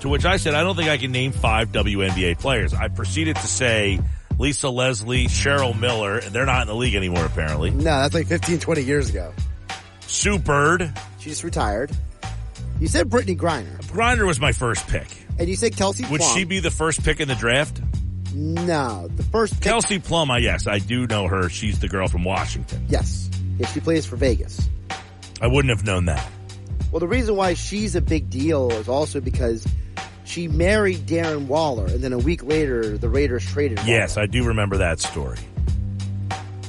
to 0.00 0.08
which 0.08 0.24
I 0.24 0.36
said, 0.36 0.54
I 0.54 0.64
don't 0.64 0.74
think 0.74 0.88
I 0.88 0.98
can 0.98 1.12
name 1.12 1.30
five 1.30 1.70
WNBA 1.70 2.40
players. 2.40 2.74
I 2.74 2.88
proceeded 2.88 3.36
to 3.36 3.46
say 3.46 4.00
Lisa 4.36 4.68
Leslie, 4.68 5.26
Cheryl 5.26 5.78
Miller, 5.78 6.18
and 6.18 6.34
they're 6.34 6.44
not 6.44 6.62
in 6.62 6.66
the 6.66 6.74
league 6.74 6.96
anymore 6.96 7.24
apparently. 7.24 7.70
No, 7.70 7.84
that's 7.84 8.14
like 8.14 8.26
15, 8.26 8.58
20 8.58 8.82
years 8.82 9.10
ago. 9.10 9.32
Sue 10.08 10.40
Bird. 10.40 10.92
She 11.20 11.30
just 11.30 11.44
retired. 11.44 11.92
You 12.80 12.88
said 12.88 13.08
Brittney 13.08 13.36
Griner, 13.36 13.76
Griner 13.86 14.26
was 14.26 14.38
my 14.38 14.52
first 14.52 14.86
pick. 14.88 15.06
and 15.38 15.48
you 15.48 15.56
said 15.56 15.76
Kelsey 15.76 16.04
Would 16.10 16.20
Plum. 16.20 16.36
she 16.36 16.44
be 16.44 16.60
the 16.60 16.70
first 16.70 17.02
pick 17.02 17.20
in 17.20 17.28
the 17.28 17.34
draft? 17.34 17.80
No, 18.34 19.08
the 19.16 19.22
first 19.22 19.54
pick. 19.54 19.62
Kelsey 19.62 19.98
Plum, 19.98 20.30
I 20.30 20.38
yes, 20.38 20.66
I 20.66 20.78
do 20.78 21.06
know 21.06 21.26
her. 21.26 21.48
She's 21.48 21.78
the 21.78 21.88
girl 21.88 22.06
from 22.08 22.22
Washington. 22.24 22.84
Yes. 22.88 23.30
Yes, 23.58 23.72
she 23.72 23.80
plays 23.80 24.04
for 24.04 24.16
Vegas. 24.16 24.68
I 25.40 25.46
wouldn't 25.46 25.70
have 25.74 25.86
known 25.86 26.04
that. 26.06 26.26
Well, 26.92 27.00
the 27.00 27.08
reason 27.08 27.34
why 27.36 27.54
she's 27.54 27.96
a 27.96 28.02
big 28.02 28.28
deal 28.28 28.70
is 28.72 28.88
also 28.88 29.20
because 29.20 29.66
she 30.24 30.46
married 30.48 30.98
Darren 31.06 31.46
Waller, 31.46 31.86
and 31.86 32.00
then 32.04 32.12
a 32.12 32.18
week 32.18 32.44
later, 32.44 32.98
the 32.98 33.08
Raiders 33.08 33.46
traded. 33.46 33.78
Waller. 33.78 33.90
Yes, 33.90 34.18
I 34.18 34.26
do 34.26 34.44
remember 34.44 34.76
that 34.78 35.00
story. 35.00 35.38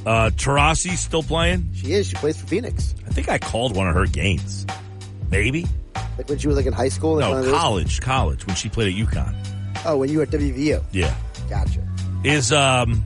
Uh, 0.06 0.30
Taurasi 0.36 0.96
still 0.96 1.24
playing? 1.24 1.70
she 1.76 1.92
is. 1.92 2.08
She 2.08 2.16
plays 2.16 2.40
for 2.40 2.48
Phoenix. 2.48 2.96
I 3.06 3.10
think 3.10 3.28
I 3.28 3.38
called 3.38 3.76
one 3.76 3.90
of 3.90 3.96
her 3.96 4.06
games. 4.06 4.66
Maybe? 5.30 5.66
Like 6.18 6.30
when 6.30 6.38
she 6.38 6.48
was 6.48 6.58
like 6.58 6.66
in 6.66 6.74
high 6.74 6.90
school. 6.90 7.16
Like 7.18 7.46
No, 7.46 7.52
college, 7.52 8.02
college, 8.02 8.46
when 8.48 8.56
she 8.56 8.70
played 8.70 8.94
at 8.94 9.08
UConn. 9.08 9.36
Oh, 9.86 9.98
when 9.98 10.10
you 10.10 10.18
were 10.18 10.24
at 10.24 10.30
WVU. 10.30 10.84
Yeah. 10.92 11.16
Gotcha. 11.50 11.82
Is, 12.24 12.52
um, 12.52 13.04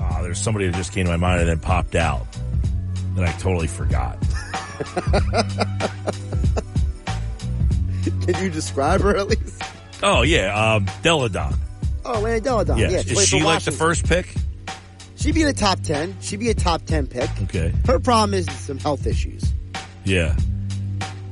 oh, 0.00 0.22
there's 0.22 0.40
somebody 0.40 0.66
that 0.66 0.74
just 0.74 0.92
came 0.92 1.04
to 1.04 1.10
my 1.10 1.16
mind 1.16 1.40
and 1.40 1.48
then 1.48 1.60
popped 1.60 1.94
out 1.94 2.26
that 3.14 3.28
I 3.28 3.32
totally 3.38 3.66
forgot. 3.68 4.18
Can 8.26 8.42
you 8.42 8.50
describe 8.50 9.00
her 9.02 9.16
at 9.16 9.28
least? 9.28 9.62
Oh, 10.02 10.22
yeah, 10.22 10.74
um, 10.74 10.86
Delle 11.02 11.28
Donne. 11.28 11.54
Oh, 12.04 12.20
Lana 12.20 12.40
Delle 12.40 12.64
Donne. 12.64 12.78
Yes. 12.78 13.06
Yeah, 13.06 13.12
Is 13.12 13.28
she 13.28 13.42
like 13.42 13.64
the 13.64 13.72
first 13.72 14.06
pick? 14.06 14.34
She'd 15.16 15.34
be 15.34 15.42
in 15.42 15.48
the 15.48 15.52
top 15.52 15.80
ten. 15.80 16.16
She'd 16.20 16.38
be 16.38 16.48
a 16.48 16.54
top 16.54 16.82
ten 16.86 17.06
pick. 17.06 17.28
Okay. 17.42 17.72
Her 17.86 17.98
problem 17.98 18.34
is 18.34 18.50
some 18.52 18.78
health 18.78 19.06
issues. 19.06 19.52
Yeah. 20.04 20.36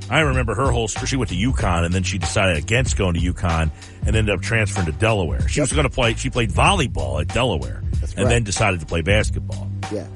I 0.09 0.21
remember 0.21 0.55
her 0.55 0.71
whole 0.71 0.89
story. 0.89 1.07
She 1.07 1.17
went 1.17 1.31
to 1.31 1.37
UConn 1.37 1.85
and 1.85 1.93
then 1.93 2.03
she 2.03 2.19
decided 2.19 2.57
against 2.57 2.97
going 2.97 3.15
to 3.15 3.21
UConn 3.21 3.71
and 4.07 4.17
ended 4.17 4.31
up 4.31 4.41
transferring 4.41 4.87
to 4.87 4.93
Delaware. 4.93 5.47
She 5.49 5.61
was 5.61 5.73
going 5.73 5.85
to 5.85 5.91
play, 5.91 6.15
she 6.15 6.31
played 6.31 6.51
volleyball 6.51 7.21
at 7.21 7.29
Delaware 7.29 7.79
and 7.79 8.01
correct. 8.01 8.29
then 8.29 8.45
decided 8.45 8.81
to 8.81 8.87
play 8.87 9.03
basketball. 9.03 9.69
Yeah. 9.93 10.07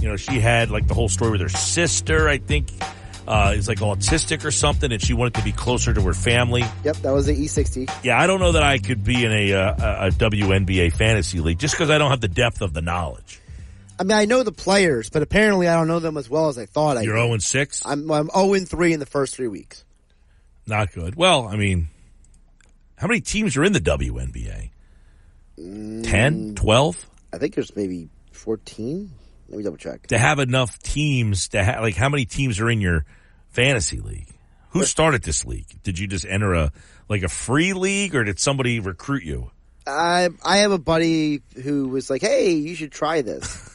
You 0.00 0.08
know, 0.08 0.16
she 0.16 0.40
had 0.40 0.70
like 0.70 0.86
the 0.86 0.94
whole 0.94 1.08
story 1.08 1.30
with 1.32 1.40
her 1.40 1.48
sister, 1.48 2.28
I 2.28 2.36
think, 2.36 2.70
uh, 3.26 3.54
is 3.56 3.66
like 3.66 3.78
autistic 3.78 4.44
or 4.44 4.50
something 4.50 4.92
and 4.92 5.00
she 5.00 5.14
wanted 5.14 5.34
to 5.34 5.42
be 5.42 5.52
closer 5.52 5.94
to 5.94 6.02
her 6.02 6.12
family. 6.12 6.62
Yep, 6.84 6.96
that 6.96 7.12
was 7.12 7.26
the 7.26 7.32
E 7.32 7.46
E60. 7.46 7.90
Yeah, 8.02 8.20
I 8.20 8.26
don't 8.26 8.40
know 8.40 8.52
that 8.52 8.62
I 8.62 8.76
could 8.76 9.04
be 9.04 9.24
in 9.24 9.32
a, 9.32 9.52
uh, 9.54 10.08
a 10.08 10.10
WNBA 10.10 10.92
fantasy 10.92 11.40
league 11.40 11.58
just 11.58 11.74
because 11.74 11.88
I 11.88 11.96
don't 11.96 12.10
have 12.10 12.20
the 12.20 12.28
depth 12.28 12.60
of 12.60 12.74
the 12.74 12.82
knowledge. 12.82 13.40
I 13.98 14.02
mean, 14.02 14.16
I 14.16 14.24
know 14.24 14.42
the 14.42 14.52
players, 14.52 15.10
but 15.10 15.22
apparently 15.22 15.68
I 15.68 15.74
don't 15.74 15.88
know 15.88 16.00
them 16.00 16.16
as 16.16 16.28
well 16.28 16.48
as 16.48 16.58
I 16.58 16.66
thought 16.66 16.96
I 16.96 17.02
You're 17.02 17.14
did. 17.14 17.22
0 17.22 17.32
and 17.34 17.42
6? 17.42 17.82
I'm, 17.84 18.10
I'm 18.10 18.28
0 18.28 18.54
and 18.54 18.68
3 18.68 18.92
in 18.92 19.00
the 19.00 19.06
first 19.06 19.34
three 19.36 19.48
weeks. 19.48 19.84
Not 20.66 20.92
good. 20.92 21.14
Well, 21.14 21.46
I 21.46 21.56
mean, 21.56 21.88
how 22.96 23.06
many 23.06 23.20
teams 23.20 23.56
are 23.56 23.64
in 23.64 23.72
the 23.72 23.80
WNBA? 23.80 24.70
Mm. 25.58 26.04
10, 26.04 26.54
12? 26.56 27.10
I 27.32 27.38
think 27.38 27.54
there's 27.54 27.74
maybe 27.76 28.08
14. 28.32 29.10
Let 29.48 29.58
me 29.58 29.64
double 29.64 29.76
check. 29.76 30.06
To 30.08 30.18
have 30.18 30.38
enough 30.38 30.78
teams 30.80 31.48
to 31.48 31.62
have, 31.62 31.80
like, 31.80 31.96
how 31.96 32.08
many 32.08 32.24
teams 32.24 32.58
are 32.60 32.70
in 32.70 32.80
your 32.80 33.04
fantasy 33.50 34.00
league? 34.00 34.28
Who 34.70 34.84
started 34.84 35.22
this 35.22 35.44
league? 35.44 35.66
Did 35.84 35.98
you 35.98 36.08
just 36.08 36.26
enter 36.28 36.54
a, 36.54 36.72
like 37.08 37.22
a 37.22 37.28
free 37.28 37.74
league 37.74 38.14
or 38.16 38.24
did 38.24 38.40
somebody 38.40 38.80
recruit 38.80 39.22
you? 39.22 39.50
I 39.86 40.30
I 40.42 40.58
have 40.58 40.72
a 40.72 40.78
buddy 40.78 41.42
who 41.62 41.88
was 41.88 42.08
like, 42.08 42.22
"Hey, 42.22 42.52
you 42.52 42.74
should 42.74 42.90
try 42.90 43.20
this," 43.22 43.46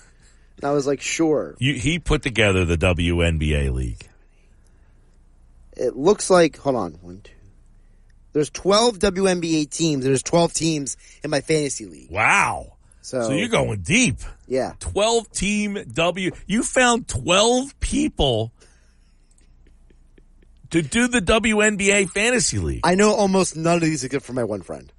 and 0.61 0.69
I 0.69 0.73
was 0.73 0.85
like, 0.85 1.01
"Sure." 1.01 1.55
you 1.59 1.73
he 1.73 1.99
put 1.99 2.21
together 2.21 2.65
the 2.65 2.77
WNBA 2.77 3.73
league. 3.73 4.07
It 5.77 5.95
looks 5.95 6.29
like 6.29 6.57
hold 6.57 6.75
on 6.75 6.91
one 7.01 7.21
two. 7.23 7.31
There's 8.33 8.49
12 8.51 8.99
WNBA 8.99 9.69
teams. 9.71 10.03
There's 10.05 10.21
12 10.21 10.53
teams 10.53 10.97
in 11.23 11.31
my 11.31 11.41
fantasy 11.41 11.85
league. 11.85 12.11
Wow. 12.11 12.73
So, 13.01 13.23
So 13.23 13.31
you're 13.31 13.47
going 13.47 13.81
deep. 13.81 14.17
yeah. 14.47 14.73
12 14.79 15.31
team 15.31 15.79
W. 15.91 16.31
You 16.45 16.63
found 16.63 17.07
12 17.07 17.79
people 17.79 18.51
to 20.69 20.83
do 20.83 21.07
the 21.07 21.21
WNBA 21.21 22.11
fantasy 22.11 22.59
league. 22.59 22.81
I 22.83 22.93
know 22.93 23.13
almost 23.15 23.55
none 23.55 23.77
of 23.77 23.81
these 23.81 24.03
except 24.03 24.25
for 24.25 24.33
my 24.33 24.43
one 24.43 24.61
friend. 24.61 24.91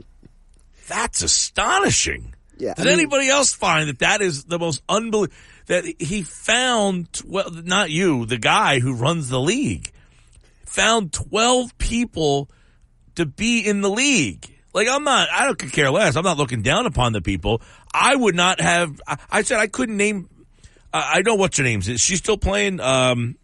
That's 0.88 1.22
astonishing. 1.22 2.34
Yeah. 2.62 2.74
Does 2.74 2.86
I 2.86 2.90
mean- 2.90 3.00
anybody 3.00 3.28
else 3.28 3.52
find 3.52 3.88
that 3.88 3.98
that 3.98 4.22
is 4.22 4.44
the 4.44 4.58
most 4.58 4.82
unbelievable? 4.88 5.34
That 5.66 5.84
he 5.98 6.22
found, 6.22 7.08
well, 7.26 7.50
not 7.50 7.90
you, 7.90 8.24
the 8.26 8.38
guy 8.38 8.78
who 8.78 8.94
runs 8.94 9.28
the 9.28 9.40
league, 9.40 9.90
found 10.64 11.12
12 11.12 11.76
people 11.78 12.48
to 13.16 13.26
be 13.26 13.60
in 13.66 13.80
the 13.80 13.90
league. 13.90 14.46
Like, 14.74 14.88
I'm 14.88 15.02
not, 15.04 15.28
I 15.32 15.44
don't 15.44 15.58
care 15.72 15.90
less. 15.90 16.16
I'm 16.16 16.24
not 16.24 16.36
looking 16.38 16.62
down 16.62 16.86
upon 16.86 17.12
the 17.12 17.20
people. 17.20 17.62
I 17.92 18.14
would 18.14 18.34
not 18.36 18.60
have, 18.60 19.00
I, 19.06 19.18
I 19.30 19.42
said 19.42 19.58
I 19.58 19.66
couldn't 19.66 19.96
name, 19.96 20.28
I 20.92 21.18
I 21.18 21.22
know 21.22 21.34
what's 21.34 21.58
her 21.58 21.64
name. 21.64 21.80
Is 21.80 22.00
she 22.00 22.16
still 22.16 22.38
playing, 22.38 22.78
um, 22.80 23.36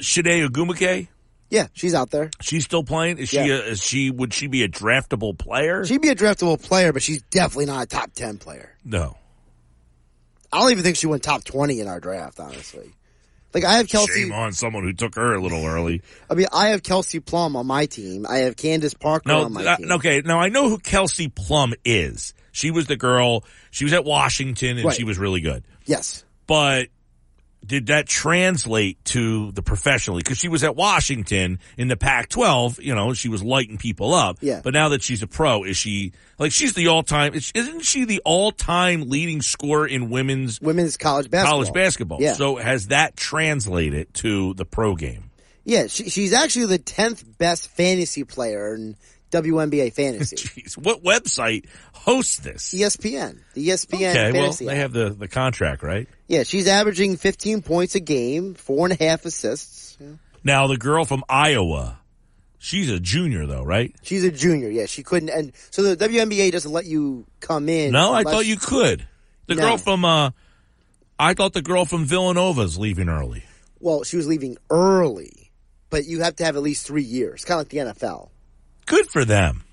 Chiney 0.00 0.46
Ogwumike? 0.46 1.08
Yeah, 1.50 1.66
she's 1.72 1.94
out 1.94 2.10
there. 2.10 2.30
She's 2.40 2.64
still 2.64 2.84
playing? 2.84 3.18
Is 3.18 3.28
she, 3.30 3.38
a, 3.38 3.56
is 3.62 3.82
she, 3.82 4.10
would 4.10 4.32
she 4.32 4.46
be 4.46 4.62
a 4.62 4.68
draftable 4.68 5.36
player? 5.36 5.84
She'd 5.84 6.00
be 6.00 6.08
a 6.08 6.14
draftable 6.14 6.62
player, 6.62 6.92
but 6.92 7.02
she's 7.02 7.20
definitely 7.22 7.66
not 7.66 7.82
a 7.82 7.86
top 7.86 8.12
10 8.14 8.38
player. 8.38 8.74
no. 8.84 9.16
I 10.52 10.60
don't 10.60 10.72
even 10.72 10.82
think 10.82 10.96
she 10.96 11.06
went 11.06 11.22
top 11.22 11.44
20 11.44 11.78
in 11.80 11.86
our 11.86 12.00
draft, 12.00 12.40
honestly. 12.40 12.90
Like, 13.54 13.64
I 13.64 13.74
have 13.74 13.88
Kelsey, 13.88 14.22
Shame 14.22 14.32
on 14.32 14.52
someone 14.52 14.82
who 14.82 14.92
took 14.92 15.14
her 15.14 15.34
a 15.34 15.40
little 15.40 15.64
early. 15.64 16.02
I 16.28 16.34
mean, 16.34 16.46
I 16.52 16.68
have 16.68 16.82
Kelsey 16.82 17.20
Plum 17.20 17.54
on 17.54 17.66
my 17.66 17.86
team. 17.86 18.26
I 18.28 18.38
have 18.38 18.56
Candace 18.56 18.94
Parker 18.94 19.28
No, 19.28 19.44
on 19.44 19.52
my 19.52 19.64
uh, 19.64 19.76
team. 19.76 19.92
okay. 19.92 20.22
Now 20.24 20.40
I 20.40 20.48
know 20.48 20.68
who 20.68 20.78
Kelsey 20.78 21.28
Plum 21.28 21.74
is. 21.84 22.34
She 22.52 22.72
was 22.72 22.86
the 22.88 22.96
girl. 22.96 23.44
She 23.70 23.84
was 23.84 23.92
at 23.92 24.04
Washington 24.04 24.76
and 24.78 24.86
Right. 24.86 24.96
she 24.96 25.04
was 25.04 25.18
really 25.18 25.40
good. 25.40 25.62
Yes. 25.86 26.24
But 26.48 26.88
did 27.70 27.86
that 27.86 28.08
translate 28.08 29.02
to 29.04 29.52
the 29.52 29.62
professionally? 29.62 30.22
Because 30.24 30.38
she 30.38 30.48
was 30.48 30.64
at 30.64 30.74
Washington 30.74 31.60
in 31.78 31.86
the 31.86 31.96
Pac-12. 31.96 32.82
You 32.82 32.96
know, 32.96 33.14
she 33.14 33.28
was 33.28 33.44
lighting 33.44 33.78
people 33.78 34.12
up. 34.12 34.38
Yeah. 34.40 34.60
But 34.64 34.74
now 34.74 34.88
that 34.88 35.02
she's 35.04 35.22
a 35.22 35.28
pro, 35.28 35.62
is 35.62 35.76
she 35.76 36.10
like 36.36 36.50
she's 36.50 36.74
the 36.74 36.88
all-time? 36.88 37.32
is- 37.34 37.52
Isn't 37.54 37.82
she 37.84 38.04
the 38.04 38.20
all-time 38.24 39.08
leading 39.08 39.40
scorer 39.40 39.86
in 39.86 40.10
women's 40.10 40.60
Women's 40.60 40.96
college 40.96 41.30
basketball. 41.30 41.60
college 41.60 41.72
basketball? 41.72 42.18
Yeah. 42.20 42.32
So 42.32 42.56
has 42.56 42.88
that 42.88 43.16
translated 43.16 44.12
to 44.14 44.52
the 44.54 44.64
pro 44.64 44.96
game? 44.96 45.30
Yeah, 45.62 45.86
she, 45.86 46.10
she's 46.10 46.32
actually 46.32 46.66
the 46.66 46.78
10th 46.80 47.22
best 47.38 47.68
fantasy 47.68 48.24
player 48.24 48.74
in 48.74 48.96
WNBA 49.30 49.92
fantasy. 49.94 50.36
Jeez, 50.36 50.76
what 50.78 51.02
website 51.02 51.66
hosts 51.92 52.38
this? 52.38 52.74
ESPN. 52.74 53.38
The 53.54 53.68
ESPN 53.68 53.94
Okay, 54.10 54.32
well, 54.32 54.52
they 54.52 54.68
app. 54.68 54.76
have 54.76 54.92
the, 54.92 55.10
the 55.10 55.28
contract, 55.28 55.82
right? 55.82 56.08
yeah, 56.28 56.42
she's 56.42 56.66
averaging 56.68 57.16
15 57.16 57.62
points 57.62 57.94
a 57.94 58.00
game, 58.00 58.54
four 58.54 58.86
and 58.86 58.98
a 59.00 59.04
half 59.04 59.24
assists. 59.24 59.96
Yeah. 60.00 60.08
Now, 60.42 60.66
the 60.66 60.76
girl 60.78 61.04
from 61.04 61.22
Iowa, 61.28 61.98
she's 62.58 62.90
a 62.90 62.98
junior, 62.98 63.46
though, 63.46 63.62
right? 63.64 63.94
She's 64.02 64.24
a 64.24 64.30
junior. 64.30 64.70
Yeah, 64.70 64.86
she 64.86 65.02
couldn't. 65.02 65.28
And 65.28 65.52
so 65.70 65.82
the 65.82 65.96
WNBA 66.08 66.50
doesn't 66.52 66.72
let 66.72 66.86
you 66.86 67.26
come 67.40 67.68
in. 67.68 67.92
No, 67.92 68.12
I 68.12 68.22
thought 68.22 68.46
you 68.46 68.56
could. 68.56 69.06
The 69.46 69.54
No. 69.56 69.62
girl 69.62 69.76
from, 69.78 70.04
uh, 70.04 70.30
I 71.18 71.34
thought 71.34 71.52
the 71.52 71.60
girl 71.62 71.84
from 71.84 72.06
Villanova's 72.06 72.78
leaving 72.78 73.08
early. 73.10 73.44
Well, 73.80 74.04
she 74.04 74.16
was 74.16 74.26
leaving 74.26 74.56
early, 74.70 75.50
but 75.90 76.06
you 76.06 76.22
have 76.22 76.36
to 76.36 76.44
have 76.44 76.56
at 76.56 76.62
least 76.62 76.86
three 76.86 77.02
years, 77.02 77.44
kind 77.44 77.60
of 77.60 77.66
like 77.66 77.68
the 77.68 77.78
NFL. 77.92 78.29
Good 78.90 79.08
for 79.08 79.24
them. 79.24 79.64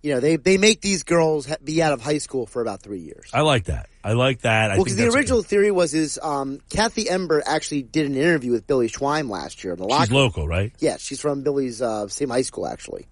You 0.00 0.14
know, 0.14 0.20
they 0.20 0.36
they 0.36 0.58
make 0.58 0.80
these 0.80 1.02
girls 1.02 1.48
be 1.62 1.82
out 1.82 1.92
of 1.92 2.00
high 2.00 2.18
school 2.18 2.46
for 2.46 2.62
about 2.62 2.82
three 2.82 3.00
years. 3.00 3.30
I 3.34 3.40
like 3.40 3.64
that. 3.64 3.88
I 4.04 4.12
like 4.12 4.42
that. 4.42 4.70
I 4.70 4.76
Well, 4.76 4.84
because 4.84 4.96
the 4.96 5.08
original 5.08 5.42
good. 5.42 5.48
theory 5.48 5.70
was 5.72 5.92
is 5.92 6.20
um, 6.22 6.60
Cathy 6.70 7.10
Engelbert 7.10 7.42
actually 7.46 7.82
did 7.82 8.06
an 8.06 8.14
interview 8.14 8.52
with 8.52 8.64
Billy 8.64 8.88
Schweim 8.88 9.28
last 9.28 9.64
year 9.64 9.72
in 9.72 9.78
the 9.80 9.86
locker 9.86 10.04
She's 10.04 10.12
local, 10.12 10.46
right? 10.46 10.72
Yeah, 10.78 10.98
she's 10.98 11.20
from 11.20 11.42
Billy's 11.42 11.82
uh, 11.82 12.06
same 12.06 12.30
high 12.30 12.42
school 12.42 12.64
actually, 12.68 13.08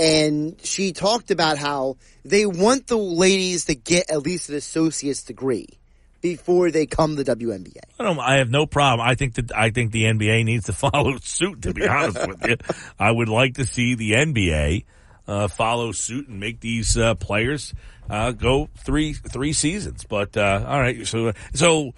and 0.00 0.60
she 0.64 0.92
talked 0.92 1.30
about 1.30 1.56
how 1.56 1.96
they 2.24 2.46
want 2.46 2.88
the 2.88 2.98
ladies 2.98 3.66
to 3.66 3.76
get 3.76 4.10
at 4.10 4.22
least 4.22 4.48
an 4.48 4.56
associate's 4.56 5.22
degree 5.22 5.79
before 6.20 6.70
they 6.70 6.86
come 6.86 7.16
the 7.16 7.24
WNBA. 7.24 7.78
I 7.98 8.04
don't. 8.04 8.18
I 8.18 8.36
have 8.38 8.50
no 8.50 8.66
problem. 8.66 9.06
I 9.06 9.14
think 9.14 9.34
that 9.34 9.52
I 9.54 9.70
think 9.70 9.92
the 9.92 10.04
NBA 10.04 10.44
needs 10.44 10.66
to 10.66 10.72
follow 10.72 11.16
suit. 11.18 11.62
To 11.62 11.74
be 11.74 11.86
honest 11.86 12.26
with 12.26 12.46
you, 12.46 12.56
I 12.98 13.10
would 13.10 13.28
like 13.28 13.54
to 13.54 13.66
see 13.66 13.94
the 13.94 14.12
NBA 14.12 14.84
uh, 15.26 15.48
follow 15.48 15.92
suit 15.92 16.28
and 16.28 16.40
make 16.40 16.60
these 16.60 16.96
uh, 16.96 17.14
players 17.14 17.72
uh, 18.08 18.32
go 18.32 18.68
three 18.78 19.12
three 19.14 19.52
seasons. 19.52 20.04
But 20.04 20.36
uh, 20.36 20.64
all 20.66 20.80
right, 20.80 21.06
so 21.06 21.32
so 21.54 21.92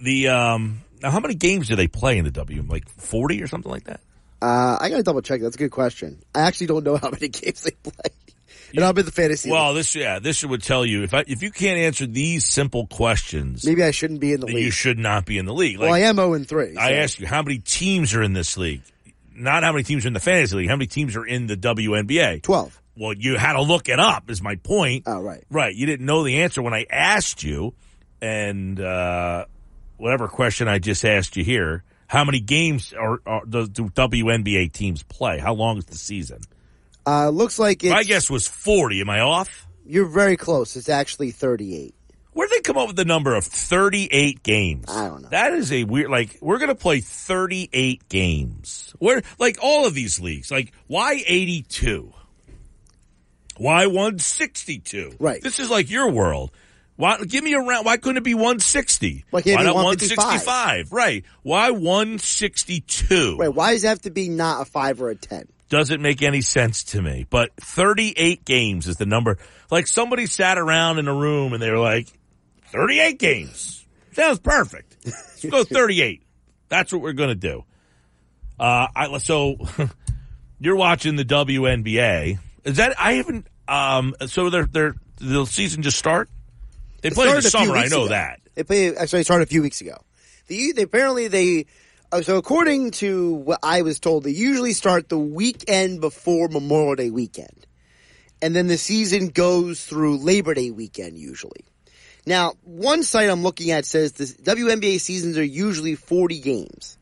the 0.00 0.28
um, 0.28 0.82
now 1.02 1.10
how 1.10 1.20
many 1.20 1.34
games 1.34 1.68
do 1.68 1.76
they 1.76 1.88
play 1.88 2.18
in 2.18 2.24
the 2.24 2.30
W? 2.30 2.64
Like 2.66 2.88
forty 2.88 3.42
or 3.42 3.46
something 3.46 3.70
like 3.70 3.84
that. 3.84 4.00
Uh, 4.42 4.78
I 4.80 4.88
gotta 4.88 5.02
double 5.02 5.20
check. 5.20 5.42
That's 5.42 5.56
a 5.56 5.58
good 5.58 5.70
question. 5.70 6.22
I 6.34 6.40
actually 6.42 6.68
don't 6.68 6.84
know 6.84 6.96
how 6.96 7.10
many 7.10 7.28
games 7.28 7.62
they 7.62 7.72
play, 7.72 8.10
and 8.74 8.84
I'm 8.84 8.96
in 8.98 9.04
the 9.04 9.12
fantasy. 9.12 9.50
Well, 9.50 9.68
league. 9.68 9.76
this 9.76 9.94
yeah, 9.94 10.18
this 10.18 10.44
would 10.44 10.62
tell 10.62 10.84
you 10.84 11.02
if 11.02 11.14
I, 11.14 11.24
if 11.26 11.42
you 11.42 11.50
can't 11.50 11.78
answer 11.78 12.06
these 12.06 12.44
simple 12.44 12.86
questions, 12.86 13.64
maybe 13.64 13.82
I 13.82 13.90
shouldn't 13.90 14.20
be 14.20 14.32
in 14.32 14.40
the 14.40 14.46
league. 14.46 14.64
you 14.64 14.70
should 14.70 14.98
not 14.98 15.24
be 15.26 15.38
in 15.38 15.46
the 15.46 15.54
league. 15.54 15.78
well, 15.78 15.92
I 15.92 16.00
am 16.00 16.16
zero 16.16 16.34
and 16.34 16.48
three. 16.48 16.76
I 16.76 16.92
ask 16.94 17.20
you, 17.20 17.26
how 17.26 17.42
many 17.42 17.58
teams 17.58 18.14
are 18.14 18.22
in 18.22 18.32
this 18.32 18.56
league? 18.56 18.82
Not 19.34 19.62
how 19.62 19.72
many 19.72 19.84
teams 19.84 20.04
are 20.04 20.08
in 20.08 20.14
the 20.14 20.20
fantasy 20.20 20.56
league. 20.56 20.68
How 20.68 20.76
many 20.76 20.86
teams 20.86 21.16
are 21.16 21.24
in 21.24 21.46
the 21.46 21.56
WNBA? 21.56 22.42
twelve. 22.42 22.80
Well, 22.96 23.14
you 23.14 23.36
had 23.38 23.54
to 23.54 23.62
look 23.62 23.88
it 23.88 23.98
up. 23.98 24.30
Is 24.30 24.42
my 24.42 24.56
point. 24.56 25.04
Oh, 25.06 25.20
right. 25.20 25.42
Right. 25.50 25.74
You 25.74 25.86
didn't 25.86 26.04
know 26.04 26.22
the 26.22 26.42
answer 26.42 26.60
when 26.60 26.74
I 26.74 26.86
asked 26.90 27.42
you, 27.42 27.72
and 28.20 28.78
uh, 28.78 29.46
whatever 29.96 30.28
question 30.28 30.68
I 30.68 30.78
just 30.78 31.04
asked 31.04 31.36
you 31.36 31.44
here. 31.44 31.84
How 32.06 32.24
many 32.24 32.40
games 32.40 32.92
are, 32.92 33.20
are 33.24 33.44
do 33.46 33.68
WNBA 33.68 34.72
teams 34.72 35.04
play? 35.04 35.38
How 35.38 35.54
long 35.54 35.78
is 35.78 35.84
the 35.84 35.96
season? 35.96 36.40
Uh, 37.06 37.30
looks 37.30 37.58
like 37.58 37.82
it's. 37.84 37.92
My 37.92 38.04
guess 38.04 38.28
was 38.30 38.46
forty. 38.46 39.00
Am 39.00 39.10
I 39.10 39.20
off? 39.20 39.66
you're 39.86 40.06
very 40.06 40.36
close. 40.36 40.76
It's 40.76 40.88
actually 40.88 41.30
thirty-eight. 41.32 41.94
Where 42.32 42.46
did 42.46 42.58
they 42.58 42.62
come 42.62 42.78
up 42.78 42.86
with 42.86 42.96
the 42.96 43.04
number 43.04 43.34
of 43.34 43.44
38 43.44 44.44
games? 44.44 44.86
I 44.88 45.08
don't 45.08 45.22
know. 45.22 45.28
That 45.30 45.52
is 45.52 45.72
a 45.72 45.82
weird, 45.82 46.10
like, 46.10 46.38
we're 46.40 46.58
going 46.58 46.68
to 46.68 46.76
play 46.76 47.00
38 47.00 48.08
games. 48.08 48.94
Where, 49.00 49.22
like, 49.40 49.58
all 49.60 49.84
of 49.84 49.94
these 49.94 50.20
leagues, 50.20 50.48
like, 50.48 50.72
why 50.86 51.22
82? 51.26 52.12
Why 53.56 53.86
162? 53.86 55.16
Right. 55.18 55.42
This 55.42 55.58
is 55.58 55.68
like 55.68 55.90
your 55.90 56.10
world. 56.10 56.50
Why, 56.96 57.18
give 57.18 57.42
me 57.42 57.52
a 57.54 57.60
round. 57.60 57.84
Why 57.84 57.96
couldn't 57.96 58.18
it 58.18 58.24
be 58.24 58.34
160? 58.34 59.24
Why 59.30 59.40
it 59.40 59.44
be 59.44 59.54
not 59.56 59.74
165? 59.74 60.92
Right. 60.92 61.24
Why 61.42 61.70
162? 61.70 63.36
Wait, 63.38 63.48
why 63.48 63.72
does 63.72 63.84
it 63.84 63.88
have 63.88 64.02
to 64.02 64.10
be 64.10 64.28
not 64.28 64.62
a 64.62 64.64
five 64.64 65.02
or 65.02 65.10
a 65.10 65.14
ten? 65.14 65.46
Doesn't 65.70 66.02
make 66.02 66.20
any 66.20 66.42
sense 66.42 66.84
to 66.84 67.00
me. 67.00 67.26
But 67.30 67.54
38 67.56 68.44
games 68.44 68.86
is 68.86 68.96
the 68.96 69.06
number. 69.06 69.38
Like 69.70 69.86
somebody 69.86 70.26
sat 70.26 70.58
around 70.58 70.98
in 70.98 71.08
a 71.08 71.14
room 71.14 71.54
and 71.54 71.62
they 71.62 71.70
were 71.70 71.78
like, 71.78 72.08
38 72.72 73.18
games. 73.18 73.86
Sounds 74.12 74.38
perfect. 74.40 74.96
Let's 75.06 75.44
go 75.46 75.64
38. 75.74 76.22
That's 76.68 76.92
what 76.92 77.00
we're 77.00 77.14
going 77.14 77.30
to 77.30 77.34
do. 77.34 77.64
Uh, 78.58 78.88
I, 78.94 79.18
so 79.18 79.56
you're 80.60 80.76
watching 80.76 81.16
the 81.16 81.24
WNBA. 81.24 82.38
Is 82.64 82.76
that 82.76 83.00
I 83.00 83.14
haven't? 83.14 83.46
Um, 83.66 84.14
so 84.26 84.50
they're 84.50 84.66
they're 84.66 84.94
the 85.16 85.46
season 85.46 85.82
just 85.82 85.98
start. 85.98 86.28
They 87.00 87.08
It 87.08 87.14
play 87.14 87.28
in 87.28 87.36
the 87.36 87.42
started 87.42 87.46
a 87.46 87.50
few 87.50 87.66
summer. 87.66 87.76
I 87.78 87.88
know 87.88 88.02
ago. 88.04 88.08
that. 88.08 88.40
They 88.54 88.64
play. 88.64 88.94
Actually, 88.96 89.20
it 89.20 89.24
started 89.24 89.44
a 89.48 89.50
few 89.50 89.62
weeks 89.62 89.80
ago. 89.80 89.96
The, 90.48 90.72
they 90.72 90.82
apparently 90.82 91.28
they. 91.28 91.66
Uh, 92.12 92.22
so 92.22 92.36
according 92.36 92.90
to 92.90 93.34
what 93.34 93.60
I 93.62 93.82
was 93.82 94.00
told, 94.00 94.24
they 94.24 94.30
usually 94.30 94.72
start 94.72 95.08
the 95.08 95.18
weekend 95.18 96.00
before 96.00 96.48
Memorial 96.48 96.96
Day 96.96 97.10
weekend, 97.10 97.66
and 98.42 98.54
then 98.54 98.66
the 98.66 98.78
season 98.78 99.28
goes 99.28 99.84
through 99.84 100.18
Labor 100.18 100.54
Day 100.54 100.70
weekend 100.70 101.18
usually. 101.18 101.64
Now, 102.26 102.54
one 102.64 103.02
site 103.02 103.30
I'm 103.30 103.42
looking 103.42 103.70
at 103.70 103.84
says 103.84 104.12
the 104.12 104.24
WNBA 104.24 105.00
seasons 105.00 105.38
are 105.38 105.44
usually 105.44 105.94
40 105.94 106.40
games, 106.40 106.98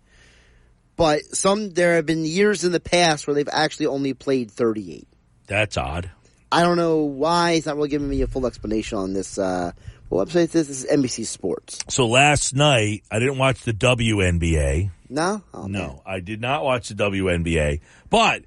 but 0.97 1.23
some 1.35 1.71
there 1.71 1.97
have 1.97 2.07
been 2.07 2.25
years 2.25 2.65
in 2.65 2.73
the 2.73 2.81
past 2.81 3.27
where 3.27 3.35
they've 3.35 3.49
actually 3.51 3.87
only 3.87 4.13
played 4.15 4.51
38. 4.51 5.09
That's 5.47 5.77
odd. 5.77 6.11
I 6.53 6.63
don't 6.63 6.77
know 6.77 6.99
why 6.99 7.53
it's 7.53 7.67
not 7.67 7.77
really 7.77 7.89
giving 7.89 8.09
me 8.09 8.23
a 8.23 8.27
full 8.27 8.47
explanation 8.47 8.99
on 8.99 9.13
this. 9.13 9.39
Uh, 9.39 9.73
what 10.09 10.29
website 10.29 10.45
is 10.45 10.53
this? 10.53 10.69
This 10.69 10.85
is 10.85 10.91
NBC 10.91 11.27
Sports. 11.27 11.81
So 11.89 12.07
last 12.07 12.55
night 12.55 13.05
I 13.11 13.19
didn't 13.19 13.39
watch 13.39 13.63
the 13.63 13.73
WNBA. 13.73 14.91
No, 15.09 15.43
oh, 15.55 15.63
man. 15.63 15.73
No, 15.73 16.03
I 16.05 16.21
did 16.21 16.41
not 16.41 16.65
watch 16.65 16.89
the 16.89 16.95
WNBA, 16.95 17.81
but 18.11 18.43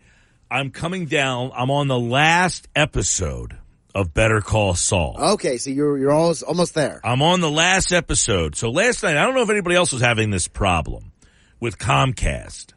I'm 0.50 0.70
coming 0.72 1.06
down. 1.06 1.52
I'm 1.56 1.72
on 1.72 1.88
the 1.88 2.00
last 2.00 2.68
episode 2.76 3.58
of 3.96 4.14
Better 4.14 4.42
Call 4.42 4.76
Saul. 4.76 5.16
Okay, 5.34 5.58
so 5.58 5.70
you're 5.70 5.98
you're 5.98 6.12
almost 6.12 6.44
almost 6.44 6.74
there. 6.74 7.02
I'm 7.04 7.22
on 7.22 7.42
the 7.42 7.52
last 7.52 7.92
episode. 7.92 8.56
So 8.56 8.70
last 8.70 9.04
night, 9.04 9.18
I 9.18 9.26
don't 9.26 9.36
know 9.36 9.42
if 9.42 9.50
anybody 9.50 9.76
else 9.76 9.92
was 9.92 10.02
having 10.02 10.30
this 10.30 10.48
problem 10.48 11.12
with 11.60 11.78
Comcast. 11.78 12.74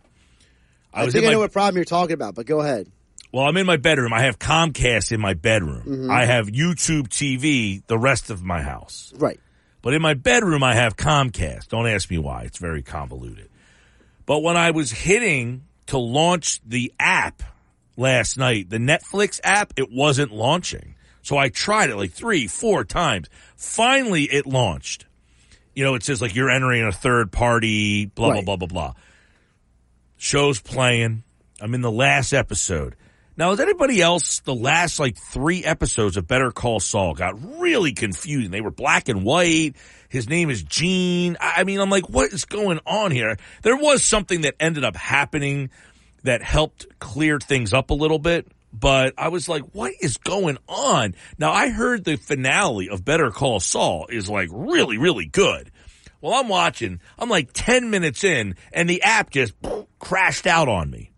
I, 0.93 1.05
was 1.05 1.12
think 1.12 1.24
in 1.24 1.31
I 1.31 1.32
know 1.32 1.39
my- 1.39 1.44
what 1.44 1.52
problem 1.52 1.77
you're 1.77 1.85
talking 1.85 2.15
about, 2.15 2.35
but 2.35 2.47
go 2.47 2.61
ahead. 2.61 2.90
Well, 3.32 3.44
I'm 3.47 3.56
in 3.56 3.66
my 3.66 3.78
bedroom. 3.78 4.12
I 4.12 4.23
have 4.23 4.39
Comcast 4.39 5.11
in 5.11 5.20
my 5.20 5.35
bedroom. 5.35 5.82
Mm-hmm. 5.82 6.11
I 6.11 6.24
have 6.24 6.47
YouTube 6.47 7.09
TV 7.09 7.85
the 7.89 7.98
rest 7.98 8.31
of 8.31 8.44
my 8.44 8.62
house. 8.62 9.12
Right. 9.16 9.40
But 9.82 9.93
in 9.93 10.01
my 10.01 10.15
bedroom, 10.15 10.62
I 10.62 10.74
have 10.77 10.97
Comcast. 10.97 11.66
Don't 11.69 11.89
ask 11.89 12.09
me 12.09 12.19
why. 12.19 12.44
It's 12.44 12.59
very 12.59 12.82
convoluted. 12.82 13.48
But 14.26 14.40
when 14.40 14.56
I 14.56 14.70
was 14.70 14.90
hitting 14.90 15.64
to 15.86 15.98
launch 15.98 16.60
the 16.66 16.92
app 16.98 17.42
last 17.96 18.36
night, 18.38 18.70
the 18.70 18.78
Netflix 18.78 19.40
app, 19.44 19.72
it 19.76 19.90
wasn't 19.90 20.32
launching. 20.32 20.94
So 21.22 21.36
I 21.36 21.48
tried 21.48 21.90
it 21.90 21.96
like 21.96 22.12
three, 22.12 22.46
four 22.46 22.84
times. 22.84 23.28
Finally, 23.56 24.24
it 24.24 24.46
launched. 24.46 25.06
You 25.74 25.84
know, 25.84 25.94
it 25.94 26.02
says 26.02 26.22
like 26.22 26.34
you're 26.34 26.51
entering 26.51 26.84
a 26.84 26.92
third 26.92 27.32
party, 27.32 28.06
blah, 28.06 28.30
Right. 28.30 28.44
blah, 28.44 28.56
blah, 28.56 28.66
blah, 28.66 28.92
blah. 28.92 28.94
Show's 30.16 30.60
playing. 30.60 31.22
I'm 31.60 31.74
in 31.74 31.80
the 31.80 31.90
last 31.90 32.32
episode. 32.32 32.94
Now, 33.36 33.51
is 33.51 33.59
anybody 33.59 34.01
else, 34.01 34.39
the 34.40 34.55
last 34.55 35.01
like 35.01 35.16
three 35.16 35.65
episodes 35.65 36.16
of 36.16 36.28
Better 36.28 36.52
Call 36.52 36.78
Saul 36.78 37.15
got 37.15 37.35
really 37.59 37.93
confusing. 37.93 38.52
They 38.52 38.61
were 38.61 38.70
black 38.70 39.09
and 39.09 39.24
white. 39.24 39.74
His 40.09 40.28
name 40.28 40.51
is 40.51 40.62
Gene. 40.62 41.36
I 41.40 41.65
mean, 41.65 41.81
I'm 41.81 41.90
like, 41.90 42.09
what 42.09 42.32
is 42.32 42.44
going 42.44 42.78
on 42.86 43.11
here? 43.11 43.36
There 43.62 43.77
was 43.77 44.05
something 44.05 44.43
that 44.43 44.55
ended 44.61 44.85
up 44.85 44.94
happening 44.94 45.70
that 46.23 46.43
helped 46.43 46.86
clear 47.01 47.40
things 47.40 47.73
up 47.73 47.90
a 47.90 47.94
little 47.94 48.20
bit, 48.20 48.47
but 48.73 49.15
I 49.19 49.28
was 49.28 49.48
like, 49.48 49.62
what 49.73 49.93
is 50.01 50.16
going 50.16 50.59
on? 50.69 51.16
Now, 51.36 51.51
I 51.51 51.70
heard 51.70 52.05
the 52.05 52.15
finale 52.15 52.89
of 52.89 53.05
Better 53.05 53.32
Call 53.32 53.59
Saul 53.59 54.06
is 54.11 54.31
like 54.31 54.48
really, 54.52 54.97
really 54.97 55.27
good. 55.27 55.73
Well, 56.20 56.35
I'm 56.35 56.48
watching, 56.48 57.01
I'm 57.19 57.28
like 57.28 57.51
10 57.52 57.90
minutes 57.90 58.23
in, 58.23 58.55
and 58.73 58.89
the 58.89 59.02
app 59.02 59.31
just 59.31 59.55
crashed 59.98 60.47
out 60.47 60.69
on 60.69 60.89
me 60.89 61.11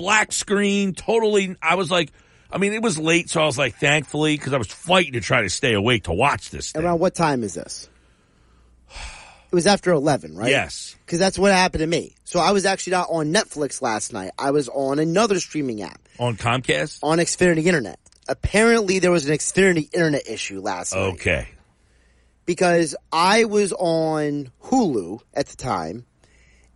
black 0.00 0.32
screen, 0.32 0.94
totally. 0.94 1.56
I 1.62 1.74
was 1.74 1.90
like, 1.90 2.10
I 2.50 2.58
mean, 2.58 2.72
it 2.72 2.82
was 2.82 2.98
late, 2.98 3.28
so 3.30 3.42
I 3.42 3.46
was 3.46 3.58
like, 3.58 3.76
thankfully, 3.76 4.36
because 4.36 4.52
I 4.52 4.58
was 4.58 4.68
fighting 4.68 5.12
to 5.12 5.20
try 5.20 5.42
to 5.42 5.48
stay 5.50 5.74
awake 5.74 6.04
to 6.04 6.12
watch 6.12 6.50
this 6.50 6.72
thing. 6.72 6.82
Around 6.82 6.98
what 7.00 7.14
time 7.14 7.42
is 7.44 7.54
this? 7.54 7.88
It 9.52 9.54
was 9.54 9.66
after 9.66 9.90
eleven, 9.92 10.36
right? 10.36 10.50
Yes. 10.50 10.96
Because 11.04 11.18
that's 11.18 11.38
what 11.38 11.52
happened 11.52 11.80
to 11.80 11.86
me. 11.86 12.14
So 12.24 12.38
I 12.38 12.52
was 12.52 12.64
actually 12.66 12.92
not 12.92 13.08
on 13.10 13.32
Netflix 13.32 13.82
last 13.82 14.12
night. 14.12 14.30
I 14.38 14.52
was 14.52 14.68
on 14.68 14.98
another 15.00 15.40
streaming 15.40 15.82
app 15.82 16.00
On 16.20 16.36
Comcast? 16.36 17.00
on 17.02 17.18
Xfinity 17.18 17.64
Internet. 17.64 17.98
Apparently, 18.28 19.00
there 19.00 19.10
was 19.10 19.28
an 19.28 19.34
Xfinity 19.36 19.92
Internet 19.92 20.28
issue 20.28 20.60
last 20.60 20.94
night. 20.94 21.14
Okay. 21.14 21.48
because 22.46 22.94
I 23.12 23.44
was 23.44 23.72
on 23.72 24.50
Hulu 24.64 25.20
at 25.34 25.46
the 25.48 25.56
time 25.56 26.06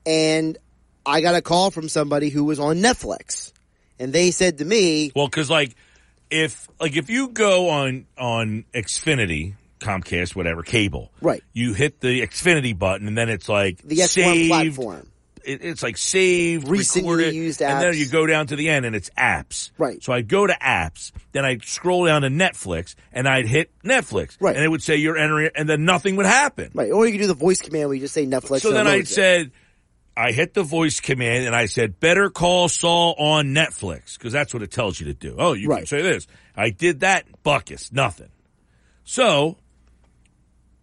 and 0.04 0.58
I 1.06 1.20
got 1.20 1.34
a 1.34 1.42
call 1.42 1.70
from 1.70 1.88
somebody 1.88 2.28
who 2.30 2.44
was 2.44 2.58
on 2.58 2.78
Netflix 2.78 3.52
and 3.98 4.12
they 4.12 4.30
said 4.30 4.58
to 4.58 4.64
me, 4.64 5.12
Well, 5.14 5.26
because 5.26 5.50
like, 5.50 5.74
if 6.30 6.68
like 6.80 6.96
if 6.96 7.10
you 7.10 7.28
go 7.28 7.68
on 7.70 8.06
on 8.18 8.64
Xfinity, 8.74 9.54
Comcast, 9.80 10.34
whatever 10.34 10.62
cable, 10.62 11.10
Right. 11.20 11.42
You 11.52 11.74
hit 11.74 12.00
the 12.00 12.22
Xfinity 12.26 12.76
button, 12.78 13.06
and 13.06 13.16
then 13.16 13.28
it's 13.28 13.48
like 13.48 13.78
the 13.82 13.96
X1 13.96 14.08
saved. 14.08 14.48
platform. 14.50 15.10
It, 15.44 15.62
it's 15.62 15.82
like 15.82 15.98
saved, 15.98 16.68
Recently 16.68 17.10
recorded, 17.10 17.34
used 17.34 17.60
and 17.60 17.82
then 17.82 17.94
you 17.94 18.08
go 18.08 18.26
down 18.26 18.46
to 18.46 18.56
the 18.56 18.70
end, 18.70 18.86
and 18.86 18.96
it's 18.96 19.10
apps. 19.10 19.72
Right. 19.76 20.02
So 20.02 20.14
I'd 20.14 20.26
go 20.26 20.46
to 20.46 20.54
apps, 20.54 21.12
then 21.32 21.44
I'd 21.44 21.62
scroll 21.64 22.06
down 22.06 22.22
to 22.22 22.28
Netflix, 22.28 22.94
and 23.12 23.28
I'd 23.28 23.46
hit 23.46 23.70
Netflix. 23.84 24.38
Right. 24.40 24.56
And 24.56 24.64
it 24.64 24.68
would 24.68 24.82
say 24.82 24.96
you're 24.96 25.18
entering, 25.18 25.50
and 25.54 25.68
then 25.68 25.84
nothing 25.84 26.16
would 26.16 26.24
happen. 26.24 26.70
Right. 26.72 26.90
Or 26.90 27.04
you 27.04 27.12
could 27.12 27.20
do 27.20 27.26
the 27.26 27.34
voice 27.34 27.60
command 27.60 27.88
where 27.88 27.94
you 27.94 28.00
just 28.00 28.14
say 28.14 28.26
Netflix. 28.26 28.62
So 28.62 28.72
then 28.72 28.86
I 28.86 28.96
loads 28.96 29.18
it. 29.18 29.52
I 30.16 30.32
hit 30.32 30.54
the 30.54 30.62
voice 30.62 31.00
command 31.00 31.44
and 31.46 31.56
I 31.56 31.66
said, 31.66 31.98
better 31.98 32.30
call 32.30 32.68
Saul 32.68 33.14
on 33.18 33.48
Netflix 33.48 34.16
because 34.16 34.32
that's 34.32 34.54
what 34.54 34.62
it 34.62 34.70
tells 34.70 35.00
you 35.00 35.06
to 35.06 35.14
do. 35.14 35.34
Oh, 35.38 35.52
you 35.54 35.68
can 35.68 35.76
Right. 35.76 35.88
say 35.88 36.02
this. 36.02 36.26
I 36.56 36.70
did 36.70 37.00
that. 37.00 37.26
Buckus, 37.44 37.92
nothing. 37.92 38.28
So 39.04 39.56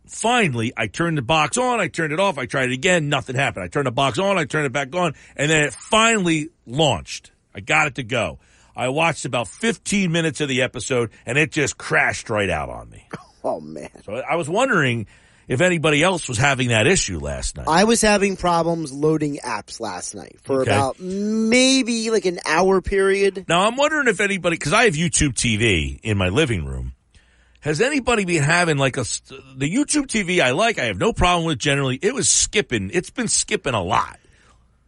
finally, 0.07 0.73
I 0.75 0.87
turned 0.87 1.17
the 1.17 1.21
box 1.21 1.57
on. 1.57 1.79
I 1.79 1.87
turned 1.87 2.13
it 2.13 2.19
off. 2.19 2.37
I 2.37 2.45
tried 2.45 2.69
it 2.69 2.73
again. 2.73 3.09
Nothing 3.09 3.35
happened. 3.35 3.63
I 3.63 3.67
turned 3.67 3.87
the 3.87 3.91
box 3.91 4.19
on. 4.19 4.37
I 4.37 4.45
turned 4.45 4.65
it 4.65 4.73
back 4.73 4.93
on 4.95 5.13
and 5.35 5.49
then 5.49 5.65
it 5.65 5.73
finally 5.73 6.49
launched. 6.65 7.31
I 7.55 7.59
got 7.61 7.87
it 7.87 7.95
to 7.95 8.03
go. 8.03 8.39
I 8.75 8.89
watched 8.89 9.25
about 9.25 9.47
15 9.47 10.11
minutes 10.11 10.41
of 10.41 10.49
the 10.49 10.61
episode 10.61 11.11
and 11.25 11.37
it 11.37 11.51
just 11.51 11.77
crashed 11.77 12.29
right 12.29 12.49
out 12.49 12.69
on 12.69 12.89
me. 12.89 13.07
Oh 13.43 13.59
man. 13.59 13.89
So 14.05 14.13
I 14.17 14.35
was 14.35 14.47
wondering 14.47 15.07
if 15.51 15.61
anybody 15.61 16.01
else 16.01 16.27
was 16.29 16.37
having 16.37 16.69
that 16.69 16.87
issue 16.87 17.19
last 17.19 17.57
night. 17.57 17.67
I 17.67 17.83
was 17.83 18.01
having 18.01 18.37
problems 18.37 18.91
loading 18.93 19.37
apps 19.43 19.79
last 19.79 20.15
night 20.15 20.37
for 20.43 20.61
Okay. 20.61 20.71
about 20.71 20.99
maybe 20.99 22.09
like 22.09 22.25
an 22.25 22.39
hour 22.45 22.81
period. 22.81 23.45
Now 23.47 23.67
I'm 23.67 23.75
wondering 23.75 24.07
if 24.07 24.19
anybody, 24.21 24.55
because 24.55 24.73
I 24.73 24.85
have 24.85 24.93
YouTube 24.93 25.33
TV 25.33 25.99
in 26.03 26.17
my 26.17 26.29
living 26.29 26.65
room. 26.65 26.93
Has 27.59 27.79
anybody 27.81 28.25
been 28.25 28.41
having 28.41 28.77
like 28.77 28.97
a 28.97 29.01
the 29.55 29.69
YouTube 29.71 30.07
TV 30.07 30.41
I 30.41 30.51
like? 30.51 30.79
I 30.79 30.85
have 30.85 30.97
no 30.97 31.13
problem 31.13 31.45
with 31.45 31.59
generally. 31.59 31.99
It 32.01 32.13
was 32.13 32.27
skipping. 32.29 32.89
It's 32.91 33.11
been 33.11 33.27
skipping 33.27 33.73
a 33.75 33.83
lot. 33.83 34.17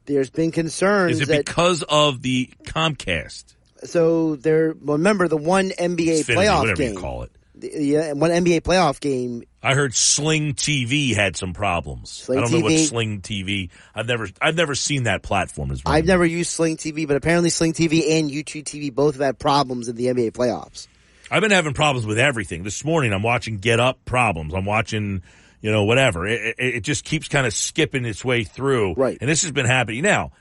There's 0.06 0.30
been 0.32 0.52
concerns 0.52 1.18
Is 1.18 1.22
it 1.22 1.28
that 1.28 1.46
because 1.46 1.84
of 1.84 2.22
the 2.24 2.50
Comcast? 2.64 3.54
so 3.84 4.36
there. 4.38 4.74
Remember 4.82 5.28
the 5.28 5.38
one 5.38 5.70
NBA 5.70 6.22
Xfinity, 6.24 6.36
playoff 6.36 6.60
whatever 6.62 6.82
game. 6.82 6.94
you 6.94 7.00
call 7.00 7.24
it. 7.24 7.32
The- 7.72 7.84
Yeah, 7.84 8.14
one 8.14 8.32
NBA 8.32 8.62
playoff 8.62 9.00
game. 9.00 9.44
I 9.62 9.74
heard 9.76 9.96
Sling 9.96 10.54
TV 10.54 11.16
had 11.16 11.36
some 11.38 11.54
problems. 11.54 12.10
Sling 12.12 12.38
I 12.38 12.42
don't 12.42 12.52
know 12.52 12.60
what 12.60 12.78
Sling 12.80 13.22
TV. 13.22 13.70
I've 13.96 14.08
never 14.08 14.28
I've 14.42 14.56
never 14.56 14.76
seen 14.76 15.04
that 15.04 15.24
platform 15.24 15.72
as 15.72 15.84
well. 15.84 15.94
I've 15.94 16.06
never 16.06 16.26
used 16.26 16.52
Sling 16.52 16.78
TV, 16.78 17.08
but 17.08 17.16
apparently 17.16 17.50
Sling 17.50 17.74
TV 17.74 18.20
and 18.20 18.30
YouTube 18.30 18.64
TV 18.66 18.94
both 18.94 19.16
have 19.16 19.22
had 19.24 19.40
problems 19.40 19.88
in 19.88 19.96
the 19.96 20.08
NBA 20.08 20.32
playoffs. 20.34 20.88
I've 21.32 21.42
been 21.42 21.52
having 21.52 21.74
problems 21.74 22.06
with 22.06 22.20
everything. 22.20 22.64
This 22.64 22.84
morning, 22.84 23.14
I'm 23.14 23.24
watching 23.24 23.58
Get 23.58 23.80
Up 23.80 24.04
problems. 24.06 24.54
I'm 24.54 24.66
watching, 24.66 25.24
you 25.62 25.72
know, 25.72 25.86
whatever. 25.86 26.28
It, 26.28 26.56
it, 26.60 26.76
it 26.76 26.80
just 26.82 27.06
keeps 27.06 27.28
kind 27.28 27.48
of 27.48 27.54
skipping 27.54 28.06
its 28.06 28.24
way 28.24 28.44
through. 28.44 28.94
Right. 28.96 29.18
And 29.20 29.30
this 29.30 29.42
has 29.44 29.52
been 29.52 29.66
happening. 29.66 30.04
Now, 30.04 30.32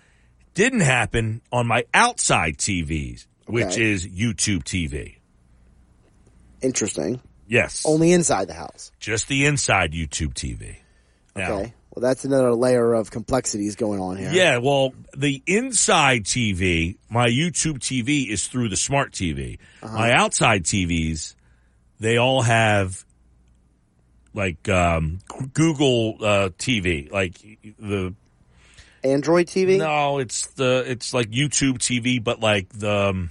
didn't 0.55 0.81
happen 0.81 1.40
on 1.51 1.66
my 1.66 1.85
outside 1.94 2.59
TVs, 2.59 3.27
which 3.47 3.65
Okay. 3.66 3.90
is 3.90 4.07
YouTube 4.07 4.65
TV. 4.65 5.16
Interesting. 6.62 7.20
Yes. 7.47 7.84
Only 7.84 8.12
inside 8.12 8.48
the 8.48 8.55
house. 8.55 8.93
just 8.98 9.28
the 9.28 9.44
inside 9.47 9.93
YouTube 9.93 10.34
TV. 10.34 10.76
Now, 11.36 11.59
Okay. 11.59 11.74
Well, 11.94 12.01
that's 12.01 12.24
another 12.24 12.55
layer 12.55 12.94
of 12.94 13.10
complexities 13.10 13.76
going 13.76 14.01
on 14.01 14.16
here. 14.16 14.30
Yeah, 14.32 14.59
well, 14.59 14.94
the 15.14 15.43
inside 15.47 16.24
TV, 16.24 16.97
my 17.10 17.28
YouTube 17.28 17.80
TV 17.80 18.30
is 18.30 18.47
through 18.47 18.70
the 18.70 18.78
smart 18.78 19.12
TV. 19.12 19.59
Uh-huh. 19.82 19.94
My 19.94 20.12
outside 20.12 20.64
TVs, 20.64 21.34
they 22.01 22.16
all 22.16 22.40
have 22.40 23.05
like 24.32 24.70
um, 24.70 25.18
Google 25.52 26.16
uh, 26.22 26.48
TV, 26.56 27.12
like 27.12 27.34
the 27.78 28.14
Android 29.05 29.47
TV? 29.48 29.76
no, 29.76 30.18
it's 30.18 30.47
the 30.52 30.84
it's 30.86 31.12
like 31.12 31.30
YouTube 31.30 31.78
TV, 31.78 32.22
but 32.22 32.40
like 32.40 32.70
the 32.70 33.10
um, 33.10 33.30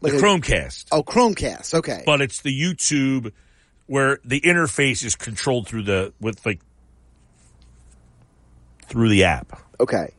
the 0.00 0.08
Like 0.12 0.18
a- 0.20 0.24
Chromecast, 0.24 0.86
Oh, 0.92 1.02
Chromecast. 1.02 1.74
Okay. 1.74 2.02
but 2.06 2.20
it's 2.20 2.42
the 2.42 2.50
YouTube 2.58 3.32
where 3.86 4.18
the 4.24 4.40
interface 4.40 5.04
is 5.04 5.16
controlled 5.16 5.66
through 5.66 5.82
the 5.82 6.12
with 6.20 6.44
like 6.46 6.60
through 8.86 9.08
the 9.08 9.24
app. 9.24 9.60
Okay. 9.78 10.12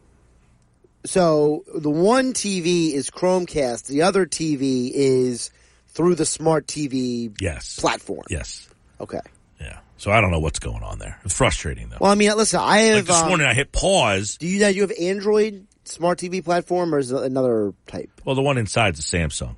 So 1.06 1.64
the 1.74 1.90
one 1.90 2.34
TV 2.34 2.94
is 2.94 3.10
Chromecast. 3.10 3.88
The 3.88 4.04
other 4.04 4.26
TV 4.26 4.92
is 4.94 5.52
through 5.88 6.16
the 6.16 6.26
smart 6.26 6.68
TV 6.68 7.36
Yes. 7.42 7.80
platform. 7.80 8.24
Yes. 8.30 8.70
Okay. 9.00 9.20
Yeah. 9.60 9.80
So 9.98 10.12
I 10.12 10.22
don't 10.22 10.32
know 10.32 10.40
what's 10.40 10.60
going 10.60 10.84
on 10.84 11.00
there. 11.00 11.20
It's 11.26 11.34
frustrating 11.34 11.90
though. 11.90 11.98
Well, 12.02 12.12
I 12.12 12.16
mean, 12.16 12.36
listen, 12.38 12.60
I 12.62 12.78
have. 12.80 12.96
like 12.98 13.06
this 13.06 13.16
um, 13.22 13.28
morning, 13.30 13.48
I 13.48 13.54
hit 13.54 13.72
pause. 13.72 14.38
do 14.38 14.48
you 14.48 14.60
do 14.60 14.72
you 14.72 14.82
have 14.82 14.92
Android 15.00 15.66
smart 15.84 16.20
TV 16.20 16.44
platform 16.44 16.94
or 16.94 17.00
is 17.00 17.12
it 17.12 17.22
another 17.24 17.74
type? 17.88 18.10
Well, 18.24 18.36
the 18.36 18.42
one 18.42 18.58
inside's 18.58 19.00
a 19.00 19.04
Samsung. 19.18 19.56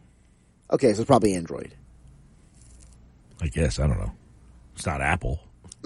Okay, 0.74 0.92
so 0.94 1.02
it's 1.02 1.08
probably 1.08 1.36
Android. 1.36 1.74
I 3.40 3.48
guess 3.48 3.80
I 3.80 3.88
don't 3.88 4.00
know. 4.00 4.12
It's 4.76 4.86
not 4.86 5.02
Apple. 5.02 5.40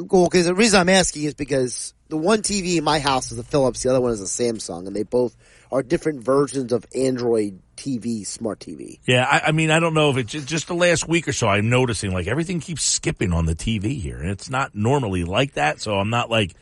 Cool, 0.07 0.25
because 0.25 0.45
the 0.45 0.55
reason 0.55 0.79
I'm 0.79 0.89
asking 0.89 1.23
is 1.23 1.33
because 1.33 1.93
the 2.07 2.17
one 2.17 2.41
TV 2.41 2.77
in 2.77 2.83
my 2.83 2.99
house 2.99 3.31
is 3.31 3.39
a 3.39 3.43
Philips, 3.43 3.83
the 3.83 3.89
other 3.89 3.99
one 3.99 4.11
is 4.11 4.21
a 4.21 4.25
Samsung, 4.25 4.87
and 4.87 4.95
they 4.95 5.03
both 5.03 5.35
are 5.71 5.83
different 5.83 6.23
versions 6.23 6.71
of 6.71 6.85
Android 6.95 7.59
TV, 7.75 8.25
smart 8.25 8.59
TV. 8.59 8.99
Yeah, 9.05 9.27
I, 9.29 9.47
I 9.47 9.51
mean, 9.51 9.71
I 9.71 9.79
don't 9.79 9.93
know 9.93 10.11
if 10.11 10.17
it's 10.17 10.31
just, 10.31 10.47
just 10.47 10.67
the 10.67 10.75
last 10.75 11.07
week 11.07 11.27
or 11.27 11.33
so. 11.33 11.47
I'm 11.47 11.69
noticing 11.69 12.11
like 12.11 12.27
everything 12.27 12.59
keeps 12.59 12.83
skipping 12.83 13.33
on 13.33 13.45
the 13.45 13.55
TV 13.55 13.99
here, 13.99 14.19
and 14.19 14.29
it's 14.29 14.49
not 14.49 14.75
normally 14.75 15.23
like 15.23 15.53
that. 15.53 15.81
So 15.81 15.95
I'm 15.95 16.11
not 16.11 16.29
like, 16.29 16.53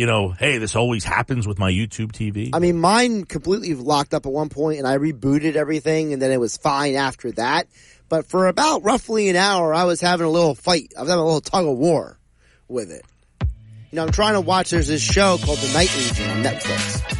you 0.00 0.06
know, 0.06 0.30
hey, 0.30 0.56
this 0.56 0.76
always 0.76 1.04
happens 1.04 1.46
with 1.46 1.58
my 1.58 1.70
YouTube 1.70 2.10
TV. 2.12 2.48
I 2.54 2.58
mean, 2.58 2.80
mine 2.80 3.26
completely 3.26 3.74
locked 3.74 4.14
up 4.14 4.24
at 4.24 4.32
one 4.32 4.48
point, 4.48 4.78
and 4.78 4.88
I 4.88 4.96
rebooted 4.96 5.56
everything, 5.56 6.14
and 6.14 6.22
then 6.22 6.32
it 6.32 6.40
was 6.40 6.56
fine 6.56 6.94
after 6.94 7.30
that. 7.32 7.66
But 8.08 8.24
for 8.24 8.46
about 8.46 8.82
roughly 8.82 9.28
an 9.28 9.36
hour, 9.36 9.74
I 9.74 9.84
was 9.84 10.00
having 10.00 10.24
a 10.24 10.30
little 10.30 10.54
fight. 10.54 10.94
I 10.96 11.02
was 11.02 11.10
having 11.10 11.20
a 11.20 11.26
little 11.26 11.42
tug 11.42 11.66
of 11.66 11.76
war 11.76 12.18
with 12.66 12.90
it. 12.90 13.04
You 13.42 13.96
know, 13.96 14.04
I'm 14.04 14.10
trying 14.10 14.32
to 14.32 14.40
watch. 14.40 14.70
There's 14.70 14.88
this 14.88 15.02
show 15.02 15.36
called 15.36 15.58
The 15.58 15.70
Night 15.74 15.94
Agent 15.94 16.30
on 16.30 16.44
Netflix, 16.44 17.19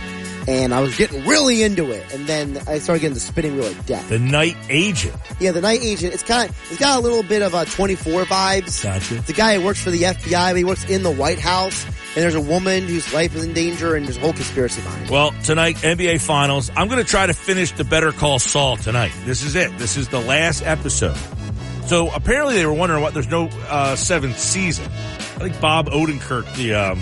and 0.50 0.74
I 0.74 0.80
was 0.80 0.96
getting 0.96 1.24
really 1.24 1.62
into 1.62 1.92
it, 1.92 2.12
and 2.12 2.26
then 2.26 2.58
I 2.66 2.80
started 2.80 3.00
getting 3.02 3.14
the 3.14 3.20
spinning 3.20 3.54
wheel 3.54 3.66
of 3.66 3.86
death. 3.86 4.08
the 4.08 4.18
Night 4.18 4.56
Agent. 4.68 5.14
Yeah, 5.38 5.52
The 5.52 5.60
Night 5.60 5.78
Agent. 5.80 6.12
It's 6.12 6.24
kind 6.24 6.50
of 6.50 6.70
it's 6.70 6.80
got 6.80 6.98
a 6.98 7.00
little 7.02 7.22
bit 7.22 7.40
of 7.42 7.54
a 7.54 7.64
24 7.66 8.24
vibes. 8.24 8.82
Gotcha. 8.82 9.18
It's 9.18 9.30
a 9.30 9.32
guy 9.32 9.54
who 9.54 9.64
works 9.64 9.80
for 9.80 9.90
the 9.90 10.02
FBI, 10.02 10.50
but 10.50 10.56
he 10.56 10.64
works 10.64 10.84
in 10.90 11.04
the 11.04 11.10
White 11.10 11.38
House, 11.38 11.84
and 11.84 12.16
there's 12.16 12.34
a 12.34 12.40
woman 12.40 12.82
whose 12.88 13.14
life 13.14 13.34
is 13.36 13.44
in 13.44 13.52
danger, 13.52 13.94
and 13.94 14.04
there's 14.06 14.16
a 14.16 14.20
whole 14.20 14.32
conspiracy 14.32 14.82
behind 14.82 15.04
it. 15.04 15.10
Well, 15.10 15.30
tonight, 15.44 15.76
NBA 15.76 16.20
Finals. 16.20 16.68
I'm 16.76 16.88
going 16.88 17.02
to 17.02 17.08
try 17.08 17.26
to 17.26 17.32
finish 17.34 17.70
the 17.70 17.84
Better 17.84 18.10
Call 18.10 18.40
Saul 18.40 18.76
tonight. 18.76 19.12
This 19.24 19.44
is 19.44 19.54
it. 19.54 19.70
This 19.78 19.96
is 19.96 20.08
the 20.08 20.20
last 20.20 20.62
episode. 20.64 21.16
So 21.86 22.10
apparently 22.10 22.56
they 22.56 22.66
were 22.66 22.72
wondering 22.72 23.02
what 23.02 23.14
there's 23.14 23.28
no 23.28 23.46
uh, 23.68 23.94
seventh 23.94 24.38
season. 24.38 24.84
I 24.86 25.44
think 25.44 25.60
Bob 25.60 25.86
Odenkirk, 25.90 26.52
the 26.56 26.74
um, 26.74 27.00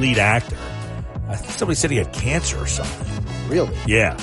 lead 0.00 0.18
actor, 0.18 0.56
somebody 1.36 1.76
said 1.76 1.90
he 1.90 1.96
had 1.96 2.12
cancer 2.12 2.58
or 2.58 2.66
something. 2.66 3.48
Really? 3.48 3.76
Yeah. 3.86 4.16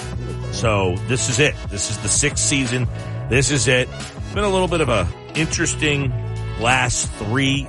So 0.52 0.96
this 1.08 1.30
is 1.30 1.40
it. 1.40 1.56
This 1.70 1.90
is 1.90 1.98
the 2.00 2.08
sixth 2.08 2.44
season. 2.44 2.88
This 3.30 3.52
is 3.52 3.68
it. 3.68 3.90
It's 3.92 4.34
been 4.34 4.44
a 4.44 4.50
little 4.50 4.68
bit 4.68 4.82
of 4.82 4.90
a 4.90 5.08
interesting 5.36 6.12
last 6.60 7.10
three 7.14 7.68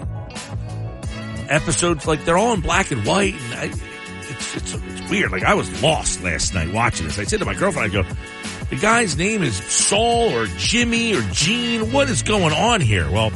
episodes. 1.48 2.06
Like 2.06 2.24
they're 2.24 2.38
all 2.38 2.54
in 2.54 2.60
black 2.60 2.90
and 2.90 3.04
white, 3.04 3.34
and 3.34 3.54
I, 3.54 3.64
it's, 4.28 4.56
it's 4.56 4.74
it's 4.74 5.10
weird. 5.10 5.32
Like 5.32 5.42
I 5.42 5.54
was 5.54 5.82
lost 5.82 6.22
last 6.22 6.54
night 6.54 6.72
watching 6.72 7.06
this. 7.06 7.18
I 7.18 7.24
said 7.24 7.40
to 7.40 7.44
my 7.44 7.54
girlfriend, 7.54 7.90
I 7.90 8.02
go, 8.02 8.08
the 8.70 8.76
guy's 8.76 9.16
name 9.16 9.42
is 9.42 9.56
Saul 9.56 10.32
or 10.34 10.46
Jimmy 10.46 11.14
or 11.14 11.22
Gene. 11.32 11.92
What 11.92 12.08
is 12.08 12.22
going 12.22 12.52
on 12.52 12.80
here? 12.80 13.10
Well. 13.10 13.32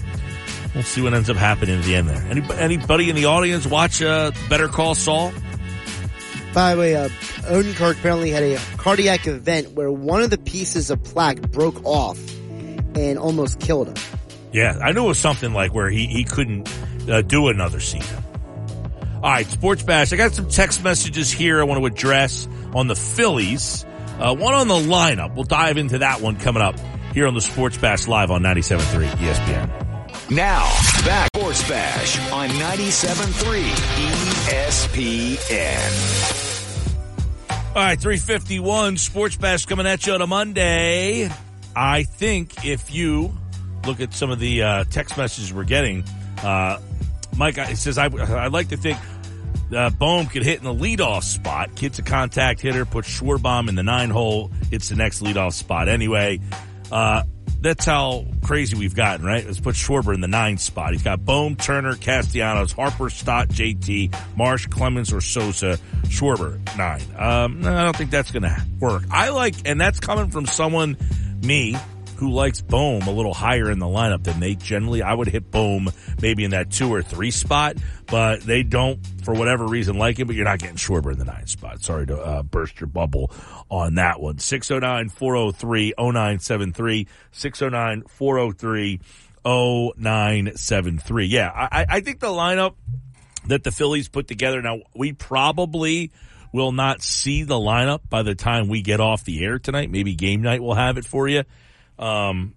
We'll 0.75 0.85
see 0.85 1.03
what 1.03 1.13
ends 1.13 1.29
up 1.29 1.37
happening 1.37 1.79
at 1.79 1.85
the 1.85 1.95
end 1.95 2.09
there. 2.09 2.23
Any, 2.31 2.41
anybody 2.55 3.11
in 3.11 3.15
the 3.15 3.27
audience 3.27 3.67
watch 3.67 4.01
uh, 4.01 4.33
Better 4.49 4.69
Call 4.69 4.95
Saul? 4.95 5.31
By 6.55 6.75
the 6.75 6.81
way, 6.81 6.97
uh, 6.97 7.09
Odenkirk 7.49 7.99
apparently 7.99 8.31
had 8.31 8.43
a 8.43 8.59
cardiac 8.77 9.27
event 9.27 9.73
where 9.73 9.91
one 9.91 10.23
of 10.23 10.31
the 10.31 10.39
pieces 10.39 10.91
of 10.91 11.03
plaque 11.03 11.41
broke 11.51 11.83
off 11.85 12.19
and 12.95 13.19
almost 13.19 13.59
killed 13.61 13.89
him. 13.89 13.97
Yeah, 14.53 14.79
I 14.83 14.93
knew 14.93 15.05
it 15.05 15.09
was 15.09 15.19
something 15.19 15.55
like 15.55 15.73
where 15.73 15.89
he, 15.89 16.07
he 16.07 16.25
couldn't 16.25 16.69
uh, 17.09 17.23
do 17.23 17.49
another 17.49 17.81
season. 17.81 18.23
All 19.17 19.31
right, 19.31 19.47
Sports 19.47 19.83
Bash. 19.83 20.13
I 20.13 20.17
got 20.17 20.35
some 20.35 20.49
text 20.49 20.83
messages 20.85 21.31
here 21.31 21.61
I 21.61 21.65
want 21.65 21.81
to 21.81 21.87
address 21.87 22.49
on 22.75 22.87
the 22.89 22.97
Phillies. 22.97 23.87
Uh, 24.19 24.35
one 24.35 24.53
on 24.53 24.69
the 24.69 24.75
lineup. 24.75 25.35
We'll 25.35 25.45
dive 25.45 25.79
into 25.79 25.99
that 25.99 26.21
one 26.21 26.37
coming 26.37 26.63
up 26.63 26.77
here 27.15 27.27
on 27.27 27.35
the 27.35 27.41
Sports 27.41 27.79
Bash 27.79 28.07
Live 28.09 28.31
on 28.31 28.43
97.3 28.43 29.09
ESPN. 29.09 30.31
Now, 30.31 30.65
back 31.05 31.29
Sports 31.35 31.69
Bash 31.69 32.33
on 32.33 32.49
97.3 32.49 33.63
ESPN. 34.49 36.42
All 37.75 37.81
right, 37.83 37.99
351 37.99 38.99
Sports 38.99 39.37
Bash 39.37 39.65
coming 39.65 39.87
at 39.87 40.07
you 40.07 40.13
on 40.13 40.21
a 40.21 40.27
Monday. 40.27 41.31
I 41.75 42.03
think 42.03 42.67
if 42.67 42.93
you 42.93 43.33
look 43.87 43.99
at 43.99 44.13
some 44.13 44.31
of 44.31 44.39
the 44.39 44.63
uh, 44.63 44.85
text 44.91 45.17
messages 45.17 45.55
we're 45.55 45.65
getting, 45.65 46.05
uh, 46.43 46.79
Mike 47.35 47.57
it 47.57 47.79
says, 47.79 47.97
I, 47.97 48.09
I'd 48.09 48.53
like 48.53 48.69
to 48.69 48.77
think 48.77 48.99
uh, 49.75 49.89
Bohm 49.89 50.27
could 50.27 50.43
hit 50.43 50.59
in 50.59 50.65
the 50.65 50.75
leadoff 50.75 51.23
spot. 51.23 51.75
Kid's 51.75 51.99
a 51.99 52.03
contact 52.03 52.61
hitter, 52.61 52.85
puts 52.85 53.09
Schwarber 53.09 53.67
in 53.67 53.75
the 53.75 53.83
nine 53.83 54.11
hole. 54.11 54.51
It's 54.71 54.91
the 54.91 54.97
next 54.97 55.23
leadoff 55.23 55.55
spot 55.55 55.89
anyway. 55.89 56.41
Uh, 56.91 57.23
that's 57.63 57.85
how 57.85 58.27
crazy 58.43 58.77
we've 58.77 58.95
gotten, 58.95 59.25
right? 59.25 59.47
Let's 59.47 59.61
put 59.61 59.77
Schwarber 59.77 60.15
in 60.15 60.21
the 60.21 60.29
nine 60.29 60.59
spot. 60.59 60.93
He's 60.93 61.03
got 61.03 61.25
Bohm, 61.25 61.57
Turner, 61.57 61.95
Castellanos, 61.95 62.73
Harper, 62.73 63.09
Stott, 63.09 63.49
JT, 63.49 64.15
Marsh, 64.37 64.67
Clemens, 64.67 65.13
or 65.13 65.21
Sosa. 65.21 65.79
Schwarber, 66.05 66.59
nine. 66.77 67.03
Um, 67.17 67.61
no, 67.63 67.75
I 67.75 67.85
don't 67.85 67.97
think 67.97 68.11
that's 68.11 68.33
going 68.33 68.43
to 68.43 68.63
work. 68.81 69.05
I 69.11 69.31
like, 69.31 69.55
and 69.65 69.81
that's 69.81 70.01
coming 70.01 70.31
from 70.31 70.47
someone, 70.47 70.97
me, 71.43 71.77
who 72.23 72.31
likes 72.31 72.61
Bohm 72.61 73.03
a 73.03 73.11
little 73.11 73.35
higher 73.35 73.69
in 73.69 73.81
the 73.81 73.87
lineup 73.87 74.23
than 74.23 74.39
they 74.39 74.55
generally. 74.55 75.03
I 75.03 75.13
would 75.13 75.27
hit 75.27 75.51
Bohm 75.51 75.91
maybe 76.21 76.45
in 76.45 76.53
that 76.53 76.71
two 76.71 76.95
or 76.95 77.03
three 77.03 77.33
spot, 77.33 77.79
but 78.07 78.43
they 78.43 78.63
don't, 78.63 79.05
for 79.25 79.35
whatever 79.35 79.67
reason, 79.67 79.99
like 79.99 80.21
it, 80.21 80.27
but 80.27 80.37
you're 80.37 80.45
not 80.45 80.61
getting 80.61 80.77
Schwarber 80.77 81.11
in 81.11 81.19
the 81.19 81.25
nine 81.25 81.49
spot. 81.49 81.83
Sorry 81.83 82.07
to 82.07 82.17
uh, 82.17 82.45
burst 82.45 82.79
your 82.79 82.87
bubble 82.87 83.33
on 83.69 83.97
that 83.97 84.21
one. 84.21 84.37
609-403-0973, 84.37 87.09
609-403-0973. 89.45 91.29
Yeah, 91.29 91.51
I, 91.53 91.87
I 91.89 92.01
think 92.03 92.21
the 92.21 92.29
lineup 92.29 92.77
that 93.49 93.65
the 93.65 93.73
Phillies 93.73 94.09
put 94.09 94.29
together, 94.29 94.63
now 94.63 94.79
we 94.95 95.13
probably 95.13 96.13
will 96.53 96.71
not 96.71 97.03
see 97.03 97.43
the 97.43 97.57
lineup 97.57 98.03
by 98.09 98.23
the 98.23 98.37
time 98.37 98.69
we 98.69 98.81
get 98.81 99.01
off 99.01 99.25
the 99.25 99.45
air 99.45 99.59
tonight. 99.59 99.91
Maybe 99.91 100.15
game 100.15 100.43
night 100.43 100.63
will 100.63 100.75
have 100.75 100.99
it 100.99 101.05
for 101.05 101.27
you. 101.27 101.43
Um, 102.03 102.55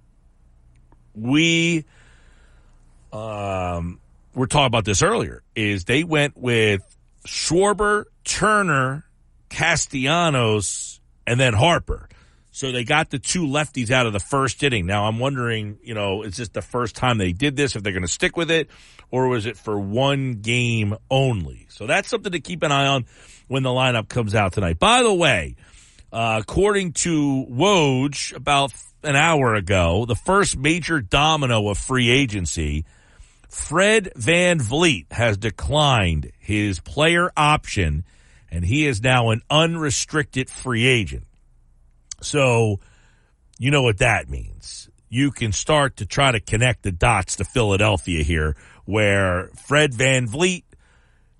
we, 1.13 1.85
um, 3.13 3.99
we're 4.33 4.47
talking 4.47 4.65
about 4.65 4.85
this 4.85 5.03
earlier 5.03 5.43
is 5.55 5.85
they 5.85 6.03
went 6.03 6.35
with 6.35 6.81
Schwarber, 7.27 8.05
Turner, 8.23 9.05
Castellanos, 9.49 10.99
and 11.27 11.39
then 11.39 11.53
Harper. 11.53 12.09
So 12.51 12.71
they 12.71 12.83
got 12.83 13.11
the 13.11 13.19
two 13.19 13.45
lefties 13.45 13.91
out 13.91 14.07
of 14.07 14.13
the 14.13 14.19
first 14.19 14.63
inning. 14.63 14.87
Now 14.87 15.05
I'm 15.05 15.19
wondering, 15.19 15.77
you 15.83 15.93
know, 15.93 16.23
is 16.23 16.37
this 16.37 16.49
the 16.49 16.61
first 16.61 16.95
time 16.95 17.17
they 17.17 17.31
did 17.31 17.55
this? 17.55 17.75
If 17.75 17.83
they're 17.83 17.93
going 17.93 18.03
to 18.03 18.11
stick 18.11 18.35
with 18.35 18.49
it, 18.49 18.69
or 19.11 19.27
was 19.27 19.45
it 19.45 19.57
for 19.57 19.77
one 19.77 20.35
game 20.35 20.95
only? 21.11 21.67
So 21.69 21.85
that's 21.85 22.09
something 22.09 22.31
to 22.31 22.39
keep 22.39 22.63
an 22.63 22.71
eye 22.71 22.87
on 22.87 23.05
when 23.47 23.61
the 23.61 23.69
lineup 23.69 24.07
comes 24.07 24.33
out 24.33 24.53
tonight. 24.53 24.79
By 24.79 25.03
the 25.03 25.13
way, 25.13 25.55
uh, 26.11 26.39
according 26.41 26.93
to 26.93 27.45
Woj, 27.51 28.33
about 28.33 28.71
an 29.05 29.15
hour 29.15 29.55
ago, 29.55 30.05
the 30.05 30.15
first 30.15 30.57
major 30.57 30.99
domino 30.99 31.69
of 31.69 31.77
free 31.77 32.09
agency, 32.09 32.85
Fred 33.49 34.11
VanVleet 34.17 35.11
has 35.13 35.37
declined 35.37 36.31
his 36.39 36.79
player 36.79 37.31
option, 37.37 38.03
and 38.51 38.65
he 38.65 38.85
is 38.85 39.01
now 39.01 39.29
an 39.29 39.41
unrestricted 39.49 40.49
free 40.49 40.85
agent. 40.85 41.23
So, 42.21 42.79
you 43.57 43.71
know 43.71 43.83
what 43.83 43.99
that 43.99 44.29
means. 44.29 44.89
You 45.07 45.31
can 45.31 45.53
start 45.53 45.97
to 45.97 46.05
try 46.05 46.31
to 46.31 46.41
connect 46.41 46.83
the 46.83 46.91
dots 46.91 47.37
to 47.37 47.45
Philadelphia 47.45 48.23
here, 48.23 48.57
where 48.83 49.51
Fred 49.55 49.93
VanVleet, 49.93 50.64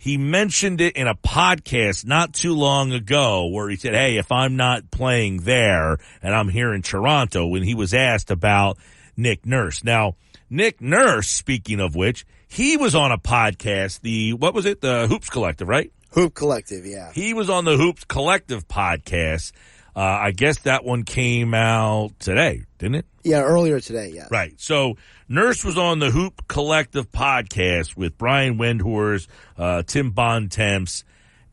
he 0.06 0.20
mentioned 0.20 0.82
it 0.82 0.96
in 0.96 1.08
a 1.08 1.16
podcast 1.16 2.06
not 2.06 2.32
too 2.32 2.54
long 2.54 2.92
ago 2.92 3.48
where 3.48 3.68
he 3.68 3.76
said, 3.76 3.96
Hey, 3.96 4.18
if 4.18 4.32
I'm 4.32 4.56
not 4.56 4.92
playing 4.92 5.38
there 5.38 5.98
and 6.22 6.36
I'm 6.36 6.48
here 6.48 6.76
in 6.76 6.84
Toronto, 6.84 7.48
when 7.48 7.64
he 7.64 7.74
was 7.74 7.92
asked 7.92 8.30
about 8.30 8.78
Nick 9.18 9.48
Nurse. 9.48 9.84
Now, 9.84 10.16
Nick 10.48 10.80
Nurse, 10.80 11.28
speaking 11.28 11.80
of 11.80 11.96
which, 11.96 12.24
he 12.48 12.78
was 12.78 12.94
on 12.94 13.12
a 13.12 13.18
podcast, 13.18 14.02
the, 14.02 14.34
what 14.34 14.54
was 14.54 14.68
it? 14.68 14.80
The 14.80 15.08
Hoops 15.08 15.32
Collective, 15.32 15.68
right? 15.68 15.92
Hoop 16.12 16.36
Collective, 16.36 16.86
yeah. 16.86 17.12
He 17.12 17.34
was 17.34 17.50
on 17.50 17.66
the 17.66 17.76
Hoops 17.76 18.04
Collective 18.04 18.68
podcast 18.68 19.54
Uh, 19.96 20.02
I 20.02 20.32
guess 20.32 20.60
that 20.60 20.84
one 20.84 21.04
came 21.04 21.56
out 21.56 22.20
today, 22.20 22.66
didn't 22.78 22.96
it? 22.96 23.06
Yeah, 23.24 23.42
earlier 23.42 23.80
today. 23.80 24.12
Yeah. 24.14 24.28
Right. 24.30 24.54
So 24.58 24.98
Nurse 25.28 25.64
was 25.64 25.78
on 25.78 26.00
the 26.00 26.12
Hoop 26.12 26.48
Collective 26.48 27.12
podcast 27.12 27.98
with 27.98 28.18
Brian 28.18 28.58
Windhorst, 28.58 29.28
uh, 29.58 29.82
Tim 29.82 30.12
Bontemps, 30.12 31.04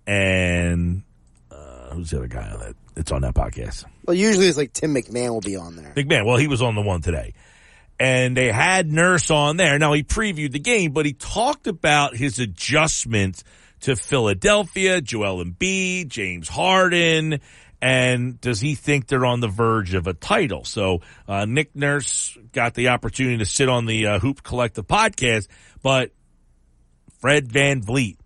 and 0.07 1.03
uh, 1.51 1.94
who's 1.94 2.11
the 2.11 2.19
other 2.19 2.28
guy 2.28 2.51
on 2.51 2.59
that? 2.61 2.74
It's 2.97 3.11
on 3.11 3.23
that 3.23 3.35
podcast. 3.35 3.86
Well, 4.05 4.15
usually 4.15 4.49
it's 4.49 4.59
like 4.59 4.74
Tim 4.74 4.94
McMahon 4.94 5.31
will 5.31 5.40
be 5.40 5.57
on 5.57 5.77
there. 5.77 5.94
McMahon. 5.97 6.27
Well, 6.27 6.36
he 6.36 6.49
was 6.49 6.61
on 6.61 6.74
the 6.74 6.82
one 6.82 7.01
today. 7.01 7.32
And 7.99 8.36
they 8.36 8.53
had 8.53 8.93
Nurse 8.93 9.31
on 9.31 9.57
there. 9.57 9.78
Now 9.78 9.94
he 9.94 10.03
previewed 10.03 10.53
the 10.53 10.59
game, 10.59 10.93
but 10.93 11.07
he 11.07 11.15
talked 11.15 11.66
about 11.66 12.15
his 12.15 12.39
adjustment 12.39 13.43
to 13.81 13.97
Philadelphia, 13.97 15.01
Joel 15.01 15.43
Embiid, 15.43 16.09
James 16.09 16.49
Harden, 16.49 17.40
and 17.82 18.40
does 18.40 18.60
he 18.60 18.76
think 18.76 19.09
they're 19.09 19.26
on 19.26 19.40
the 19.40 19.48
verge 19.48 19.92
of 19.94 20.06
a 20.06 20.14
title? 20.14 20.64
So 20.64 21.00
uh, 21.26 21.46
Nick 21.46 21.74
Nurse 21.74 22.38
got 22.52 22.74
the 22.74 22.88
opportunity 22.88 23.38
to 23.38 23.44
sit 23.44 23.68
on 23.68 23.86
the 23.86 24.06
uh, 24.06 24.18
Hoop 24.20 24.44
Collective 24.44 24.86
podcast, 24.86 25.48
but 25.82 26.12
Fred 27.18 27.48
VanVleet 27.48 28.18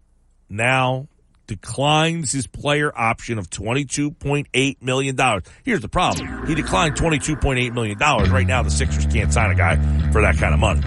now 0.50 1.08
declines 1.46 2.32
his 2.32 2.46
player 2.46 2.92
option 2.94 3.38
of 3.38 3.48
$22.8 3.48 4.82
million. 4.82 5.16
Here's 5.64 5.80
the 5.80 5.88
problem. 5.88 6.46
He 6.46 6.54
declined 6.54 6.96
$22.8 6.96 7.72
million. 7.72 7.98
Right 7.98 8.46
now, 8.46 8.62
the 8.62 8.70
Sixers 8.70 9.06
can't 9.06 9.32
sign 9.32 9.52
a 9.52 9.54
guy 9.54 9.76
for 10.12 10.20
that 10.20 10.36
kind 10.36 10.52
of 10.52 10.60
money. 10.60 10.80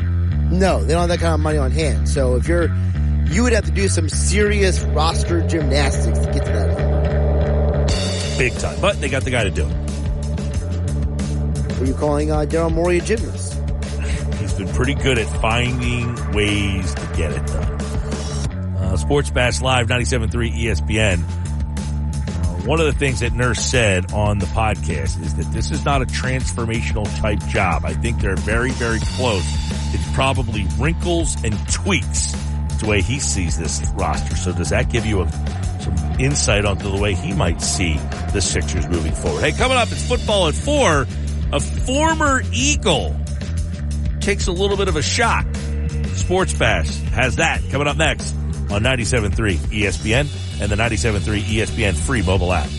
No, 0.55 0.83
they 0.83 0.93
don't 0.93 1.01
have 1.01 1.09
that 1.09 1.19
kind 1.19 1.33
of 1.33 1.39
money 1.39 1.57
on 1.57 1.71
hand. 1.71 2.07
So 2.07 2.35
if 2.35 2.47
you're, 2.47 2.67
you 3.25 3.43
would 3.43 3.53
have 3.53 3.65
to 3.65 3.71
do 3.71 3.87
some 3.87 4.09
serious 4.09 4.83
roster 4.83 5.41
gymnastics 5.47 6.19
to 6.19 6.25
get 6.25 6.45
to 6.45 6.51
that 6.51 6.67
number. 6.67 6.88
Big 8.39 8.57
time. 8.57 8.79
But 8.79 9.01
they 9.01 9.09
got 9.09 9.23
the 9.23 9.31
guy 9.31 9.43
to 9.43 9.51
do 9.51 9.67
it. 9.67 9.73
Are 11.81 11.85
you 11.85 11.93
calling 11.93 12.31
uh, 12.31 12.45
Daryl 12.47 12.73
Morey 12.73 12.99
a 12.99 13.01
gymnast? 13.01 13.53
He's 14.39 14.53
been 14.53 14.69
pretty 14.69 14.93
good 14.93 15.19
at 15.19 15.27
finding 15.41 16.15
ways 16.31 16.93
to 16.93 17.01
get 17.17 17.33
it 17.33 17.45
done. 17.47 17.81
Uh, 18.77 18.95
Sports 18.95 19.29
Bash 19.29 19.61
Live 19.61 19.87
97.3 19.87 20.53
ESPN. 20.53 21.19
Uh, 21.19 22.65
one 22.65 22.79
of 22.79 22.85
the 22.85 22.93
things 22.93 23.19
that 23.19 23.33
Nurse 23.33 23.59
said 23.59 24.13
on 24.13 24.39
the 24.39 24.45
podcast 24.45 25.21
is 25.21 25.35
that 25.35 25.51
this 25.51 25.69
is 25.69 25.83
not 25.83 26.01
a 26.01 26.05
transformational 26.05 27.13
type 27.19 27.39
job. 27.47 27.83
I 27.83 27.93
think 27.93 28.21
they're 28.21 28.37
very, 28.37 28.71
very 28.71 28.99
close. 29.01 29.43
It's 29.93 30.13
probably 30.13 30.65
wrinkles 30.77 31.35
and 31.43 31.53
tweaks. 31.69 32.33
It's 32.67 32.81
the 32.81 32.87
way 32.87 33.01
he 33.01 33.19
sees 33.19 33.57
this 33.57 33.85
roster. 33.95 34.37
So 34.37 34.53
does 34.53 34.69
that 34.69 34.89
give 34.89 35.05
you 35.05 35.23
a, 35.23 35.25
some 35.89 36.19
insight 36.19 36.65
onto 36.65 36.89
the 36.89 36.97
way 36.97 37.13
he 37.13 37.33
might 37.33 37.61
see 37.61 37.97
the 38.33 38.41
Sixers 38.41 38.87
moving 38.87 39.13
forward? 39.13 39.41
Hey, 39.41 39.51
coming 39.51 39.77
up, 39.77 39.91
it's 39.91 40.07
football 40.07 40.47
at 40.47 40.55
four. 40.55 41.07
A 41.51 41.59
former 41.59 42.41
Eagle 42.51 43.15
takes 44.19 44.47
a 44.47 44.51
little 44.51 44.77
bit 44.77 44.87
of 44.87 44.95
a 44.95 45.01
shock. 45.01 45.45
Sports 46.13 46.53
Bash 46.53 46.95
has 47.11 47.37
that 47.37 47.61
coming 47.71 47.87
up 47.87 47.97
next 47.97 48.33
on 48.69 48.83
97.3 48.83 49.57
ESPN 49.57 50.61
and 50.61 50.71
the 50.71 50.75
97.3 50.75 51.41
ESPN 51.41 51.95
free 51.95 52.21
mobile 52.21 52.53
app. 52.53 52.69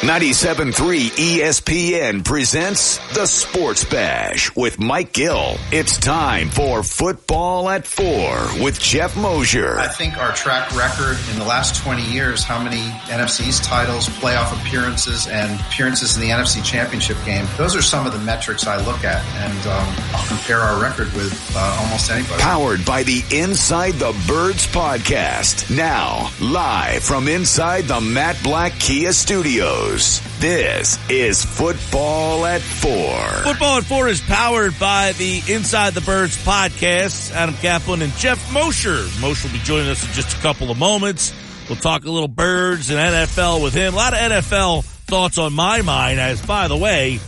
97.3 0.00 1.10
ESPN 1.10 2.24
presents 2.24 2.96
the 3.14 3.26
Sports 3.26 3.84
Bash 3.84 4.56
with 4.56 4.80
Mike 4.80 5.12
Gill. 5.12 5.58
It's 5.70 5.98
time 5.98 6.48
for 6.48 6.82
football 6.82 7.68
at 7.68 7.86
four 7.86 8.64
with 8.64 8.80
Jeff 8.80 9.14
Mosher. 9.14 9.78
I 9.78 9.88
think 9.88 10.16
our 10.16 10.32
track 10.32 10.74
record 10.74 11.18
in 11.30 11.38
the 11.38 11.44
last 11.44 11.82
20 11.84 12.02
years, 12.02 12.42
how 12.42 12.58
many 12.62 12.80
NFC 13.12 13.48
East 13.48 13.62
titles, 13.64 14.08
playoff 14.08 14.58
appearances, 14.58 15.26
and 15.26 15.60
appearances 15.60 16.16
in 16.16 16.22
the 16.22 16.30
NFC 16.30 16.64
Championship 16.64 17.18
game, 17.26 17.46
those 17.58 17.76
are 17.76 17.82
some 17.82 18.06
of 18.06 18.14
the 18.14 18.20
metrics 18.20 18.66
I 18.66 18.82
look 18.86 19.04
at, 19.04 19.22
and 19.36 19.66
um, 19.66 19.94
I'll 20.14 20.26
compare 20.28 20.60
our 20.60 20.80
record 20.80 21.12
with 21.12 21.38
uh, 21.54 21.78
almost 21.82 22.10
anybody. 22.10 22.40
Powered 22.40 22.86
by 22.86 23.02
the 23.02 23.22
Inside 23.32 23.96
the 23.96 24.18
Birds 24.26 24.66
podcast. 24.66 25.76
Now, 25.76 26.30
live 26.40 27.04
from 27.04 27.28
inside 27.28 27.84
the 27.84 28.00
Matt 28.00 28.42
Blatt 28.42 28.72
Kia 28.80 29.12
Studios. 29.12 29.89
This 29.90 31.10
is 31.10 31.44
Football 31.44 32.46
at 32.46 32.60
Four. 32.60 33.18
Football 33.42 33.78
at 33.78 33.84
Four 33.84 34.06
is 34.06 34.20
powered 34.20 34.78
by 34.78 35.10
the 35.18 35.42
Inside 35.48 35.94
the 35.94 36.00
Birds 36.00 36.36
podcast. 36.44 37.32
Adam 37.32 37.56
Caplan 37.56 38.00
and 38.00 38.12
Jeff 38.12 38.52
Mosher. 38.52 39.08
Mosher 39.20 39.48
will 39.48 39.52
be 39.52 39.58
joining 39.64 39.88
us 39.88 40.06
in 40.06 40.12
just 40.12 40.38
a 40.38 40.40
couple 40.40 40.70
of 40.70 40.78
moments. 40.78 41.34
We'll 41.68 41.74
talk 41.74 42.04
a 42.04 42.10
little 42.10 42.28
birds 42.28 42.90
and 42.90 43.00
NFL 43.00 43.64
with 43.64 43.74
him. 43.74 43.94
A 43.94 43.96
lot 43.96 44.12
of 44.12 44.20
NFL 44.20 44.84
thoughts 44.84 45.38
on 45.38 45.54
my 45.54 45.82
mind 45.82 46.20
as, 46.20 46.40
by 46.46 46.68
the 46.68 46.76
way, 46.76 47.18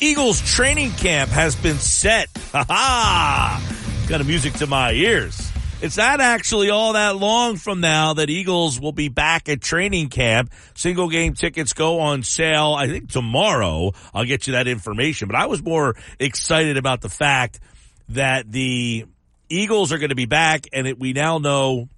Eagles 0.00 0.40
training 0.52 0.90
camp 0.90 1.30
has 1.30 1.54
been 1.54 1.78
set. 1.78 2.28
Ha 2.50 2.64
ha! 2.68 4.06
Got 4.08 4.20
a 4.20 4.24
music 4.24 4.54
to 4.54 4.66
my 4.66 4.90
ears. 4.92 5.52
It's 5.80 5.96
not 5.96 6.20
actually 6.20 6.70
all 6.70 6.94
that 6.94 7.16
long 7.16 7.56
from 7.56 7.80
now 7.80 8.14
that 8.14 8.28
Eagles 8.28 8.80
will 8.80 8.90
be 8.90 9.08
back 9.08 9.48
at 9.48 9.60
training 9.60 10.08
camp. 10.08 10.50
Single 10.74 11.08
game 11.08 11.34
tickets 11.34 11.72
go 11.72 12.00
on 12.00 12.24
sale, 12.24 12.74
I 12.76 12.88
think 12.88 13.10
tomorrow. 13.10 13.92
I'll 14.12 14.24
get 14.24 14.48
you 14.48 14.54
that 14.54 14.66
information. 14.66 15.28
But 15.28 15.36
I 15.36 15.46
was 15.46 15.62
more 15.62 15.94
excited 16.18 16.78
about 16.78 17.00
the 17.00 17.08
fact 17.08 17.60
that 18.08 18.50
the 18.50 19.06
Eagles 19.48 19.92
are 19.92 19.98
going 19.98 20.08
to 20.08 20.16
be 20.16 20.26
back 20.26 20.66
and 20.72 20.88
it, 20.88 20.98
we 20.98 21.12
now 21.12 21.38
know 21.38 21.88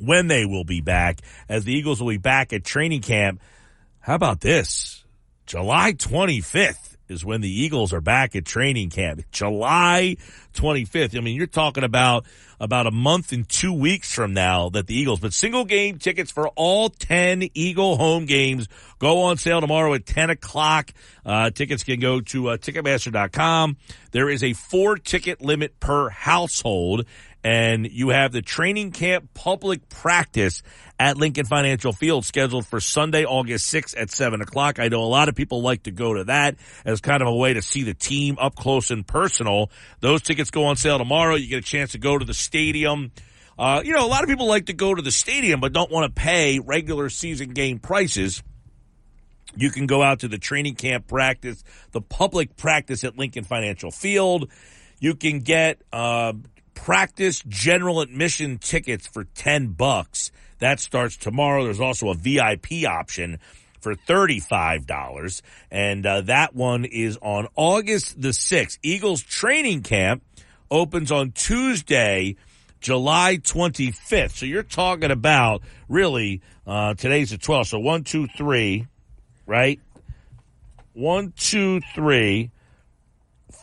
when 0.00 0.26
they 0.26 0.44
will 0.44 0.64
be 0.64 0.80
back 0.80 1.20
as 1.48 1.62
the 1.62 1.72
Eagles 1.72 2.00
will 2.00 2.08
be 2.10 2.18
back 2.18 2.52
at 2.52 2.64
training 2.64 3.02
camp. 3.02 3.40
How 4.00 4.16
about 4.16 4.40
this? 4.40 5.04
July 5.46 5.92
25th 5.92 6.95
is 7.08 7.24
when 7.24 7.40
the 7.40 7.50
Eagles 7.50 7.92
are 7.92 8.00
back 8.00 8.36
at 8.36 8.44
training 8.44 8.90
camp. 8.90 9.22
July 9.30 10.16
25th. 10.54 11.16
I 11.16 11.20
mean, 11.20 11.36
you're 11.36 11.46
talking 11.46 11.84
about 11.84 12.26
about 12.58 12.86
a 12.86 12.90
month 12.90 13.32
and 13.32 13.46
two 13.48 13.72
weeks 13.72 14.12
from 14.14 14.32
now 14.32 14.70
that 14.70 14.86
the 14.86 14.98
Eagles, 14.98 15.20
but 15.20 15.32
single 15.32 15.64
game 15.64 15.98
tickets 15.98 16.30
for 16.30 16.48
all 16.48 16.88
10 16.88 17.50
Eagle 17.54 17.96
home 17.96 18.24
games 18.24 18.66
go 18.98 19.22
on 19.24 19.36
sale 19.36 19.60
tomorrow 19.60 19.92
at 19.94 20.06
10 20.06 20.30
o'clock. 20.30 20.90
Uh, 21.24 21.50
tickets 21.50 21.82
can 21.82 22.00
go 22.00 22.20
to 22.20 22.48
uh, 22.48 22.56
Ticketmaster.com. 22.56 23.76
There 24.12 24.30
is 24.30 24.42
a 24.42 24.54
four 24.54 24.96
ticket 24.96 25.42
limit 25.42 25.78
per 25.80 26.08
household 26.08 27.04
and 27.46 27.88
you 27.88 28.08
have 28.08 28.32
the 28.32 28.42
training 28.42 28.90
camp 28.90 29.32
public 29.32 29.88
practice 29.88 30.64
at 30.98 31.16
Lincoln 31.16 31.46
Financial 31.46 31.92
Field 31.92 32.24
scheduled 32.24 32.66
for 32.66 32.80
Sunday, 32.80 33.24
August 33.24 33.72
6th 33.72 33.94
at 33.96 34.10
7 34.10 34.40
o'clock. 34.40 34.80
I 34.80 34.88
know 34.88 35.04
a 35.04 35.06
lot 35.06 35.28
of 35.28 35.36
people 35.36 35.62
like 35.62 35.84
to 35.84 35.92
go 35.92 36.14
to 36.14 36.24
that 36.24 36.56
as 36.84 37.00
kind 37.00 37.22
of 37.22 37.28
a 37.28 37.34
way 37.36 37.54
to 37.54 37.62
see 37.62 37.84
the 37.84 37.94
team 37.94 38.36
up 38.40 38.56
close 38.56 38.90
and 38.90 39.06
personal. 39.06 39.70
Those 40.00 40.22
tickets 40.22 40.50
go 40.50 40.64
on 40.64 40.74
sale 40.74 40.98
tomorrow. 40.98 41.36
You 41.36 41.46
get 41.46 41.60
a 41.60 41.62
chance 41.62 41.92
to 41.92 41.98
go 41.98 42.18
to 42.18 42.24
the 42.24 42.34
stadium. 42.34 43.12
Uh, 43.56 43.80
you 43.84 43.92
know, 43.92 44.04
a 44.04 44.10
lot 44.10 44.24
of 44.24 44.28
people 44.28 44.48
like 44.48 44.66
to 44.66 44.72
go 44.72 44.92
to 44.92 45.00
the 45.00 45.12
stadium 45.12 45.60
but 45.60 45.72
don't 45.72 45.92
want 45.92 46.12
to 46.12 46.20
pay 46.20 46.58
regular 46.58 47.08
season 47.08 47.50
game 47.50 47.78
prices. 47.78 48.42
You 49.54 49.70
can 49.70 49.86
go 49.86 50.02
out 50.02 50.18
to 50.20 50.28
the 50.28 50.38
training 50.38 50.74
camp 50.74 51.06
practice, 51.06 51.62
the 51.92 52.00
public 52.00 52.56
practice 52.56 53.04
at 53.04 53.16
Lincoln 53.16 53.44
Financial 53.44 53.92
Field. 53.92 54.50
You 54.98 55.14
can 55.14 55.40
get, 55.40 55.80
uh, 55.92 56.32
practice 56.76 57.42
general 57.48 58.00
admission 58.00 58.58
tickets 58.58 59.08
for 59.08 59.24
10 59.24 59.68
bucks. 59.70 60.30
That 60.60 60.78
starts 60.78 61.16
tomorrow. 61.16 61.64
There's 61.64 61.80
also 61.80 62.10
a 62.10 62.14
VIP 62.14 62.84
option 62.88 63.40
for 63.80 63.94
$35. 63.94 65.42
And 65.70 66.06
uh, 66.06 66.20
that 66.22 66.54
one 66.54 66.84
is 66.84 67.18
on 67.20 67.48
August 67.56 68.20
the 68.20 68.28
6th. 68.28 68.78
Eagles 68.82 69.22
training 69.22 69.82
camp 69.82 70.22
opens 70.70 71.10
on 71.10 71.32
Tuesday, 71.32 72.36
July 72.80 73.38
25th. 73.38 74.32
So 74.32 74.46
you're 74.46 74.62
talking 74.62 75.10
about 75.10 75.62
really, 75.88 76.40
uh, 76.66 76.94
today's 76.94 77.30
the 77.30 77.38
12th. 77.38 77.66
So 77.66 77.78
one, 77.80 78.04
two, 78.04 78.26
three, 78.28 78.86
right? 79.46 79.80
One, 80.92 81.32
two, 81.36 81.80
three, 81.94 82.50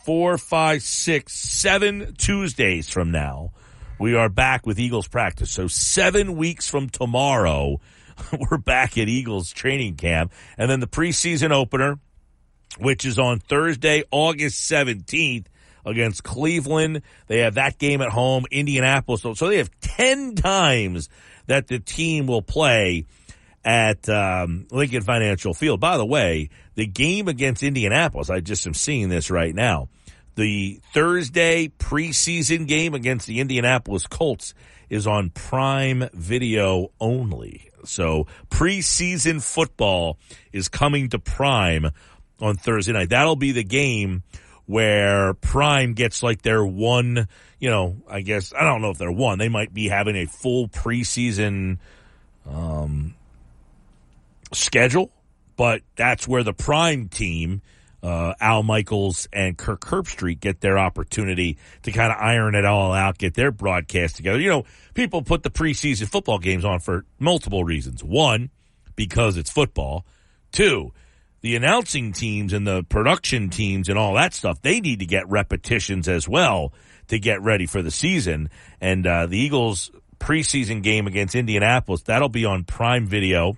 four, 0.04 0.38
five, 0.38 0.84
six, 0.84 1.34
seven 1.34 2.16
Tuesdays 2.18 2.90
from 2.90 3.12
now, 3.12 3.52
we 4.00 4.16
are 4.16 4.30
back 4.30 4.66
with 4.66 4.80
Eagles 4.80 5.08
practice. 5.08 5.52
So 5.52 5.68
seven 5.68 6.36
weeks 6.36 6.70
from 6.70 6.90
tomorrow, 6.90 7.80
we're 8.40 8.58
back 8.58 8.98
at 8.98 9.08
Eagles 9.08 9.52
training 9.52 9.96
camp. 9.96 10.32
And 10.58 10.70
then 10.70 10.80
the 10.80 10.88
preseason 10.88 11.52
opener, 11.52 12.00
which 12.80 13.06
is 13.06 13.18
on 13.18 13.40
Thursday, 13.40 14.04
August 14.12 14.70
17th 14.70 15.46
against 15.86 16.24
Cleveland. 16.24 17.02
They 17.28 17.40
have 17.40 17.56
that 17.56 17.78
game 17.78 18.02
at 18.02 18.10
home, 18.10 18.46
Indianapolis. 18.52 19.22
So 19.22 19.48
they 19.48 19.58
have 19.58 19.72
10 19.82 20.36
times 20.36 21.10
that 21.48 21.68
the 21.68 21.80
team 21.80 22.28
will 22.28 22.42
play 22.42 23.06
at 23.66 24.08
um, 24.10 24.68
Lincoln 24.72 25.02
Financial 25.02 25.54
Field. 25.54 25.80
By 25.80 25.98
the 25.98 26.06
way, 26.06 26.50
the 26.76 26.86
game 26.86 27.28
against 27.28 27.64
Indianapolis, 27.64 28.30
I 28.30 28.40
just 28.40 28.68
am 28.68 28.74
seeing 28.74 29.10
this 29.10 29.30
right 29.30 29.54
now. 29.54 29.90
The 30.36 30.80
Thursday 30.94 31.68
preseason 31.68 32.68
game 32.68 32.94
against 32.94 33.28
the 33.28 33.40
Indianapolis 33.40 34.08
Colts 34.08 34.54
is 34.90 35.06
on 35.06 35.30
Prime 35.30 36.10
Video 36.14 36.90
only. 37.00 37.70
So 37.86 38.28
preseason 38.50 39.42
football 39.42 40.18
is 40.52 40.70
coming 40.70 41.10
to 41.10 41.20
Prime 41.20 41.92
on 42.42 42.56
Thursday 42.56 42.94
night. 42.94 43.10
That'll 43.10 43.36
be 43.36 43.52
the 43.52 43.64
game 43.64 44.24
where 44.66 45.34
Prime 45.36 45.94
gets 45.94 46.24
like 46.24 46.42
their 46.42 46.66
one, 46.66 47.28
you 47.60 47.70
know, 47.70 47.98
I 48.10 48.22
guess, 48.22 48.54
I 48.54 48.64
don't 48.64 48.82
know 48.82 48.90
if 48.90 48.98
they're 48.98 49.12
one. 49.12 49.38
They 49.38 49.50
might 49.50 49.74
be 49.74 49.90
having 49.90 50.16
a 50.16 50.26
full 50.26 50.68
preseason 50.68 51.78
um, 52.50 53.16
schedule, 54.56 55.12
but 55.56 55.82
that's 55.96 56.28
where 56.28 56.44
the 56.44 56.54
Prime 56.54 57.10
team, 57.10 57.62
uh, 58.02 58.34
Al 58.40 58.64
Michaels 58.64 59.28
and 59.32 59.58
Kirk 59.58 59.82
Herbstreit, 59.82 60.40
get 60.40 60.62
their 60.62 60.78
opportunity 60.78 61.58
to 61.84 61.92
kind 61.92 62.12
of 62.12 62.18
iron 62.20 62.56
it 62.56 62.66
all 62.66 62.92
out, 62.92 63.18
get 63.18 63.34
their 63.34 63.52
broadcast 63.52 64.16
together. 64.16 64.40
You 64.40 64.50
know, 64.50 64.66
people 64.94 65.22
put 65.22 65.44
the 65.44 65.50
preseason 65.50 66.08
football 66.08 66.40
games 66.40 66.66
on 66.66 66.80
for 66.80 67.06
multiple 67.20 67.64
reasons. 67.64 68.04
One, 68.04 68.50
because 68.96 69.38
it's 69.38 69.52
football. 69.52 70.06
Two, 70.52 70.92
the 71.42 71.56
announcing 71.56 72.14
teams 72.14 72.54
and 72.54 72.66
the 72.66 72.84
production 72.84 73.50
teams 73.50 73.90
and 73.90 73.98
all 73.98 74.14
that 74.16 74.34
stuff, 74.34 74.62
they 74.62 74.80
need 74.80 75.00
to 75.00 75.06
get 75.06 75.28
repetitions 75.30 76.08
as 76.08 76.28
well 76.28 76.74
to 77.08 77.20
get 77.20 77.42
ready 77.42 77.66
for 77.66 77.82
the 77.82 77.92
season. 77.92 78.50
And 78.80 79.06
uh, 79.06 79.26
the 79.28 79.38
Eagles 79.38 79.92
preseason 80.20 80.82
game 80.82 81.06
against 81.06 81.36
Indianapolis, 81.36 82.04
that'll 82.04 82.30
be 82.30 82.46
on 82.46 82.64
Prime 82.64 83.08
Video. 83.08 83.58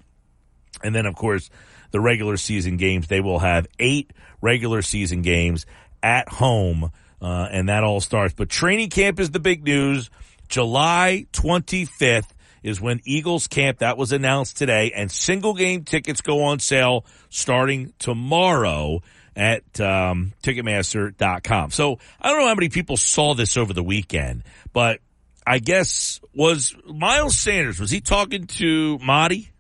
And 0.84 0.94
then, 0.94 1.06
of 1.06 1.16
course, 1.16 1.50
the 1.92 2.00
regular 2.00 2.38
season 2.38 2.78
games, 2.78 3.08
they 3.08 3.22
will 3.22 3.40
have 3.40 3.68
eight 3.80 4.12
regular 4.42 4.82
season 4.82 5.22
games 5.22 5.66
at 6.04 6.30
home. 6.30 6.92
Uh, 7.22 7.48
and 7.52 7.70
that 7.70 7.84
all 7.84 8.02
starts. 8.02 8.34
But 8.34 8.50
training 8.50 8.90
camp 8.90 9.20
is 9.20 9.32
the 9.32 9.40
big 9.40 9.64
news. 9.64 10.10
July 10.48 11.26
25th 11.34 12.30
is 12.62 12.82
when 12.82 13.00
Eagles 13.06 13.48
camp, 13.48 13.80
that 13.80 13.98
was 13.98 14.12
announced 14.12 14.58
today, 14.58 14.92
and 14.96 15.12
single 15.12 15.54
game 15.54 15.84
tickets 15.84 16.22
go 16.22 16.44
on 16.46 16.60
sale 16.60 17.06
starting 17.30 17.94
tomorrow 18.00 19.02
at 19.36 19.80
um, 19.80 20.34
Ticketmaster.com. 20.42 21.72
So 21.72 22.00
I 22.20 22.30
don't 22.30 22.40
know 22.40 22.48
how 22.48 22.56
many 22.56 22.70
people 22.70 22.98
saw 22.98 23.36
this 23.36 23.56
over 23.56 23.74
the 23.74 23.84
weekend, 23.84 24.44
but 24.74 25.00
I 25.46 25.60
guess 25.60 26.20
was 26.34 26.76
Miles 26.88 27.38
Sanders, 27.38 27.80
was 27.80 27.92
he 27.92 28.02
talking 28.02 28.48
to 28.48 28.98
Marty? 29.00 29.52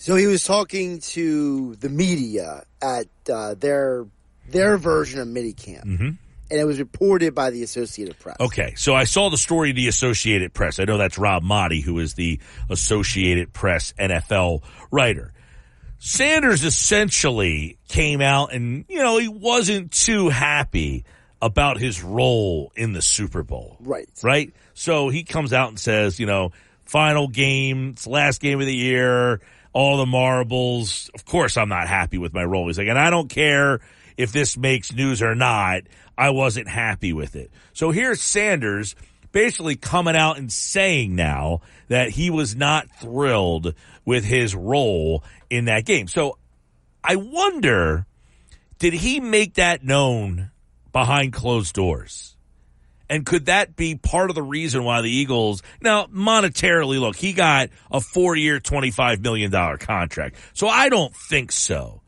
So 0.00 0.16
he 0.16 0.26
was 0.26 0.44
talking 0.44 1.00
to 1.00 1.74
the 1.74 1.90
media 1.90 2.64
at 2.80 3.06
uh, 3.30 3.52
their 3.52 4.06
their 4.48 4.78
version 4.78 5.20
of 5.20 5.28
minicamp. 5.28 5.84
Mm-hmm. 5.84 6.08
And 6.52 6.58
it 6.58 6.64
was 6.64 6.78
reported 6.78 7.34
by 7.34 7.50
the 7.50 7.62
Associated 7.62 8.18
Press. 8.18 8.38
Okay, 8.40 8.72
so 8.76 8.94
I 8.94 9.04
saw 9.04 9.28
the 9.28 9.36
story 9.36 9.70
of 9.70 9.76
the 9.76 9.88
Associated 9.88 10.54
Press. 10.54 10.80
I 10.80 10.84
know 10.84 10.96
that's 10.96 11.18
Rob 11.18 11.44
Maaddi, 11.44 11.82
who 11.82 11.98
is 11.98 12.14
the 12.14 12.40
Associated 12.70 13.52
Press 13.52 13.92
NFL 14.00 14.62
writer. 14.90 15.34
Sanders 15.98 16.64
essentially 16.64 17.78
came 17.86 18.22
out 18.22 18.54
and, 18.54 18.86
you 18.88 19.02
know, 19.02 19.18
he 19.18 19.28
wasn't 19.28 19.92
too 19.92 20.30
happy 20.30 21.04
about 21.42 21.78
his 21.78 22.02
role 22.02 22.72
in 22.74 22.94
the 22.94 23.02
Super 23.02 23.42
Bowl. 23.42 23.76
Right. 23.80 24.08
Right? 24.22 24.54
So 24.72 25.10
he 25.10 25.24
comes 25.24 25.52
out 25.52 25.68
and 25.68 25.78
says, 25.78 26.18
you 26.18 26.26
know, 26.26 26.52
final 26.84 27.28
game, 27.28 27.90
it's 27.90 28.06
last 28.06 28.40
game 28.40 28.60
of 28.60 28.66
the 28.66 28.74
year, 28.74 29.40
all 29.72 29.98
the 29.98 30.06
marbles. 30.06 31.10
Of 31.14 31.24
course, 31.24 31.56
I'm 31.56 31.68
not 31.68 31.88
happy 31.88 32.18
with 32.18 32.32
my 32.32 32.44
role. 32.44 32.66
He's 32.66 32.78
like, 32.78 32.88
and 32.88 32.98
I 32.98 33.10
don't 33.10 33.28
care 33.28 33.80
if 34.16 34.32
this 34.32 34.56
makes 34.56 34.92
news 34.92 35.22
or 35.22 35.34
not. 35.34 35.82
I 36.16 36.30
wasn't 36.30 36.68
happy 36.68 37.12
with 37.12 37.36
it. 37.36 37.50
So 37.72 37.90
here's 37.90 38.20
Sanders 38.20 38.94
basically 39.32 39.76
coming 39.76 40.16
out 40.16 40.38
and 40.38 40.52
saying 40.52 41.14
now 41.14 41.60
that 41.88 42.10
he 42.10 42.30
was 42.30 42.56
not 42.56 42.90
thrilled 43.00 43.74
with 44.04 44.24
his 44.24 44.54
role 44.54 45.24
in 45.48 45.66
that 45.66 45.84
game. 45.84 46.08
So 46.08 46.38
I 47.02 47.16
wonder, 47.16 48.06
did 48.78 48.92
he 48.92 49.20
make 49.20 49.54
that 49.54 49.84
known 49.84 50.50
behind 50.92 51.32
closed 51.32 51.74
doors? 51.74 52.36
And 53.10 53.26
could 53.26 53.46
that 53.46 53.74
be 53.74 53.96
part 53.96 54.30
of 54.30 54.36
the 54.36 54.42
reason 54.42 54.84
why 54.84 55.02
the 55.02 55.10
Eagles, 55.10 55.64
now 55.82 56.06
monetarily, 56.06 57.00
look, 57.00 57.16
he 57.16 57.32
got 57.32 57.70
a 57.90 58.00
four 58.00 58.36
year, 58.36 58.60
$25 58.60 59.20
million 59.20 59.50
contract. 59.78 60.36
So 60.54 60.68
I 60.68 60.88
don't 60.88 61.14
think 61.14 61.50
so. 61.50 62.02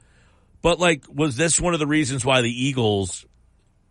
But 0.62 0.78
like, 0.78 1.04
was 1.12 1.36
this 1.36 1.60
one 1.60 1.74
of 1.74 1.80
the 1.80 1.88
reasons 1.88 2.24
why 2.24 2.40
the 2.40 2.50
Eagles 2.50 3.26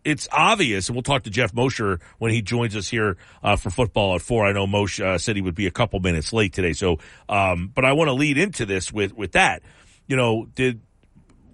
it's 0.04 0.28
obvious, 0.32 0.88
and 0.88 0.96
we'll 0.96 1.04
talk 1.04 1.24
to 1.24 1.30
Jeff 1.30 1.54
Mosher 1.54 2.00
when 2.18 2.32
he 2.32 2.42
joins 2.42 2.74
us 2.74 2.88
here 2.88 3.16
uh, 3.42 3.54
for 3.54 3.70
football 3.70 4.16
at 4.16 4.22
four. 4.22 4.44
I 4.44 4.52
know 4.52 4.66
Mosher 4.66 5.06
uh, 5.06 5.18
said 5.18 5.36
he 5.36 5.42
would 5.42 5.54
be 5.54 5.68
a 5.68 5.70
couple 5.70 6.00
minutes 6.00 6.32
late 6.32 6.52
today, 6.52 6.72
so 6.72 6.98
um, 7.28 7.70
but 7.72 7.84
I 7.84 7.92
want 7.92 8.08
to 8.08 8.12
lead 8.14 8.36
into 8.36 8.66
this 8.66 8.92
with 8.92 9.14
with 9.14 9.32
that. 9.32 9.62
You 10.08 10.16
know, 10.16 10.46
did 10.56 10.80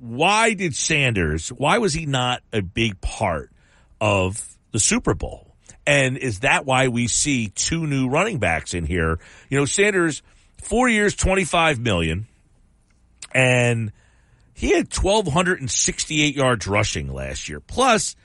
why 0.01 0.55
did 0.55 0.75
Sanders? 0.75 1.51
Why 1.51 1.77
was 1.79 1.93
he 1.93 2.07
not 2.07 2.43
a 2.51 2.63
big 2.63 3.01
part 3.03 3.51
of 4.01 4.57
the 4.73 4.81
Super 4.81 5.13
Bowl? 5.13 5.48
And 5.89 6.19
is 6.19 6.41
that 6.41 6.67
why 6.67 6.89
we 6.89 7.09
see 7.09 7.49
two 7.49 7.87
new 7.87 8.11
running 8.11 8.37
backs 8.37 8.75
in 8.75 8.85
here? 8.85 9.19
You 9.49 9.57
know, 9.59 9.65
Sanders, 9.65 10.23
four 10.59 10.87
years, 10.87 11.15
twenty 11.17 11.45
five 11.45 11.81
million, 11.81 12.27
and 13.33 13.91
he 14.53 14.75
had 14.75 14.91
twelve 14.91 15.27
hundred 15.29 15.61
and 15.61 15.71
sixty 15.71 16.21
eight 16.23 16.37
yards 16.37 16.67
rushing 16.67 17.11
last 17.11 17.49
year. 17.49 17.61
Plus 17.61 18.17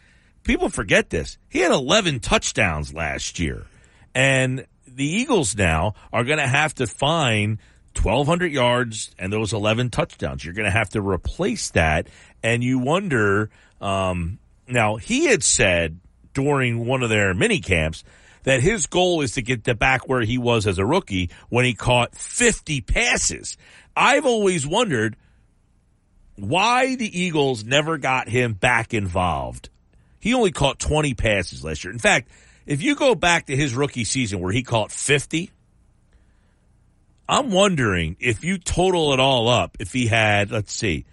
people 0.43 0.67
forget 0.67 1.09
this. 1.09 1.37
He 1.47 1.59
had 1.59 1.71
11 1.71 2.19
touchdowns 2.19 2.93
last 2.93 3.39
year. 3.39 3.65
And 4.13 4.65
the 4.85 5.05
Eagles 5.05 5.55
now 5.55 5.93
are 6.11 6.25
going 6.25 6.39
to 6.39 6.47
have 6.47 6.75
to 6.75 6.85
find 6.85 7.59
1,200 7.95 8.51
yards 8.51 9.15
and 9.17 9.31
those 9.31 9.53
11 9.53 9.89
touchdowns. 9.89 10.43
You're 10.43 10.53
going 10.53 10.65
to 10.65 10.77
have 10.77 10.89
to 10.89 11.01
replace 11.01 11.69
that. 11.71 12.07
And 12.43 12.61
you 12.61 12.79
wonder, 12.79 13.51
um, 13.79 14.39
now 14.67 14.97
he 14.97 15.27
had 15.27 15.43
said 15.43 15.97
during 16.33 16.85
one 16.85 17.03
of 17.03 17.09
their 17.09 17.33
mini 17.33 17.59
camps 17.59 18.03
that 18.43 18.61
his 18.61 18.87
goal 18.87 19.21
is 19.21 19.33
to 19.33 19.41
get 19.41 19.63
to 19.63 19.75
back 19.75 20.07
where 20.07 20.21
he 20.21 20.37
was 20.37 20.67
as 20.67 20.77
a 20.77 20.85
rookie 20.85 21.29
when 21.49 21.65
he 21.65 21.73
caught 21.73 22.15
50 22.15 22.81
passes. 22.81 23.57
I've 23.95 24.25
always 24.25 24.67
wondered 24.67 25.15
why 26.35 26.95
the 26.95 27.19
Eagles 27.19 27.63
never 27.63 27.97
got 27.97 28.27
him 28.27 28.53
back 28.53 28.93
involved 28.93 29.69
he 30.23 30.33
only 30.33 30.53
caught 30.53 30.79
20 30.79 31.15
passes 31.15 31.65
last 31.65 31.83
year. 31.83 31.91
In 31.91 31.99
fact, 31.99 32.29
if 32.65 32.81
you 32.81 32.95
go 32.95 33.13
back 33.13 33.47
to 33.47 33.57
his 33.57 33.75
rookie 33.75 34.05
season 34.05 34.39
where 34.39 34.53
he 34.53 34.63
caught 34.63 34.89
50, 34.89 35.51
I'm 37.27 37.51
wondering 37.51 38.15
if 38.21 38.41
you 38.41 38.57
total 38.57 39.11
it 39.11 39.19
all 39.19 39.49
up, 39.49 39.75
if 39.81 39.91
he 39.91 40.07
had, 40.07 40.49
let's 40.49 40.71
see, 40.71 41.03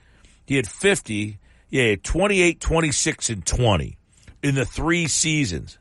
he 0.46 0.54
had 0.54 0.68
50, 0.68 1.40
yeah, 1.70 1.96
28, 2.00 2.60
26, 2.60 3.30
and 3.30 3.44
20 3.44 3.98
in 4.42 4.54
the 4.54 4.64
three 4.64 5.06
seasons. 5.06 5.78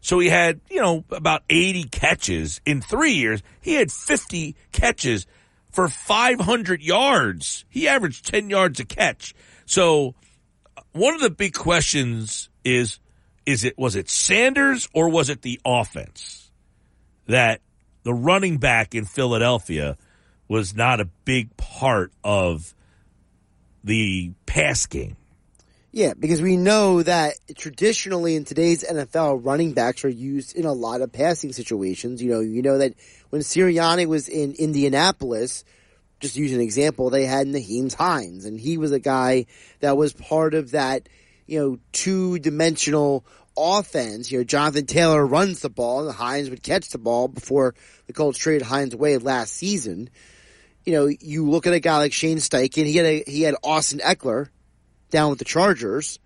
So 0.00 0.18
he 0.20 0.28
had, 0.28 0.60
you 0.70 0.80
know, 0.80 1.04
about 1.10 1.42
80 1.50 1.84
catches 1.84 2.60
in 2.64 2.80
three 2.80 3.12
years. 3.12 3.42
He 3.60 3.74
had 3.74 3.90
50 3.90 4.54
catches 4.70 5.26
for 5.72 5.88
500 5.88 6.80
yards. 6.80 7.64
He 7.68 7.88
averaged 7.88 8.26
10 8.26 8.48
yards 8.48 8.78
a 8.78 8.84
catch. 8.84 9.34
So 9.64 10.14
uh, 10.76 10.82
one 10.92 11.14
of 11.14 11.20
the 11.20 11.30
big 11.30 11.54
questions 11.54 12.48
is 12.64 13.00
is 13.44 13.64
it 13.64 13.78
was 13.78 13.94
it 13.94 14.08
Sanders 14.08 14.88
or 14.94 15.08
was 15.08 15.28
it 15.28 15.42
the 15.42 15.60
offense 15.64 16.50
that 17.26 17.60
the 18.02 18.14
running 18.14 18.58
back 18.58 18.94
in 18.94 19.04
Philadelphia 19.04 19.96
was 20.48 20.74
not 20.74 21.00
a 21.00 21.04
big 21.24 21.56
part 21.56 22.12
of 22.24 22.74
the 23.84 24.32
pass 24.46 24.86
game? 24.86 25.16
Yeah, 25.96 26.12
because 26.12 26.42
we 26.42 26.58
know 26.58 27.02
that 27.02 27.36
traditionally 27.56 28.36
in 28.36 28.44
today's 28.44 28.84
NFL, 28.84 29.42
running 29.42 29.72
backs 29.72 30.04
are 30.04 30.10
used 30.10 30.54
in 30.54 30.66
a 30.66 30.72
lot 30.74 31.00
of 31.00 31.10
passing 31.10 31.54
situations. 31.54 32.22
You 32.22 32.32
know, 32.32 32.40
you 32.40 32.60
know 32.60 32.76
that 32.76 32.92
when 33.30 33.40
Sirianni 33.40 34.04
was 34.04 34.28
in 34.28 34.52
Indianapolis, 34.58 35.64
just 36.20 36.36
use 36.36 36.52
an 36.52 36.60
example, 36.60 37.08
they 37.08 37.24
had 37.24 37.46
Nyheim 37.46 37.94
Hines, 37.94 38.44
and 38.44 38.60
he 38.60 38.76
was 38.76 38.92
a 38.92 38.98
guy 38.98 39.46
that 39.80 39.96
was 39.96 40.12
part 40.12 40.52
of 40.52 40.72
that 40.72 41.08
you 41.46 41.60
know, 41.60 41.78
two 41.92 42.40
dimensional 42.40 43.24
offense. 43.56 44.30
You 44.30 44.40
know, 44.40 44.44
Jonathan 44.44 44.84
Taylor 44.84 45.26
runs 45.26 45.60
the 45.60 45.70
ball 45.70 46.06
and 46.06 46.14
Hines 46.14 46.50
would 46.50 46.62
catch 46.62 46.90
the 46.90 46.98
ball 46.98 47.26
before 47.26 47.74
the 48.06 48.12
Colts 48.12 48.36
traded 48.36 48.66
Hines 48.66 48.92
away 48.92 49.16
last 49.16 49.54
season. 49.54 50.10
You 50.84 50.92
know, 50.92 51.06
you 51.06 51.48
look 51.48 51.66
at 51.66 51.72
a 51.72 51.80
guy 51.80 51.96
like 51.96 52.12
Shane 52.12 52.36
Steichen, 52.36 52.84
he 52.84 52.96
had 52.96 53.06
a, 53.06 53.24
he 53.26 53.40
had 53.40 53.54
Austin 53.64 54.00
Ekeler 54.00 54.50
down 55.16 55.30
with 55.30 55.38
the 55.38 55.46
Chargers. 55.46 56.18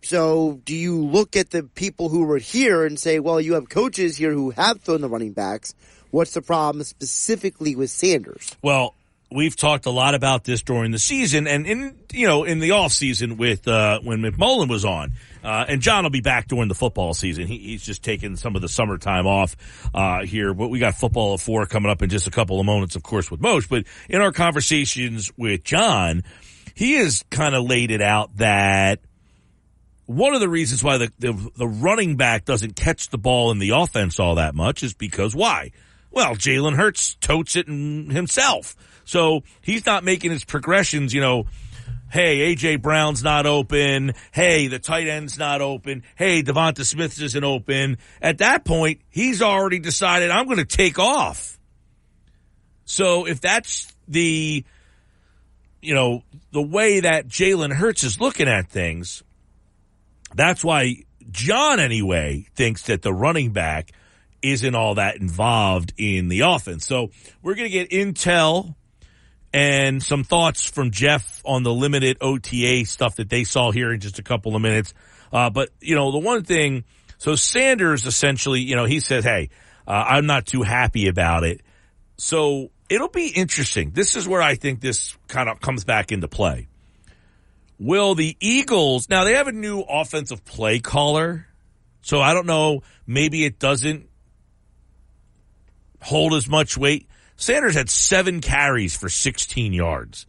So 0.00 0.60
do 0.64 0.76
you 0.76 1.04
look 1.04 1.34
at 1.34 1.50
the 1.50 1.64
people 1.64 2.08
who 2.08 2.24
were 2.24 2.38
here 2.38 2.86
and 2.86 2.96
say, 3.00 3.18
well, 3.18 3.40
you 3.40 3.54
have 3.54 3.68
coaches 3.68 4.16
here 4.16 4.30
who 4.30 4.50
have 4.50 4.80
thrown 4.80 5.00
the 5.00 5.08
running 5.08 5.32
backs. 5.32 5.74
What's 6.12 6.32
the 6.32 6.40
problem 6.40 6.84
specifically 6.84 7.74
with 7.74 7.90
Sanders? 7.90 8.54
Well, 8.62 8.94
we've 9.32 9.56
talked 9.56 9.86
a 9.86 9.90
lot 9.90 10.14
about 10.14 10.44
this 10.44 10.62
during 10.62 10.92
the 10.92 11.00
season 11.00 11.48
and 11.48 11.66
in 11.66 11.98
you 12.12 12.28
know 12.28 12.44
in 12.44 12.60
the 12.60 12.70
off 12.70 12.92
season 12.92 13.36
with 13.36 13.66
uh, 13.66 13.98
when 14.04 14.20
McMullen 14.20 14.68
was 14.68 14.84
on. 14.84 15.12
Uh, 15.42 15.64
and 15.68 15.80
John 15.80 16.04
will 16.04 16.10
be 16.10 16.20
back 16.20 16.46
during 16.46 16.68
the 16.68 16.74
football 16.74 17.12
season. 17.12 17.46
He, 17.46 17.58
he's 17.58 17.84
just 17.84 18.04
taking 18.04 18.36
some 18.36 18.54
of 18.54 18.62
the 18.62 18.68
summertime 18.68 19.26
off 19.26 19.56
uh, 19.94 20.24
here, 20.24 20.54
but 20.54 20.68
we 20.68 20.78
got 20.78 20.94
football 20.94 21.34
at 21.34 21.40
four 21.40 21.66
coming 21.66 21.90
up 21.90 22.02
in 22.02 22.10
just 22.10 22.26
a 22.26 22.32
couple 22.32 22.58
of 22.58 22.66
moments, 22.66 22.96
of 22.96 23.02
course, 23.02 23.30
with 23.30 23.40
Mosher. 23.40 23.66
But 23.68 23.84
in 24.08 24.20
our 24.20 24.32
conversations 24.32 25.32
with 25.36 25.62
John, 25.62 26.22
he 26.76 26.92
has 26.98 27.24
kind 27.30 27.54
of 27.54 27.64
laid 27.64 27.90
it 27.90 28.02
out 28.02 28.36
that 28.36 29.00
one 30.04 30.34
of 30.34 30.40
the 30.40 30.48
reasons 30.48 30.84
why 30.84 30.98
the, 30.98 31.10
the, 31.18 31.50
the 31.56 31.66
running 31.66 32.16
back 32.16 32.44
doesn't 32.44 32.76
catch 32.76 33.08
the 33.08 33.18
ball 33.18 33.50
in 33.50 33.58
the 33.58 33.70
offense 33.70 34.20
all 34.20 34.34
that 34.34 34.54
much 34.54 34.82
is 34.82 34.92
because 34.92 35.34
why? 35.34 35.72
Well, 36.10 36.36
Jalen 36.36 36.76
Hurts 36.76 37.14
totes 37.14 37.56
it 37.56 37.66
himself. 37.66 38.76
So 39.06 39.40
he's 39.62 39.86
not 39.86 40.04
making 40.04 40.30
his 40.30 40.44
progressions, 40.44 41.14
you 41.14 41.22
know, 41.22 41.46
hey, 42.10 42.54
AJ 42.54 42.82
Brown's 42.82 43.24
not 43.24 43.46
open. 43.46 44.12
Hey, 44.30 44.68
the 44.68 44.78
tight 44.78 45.08
end's 45.08 45.38
not 45.38 45.62
open. 45.62 46.02
Hey, 46.14 46.42
Devonta 46.42 46.84
Smith 46.84 47.20
isn't 47.20 47.44
open. 47.44 47.96
At 48.20 48.38
that 48.38 48.66
point, 48.66 49.00
he's 49.08 49.40
already 49.40 49.78
decided 49.78 50.30
I'm 50.30 50.44
going 50.44 50.58
to 50.58 50.64
take 50.66 50.98
off. 50.98 51.58
So 52.84 53.26
if 53.26 53.40
that's 53.40 53.92
the, 54.08 54.64
you 55.82 55.94
know, 55.94 56.22
the 56.52 56.62
way 56.62 57.00
that 57.00 57.28
Jalen 57.28 57.72
Hurts 57.72 58.02
is 58.02 58.20
looking 58.20 58.48
at 58.48 58.68
things, 58.68 59.22
that's 60.34 60.64
why 60.64 61.04
John 61.30 61.80
anyway 61.80 62.46
thinks 62.54 62.82
that 62.84 63.02
the 63.02 63.12
running 63.12 63.52
back 63.52 63.92
isn't 64.42 64.74
all 64.74 64.94
that 64.96 65.16
involved 65.16 65.92
in 65.96 66.28
the 66.28 66.40
offense. 66.40 66.86
So 66.86 67.10
we're 67.42 67.54
going 67.54 67.70
to 67.70 67.72
get 67.72 67.90
intel 67.90 68.74
and 69.52 70.02
some 70.02 70.24
thoughts 70.24 70.68
from 70.68 70.90
Jeff 70.90 71.40
on 71.44 71.62
the 71.62 71.72
limited 71.72 72.18
OTA 72.20 72.84
stuff 72.84 73.16
that 73.16 73.30
they 73.30 73.44
saw 73.44 73.70
here 73.70 73.92
in 73.92 74.00
just 74.00 74.18
a 74.18 74.22
couple 74.22 74.54
of 74.54 74.62
minutes. 74.62 74.92
Uh, 75.32 75.50
but 75.50 75.70
you 75.80 75.94
know, 75.94 76.12
the 76.12 76.18
one 76.18 76.44
thing, 76.44 76.84
so 77.18 77.34
Sanders 77.34 78.06
essentially, 78.06 78.60
you 78.60 78.76
know, 78.76 78.84
he 78.84 79.00
said, 79.00 79.24
Hey, 79.24 79.50
uh, 79.86 80.04
I'm 80.08 80.26
not 80.26 80.46
too 80.46 80.62
happy 80.62 81.08
about 81.08 81.44
it. 81.44 81.62
So 82.18 82.70
it'll 82.88 83.08
be 83.08 83.28
interesting. 83.28 83.90
This 83.90 84.16
is 84.16 84.28
where 84.28 84.42
I 84.42 84.54
think 84.54 84.80
this 84.80 85.16
kind 85.28 85.48
of 85.48 85.60
comes 85.60 85.84
back 85.84 86.12
into 86.12 86.28
play. 86.28 86.68
Will 87.78 88.14
the 88.14 88.36
Eagles, 88.40 89.08
now 89.08 89.24
they 89.24 89.34
have 89.34 89.48
a 89.48 89.52
new 89.52 89.80
offensive 89.80 90.44
play 90.44 90.78
caller. 90.78 91.46
So 92.00 92.20
I 92.20 92.34
don't 92.34 92.46
know, 92.46 92.82
maybe 93.06 93.44
it 93.44 93.58
doesn't 93.58 94.08
hold 96.00 96.34
as 96.34 96.48
much 96.48 96.76
weight. 96.76 97.08
Sanders 97.36 97.74
had 97.74 97.90
seven 97.90 98.40
carries 98.40 98.96
for 98.96 99.08
16 99.08 99.72
yards 99.72 100.26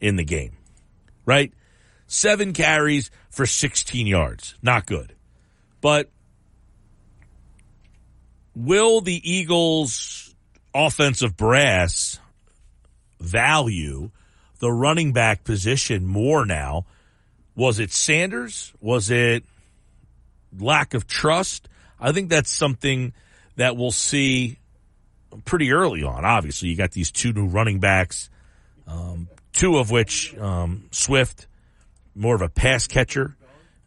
in 0.00 0.16
the 0.16 0.24
game, 0.24 0.56
right? 1.24 1.54
Seven 2.06 2.52
carries 2.52 3.10
for 3.30 3.46
16 3.46 4.06
yards. 4.06 4.56
Not 4.60 4.84
good. 4.84 5.14
But 5.80 6.10
will 8.54 9.00
the 9.00 9.20
Eagles 9.30 10.29
offensive 10.74 11.36
brass 11.36 12.18
value 13.18 14.10
the 14.58 14.70
running 14.70 15.12
back 15.12 15.44
position 15.44 16.06
more 16.06 16.44
now? 16.44 16.86
Was 17.56 17.78
it 17.78 17.92
Sanders? 17.92 18.72
Was 18.80 19.10
it 19.10 19.44
lack 20.58 20.94
of 20.94 21.06
trust? 21.06 21.68
I 21.98 22.12
think 22.12 22.30
that's 22.30 22.50
something 22.50 23.12
that 23.56 23.76
we'll 23.76 23.90
see 23.90 24.58
pretty 25.44 25.72
early 25.72 26.02
on. 26.02 26.24
Obviously, 26.24 26.68
you 26.68 26.76
got 26.76 26.92
these 26.92 27.10
two 27.10 27.32
new 27.32 27.46
running 27.46 27.80
backs, 27.80 28.30
um, 28.86 29.28
two 29.52 29.76
of 29.78 29.90
which 29.90 30.36
um, 30.38 30.88
Swift, 30.90 31.46
more 32.14 32.34
of 32.34 32.42
a 32.42 32.48
pass 32.48 32.86
catcher, 32.86 33.36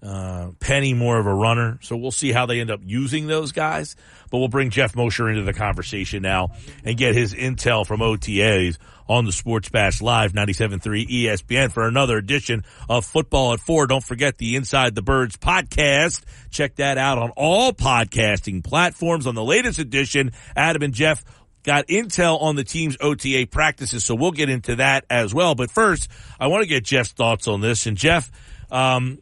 uh, 0.04 0.52
Penny 0.60 0.94
more 0.94 1.18
of 1.18 1.26
a 1.26 1.34
runner. 1.34 1.80
So 1.82 1.96
we'll 1.96 2.12
see 2.12 2.32
how 2.32 2.46
they 2.46 2.60
end 2.60 2.70
up 2.70 2.82
using 2.84 3.28
those 3.28 3.52
guys. 3.52 3.96
But 4.30 4.40
we'll 4.40 4.50
bring 4.50 4.70
Jeff 4.70 4.96
Mosher 4.96 5.30
into 5.30 5.44
the 5.44 5.54
conversation 5.54 6.24
now 6.24 6.50
and 6.84 6.98
get 6.98 7.16
his 7.16 7.34
intel 7.34 7.86
from 7.86 8.02
OTAs 8.02 8.78
on 9.08 9.26
the 9.26 9.32
Sports 9.32 9.70
Bash 9.70 10.02
Live 10.02 10.34
97.3 10.34 11.08
ESPN 11.08 11.72
for 11.72 11.88
another 11.88 12.18
edition 12.18 12.64
of 12.90 13.06
Football 13.06 13.54
at 13.54 13.60
Four. 13.60 13.88
Don't 13.88 14.04
forget 14.04 14.38
the 14.38 14.56
Inside 14.56 14.96
the 14.96 15.02
Birds 15.02 15.38
podcast. 15.38 16.24
Check 16.50 16.76
that 16.76 16.98
out 16.98 17.18
on 17.18 17.32
all 17.32 17.74
podcasting 17.74 18.64
platforms 18.64 19.28
on 19.28 19.36
the 19.36 19.44
latest 19.44 19.80
edition. 19.80 20.32
Adam 20.56 20.84
and 20.84 20.94
Jeff 20.94 21.24
got 21.64 21.88
intel 21.88 22.42
on 22.42 22.56
the 22.56 22.64
team's 22.64 22.98
OTA 23.00 23.48
practices, 23.50 24.04
so 24.04 24.16
we'll 24.16 24.32
get 24.32 24.50
into 24.50 24.78
that 24.78 25.06
as 25.10 25.34
well. 25.34 25.56
But 25.56 25.72
first, 25.72 26.10
I 26.40 26.48
want 26.48 26.64
to 26.64 26.68
get 26.68 26.84
Jeff's 26.84 27.12
thoughts 27.12 27.48
on 27.48 27.62
this. 27.62 27.86
And 27.86 27.98
Jeff, 27.98 28.32
um, 28.72 29.20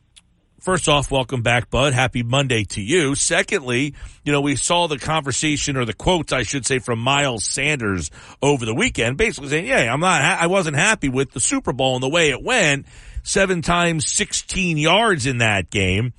First 0.61 0.87
off, 0.87 1.09
welcome 1.09 1.41
back, 1.41 1.71
Bud. 1.71 1.93
Happy 1.93 2.21
Monday 2.21 2.65
to 2.65 2.81
you. 2.81 3.15
Secondly, 3.15 3.95
you 4.23 4.31
know, 4.31 4.41
we 4.41 4.55
saw 4.55 4.85
the 4.85 4.99
conversation 4.99 5.75
or 5.75 5.85
the 5.85 5.93
quotes, 5.93 6.31
I 6.31 6.43
should 6.43 6.67
say, 6.67 6.77
from 6.77 6.99
Miles 6.99 7.43
Sanders 7.43 8.11
over 8.43 8.63
the 8.63 8.75
weekend, 8.75 9.17
basically 9.17 9.49
saying, 9.49 9.65
yeah, 9.65 9.91
I'm 9.91 10.01
not, 10.01 10.21
I 10.21 10.45
wasn't 10.45 10.75
happy 10.75 11.09
with 11.09 11.31
the 11.31 11.39
Super 11.39 11.73
Bowl 11.73 11.95
and 11.95 12.03
the 12.03 12.09
way 12.09 12.29
it 12.29 12.43
went. 12.43 12.85
Seven 13.23 13.63
times 13.63 14.07
16 14.07 14.77
yards 14.77 15.25
in 15.25 15.39
that 15.39 15.71
game. 15.71 16.13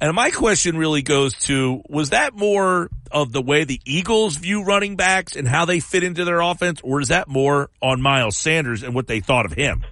And 0.00 0.14
my 0.14 0.30
question 0.30 0.78
really 0.78 1.02
goes 1.02 1.34
to, 1.40 1.82
was 1.86 2.08
that 2.10 2.32
more 2.32 2.88
of 3.10 3.32
the 3.32 3.42
way 3.42 3.64
the 3.64 3.82
Eagles 3.84 4.36
view 4.36 4.64
running 4.64 4.96
backs 4.96 5.36
and 5.36 5.46
how 5.46 5.66
they 5.66 5.80
fit 5.80 6.02
into 6.02 6.24
their 6.24 6.40
offense, 6.40 6.80
or 6.82 7.02
is 7.02 7.08
that 7.08 7.28
more 7.28 7.68
on 7.82 8.00
Miles 8.00 8.38
Sanders 8.38 8.82
and 8.82 8.94
what 8.94 9.08
they 9.08 9.20
thought 9.20 9.44
of 9.44 9.52
him? 9.52 9.84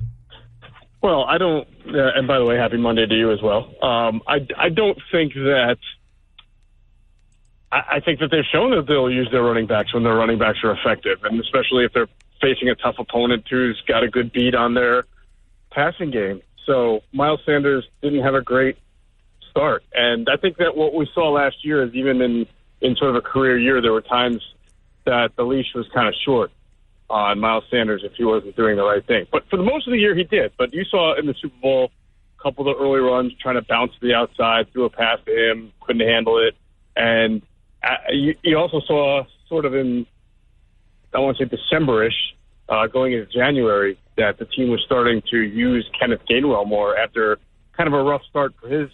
Well, 1.02 1.24
I 1.24 1.36
don't. 1.36 1.66
Uh, 1.86 2.12
and 2.14 2.28
by 2.28 2.38
the 2.38 2.44
way, 2.44 2.56
happy 2.56 2.76
Monday 2.76 3.06
to 3.06 3.14
you 3.14 3.32
as 3.32 3.42
well. 3.42 3.74
Um, 3.82 4.22
I 4.26 4.46
I 4.56 4.68
don't 4.68 4.98
think 5.10 5.34
that. 5.34 5.78
I, 7.74 8.00
think 8.00 8.20
that 8.20 8.30
they've 8.30 8.44
shown 8.52 8.76
that 8.76 8.86
they'll 8.86 9.10
use 9.10 9.30
their 9.32 9.42
running 9.42 9.66
backs 9.66 9.94
when 9.94 10.02
their 10.02 10.14
running 10.14 10.36
backs 10.36 10.58
are 10.62 10.72
effective, 10.72 11.24
and 11.24 11.40
especially 11.40 11.86
if 11.86 11.92
they're 11.94 12.08
facing 12.38 12.68
a 12.68 12.74
tough 12.74 12.96
opponent 12.98 13.46
who's 13.48 13.82
got 13.88 14.04
a 14.04 14.08
good 14.08 14.30
beat 14.30 14.54
on 14.54 14.74
their 14.74 15.06
passing 15.70 16.10
game. 16.10 16.42
So 16.66 17.00
Miles 17.14 17.40
Sanders 17.46 17.88
didn't 18.02 18.22
have 18.24 18.34
a 18.34 18.42
great 18.42 18.76
start, 19.50 19.84
and 19.94 20.28
I 20.28 20.36
think 20.36 20.58
that 20.58 20.76
what 20.76 20.92
we 20.92 21.08
saw 21.14 21.30
last 21.30 21.64
year 21.64 21.82
is 21.82 21.94
even 21.94 22.20
in 22.20 22.46
in 22.82 22.94
sort 22.96 23.08
of 23.08 23.16
a 23.16 23.22
career 23.22 23.56
year, 23.58 23.80
there 23.80 23.92
were 23.92 24.02
times 24.02 24.42
that 25.06 25.34
the 25.36 25.44
leash 25.44 25.72
was 25.74 25.88
kind 25.94 26.08
of 26.08 26.14
short 26.26 26.52
on 27.12 27.38
Miles 27.38 27.64
Sanders 27.70 28.02
if 28.04 28.12
he 28.14 28.24
wasn't 28.24 28.56
doing 28.56 28.76
the 28.76 28.84
right 28.84 29.06
thing. 29.06 29.26
But 29.30 29.44
for 29.50 29.58
the 29.58 29.62
most 29.62 29.86
of 29.86 29.92
the 29.92 29.98
year, 29.98 30.14
he 30.14 30.24
did. 30.24 30.52
But 30.56 30.72
you 30.72 30.84
saw 30.84 31.18
in 31.18 31.26
the 31.26 31.34
Super 31.40 31.60
Bowl 31.60 31.90
a 32.38 32.42
couple 32.42 32.66
of 32.66 32.74
the 32.74 32.82
early 32.82 33.00
runs 33.00 33.32
trying 33.40 33.56
to 33.56 33.62
bounce 33.62 33.92
to 33.92 34.00
the 34.00 34.14
outside, 34.14 34.72
threw 34.72 34.86
a 34.86 34.90
pass 34.90 35.18
to 35.26 35.50
him, 35.50 35.72
couldn't 35.80 36.06
handle 36.08 36.38
it, 36.38 36.54
and 36.96 37.42
uh, 37.82 37.96
you, 38.10 38.34
you 38.42 38.56
also 38.56 38.80
saw 38.80 39.24
sort 39.48 39.64
of 39.64 39.74
in 39.74 40.06
I 41.14 41.18
want 41.18 41.36
to 41.36 41.46
say 41.46 41.56
Decemberish, 41.56 42.14
uh, 42.68 42.86
going 42.86 43.12
into 43.12 43.26
January, 43.26 43.98
that 44.16 44.38
the 44.38 44.46
team 44.46 44.70
was 44.70 44.80
starting 44.86 45.22
to 45.30 45.36
use 45.36 45.88
Kenneth 45.98 46.22
Gainwell 46.28 46.66
more 46.66 46.96
after 46.96 47.38
kind 47.76 47.86
of 47.86 47.92
a 47.92 48.02
rough 48.02 48.22
start 48.28 48.54
for 48.60 48.68
his 48.68 48.90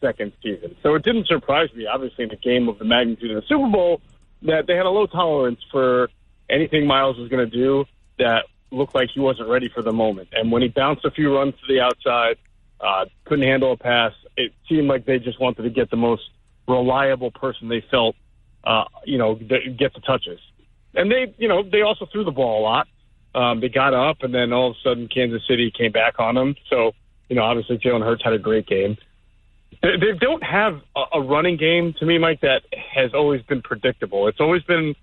second 0.00 0.32
season. 0.42 0.74
So 0.82 0.94
it 0.94 1.04
didn't 1.04 1.26
surprise 1.26 1.68
me, 1.74 1.86
obviously, 1.86 2.24
in 2.24 2.30
a 2.30 2.36
game 2.36 2.68
of 2.68 2.78
the 2.78 2.84
magnitude 2.84 3.30
of 3.30 3.42
the 3.42 3.46
Super 3.46 3.68
Bowl, 3.68 4.00
that 4.42 4.66
they 4.66 4.74
had 4.74 4.86
a 4.86 4.90
low 4.90 5.06
tolerance 5.06 5.60
for 5.70 6.08
anything 6.50 6.86
Miles 6.86 7.16
was 7.16 7.28
going 7.28 7.48
to 7.48 7.56
do 7.56 7.84
that 8.18 8.44
looked 8.70 8.94
like 8.94 9.08
he 9.12 9.20
wasn't 9.20 9.48
ready 9.48 9.68
for 9.68 9.82
the 9.82 9.92
moment. 9.92 10.28
And 10.32 10.52
when 10.52 10.62
he 10.62 10.68
bounced 10.68 11.04
a 11.04 11.10
few 11.10 11.36
runs 11.36 11.54
to 11.54 11.72
the 11.72 11.80
outside, 11.80 12.36
uh, 12.80 13.06
couldn't 13.24 13.46
handle 13.46 13.72
a 13.72 13.76
pass, 13.76 14.12
it 14.36 14.52
seemed 14.68 14.88
like 14.88 15.04
they 15.04 15.18
just 15.18 15.40
wanted 15.40 15.62
to 15.62 15.70
get 15.70 15.90
the 15.90 15.96
most 15.96 16.22
reliable 16.66 17.30
person 17.30 17.68
they 17.68 17.84
felt, 17.90 18.16
uh, 18.64 18.84
you 19.04 19.18
know, 19.18 19.34
get 19.34 19.94
the 19.94 20.00
touches. 20.06 20.40
And 20.94 21.10
they, 21.10 21.34
you 21.38 21.48
know, 21.48 21.62
they 21.62 21.82
also 21.82 22.06
threw 22.06 22.24
the 22.24 22.30
ball 22.30 22.60
a 22.60 22.62
lot. 22.62 22.88
Um, 23.34 23.60
they 23.60 23.68
got 23.68 23.94
up, 23.94 24.22
and 24.22 24.34
then 24.34 24.52
all 24.52 24.70
of 24.70 24.76
a 24.76 24.88
sudden, 24.88 25.08
Kansas 25.08 25.42
City 25.46 25.70
came 25.70 25.92
back 25.92 26.18
on 26.18 26.34
them. 26.34 26.56
So, 26.68 26.92
you 27.28 27.36
know, 27.36 27.42
obviously, 27.42 27.78
Jalen 27.78 28.02
Hurts 28.02 28.24
had 28.24 28.32
a 28.32 28.38
great 28.38 28.66
game. 28.66 28.96
They, 29.82 29.96
they 30.00 30.18
don't 30.20 30.42
have 30.42 30.80
a, 30.96 31.18
a 31.18 31.20
running 31.22 31.56
game 31.56 31.94
to 32.00 32.06
me, 32.06 32.18
Mike, 32.18 32.40
that 32.40 32.62
has 32.92 33.14
always 33.14 33.42
been 33.42 33.62
predictable. 33.62 34.26
It's 34.26 34.40
always 34.40 34.62
been 34.64 34.96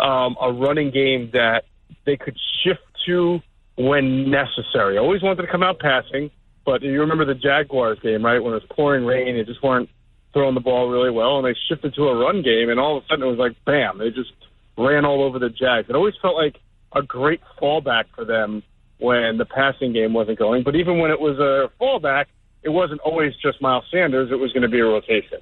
um, 0.00 0.36
a 0.40 0.52
running 0.52 0.90
game 0.90 1.30
that 1.32 1.64
they 2.04 2.16
could 2.16 2.36
shift 2.62 2.80
to 3.06 3.40
when 3.76 4.30
necessary. 4.30 4.96
I 4.96 5.00
always 5.00 5.22
wanted 5.22 5.42
to 5.42 5.48
come 5.48 5.62
out 5.62 5.78
passing, 5.78 6.30
but 6.64 6.82
you 6.82 7.00
remember 7.00 7.24
the 7.24 7.34
Jaguars 7.34 7.98
game, 8.00 8.24
right? 8.24 8.42
When 8.42 8.52
it 8.52 8.62
was 8.62 8.68
pouring 8.70 9.04
rain, 9.04 9.36
they 9.36 9.44
just 9.44 9.62
weren't 9.62 9.88
throwing 10.32 10.54
the 10.54 10.60
ball 10.60 10.88
really 10.88 11.10
well, 11.10 11.38
and 11.38 11.46
they 11.46 11.56
shifted 11.68 11.94
to 11.94 12.08
a 12.08 12.16
run 12.16 12.42
game, 12.42 12.68
and 12.68 12.78
all 12.78 12.98
of 12.98 13.04
a 13.04 13.06
sudden 13.06 13.24
it 13.24 13.30
was 13.30 13.38
like, 13.38 13.56
bam, 13.64 13.98
they 13.98 14.10
just 14.10 14.32
ran 14.76 15.04
all 15.04 15.22
over 15.22 15.38
the 15.38 15.48
Jags. 15.48 15.88
It 15.88 15.96
always 15.96 16.14
felt 16.20 16.36
like 16.36 16.56
a 16.94 17.02
great 17.02 17.40
fallback 17.60 18.04
for 18.14 18.24
them 18.24 18.62
when 18.98 19.38
the 19.38 19.44
passing 19.44 19.92
game 19.92 20.12
wasn't 20.12 20.38
going. 20.38 20.62
But 20.62 20.76
even 20.76 20.98
when 20.98 21.10
it 21.10 21.20
was 21.20 21.38
a 21.38 21.70
fallback, 21.82 22.26
it 22.62 22.70
wasn't 22.70 23.00
always 23.00 23.32
just 23.42 23.60
Miles 23.60 23.84
Sanders. 23.90 24.30
It 24.30 24.36
was 24.36 24.52
going 24.52 24.62
to 24.62 24.68
be 24.68 24.80
a 24.80 24.84
rotation. 24.84 25.38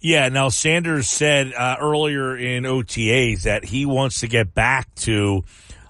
Yeah, 0.00 0.30
now 0.30 0.48
Sanders 0.48 1.08
said 1.08 1.52
uh, 1.52 1.76
earlier 1.78 2.36
in 2.36 2.64
OTAs 2.64 3.42
that 3.42 3.66
he 3.66 3.84
wants 3.84 4.20
to 4.20 4.28
get 4.28 4.54
back 4.54 4.94
to 4.96 5.44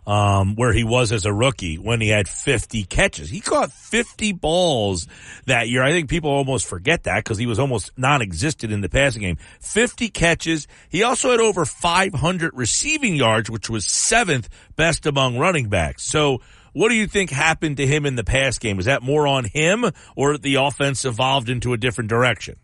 um, 0.05 0.57
where 0.57 0.73
he 0.73 0.82
was 0.82 1.12
as 1.12 1.27
a 1.27 1.32
rookie 1.32 1.77
when 1.77 2.01
he 2.01 2.09
had 2.09 2.28
50 2.28 2.82
catches. 2.85 3.31
He 3.31 3.39
caught 3.39 3.70
50 3.70 4.32
balls 4.32 5.07
that 5.47 5.69
year. 5.69 5.85
I 5.85 5.93
think 5.93 6.09
people 6.09 6.31
almost 6.31 6.66
forget 6.66 7.05
that 7.05 7.23
because 7.23 7.39
he 7.39 7.47
was 7.47 7.61
almost 7.61 7.93
non-existent 7.97 8.73
in 8.73 8.81
the 8.81 8.89
passing 8.89 9.23
game. 9.23 9.37
50 9.61 10.09
catches. 10.09 10.66
He 10.89 11.05
also 11.05 11.31
had 11.31 11.39
over 11.39 11.65
500 11.65 12.53
receiving 12.55 13.15
yards, 13.15 13.49
which 13.49 13.70
was 13.70 13.87
seventh 13.87 14.49
best 14.74 15.07
among 15.07 15.39
running 15.39 15.69
backs. 15.69 16.03
So 16.11 16.41
what 16.73 16.89
do 16.89 16.97
you 16.97 17.07
think 17.07 17.31
happened 17.31 17.77
to 17.77 17.87
him 17.87 18.07
in 18.07 18.16
the 18.16 18.24
pass 18.24 18.59
game? 18.59 18.77
Was 18.77 18.87
that 18.87 19.03
more 19.03 19.28
on 19.28 19.45
him 19.45 19.85
or 20.16 20.37
the 20.37 20.57
offense 20.57 21.05
evolved 21.05 21.49
into 21.49 21.73
a 21.73 21.77
different 21.77 22.11
direction? 22.11 22.57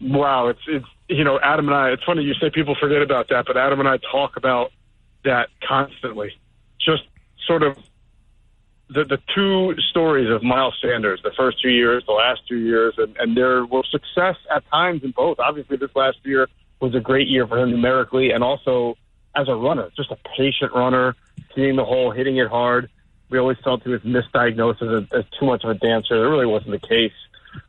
Wow, 0.00 0.48
it's 0.48 0.60
it's 0.66 0.86
you 1.08 1.24
know 1.24 1.38
Adam 1.42 1.68
and 1.68 1.74
I. 1.74 1.90
It's 1.90 2.04
funny 2.04 2.22
you 2.22 2.34
say 2.34 2.50
people 2.50 2.76
forget 2.78 3.02
about 3.02 3.28
that, 3.30 3.46
but 3.46 3.56
Adam 3.56 3.80
and 3.80 3.88
I 3.88 3.98
talk 3.98 4.36
about 4.36 4.72
that 5.24 5.48
constantly. 5.66 6.32
Just 6.78 7.04
sort 7.46 7.62
of 7.62 7.78
the 8.88 9.04
the 9.04 9.18
two 9.34 9.74
stories 9.90 10.30
of 10.30 10.42
Miles 10.42 10.76
Sanders, 10.80 11.20
the 11.22 11.32
first 11.36 11.60
two 11.62 11.70
years, 11.70 12.04
the 12.06 12.12
last 12.12 12.46
two 12.46 12.58
years, 12.58 12.94
and, 12.98 13.16
and 13.16 13.36
there 13.36 13.64
was 13.64 13.88
success 13.90 14.36
at 14.54 14.68
times 14.70 15.02
in 15.02 15.12
both. 15.12 15.38
Obviously, 15.40 15.76
this 15.76 15.90
last 15.94 16.18
year 16.24 16.48
was 16.80 16.94
a 16.94 17.00
great 17.00 17.28
year 17.28 17.46
for 17.46 17.58
him 17.58 17.70
numerically, 17.70 18.30
and 18.30 18.44
also 18.44 18.96
as 19.34 19.48
a 19.48 19.54
runner, 19.54 19.90
just 19.96 20.10
a 20.10 20.18
patient 20.36 20.72
runner, 20.72 21.14
seeing 21.54 21.76
the 21.76 21.84
hole, 21.84 22.10
hitting 22.10 22.36
it 22.36 22.48
hard. 22.48 22.88
We 23.28 23.38
always 23.38 23.58
felt 23.64 23.82
he 23.82 23.90
was 23.90 24.02
misdiagnosed 24.02 24.82
as, 24.82 24.88
a, 24.88 25.16
as 25.16 25.24
too 25.38 25.46
much 25.46 25.64
of 25.64 25.70
a 25.70 25.74
dancer. 25.74 26.14
It 26.14 26.28
really 26.28 26.46
wasn't 26.46 26.80
the 26.80 26.86
case. 26.86 27.12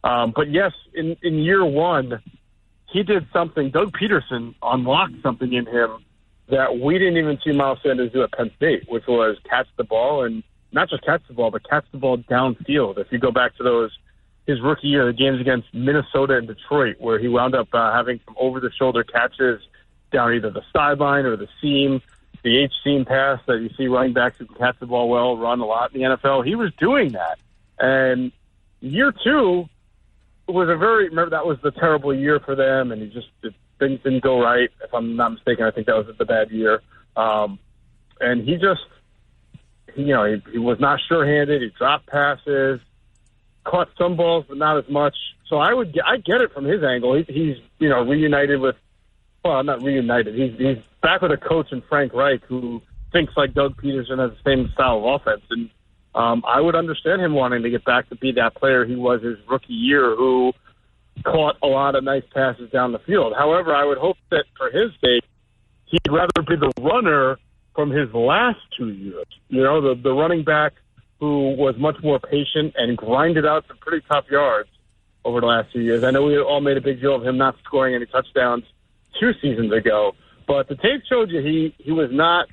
Um, 0.04 0.34
but 0.36 0.50
yes, 0.50 0.74
in, 0.94 1.18
in 1.22 1.36
year 1.40 1.66
one, 1.66 2.22
he 2.90 3.04
did 3.04 3.28
something. 3.34 3.70
Doug 3.70 3.98
Pederson 3.98 4.56
unlocked 4.62 5.22
something 5.22 5.52
in 5.52 5.66
him 5.66 6.04
that 6.50 6.80
we 6.80 6.98
didn't 6.98 7.18
even 7.18 7.38
see 7.44 7.52
Miles 7.52 7.80
Sanders 7.84 8.12
do 8.12 8.24
at 8.24 8.32
Penn 8.32 8.52
State, 8.56 8.86
which 8.88 9.06
was 9.08 9.38
catch 9.50 9.68
the 9.76 9.84
ball 9.84 10.24
and 10.24 10.44
not 10.72 10.90
just 10.90 11.04
catch 11.04 11.22
the 11.28 11.34
ball, 11.34 11.52
but 11.52 11.68
catch 11.68 11.86
the 11.92 11.98
ball 11.98 12.18
downfield. 12.18 12.98
If 12.98 13.12
you 13.12 13.20
go 13.20 13.32
back 13.32 13.56
to 13.58 13.64
those 13.64 13.92
his 14.46 14.62
rookie 14.62 14.88
year, 14.88 15.06
the 15.06 15.14
games 15.14 15.42
against 15.42 15.74
Minnesota 15.74 16.38
and 16.38 16.48
Detroit, 16.48 16.96
where 17.00 17.20
he 17.20 17.28
wound 17.28 17.54
up 17.54 17.68
uh, 17.74 17.94
having 17.94 18.22
some 18.26 18.36
over 18.40 18.62
the 18.62 18.72
shoulder 18.72 19.04
catches 19.04 19.62
down 20.12 20.34
either 20.34 20.50
the 20.50 20.64
sideline 20.72 21.26
or 21.26 21.36
the 21.36 21.50
seam, 21.62 22.02
the 22.44 22.58
H 22.60 22.72
seam 22.82 23.04
pass 23.04 23.42
that 23.46 23.60
you 23.60 23.70
see 23.78 23.88
running 23.88 24.14
backs 24.14 24.38
who 24.40 24.46
can 24.46 24.56
catch 24.56 24.80
the 24.80 24.86
ball 24.86 25.10
well 25.10 25.36
run 25.36 25.60
a 25.60 25.66
lot 25.66 25.94
in 25.94 26.02
the 26.02 26.16
NFL. 26.16 26.46
He 26.46 26.56
was 26.56 26.72
doing 26.76 27.12
that. 27.12 27.40
And 27.78 28.32
year 28.80 29.12
two, 29.12 29.68
was 30.48 30.70
a 30.70 30.76
very 30.78 31.10
remember 31.10 31.32
that 31.32 31.46
was 31.46 31.58
the 31.62 31.72
terrible 31.72 32.14
year 32.14 32.40
for 32.40 32.56
them, 32.56 32.92
and 32.92 33.02
he 33.02 33.10
just 33.10 33.28
it, 33.44 33.54
things 33.80 34.00
didn't 34.04 34.24
go 34.24 34.42
right. 34.42 34.70
If 34.84 34.94
I'm 34.94 35.16
not 35.16 35.34
mistaken, 35.34 35.66
I 35.66 35.72
think 35.72 35.88
that 35.88 35.96
was 35.96 36.08
the 36.18 36.26
bad 36.26 36.52
year. 36.52 36.82
Um, 37.16 37.60
and 38.20 38.48
he 38.48 38.58
just, 38.58 38.86
he, 39.96 40.04
you 40.04 40.14
know, 40.14 40.26
he, 40.26 40.52
he 40.52 40.58
was 40.58 40.80
not 40.80 41.00
sure-handed. 41.08 41.62
He 41.62 41.70
dropped 41.78 42.08
passes, 42.08 42.80
caught 43.64 43.90
some 43.98 44.16
balls, 44.16 44.46
but 44.48 44.58
not 44.58 44.78
as 44.78 44.90
much. 44.90 45.16
So 45.48 45.58
I 45.58 45.74
would, 45.74 46.00
I 46.06 46.18
get 46.18 46.42
it 46.42 46.54
from 46.54 46.66
his 46.66 46.84
angle. 46.84 47.16
He, 47.16 47.24
he's, 47.32 47.58
you 47.80 47.90
know, 47.90 48.04
reunited 48.04 48.60
with, 48.60 48.76
well, 49.44 49.64
not 49.64 49.82
reunited. 49.82 50.36
He's 50.36 50.58
he's 50.58 50.84
back 51.02 51.22
with 51.22 51.32
a 51.32 51.38
coach 51.38 51.72
in 51.72 51.82
Frank 51.82 52.14
Reich 52.14 52.44
who 52.46 52.82
thinks 53.12 53.34
like 53.38 53.54
Doug 53.54 53.82
Pederson 53.82 54.20
has 54.20 54.32
the 54.32 54.40
same 54.46 54.70
style 54.74 54.98
of 54.98 55.22
offense, 55.22 55.44
and 55.50 55.70
um, 56.18 56.44
I 56.48 56.60
would 56.60 56.74
understand 56.74 57.22
him 57.22 57.36
wanting 57.36 57.62
to 57.62 57.70
get 57.70 57.86
back 57.86 58.10
to 58.10 58.16
be 58.16 58.32
that 58.34 58.56
player 58.56 58.86
he 58.86 58.96
was 58.96 59.22
his 59.22 59.38
rookie 59.48 59.74
year, 59.74 60.16
who 60.16 60.52
caught 61.24 61.58
a 61.62 61.68
lot 61.68 61.94
of 61.94 62.04
nice 62.04 62.24
passes 62.34 62.72
down 62.72 62.92
the 62.92 63.00
field. 63.00 63.34
However, 63.38 63.76
I 63.76 63.86
would 63.86 64.00
hope 64.00 64.18
that 64.32 64.46
for 64.58 64.72
his 64.72 64.92
sake, 65.00 65.24
he'd 65.86 66.12
rather 66.12 66.42
be 66.48 66.56
the 66.56 66.72
runner 66.82 67.38
from 67.76 67.92
his 67.92 68.12
last 68.16 68.58
two 68.76 68.90
years. 68.90 69.28
You 69.50 69.62
know, 69.62 69.80
the 69.80 70.02
the 70.02 70.12
running 70.12 70.44
back 70.44 70.74
who 71.20 71.52
was 71.56 71.76
much 71.78 71.98
more 72.02 72.20
patient 72.20 72.74
and 72.76 72.98
grinded 72.98 73.46
out 73.46 73.66
some 73.68 73.78
pretty 73.78 74.04
tough 74.10 74.26
yards 74.32 74.70
over 75.24 75.40
the 75.40 75.46
last 75.46 75.72
few 75.72 75.82
years. 75.82 76.04
I 76.04 76.10
know 76.10 76.24
we 76.24 76.40
all 76.40 76.62
made 76.62 76.78
a 76.78 76.82
big 76.82 77.00
deal 77.00 77.14
of 77.14 77.26
him 77.26 77.38
not 77.38 77.56
scoring 77.64 77.94
any 77.94 78.08
touchdowns 78.08 78.64
two 79.20 79.34
seasons 79.40 79.72
ago, 79.72 80.16
but 80.48 80.68
the 80.68 80.76
tape 80.76 81.04
showed 81.08 81.30
you 81.30 81.42
he 81.42 81.76
he 81.78 81.92
was 81.92 82.10
not 82.12 82.48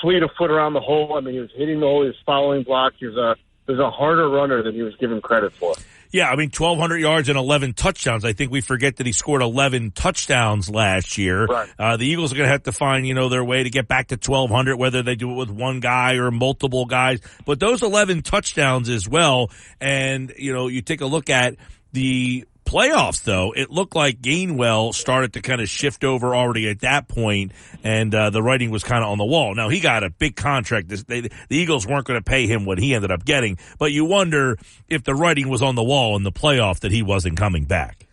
fleet 0.00 0.22
of 0.22 0.30
foot 0.36 0.50
around 0.50 0.74
the 0.74 0.80
hole. 0.80 1.14
I 1.16 1.20
mean, 1.20 1.34
he 1.34 1.40
was 1.40 1.50
hitting 1.54 1.80
the 1.80 1.86
hole. 1.86 2.02
He 2.02 2.08
was 2.08 2.16
following 2.24 2.62
block. 2.62 2.94
He 2.98 3.06
was 3.06 3.16
a 3.16 3.36
he 3.66 3.72
was 3.72 3.80
a 3.80 3.90
harder 3.90 4.28
runner 4.28 4.62
than 4.62 4.74
he 4.74 4.82
was 4.82 4.94
given 4.96 5.20
credit 5.20 5.52
for. 5.52 5.74
Yeah, 6.12 6.30
I 6.30 6.36
mean, 6.36 6.50
1,200 6.56 6.98
yards 6.98 7.28
and 7.28 7.36
11 7.36 7.74
touchdowns. 7.74 8.24
I 8.24 8.32
think 8.32 8.50
we 8.50 8.60
forget 8.60 8.96
that 8.96 9.06
he 9.06 9.12
scored 9.12 9.42
11 9.42 9.90
touchdowns 9.90 10.70
last 10.70 11.18
year. 11.18 11.46
Right. 11.46 11.68
Uh, 11.78 11.96
the 11.96 12.06
Eagles 12.06 12.32
are 12.32 12.36
going 12.36 12.46
to 12.46 12.52
have 12.52 12.62
to 12.62 12.72
find, 12.72 13.06
you 13.06 13.14
know, 13.14 13.28
their 13.28 13.44
way 13.44 13.64
to 13.64 13.70
get 13.70 13.88
back 13.88 14.08
to 14.08 14.14
1,200, 14.14 14.76
whether 14.76 15.02
they 15.02 15.16
do 15.16 15.32
it 15.32 15.34
with 15.34 15.50
one 15.50 15.80
guy 15.80 16.14
or 16.14 16.30
multiple 16.30 16.86
guys. 16.86 17.20
But 17.44 17.60
those 17.60 17.82
11 17.82 18.22
touchdowns 18.22 18.88
as 18.88 19.08
well. 19.08 19.50
And, 19.80 20.32
you 20.38 20.52
know, 20.52 20.68
you 20.68 20.80
take 20.80 21.00
a 21.00 21.06
look 21.06 21.28
at 21.28 21.56
the 21.92 22.46
playoffs, 22.66 23.22
though, 23.22 23.52
it 23.56 23.70
looked 23.70 23.96
like 23.96 24.20
Gainwell 24.20 24.92
started 24.92 25.32
to 25.34 25.40
kind 25.40 25.60
of 25.60 25.68
shift 25.68 26.04
over 26.04 26.34
already 26.34 26.68
at 26.68 26.80
that 26.80 27.08
point, 27.08 27.52
and 27.82 28.14
uh, 28.14 28.30
the 28.30 28.42
writing 28.42 28.70
was 28.70 28.84
kind 28.84 29.02
of 29.02 29.10
on 29.10 29.18
the 29.18 29.24
wall. 29.24 29.54
Now 29.54 29.68
he 29.68 29.80
got 29.80 30.02
a 30.02 30.10
big 30.10 30.36
contract. 30.36 30.88
This, 30.88 31.04
they, 31.04 31.20
the 31.22 31.30
Eagles 31.50 31.86
weren't 31.86 32.04
going 32.04 32.18
to 32.18 32.24
pay 32.24 32.46
him 32.46 32.66
what 32.66 32.78
he 32.78 32.94
ended 32.94 33.10
up 33.10 33.24
getting, 33.24 33.58
but 33.78 33.92
you 33.92 34.04
wonder 34.04 34.58
if 34.88 35.04
the 35.04 35.14
writing 35.14 35.48
was 35.48 35.62
on 35.62 35.76
the 35.76 35.84
wall 35.84 36.16
in 36.16 36.24
the 36.24 36.32
playoff 36.32 36.80
that 36.80 36.92
he 36.92 37.02
wasn't 37.02 37.38
coming 37.38 37.64
back. 37.64 38.06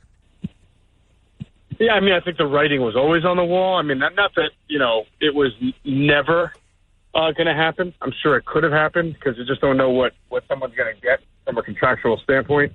Yeah, 1.80 1.94
I 1.94 2.00
mean, 2.00 2.14
I 2.14 2.20
think 2.20 2.38
the 2.38 2.46
writing 2.46 2.82
was 2.82 2.96
always 2.96 3.26
on 3.26 3.36
the 3.36 3.44
wall. 3.44 3.78
I 3.78 3.82
mean, 3.82 3.98
not, 3.98 4.16
that 4.16 4.52
you 4.68 4.80
know 4.80 5.06
it 5.20 5.34
was 5.34 5.52
never 5.84 6.54
uh, 7.16 7.32
going 7.32 7.48
to 7.48 7.54
happen. 7.54 7.94
I'm 8.02 8.14
sure 8.22 8.38
it 8.38 8.46
could 8.46 8.64
have 8.64 8.72
happened 8.72 9.14
because 9.14 9.38
you 9.38 9.46
just 9.46 9.62
don't 9.62 9.78
know 9.78 9.90
what 9.90 10.14
what 10.30 10.44
someone's 10.48 10.76
going 10.76 10.94
to 10.94 11.02
get 11.02 11.20
from 11.46 11.58
a 11.58 11.64
contractual 11.64 12.18
standpoint. 12.24 12.74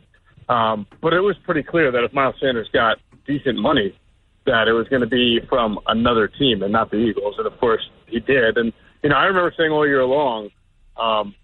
Um, 0.49 0.87
but 1.01 1.12
it 1.12 1.20
was 1.20 1.37
pretty 1.45 1.62
clear 1.62 1.91
that 1.91 2.05
if 2.05 2.12
Miles 2.12 2.37
Sanders 2.41 2.69
got 2.73 2.99
decent 3.27 3.59
money, 3.59 3.97
that 4.47 4.66
it 4.66 4.73
was 4.73 4.89
going 4.89 5.03
to 5.03 5.09
be 5.09 5.41
from 5.49 5.79
another 5.87 6.27
team 6.27 6.62
and 6.62 6.73
not 6.73 6.91
the 6.91 6.97
Eagles. 6.97 7.35
And 7.39 7.47
of 7.47 7.59
course, 7.61 7.89
he 8.07 8.20
did. 8.20 8.57
And 8.57 8.73
you 9.03 9.11
know, 9.11 9.16
I 9.16 9.25
remember 9.25 9.53
saying 9.57 9.70
all 9.70 9.87
year 9.87 10.05
long, 10.05 10.49
um, 10.97 11.35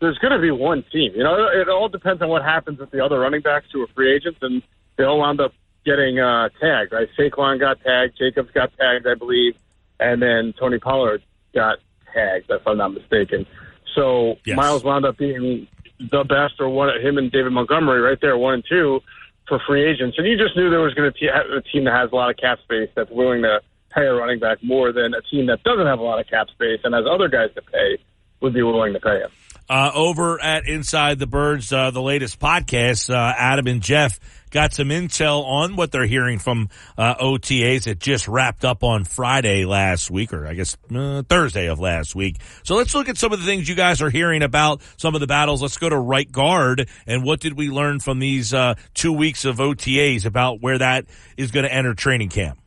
there's 0.00 0.18
going 0.18 0.32
to 0.32 0.38
be 0.40 0.50
one 0.50 0.84
team. 0.92 1.12
You 1.14 1.24
know, 1.24 1.48
it 1.52 1.68
all 1.68 1.88
depends 1.88 2.22
on 2.22 2.28
what 2.28 2.42
happens 2.42 2.78
with 2.78 2.90
the 2.90 3.04
other 3.04 3.18
running 3.18 3.40
backs 3.40 3.66
who 3.72 3.82
are 3.82 3.88
free 3.88 4.14
agents, 4.14 4.38
and 4.42 4.62
they 4.96 5.04
all 5.04 5.18
wound 5.18 5.40
up 5.40 5.52
getting 5.84 6.18
uh, 6.18 6.48
tagged. 6.60 6.92
Right? 6.92 7.08
Saquon 7.18 7.58
got 7.58 7.80
tagged, 7.82 8.16
Jacobs 8.16 8.50
got 8.52 8.72
tagged, 8.78 9.06
I 9.06 9.14
believe, 9.14 9.54
and 10.00 10.22
then 10.22 10.54
Tony 10.58 10.78
Pollard 10.78 11.22
got 11.54 11.78
tagged, 12.14 12.50
if 12.50 12.66
I'm 12.66 12.78
not 12.78 12.94
mistaken. 12.94 13.46
So 13.94 14.38
Yes. 14.46 14.56
Miles 14.56 14.84
wound 14.84 15.04
up 15.04 15.18
being 15.18 15.66
the 16.10 16.24
best, 16.24 16.60
or 16.60 16.68
one 16.68 16.88
him 17.00 17.18
and 17.18 17.30
David 17.30 17.52
Montgomery 17.52 18.00
right 18.00 18.20
there, 18.20 18.36
one 18.36 18.54
and 18.54 18.64
two 18.68 19.02
for 19.48 19.60
free 19.66 19.84
agents. 19.84 20.18
And 20.18 20.26
you 20.26 20.36
just 20.36 20.56
knew 20.56 20.70
there 20.70 20.80
was 20.80 20.94
going 20.94 21.12
to 21.12 21.18
be 21.18 21.26
a 21.26 21.60
team 21.62 21.84
that 21.84 21.94
has 21.94 22.12
a 22.12 22.14
lot 22.14 22.30
of 22.30 22.36
cap 22.36 22.58
space 22.60 22.90
that's 22.94 23.10
willing 23.10 23.42
to 23.42 23.60
pay 23.90 24.06
a 24.06 24.14
running 24.14 24.38
back 24.38 24.62
more 24.62 24.92
than 24.92 25.14
a 25.14 25.22
team 25.22 25.46
that 25.46 25.62
doesn't 25.62 25.86
have 25.86 25.98
a 25.98 26.02
lot 26.02 26.18
of 26.18 26.26
cap 26.26 26.48
space 26.50 26.80
and 26.84 26.94
has 26.94 27.04
other 27.06 27.28
guys 27.28 27.50
to 27.54 27.62
pay 27.62 27.98
would 28.40 28.54
be 28.54 28.62
willing 28.62 28.92
to 28.92 29.00
pay 29.00 29.20
him. 29.20 29.30
Uh, 29.72 29.90
over 29.94 30.38
at 30.38 30.68
Inside 30.68 31.18
the 31.18 31.26
Birds, 31.26 31.72
uh, 31.72 31.90
the 31.90 32.02
latest 32.02 32.38
podcast, 32.38 33.08
uh, 33.08 33.34
Adam 33.38 33.66
and 33.66 33.80
Jeff 33.80 34.20
got 34.50 34.74
some 34.74 34.90
intel 34.90 35.46
on 35.46 35.76
what 35.76 35.90
they're 35.90 36.04
hearing 36.04 36.38
from 36.38 36.68
uh, 36.98 37.14
OTAs 37.14 37.84
that 37.84 37.98
just 37.98 38.28
wrapped 38.28 38.66
up 38.66 38.84
on 38.84 39.04
Friday 39.04 39.64
last 39.64 40.10
week, 40.10 40.34
or 40.34 40.46
I 40.46 40.52
guess 40.52 40.76
uh, 40.94 41.22
Thursday 41.26 41.70
of 41.70 41.80
last 41.80 42.14
week. 42.14 42.36
So 42.64 42.74
let's 42.74 42.94
look 42.94 43.08
at 43.08 43.16
some 43.16 43.32
of 43.32 43.40
the 43.40 43.46
things 43.46 43.66
you 43.66 43.74
guys 43.74 44.02
are 44.02 44.10
hearing 44.10 44.42
about 44.42 44.82
some 44.98 45.14
of 45.14 45.22
the 45.22 45.26
battles. 45.26 45.62
Let's 45.62 45.78
go 45.78 45.88
to 45.88 45.98
right 45.98 46.30
guard 46.30 46.86
and 47.06 47.24
what 47.24 47.40
did 47.40 47.56
we 47.56 47.70
learn 47.70 47.98
from 47.98 48.18
these 48.18 48.52
uh, 48.52 48.74
two 48.92 49.14
weeks 49.14 49.46
of 49.46 49.56
OTAs 49.56 50.26
about 50.26 50.60
where 50.60 50.76
that 50.76 51.06
is 51.38 51.50
going 51.50 51.64
to 51.64 51.72
enter 51.72 51.94
training 51.94 52.28
camp? 52.28 52.61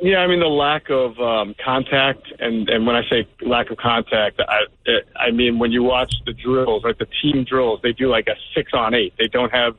Yeah, 0.00 0.18
I 0.18 0.28
mean 0.28 0.38
the 0.38 0.46
lack 0.46 0.90
of 0.90 1.18
um, 1.18 1.56
contact, 1.62 2.32
and 2.38 2.68
and 2.68 2.86
when 2.86 2.94
I 2.94 3.02
say 3.10 3.26
lack 3.42 3.70
of 3.70 3.78
contact, 3.78 4.40
I 4.40 4.66
I 5.16 5.32
mean 5.32 5.58
when 5.58 5.72
you 5.72 5.82
watch 5.82 6.12
the 6.24 6.32
drills, 6.32 6.84
like 6.84 6.98
the 6.98 7.08
team 7.20 7.44
drills, 7.44 7.80
they 7.82 7.92
do 7.92 8.08
like 8.08 8.28
a 8.28 8.36
six 8.54 8.72
on 8.74 8.94
eight. 8.94 9.14
They 9.18 9.26
don't 9.26 9.50
have 9.50 9.74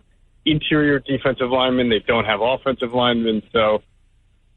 interior 0.46 1.00
defensive 1.00 1.50
linemen, 1.50 1.90
they 1.90 2.00
don't 2.00 2.26
have 2.26 2.42
offensive 2.42 2.94
linemen, 2.94 3.44
so 3.54 3.82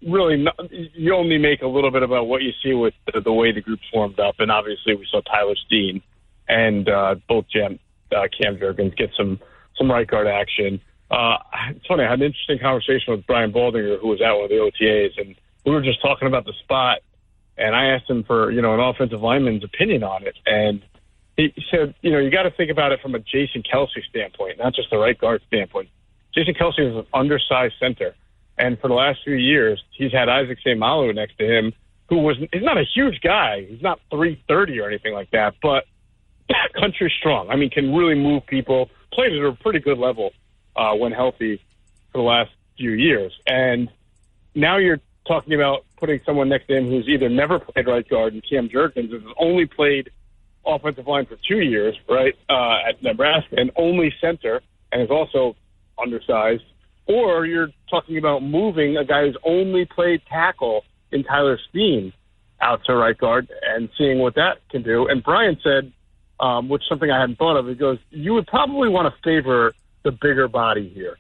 really 0.05 0.37
not, 0.37 0.57
you 0.71 1.15
only 1.15 1.39
make 1.39 1.63
a 1.63 1.67
little 1.67 1.93
bit 1.93 2.03
about 2.03 2.27
what 2.27 2.43
you 2.43 2.51
see 2.63 2.73
with 2.75 2.95
the, 3.13 3.21
the 3.21 3.33
way 3.33 3.53
the 3.53 3.61
group's 3.61 3.87
formed 3.93 4.19
up, 4.19 4.37
and 4.41 4.51
obviously 4.51 4.97
we 4.97 5.07
saw 5.11 5.21
Tyler 5.21 5.55
Steen 5.67 6.03
and 6.49 6.89
uh, 6.89 7.15
both 7.29 7.45
Jam, 7.49 7.79
uh, 8.11 8.27
Cam 8.37 8.57
Jurgens 8.57 8.97
get 8.97 9.11
some 9.17 9.39
some 9.79 9.91
right 9.91 10.07
guard 10.07 10.27
action. 10.27 10.81
Uh, 11.11 11.37
it's 11.71 11.87
funny. 11.87 12.05
I 12.05 12.11
had 12.11 12.21
an 12.21 12.27
interesting 12.27 12.59
conversation 12.59 13.15
with 13.15 13.27
Brian 13.27 13.53
Baldinger, 13.53 14.01
who 14.01 14.09
was 14.09 14.21
at 14.21 14.33
one 14.33 14.45
of 14.45 14.51
the 14.51 14.57
OTAs, 14.57 15.21
and 15.21 15.35
we 15.65 15.73
were 15.73 15.83
just 15.83 16.01
talking 16.03 16.29
about 16.29 16.45
the 16.45 16.53
spot. 16.63 16.99
And 17.57 17.77
I 17.77 17.87
asked 17.95 18.09
him 18.09 18.25
for 18.25 18.51
you 18.51 18.63
know 18.63 18.75
an 18.75 18.81
offensive 18.81 19.21
lineman's 19.21 19.65
opinion 19.65 20.03
on 20.03 20.27
it, 20.27 20.37
and 20.47 20.83
he 21.37 21.53
said, 21.71 21.95
you 22.03 22.11
know, 22.11 22.19
you 22.19 22.31
got 22.31 22.43
to 22.43 22.51
think 22.51 22.71
about 22.71 22.93
it 22.93 23.01
from 23.01 23.15
a 23.15 23.19
Jason 23.19 23.63
Kelce 23.63 24.03
standpoint, 24.09 24.59
not 24.59 24.75
just 24.75 24.91
the 24.91 24.99
right 24.99 25.19
guard 25.19 25.43
standpoint. 25.47 25.89
Jason 26.35 26.55
Kelce 26.55 26.81
is 26.81 26.97
an 26.97 27.07
undersized 27.13 27.75
center, 27.81 28.15
and 28.59 28.79
for 28.79 28.89
the 28.89 28.95
last 28.95 29.21
few 29.25 29.35
years, 29.35 29.83
he's 29.91 30.13
had 30.13 30.29
Isaac 30.29 30.59
Seumalo 30.65 31.15
next 31.15 31.39
to 31.39 31.45
him, 31.45 31.73
who 32.09 32.19
was 32.19 32.37
he's 32.53 32.63
not 32.63 32.79
a 32.79 32.85
huge 32.85 33.21
guy. 33.23 33.67
He's 33.69 33.83
not 33.83 34.01
330 34.11 34.81
or 34.81 34.89
anything 34.89 35.15
like 35.15 35.31
that, 35.31 35.55
but 35.63 35.85
country 36.81 37.13
strong. 37.19 37.51
I 37.51 37.57
mean, 37.57 37.71
can 37.71 37.95
really 37.95 38.15
move 38.15 38.47
people. 38.47 38.91
Played 39.13 39.33
at 39.33 39.45
a 39.45 39.53
pretty 39.53 39.79
good 39.79 39.99
level 39.99 40.33
uh, 40.75 40.95
when 40.95 41.13
healthy 41.13 41.61
for 42.13 42.19
the 42.19 42.25
last 42.25 42.51
few 42.79 42.93
years, 42.93 43.33
and 43.47 43.91
now 44.55 44.79
you're 44.79 45.01
talking 45.27 45.55
about 45.55 45.85
putting 45.99 46.21
someone 46.27 46.49
next 46.49 46.67
to 46.67 46.77
him 46.77 46.89
who's 46.89 47.09
either 47.09 47.29
never 47.29 47.59
played 47.59 47.87
right 47.87 48.09
guard 48.09 48.35
and 48.35 48.43
Cam 48.49 48.69
Jurgens 48.69 49.13
has 49.13 49.23
only 49.39 49.67
played 49.67 50.11
offensive 50.67 51.07
line 51.07 51.27
for 51.27 51.37
two 51.49 51.61
years, 51.61 51.97
right, 52.09 52.35
uh, 52.49 52.89
at 52.89 53.03
Nebraska, 53.03 53.57
and 53.57 53.71
only 53.77 54.13
center, 54.21 54.61
and 54.91 55.03
is 55.03 55.11
also 55.11 55.57
undersized. 56.01 56.65
Or 57.07 57.47
you're 57.47 57.71
talking 57.91 58.17
about 58.17 58.43
moving 58.43 58.97
a 58.97 59.05
guy 59.05 59.27
who's 59.27 59.37
only 59.45 59.85
played 59.85 60.23
tackle 60.29 60.85
in 61.11 61.25
Tyler 61.25 61.59
Steen 61.69 62.13
out 62.61 62.85
to 62.85 62.95
right 62.95 63.19
guard 63.19 63.51
and 63.63 63.89
seeing 63.99 64.21
what 64.21 64.37
that 64.37 64.59
can 64.71 64.83
do. 64.83 65.09
And 65.09 65.23
Brian 65.23 65.59
said, 65.63 65.93
um, 66.39 66.69
which 66.69 66.83
is 66.83 66.89
something 66.89 67.11
I 67.11 67.21
hadn't 67.21 67.39
thought 67.39 67.57
of, 67.57 67.67
he 67.67 67.75
goes, 67.75 67.99
you 68.11 68.35
would 68.35 68.47
probably 68.47 68.89
want 68.89 69.13
to 69.13 69.21
favor 69.23 69.73
the 70.05 70.13
bigger 70.13 70.49
body 70.49 70.89
here, 70.89 71.17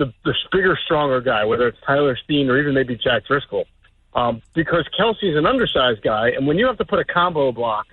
the, 0.00 0.12
the, 0.24 0.34
bigger, 0.50 0.76
stronger 0.84 1.20
guy, 1.20 1.44
whether 1.44 1.68
it's 1.68 1.78
Tyler 1.86 2.16
Steen 2.16 2.50
or 2.50 2.58
even 2.58 2.74
maybe 2.74 2.96
Jack 2.96 3.26
Driscoll. 3.26 3.66
Um, 4.14 4.42
because 4.54 4.88
Kelce's 4.98 5.36
an 5.36 5.46
undersized 5.46 6.02
guy, 6.02 6.30
and 6.30 6.46
when 6.46 6.58
you 6.58 6.66
have 6.66 6.78
to 6.78 6.84
put 6.84 6.98
a 6.98 7.04
combo 7.04 7.52
block 7.52 7.86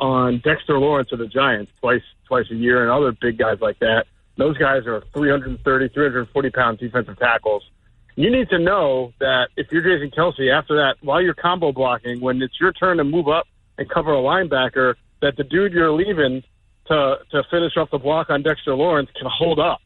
on 0.00 0.38
Dexter 0.38 0.78
Lawrence 0.78 1.12
of 1.12 1.18
the 1.18 1.26
Giants 1.26 1.70
twice 1.80 2.02
twice 2.26 2.46
a 2.50 2.54
year 2.54 2.82
and 2.82 2.90
other 2.90 3.12
big 3.12 3.38
guys 3.38 3.60
like 3.60 3.78
that. 3.80 4.06
Those 4.36 4.56
guys 4.56 4.86
are 4.86 5.02
330, 5.12 5.88
340 5.88 6.50
pound 6.50 6.78
defensive 6.78 7.18
tackles. 7.18 7.68
You 8.16 8.30
need 8.30 8.48
to 8.50 8.58
know 8.58 9.12
that 9.20 9.48
if 9.56 9.70
you're 9.70 9.82
Jason 9.82 10.10
Kelce, 10.10 10.52
after 10.52 10.76
that, 10.76 10.96
while 11.02 11.20
you're 11.20 11.34
combo 11.34 11.72
blocking, 11.72 12.20
when 12.20 12.40
it's 12.42 12.58
your 12.58 12.72
turn 12.72 12.96
to 12.96 13.04
move 13.04 13.28
up 13.28 13.46
and 13.78 13.88
cover 13.88 14.12
a 14.12 14.18
linebacker, 14.18 14.94
that 15.20 15.36
the 15.36 15.44
dude 15.44 15.72
you're 15.72 15.92
leaving 15.92 16.42
to 16.86 17.18
to 17.30 17.42
finish 17.50 17.76
off 17.76 17.90
the 17.90 17.98
block 17.98 18.30
on 18.30 18.42
Dexter 18.42 18.74
Lawrence 18.74 19.10
can 19.16 19.28
hold 19.30 19.60
up. 19.60 19.80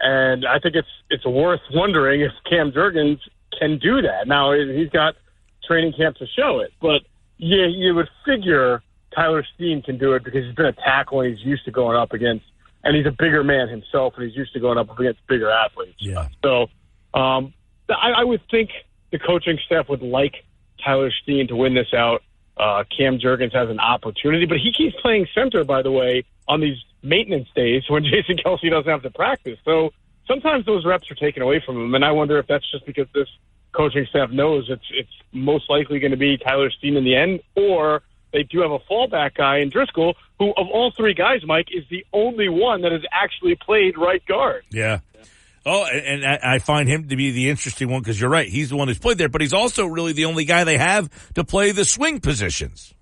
And 0.00 0.46
I 0.46 0.58
think 0.58 0.74
it's 0.74 0.88
it's 1.10 1.26
worth 1.26 1.60
wondering 1.72 2.22
if 2.22 2.32
Cam 2.48 2.72
Jurgens 2.72 3.20
can 3.58 3.78
do 3.78 4.00
that. 4.02 4.26
Now 4.26 4.52
he's 4.52 4.90
got 4.90 5.14
training 5.66 5.92
camp 5.92 6.16
to 6.16 6.26
show 6.26 6.60
it, 6.60 6.72
but 6.80 7.02
yeah, 7.38 7.66
you 7.66 7.94
would 7.94 8.08
figure 8.24 8.82
Tyler 9.14 9.44
Steen 9.54 9.82
can 9.82 9.98
do 9.98 10.12
it 10.12 10.24
because 10.24 10.44
he's 10.44 10.54
been 10.54 10.66
a 10.66 10.72
tackle 10.72 11.20
and 11.20 11.36
he's 11.36 11.44
used 11.44 11.64
to 11.64 11.70
going 11.70 11.96
up 11.96 12.12
against, 12.12 12.44
and 12.84 12.96
he's 12.96 13.06
a 13.06 13.10
bigger 13.10 13.42
man 13.42 13.68
himself 13.68 14.14
and 14.16 14.26
he's 14.26 14.36
used 14.36 14.52
to 14.52 14.60
going 14.60 14.78
up 14.78 14.98
against 14.98 15.26
bigger 15.26 15.50
athletes. 15.50 15.98
Yeah. 15.98 16.28
So 16.42 16.68
um, 17.14 17.52
I, 17.88 18.12
I 18.18 18.24
would 18.24 18.42
think 18.50 18.70
the 19.10 19.18
coaching 19.18 19.58
staff 19.66 19.88
would 19.88 20.02
like 20.02 20.44
Tyler 20.84 21.10
Steen 21.22 21.48
to 21.48 21.56
win 21.56 21.74
this 21.74 21.92
out. 21.94 22.22
Uh, 22.56 22.84
Cam 22.96 23.18
Jurgens 23.18 23.54
has 23.54 23.70
an 23.70 23.80
opportunity, 23.80 24.46
but 24.46 24.58
he 24.58 24.72
keeps 24.72 24.94
playing 25.00 25.26
center, 25.34 25.64
by 25.64 25.82
the 25.82 25.90
way, 25.90 26.24
on 26.50 26.60
these 26.60 26.76
maintenance 27.02 27.48
days 27.54 27.84
when 27.88 28.04
Jason 28.12 28.36
Kelce 28.36 28.68
doesn't 28.68 28.90
have 28.90 29.02
to 29.02 29.10
practice. 29.10 29.58
So 29.64 29.90
sometimes 30.26 30.66
those 30.66 30.84
reps 30.84 31.10
are 31.10 31.14
taken 31.14 31.42
away 31.42 31.62
from 31.64 31.76
him, 31.76 31.94
and 31.94 32.04
I 32.04 32.10
wonder 32.12 32.38
if 32.38 32.46
that's 32.46 32.68
just 32.70 32.84
because 32.84 33.06
this 33.14 33.28
coaching 33.72 34.04
staff 34.10 34.30
knows 34.30 34.66
it's 34.68 34.84
it's 34.92 35.10
most 35.32 35.70
likely 35.70 36.00
going 36.00 36.10
to 36.10 36.16
be 36.16 36.36
Tyler 36.36 36.70
Steen 36.70 36.96
in 36.96 37.04
the 37.04 37.14
end, 37.14 37.40
or 37.56 38.02
they 38.32 38.42
do 38.42 38.60
have 38.60 38.72
a 38.72 38.80
fallback 38.80 39.34
guy 39.34 39.58
in 39.58 39.70
Driscoll, 39.70 40.16
who 40.38 40.50
of 40.50 40.66
all 40.72 40.92
three 40.96 41.14
guys, 41.14 41.40
Mike, 41.44 41.68
is 41.72 41.84
the 41.88 42.04
only 42.12 42.48
one 42.48 42.82
that 42.82 42.92
has 42.92 43.02
actually 43.12 43.54
played 43.54 43.96
right 43.96 44.24
guard. 44.26 44.64
Yeah. 44.70 45.00
Oh, 45.66 45.84
and 45.84 46.24
I 46.24 46.58
find 46.58 46.88
him 46.88 47.08
to 47.08 47.16
be 47.16 47.32
the 47.32 47.50
interesting 47.50 47.90
one 47.90 48.00
because 48.00 48.18
you're 48.18 48.30
right. 48.30 48.48
He's 48.48 48.70
the 48.70 48.76
one 48.76 48.88
who's 48.88 48.98
played 48.98 49.18
there, 49.18 49.28
but 49.28 49.42
he's 49.42 49.52
also 49.52 49.84
really 49.84 50.14
the 50.14 50.24
only 50.24 50.46
guy 50.46 50.64
they 50.64 50.78
have 50.78 51.10
to 51.34 51.44
play 51.44 51.72
the 51.72 51.84
swing 51.84 52.18
positions. 52.18 52.94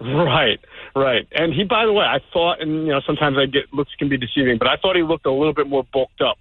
Right, 0.00 0.60
right. 0.98 1.26
And 1.32 1.52
he, 1.52 1.64
by 1.64 1.86
the 1.86 1.92
way, 1.92 2.04
I 2.04 2.20
thought, 2.32 2.60
and 2.60 2.86
you 2.86 2.92
know, 2.92 3.00
sometimes 3.06 3.36
I 3.38 3.46
get 3.46 3.72
looks 3.72 3.94
can 3.98 4.08
be 4.08 4.16
deceiving, 4.16 4.58
but 4.58 4.68
I 4.68 4.76
thought 4.76 4.96
he 4.96 5.02
looked 5.02 5.26
a 5.26 5.32
little 5.32 5.54
bit 5.54 5.68
more 5.68 5.84
bulked 5.92 6.20
up 6.20 6.38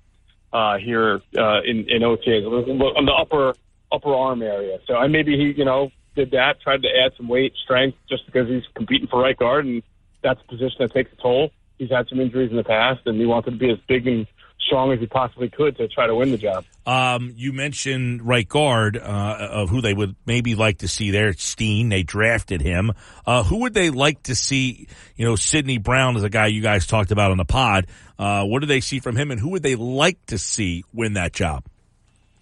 uh, 0.53 0.77
here 0.77 1.21
uh, 1.37 1.61
in 1.63 1.89
in 1.89 2.01
OTAs 2.01 2.45
on 2.45 3.05
the 3.05 3.13
upper 3.13 3.55
upper 3.91 4.13
arm 4.13 4.41
area. 4.41 4.79
So, 4.85 4.97
and 4.97 5.11
maybe 5.11 5.37
he, 5.37 5.57
you 5.57 5.65
know, 5.65 5.91
did 6.15 6.31
that, 6.31 6.61
tried 6.61 6.81
to 6.81 6.89
add 6.89 7.13
some 7.15 7.27
weight, 7.27 7.53
strength, 7.63 7.97
just 8.09 8.25
because 8.25 8.47
he's 8.47 8.63
competing 8.75 9.07
for 9.07 9.21
right 9.21 9.37
guard, 9.37 9.65
and 9.65 9.83
that's 10.21 10.41
a 10.41 10.47
position 10.47 10.77
that 10.79 10.93
takes 10.93 11.11
a 11.13 11.21
toll. 11.21 11.51
He's 11.77 11.91
had 11.91 12.07
some 12.09 12.19
injuries 12.19 12.49
in 12.49 12.57
the 12.57 12.63
past, 12.63 13.01
and 13.05 13.19
he 13.19 13.25
wanted 13.25 13.51
to 13.51 13.57
be 13.57 13.69
as 13.69 13.77
big 13.87 14.07
and 14.07 14.27
strong 14.67 14.91
as 14.91 14.99
he 14.99 15.07
possibly 15.07 15.49
could 15.49 15.75
to 15.77 15.87
try 15.87 16.05
to 16.05 16.13
win 16.13 16.31
the 16.31 16.37
job. 16.37 16.63
Um, 16.85 17.33
you 17.35 17.51
mentioned 17.51 18.21
right 18.21 18.47
guard 18.47 18.97
uh, 18.97 19.47
of 19.51 19.69
who 19.69 19.81
they 19.81 19.93
would 19.93 20.15
maybe 20.25 20.55
like 20.55 20.79
to 20.79 20.87
see 20.87 21.11
there. 21.11 21.33
Steen, 21.33 21.89
they 21.89 22.03
drafted 22.03 22.61
him. 22.61 22.91
Uh, 23.25 23.43
who 23.43 23.61
would 23.61 23.73
they 23.73 23.89
like 23.89 24.23
to 24.23 24.35
see? 24.35 24.87
You 25.15 25.25
know, 25.25 25.35
Sydney 25.35 25.79
Brown 25.79 26.15
is 26.15 26.23
a 26.23 26.29
guy 26.29 26.47
you 26.47 26.61
guys 26.61 26.85
talked 26.85 27.11
about 27.11 27.31
on 27.31 27.37
the 27.37 27.45
pod. 27.45 27.87
Uh, 28.19 28.43
what 28.43 28.59
do 28.59 28.67
they 28.67 28.81
see 28.81 28.99
from 28.99 29.15
him, 29.15 29.31
and 29.31 29.39
who 29.39 29.49
would 29.49 29.63
they 29.63 29.75
like 29.75 30.23
to 30.27 30.37
see 30.37 30.83
win 30.93 31.13
that 31.13 31.33
job? 31.33 31.63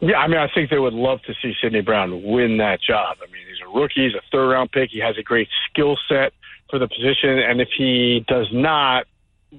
Yeah, 0.02 0.18
I 0.18 0.28
mean, 0.28 0.38
I 0.38 0.48
think 0.54 0.70
they 0.70 0.78
would 0.78 0.94
love 0.94 1.22
to 1.24 1.34
see 1.42 1.54
Sydney 1.62 1.82
Brown 1.82 2.22
win 2.22 2.58
that 2.58 2.80
job. 2.82 3.18
I 3.22 3.32
mean, 3.32 3.44
he's 3.48 3.66
a 3.66 3.80
rookie, 3.80 4.06
he's 4.06 4.14
a 4.14 4.22
third 4.32 4.52
round 4.52 4.72
pick, 4.72 4.90
he 4.92 5.00
has 5.00 5.18
a 5.18 5.24
great 5.24 5.48
skill 5.70 5.98
set 6.10 6.34
for 6.70 6.80
the 6.80 6.88
position, 6.88 7.40
and 7.40 7.62
if 7.62 7.70
he 7.78 8.26
does 8.28 8.48
not, 8.52 9.06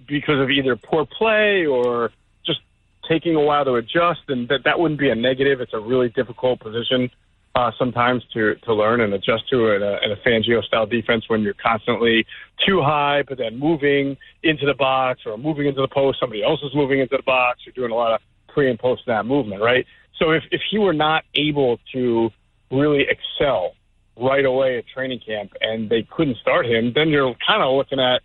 because 0.06 0.40
of 0.40 0.50
either 0.50 0.76
poor 0.76 1.06
play 1.06 1.64
or 1.64 2.10
taking 3.08 3.34
a 3.34 3.40
while 3.40 3.64
to 3.64 3.74
adjust, 3.74 4.20
then 4.28 4.46
that 4.48 4.64
that 4.64 4.78
wouldn't 4.78 5.00
be 5.00 5.10
a 5.10 5.14
negative. 5.14 5.60
It's 5.60 5.74
a 5.74 5.80
really 5.80 6.08
difficult 6.08 6.60
position 6.60 7.10
uh, 7.54 7.70
sometimes 7.78 8.22
to 8.34 8.54
to 8.56 8.74
learn 8.74 9.00
and 9.00 9.12
adjust 9.14 9.48
to 9.50 9.72
in 9.74 9.82
a, 9.82 9.98
in 10.04 10.12
a 10.12 10.16
Fangio 10.16 10.62
style 10.62 10.86
defense 10.86 11.24
when 11.28 11.42
you're 11.42 11.54
constantly 11.54 12.26
too 12.66 12.82
high, 12.82 13.22
but 13.26 13.38
then 13.38 13.58
moving 13.58 14.16
into 14.42 14.66
the 14.66 14.74
box 14.74 15.20
or 15.26 15.36
moving 15.38 15.66
into 15.66 15.80
the 15.80 15.88
post. 15.88 16.20
Somebody 16.20 16.42
else 16.42 16.60
is 16.62 16.74
moving 16.74 17.00
into 17.00 17.16
the 17.16 17.22
box. 17.22 17.60
You're 17.64 17.72
doing 17.72 17.92
a 17.92 17.94
lot 17.94 18.12
of 18.12 18.20
pre 18.48 18.70
and 18.70 18.78
post 18.78 19.04
snap 19.04 19.24
movement, 19.24 19.62
right? 19.62 19.86
So 20.18 20.30
if, 20.30 20.44
if 20.50 20.60
he 20.70 20.78
were 20.78 20.94
not 20.94 21.24
able 21.34 21.78
to 21.92 22.30
really 22.70 23.06
excel 23.08 23.72
right 24.18 24.44
away 24.44 24.78
at 24.78 24.84
training 24.88 25.20
camp 25.24 25.52
and 25.60 25.90
they 25.90 26.06
couldn't 26.10 26.38
start 26.38 26.66
him, 26.66 26.92
then 26.94 27.10
you're 27.10 27.34
kind 27.46 27.62
of 27.62 27.74
looking 27.74 28.00
at 28.00 28.22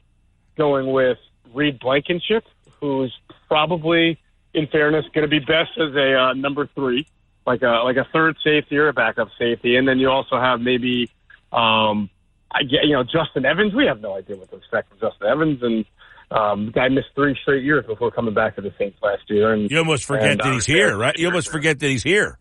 going 0.57 0.91
with 0.91 1.17
Reed 1.53 1.79
Blankenship, 1.79 2.45
who's 2.79 3.13
probably, 3.47 4.19
in 4.53 4.67
fairness, 4.67 5.05
going 5.13 5.29
to 5.29 5.29
be 5.29 5.39
best 5.39 5.71
as 5.77 5.95
a 5.95 6.15
uh, 6.15 6.33
number 6.33 6.67
three, 6.75 7.07
like 7.45 7.61
a 7.61 7.81
like 7.83 7.97
a 7.97 8.07
third 8.11 8.37
safety 8.43 8.77
or 8.77 8.89
a 8.89 8.93
backup 8.93 9.29
safety, 9.39 9.75
and 9.75 9.87
then 9.87 9.99
you 9.99 10.09
also 10.09 10.39
have 10.39 10.59
maybe, 10.59 11.09
um, 11.51 12.09
I 12.51 12.63
get 12.63 12.83
you 12.83 12.93
know 12.93 13.03
Justin 13.03 13.45
Evans. 13.45 13.73
We 13.73 13.85
have 13.85 14.01
no 14.01 14.17
idea 14.17 14.35
what 14.35 14.49
to 14.51 14.57
expect 14.57 14.89
from 14.89 14.99
Justin 14.99 15.27
Evans, 15.27 15.63
and 15.63 15.85
um, 16.31 16.65
the 16.67 16.71
guy 16.71 16.87
missed 16.89 17.09
three 17.15 17.37
straight 17.41 17.63
years 17.63 17.85
before 17.85 18.11
coming 18.11 18.33
back 18.33 18.55
to 18.55 18.61
the 18.61 18.73
Saints 18.77 18.97
last 19.01 19.23
year. 19.27 19.53
And 19.53 19.69
you 19.69 19.77
almost 19.77 20.05
forget 20.05 20.31
and, 20.31 20.39
that 20.39 20.47
uh, 20.47 20.53
he's 20.53 20.65
here, 20.65 20.97
right? 20.97 21.17
You 21.17 21.27
almost 21.27 21.49
forget 21.49 21.79
that 21.79 21.87
he's 21.87 22.03
here. 22.03 22.37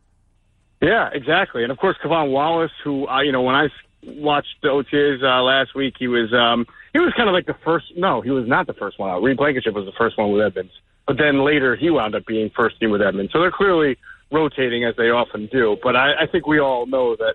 Yeah, 0.81 1.11
exactly. 1.13 1.63
And 1.63 1.71
of 1.71 1.79
course, 1.79 1.97
K'Von 2.03 2.31
Wallace, 2.31 2.71
who 2.83 3.07
uh, 3.07 3.21
you 3.23 3.33
know, 3.33 3.43
when 3.43 3.55
I 3.55 3.69
watched 4.03 4.57
the 4.63 4.69
OTAs 4.69 5.23
uh, 5.23 5.43
last 5.43 5.75
week, 5.75 5.95
he 5.99 6.09
was 6.09 6.33
um, 6.33 6.67
he 6.93 6.99
was 6.99 7.13
kind 7.17 7.29
of 7.29 7.35
like 7.35 7.47
the 7.47 7.57
first. 7.65 7.87
No, 7.97 8.21
he 8.21 8.31
was 8.31 8.47
not 8.49 8.67
the 8.67 8.75
first 8.75 8.99
one 8.99 9.11
out. 9.11 9.23
Reed 9.23 9.37
Blankenship 9.37 9.75
was 9.75 9.87
the 9.87 9.93
first 9.99 10.17
one 10.17 10.33
with 10.33 10.43
Edmunds, 10.43 10.73
but 11.11 11.19
then 11.19 11.45
later 11.45 11.75
he 11.75 11.91
wound 11.91 12.15
up 12.15 12.25
being 12.25 12.51
first 12.55 12.79
team 12.79 12.91
with 12.91 13.03
Edmunds. 13.03 13.33
So 13.33 13.41
they're 13.41 13.51
clearly 13.51 13.99
rotating 14.31 14.85
as 14.85 14.95
they 14.95 15.11
often 15.11 15.49
do. 15.51 15.77
But 15.83 15.97
I, 15.97 16.23
I 16.23 16.27
think 16.29 16.47
we 16.47 16.61
all 16.61 16.87
know 16.87 17.17
that 17.17 17.35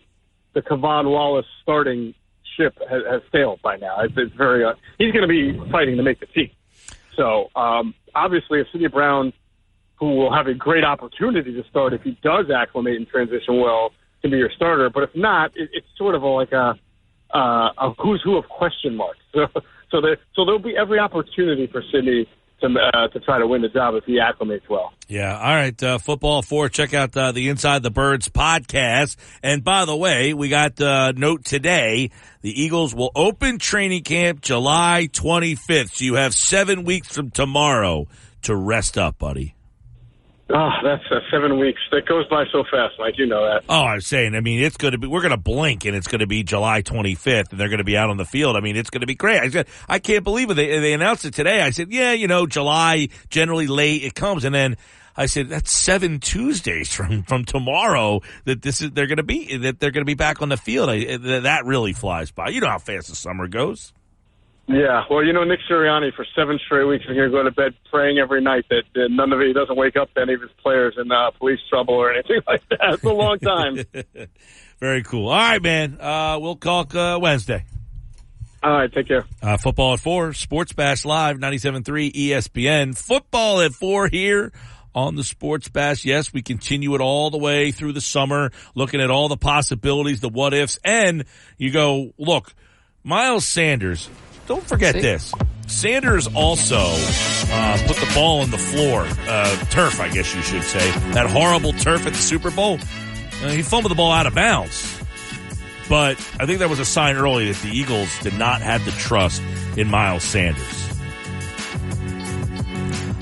the 0.53 0.61
K'Von 0.61 1.11
Wallace 1.11 1.45
starting 1.61 2.13
ship 2.55 2.77
has, 2.89 3.03
has 3.03 3.21
sailed 3.33 3.61
by 3.61 3.75
now. 3.75 3.99
It's, 3.99 4.13
it's 4.15 4.33
very 4.33 4.63
uh, 4.63 4.75
he's 4.97 5.11
going 5.11 5.23
to 5.23 5.27
be 5.27 5.59
fighting 5.71 5.97
to 5.97 6.03
make 6.03 6.21
the 6.21 6.25
team. 6.25 6.51
So 7.17 7.49
um, 7.53 7.93
obviously, 8.15 8.61
if 8.61 8.67
Sydney 8.71 8.87
Brown, 8.87 9.33
who 9.95 10.15
will 10.15 10.33
have 10.33 10.47
a 10.47 10.53
great 10.53 10.85
opportunity 10.85 11.51
to 11.61 11.67
start 11.67 11.91
if 11.91 12.01
he 12.01 12.17
does 12.23 12.45
acclimate 12.49 12.95
and 12.95 13.05
transition 13.05 13.59
well, 13.59 13.91
can 14.21 14.31
be 14.31 14.37
your 14.37 14.51
starter. 14.55 14.89
But 14.89 15.03
if 15.03 15.15
not, 15.17 15.51
it, 15.57 15.69
it's 15.73 15.87
sort 15.97 16.15
of 16.15 16.23
a, 16.23 16.27
like 16.27 16.53
a, 16.53 16.79
uh, 17.33 17.71
a 17.77 17.93
who's 18.01 18.21
who 18.23 18.37
of 18.37 18.47
question 18.47 18.95
marks. 18.95 19.19
So, 19.33 19.47
so 19.91 20.01
there, 20.01 20.17
so 20.33 20.45
there'll 20.45 20.59
be 20.59 20.77
every 20.77 20.97
opportunity 20.97 21.67
for 21.67 21.83
Sydney 21.91 22.27
to 22.61 22.67
uh, 22.67 23.07
to 23.09 23.19
try 23.19 23.39
to 23.39 23.47
win 23.47 23.61
the 23.61 23.69
job 23.69 23.95
if 23.95 24.03
he 24.05 24.19
acclimates 24.19 24.67
well. 24.69 24.93
Yeah. 25.07 25.37
All 25.37 25.53
right. 25.53 25.81
Uh, 25.81 25.97
football 25.97 26.41
four. 26.41 26.69
Check 26.69 26.93
out 26.93 27.15
uh, 27.15 27.31
the 27.31 27.49
Inside 27.49 27.83
the 27.83 27.91
Birds 27.91 28.29
podcast. 28.29 29.17
And 29.43 29.63
by 29.63 29.85
the 29.85 29.95
way, 29.95 30.33
we 30.33 30.49
got 30.49 30.79
uh, 30.81 31.11
note 31.15 31.45
today. 31.45 32.11
The 32.41 32.61
Eagles 32.61 32.93
will 32.95 33.11
open 33.15 33.59
training 33.59 34.03
camp 34.03 34.41
July 34.41 35.09
25th. 35.11 35.97
So 35.97 36.05
you 36.05 36.15
have 36.15 36.33
seven 36.33 36.83
weeks 36.83 37.13
from 37.13 37.31
tomorrow 37.31 38.07
to 38.43 38.55
rest 38.55 38.97
up, 38.97 39.17
buddy. 39.17 39.55
Oh, 40.47 40.69
that's 40.83 41.03
uh, 41.09 41.21
seven 41.31 41.57
weeks. 41.57 41.81
That 41.91 42.05
goes 42.05 42.27
by 42.27 42.45
so 42.51 42.63
fast, 42.69 42.93
Mike. 42.99 43.17
You 43.17 43.25
know 43.25 43.43
that. 43.45 43.63
Oh, 43.67 43.83
I'm 43.83 44.01
saying, 44.01 44.35
I 44.35 44.41
mean, 44.41 44.61
it's 44.61 44.77
going 44.77 44.91
to 44.91 44.99
be, 44.99 45.07
we're 45.07 45.21
going 45.21 45.31
to 45.31 45.37
blink 45.37 45.85
and 45.85 45.95
it's 45.95 46.07
going 46.07 46.19
to 46.19 46.27
be 46.27 46.43
July 46.43 46.83
25th 46.83 47.49
and 47.49 47.59
they're 47.59 47.69
going 47.69 47.79
to 47.79 47.83
be 47.83 47.97
out 47.97 48.11
on 48.11 48.17
the 48.17 48.25
field. 48.25 48.55
I 48.55 48.59
mean, 48.59 48.75
it's 48.75 48.91
going 48.91 49.01
to 49.01 49.07
be 49.07 49.15
great. 49.15 49.39
I 49.39 49.49
said, 49.49 49.67
I 49.89 49.97
can't 49.97 50.23
believe 50.23 50.51
it. 50.51 50.53
They, 50.53 50.79
they 50.79 50.93
announced 50.93 51.25
it 51.25 51.33
today. 51.33 51.61
I 51.61 51.71
said, 51.71 51.91
yeah, 51.91 52.11
you 52.11 52.27
know, 52.27 52.45
July, 52.45 53.09
generally 53.29 53.65
late, 53.65 54.03
it 54.03 54.13
comes. 54.13 54.45
And 54.45 54.53
then 54.53 54.77
I 55.17 55.25
said 55.25 55.49
that's 55.49 55.71
seven 55.71 56.19
Tuesdays 56.19 56.93
from 56.93 57.23
from 57.23 57.45
tomorrow 57.45 58.21
that 58.43 58.61
this 58.61 58.81
is 58.81 58.91
they're 58.91 59.07
going 59.07 59.17
to 59.17 59.23
be 59.23 59.57
that 59.57 59.79
they're 59.79 59.91
going 59.91 60.01
to 60.01 60.05
be 60.05 60.13
back 60.13 60.41
on 60.41 60.49
the 60.49 60.57
field. 60.57 60.89
I, 60.89 61.17
that 61.17 61.65
really 61.65 61.93
flies 61.93 62.31
by. 62.31 62.49
You 62.49 62.61
know 62.61 62.67
how 62.67 62.79
fast 62.79 63.07
the 63.07 63.15
summer 63.15 63.47
goes. 63.47 63.93
Yeah, 64.67 65.03
well, 65.11 65.23
you 65.23 65.31
know, 65.31 65.43
Nick 65.43 65.59
Sirianni 65.69 66.13
for 66.15 66.25
seven 66.35 66.59
straight 66.65 66.85
weeks 66.85 67.05
is 67.05 67.15
going 67.15 67.29
to 67.29 67.37
go 67.37 67.43
to 67.43 67.51
bed 67.51 67.75
praying 67.91 68.17
every 68.17 68.41
night 68.41 68.65
that, 68.69 68.83
that 68.95 69.09
none 69.11 69.31
of 69.31 69.39
it, 69.39 69.47
he 69.47 69.53
doesn't 69.53 69.75
wake 69.75 69.95
up 69.95 70.09
any 70.17 70.33
of 70.33 70.41
his 70.41 70.49
players 70.63 70.95
in 70.97 71.11
uh, 71.11 71.29
police 71.37 71.59
trouble 71.69 71.93
or 71.93 72.11
anything 72.11 72.41
like 72.47 72.67
that. 72.69 72.79
It's 72.93 73.03
a 73.03 73.09
long 73.09 73.37
time. 73.37 73.77
Very 74.79 75.03
cool. 75.03 75.27
All 75.29 75.37
right, 75.37 75.61
man. 75.61 75.97
Uh, 76.01 76.39
we'll 76.41 76.55
talk 76.55 76.95
uh, 76.95 77.19
Wednesday. 77.21 77.63
All 78.63 78.71
right, 78.71 78.91
take 78.91 79.07
care. 79.07 79.25
Uh, 79.43 79.57
football 79.57 79.93
at 79.93 79.99
four, 79.99 80.33
Sports 80.33 80.73
Bash 80.73 81.05
Live, 81.05 81.37
97.3 81.37 82.11
ESPN. 82.11 82.97
Football 82.97 83.61
at 83.61 83.73
four 83.73 84.07
here 84.07 84.51
on 84.95 85.15
the 85.15 85.23
Sports 85.23 85.69
Bash. 85.69 86.03
Yes, 86.03 86.33
we 86.33 86.41
continue 86.41 86.95
it 86.95 87.01
all 87.01 87.29
the 87.29 87.37
way 87.37 87.71
through 87.71 87.93
the 87.93 88.01
summer, 88.01 88.51
looking 88.73 89.01
at 89.01 89.11
all 89.11 89.27
the 89.27 89.37
possibilities, 89.37 90.21
the 90.21 90.29
what 90.29 90.55
ifs, 90.55 90.79
and 90.83 91.25
you 91.59 91.69
go, 91.69 92.13
look, 92.17 92.55
Miles 93.03 93.45
Sanders, 93.45 94.09
don't 94.47 94.63
forget 94.63 94.93
this. 94.95 95.33
Sanders 95.67 96.27
also 96.27 96.77
uh, 96.77 97.83
put 97.87 97.97
the 97.97 98.11
ball 98.13 98.41
on 98.41 98.51
the 98.51 98.57
floor, 98.57 99.07
uh, 99.27 99.55
turf, 99.71 99.99
I 99.99 100.09
guess 100.09 100.35
you 100.35 100.41
should 100.41 100.63
say. 100.63 100.91
That 101.11 101.29
horrible 101.29 101.73
turf 101.73 102.05
at 102.05 102.13
the 102.13 102.19
Super 102.19 102.51
Bowl. 102.51 102.79
Uh, 103.43 103.49
he 103.49 103.63
fumbled 103.63 103.91
the 103.91 103.95
ball 103.95 104.11
out 104.11 104.27
of 104.27 104.35
bounds. 104.35 104.99
But 105.89 106.17
I 106.39 106.45
think 106.45 106.59
that 106.59 106.69
was 106.69 106.79
a 106.79 106.85
sign 106.85 107.15
early 107.15 107.51
that 107.51 107.61
the 107.61 107.69
Eagles 107.69 108.09
did 108.19 108.33
not 108.37 108.61
have 108.61 108.85
the 108.85 108.91
trust 108.91 109.41
in 109.77 109.89
Miles 109.89 110.23
Sanders. 110.23 110.89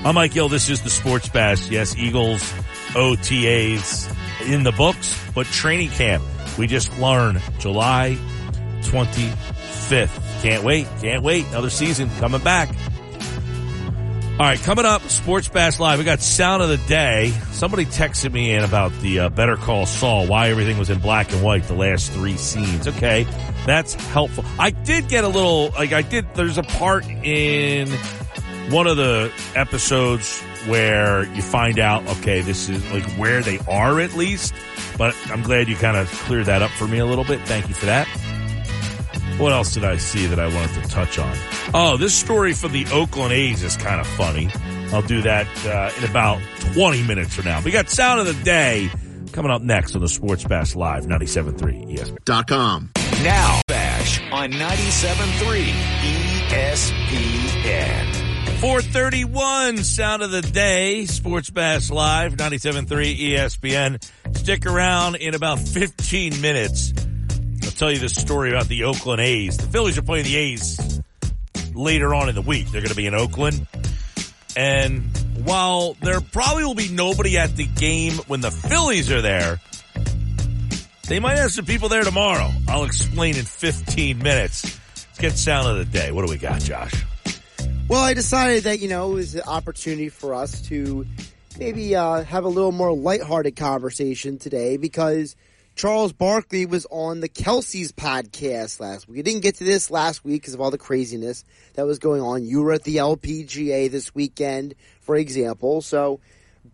I'm 0.04 0.14
Mike 0.14 0.32
Gill. 0.32 0.48
This 0.48 0.68
is 0.68 0.82
the 0.82 0.90
Sports 0.90 1.28
Bash. 1.28 1.70
Yes, 1.70 1.96
Eagles 1.96 2.42
OTAs 2.92 4.14
in 4.46 4.62
the 4.62 4.72
books, 4.72 5.18
but 5.34 5.46
training 5.46 5.90
camp. 5.90 6.22
We 6.58 6.66
just 6.66 6.96
learned 6.98 7.42
July 7.58 8.18
25th. 8.82 10.23
Can't 10.44 10.62
wait. 10.62 10.86
Can't 11.00 11.22
wait. 11.22 11.46
Another 11.46 11.70
season 11.70 12.10
coming 12.18 12.42
back. 12.42 12.68
All 14.32 14.40
right, 14.40 14.58
coming 14.60 14.84
up, 14.84 15.00
Sports 15.08 15.48
Bash 15.48 15.80
Live. 15.80 15.98
We 15.98 16.04
got 16.04 16.20
sound 16.20 16.62
of 16.62 16.68
the 16.68 16.76
day. 16.76 17.32
Somebody 17.52 17.86
texted 17.86 18.30
me 18.30 18.52
in 18.52 18.62
about 18.62 18.92
the 19.00 19.20
uh, 19.20 19.28
Better 19.30 19.56
Call 19.56 19.86
Saul, 19.86 20.26
why 20.26 20.50
everything 20.50 20.76
was 20.76 20.90
in 20.90 20.98
black 20.98 21.32
and 21.32 21.42
white 21.42 21.62
the 21.62 21.74
last 21.74 22.12
three 22.12 22.36
scenes. 22.36 22.86
Okay, 22.86 23.26
that's 23.64 23.94
helpful. 23.94 24.44
I 24.58 24.68
did 24.68 25.08
get 25.08 25.24
a 25.24 25.28
little, 25.28 25.70
like, 25.70 25.94
I 25.94 26.02
did, 26.02 26.26
there's 26.34 26.58
a 26.58 26.62
part 26.62 27.06
in 27.06 27.88
one 28.68 28.86
of 28.86 28.98
the 28.98 29.32
episodes 29.54 30.42
where 30.66 31.24
you 31.32 31.40
find 31.40 31.78
out, 31.78 32.06
okay, 32.18 32.42
this 32.42 32.68
is 32.68 32.84
like 32.92 33.04
where 33.12 33.40
they 33.40 33.60
are 33.60 33.98
at 33.98 34.12
least. 34.12 34.52
But 34.98 35.16
I'm 35.30 35.40
glad 35.40 35.68
you 35.68 35.76
kind 35.76 35.96
of 35.96 36.06
cleared 36.10 36.46
that 36.46 36.60
up 36.60 36.70
for 36.72 36.86
me 36.86 36.98
a 36.98 37.06
little 37.06 37.24
bit. 37.24 37.40
Thank 37.46 37.68
you 37.68 37.74
for 37.74 37.86
that. 37.86 38.06
What 39.38 39.52
else 39.52 39.74
did 39.74 39.84
I 39.84 39.96
see 39.96 40.26
that 40.26 40.38
I 40.38 40.46
wanted 40.46 40.82
to 40.82 40.88
touch 40.88 41.18
on? 41.18 41.36
Oh, 41.74 41.96
this 41.96 42.14
story 42.14 42.52
from 42.52 42.72
the 42.72 42.86
Oakland 42.92 43.32
A's 43.32 43.62
is 43.62 43.76
kind 43.76 44.00
of 44.00 44.06
funny. 44.06 44.48
I'll 44.92 45.02
do 45.02 45.22
that 45.22 45.46
uh, 45.66 45.90
in 45.98 46.08
about 46.08 46.40
20 46.74 47.02
minutes 47.06 47.34
from 47.34 47.46
now. 47.46 47.60
We 47.60 47.72
got 47.72 47.90
Sound 47.90 48.20
of 48.20 48.26
the 48.26 48.44
Day 48.44 48.90
coming 49.32 49.50
up 49.50 49.60
next 49.62 49.96
on 49.96 50.02
the 50.02 50.08
Sports 50.08 50.44
Bash 50.44 50.76
Live, 50.76 51.06
97.3 51.06 51.92
ESPN. 51.98 52.24
Dot 52.24 52.46
com. 52.46 52.92
Now, 53.24 53.60
Bash 53.66 54.20
on 54.30 54.52
97.3 54.52 55.64
ESPN. 56.48 58.14
431 58.60 59.78
Sound 59.78 60.22
of 60.22 60.30
the 60.30 60.42
Day, 60.42 61.06
Sports 61.06 61.50
Bash 61.50 61.90
Live, 61.90 62.34
97.3 62.36 63.18
ESPN. 63.18 64.36
Stick 64.36 64.64
around 64.66 65.16
in 65.16 65.34
about 65.34 65.58
15 65.58 66.40
minutes. 66.40 66.94
Tell 67.76 67.90
you 67.90 67.98
this 67.98 68.14
story 68.14 68.50
about 68.50 68.68
the 68.68 68.84
Oakland 68.84 69.20
A's. 69.20 69.56
The 69.56 69.66
Phillies 69.66 69.98
are 69.98 70.02
playing 70.02 70.26
the 70.26 70.36
A's 70.36 71.00
later 71.74 72.14
on 72.14 72.28
in 72.28 72.36
the 72.36 72.42
week. 72.42 72.70
They're 72.70 72.80
going 72.80 72.90
to 72.90 72.96
be 72.96 73.06
in 73.06 73.14
Oakland. 73.14 73.66
And 74.56 75.02
while 75.44 75.94
there 75.94 76.20
probably 76.20 76.64
will 76.64 76.76
be 76.76 76.88
nobody 76.88 77.36
at 77.36 77.56
the 77.56 77.66
game 77.66 78.12
when 78.28 78.40
the 78.40 78.52
Phillies 78.52 79.10
are 79.10 79.22
there, 79.22 79.60
they 81.08 81.18
might 81.18 81.36
have 81.36 81.50
some 81.50 81.64
people 81.64 81.88
there 81.88 82.04
tomorrow. 82.04 82.50
I'll 82.68 82.84
explain 82.84 83.36
in 83.36 83.44
15 83.44 84.18
minutes. 84.18 84.78
Let's 84.94 85.18
get 85.18 85.32
sound 85.32 85.66
of 85.66 85.76
the 85.76 85.84
day. 85.84 86.12
What 86.12 86.24
do 86.24 86.30
we 86.30 86.38
got, 86.38 86.60
Josh? 86.60 87.04
Well, 87.88 88.02
I 88.02 88.14
decided 88.14 88.64
that, 88.64 88.78
you 88.78 88.88
know, 88.88 89.10
it 89.10 89.14
was 89.14 89.34
an 89.34 89.42
opportunity 89.48 90.10
for 90.10 90.32
us 90.34 90.62
to 90.68 91.06
maybe 91.58 91.96
uh, 91.96 92.22
have 92.22 92.44
a 92.44 92.48
little 92.48 92.72
more 92.72 92.94
lighthearted 92.94 93.56
conversation 93.56 94.38
today 94.38 94.76
because 94.76 95.34
Charles 95.74 96.12
Barkley 96.12 96.66
was 96.66 96.86
on 96.88 97.18
the 97.20 97.28
Kelce's 97.28 97.90
podcast 97.90 98.78
last 98.78 99.08
week. 99.08 99.16
We 99.16 99.22
didn't 99.22 99.42
get 99.42 99.56
to 99.56 99.64
this 99.64 99.90
last 99.90 100.24
week 100.24 100.42
because 100.42 100.54
of 100.54 100.60
all 100.60 100.70
the 100.70 100.78
craziness 100.78 101.44
that 101.74 101.84
was 101.84 101.98
going 101.98 102.22
on. 102.22 102.44
You 102.44 102.62
were 102.62 102.72
at 102.72 102.84
the 102.84 102.96
LPGA 102.96 103.90
this 103.90 104.14
weekend, 104.14 104.76
for 105.00 105.16
example. 105.16 105.82
So, 105.82 106.20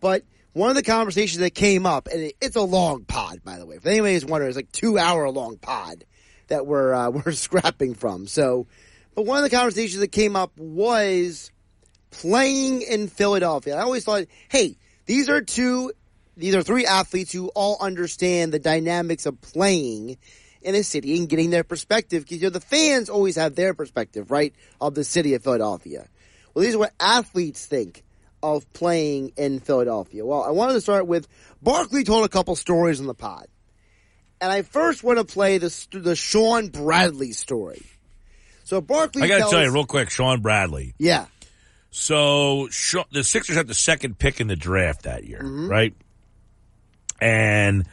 but 0.01 0.24
one 0.52 0.68
of 0.68 0.77
the 0.77 0.82
conversations 0.82 1.39
that 1.39 1.55
came 1.55 1.86
up, 1.86 2.09
and 2.09 2.32
it's 2.43 2.56
a 2.56 2.62
long 2.62 3.05
pod, 3.05 3.43
by 3.43 3.59
the 3.59 3.64
way. 3.64 3.77
If 3.77 3.86
anybody 3.86 4.14
is 4.14 4.27
wondering, 4.27 4.51
it's 4.51 4.56
like 4.56 4.72
two 4.72 4.98
hour 4.98 5.31
long 5.31 5.56
pod 5.56 6.05
that 6.48 6.66
we're 6.66 6.93
uh, 6.93 7.10
we're 7.24 7.32
scrapping 7.32 7.94
from. 7.94 8.27
So, 8.27 8.66
but 9.14 9.24
one 9.24 9.43
of 9.43 9.51
the 9.51 9.56
conversations 9.56 10.01
that 10.01 10.12
came 10.12 10.36
up 10.36 10.52
was 10.59 11.51
playing 12.10 12.82
in 12.82 13.09
Philadelphia. 13.09 13.77
I 13.77 13.81
always 13.81 14.05
thought, 14.05 14.27
hey, 14.51 14.77
these 15.06 15.31
are 15.31 15.40
two 15.40 15.93
these 16.41 16.55
are 16.55 16.62
three 16.62 16.87
athletes 16.87 17.33
who 17.33 17.49
all 17.49 17.77
understand 17.81 18.53
the 18.53 18.59
dynamics 18.59 19.27
of 19.27 19.41
playing 19.41 20.17
in 20.62 20.75
a 20.75 20.83
city 20.83 21.19
and 21.19 21.29
getting 21.29 21.51
their 21.51 21.65
perspective. 21.65 22.25
Because 22.25 22.43
you 22.43 22.47
know, 22.47 22.51
the 22.51 22.61
fans 22.61 23.09
always 23.09 23.37
have 23.37 23.55
their 23.55 23.75
perspective, 23.75 24.31
right, 24.31 24.55
of 24.81 24.95
the 24.95 25.05
city 25.05 25.35
of 25.35 25.43
Philadelphia. 25.43 26.07
Well, 26.55 26.65
these 26.65 26.75
are 26.75 26.79
what 26.79 26.95
athletes 26.99 27.65
think 27.67 28.03
of 28.43 28.71
playing 28.73 29.33
in 29.37 29.61
Philadelphia. 29.61 30.25
Well, 30.25 30.43
I 30.43 30.51
wanted 30.51 30.75
to 30.75 30.81
start 30.81 31.07
with 31.07 31.29
Barkley 31.62 32.05
told 32.05 32.25
a 32.25 32.29
couple 32.29 32.57
stories 32.57 33.01
in 33.01 33.07
the 33.07 33.15
pod. 33.15 33.47
And 34.41 34.51
I 34.51 34.62
first 34.62 35.05
want 35.05 35.19
to 35.19 35.25
play 35.25 35.59
the, 35.59 35.87
the 35.93 36.17
Shawn 36.17 36.69
Bradley 36.69 37.33
story. 37.33 37.83
So 38.65 38.81
Barkley 38.81 39.23
I 39.23 39.29
got 39.29 39.45
to 39.45 39.51
tell 39.51 39.62
you 39.62 39.71
real 39.71 39.85
quick, 39.85 40.11
Shawn 40.11 40.41
Bradley. 40.41 40.95
Yeah. 40.97 41.27
So 41.91 42.69
the 43.12 43.25
Sixers 43.25 43.57
had 43.57 43.67
the 43.67 43.75
second 43.75 44.19
pick 44.19 44.41
in 44.41 44.47
the 44.47 44.57
draft 44.57 45.03
that 45.03 45.25
year, 45.25 45.41
mm-hmm. 45.41 45.69
right? 45.69 45.95
And 47.20 47.86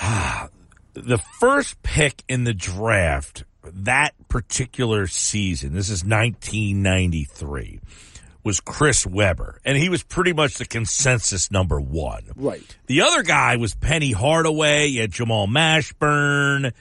the 0.94 1.18
first 1.38 1.82
pick 1.82 2.22
in 2.28 2.44
the 2.44 2.54
draft 2.54 3.44
that 3.72 4.12
particular 4.28 5.06
season, 5.06 5.72
this 5.72 5.88
is 5.88 6.04
1993, 6.04 7.80
was 8.42 8.60
Chris 8.60 9.06
Webber. 9.06 9.60
And 9.64 9.76
he 9.76 9.88
was 9.88 10.02
pretty 10.02 10.32
much 10.32 10.54
the 10.54 10.66
consensus 10.66 11.50
number 11.50 11.80
one. 11.80 12.24
Right. 12.36 12.76
The 12.86 13.02
other 13.02 13.22
guy 13.22 13.56
was 13.56 13.74
Penny 13.74 14.12
Hardaway. 14.12 14.86
You 14.88 15.02
had 15.02 15.12
Jamal 15.12 15.46
Mashburn. 15.46 16.72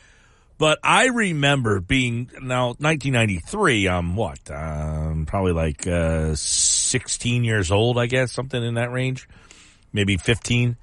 But 0.57 0.79
I 0.83 1.07
remember 1.07 1.79
being 1.79 2.29
now 2.41 2.67
1993. 2.67 3.87
I'm 3.87 4.15
what? 4.15 4.39
Um, 4.51 5.25
probably 5.25 5.53
like 5.53 5.87
uh, 5.87 6.35
16 6.35 7.43
years 7.43 7.71
old, 7.71 7.97
I 7.97 8.05
guess, 8.05 8.31
something 8.31 8.63
in 8.63 8.75
that 8.75 8.91
range, 8.91 9.27
maybe 9.91 10.17
15. 10.17 10.77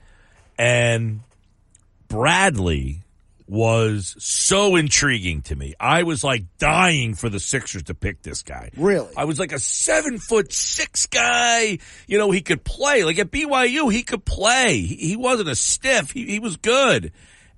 And 0.60 1.20
Bradley 2.08 3.00
was 3.48 4.14
so 4.18 4.76
intriguing 4.76 5.40
to 5.40 5.56
me. 5.56 5.72
I 5.80 6.02
was 6.02 6.22
like 6.22 6.44
dying 6.58 7.14
for 7.14 7.30
the 7.30 7.40
Sixers 7.40 7.84
to 7.84 7.94
pick 7.94 8.20
this 8.20 8.42
guy. 8.42 8.70
Really? 8.76 9.08
I 9.16 9.24
was 9.24 9.38
like 9.38 9.52
a 9.52 9.58
seven 9.58 10.18
foot 10.18 10.52
six 10.52 11.06
guy. 11.06 11.78
You 12.06 12.18
know, 12.18 12.30
he 12.30 12.42
could 12.42 12.62
play. 12.62 13.04
Like 13.04 13.18
at 13.18 13.30
BYU, 13.30 13.90
he 13.90 14.02
could 14.02 14.26
play. 14.26 14.82
He, 14.82 14.96
he 14.96 15.16
wasn't 15.16 15.48
a 15.48 15.54
stiff. 15.54 16.10
He, 16.10 16.26
he 16.26 16.40
was 16.40 16.58
good. 16.58 17.12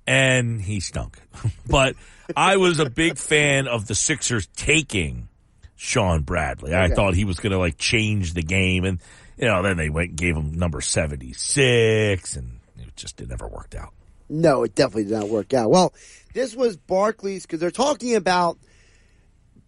And 0.07 0.61
he 0.61 0.79
stunk. 0.79 1.19
but 1.67 1.97
I 2.37 2.55
was 2.55 2.79
a 2.79 2.89
big 2.89 3.17
fan 3.17 3.67
of 3.67 3.85
the 3.85 3.95
Sixers 3.95 4.47
taking 4.55 5.27
Shawn 5.75 6.21
Bradley. 6.21 6.73
I 6.73 6.87
thought 6.87 7.15
he 7.15 7.25
was 7.25 7.41
going 7.41 7.51
to 7.51 7.59
like 7.59 7.77
change 7.77 8.33
the 8.33 8.43
game. 8.43 8.85
And, 8.85 9.01
you 9.35 9.47
know, 9.47 9.61
then 9.61 9.75
they 9.75 9.89
went 9.89 10.11
and 10.11 10.17
gave 10.17 10.37
him 10.37 10.53
number 10.53 10.79
76 10.79 12.37
and 12.37 12.52
it 12.93 12.99
just 12.99 13.19
it 13.21 13.29
never 13.29 13.47
worked 13.47 13.75
out. 13.75 13.93
No, 14.29 14.63
it 14.63 14.75
definitely 14.75 15.05
did 15.05 15.13
not 15.13 15.29
work 15.29 15.53
out. 15.53 15.69
Well, 15.69 15.93
this 16.33 16.55
was 16.55 16.77
Barkley's 16.77 17.43
because 17.45 17.59
they're 17.59 17.71
talking 17.71 18.15
about 18.15 18.57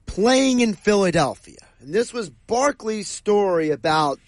playing 0.05 0.59
in 0.61 0.73
Philadelphia. 0.73 1.57
And 1.79 1.93
this 1.93 2.13
was 2.13 2.29
Barkley's 2.29 3.07
story 3.07 3.71
about 3.71 4.19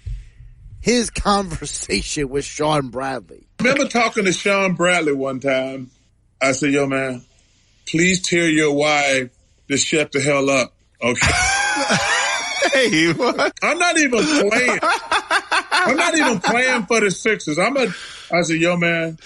his 0.80 1.10
conversation 1.10 2.30
with 2.30 2.46
Shawn 2.46 2.90
Bradley. 2.90 3.48
remember 3.60 3.88
talking 3.88 4.26
to 4.26 4.34
Shawn 4.34 4.74
Bradley 4.76 5.14
one 5.14 5.40
time. 5.40 5.92
I 6.42 6.52
said, 6.52 6.72
yo, 6.72 6.86
man, 6.86 7.24
please 7.88 8.22
tell 8.22 8.46
your 8.46 8.74
wife 8.74 9.32
to 9.70 9.78
shut 9.78 10.12
the 10.12 10.20
hell 10.22 10.50
up. 10.50 10.74
Okay. 11.02 11.28
Hey, 12.74 13.14
what? 13.14 13.54
I'm 13.64 13.80
not 13.80 13.98
even 13.98 14.24
playing. 14.24 14.80
I'm 14.82 15.96
not 15.96 16.18
even 16.18 16.40
playing 16.40 16.86
for 16.86 17.00
the 17.00 17.12
Sixers. 17.12 17.58
I'm 17.58 17.78
a. 17.78 17.88
I 18.32 18.42
said, 18.42 18.58
yo, 18.58 18.78
man, 18.78 19.18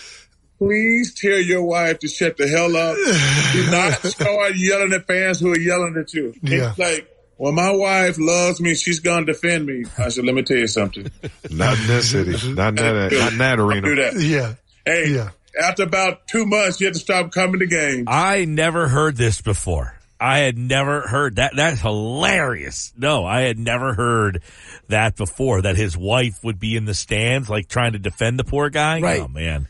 please 0.57 1.13
tell 1.19 1.39
your 1.39 1.63
wife 1.63 1.99
to 1.99 2.07
shut 2.07 2.37
the 2.37 2.47
hell 2.47 2.75
up. 2.75 2.95
Do 3.53 3.71
not 3.71 3.93
start 4.11 4.55
yelling 4.55 4.93
at 4.93 5.07
fans 5.07 5.39
who 5.39 5.51
are 5.51 5.59
yelling 5.59 5.95
at 5.97 6.13
you. 6.13 6.33
Yeah. 6.41 6.69
It's 6.69 6.79
like, 6.79 7.07
well, 7.37 7.51
my 7.51 7.71
wife 7.71 8.17
loves 8.19 8.61
me. 8.61 8.75
She's 8.75 8.99
going 8.99 9.25
to 9.25 9.33
defend 9.33 9.65
me. 9.65 9.85
I 9.97 10.09
said, 10.09 10.25
let 10.25 10.35
me 10.35 10.43
tell 10.43 10.57
you 10.57 10.67
something. 10.67 11.09
Not 11.49 11.79
in 11.79 11.87
this 11.87 12.11
city. 12.11 12.53
Not 12.53 12.69
in 12.69 12.75
that, 12.75 13.11
not 13.11 13.31
in 13.31 13.37
that 13.39 13.59
arena. 13.59 13.81
Do 13.87 13.95
that. 13.95 14.13
Yeah. 14.19 14.53
Hey, 14.85 15.13
Yeah. 15.15 15.29
after 15.59 15.83
about 15.83 16.27
two 16.27 16.45
months, 16.45 16.79
you 16.79 16.85
had 16.87 16.93
to 16.93 16.99
stop 16.99 17.31
coming 17.31 17.59
to 17.61 17.65
games. 17.67 18.05
I 18.07 18.45
never 18.45 18.87
heard 18.87 19.17
this 19.17 19.41
before. 19.41 19.95
I 20.21 20.39
had 20.39 20.57
never 20.57 21.01
heard 21.01 21.37
that. 21.37 21.53
That's 21.55 21.81
hilarious. 21.81 22.93
No, 22.95 23.25
I 23.25 23.41
had 23.41 23.57
never 23.57 23.93
heard 23.95 24.43
that 24.87 25.15
before. 25.15 25.63
That 25.63 25.75
his 25.75 25.97
wife 25.97 26.43
would 26.43 26.59
be 26.59 26.75
in 26.75 26.85
the 26.85 26.93
stands, 26.93 27.49
like 27.49 27.67
trying 27.67 27.93
to 27.93 27.99
defend 27.99 28.37
the 28.39 28.43
poor 28.43 28.69
guy. 28.69 29.01
Right. 29.01 29.21
Oh 29.21 29.27
man. 29.27 29.67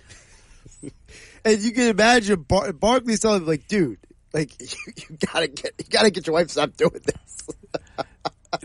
And 1.43 1.59
you 1.59 1.71
can 1.71 1.87
imagine 1.87 2.43
Bar- 2.43 2.71
Barkley's 2.71 3.19
telling 3.19 3.41
him, 3.41 3.47
like, 3.47 3.67
dude, 3.67 3.97
like 4.31 4.51
you, 4.61 4.67
you 5.09 5.17
gotta 5.33 5.47
get 5.47 5.73
you 5.79 5.85
gotta 5.89 6.11
get 6.11 6.27
your 6.27 6.35
wife 6.35 6.45
to 6.47 6.51
stop 6.53 6.75
doing 6.77 7.01
this. 7.03 7.49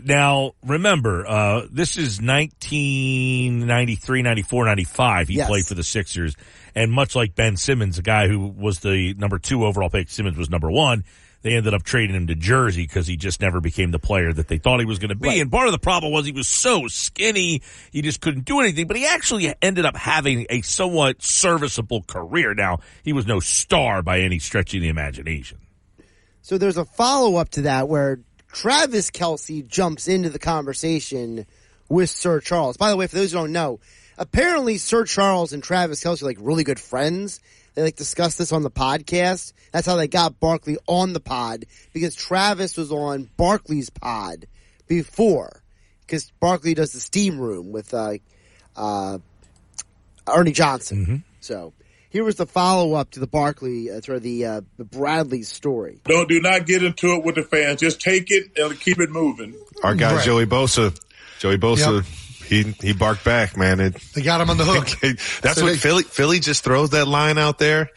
Now, 0.03 0.51
remember, 0.65 1.25
uh, 1.25 1.61
this 1.71 1.95
is 1.97 2.21
1993, 2.21 4.21
94, 4.21 4.65
95. 4.65 5.27
He 5.29 5.35
Yes. 5.35 5.47
played 5.47 5.65
for 5.65 5.75
the 5.75 5.83
Sixers. 5.83 6.35
And 6.75 6.91
much 6.91 7.15
like 7.15 7.35
Ben 7.35 7.55
Simmons, 7.57 7.97
a 7.97 8.01
guy 8.01 8.27
who 8.27 8.47
was 8.47 8.79
the 8.79 9.13
number 9.15 9.39
two 9.39 9.65
overall 9.65 9.89
pick, 9.89 10.09
Simmons 10.09 10.37
was 10.37 10.49
number 10.49 10.69
one. 10.69 11.03
They 11.47 11.55
ended 11.55 11.73
up 11.73 11.83
trading 11.83 12.13
him 12.13 12.27
to 12.27 12.35
Jersey 12.35 12.81
because 12.81 13.07
he 13.07 13.15
just 13.15 13.39
never 13.39 13.61
became 13.61 13.91
the 13.91 13.99
player 13.99 14.33
that 14.33 14.49
they 14.49 14.57
thought 14.57 14.81
he 14.81 14.85
was 14.85 14.99
going 14.99 15.11
to 15.11 15.15
be. 15.15 15.29
Right. 15.29 15.39
And 15.39 15.49
part 15.49 15.67
of 15.67 15.71
the 15.71 15.79
problem 15.79 16.11
was 16.11 16.25
he 16.25 16.33
was 16.33 16.49
so 16.49 16.89
skinny, 16.89 17.61
he 17.89 18.01
just 18.01 18.19
couldn't 18.19 18.43
do 18.43 18.59
anything. 18.59 18.85
But 18.85 18.97
he 18.97 19.05
actually 19.05 19.53
ended 19.61 19.85
up 19.85 19.95
having 19.95 20.45
a 20.49 20.59
somewhat 20.59 21.23
serviceable 21.23 22.03
career. 22.03 22.53
Now, 22.53 22.79
he 23.01 23.13
was 23.13 23.25
no 23.25 23.39
star 23.39 24.03
by 24.03 24.19
any 24.19 24.39
stretch 24.39 24.73
of 24.73 24.81
the 24.81 24.89
imagination. 24.89 25.59
So 26.41 26.57
there's 26.57 26.75
a 26.75 26.83
follow 26.83 27.37
up 27.37 27.47
to 27.51 27.61
that 27.61 27.87
where 27.87 28.19
Travis 28.51 29.09
Kelce 29.09 29.65
jumps 29.65 30.09
into 30.09 30.29
the 30.29 30.39
conversation 30.39 31.45
with 31.87 32.09
Sir 32.09 32.41
Charles. 32.41 32.75
By 32.75 32.89
the 32.89 32.97
way, 32.97 33.07
for 33.07 33.15
those 33.15 33.31
who 33.31 33.37
don't 33.37 33.53
know, 33.53 33.79
apparently 34.17 34.79
Sir 34.79 35.05
Charles 35.05 35.53
and 35.53 35.63
Travis 35.63 36.03
Kelce 36.03 36.21
are 36.21 36.25
like 36.25 36.39
really 36.41 36.65
good 36.65 36.81
friends. 36.81 37.39
They 37.77 37.83
like 37.83 37.95
discuss 37.95 38.33
this 38.37 38.51
on 38.51 38.63
the 38.63 38.71
podcast. 38.71 39.53
That's 39.71 39.85
how 39.85 39.97
they 39.97 40.07
got 40.07 40.39
Barkley 40.39 40.79
on 40.87 41.13
the 41.13 41.19
pod 41.19 41.65
because 41.93 42.15
Travis 42.15 42.75
was 42.75 42.91
on 42.91 43.29
Barkley's 43.37 43.91
pod 43.91 44.47
before 44.87 45.61
because 46.01 46.31
Barkley 46.39 46.73
does 46.73 46.93
the 46.93 46.99
steam 46.99 47.37
room 47.39 47.71
with 47.71 47.93
uh, 47.93 48.13
uh, 48.75 49.19
Ernie 50.27 50.53
Johnson. 50.53 51.23
So 51.39 51.73
here 52.09 52.23
was 52.23 52.37
the 52.37 52.47
follow 52.47 52.95
up 52.95 53.11
to 53.11 53.19
the 53.19 53.27
Barkley, 53.27 53.91
uh, 53.91 54.01
to 54.01 54.19
the 54.19 54.45
uh, 54.47 54.61
the 54.77 54.83
Bradley 54.83 55.43
story. 55.43 56.01
Don't 56.05 56.27
do 56.27 56.41
not 56.41 56.65
get 56.65 56.83
into 56.83 57.13
it 57.13 57.23
with 57.23 57.35
the 57.35 57.43
fans. 57.43 57.79
Just 57.79 58.01
take 58.01 58.31
it 58.31 58.57
and 58.57 58.79
keep 58.79 58.99
it 58.99 59.11
moving. 59.11 59.53
Our 59.83 59.93
guy 59.93 60.15
Right. 60.15 60.25
Joey 60.25 60.47
Bosa, 60.47 60.99
Joey 61.37 61.59
Bosa, 61.59 61.97
Yep. 61.97 62.05
He 62.47 62.63
he 62.81 62.93
barked 62.93 63.23
back, 63.25 63.55
man. 63.57 63.79
It, 63.79 63.95
They 64.15 64.21
got 64.21 64.41
him 64.41 64.49
on 64.49 64.57
the 64.57 64.65
hook. 64.65 64.87
that's 65.41 65.59
So 65.59 65.63
what 65.65 65.71
they- 65.73 65.77
Philly 65.77 66.03
Philly 66.03 66.39
just 66.39 66.63
throws 66.63 66.91
that 66.91 67.07
line 67.07 67.37
out 67.37 67.59
there, 67.59 67.89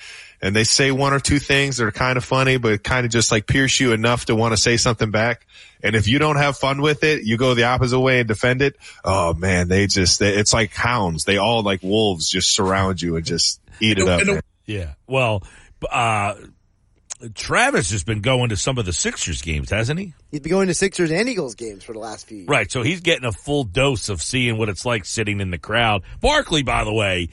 and 0.43 0.55
they 0.55 0.65
say 0.65 0.91
one 0.91 1.13
or 1.13 1.21
two 1.21 1.39
things 1.39 1.77
that 1.79 1.85
are 1.85 1.93
kind 1.93 2.17
of 2.17 2.25
funny, 2.25 2.57
but 2.59 2.83
kind 2.83 3.07
of 3.07 3.13
just 3.13 3.31
like 3.31 3.47
pierce 3.47 3.79
you 3.81 3.93
enough 3.93 4.27
to 4.27 4.35
want 4.37 4.53
to 4.53 4.57
say 4.57 4.77
something 4.77 5.11
back. 5.11 5.47
And 5.83 5.97
if 5.97 6.09
you 6.09 6.19
don't 6.19 6.37
have 6.37 6.59
fun 6.59 6.83
with 6.83 7.05
it, 7.05 7.25
you 7.25 7.39
go 7.39 7.55
the 7.55 7.65
opposite 7.65 7.99
way 7.99 8.19
and 8.21 8.29
defend 8.29 8.61
it. 8.61 8.77
Oh 9.05 9.33
man, 9.35 9.69
they 9.69 9.87
just 9.87 10.19
they, 10.19 10.35
it's 10.35 10.53
like 10.53 10.73
hounds. 10.75 11.25
They 11.25 11.39
all 11.39 11.63
like 11.63 11.83
wolves 11.83 12.29
just 12.29 12.55
surround 12.55 13.01
you 13.01 13.17
and 13.17 13.25
just 13.25 13.61
eat 13.81 13.99
it 13.99 14.07
up. 14.09 14.21
And 14.21 14.29
the- 14.29 14.33
man. 14.35 14.43
Yeah. 14.67 14.93
Well, 15.07 15.43
uh, 15.91 16.35
Travis 17.35 17.91
has 17.91 18.03
been 18.03 18.21
going 18.21 18.49
to 18.49 18.57
some 18.57 18.79
of 18.79 18.87
the 18.87 18.93
Sixers 18.93 19.43
games, 19.43 19.71
hasn't 19.71 20.01
he? 20.01 20.15
He's 20.31 20.41
been 20.41 20.51
going 20.51 20.69
to 20.69 20.75
Sixers 20.75 21.11
and 21.11 21.29
Eagles 21.29 21.55
games 21.55 21.85
for 21.85 21.93
the 21.93 21.99
last 21.99 22.27
few 22.27 22.39
years. 22.39 22.49
Right. 22.49 22.71
So 22.71 22.83
he's 22.83 23.01
getting 23.01 23.25
a 23.25 23.33
full 23.33 23.65
dose 23.65 24.09
of 24.09 24.23
seeing 24.23 24.57
what 24.57 24.69
it's 24.69 24.87
like 24.87 25.05
sitting 25.05 25.41
in 25.41 25.51
the 25.51 25.59
crowd. 25.59 26.03
Barkley, 26.21 26.63
by 26.63 26.85
the 26.85 26.93
way, 26.93 27.29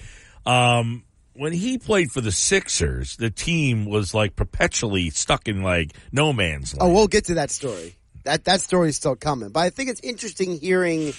um, 0.45 1.03
when 1.33 1.53
he 1.53 1.77
played 1.77 2.11
for 2.11 2.21
the 2.21 2.31
Sixers, 2.31 3.15
the 3.17 3.29
team 3.29 3.85
was 3.85 4.13
like 4.13 4.35
perpetually 4.35 5.09
stuck 5.09 5.47
in 5.47 5.61
like 5.61 5.93
no 6.11 6.33
man's 6.33 6.75
land. 6.75 6.91
Oh, 6.91 6.93
we'll 6.93 7.07
get 7.07 7.25
to 7.25 7.35
that 7.35 7.51
story. 7.51 7.95
That 8.23 8.43
that 8.45 8.61
story 8.61 8.89
is 8.89 8.97
still 8.97 9.15
coming. 9.15 9.49
But 9.49 9.61
I 9.61 9.69
think 9.69 9.89
it's 9.89 10.01
interesting 10.01 10.59
hearing 10.59 11.13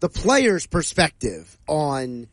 the 0.00 0.08
players' 0.08 0.66
perspective 0.66 1.58
on 1.66 2.28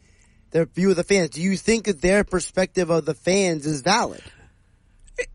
their 0.51 0.65
view 0.65 0.91
of 0.91 0.95
the 0.95 1.03
fans. 1.03 1.31
Do 1.31 1.41
you 1.41 1.57
think 1.57 1.85
that 1.85 2.01
their 2.01 2.23
perspective 2.23 2.89
of 2.89 3.05
the 3.05 3.15
fans 3.15 3.65
is 3.65 3.81
valid? 3.81 4.21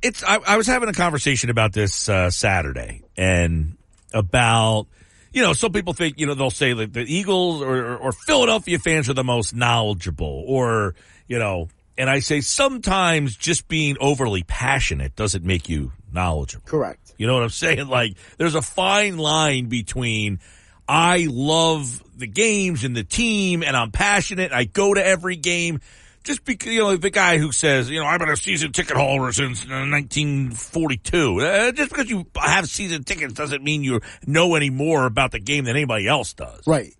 It's 0.02 0.22
I, 0.22 0.38
I 0.46 0.56
was 0.56 0.66
having 0.66 0.88
a 0.88 0.92
conversation 0.92 1.50
about 1.50 1.72
this 1.72 2.08
uh, 2.08 2.30
Saturday 2.30 3.02
and 3.16 3.76
about 4.12 4.86
you 5.32 5.42
know 5.42 5.52
some 5.52 5.72
people 5.72 5.92
think 5.92 6.18
you 6.18 6.26
know 6.26 6.34
they'll 6.34 6.50
say 6.50 6.72
that 6.72 6.92
the 6.92 7.00
Eagles 7.02 7.62
or, 7.62 7.76
or, 7.76 7.96
or 7.96 8.12
Philadelphia 8.12 8.78
fans 8.78 9.08
are 9.08 9.14
the 9.14 9.24
most 9.24 9.54
knowledgeable 9.54 10.44
or 10.46 10.94
you 11.28 11.38
know 11.38 11.68
and 11.96 12.08
I 12.08 12.20
say 12.20 12.40
sometimes 12.40 13.36
just 13.36 13.68
being 13.68 13.96
overly 14.00 14.42
passionate 14.42 15.16
doesn't 15.16 15.44
make 15.44 15.68
you 15.68 15.92
knowledgeable. 16.10 16.64
Correct. 16.66 17.12
You 17.18 17.26
know 17.26 17.34
what 17.34 17.42
I'm 17.42 17.48
saying? 17.50 17.88
Like 17.88 18.16
there's 18.38 18.54
a 18.54 18.62
fine 18.62 19.18
line 19.18 19.66
between 19.66 20.40
I 20.88 21.28
love 21.30 22.02
the 22.18 22.26
games 22.26 22.84
and 22.84 22.96
the 22.96 23.04
team 23.04 23.62
and 23.62 23.76
I'm 23.76 23.90
passionate. 23.90 24.52
I 24.52 24.64
go 24.64 24.92
to 24.92 25.04
every 25.04 25.36
game. 25.36 25.80
Just 26.22 26.44
because, 26.44 26.72
you 26.72 26.80
know, 26.80 26.96
the 26.96 27.10
guy 27.10 27.38
who 27.38 27.50
says, 27.50 27.88
you 27.88 27.98
know, 27.98 28.06
I've 28.06 28.20
been 28.20 28.28
a 28.28 28.36
season 28.36 28.72
ticket 28.72 28.96
holder 28.96 29.32
since 29.32 29.64
uh, 29.64 29.88
1942. 29.88 31.40
Uh, 31.40 31.72
just 31.72 31.90
because 31.90 32.10
you 32.10 32.26
have 32.36 32.68
season 32.68 33.04
tickets 33.04 33.32
doesn't 33.32 33.64
mean 33.64 33.82
you 33.82 34.00
know 34.26 34.54
any 34.54 34.68
more 34.68 35.06
about 35.06 35.32
the 35.32 35.40
game 35.40 35.64
than 35.64 35.76
anybody 35.76 36.06
else 36.06 36.34
does. 36.34 36.66
Right. 36.66 36.94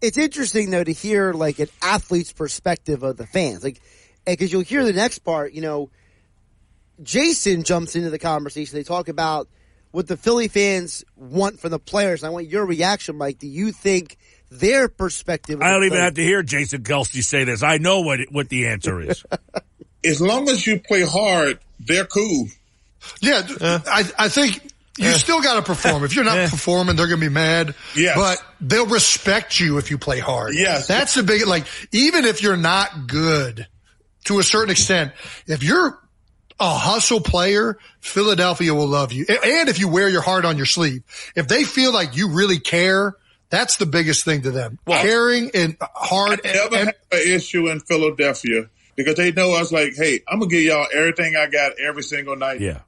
It's 0.00 0.18
interesting 0.18 0.70
though 0.70 0.84
to 0.84 0.92
hear 0.92 1.32
like 1.32 1.58
an 1.60 1.68
athlete's 1.80 2.32
perspective 2.32 3.02
of 3.02 3.16
the 3.16 3.26
fans, 3.26 3.62
like 3.62 3.80
because 4.26 4.52
you'll 4.52 4.62
hear 4.62 4.84
the 4.84 4.92
next 4.92 5.20
part. 5.20 5.52
You 5.52 5.62
know, 5.62 5.90
Jason 7.02 7.62
jumps 7.62 7.96
into 7.96 8.10
the 8.10 8.18
conversation. 8.18 8.76
They 8.76 8.82
talk 8.82 9.08
about 9.08 9.48
what 9.92 10.08
the 10.08 10.16
Philly 10.16 10.48
fans 10.48 11.04
want 11.16 11.60
from 11.60 11.70
the 11.70 11.78
players. 11.78 12.22
And 12.22 12.30
I 12.30 12.32
want 12.32 12.48
your 12.48 12.66
reaction, 12.66 13.16
Mike. 13.16 13.38
Do 13.38 13.46
you 13.46 13.72
think 13.72 14.18
their 14.58 14.88
perspective? 14.88 15.60
I 15.62 15.70
don't 15.70 15.84
even 15.84 15.96
play- 15.96 16.00
have 16.00 16.14
to 16.14 16.22
hear 16.22 16.42
Jason 16.42 16.82
Kelce 16.82 17.22
say 17.22 17.44
this. 17.44 17.62
I 17.62 17.78
know 17.78 18.00
what 18.00 18.20
what 18.30 18.48
the 18.48 18.68
answer 18.68 19.00
is. 19.00 19.24
As 20.04 20.20
long 20.20 20.48
as 20.48 20.66
you 20.66 20.80
play 20.80 21.02
hard, 21.02 21.58
they're 21.78 22.06
cool. 22.06 22.48
Yeah, 23.20 23.42
I, 23.60 24.04
I 24.18 24.28
think 24.28 24.60
you 24.98 25.10
still 25.12 25.40
got 25.40 25.54
to 25.56 25.62
perform. 25.62 26.04
If 26.04 26.14
you're 26.14 26.24
not 26.24 26.50
performing, 26.50 26.96
they're 26.96 27.06
going 27.06 27.20
to 27.20 27.26
be 27.26 27.32
mad. 27.32 27.74
Yes. 27.96 28.16
But 28.16 28.42
they'll 28.60 28.86
respect 28.86 29.58
you 29.58 29.78
if 29.78 29.90
you 29.90 29.98
play 29.98 30.18
hard. 30.18 30.54
Yes. 30.54 30.86
That's 30.86 31.14
the 31.14 31.22
big, 31.22 31.46
like, 31.46 31.66
even 31.92 32.24
if 32.24 32.42
you're 32.42 32.56
not 32.56 33.06
good 33.06 33.66
to 34.24 34.38
a 34.38 34.42
certain 34.42 34.70
extent, 34.70 35.12
if 35.46 35.62
you're 35.62 35.98
a 36.60 36.74
hustle 36.74 37.20
player, 37.20 37.78
Philadelphia 38.00 38.74
will 38.74 38.86
love 38.86 39.12
you. 39.12 39.24
And 39.28 39.68
if 39.68 39.80
you 39.80 39.88
wear 39.88 40.08
your 40.08 40.22
heart 40.22 40.44
on 40.44 40.56
your 40.56 40.66
sleeve, 40.66 41.02
if 41.34 41.48
they 41.48 41.64
feel 41.64 41.92
like 41.92 42.16
you 42.16 42.28
really 42.30 42.58
care, 42.58 43.16
that's 43.52 43.76
the 43.76 43.84
biggest 43.86 44.24
thing 44.24 44.42
to 44.42 44.50
them. 44.50 44.78
Caring 44.86 45.50
and 45.54 45.76
hard. 45.80 46.40
I 46.44 46.52
never 46.52 46.76
and- 46.76 46.86
had 46.86 46.94
an 47.12 47.20
issue 47.28 47.68
in 47.68 47.80
Philadelphia 47.80 48.68
because 48.96 49.14
they 49.16 49.30
know 49.30 49.52
I 49.52 49.60
was 49.60 49.70
like, 49.70 49.92
hey, 49.94 50.20
I'm 50.26 50.38
gonna 50.40 50.50
give 50.50 50.62
y'all 50.62 50.86
everything 50.92 51.36
I 51.36 51.46
got 51.46 51.78
every 51.78 52.02
single 52.02 52.34
night. 52.34 52.60
Yeah. 52.60 52.80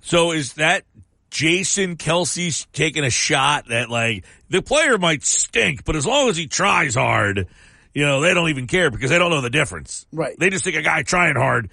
So 0.00 0.30
is 0.32 0.52
that 0.54 0.84
Jason 1.30 1.96
Kelce's 1.96 2.66
taking 2.72 3.02
a 3.04 3.10
shot 3.10 3.66
that 3.68 3.90
like 3.90 4.24
the 4.48 4.62
player 4.62 4.96
might 4.96 5.24
stink, 5.24 5.84
but 5.84 5.96
as 5.96 6.06
long 6.06 6.28
as 6.28 6.36
he 6.36 6.46
tries 6.46 6.94
hard, 6.94 7.48
you 7.92 8.04
know, 8.06 8.20
they 8.20 8.32
don't 8.32 8.50
even 8.50 8.68
care 8.68 8.90
because 8.92 9.10
they 9.10 9.18
don't 9.18 9.30
know 9.30 9.40
the 9.40 9.50
difference. 9.50 10.06
Right. 10.12 10.36
They 10.38 10.50
just 10.50 10.62
think 10.64 10.76
a 10.76 10.82
guy 10.82 11.02
trying 11.02 11.34
hard 11.34 11.68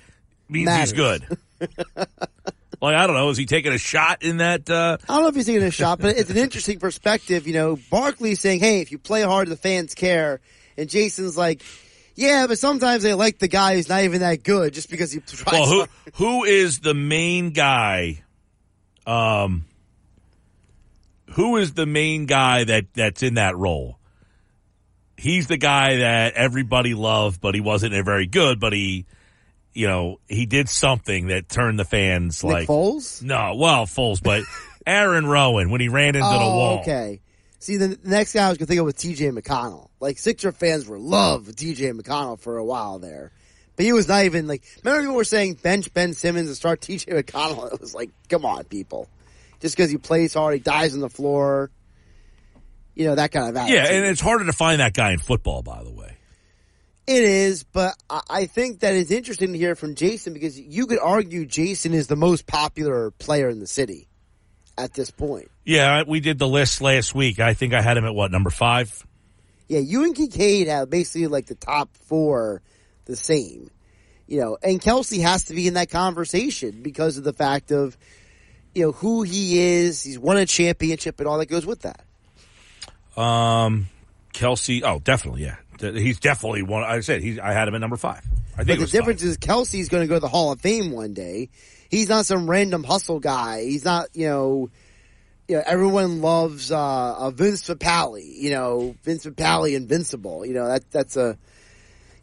means 0.49 0.65
Matters. 0.65 0.89
he's 0.89 0.93
good. 0.97 1.37
like 2.81 2.95
I 2.95 3.05
don't 3.05 3.15
know, 3.15 3.29
is 3.29 3.37
he 3.37 3.45
taking 3.45 3.71
a 3.71 3.77
shot 3.77 4.23
in 4.23 4.37
that 4.37 4.69
uh 4.69 4.97
I 5.07 5.13
don't 5.13 5.21
know 5.21 5.27
if 5.29 5.35
he's 5.35 5.45
taking 5.45 5.63
a 5.63 5.71
shot, 5.71 5.99
but 5.99 6.17
it's 6.17 6.29
an 6.29 6.37
interesting 6.37 6.79
perspective. 6.79 7.47
You 7.47 7.53
know, 7.53 7.79
Barkley's 7.89 8.39
saying, 8.39 8.59
"Hey, 8.59 8.81
if 8.81 8.91
you 8.91 8.97
play 8.97 9.21
hard, 9.21 9.47
the 9.47 9.55
fans 9.55 9.93
care," 9.93 10.41
and 10.77 10.89
Jason's 10.89 11.37
like, 11.37 11.61
"Yeah, 12.15 12.47
but 12.47 12.57
sometimes 12.57 13.03
they 13.03 13.13
like 13.13 13.37
the 13.37 13.47
guy 13.47 13.75
who's 13.75 13.87
not 13.87 14.03
even 14.03 14.21
that 14.21 14.43
good 14.43 14.73
just 14.73 14.89
because 14.89 15.11
he 15.11 15.19
tries." 15.19 15.53
well, 15.53 15.67
who 15.67 15.77
hard." 15.77 15.89
who 16.15 16.43
is 16.43 16.79
the 16.79 16.95
main 16.95 17.51
guy 17.51 18.23
um 19.05 19.65
who 21.31 21.57
is 21.57 21.73
the 21.73 21.85
main 21.85 22.25
guy 22.25 22.63
that 22.63 22.93
that's 22.93 23.23
in 23.23 23.35
that 23.35 23.55
role? 23.55 23.99
He's 25.17 25.45
the 25.45 25.57
guy 25.57 25.97
that 25.97 26.33
everybody 26.33 26.95
loved, 26.95 27.41
but 27.41 27.53
he 27.53 27.61
wasn't 27.61 27.93
very 28.03 28.25
good, 28.25 28.59
but 28.59 28.73
he 28.73 29.05
you 29.73 29.87
know, 29.87 30.19
he 30.27 30.45
did 30.45 30.69
something 30.69 31.27
that 31.27 31.49
turned 31.49 31.79
the 31.79 31.85
fans 31.85 32.43
Nick 32.43 32.53
like 32.53 32.67
Foles? 32.67 33.21
No, 33.23 33.55
well, 33.55 33.85
Foles, 33.85 34.21
but 34.21 34.43
Aaron 34.85 35.25
Rowand 35.25 35.69
when 35.69 35.81
he 35.81 35.89
ran 35.89 36.15
into 36.15 36.19
the 36.19 36.25
oh, 36.25 36.57
wall. 36.57 36.79
okay. 36.79 37.21
See, 37.59 37.77
the 37.77 37.97
next 38.03 38.33
guy 38.33 38.47
I 38.47 38.49
was 38.49 38.57
going 38.57 38.65
to 38.65 38.69
think 38.69 38.79
of 38.79 38.85
was 38.85 38.95
T.J. 38.95 39.29
McConnell. 39.29 39.89
Like 39.99 40.17
Sixer 40.17 40.51
fans 40.51 40.87
were 40.87 40.97
love 40.97 41.55
T.J. 41.55 41.91
McConnell 41.91 42.39
for 42.39 42.57
a 42.57 42.65
while 42.65 42.97
there, 42.97 43.31
but 43.75 43.85
he 43.85 43.93
was 43.93 44.07
not 44.07 44.25
even 44.25 44.47
like. 44.47 44.63
Remember 44.83 45.03
people 45.03 45.15
were 45.15 45.23
saying 45.23 45.55
bench 45.55 45.93
Ben 45.93 46.13
Simmons 46.13 46.47
and 46.47 46.57
start 46.57 46.81
T.J. 46.81 47.11
McConnell. 47.11 47.71
It 47.71 47.79
was 47.79 47.93
like, 47.93 48.09
come 48.29 48.45
on, 48.45 48.63
people. 48.63 49.07
Just 49.59 49.77
because 49.77 49.91
he 49.91 49.97
plays 49.97 50.33
hard, 50.33 50.55
he 50.55 50.59
dies 50.59 50.95
on 50.95 51.01
the 51.01 51.09
floor. 51.09 51.69
You 52.95 53.05
know 53.05 53.15
that 53.15 53.31
kind 53.31 53.47
of 53.47 53.55
attitude. 53.55 53.77
Yeah, 53.77 53.91
and 53.91 54.05
it's 54.07 54.19
harder 54.19 54.45
to 54.45 54.53
find 54.53 54.79
that 54.81 54.93
guy 54.93 55.11
in 55.11 55.19
football, 55.19 55.61
by 55.61 55.83
the 55.83 55.91
way. 55.91 56.00
It 57.11 57.23
is, 57.23 57.63
but 57.63 57.95
I 58.09 58.45
think 58.45 58.79
that 58.79 58.95
it's 58.95 59.11
interesting 59.11 59.51
to 59.51 59.57
hear 59.57 59.75
from 59.75 59.95
Jason 59.95 60.33
because 60.33 60.57
you 60.57 60.87
could 60.87 60.99
argue 60.99 61.45
Jason 61.45 61.93
is 61.93 62.07
the 62.07 62.15
most 62.15 62.47
popular 62.47 63.11
player 63.11 63.49
in 63.49 63.59
the 63.59 63.67
city 63.67 64.07
at 64.77 64.93
this 64.93 65.11
point. 65.11 65.51
Yeah, 65.65 66.03
we 66.07 66.21
did 66.21 66.39
the 66.39 66.47
list 66.47 66.81
last 66.81 67.13
week. 67.13 67.39
I 67.39 67.53
think 67.53 67.73
I 67.73 67.81
had 67.81 67.97
him 67.97 68.05
at 68.05 68.15
what 68.15 68.31
number 68.31 68.49
five. 68.49 69.05
Yeah, 69.67 69.79
you 69.79 70.05
and 70.05 70.15
Kinkead 70.15 70.67
have 70.67 70.89
basically 70.89 71.27
like 71.27 71.47
the 71.47 71.55
top 71.55 71.95
four 71.97 72.61
the 73.05 73.17
same. 73.17 73.69
You 74.27 74.39
know, 74.39 74.57
and 74.63 74.81
Kelce 74.81 75.21
has 75.21 75.43
to 75.45 75.53
be 75.53 75.67
in 75.67 75.73
that 75.73 75.89
conversation 75.89 76.81
because 76.81 77.17
of 77.17 77.25
the 77.25 77.33
fact 77.33 77.73
of, 77.73 77.97
you 78.73 78.83
know, 78.83 78.91
who 78.93 79.23
he 79.23 79.59
is. 79.59 80.01
He's 80.01 80.17
won 80.17 80.37
a 80.37 80.45
championship 80.45 81.19
and 81.19 81.27
all 81.27 81.39
that 81.39 81.47
goes 81.47 81.65
with 81.65 81.81
that. 81.81 82.05
Um, 83.21 83.89
Kelce. 84.33 84.81
Oh, 84.85 84.99
definitely. 84.99 85.43
Yeah, 85.43 85.57
he's 85.81 86.19
definitely 86.19 86.63
one. 86.63 86.83
I 86.83 86.99
said 87.01 87.21
he's. 87.21 87.39
I 87.39 87.53
had 87.53 87.67
him 87.67 87.75
at 87.75 87.81
number 87.81 87.97
five. 87.97 88.25
I 88.57 88.63
think 88.63 88.79
it 88.81 88.85
the 88.85 88.91
difference 88.91 89.23
is 89.23 89.37
Kelce's 89.37 89.89
going 89.89 90.03
to 90.03 90.07
go 90.07 90.15
to 90.15 90.19
the 90.19 90.27
Hall 90.27 90.51
of 90.51 90.61
Fame 90.61 90.91
one 90.91 91.13
day. 91.13 91.49
He's 91.89 92.09
not 92.09 92.25
some 92.25 92.49
random 92.49 92.83
hustle 92.83 93.19
guy. 93.19 93.63
He's 93.63 93.83
not, 93.83 94.09
you 94.13 94.27
know, 94.27 94.69
you 95.47 95.57
know 95.57 95.63
everyone 95.65 96.21
loves 96.21 96.71
uh, 96.71 97.15
uh, 97.17 97.31
Vince 97.31 97.67
Papale. 97.67 98.23
You 98.23 98.51
know, 98.51 98.95
Vince 99.03 99.25
Papale, 99.25 99.75
invincible. 99.75 100.45
You 100.45 100.53
know 100.53 100.67
that 100.67 100.89
that's 100.91 101.17
a, 101.17 101.37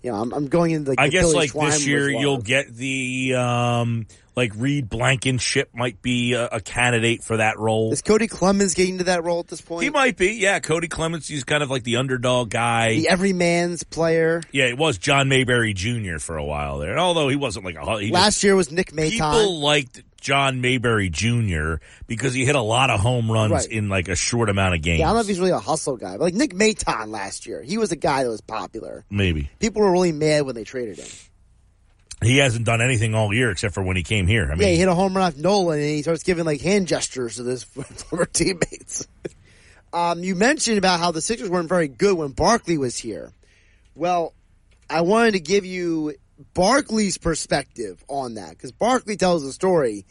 you 0.02 0.12
know, 0.12 0.20
I'm, 0.20 0.32
I'm 0.32 0.46
going 0.48 0.72
into 0.72 0.90
like 0.90 1.00
I 1.00 1.06
the 1.06 1.12
guess 1.12 1.34
like 1.34 1.52
this 1.52 1.86
year 1.86 2.08
you'll 2.08 2.38
get 2.40 2.72
the 2.74 3.34
um 3.34 4.06
like 4.36 4.52
Reed 4.54 4.88
Blankenship 4.88 5.70
might 5.74 6.00
be 6.00 6.34
a, 6.34 6.46
a 6.46 6.60
candidate 6.60 7.24
for 7.24 7.38
that 7.38 7.58
role. 7.58 7.92
Is 7.92 8.02
Kody 8.02 8.30
Clemens 8.30 8.74
getting 8.74 8.98
to 8.98 9.04
that 9.04 9.24
role 9.24 9.40
at 9.40 9.48
this 9.48 9.60
point? 9.60 9.82
He 9.82 9.90
might 9.90 10.16
be. 10.16 10.34
Yeah, 10.34 10.60
Kody 10.60 10.88
Clemens. 10.88 11.26
He's 11.26 11.42
kind 11.42 11.60
of 11.62 11.70
like 11.70 11.82
the 11.82 11.96
underdog 11.96 12.48
guy. 12.50 12.94
the 12.94 13.08
everyman's 13.08 13.82
player. 13.82 14.40
Yeah, 14.52 14.66
it 14.66 14.78
was 14.78 14.96
John 14.96 15.28
Mayberry 15.28 15.74
Jr. 15.74 16.18
for 16.18 16.36
a 16.36 16.44
while 16.44 16.78
there. 16.78 16.96
Although 16.98 17.28
he 17.28 17.34
wasn't 17.36 17.64
like 17.64 17.74
a 17.74 17.98
he 17.98 18.10
just- 18.10 18.14
Last 18.14 18.44
year 18.44 18.54
was 18.54 18.70
Nick 18.70 18.92
Maton. 18.92 19.10
people 19.10 19.58
liked 19.58 20.02
John 20.20 20.60
Mayberry 20.60 21.08
Jr. 21.10 21.76
because 22.06 22.34
he 22.34 22.44
hit 22.44 22.56
a 22.56 22.60
lot 22.60 22.90
of 22.90 23.00
home 23.00 23.30
runs 23.30 23.52
Right. 23.52 23.66
in 23.70 23.88
like 23.88 24.08
a 24.08 24.16
short 24.16 24.48
amount 24.50 24.74
of 24.74 24.82
games. 24.82 24.98
Yeah, 25.00 25.06
I 25.06 25.08
don't 25.10 25.16
know 25.16 25.20
if 25.20 25.28
he's 25.28 25.38
really 25.38 25.52
a 25.52 25.58
hustle 25.58 25.96
guy, 25.96 26.12
but 26.12 26.20
like 26.24 26.34
Nick 26.34 26.54
Maton 26.54 27.08
last 27.10 27.46
year, 27.46 27.62
he 27.62 27.78
was 27.78 27.92
a 27.92 27.96
guy 27.96 28.24
that 28.24 28.28
was 28.30 28.40
popular. 28.40 29.04
Maybe 29.10 29.50
People 29.60 29.82
were 29.82 29.92
really 29.92 30.12
mad 30.12 30.42
when 30.44 30.54
they 30.56 30.64
traded 30.64 30.98
him. 30.98 31.06
he 32.22 32.38
hasn't 32.38 32.66
done 32.66 32.80
anything 32.82 33.14
all 33.14 33.32
year 33.32 33.50
except 33.52 33.74
for 33.74 33.82
when 33.82 33.96
he 33.96 34.02
came 34.02 34.26
here. 34.26 34.46
I 34.50 34.54
mean, 34.56 34.58
yeah, 34.66 34.72
he 34.74 34.76
hit 34.76 34.88
a 34.88 34.94
home 34.94 35.16
run 35.16 35.24
off 35.26 35.36
Nolan, 35.36 35.78
and 35.78 35.88
he 35.88 36.02
starts 36.02 36.24
giving 36.24 36.44
like 36.44 36.60
hand 36.60 36.88
gestures 36.88 37.36
to 37.36 37.44
his 37.44 37.62
former 37.64 38.24
teammates. 38.26 39.06
um, 39.92 40.24
you 40.24 40.34
mentioned 40.34 40.78
about 40.78 40.98
how 40.98 41.12
the 41.12 41.20
Sixers 41.22 41.48
weren't 41.48 41.68
very 41.68 41.86
good 41.88 42.16
when 42.18 42.32
Barkley 42.32 42.76
was 42.76 42.98
here. 42.98 43.30
Well, 43.94 44.34
I 44.90 45.02
wanted 45.02 45.32
to 45.34 45.40
give 45.40 45.64
you 45.64 46.14
Barkley's 46.54 47.18
perspective 47.18 48.02
on 48.08 48.34
that 48.34 48.50
because 48.50 48.72
Barkley 48.72 49.16
tells 49.16 49.44
a 49.44 49.52
story. 49.52 50.06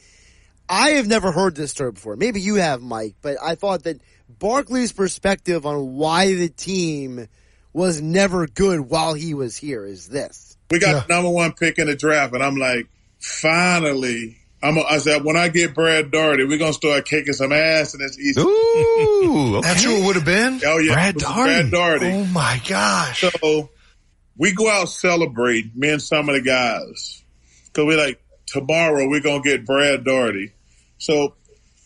I 0.70 0.92
have 0.92 1.08
never 1.08 1.32
heard 1.32 1.56
this 1.56 1.72
story 1.72 1.94
before. 1.94 2.18
Maybe 2.18 2.42
you 2.42 2.56
have, 2.56 2.82
Mike, 2.82 3.16
but 3.22 3.38
I 3.42 3.56
thought 3.56 3.84
that 3.84 4.02
Barkley's 4.28 4.92
perspective 4.92 5.66
on 5.66 5.96
why 5.96 6.34
the 6.34 6.50
team 6.50 7.28
was 7.72 8.02
never 8.02 8.48
good 8.48 8.82
while 8.82 9.14
he 9.14 9.34
was 9.34 9.56
here 9.56 9.86
is 9.86 10.10
this. 10.10 10.58
We 10.70 10.80
got 10.80 11.08
the 11.08 11.14
number 11.14 11.30
one 11.30 11.54
pick 11.54 11.80
in 11.80 11.88
the 11.88 11.96
draft, 11.96 12.34
and 12.34 12.44
I'm 12.44 12.58
like, 12.58 12.88
finally. 13.20 14.38
I'm 14.62 14.76
a, 14.76 14.82
I 14.82 14.98
said, 14.98 15.24
when 15.24 15.38
I 15.38 15.50
get 15.50 15.76
Brad 15.76 16.10
Daugherty, 16.10 16.44
we're 16.44 16.58
gonna 16.58 16.74
start 16.74 17.06
kicking 17.06 17.34
some 17.34 17.52
ass 17.54 17.94
in 17.94 18.00
this 18.02 18.18
East. 18.20 18.40
Ooh, 18.40 19.60
That's 19.64 19.84
who 19.84 19.98
it 19.98 20.06
would 20.06 20.16
have 20.16 20.26
been? 20.26 20.60
Oh 20.66 20.80
yeah, 20.80 20.94
Brad 20.94 21.10
it 21.10 21.16
was 21.16 21.24
Daugherty. 21.24 21.70
Brad 21.70 21.72
Daugherty. 21.72 22.12
Oh 22.12 22.26
my 22.26 22.62
gosh. 22.68 23.22
So 23.22 23.70
we 24.38 24.54
go 24.54 24.70
out 24.70 24.90
celebrate, 24.90 25.76
me 25.76 25.90
and 25.90 26.02
some 26.02 26.30
of 26.30 26.36
the 26.36 26.42
guys. 26.42 27.24
Cause 27.74 27.86
we're 27.86 27.98
like, 27.98 28.22
tomorrow 28.46 29.08
we're 29.08 29.22
going 29.22 29.44
to 29.44 29.50
get 29.50 29.66
Brad 29.66 30.04
Daugherty. 30.04 30.54
So 30.98 31.36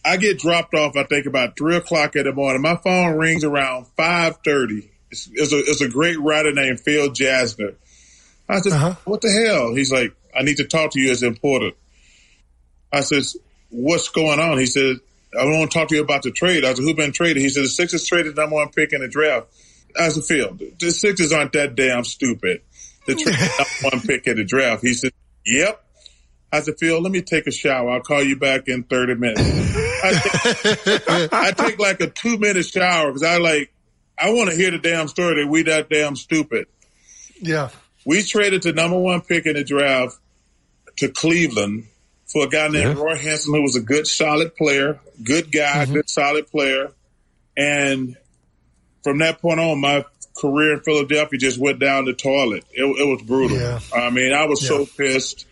I 0.04 0.18
get 0.18 0.40
dropped 0.40 0.74
off, 0.74 0.96
I 0.96 1.04
think 1.04 1.26
about 1.26 1.58
three 1.58 1.76
o'clock 1.76 2.16
in 2.16 2.26
the 2.26 2.34
morning. 2.34 2.62
My 2.62 2.76
phone 2.78 3.18
rings 3.18 3.44
around 3.44 3.88
530. 3.98 4.90
It's, 5.12 5.30
it's 5.34 5.54
a, 5.54 5.58
it's 5.58 5.82
a 5.82 5.90
great 5.90 6.20
writer 6.20 6.52
named 6.54 6.80
Phil 6.80 7.10
Jasner. 7.10 7.76
I 8.48 8.60
said, 8.60 8.74
uh-huh. 8.74 8.96
what 9.06 9.22
the 9.22 9.32
hell? 9.32 9.74
He's 9.76 9.92
like, 9.92 10.14
I 10.38 10.44
need 10.44 10.58
to 10.58 10.66
talk 10.66 10.92
to 10.92 11.00
you. 11.00 11.12
It's 11.12 11.24
important. 11.24 11.76
I 12.92 13.02
says, 13.02 13.38
what's 13.70 14.10
going 14.10 14.40
on? 14.40 14.58
He 14.58 14.66
said, 14.66 14.98
I 15.38 15.46
want 15.46 15.72
to 15.72 15.78
talk 15.78 15.88
to 15.90 15.96
you 15.96 16.02
about 16.02 16.24
the 16.24 16.32
trade. 16.32 16.66
I 16.66 16.74
said, 16.74 16.84
who 16.84 16.94
been 16.94 17.14
traded? 17.14 17.42
He 17.42 17.50
said, 17.50 17.64
the 17.64 17.70
Sixers 17.70 18.06
traded 18.06 18.36
number 18.36 18.56
one 18.56 18.70
pick 18.70 18.92
in 18.92 19.02
the 19.02 19.08
draft. 19.08 19.48
I 20.00 20.10
said, 20.10 20.24
Phil, 20.24 20.58
the 20.80 20.92
Sixers 20.92 21.32
aren't 21.32 21.54
that 21.54 21.76
damn 21.76 22.04
stupid. 22.04 22.62
The 23.08 23.16
trade 23.16 23.36
number 23.84 23.98
one 23.98 24.08
pick 24.08 24.28
in 24.28 24.38
the 24.38 24.44
draft. 24.44 24.82
He 24.82 24.94
said, 24.94 25.12
yep. 25.46 25.84
How's 26.52 26.68
it 26.68 26.78
feel? 26.80 27.02
let 27.02 27.14
me 27.14 27.22
take 27.22 27.48
a 27.48 27.52
shower. 27.52 27.92
I'll 27.92 28.02
call 28.02 28.22
you 28.22 28.36
back 28.36 28.68
in 28.68 28.84
30 28.84 29.16
minutes. 29.16 29.42
I 30.04 30.82
take, 30.94 31.34
I 31.34 31.52
take 31.52 31.80
like 31.80 32.02
a 32.02 32.08
two 32.08 32.38
minute 32.38 32.66
shower 32.66 33.08
because 33.08 33.24
I 33.24 33.38
like, 33.38 33.74
I 34.20 34.32
want 34.32 34.50
to 34.50 34.56
hear 34.56 34.70
the 34.70 34.78
damn 34.78 35.08
story 35.08 35.42
that 35.42 35.50
we 35.50 35.64
that 35.64 35.90
damn 35.90 36.18
stupid. 36.18 36.68
Yeah. 37.40 37.70
We 38.06 38.22
traded 38.24 38.64
the 38.64 38.74
number 38.74 39.00
one 39.00 39.22
pick 39.22 39.46
in 39.46 39.54
the 39.54 39.64
draft 39.64 40.18
to 40.98 41.08
Cleveland 41.10 41.86
for 42.28 42.46
a 42.46 42.50
guy 42.50 42.68
named 42.68 42.98
Roy 42.98 43.16
Hinson, 43.16 43.54
who 43.54 43.62
was 43.62 43.76
a 43.76 43.82
good, 43.82 44.08
solid 44.08 44.56
player, 44.56 45.00
good 45.24 45.52
guy, 45.52 45.86
mm-hmm. 45.86 45.94
good, 45.94 46.10
solid 46.10 46.50
player. 46.52 46.92
And 47.56 48.18
from 49.04 49.20
that 49.20 49.42
point 49.42 49.60
on, 49.60 49.80
my 49.82 50.06
career 50.38 50.74
in 50.74 50.80
Philadelphia 50.80 51.38
just 51.38 51.60
went 51.60 51.80
down 51.80 52.06
the 52.06 52.14
toilet. 52.14 52.64
It, 52.72 52.84
it 52.84 53.06
was 53.06 53.22
brutal. 53.24 53.58
Yeah. 53.58 53.80
I 53.94 54.10
mean, 54.10 54.34
I 54.34 54.46
was 54.46 54.66
so 54.66 54.86
pissed. 54.86 55.46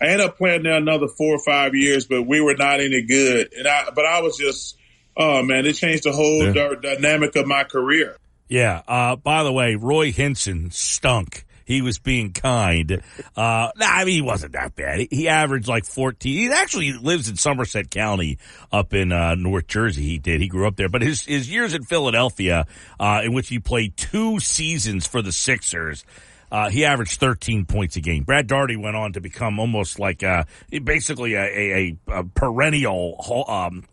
I 0.00 0.08
ended 0.08 0.26
up 0.26 0.36
playing 0.36 0.64
there 0.64 0.74
another 0.74 1.08
four 1.08 1.34
or 1.36 1.42
five 1.42 1.74
years, 1.74 2.06
but 2.06 2.24
we 2.24 2.40
were 2.42 2.54
not 2.54 2.80
any 2.80 3.02
good. 3.02 3.52
And 3.56 3.66
I, 3.66 3.88
but 3.94 4.04
I 4.04 4.20
was 4.20 4.36
just, 4.36 4.76
oh 5.16 5.42
man, 5.42 5.64
it 5.64 5.72
changed 5.72 6.04
the 6.04 6.12
whole 6.12 6.52
dy- 6.52 6.76
dynamic 6.82 7.34
of 7.36 7.46
my 7.46 7.64
career. 7.64 8.18
Yeah. 8.48 8.82
Uh, 8.86 9.16
by 9.16 9.42
the 9.42 9.52
way, 9.52 9.74
Roy 9.74 10.12
Hinson 10.12 10.70
stunk. 10.70 11.45
He 11.66 11.82
was 11.82 11.98
being 11.98 12.32
kind. 12.32 13.02
Uh, 13.36 13.70
nah, 13.76 13.86
I 13.86 14.04
mean, 14.04 14.14
he 14.14 14.22
wasn't 14.22 14.52
that 14.52 14.74
bad. 14.76 15.00
He, 15.00 15.08
he 15.10 15.28
averaged 15.28 15.66
like 15.66 15.84
14. 15.84 16.32
He 16.32 16.48
actually 16.50 16.92
lives 16.92 17.28
in 17.28 17.36
Somerset 17.36 17.90
County 17.90 18.38
up 18.72 18.94
in, 18.94 19.10
uh, 19.12 19.34
North 19.34 19.66
Jersey. 19.66 20.04
He 20.04 20.18
did. 20.18 20.40
He 20.40 20.46
grew 20.48 20.66
up 20.66 20.76
there. 20.76 20.88
But 20.88 21.02
his, 21.02 21.24
his 21.24 21.50
years 21.50 21.74
in 21.74 21.82
Philadelphia, 21.82 22.66
uh, 23.00 23.22
in 23.24 23.34
which 23.34 23.48
he 23.48 23.58
played 23.58 23.96
two 23.96 24.38
seasons 24.38 25.06
for 25.06 25.22
the 25.22 25.32
Sixers, 25.32 26.04
uh, 26.52 26.70
he 26.70 26.84
averaged 26.84 27.18
13 27.18 27.64
points 27.64 27.96
a 27.96 28.00
game. 28.00 28.22
Brad 28.22 28.46
Daugherty 28.46 28.76
went 28.76 28.94
on 28.94 29.12
to 29.14 29.20
become 29.20 29.58
almost 29.58 29.98
like, 29.98 30.22
uh, 30.22 30.44
basically 30.84 31.34
a, 31.34 31.42
a, 31.42 31.98
a, 32.08 32.18
a 32.20 32.24
perennial, 32.24 33.44
um, 33.48 33.84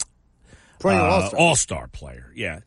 Perennial 0.80 1.06
uh, 1.06 1.10
All-Star. 1.10 1.40
all-star 1.40 1.88
player. 1.88 2.32
Yeah. 2.36 2.60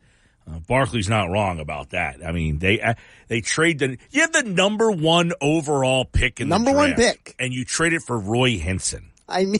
Uh, 0.49 0.59
Barkley's 0.59 1.09
not 1.09 1.29
wrong 1.29 1.59
about 1.59 1.89
that. 1.89 2.25
I 2.25 2.31
mean, 2.31 2.59
they 2.59 2.79
uh, 2.79 2.93
they 3.27 3.41
trade 3.41 3.79
the 3.79 3.97
you 4.11 4.21
have 4.21 4.31
the 4.31 4.43
number 4.43 4.91
one 4.91 5.33
overall 5.41 6.05
pick 6.05 6.39
in 6.39 6.49
the 6.49 6.55
Number 6.55 6.71
the 6.71 6.77
one 6.77 6.93
pick. 6.93 7.35
and 7.37 7.53
you 7.53 7.65
trade 7.65 7.93
it 7.93 8.01
for 8.01 8.17
Roy 8.17 8.57
Hinson. 8.57 9.11
I 9.27 9.45
mean, 9.45 9.59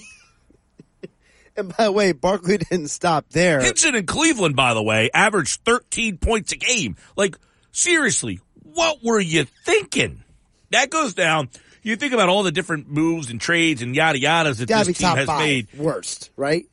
and 1.57 1.75
by 1.75 1.85
the 1.85 1.91
way, 1.91 2.13
Barkley 2.13 2.57
didn't 2.57 2.87
stop 2.87 3.25
there. 3.31 3.59
Hinson 3.59 3.95
in 3.95 4.05
Cleveland, 4.05 4.55
by 4.55 4.73
the 4.73 4.83
way, 4.83 5.09
averaged 5.13 5.61
13 5.65 6.17
points 6.17 6.53
a 6.53 6.57
game. 6.57 6.95
Like 7.15 7.37
seriously, 7.71 8.39
what 8.63 9.03
were 9.03 9.19
you 9.19 9.45
thinking? 9.65 10.23
That 10.71 10.89
goes 10.89 11.13
down. 11.13 11.49
You 11.83 11.95
think 11.95 12.13
about 12.13 12.27
all 12.27 12.43
the 12.43 12.51
different 12.51 12.89
moves 12.89 13.29
and 13.29 13.39
trades 13.39 13.81
and 13.81 13.95
yada 13.95 14.19
yadas 14.19 14.57
that 14.57 14.67
this 14.67 14.97
team 14.97 15.15
has 15.15 15.27
made. 15.27 15.67
worst, 15.73 16.31
right? 16.35 16.65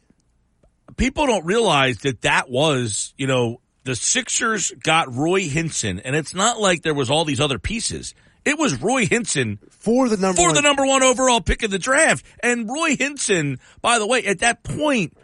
people 0.96 1.26
don't 1.26 1.44
realize 1.44 1.98
that 1.98 2.22
that 2.22 2.50
was, 2.50 3.14
you 3.16 3.26
know, 3.26 3.60
the 3.84 3.94
Sixers 3.94 4.72
got 4.82 5.14
Roy 5.14 5.48
Hinson, 5.48 6.00
and 6.00 6.16
it's 6.16 6.34
not 6.34 6.60
like 6.60 6.82
there 6.82 6.94
was 6.94 7.10
all 7.10 7.24
these 7.24 7.40
other 7.40 7.58
pieces. 7.58 8.14
It 8.44 8.58
was 8.58 8.80
Roy 8.80 9.06
Hinson 9.06 9.58
for 9.70 10.08
the 10.08 10.16
number 10.16 10.36
for 10.36 10.48
one. 10.48 10.54
the 10.54 10.62
number 10.62 10.84
one 10.84 11.02
overall 11.02 11.40
pick 11.40 11.62
of 11.62 11.70
the 11.70 11.78
draft. 11.78 12.24
And 12.42 12.68
Roy 12.68 12.96
Hinson, 12.96 13.58
by 13.80 13.98
the 13.98 14.06
way, 14.06 14.24
at 14.24 14.40
that 14.40 14.62
point, 14.62 15.16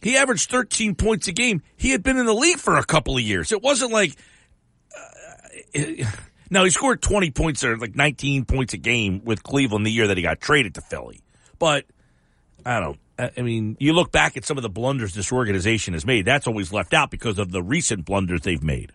he 0.00 0.16
averaged 0.16 0.50
13 0.50 0.94
points 0.94 1.28
a 1.28 1.32
game. 1.32 1.62
He 1.76 1.90
had 1.90 2.02
been 2.02 2.18
in 2.18 2.26
the 2.26 2.34
league 2.34 2.58
for 2.58 2.76
a 2.76 2.84
couple 2.84 3.16
of 3.16 3.22
years. 3.22 3.52
It 3.52 3.62
wasn't 3.62 3.92
like, 3.92 4.16
uh, 5.76 6.04
now 6.50 6.64
he 6.64 6.70
scored 6.70 7.02
20 7.02 7.30
points 7.32 7.64
or 7.64 7.76
like 7.76 7.94
19 7.94 8.44
points 8.46 8.72
a 8.72 8.78
game 8.78 9.22
with 9.24 9.42
Cleveland 9.42 9.84
the 9.84 9.90
year 9.90 10.06
that 10.06 10.16
he 10.16 10.22
got 10.22 10.40
traded 10.40 10.74
to 10.76 10.80
Philly. 10.80 11.20
But 11.58 11.84
I 12.64 12.80
don't, 12.80 12.98
I 13.18 13.30
I 13.36 13.42
mean, 13.42 13.76
you 13.80 13.92
look 13.92 14.12
back 14.12 14.36
at 14.36 14.44
some 14.44 14.56
of 14.56 14.62
the 14.62 14.68
blunders 14.68 15.14
this 15.14 15.32
organization 15.32 15.94
has 15.94 16.04
made. 16.04 16.24
That's 16.24 16.46
always 16.46 16.72
left 16.72 16.94
out 16.94 17.10
because 17.10 17.38
of 17.38 17.50
the 17.50 17.62
recent 17.62 18.04
blunders 18.04 18.42
they've 18.42 18.62
made. 18.62 18.92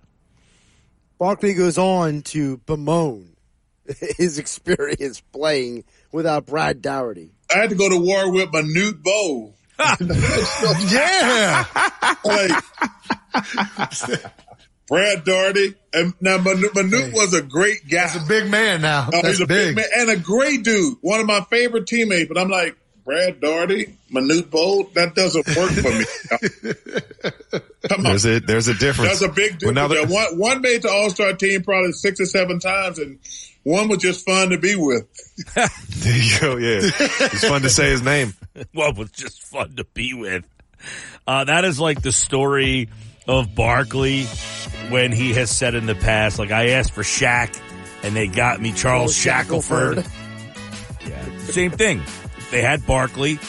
Barkley 1.18 1.54
goes 1.54 1.78
on 1.78 2.22
to 2.24 2.58
bemoan 2.66 3.36
his 4.18 4.40
experience 4.40 5.22
playing 5.32 5.84
without 6.12 6.46
Brad 6.46 6.82
Daugherty. 6.82 7.32
I 7.54 7.60
had 7.60 7.70
to 7.72 7.76
go 7.76 7.90
to 7.90 7.98
war 7.98 8.32
with 8.32 8.52
Manute 8.52 9.02
Bol. 9.04 9.56
yeah. 10.92 11.66
like, 12.26 12.64
Brad 14.88 15.24
Daugherty. 15.24 15.76
And 15.94 16.14
now 16.20 16.38
Manute, 16.38 16.74
Manute 16.74 17.14
was 17.14 17.34
a 17.34 17.42
great 17.42 17.88
guy. 17.90 18.08
He's 18.08 18.24
a 18.24 18.28
big 18.28 18.50
man 18.52 18.82
now. 18.82 19.08
Uh, 19.08 19.12
That's 19.12 19.28
he's 19.28 19.42
a 19.42 19.48
big. 19.48 19.76
man 19.76 19.86
and 19.98 20.10
a 20.10 20.18
great 20.18 20.64
dude. 20.64 20.98
One 21.02 21.20
of 21.20 21.26
my 21.26 21.42
favorite 21.50 21.88
teammates. 21.88 22.28
But 22.28 22.38
I'm 22.38 22.50
like, 22.50 22.78
Brad 23.10 23.40
Daugherty, 23.42 23.96
Manute 24.14 24.52
Bol, 24.52 24.84
that 24.94 25.16
doesn't 25.16 25.48
work 25.58 25.72
for 25.72 25.92
me. 25.92 26.06
Come 27.90 27.98
on. 27.98 28.04
There's 28.04 28.26
a 28.26 28.40
there's 28.40 28.68
a 28.68 28.76
difference. 28.76 29.20
That's 29.20 29.24
a 29.24 29.34
big 29.34 29.54
Well, 29.64 29.74
difference. 29.74 29.76
now 29.76 29.88
that- 29.88 30.10
one, 30.10 30.38
one 30.38 30.62
made 30.62 30.84
the 30.84 30.90
All 30.92 31.10
Star 31.10 31.34
team 31.34 31.64
probably 31.64 31.92
six 31.94 32.20
or 32.20 32.26
seven 32.28 32.60
times, 32.60 33.00
and 33.00 33.18
one 33.64 33.88
was 33.90 33.98
just 33.98 34.24
fun 34.28 34.52
to 34.52 34.60
be 34.60 34.76
with. 34.76 35.08
There 35.56 36.16
you 36.18 36.40
go. 36.40 36.58
Yeah, 36.58 36.80
it's 36.84 37.48
fun 37.48 37.64
to 37.64 37.70
say 37.72 37.90
his 37.90 38.04
name. 38.04 38.34
well, 38.76 38.90
it 38.92 38.98
was 38.98 39.10
just 39.12 39.42
fun 39.42 39.76
to 39.78 39.86
be 39.86 40.14
with. 40.14 40.46
Uh, 41.26 41.46
that 41.46 41.66
is 41.66 41.80
like 41.80 42.04
the 42.04 42.12
story 42.12 42.90
of 43.28 43.56
Barkley 43.56 44.26
when 44.90 45.12
he 45.12 45.34
has 45.34 45.50
said 45.50 45.74
in 45.74 45.88
the 45.88 45.96
past, 45.96 46.38
like 46.38 46.52
I 46.52 46.70
asked 46.70 46.92
for 46.94 47.02
Shaq 47.02 47.60
and 48.04 48.16
they 48.16 48.28
got 48.28 48.62
me 48.62 48.72
Charles 48.72 49.14
Shackleford. 49.16 50.08
yeah, 51.08 51.38
same 51.48 51.72
thing. 51.72 52.02
They 52.52 52.62
had 52.62 52.86
Barkley. 52.86 53.40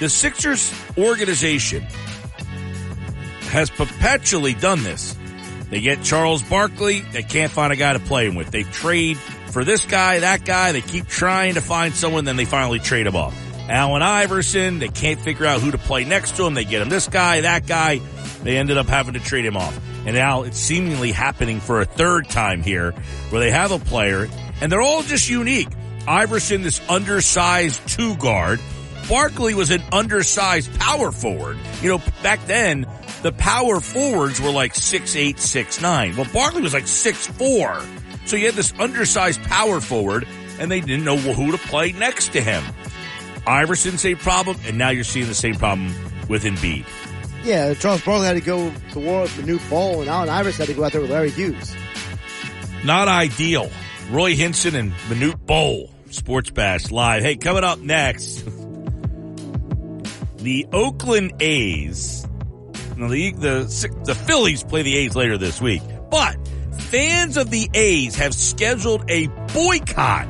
The 0.00 0.08
Sixers 0.08 0.72
organization 0.98 1.82
has 3.50 3.70
perpetually 3.70 4.54
done 4.54 4.82
this. 4.82 5.16
They 5.70 5.80
get 5.80 6.02
Charles 6.02 6.42
Barkley. 6.42 7.00
They 7.00 7.22
can't 7.22 7.50
find 7.50 7.72
a 7.72 7.76
guy 7.76 7.94
to 7.94 7.98
play 7.98 8.26
him 8.26 8.34
with. 8.34 8.50
They 8.50 8.64
trade 8.64 9.16
for 9.16 9.64
this 9.64 9.86
guy, 9.86 10.18
that 10.20 10.44
guy. 10.44 10.72
They 10.72 10.80
keep 10.80 11.06
trying 11.06 11.54
to 11.54 11.60
find 11.60 11.94
someone, 11.94 12.24
then 12.24 12.36
they 12.36 12.44
finally 12.44 12.80
trade 12.80 13.06
him 13.06 13.16
off. 13.16 13.34
Allen 13.68 14.02
Iverson, 14.02 14.78
they 14.78 14.88
can't 14.88 15.18
figure 15.18 15.46
out 15.46 15.60
who 15.60 15.70
to 15.70 15.78
play 15.78 16.04
next 16.04 16.36
to 16.36 16.44
him. 16.44 16.54
They 16.54 16.64
get 16.64 16.82
him 16.82 16.90
this 16.90 17.08
guy, 17.08 17.42
that 17.42 17.66
guy. 17.66 18.00
They 18.42 18.58
ended 18.58 18.76
up 18.76 18.86
having 18.86 19.14
to 19.14 19.20
trade 19.20 19.46
him 19.46 19.56
off. 19.56 19.78
And 20.04 20.14
now 20.14 20.42
it's 20.42 20.58
seemingly 20.58 21.12
happening 21.12 21.60
for 21.60 21.80
a 21.80 21.86
third 21.86 22.28
time 22.28 22.62
here 22.62 22.92
where 23.30 23.40
they 23.40 23.50
have 23.50 23.72
a 23.72 23.78
player 23.78 24.28
and 24.60 24.70
they're 24.70 24.82
all 24.82 25.02
just 25.02 25.30
unique. 25.30 25.68
Iverson, 26.06 26.62
this 26.62 26.80
undersized 26.88 27.86
two 27.88 28.16
guard. 28.16 28.60
Barkley 29.08 29.54
was 29.54 29.70
an 29.70 29.82
undersized 29.92 30.72
power 30.78 31.12
forward. 31.12 31.58
You 31.82 31.90
know, 31.90 32.02
back 32.22 32.44
then, 32.46 32.86
the 33.22 33.32
power 33.32 33.80
forwards 33.80 34.40
were 34.40 34.50
like 34.50 34.74
six 34.74 35.16
eight, 35.16 35.38
six 35.38 35.80
nine. 35.80 36.16
Well, 36.16 36.26
Barkley 36.32 36.62
was 36.62 36.74
like 36.74 36.86
six 36.86 37.26
four. 37.26 37.82
So 38.26 38.36
you 38.36 38.46
had 38.46 38.54
this 38.54 38.72
undersized 38.78 39.42
power 39.42 39.80
forward, 39.80 40.26
and 40.58 40.70
they 40.70 40.80
didn't 40.80 41.04
know 41.04 41.16
who 41.16 41.52
to 41.52 41.58
play 41.58 41.92
next 41.92 42.32
to 42.32 42.40
him. 42.40 42.64
Iverson, 43.46 43.98
same 43.98 44.16
problem, 44.16 44.56
and 44.66 44.78
now 44.78 44.88
you're 44.88 45.04
seeing 45.04 45.26
the 45.26 45.34
same 45.34 45.56
problem 45.56 45.94
with 46.28 46.44
Embiid. 46.44 46.86
Yeah, 47.44 47.74
Charles 47.74 48.02
Barkley 48.02 48.26
had 48.26 48.34
to 48.34 48.40
go 48.40 48.72
to 48.92 48.98
war 48.98 49.22
with 49.22 49.32
Manute 49.32 49.68
Bol, 49.68 50.00
and 50.00 50.08
Allen 50.08 50.30
Iverson 50.30 50.66
had 50.66 50.68
to 50.68 50.74
go 50.74 50.84
out 50.84 50.92
there 50.92 51.02
with 51.02 51.10
Larry 51.10 51.30
Hughes. 51.30 51.74
Not 52.84 53.06
ideal. 53.08 53.70
Roy 54.10 54.34
Hinson 54.34 54.74
and 54.74 54.92
Manute 55.08 55.44
Bol. 55.46 55.90
Sports 56.14 56.50
Bash 56.50 56.90
Live. 56.90 57.22
Hey, 57.22 57.36
coming 57.36 57.64
up 57.64 57.80
next, 57.80 58.44
the 60.38 60.66
Oakland 60.72 61.34
A's. 61.40 62.26
The, 62.96 63.32
the, 63.32 64.02
the 64.04 64.14
Phillies 64.14 64.62
play 64.62 64.82
the 64.82 64.96
A's 64.98 65.16
later 65.16 65.36
this 65.36 65.60
week, 65.60 65.82
but 66.10 66.36
fans 66.78 67.36
of 67.36 67.50
the 67.50 67.68
A's 67.74 68.14
have 68.16 68.32
scheduled 68.34 69.10
a 69.10 69.26
boycott. 69.52 70.28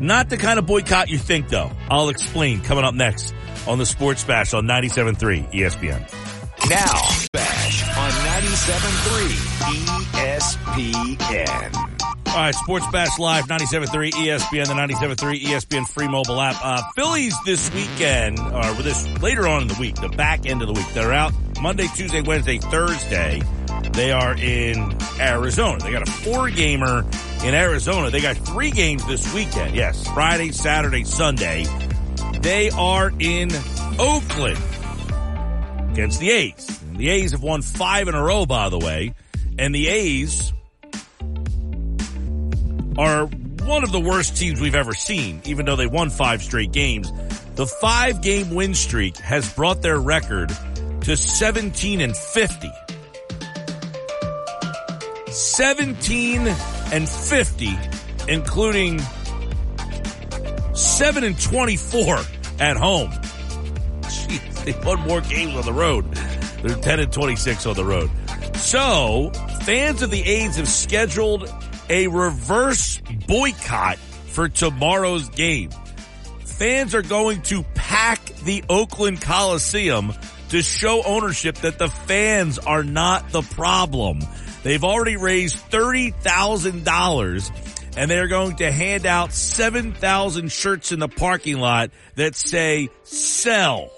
Not 0.00 0.28
the 0.28 0.36
kind 0.36 0.58
of 0.58 0.66
boycott 0.66 1.08
you 1.08 1.18
think 1.18 1.48
though. 1.48 1.70
I'll 1.88 2.08
explain 2.08 2.62
coming 2.62 2.82
up 2.84 2.94
next 2.94 3.32
on 3.68 3.78
the 3.78 3.86
Sports 3.86 4.24
Bash 4.24 4.52
on 4.54 4.66
97.3 4.66 5.52
ESPN. 5.52 6.00
Now, 6.68 7.08
Bash 7.32 7.82
on 7.96 8.10
97.3 8.10 9.52
ESPN. 10.18 11.91
All 12.32 12.38
right, 12.38 12.54
Sports 12.54 12.86
Bash 12.90 13.18
Live, 13.18 13.44
97.3 13.44 14.10
ESPN, 14.12 14.66
the 14.66 14.72
97.3 14.72 15.42
ESPN 15.42 15.86
free 15.86 16.08
mobile 16.08 16.40
app. 16.40 16.56
Uh, 16.64 16.82
Phillies 16.96 17.36
this 17.44 17.70
weekend, 17.74 18.38
or 18.38 18.72
this 18.82 19.06
later 19.20 19.46
on 19.46 19.60
in 19.60 19.68
the 19.68 19.76
week, 19.78 19.96
the 19.96 20.08
back 20.08 20.46
end 20.46 20.62
of 20.62 20.68
the 20.68 20.72
week. 20.72 20.86
They're 20.94 21.12
out 21.12 21.34
Monday, 21.60 21.88
Tuesday, 21.94 22.22
Wednesday, 22.22 22.56
Thursday. 22.56 23.42
They 23.92 24.12
are 24.12 24.34
in 24.34 24.96
Arizona. 25.20 25.78
They 25.80 25.92
got 25.92 26.08
a 26.08 26.10
four 26.10 26.48
gamer 26.48 27.04
in 27.44 27.54
Arizona. 27.54 28.08
They 28.08 28.22
got 28.22 28.38
three 28.38 28.70
games 28.70 29.06
this 29.06 29.34
weekend. 29.34 29.76
Yes, 29.76 30.08
Friday, 30.08 30.52
Saturday, 30.52 31.04
Sunday. 31.04 31.66
They 32.40 32.70
are 32.70 33.12
in 33.18 33.50
Oakland 33.98 34.58
against 35.90 36.18
the 36.18 36.30
A's. 36.30 36.80
The 36.96 37.10
A's 37.10 37.32
have 37.32 37.42
won 37.42 37.60
five 37.60 38.08
in 38.08 38.14
a 38.14 38.22
row, 38.22 38.46
by 38.46 38.70
the 38.70 38.78
way. 38.78 39.12
And 39.58 39.74
the 39.74 39.88
A's 39.88 40.50
are 42.98 43.26
one 43.26 43.84
of 43.84 43.92
the 43.92 44.00
worst 44.00 44.36
teams 44.36 44.60
we've 44.60 44.74
ever 44.74 44.94
seen, 44.94 45.40
even 45.44 45.66
though 45.66 45.76
they 45.76 45.86
won 45.86 46.10
five 46.10 46.42
straight 46.42 46.72
games. 46.72 47.12
The 47.54 47.66
five 47.66 48.22
game 48.22 48.54
win 48.54 48.74
streak 48.74 49.16
has 49.18 49.52
brought 49.52 49.82
their 49.82 49.98
record 49.98 50.50
to 51.02 51.16
17 51.16 52.00
and 52.00 52.16
50. 52.16 52.70
17 55.28 56.46
and 56.92 57.08
50, 57.08 57.78
including 58.28 59.00
7 60.74 61.24
and 61.24 61.40
24 61.40 62.18
at 62.60 62.76
home. 62.76 63.10
Jeez, 64.02 64.64
they 64.64 64.86
won 64.86 65.00
more 65.00 65.20
games 65.22 65.54
on 65.54 65.64
the 65.64 65.72
road. 65.72 66.10
They're 66.62 66.76
10 66.76 67.00
and 67.00 67.12
26 67.12 67.66
on 67.66 67.74
the 67.74 67.84
road. 67.84 68.10
So, 68.56 69.30
fans 69.62 70.02
of 70.02 70.10
the 70.10 70.22
A's 70.22 70.56
have 70.56 70.68
scheduled 70.68 71.52
a 71.88 72.08
reverse 72.08 73.00
boycott 73.26 73.98
for 73.98 74.48
tomorrow's 74.48 75.28
game. 75.30 75.70
Fans 76.44 76.94
are 76.94 77.02
going 77.02 77.42
to 77.42 77.64
pack 77.74 78.24
the 78.44 78.62
Oakland 78.68 79.20
Coliseum 79.20 80.12
to 80.50 80.62
show 80.62 81.02
ownership 81.02 81.56
that 81.56 81.78
the 81.78 81.88
fans 81.88 82.58
are 82.58 82.84
not 82.84 83.30
the 83.30 83.42
problem. 83.42 84.20
They've 84.62 84.84
already 84.84 85.16
raised 85.16 85.56
$30,000 85.70 87.96
and 87.96 88.10
they're 88.10 88.28
going 88.28 88.56
to 88.56 88.70
hand 88.70 89.06
out 89.06 89.32
7,000 89.32 90.52
shirts 90.52 90.92
in 90.92 91.00
the 91.00 91.08
parking 91.08 91.58
lot 91.58 91.90
that 92.14 92.34
say 92.34 92.90
sell. 93.02 93.90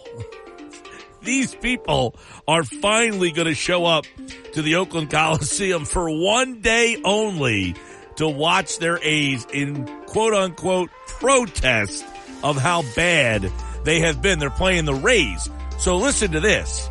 These 1.24 1.54
people 1.54 2.14
are 2.46 2.64
finally 2.64 3.32
going 3.32 3.46
to 3.46 3.54
show 3.54 3.86
up 3.86 4.04
to 4.52 4.62
the 4.62 4.76
Oakland 4.76 5.10
Coliseum 5.10 5.84
for 5.84 6.10
one 6.10 6.60
day 6.60 7.00
only 7.04 7.74
to 8.16 8.28
watch 8.28 8.78
their 8.78 8.98
A's 9.02 9.46
in 9.52 9.86
quote 10.06 10.34
unquote 10.34 10.90
protest 11.06 12.04
of 12.42 12.56
how 12.56 12.82
bad 12.94 13.50
they 13.84 14.00
have 14.00 14.20
been. 14.20 14.38
They're 14.38 14.50
playing 14.50 14.84
the 14.84 14.94
Rays. 14.94 15.48
So 15.78 15.96
listen 15.96 16.32
to 16.32 16.40
this. 16.40 16.88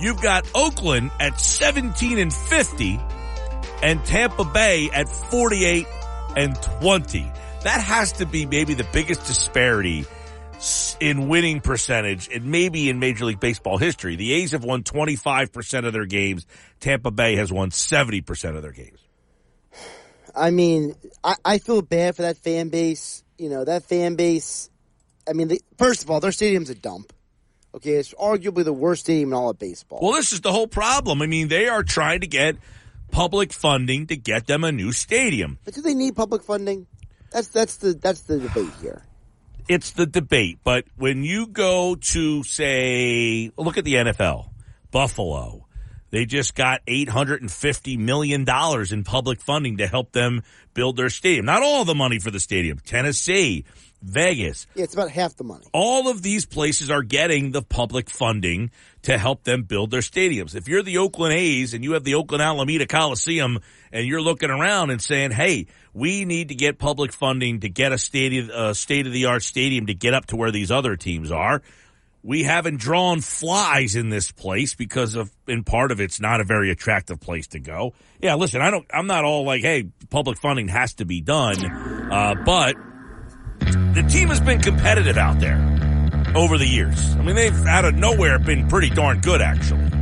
You've 0.00 0.22
got 0.22 0.48
Oakland 0.54 1.10
at 1.18 1.40
17 1.40 2.18
and 2.18 2.32
50 2.32 3.00
and 3.82 4.04
Tampa 4.04 4.44
Bay 4.44 4.88
at 4.90 5.08
48 5.08 5.86
and 6.36 6.54
20. 6.80 7.32
That 7.64 7.80
has 7.80 8.12
to 8.12 8.26
be 8.26 8.46
maybe 8.46 8.74
the 8.74 8.86
biggest 8.92 9.26
disparity 9.26 10.06
in 11.00 11.28
winning 11.28 11.60
percentage 11.60 12.28
and 12.28 12.44
maybe 12.46 12.90
in 12.90 12.98
Major 12.98 13.24
League 13.24 13.40
Baseball 13.40 13.78
history. 13.78 14.16
The 14.16 14.32
A's 14.34 14.52
have 14.52 14.64
won 14.64 14.82
25% 14.82 15.86
of 15.86 15.92
their 15.92 16.06
games. 16.06 16.46
Tampa 16.80 17.10
Bay 17.10 17.36
has 17.36 17.52
won 17.52 17.70
70% 17.70 18.56
of 18.56 18.62
their 18.62 18.72
games. 18.72 19.00
I 20.36 20.50
mean, 20.50 20.94
I, 21.22 21.34
I 21.44 21.58
feel 21.58 21.82
bad 21.82 22.16
for 22.16 22.22
that 22.22 22.36
fan 22.36 22.68
base. 22.68 23.24
You 23.38 23.48
know, 23.48 23.64
that 23.64 23.84
fan 23.84 24.16
base. 24.16 24.70
I 25.28 25.32
mean, 25.32 25.48
they, 25.48 25.58
first 25.76 26.02
of 26.02 26.10
all, 26.10 26.20
their 26.20 26.32
stadium's 26.32 26.70
a 26.70 26.74
dump. 26.74 27.12
Okay, 27.74 27.92
it's 27.92 28.14
arguably 28.14 28.64
the 28.64 28.72
worst 28.72 29.02
stadium 29.02 29.30
in 29.30 29.34
all 29.34 29.50
of 29.50 29.58
baseball. 29.58 30.00
Well, 30.02 30.12
this 30.12 30.32
is 30.32 30.40
the 30.40 30.52
whole 30.52 30.66
problem. 30.66 31.22
I 31.22 31.26
mean, 31.26 31.48
they 31.48 31.68
are 31.68 31.82
trying 31.82 32.20
to 32.20 32.26
get 32.26 32.56
public 33.10 33.52
funding 33.52 34.06
to 34.06 34.16
get 34.16 34.46
them 34.46 34.64
a 34.64 34.72
new 34.72 34.90
stadium. 34.92 35.58
But 35.64 35.74
do 35.74 35.82
they 35.82 35.94
need 35.94 36.16
public 36.16 36.42
funding? 36.42 36.86
That's 37.30 37.48
that's 37.48 37.76
the 37.76 37.92
that's 37.92 38.22
the 38.22 38.38
debate 38.38 38.72
here. 38.80 39.04
It's 39.68 39.90
the 39.90 40.06
debate, 40.06 40.60
but 40.64 40.86
when 40.96 41.24
you 41.24 41.46
go 41.46 41.94
to 41.94 42.42
say, 42.42 43.50
look 43.56 43.76
at 43.76 43.84
the 43.84 43.94
NFL, 43.94 44.48
Buffalo, 44.90 45.66
they 46.10 46.24
just 46.24 46.54
got 46.54 46.84
$850 46.86 47.98
million 47.98 48.46
in 48.90 49.04
public 49.04 49.40
funding 49.42 49.76
to 49.76 49.86
help 49.86 50.12
them 50.12 50.42
build 50.72 50.96
their 50.96 51.10
stadium. 51.10 51.44
Not 51.44 51.62
all 51.62 51.84
the 51.84 51.94
money 51.94 52.18
for 52.18 52.30
the 52.30 52.40
stadium. 52.40 52.78
Tennessee 52.78 53.66
Vegas. 54.00 54.66
Yeah, 54.74 54.84
it's 54.84 54.94
about 54.94 55.10
half 55.10 55.36
the 55.36 55.44
money. 55.44 55.66
All 55.72 56.08
of 56.08 56.22
these 56.22 56.46
places 56.46 56.90
are 56.90 57.02
getting 57.02 57.50
the 57.50 57.62
public 57.62 58.08
funding 58.08 58.70
to 59.02 59.18
help 59.18 59.44
them 59.44 59.64
build 59.64 59.90
their 59.90 60.00
stadiums. 60.00 60.54
If 60.54 60.68
you're 60.68 60.82
the 60.82 60.98
Oakland 60.98 61.34
A's 61.34 61.74
and 61.74 61.84
you 61.84 61.92
have 61.92 62.04
the 62.04 62.14
Oakland 62.14 62.42
Alameda 62.42 62.86
Coliseum 62.86 63.58
and 63.92 64.06
you're 64.06 64.22
looking 64.22 64.50
around 64.50 64.90
and 64.90 65.00
saying, 65.00 65.30
"Hey, 65.30 65.66
we 65.92 66.24
need 66.24 66.48
to 66.48 66.54
get 66.54 66.78
public 66.78 67.12
funding 67.12 67.60
to 67.60 67.68
get 67.68 67.92
a 67.92 67.98
stadium, 67.98 68.50
a 68.50 68.74
state 68.74 69.06
of 69.06 69.12
the 69.12 69.26
art 69.26 69.42
stadium 69.42 69.86
to 69.86 69.94
get 69.94 70.14
up 70.14 70.26
to 70.26 70.36
where 70.36 70.50
these 70.50 70.70
other 70.70 70.96
teams 70.96 71.30
are." 71.30 71.62
We 72.22 72.42
haven't 72.42 72.80
drawn 72.80 73.20
flies 73.20 73.94
in 73.94 74.10
this 74.10 74.32
place 74.32 74.74
because 74.74 75.14
of, 75.14 75.30
in 75.46 75.62
part 75.62 75.92
of 75.92 76.00
it's 76.00 76.20
not 76.20 76.40
a 76.40 76.44
very 76.44 76.70
attractive 76.70 77.20
place 77.20 77.46
to 77.48 77.60
go. 77.60 77.94
Yeah, 78.20 78.34
listen, 78.34 78.60
I 78.60 78.70
don't, 78.70 78.84
I'm 78.92 79.06
not 79.06 79.24
all 79.24 79.44
like, 79.44 79.62
hey, 79.62 79.88
public 80.10 80.38
funding 80.38 80.66
has 80.68 80.94
to 80.94 81.04
be 81.04 81.20
done, 81.20 81.64
uh, 81.64 82.34
but 82.44 82.74
the 83.60 84.06
team 84.10 84.28
has 84.28 84.40
been 84.40 84.60
competitive 84.60 85.16
out 85.16 85.38
there 85.38 85.78
over 86.34 86.58
the 86.58 86.66
years. 86.66 87.14
I 87.14 87.22
mean, 87.22 87.36
they've 87.36 87.66
out 87.66 87.84
of 87.84 87.94
nowhere 87.94 88.38
been 88.38 88.68
pretty 88.68 88.90
darn 88.90 89.20
good, 89.20 89.40
actually. 89.40 89.97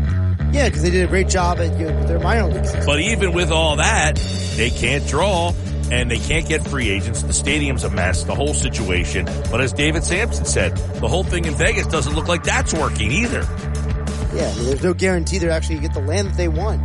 Yeah, 0.57 0.71
because 0.71 0.83
they 0.83 0.91
did 0.91 1.05
a 1.05 1.07
great 1.07 1.29
job 1.29 1.59
at 1.59 1.79
you 1.79 1.85
know, 1.85 2.07
their 2.07 2.19
minor 2.19 2.47
leagues. 2.47 2.73
But 2.87 2.99
even 3.01 3.35
with 3.35 3.51
all 3.51 3.77
that, 3.77 4.17
they 4.57 4.71
can't 4.71 5.07
draw 5.07 5.53
and 5.91 6.11
they 6.11 6.19
can't 6.19 6.49
get 6.49 6.67
free 6.67 6.89
agents. 6.89 7.23
The 7.23 7.35
stadium's 7.35 7.85
a 7.85 7.91
mess, 7.91 8.25
the 8.25 8.35
whole 8.35 8.55
situation. 8.55 9.27
But 9.51 9.61
as 9.61 9.75
David 9.75 10.03
Samson 10.03 10.47
said, 10.47 10.75
the 10.75 11.09
whole 11.09 11.25
thing 11.25 11.45
in 11.45 11.55
Vegas 11.57 11.87
doesn't 11.89 12.15
look 12.15 12.27
like 12.27 12.43
that's 12.43 12.73
working 12.73 13.13
either. 13.13 13.43
Yeah, 14.35 14.51
I 14.51 14.55
mean, 14.57 14.65
there's 14.65 14.83
no 14.83 14.95
guarantee 14.95 15.37
they're 15.37 15.51
actually 15.51 15.77
going 15.77 15.89
to 15.89 15.95
get 15.95 16.01
the 16.03 16.09
land 16.09 16.29
that 16.29 16.37
they 16.39 16.49
want. 16.49 16.81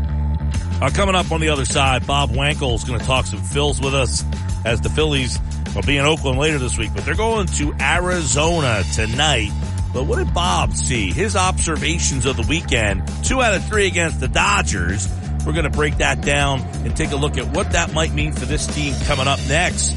Uh, 0.82 0.90
coming 0.90 1.16
up 1.16 1.32
on 1.32 1.40
the 1.40 1.48
other 1.48 1.64
side, 1.64 2.06
Bob 2.06 2.32
Wankel 2.32 2.76
is 2.76 2.84
going 2.84 3.00
to 3.00 3.06
talk 3.06 3.26
some 3.26 3.40
Phils 3.40 3.82
with 3.82 3.96
us 3.96 4.26
as 4.66 4.82
the 4.82 4.90
Phillies 4.90 5.40
will 5.74 5.84
be 5.84 5.96
in 5.96 6.06
Oakland 6.06 6.38
later 6.38 6.58
this 6.58 6.78
week, 6.78 6.92
but 6.94 7.06
they're 7.06 7.16
going 7.16 7.48
to 7.48 7.74
Arizona 7.80 8.84
tonight. 8.94 9.52
But 9.94 10.06
what 10.06 10.20
did 10.20 10.34
Bob 10.34 10.74
see? 10.74 11.12
His 11.12 11.36
observations 11.36 12.26
of 12.26 12.38
the 12.38 12.46
weekend, 12.48 13.08
two 13.24 13.42
out 13.42 13.54
of 13.54 13.66
three 13.66 13.88
against 13.88 14.20
the 14.20 14.28
Dodgers. 14.28 15.08
We're 15.46 15.54
going 15.54 15.66
to 15.66 15.70
break 15.70 15.98
that 15.98 16.22
down 16.22 16.62
and 16.86 16.96
take 16.96 17.12
a 17.12 17.16
look 17.16 17.38
at 17.38 17.48
what 17.56 17.72
that 17.72 17.94
might 17.94 18.14
mean 18.14 18.32
for 18.32 18.46
this 18.46 18.68
team 18.68 18.94
coming 19.06 19.28
up 19.28 19.40
next 19.48 19.92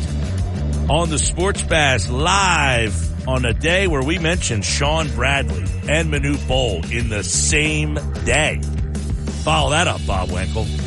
on 0.89 1.09
the 1.09 1.19
Sports 1.19 1.63
Bash 1.63 2.09
live 2.09 3.29
on 3.29 3.45
a 3.45 3.55
day 3.55 3.87
where 3.87 4.03
we 4.03 4.19
mentioned 4.19 4.65
Shawn 4.65 5.11
Bradley 5.15 5.65
and 5.89 6.13
Manute 6.13 6.47
Bol 6.47 6.85
in 6.91 7.09
the 7.09 7.25
same 7.25 7.95
day. 8.25 8.61
Follow 9.43 9.71
that 9.71 9.89
up, 9.89 10.05
Bob 10.07 10.29
Wankel. 10.29 10.84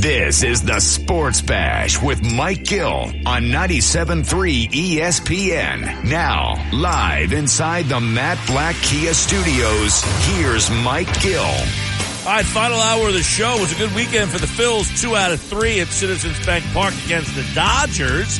This 0.00 0.44
is 0.44 0.62
the 0.62 0.78
Sports 0.78 1.42
Bash 1.42 2.00
with 2.00 2.22
Mike 2.22 2.62
Gill 2.62 3.10
on 3.26 3.50
97.3 3.50 4.70
ESPN. 4.70 6.04
Now, 6.04 6.54
live 6.72 7.32
inside 7.32 7.86
the 7.86 7.98
Matt 7.98 8.38
Blatt 8.46 8.76
Kia 8.76 9.12
Studios, 9.12 10.00
here's 10.28 10.70
Mike 10.70 11.12
Gill. 11.20 11.42
All 11.42 12.26
right, 12.26 12.44
final 12.46 12.78
hour 12.78 13.08
of 13.08 13.14
the 13.14 13.24
show 13.24 13.56
was 13.58 13.72
a 13.72 13.74
good 13.74 13.92
weekend 13.96 14.30
for 14.30 14.38
the 14.38 14.46
Phils. 14.46 15.02
Two 15.02 15.16
out 15.16 15.32
of 15.32 15.40
three 15.40 15.80
at 15.80 15.88
Citizens 15.88 16.46
Bank 16.46 16.64
Park 16.72 16.94
against 17.04 17.34
the 17.34 17.44
Dodgers. 17.52 18.38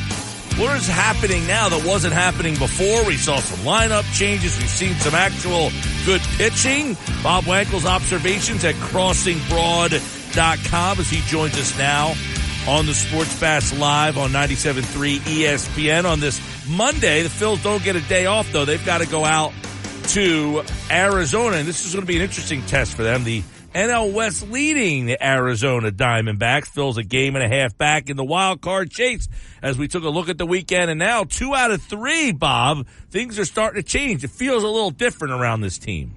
What 0.57 0.77
is 0.77 0.87
happening 0.87 1.45
now 1.45 1.67
that 1.67 1.85
wasn't 1.85 2.13
happening 2.13 2.55
before? 2.55 3.03
We 3.05 3.17
saw 3.17 3.39
some 3.39 3.65
lineup 3.65 4.09
changes. 4.13 4.57
We've 4.57 4.69
seen 4.69 4.93
some 4.95 5.13
actual 5.13 5.71
good 6.05 6.21
pitching. 6.37 6.95
Bob 7.21 7.43
Wankel's 7.43 7.85
observations 7.85 8.63
at 8.63 8.75
crossingbroad.com 10.29 10.99
as 10.99 11.09
he 11.09 11.21
joins 11.21 11.57
us 11.57 11.77
now 11.77 12.13
on 12.67 12.85
the 12.85 12.93
Sports 12.93 13.39
Bash 13.39 13.73
Live 13.77 14.17
on 14.17 14.31
97.3 14.31 15.17
ESPN 15.19 16.05
on 16.05 16.19
this 16.19 16.39
Monday. 16.67 17.23
The 17.23 17.29
Phils 17.29 17.61
don't 17.63 17.83
get 17.83 17.95
a 17.95 18.01
day 18.01 18.25
off 18.25 18.51
though. 18.51 18.65
They've 18.65 18.85
got 18.85 18.99
to 18.99 19.07
go 19.07 19.25
out 19.25 19.53
to 20.09 20.63
Arizona 20.89 21.57
and 21.57 21.67
this 21.67 21.85
is 21.85 21.93
going 21.93 22.05
to 22.05 22.07
be 22.07 22.17
an 22.17 22.23
interesting 22.23 22.61
test 22.65 22.95
for 22.95 23.03
them. 23.03 23.23
The 23.23 23.43
NL 23.73 24.13
West 24.13 24.49
leading 24.49 25.05
the 25.05 25.23
Arizona 25.23 25.91
Diamondbacks. 25.91 26.67
Phil's 26.67 26.97
a 26.97 27.03
game 27.03 27.35
and 27.35 27.43
a 27.43 27.47
half 27.47 27.77
back 27.77 28.09
in 28.09 28.17
the 28.17 28.23
wild 28.23 28.61
card 28.61 28.89
chase 28.89 29.27
as 29.61 29.77
we 29.77 29.87
took 29.87 30.03
a 30.03 30.09
look 30.09 30.29
at 30.29 30.37
the 30.37 30.45
weekend. 30.45 30.89
And 30.89 30.99
now 30.99 31.23
two 31.23 31.53
out 31.53 31.71
of 31.71 31.81
three, 31.81 32.31
Bob. 32.31 32.87
Things 33.11 33.37
are 33.37 33.45
starting 33.45 33.81
to 33.81 33.87
change. 33.87 34.23
It 34.23 34.31
feels 34.31 34.63
a 34.63 34.67
little 34.67 34.91
different 34.91 35.33
around 35.35 35.61
this 35.61 35.77
team. 35.77 36.15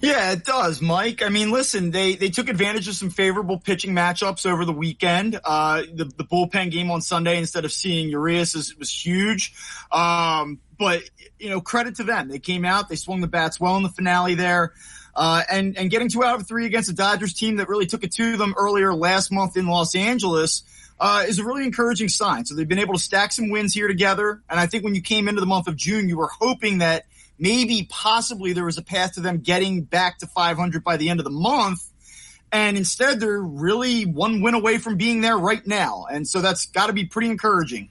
Yeah, 0.00 0.32
it 0.32 0.44
does, 0.44 0.80
Mike. 0.80 1.22
I 1.22 1.28
mean, 1.28 1.50
listen, 1.50 1.90
they, 1.90 2.14
they 2.14 2.30
took 2.30 2.48
advantage 2.48 2.86
of 2.88 2.94
some 2.94 3.10
favorable 3.10 3.58
pitching 3.58 3.92
matchups 3.92 4.46
over 4.46 4.64
the 4.64 4.72
weekend. 4.72 5.40
Uh, 5.44 5.82
the, 5.92 6.04
the 6.04 6.24
bullpen 6.24 6.70
game 6.70 6.90
on 6.90 7.00
Sunday 7.00 7.38
instead 7.38 7.64
of 7.64 7.72
seeing 7.72 8.08
Urias 8.08 8.54
is, 8.54 8.76
was 8.76 8.90
huge. 8.90 9.54
Um, 9.90 10.60
but, 10.78 11.02
you 11.38 11.50
know, 11.50 11.60
credit 11.60 11.96
to 11.96 12.04
them. 12.04 12.28
They 12.28 12.38
came 12.38 12.64
out, 12.64 12.88
they 12.88 12.96
swung 12.96 13.20
the 13.20 13.26
bats 13.26 13.58
well 13.58 13.76
in 13.76 13.82
the 13.82 13.88
finale 13.88 14.34
there. 14.34 14.72
Uh, 15.16 15.42
and, 15.50 15.76
and 15.76 15.90
getting 15.90 16.08
two 16.08 16.22
out 16.22 16.40
of 16.40 16.46
three 16.46 16.66
against 16.66 16.88
a 16.88 16.94
Dodgers 16.94 17.34
team 17.34 17.56
that 17.56 17.68
really 17.68 17.86
took 17.86 18.04
it 18.04 18.12
to 18.12 18.36
them 18.36 18.54
earlier 18.56 18.94
last 18.94 19.32
month 19.32 19.56
in 19.56 19.66
Los 19.66 19.96
Angeles, 19.96 20.62
uh, 21.00 21.24
is 21.26 21.40
a 21.40 21.44
really 21.44 21.64
encouraging 21.64 22.08
sign. 22.08 22.44
So 22.44 22.54
they've 22.54 22.68
been 22.68 22.78
able 22.78 22.94
to 22.94 23.00
stack 23.00 23.32
some 23.32 23.50
wins 23.50 23.74
here 23.74 23.88
together. 23.88 24.42
And 24.48 24.60
I 24.60 24.66
think 24.66 24.84
when 24.84 24.94
you 24.94 25.02
came 25.02 25.26
into 25.26 25.40
the 25.40 25.46
month 25.46 25.66
of 25.66 25.74
June, 25.74 26.08
you 26.08 26.16
were 26.18 26.30
hoping 26.38 26.78
that 26.78 27.06
maybe 27.38 27.86
possibly 27.88 28.52
there 28.52 28.64
was 28.64 28.78
a 28.78 28.82
path 28.82 29.14
to 29.14 29.20
them 29.20 29.38
getting 29.38 29.82
back 29.82 30.18
to 30.18 30.26
500 30.26 30.82
by 30.82 30.96
the 30.96 31.08
end 31.08 31.20
of 31.20 31.24
the 31.24 31.30
month. 31.30 31.84
And 32.50 32.76
instead 32.76 33.20
they're 33.20 33.40
really 33.40 34.04
one 34.04 34.40
win 34.40 34.54
away 34.54 34.78
from 34.78 34.96
being 34.96 35.20
there 35.20 35.36
right 35.36 35.64
now. 35.66 36.06
And 36.10 36.26
so 36.26 36.40
that's 36.40 36.66
got 36.66 36.86
to 36.86 36.92
be 36.92 37.04
pretty 37.04 37.28
encouraging. 37.28 37.90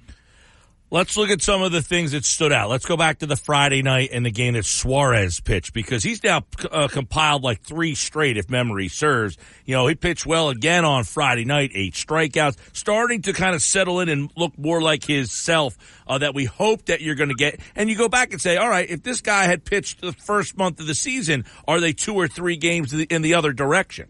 Let's 0.90 1.18
look 1.18 1.30
at 1.30 1.42
some 1.42 1.64
of 1.64 1.74
the 1.74 1.82
things 1.82 2.14
that 2.14 2.24
stood 2.24 2.54
out. 2.54 2.70
Let's 2.70 2.86
go 2.86 2.96
back 2.96 3.20
to 3.20 3.26
the 3.26 3.36
Friday 3.36 3.82
night 3.82 4.12
and 4.14 4.26
the 4.26 4.32
game 4.32 4.54
that 4.54 4.64
Suarez 4.64 5.42
pitched 5.42 5.74
because 5.74 6.02
he's 6.02 6.24
now 6.24 6.46
uh, 6.72 6.88
compiled 6.88 7.44
like 7.44 7.62
three 7.62 7.94
straight, 7.94 8.38
if 8.38 8.50
memory 8.50 8.88
serves. 8.88 9.38
You 9.66 9.76
know, 9.76 9.88
he 9.88 9.96
pitched 9.96 10.26
well 10.26 10.48
again 10.48 10.86
on 10.86 11.04
Friday 11.04 11.44
night, 11.44 11.72
eight 11.74 11.94
strikeouts, 11.94 12.56
starting 12.72 13.24
to 13.24 13.34
kind 13.34 13.54
of 13.54 13.62
settle 13.62 14.00
in 14.00 14.08
and 14.08 14.32
look 14.38 14.58
more 14.58 14.82
like 14.82 15.04
his 15.04 15.30
self 15.34 15.78
uh, 16.08 16.20
that 16.20 16.34
we 16.34 16.46
hope 16.46 16.86
that 16.86 17.02
you're 17.02 17.16
going 17.16 17.32
to 17.32 17.36
get. 17.36 17.60
And 17.76 17.90
you 17.90 17.98
go 17.98 18.08
back 18.08 18.32
and 18.32 18.42
say, 18.42 18.56
all 18.56 18.70
right, 18.70 18.90
if 18.90 19.04
this 19.04 19.20
guy 19.20 19.44
had 19.44 19.66
pitched 19.66 20.00
the 20.00 20.14
first 20.14 20.58
month 20.58 20.80
of 20.80 20.88
the 20.88 20.96
season, 20.96 21.44
are 21.68 21.82
they 21.82 21.92
two 21.92 22.16
or 22.16 22.30
three 22.30 22.56
games 22.56 22.94
in 22.94 23.22
the 23.22 23.34
other 23.34 23.52
direction? 23.52 24.08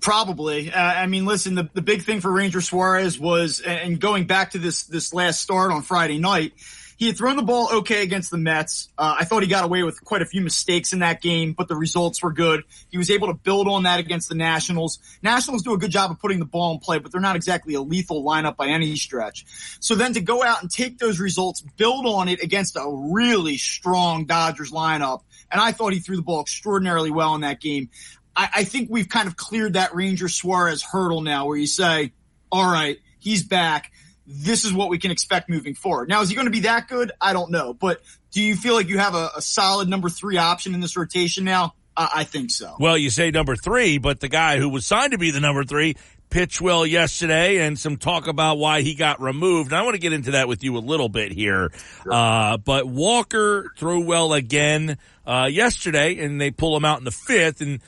Probably. 0.00 0.72
Uh, 0.72 0.80
I 0.80 1.06
mean, 1.06 1.24
listen, 1.24 1.54
the, 1.54 1.68
the 1.72 1.82
big 1.82 2.02
thing 2.02 2.20
for 2.20 2.30
Ranger 2.30 2.60
Suarez 2.60 3.18
was, 3.18 3.60
and 3.60 4.00
going 4.00 4.26
back 4.26 4.52
to 4.52 4.58
this, 4.58 4.84
this 4.84 5.12
last 5.12 5.40
start 5.40 5.72
on 5.72 5.82
Friday 5.82 6.18
night, 6.18 6.52
he 6.96 7.06
had 7.08 7.16
thrown 7.18 7.36
the 7.36 7.42
ball 7.42 7.68
okay 7.78 8.02
against 8.02 8.30
the 8.30 8.38
Mets. 8.38 8.88
Uh, 8.96 9.16
I 9.20 9.24
thought 9.24 9.42
he 9.42 9.48
got 9.48 9.64
away 9.64 9.82
with 9.82 10.02
quite 10.02 10.22
a 10.22 10.26
few 10.26 10.40
mistakes 10.40 10.94
in 10.94 11.00
that 11.00 11.20
game, 11.20 11.52
but 11.52 11.68
the 11.68 11.76
results 11.76 12.22
were 12.22 12.32
good. 12.32 12.62
He 12.88 12.96
was 12.96 13.10
able 13.10 13.28
to 13.28 13.34
build 13.34 13.68
on 13.68 13.82
that 13.82 14.00
against 14.00 14.30
the 14.30 14.34
Nationals. 14.34 14.98
Nationals 15.22 15.62
do 15.62 15.74
a 15.74 15.78
good 15.78 15.90
job 15.90 16.10
of 16.10 16.18
putting 16.18 16.38
the 16.38 16.46
ball 16.46 16.72
in 16.72 16.78
play, 16.78 16.98
but 16.98 17.12
they're 17.12 17.20
not 17.20 17.36
exactly 17.36 17.74
a 17.74 17.82
lethal 17.82 18.24
lineup 18.24 18.56
by 18.56 18.68
any 18.68 18.96
stretch. 18.96 19.44
So 19.80 19.94
then 19.94 20.14
to 20.14 20.22
go 20.22 20.42
out 20.42 20.62
and 20.62 20.70
take 20.70 20.98
those 20.98 21.20
results, 21.20 21.60
build 21.60 22.06
on 22.06 22.28
it 22.28 22.42
against 22.42 22.76
a 22.76 22.88
really 23.12 23.58
strong 23.58 24.24
Dodgers 24.24 24.70
lineup, 24.70 25.20
and 25.50 25.60
I 25.60 25.72
thought 25.72 25.92
he 25.92 25.98
threw 25.98 26.16
the 26.16 26.22
ball 26.22 26.40
extraordinarily 26.40 27.10
well 27.10 27.34
in 27.34 27.42
that 27.42 27.60
game. 27.60 27.90
I, 28.36 28.48
I 28.56 28.64
think 28.64 28.90
we've 28.90 29.08
kind 29.08 29.26
of 29.26 29.36
cleared 29.36 29.72
that 29.72 29.94
Ranger 29.94 30.28
Suarez 30.28 30.82
hurdle 30.82 31.22
now 31.22 31.46
where 31.46 31.56
you 31.56 31.66
say, 31.66 32.12
all 32.52 32.70
right, 32.70 32.98
he's 33.18 33.42
back. 33.42 33.92
This 34.26 34.64
is 34.64 34.72
what 34.72 34.88
we 34.88 34.98
can 34.98 35.10
expect 35.10 35.48
moving 35.48 35.74
forward. 35.74 36.08
Now, 36.08 36.20
is 36.20 36.28
he 36.28 36.34
going 36.34 36.46
to 36.46 36.52
be 36.52 36.60
that 36.60 36.88
good? 36.88 37.12
I 37.20 37.32
don't 37.32 37.50
know. 37.50 37.72
But 37.72 38.02
do 38.32 38.42
you 38.42 38.56
feel 38.56 38.74
like 38.74 38.88
you 38.88 38.98
have 38.98 39.14
a, 39.14 39.30
a 39.36 39.42
solid 39.42 39.88
number 39.88 40.10
three 40.10 40.36
option 40.36 40.74
in 40.74 40.80
this 40.80 40.96
rotation 40.96 41.44
now? 41.44 41.74
I, 41.96 42.08
I 42.16 42.24
think 42.24 42.50
so. 42.50 42.76
Well, 42.78 42.98
you 42.98 43.08
say 43.10 43.30
number 43.30 43.56
three, 43.56 43.98
but 43.98 44.20
the 44.20 44.28
guy 44.28 44.58
who 44.58 44.68
was 44.68 44.84
signed 44.84 45.12
to 45.12 45.18
be 45.18 45.30
the 45.30 45.40
number 45.40 45.64
three 45.64 45.94
pitched 46.28 46.60
well 46.60 46.84
yesterday 46.84 47.58
and 47.58 47.78
some 47.78 47.96
talk 47.96 48.26
about 48.26 48.58
why 48.58 48.82
he 48.82 48.96
got 48.96 49.20
removed. 49.20 49.70
And 49.70 49.78
I 49.78 49.82
want 49.82 49.94
to 49.94 50.00
get 50.00 50.12
into 50.12 50.32
that 50.32 50.48
with 50.48 50.64
you 50.64 50.76
a 50.76 50.80
little 50.80 51.08
bit 51.08 51.30
here. 51.30 51.70
Sure. 52.02 52.12
Uh, 52.12 52.56
but 52.56 52.86
Walker 52.86 53.70
threw 53.76 54.04
well 54.04 54.32
again, 54.32 54.98
uh, 55.24 55.48
yesterday 55.50 56.18
and 56.18 56.40
they 56.40 56.50
pull 56.50 56.76
him 56.76 56.84
out 56.84 56.98
in 56.98 57.04
the 57.04 57.12
fifth 57.12 57.60
and 57.60 57.80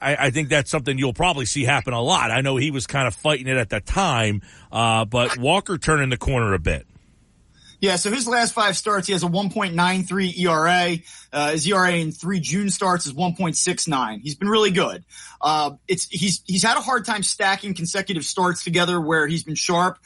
I, 0.00 0.16
I, 0.16 0.30
think 0.30 0.48
that's 0.48 0.70
something 0.70 0.96
you'll 0.98 1.12
probably 1.12 1.46
see 1.46 1.64
happen 1.64 1.92
a 1.92 2.00
lot. 2.00 2.30
I 2.30 2.40
know 2.40 2.56
he 2.56 2.70
was 2.70 2.86
kind 2.86 3.06
of 3.06 3.14
fighting 3.14 3.46
it 3.46 3.56
at 3.56 3.68
the 3.68 3.80
time, 3.80 4.42
uh, 4.72 5.04
but 5.04 5.38
Walker 5.38 5.78
turning 5.78 6.08
the 6.08 6.16
corner 6.16 6.54
a 6.54 6.58
bit. 6.58 6.86
Yeah, 7.80 7.96
so 7.96 8.10
his 8.10 8.28
last 8.28 8.52
five 8.52 8.76
starts, 8.76 9.06
he 9.06 9.14
has 9.14 9.22
a 9.22 9.26
1.93 9.26 10.38
ERA. 10.38 10.98
Uh, 11.32 11.50
his 11.52 11.66
ERA 11.66 11.92
in 11.92 12.12
three 12.12 12.38
June 12.38 12.68
starts 12.68 13.06
is 13.06 13.14
1.69. 13.14 14.20
He's 14.22 14.34
been 14.34 14.50
really 14.50 14.70
good. 14.70 15.02
Uh, 15.40 15.72
it's 15.88 16.06
he's 16.06 16.42
he's 16.46 16.62
had 16.62 16.76
a 16.76 16.82
hard 16.82 17.06
time 17.06 17.22
stacking 17.22 17.72
consecutive 17.72 18.24
starts 18.24 18.64
together 18.64 19.00
where 19.00 19.26
he's 19.26 19.44
been 19.44 19.54
sharp. 19.54 19.98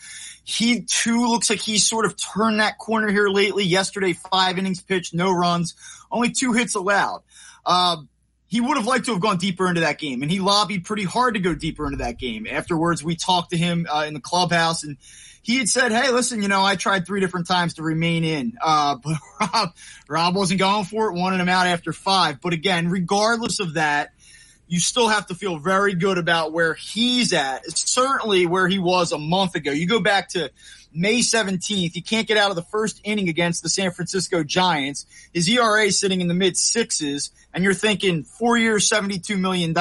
He 0.45 0.83
too 0.83 1.27
looks 1.27 1.51
like 1.51 1.59
he's 1.59 1.85
sort 1.85 2.05
of 2.05 2.15
turned 2.17 2.61
that 2.61 2.79
corner 2.79 3.11
here 3.11 3.29
lately. 3.29 3.65
Yesterday, 3.65 4.13
five 4.13 4.57
innings 4.57 4.81
pitched, 4.81 5.13
no 5.13 5.33
runs, 5.33 5.75
only 6.13 6.31
two 6.31 6.53
hits 6.53 6.77
allowed. 6.77 7.23
Uh, 7.67 7.97
he 8.55 8.60
would 8.60 8.76
have 8.76 8.86
liked 8.86 9.07
to 9.07 9.10
have 9.10 9.20
gone 9.20 9.36
deeper 9.36 9.68
into 9.68 9.81
that 9.81 9.99
game, 9.99 10.23
and 10.23 10.31
he 10.31 10.39
lobbied 10.39 10.84
pretty 10.84 11.02
hard 11.02 11.34
to 11.34 11.41
go 11.41 11.57
deeper 11.57 11.86
into 11.86 11.99
that 11.99 12.20
game. 12.20 12.47
Afterwards, 12.49 13.02
we 13.02 13.16
talked 13.16 13.50
to 13.50 13.57
him 13.57 13.84
uh, 13.92 14.05
in 14.07 14.15
the 14.15 14.20
clubhouse, 14.20 14.84
and 14.84 14.97
he 15.42 15.58
had 15.58 15.68
said, 15.68 15.91
"Hey, 15.91 16.12
listen, 16.12 16.41
you 16.41 16.47
know, 16.47 16.62
I 16.62 16.76
tried 16.76 17.05
three 17.05 17.18
different 17.18 17.49
times 17.49 17.74
to 17.74 17.83
remain 17.83 18.23
in, 18.23 18.52
uh, 18.62 18.94
but 19.02 19.16
Rob, 19.41 19.74
Rob 20.08 20.36
wasn't 20.36 20.60
going 20.60 20.84
for 20.84 21.08
it, 21.08 21.18
wanted 21.18 21.41
him 21.41 21.49
out 21.49 21.66
after 21.66 21.92
five. 21.92 22.41
But 22.41 22.52
again, 22.52 22.89
regardless 22.89 23.58
of 23.58 23.74
that, 23.74 24.12
you 24.68 24.78
still 24.78 25.08
have 25.08 25.26
to 25.26 25.34
feel 25.34 25.58
very 25.58 25.97
good 25.97 26.16
about 26.16 26.52
where 26.52 26.74
he's 26.74 27.33
at. 27.33 27.68
certainly 27.76 28.47
where 28.47 28.68
he 28.68 28.78
was 28.78 29.10
a 29.10 29.18
month 29.18 29.57
ago. 29.57 29.73
You 29.73 29.89
go 29.89 29.99
back 29.99 30.28
to 30.28 30.52
May 30.95 31.19
17th. 31.19 31.93
He 31.93 32.01
can't 32.01 32.27
get 32.27 32.37
out 32.37 32.51
of 32.51 32.57
the 32.57 32.63
first 32.63 33.01
inning 33.05 33.29
against 33.29 33.63
the 33.63 33.69
San 33.69 33.91
Francisco 33.91 34.45
Giants. 34.45 35.07
His 35.33 35.49
ERA 35.49 35.91
sitting 35.91 36.21
in 36.21 36.29
the 36.29 36.35
mid 36.35 36.57
sixes, 36.57 37.31
and 37.53 37.65
you're 37.65 37.75
thinking 37.75 38.23
four 38.23 38.57
years, 38.57 38.89
$72 38.89 39.39
million. 39.39 39.75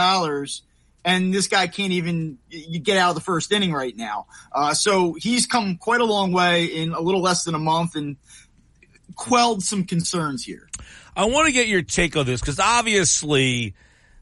And 1.06 1.33
this 1.33 1.48
guy 1.48 1.67
can't 1.67 1.92
even 1.92 2.38
get 2.82 2.98
out 2.98 3.09
of 3.09 3.16
the 3.16 3.22
first 3.22 3.51
inning 3.51 3.74
right 3.74 3.95
now. 3.95 4.25
Uh, 4.51 4.74
so 4.74 5.14
he's 5.14 5.45
come 5.45 5.77
quite 5.77 6.01
a 6.01 6.06
long 6.06 6.32
way 6.32 6.66
in 6.66 6.93
a 6.93 7.01
little 7.01 7.22
less 7.22 7.43
than 7.43 7.56
a 7.56 7.59
month 7.59 7.95
and 7.95 8.16
quelled 9.16 9.61
some 9.64 9.83
concerns 9.83 10.43
here. 10.43 10.69
I 11.16 11.25
want 11.25 11.48
to 11.48 11.51
get 11.51 11.67
your 11.67 11.82
take 11.82 12.16
on 12.16 12.25
this 12.25 12.40
because 12.40 12.59
obviously 12.59 13.75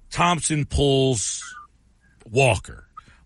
Thomson 0.09 0.65
pulls 0.65 1.43
Walker. 2.29 2.80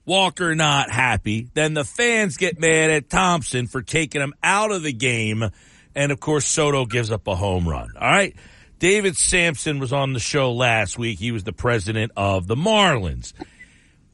Walker 0.05 0.53
not 0.55 0.91
happy. 0.91 1.49
Then 1.53 1.73
the 1.73 1.83
fans 1.83 2.37
get 2.37 2.59
mad 2.59 2.91
at 2.91 3.09
Thomson 3.09 3.67
for 3.67 3.81
taking 3.81 4.21
him 4.21 4.33
out 4.43 4.71
of 4.71 4.83
the 4.83 4.93
game. 4.93 5.49
And 5.95 6.11
of 6.11 6.19
course, 6.19 6.45
Soto 6.45 6.85
gives 6.85 7.11
up 7.11 7.27
a 7.27 7.35
home 7.35 7.67
run. 7.67 7.91
All 7.99 8.07
right. 8.07 8.35
David 8.77 9.15
Samson 9.15 9.79
was 9.79 9.93
on 9.93 10.13
the 10.13 10.19
show 10.19 10.51
last 10.51 10.97
week. 10.99 11.17
He 11.17 11.31
was 11.31 11.43
the 11.43 11.53
president 11.53 12.11
of 12.15 12.45
the 12.45 12.55
Marlins. 12.55 13.33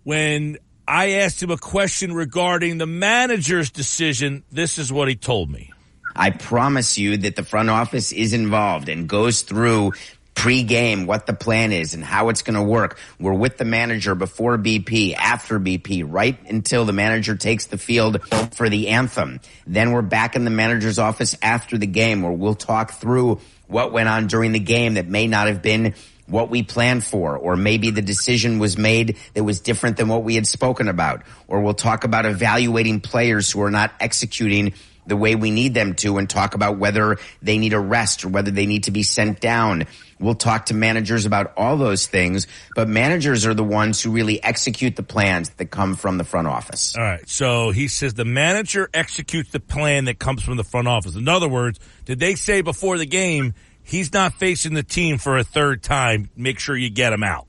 When 0.03 0.57
I 0.87 1.11
asked 1.13 1.41
him 1.41 1.51
a 1.51 1.57
question 1.57 2.13
regarding 2.13 2.77
the 2.77 2.85
manager's 2.85 3.71
decision, 3.71 4.43
this 4.51 4.77
is 4.77 4.91
what 4.91 5.07
he 5.07 5.15
told 5.15 5.49
me. 5.49 5.71
I 6.15 6.29
promise 6.29 6.97
you 6.97 7.17
that 7.17 7.35
the 7.35 7.43
front 7.43 7.69
office 7.69 8.11
is 8.11 8.33
involved 8.33 8.89
and 8.89 9.07
goes 9.07 9.41
through 9.41 9.93
pre-game 10.33 11.05
what 11.05 11.25
the 11.25 11.33
plan 11.33 11.71
is 11.71 11.93
and 11.93 12.03
how 12.03 12.29
it's 12.29 12.41
going 12.41 12.55
to 12.55 12.63
work. 12.63 12.97
We're 13.19 13.33
with 13.33 13.57
the 13.57 13.65
manager 13.65 14.15
before 14.15 14.57
BP, 14.57 15.15
after 15.15 15.59
BP, 15.59 16.05
right 16.07 16.37
until 16.49 16.85
the 16.85 16.93
manager 16.93 17.35
takes 17.35 17.67
the 17.67 17.77
field 17.77 18.23
for 18.53 18.69
the 18.69 18.89
anthem. 18.89 19.39
Then 19.67 19.91
we're 19.91 20.01
back 20.01 20.35
in 20.35 20.43
the 20.45 20.51
manager's 20.51 20.99
office 20.99 21.35
after 21.41 21.77
the 21.77 21.87
game 21.87 22.21
where 22.21 22.31
we'll 22.31 22.55
talk 22.55 22.91
through 22.93 23.39
what 23.67 23.91
went 23.91 24.09
on 24.09 24.27
during 24.27 24.51
the 24.51 24.59
game 24.59 24.95
that 24.95 25.07
may 25.07 25.27
not 25.27 25.47
have 25.47 25.61
been 25.61 25.93
what 26.27 26.49
we 26.49 26.63
planned 26.63 27.03
for, 27.03 27.37
or 27.37 27.55
maybe 27.57 27.91
the 27.91 28.01
decision 28.01 28.57
was 28.57 28.77
made 28.77 29.17
that 29.33 29.43
was 29.43 29.59
different 29.59 29.97
than 29.97 30.07
what 30.07 30.23
we 30.23 30.35
had 30.35 30.47
spoken 30.47 30.87
about, 30.87 31.23
or 31.47 31.61
we'll 31.61 31.73
talk 31.73 32.03
about 32.05 32.25
evaluating 32.25 33.01
players 33.01 33.51
who 33.51 33.61
are 33.61 33.71
not 33.71 33.91
executing 33.99 34.73
the 35.05 35.17
way 35.17 35.35
we 35.35 35.51
need 35.51 35.73
them 35.73 35.95
to 35.95 36.17
and 36.17 36.29
talk 36.29 36.55
about 36.55 36.77
whether 36.77 37.17
they 37.41 37.57
need 37.57 37.73
a 37.73 37.79
rest 37.79 38.23
or 38.23 38.29
whether 38.29 38.51
they 38.51 38.65
need 38.65 38.83
to 38.85 38.91
be 38.91 39.03
sent 39.03 39.39
down. 39.39 39.85
We'll 40.19 40.35
talk 40.35 40.67
to 40.67 40.75
managers 40.75 41.25
about 41.25 41.53
all 41.57 41.77
those 41.77 42.05
things, 42.05 42.45
but 42.75 42.87
managers 42.87 43.45
are 43.45 43.55
the 43.55 43.63
ones 43.63 44.01
who 44.01 44.11
really 44.11 44.43
execute 44.43 44.95
the 44.95 45.03
plans 45.03 45.49
that 45.51 45.65
come 45.65 45.95
from 45.95 46.17
the 46.17 46.23
front 46.23 46.47
office. 46.47 46.95
All 46.95 47.03
right. 47.03 47.27
So 47.27 47.71
he 47.71 47.87
says 47.87 48.13
the 48.13 48.25
manager 48.25 48.89
executes 48.93 49.51
the 49.51 49.59
plan 49.59 50.05
that 50.05 50.19
comes 50.19 50.43
from 50.43 50.57
the 50.57 50.63
front 50.63 50.87
office. 50.87 51.15
In 51.15 51.27
other 51.27 51.49
words, 51.49 51.79
did 52.05 52.19
they 52.19 52.35
say 52.35 52.61
before 52.61 52.97
the 52.99 53.07
game, 53.07 53.55
he's 53.83 54.13
not 54.13 54.33
facing 54.33 54.75
the 54.75 54.83
team 54.83 55.17
for 55.17 55.37
a 55.37 55.43
third 55.43 55.81
time? 55.81 56.29
Make 56.35 56.59
sure 56.59 56.77
you 56.77 56.91
get 56.91 57.13
him 57.13 57.23
out. 57.23 57.47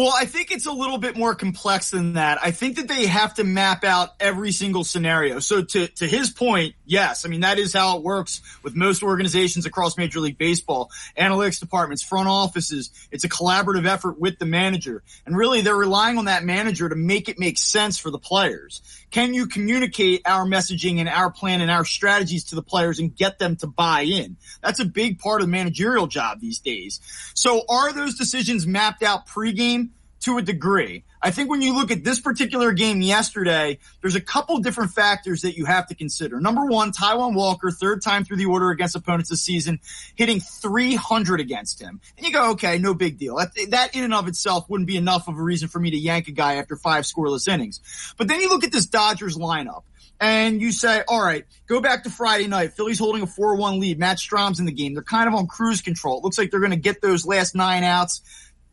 Well, 0.00 0.14
I 0.18 0.24
think 0.24 0.50
it's 0.50 0.64
a 0.64 0.72
little 0.72 0.96
bit 0.96 1.14
more 1.14 1.34
complex 1.34 1.90
than 1.90 2.14
that. 2.14 2.38
I 2.42 2.52
think 2.52 2.76
that 2.76 2.88
they 2.88 3.04
have 3.04 3.34
to 3.34 3.44
map 3.44 3.84
out 3.84 4.14
every 4.18 4.50
single 4.50 4.82
scenario. 4.82 5.40
So 5.40 5.62
to, 5.62 5.88
to 5.88 6.06
his 6.06 6.30
point, 6.30 6.74
yes, 6.86 7.26
I 7.26 7.28
mean, 7.28 7.40
that 7.40 7.58
is 7.58 7.74
how 7.74 7.98
it 7.98 8.02
works 8.02 8.40
with 8.62 8.74
most 8.74 9.02
organizations 9.02 9.66
across 9.66 9.98
Major 9.98 10.20
League 10.20 10.38
Baseball. 10.38 10.90
Analytics 11.18 11.60
departments, 11.60 12.02
front 12.02 12.30
offices. 12.30 12.90
It's 13.10 13.24
a 13.24 13.28
collaborative 13.28 13.86
effort 13.86 14.18
with 14.18 14.38
the 14.38 14.46
manager. 14.46 15.02
And 15.26 15.36
really 15.36 15.60
they're 15.60 15.76
relying 15.76 16.16
on 16.16 16.24
that 16.24 16.44
manager 16.44 16.88
to 16.88 16.96
make 16.96 17.28
it 17.28 17.38
make 17.38 17.58
sense 17.58 17.98
for 17.98 18.10
the 18.10 18.18
players. 18.18 18.80
Can 19.10 19.34
you 19.34 19.48
communicate 19.48 20.22
our 20.24 20.46
messaging 20.46 20.96
and 20.96 21.10
our 21.10 21.30
plan 21.30 21.60
and 21.60 21.70
our 21.70 21.84
strategies 21.84 22.44
to 22.44 22.54
the 22.54 22.62
players 22.62 23.00
and 23.00 23.14
get 23.14 23.38
them 23.38 23.54
to 23.56 23.66
buy 23.66 24.02
in? 24.02 24.38
That's 24.62 24.80
a 24.80 24.86
big 24.86 25.18
part 25.18 25.42
of 25.42 25.48
the 25.48 25.50
managerial 25.50 26.06
job 26.06 26.40
these 26.40 26.58
days. 26.58 27.00
So 27.34 27.64
are 27.68 27.92
those 27.92 28.16
decisions 28.16 28.66
mapped 28.66 29.02
out 29.02 29.26
pregame? 29.26 29.89
To 30.20 30.38
a 30.38 30.42
degree. 30.42 31.04
I 31.22 31.30
think 31.30 31.50
when 31.50 31.60
you 31.60 31.74
look 31.74 31.90
at 31.90 32.04
this 32.04 32.20
particular 32.20 32.72
game 32.72 33.02
yesterday, 33.02 33.78
there's 34.00 34.14
a 34.14 34.20
couple 34.20 34.58
different 34.58 34.92
factors 34.92 35.42
that 35.42 35.56
you 35.56 35.66
have 35.66 35.86
to 35.88 35.94
consider. 35.94 36.40
Number 36.40 36.64
one, 36.66 36.92
Taijuan 36.92 37.34
Walker, 37.34 37.70
third 37.70 38.02
time 38.02 38.24
through 38.24 38.38
the 38.38 38.46
order 38.46 38.70
against 38.70 38.96
opponents 38.96 39.30
this 39.30 39.42
season, 39.42 39.80
hitting 40.14 40.40
300 40.40 41.40
against 41.40 41.80
him. 41.80 42.00
And 42.16 42.26
you 42.26 42.32
go, 42.32 42.52
okay, 42.52 42.78
no 42.78 42.94
big 42.94 43.18
deal. 43.18 43.36
That, 43.36 43.94
in 43.94 44.04
and 44.04 44.14
of 44.14 44.28
itself 44.28 44.68
wouldn't 44.68 44.86
be 44.86 44.96
enough 44.96 45.28
of 45.28 45.36
a 45.36 45.42
reason 45.42 45.68
for 45.68 45.78
me 45.78 45.90
to 45.90 45.98
yank 45.98 46.28
a 46.28 46.32
guy 46.32 46.54
after 46.54 46.76
five 46.76 47.04
scoreless 47.04 47.48
innings. 47.48 47.80
But 48.16 48.28
then 48.28 48.40
you 48.40 48.48
look 48.48 48.64
at 48.64 48.72
this 48.72 48.86
Dodgers 48.86 49.36
lineup 49.36 49.82
and 50.20 50.60
you 50.60 50.70
say, 50.70 51.02
all 51.08 51.22
right, 51.22 51.44
go 51.66 51.80
back 51.80 52.04
to 52.04 52.10
Friday 52.10 52.46
night. 52.46 52.74
Philly's 52.74 52.98
holding 52.98 53.22
a 53.22 53.26
4-1 53.26 53.80
lead. 53.80 53.98
Matt 53.98 54.18
Strahm's 54.18 54.60
in 54.60 54.66
the 54.66 54.72
game. 54.72 54.94
They're 54.94 55.02
kind 55.02 55.28
of 55.28 55.34
on 55.34 55.46
cruise 55.46 55.80
control. 55.80 56.18
It 56.18 56.24
looks 56.24 56.36
like 56.36 56.50
they're 56.50 56.60
going 56.60 56.72
to 56.72 56.76
get 56.76 57.00
those 57.00 57.26
last 57.26 57.54
nine 57.54 57.84
outs 57.84 58.20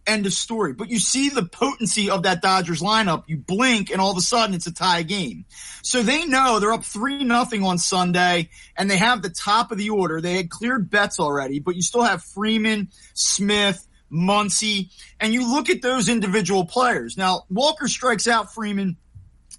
End 0.08 0.26
of 0.26 0.34
story. 0.34 0.74
But 0.74 0.90
you 0.90 1.00
see 1.00 1.30
the 1.30 1.44
potency 1.44 2.10
of 2.10 2.24
that 2.24 2.42
Dodgers 2.42 2.82
lineup. 2.82 3.26
You 3.28 3.38
blink 3.38 3.92
and 3.92 4.00
all 4.00 4.12
of 4.12 4.18
a 4.18 4.22
sudden 4.22 4.56
it's 4.56 4.66
a 4.66 4.74
tie 4.74 5.04
game. 5.04 5.46
So 5.84 6.02
they 6.02 6.26
know 6.26 6.60
they're 6.60 6.74
up 6.74 6.86
three 6.86 7.24
nothing 7.26 7.64
on 7.64 7.78
Sunday 7.78 8.50
and 8.78 8.90
they 8.90 8.98
have 8.98 9.22
the 9.22 9.30
top 9.30 9.72
of 9.72 9.78
the 9.78 9.90
order. 9.90 10.22
They 10.22 10.38
had 10.38 10.50
cleared 10.50 10.90
Betts 10.90 11.20
already, 11.20 11.60
but 11.60 11.76
you 11.76 11.82
still 11.82 12.04
have 12.04 12.24
Freeman, 12.24 12.90
Smith, 13.14 13.86
Muncy, 14.10 14.90
and 15.20 15.34
you 15.34 15.54
look 15.54 15.70
at 15.70 15.82
those 15.82 16.08
individual 16.08 16.66
players. 16.66 17.18
Now 17.18 17.44
Walker 17.50 17.90
strikes 17.90 18.28
out 18.28 18.54
Freeman 18.54 18.96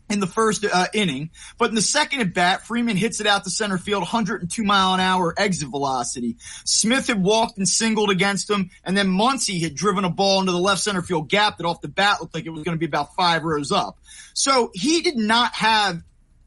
in 0.08 0.20
the 0.20 0.26
first 0.26 0.64
uh, 0.64 0.86
inning. 0.92 1.30
But 1.58 1.70
in 1.70 1.74
the 1.74 1.82
second 1.82 2.20
at 2.20 2.34
bat, 2.34 2.66
Freeman 2.66 2.96
hits 2.96 3.20
it 3.20 3.26
out 3.26 3.44
to 3.44 3.50
center 3.50 3.78
field, 3.78 4.02
102 4.02 4.62
mile 4.62 4.94
an 4.94 5.00
hour 5.00 5.34
exit 5.36 5.68
velocity. 5.68 6.36
Smith 6.64 7.06
had 7.06 7.22
walked 7.22 7.58
and 7.58 7.68
singled 7.68 8.10
against 8.10 8.48
him, 8.48 8.70
and 8.84 8.96
then 8.96 9.08
Muncy 9.08 9.60
had 9.60 9.74
driven 9.74 10.04
a 10.04 10.10
ball 10.10 10.40
into 10.40 10.52
the 10.52 10.58
left 10.58 10.80
center 10.80 11.02
field 11.02 11.28
gap 11.28 11.58
that 11.58 11.66
off 11.66 11.80
the 11.80 11.88
bat 11.88 12.20
looked 12.20 12.34
like 12.34 12.46
it 12.46 12.50
was 12.50 12.62
going 12.62 12.76
to 12.76 12.80
be 12.80 12.86
about 12.86 13.14
five 13.14 13.44
rows 13.44 13.72
up. 13.72 13.98
So 14.34 14.70
he 14.74 15.02
did 15.02 15.16
not 15.16 15.54
have 15.54 16.02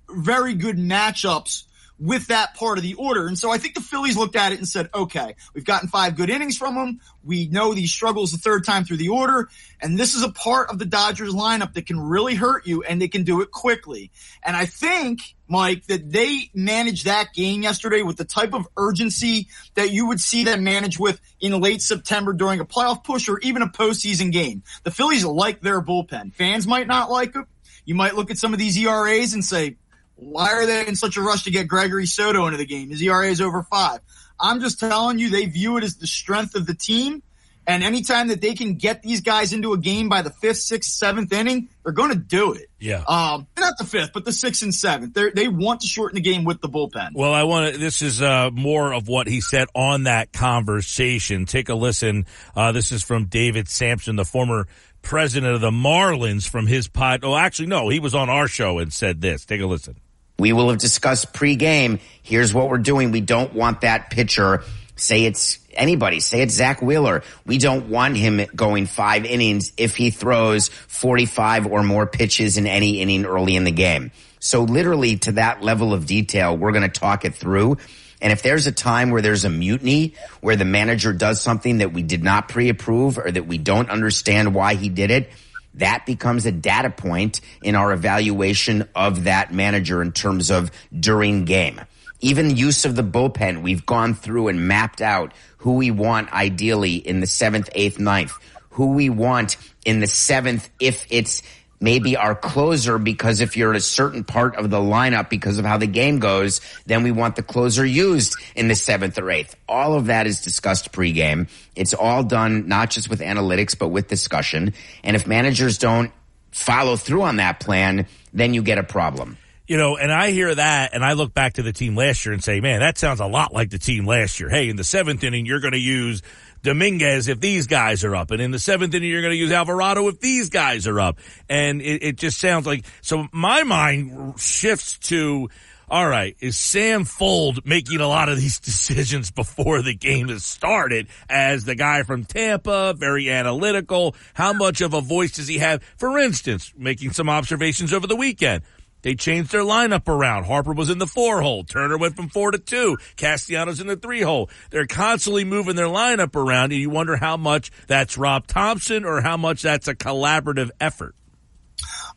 very 0.10 0.54
good 0.54 0.78
matchups 0.78 1.64
with 2.02 2.28
that 2.28 2.56
part 2.56 2.80
of 2.80 2.84
the 2.84 2.96
order. 2.96 3.28
And 3.28 3.38
so 3.38 3.52
I 3.52 3.60
think 3.60 3.76
the 3.76 3.82
Phillies 3.82 4.18
looked 4.18 4.36
at 4.36 4.52
it 4.52 4.58
and 4.58 4.68
said, 4.68 4.90
okay, 4.92 5.36
we've 5.54 5.64
gotten 5.64 5.88
five 5.88 6.16
good 6.16 6.32
innings 6.32 6.58
from 6.58 6.74
him. 6.74 7.00
We 7.24 7.48
know 7.48 7.74
he 7.74 7.86
struggles 7.86 8.32
the 8.32 8.40
third 8.40 8.66
time 8.66 8.86
through 8.86 8.98
the 8.98 9.10
order. 9.10 9.50
And 9.80 10.00
this 10.00 10.16
is 10.16 10.24
a 10.24 10.32
part 10.32 10.72
of 10.72 10.80
the 10.80 10.86
Dodgers 10.86 11.32
lineup 11.32 11.74
that 11.74 11.86
can 11.86 12.00
really 12.00 12.34
hurt 12.34 12.66
you 12.66 12.82
and 12.82 13.00
they 13.00 13.08
can 13.08 13.24
do 13.24 13.42
it 13.42 13.52
quickly. 13.52 14.10
And 14.44 14.56
I 14.56 14.66
think, 14.66 15.36
Mike, 15.48 15.86
that 15.88 16.12
they 16.12 16.50
managed 16.56 17.06
that 17.06 17.34
game 17.36 17.62
yesterday 17.62 18.02
with 18.02 18.18
the 18.18 18.26
type 18.26 18.56
of 18.56 18.68
urgency 18.76 19.48
that 19.76 19.92
you 19.92 20.08
would 20.08 20.20
see 20.20 20.44
them 20.44 20.64
manage 20.64 20.98
with 20.98 21.22
in 21.40 21.62
late 21.62 21.84
September 21.84 22.34
during 22.34 22.60
a 22.60 22.66
playoff 22.66 23.04
push 23.04 23.30
or 23.30 23.38
even 23.42 23.62
a 23.62 23.68
postseason 23.68 24.32
game. 24.32 24.64
The 24.84 24.92
Phillies 24.92 25.24
like 25.24 25.62
their 25.62 25.84
bullpen. 25.84 26.34
Fans 26.34 26.66
might 26.66 26.88
not 26.88 27.12
like 27.12 27.36
it. 27.36 27.46
You 27.86 27.94
might 27.94 28.16
look 28.16 28.32
at 28.32 28.38
some 28.38 28.54
of 28.54 28.60
these 28.60 28.78
ERAs 28.78 29.34
and 29.34 29.46
say, 29.46 29.78
why 30.22 30.54
are 30.54 30.66
they 30.66 30.88
in 30.88 30.96
such 30.96 31.18
a 31.18 31.22
rush 31.22 31.44
to 31.44 31.52
get 31.52 31.68
Gregory 31.68 32.06
Soto 32.06 32.46
into 32.46 32.58
the 32.58 32.66
game? 32.66 32.90
His 32.90 33.02
ERA 33.02 33.28
is 33.28 33.42
over 33.42 33.64
five. 33.64 34.00
I'm 34.40 34.62
just 34.62 34.80
telling 34.80 35.20
you, 35.20 35.30
they 35.30 35.46
view 35.46 35.78
it 35.78 35.84
as 35.84 35.98
the 35.98 36.08
strength 36.08 36.56
of 36.56 36.66
the 36.66 36.76
team. 36.76 37.24
And 37.68 37.84
anytime 37.84 38.30
that 38.30 38.42
they 38.42 38.56
can 38.56 38.76
get 38.76 39.04
these 39.04 39.22
guys 39.22 39.54
into 39.54 39.74
a 39.74 39.78
game 39.78 40.10
by 40.10 40.24
the 40.24 40.32
fifth, 40.32 40.58
sixth, 40.58 40.92
seventh 40.92 41.32
inning, 41.32 41.70
they're 41.84 41.94
going 41.94 42.10
to 42.10 42.18
do 42.18 42.54
it. 42.54 42.70
Yeah. 42.80 43.04
Um, 43.08 43.48
not 43.58 43.76
the 43.78 43.84
fifth, 43.84 44.14
but 44.14 44.26
the 44.26 44.32
sixth 44.32 44.64
and 44.64 44.74
seventh. 44.74 45.14
They 45.14 45.30
they 45.30 45.48
want 45.48 45.82
to 45.82 45.88
shorten 45.88 46.16
the 46.16 46.22
game 46.22 46.44
with 46.44 46.60
the 46.62 46.70
bullpen. 46.70 47.12
Well, 47.14 47.34
I 47.34 47.44
want 47.44 47.74
to. 47.74 47.80
This 47.80 48.02
is 48.02 48.20
uh, 48.20 48.50
more 48.52 48.94
of 48.94 49.08
what 49.08 49.28
he 49.28 49.42
said 49.42 49.68
on 49.76 50.04
that 50.04 50.34
conversation. 50.34 51.46
Take 51.46 51.70
a 51.70 51.76
listen. 51.76 52.26
Uh, 52.56 52.72
this 52.72 52.92
is 52.92 53.04
from 53.04 53.26
David 53.26 53.70
Samson, 53.70 54.16
the 54.16 54.26
former 54.26 54.68
president 55.04 55.54
of 55.54 55.62
the 55.62 55.72
Marlins, 55.72 56.50
from 56.50 56.66
his 56.66 56.88
pod. 56.88 57.20
Oh, 57.24 57.36
actually, 57.36 57.68
no, 57.68 57.90
he 57.90 58.00
was 58.00 58.16
on 58.16 58.30
our 58.30 58.48
show 58.48 58.80
and 58.80 58.92
said 58.92 59.22
this. 59.22 59.46
Take 59.46 59.62
a 59.62 59.68
listen. 59.68 59.98
We 60.42 60.54
will 60.54 60.70
have 60.70 60.80
discussed 60.80 61.34
pregame. 61.34 62.00
Here's 62.24 62.52
what 62.52 62.68
we're 62.68 62.80
doing. 62.80 63.12
We 63.12 63.22
don't 63.22 63.54
want 63.54 63.82
that 63.82 64.10
pitcher. 64.10 64.64
Say 64.96 65.26
it's 65.26 65.60
anybody. 65.72 66.20
Say 66.20 66.42
it's 66.42 66.56
Zack 66.56 66.82
Wheeler. 66.82 67.22
We 67.46 67.60
don't 67.60 67.90
want 67.90 68.18
him 68.18 68.42
going 68.56 68.88
five 68.88 69.24
innings 69.26 69.72
if 69.78 69.96
he 69.96 70.10
throws 70.10 70.70
45 70.70 71.68
or 71.68 71.84
more 71.84 72.08
pitches 72.08 72.58
in 72.58 72.66
any 72.66 73.02
inning 73.02 73.26
early 73.26 73.56
in 73.56 73.66
the 73.66 73.72
game. 73.72 74.10
So 74.40 74.64
literally 74.64 75.18
to 75.18 75.34
that 75.34 75.62
level 75.62 75.94
of 75.94 76.08
detail, 76.08 76.58
we're 76.58 76.72
going 76.72 76.90
to 76.90 77.00
talk 77.00 77.24
it 77.24 77.36
through. 77.36 77.78
And 78.20 78.34
if 78.34 78.42
there's 78.42 78.66
a 78.66 78.72
time 78.72 79.12
where 79.12 79.22
there's 79.22 79.46
a 79.46 79.50
mutiny, 79.52 80.16
where 80.40 80.56
the 80.56 80.66
manager 80.66 81.14
does 81.14 81.40
something 81.40 81.78
that 81.78 81.94
we 81.94 82.02
did 82.02 82.24
not 82.24 82.50
pre-approve 82.50 83.20
or 83.20 83.30
that 83.30 83.46
we 83.46 83.60
don't 83.60 83.92
understand 83.92 84.56
why 84.56 84.74
he 84.74 84.90
did 84.90 85.12
it, 85.12 85.30
that 85.76 86.06
becomes 86.06 86.46
a 86.46 86.52
data 86.52 86.90
point 86.90 87.42
in 87.62 87.76
our 87.76 87.94
evaluation 87.94 88.88
of 88.96 89.24
that 89.26 89.54
manager 89.54 90.02
in 90.02 90.12
terms 90.12 90.52
of 90.52 90.72
during 90.98 91.46
game. 91.46 91.82
Even 92.20 92.56
use 92.56 92.86
of 92.86 92.96
the 92.96 93.04
bullpen, 93.04 93.64
we've 93.64 93.86
gone 93.86 94.14
through 94.14 94.48
and 94.50 94.68
mapped 94.68 95.02
out 95.02 95.34
who 95.58 95.76
we 95.76 95.90
want 95.90 96.32
ideally 96.32 96.96
in 96.96 97.20
the 97.20 97.28
seventh, 97.28 97.70
eighth, 97.74 98.00
ninth, 98.00 98.34
who 98.72 98.88
we 98.94 99.10
want 99.10 99.58
in 99.86 100.00
the 100.00 100.08
seventh 100.08 100.70
if 100.80 101.06
it's 101.10 101.42
maybe 101.82 102.16
our 102.16 102.36
closer 102.36 102.98
because 102.98 103.42
if 103.42 103.58
you're 103.58 103.72
at 103.72 103.76
a 103.76 103.82
certain 103.82 104.24
part 104.24 104.56
of 104.56 104.70
the 104.70 104.78
lineup 104.78 105.30
because 105.30 105.58
of 105.58 105.66
how 105.66 105.78
the 105.78 105.88
game 105.88 106.20
goes, 106.20 106.62
then 106.86 107.04
we 107.04 107.12
want 107.12 107.36
the 107.36 107.44
closer 107.44 107.86
used 107.86 108.38
in 108.56 108.68
the 108.68 108.76
seventh 108.76 109.18
or 109.18 109.30
eighth. 109.32 109.56
All 109.68 109.96
of 109.96 110.06
that 110.06 110.28
is 110.28 110.42
discussed 110.42 110.94
pregame. 110.94 111.50
It's 111.76 111.94
all 111.94 112.24
done 112.24 112.68
not 112.68 112.92
just 112.92 113.10
with 113.10 113.20
analytics, 113.20 113.78
but 113.78 113.90
with 113.90 114.08
discussion. 114.08 114.74
And 115.04 115.16
if 115.16 115.26
managers 115.28 115.78
don't 115.78 116.12
follow 116.52 116.96
through 116.96 117.24
on 117.24 117.38
that 117.38 117.60
plan, 117.60 118.06
then 118.32 118.54
you 118.54 118.62
get 118.62 118.78
a 118.78 118.84
problem. 118.84 119.38
You 119.72 119.78
know, 119.78 119.96
and 119.96 120.12
I 120.12 120.32
hear 120.32 120.54
that 120.54 120.94
and 120.94 121.02
I 121.02 121.14
look 121.14 121.34
back 121.34 121.54
to 121.54 121.64
the 121.64 121.72
team 121.72 121.96
last 121.96 122.26
year 122.26 122.34
and 122.34 122.44
say, 122.44 122.60
man, 122.60 122.82
that 122.82 122.98
sounds 122.98 123.22
a 123.22 123.26
lot 123.26 123.54
like 123.54 123.70
the 123.70 123.80
team 123.80 124.06
last 124.06 124.38
year. 124.38 124.50
Hey, 124.50 124.68
in 124.68 124.76
the 124.76 124.84
seventh 124.84 125.24
inning, 125.24 125.46
you're 125.46 125.62
going 125.62 125.72
to 125.72 125.80
use 125.80 126.22
Dominguez 126.62 127.30
if 127.30 127.40
these 127.40 127.68
guys 127.68 128.04
are 128.04 128.14
up. 128.14 128.32
And 128.32 128.42
in 128.42 128.52
the 128.52 128.60
seventh 128.60 128.94
inning, 128.94 129.10
you're 129.10 129.22
going 129.22 129.32
to 129.32 129.38
use 129.38 129.54
Alvarado 129.54 130.10
if 130.10 130.20
these 130.20 130.50
guys 130.50 130.88
are 130.88 131.00
up. 131.00 131.20
And 131.48 131.82
it, 131.82 132.04
it 132.04 132.16
just 132.18 132.38
sounds 132.38 132.68
like, 132.68 132.84
so 133.00 133.30
my 133.32 133.64
mind 133.64 134.38
shifts 134.38 134.98
to, 135.08 135.50
all 135.88 136.06
right, 136.10 136.36
is 136.42 136.60
Sam 136.60 137.06
Fuld 137.06 137.66
making 137.66 138.02
a 138.02 138.10
lot 138.10 138.28
of 138.28 138.38
these 138.42 138.60
decisions 138.72 139.32
before 139.32 139.82
the 139.82 139.94
game 139.96 140.28
has 140.28 140.44
started 140.44 141.08
as 141.30 141.64
the 141.64 141.76
guy 141.76 142.04
from 142.04 142.26
Tampa, 142.26 142.94
very 142.94 143.30
analytical? 143.30 144.18
How 144.34 144.52
much 144.52 144.82
of 144.82 144.94
a 144.94 145.00
voice 145.00 145.32
does 145.32 145.48
he 145.48 145.60
have? 145.60 145.82
For 145.96 146.20
instance, 146.20 146.74
making 146.76 147.14
some 147.14 147.30
observations 147.30 147.94
over 147.94 148.06
the 148.06 148.18
weekend. 148.18 148.64
They 149.02 149.16
changed 149.16 149.52
their 149.52 149.62
lineup 149.62 150.08
around. 150.08 150.46
Harper 150.46 150.74
was 150.74 150.90
in 150.90 150.98
the 150.98 151.08
four 151.08 151.42
hole. 151.42 151.64
Turner 151.64 151.98
went 151.98 152.16
from 152.16 152.30
four 152.30 152.52
to 152.52 152.58
two. 152.58 152.98
Castellanos 153.16 153.80
in 153.80 153.88
the 153.88 153.96
three 153.96 154.22
hole. 154.22 154.50
They're 154.70 154.88
constantly 154.88 155.44
moving 155.44 155.76
their 155.76 155.88
lineup 155.88 156.36
around 156.36 156.72
and 156.72 156.82
you 156.82 156.90
wonder 156.90 157.16
how 157.16 157.38
much 157.38 157.72
that's 157.88 158.18
Rob 158.18 158.48
Thomson 158.48 159.06
or 159.06 159.22
how 159.22 159.38
much 159.38 159.62
that's 159.62 159.88
a 159.88 159.96
collaborative 159.96 160.70
effort. 160.80 161.16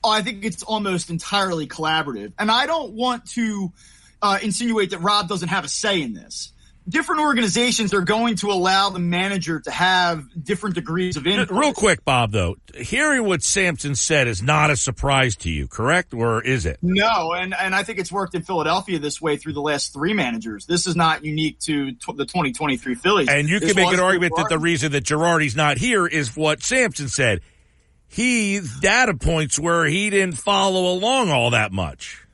Oh, 0.02 0.10
I 0.10 0.22
think 0.22 0.44
it's 0.44 0.62
almost 0.62 1.08
entirely 1.08 1.66
collaborative. 1.66 2.32
And 2.38 2.50
I 2.50 2.66
don't 2.66 2.92
want 2.92 3.26
to 3.30 3.72
uh, 4.20 4.38
insinuate 4.42 4.90
that 4.90 4.98
Rob 4.98 5.28
doesn't 5.28 5.48
have 5.48 5.64
a 5.64 5.68
say 5.68 6.02
in 6.02 6.12
this 6.12 6.52
different 6.88 7.22
organizations 7.22 7.94
are 7.94 8.02
going 8.02 8.36
to 8.36 8.50
allow 8.50 8.90
the 8.90 8.98
manager 8.98 9.60
to 9.60 9.70
have 9.70 10.24
different 10.42 10.74
degrees 10.74 11.16
of 11.16 11.26
input. 11.26 11.56
Real 11.56 11.72
quick, 11.72 12.04
Bob, 12.04 12.32
though, 12.32 12.56
hearing 12.74 13.24
what 13.24 13.42
Samson 13.42 13.94
said 13.94 14.28
is 14.28 14.42
not 14.42 14.70
a 14.70 14.76
surprise 14.76 15.36
to 15.36 15.50
you, 15.50 15.66
correct? 15.66 16.12
Or 16.12 16.42
is 16.42 16.66
it? 16.66 16.78
No, 16.82 17.32
and, 17.32 17.54
and 17.54 17.74
I 17.74 17.82
think 17.82 17.98
it's 17.98 18.12
worked 18.12 18.34
in 18.34 18.42
Philadelphia 18.42 18.98
this 18.98 19.20
way 19.20 19.36
through 19.36 19.54
the 19.54 19.62
last 19.62 19.92
three 19.92 20.12
managers. 20.12 20.66
This 20.66 20.86
is 20.86 20.96
not 20.96 21.24
unique 21.24 21.58
to 21.60 21.92
t- 21.92 22.12
the 22.14 22.26
2023 22.26 22.94
Phillies. 22.94 23.28
And 23.28 23.48
you 23.48 23.60
this 23.60 23.72
can 23.72 23.82
make 23.82 23.92
an 23.92 24.00
argument 24.00 24.32
Girardi. 24.32 24.42
that 24.42 24.48
the 24.50 24.58
reason 24.58 24.92
that 24.92 25.04
Girardi's 25.04 25.56
not 25.56 25.78
here 25.78 26.06
is 26.06 26.36
what 26.36 26.62
Samson 26.62 27.08
said. 27.08 27.40
He's 28.06 28.78
data 28.80 29.14
points 29.14 29.58
where 29.58 29.86
he 29.86 30.10
didn't 30.10 30.36
follow 30.36 30.92
along 30.92 31.30
all 31.30 31.50
that 31.50 31.72
much. 31.72 32.24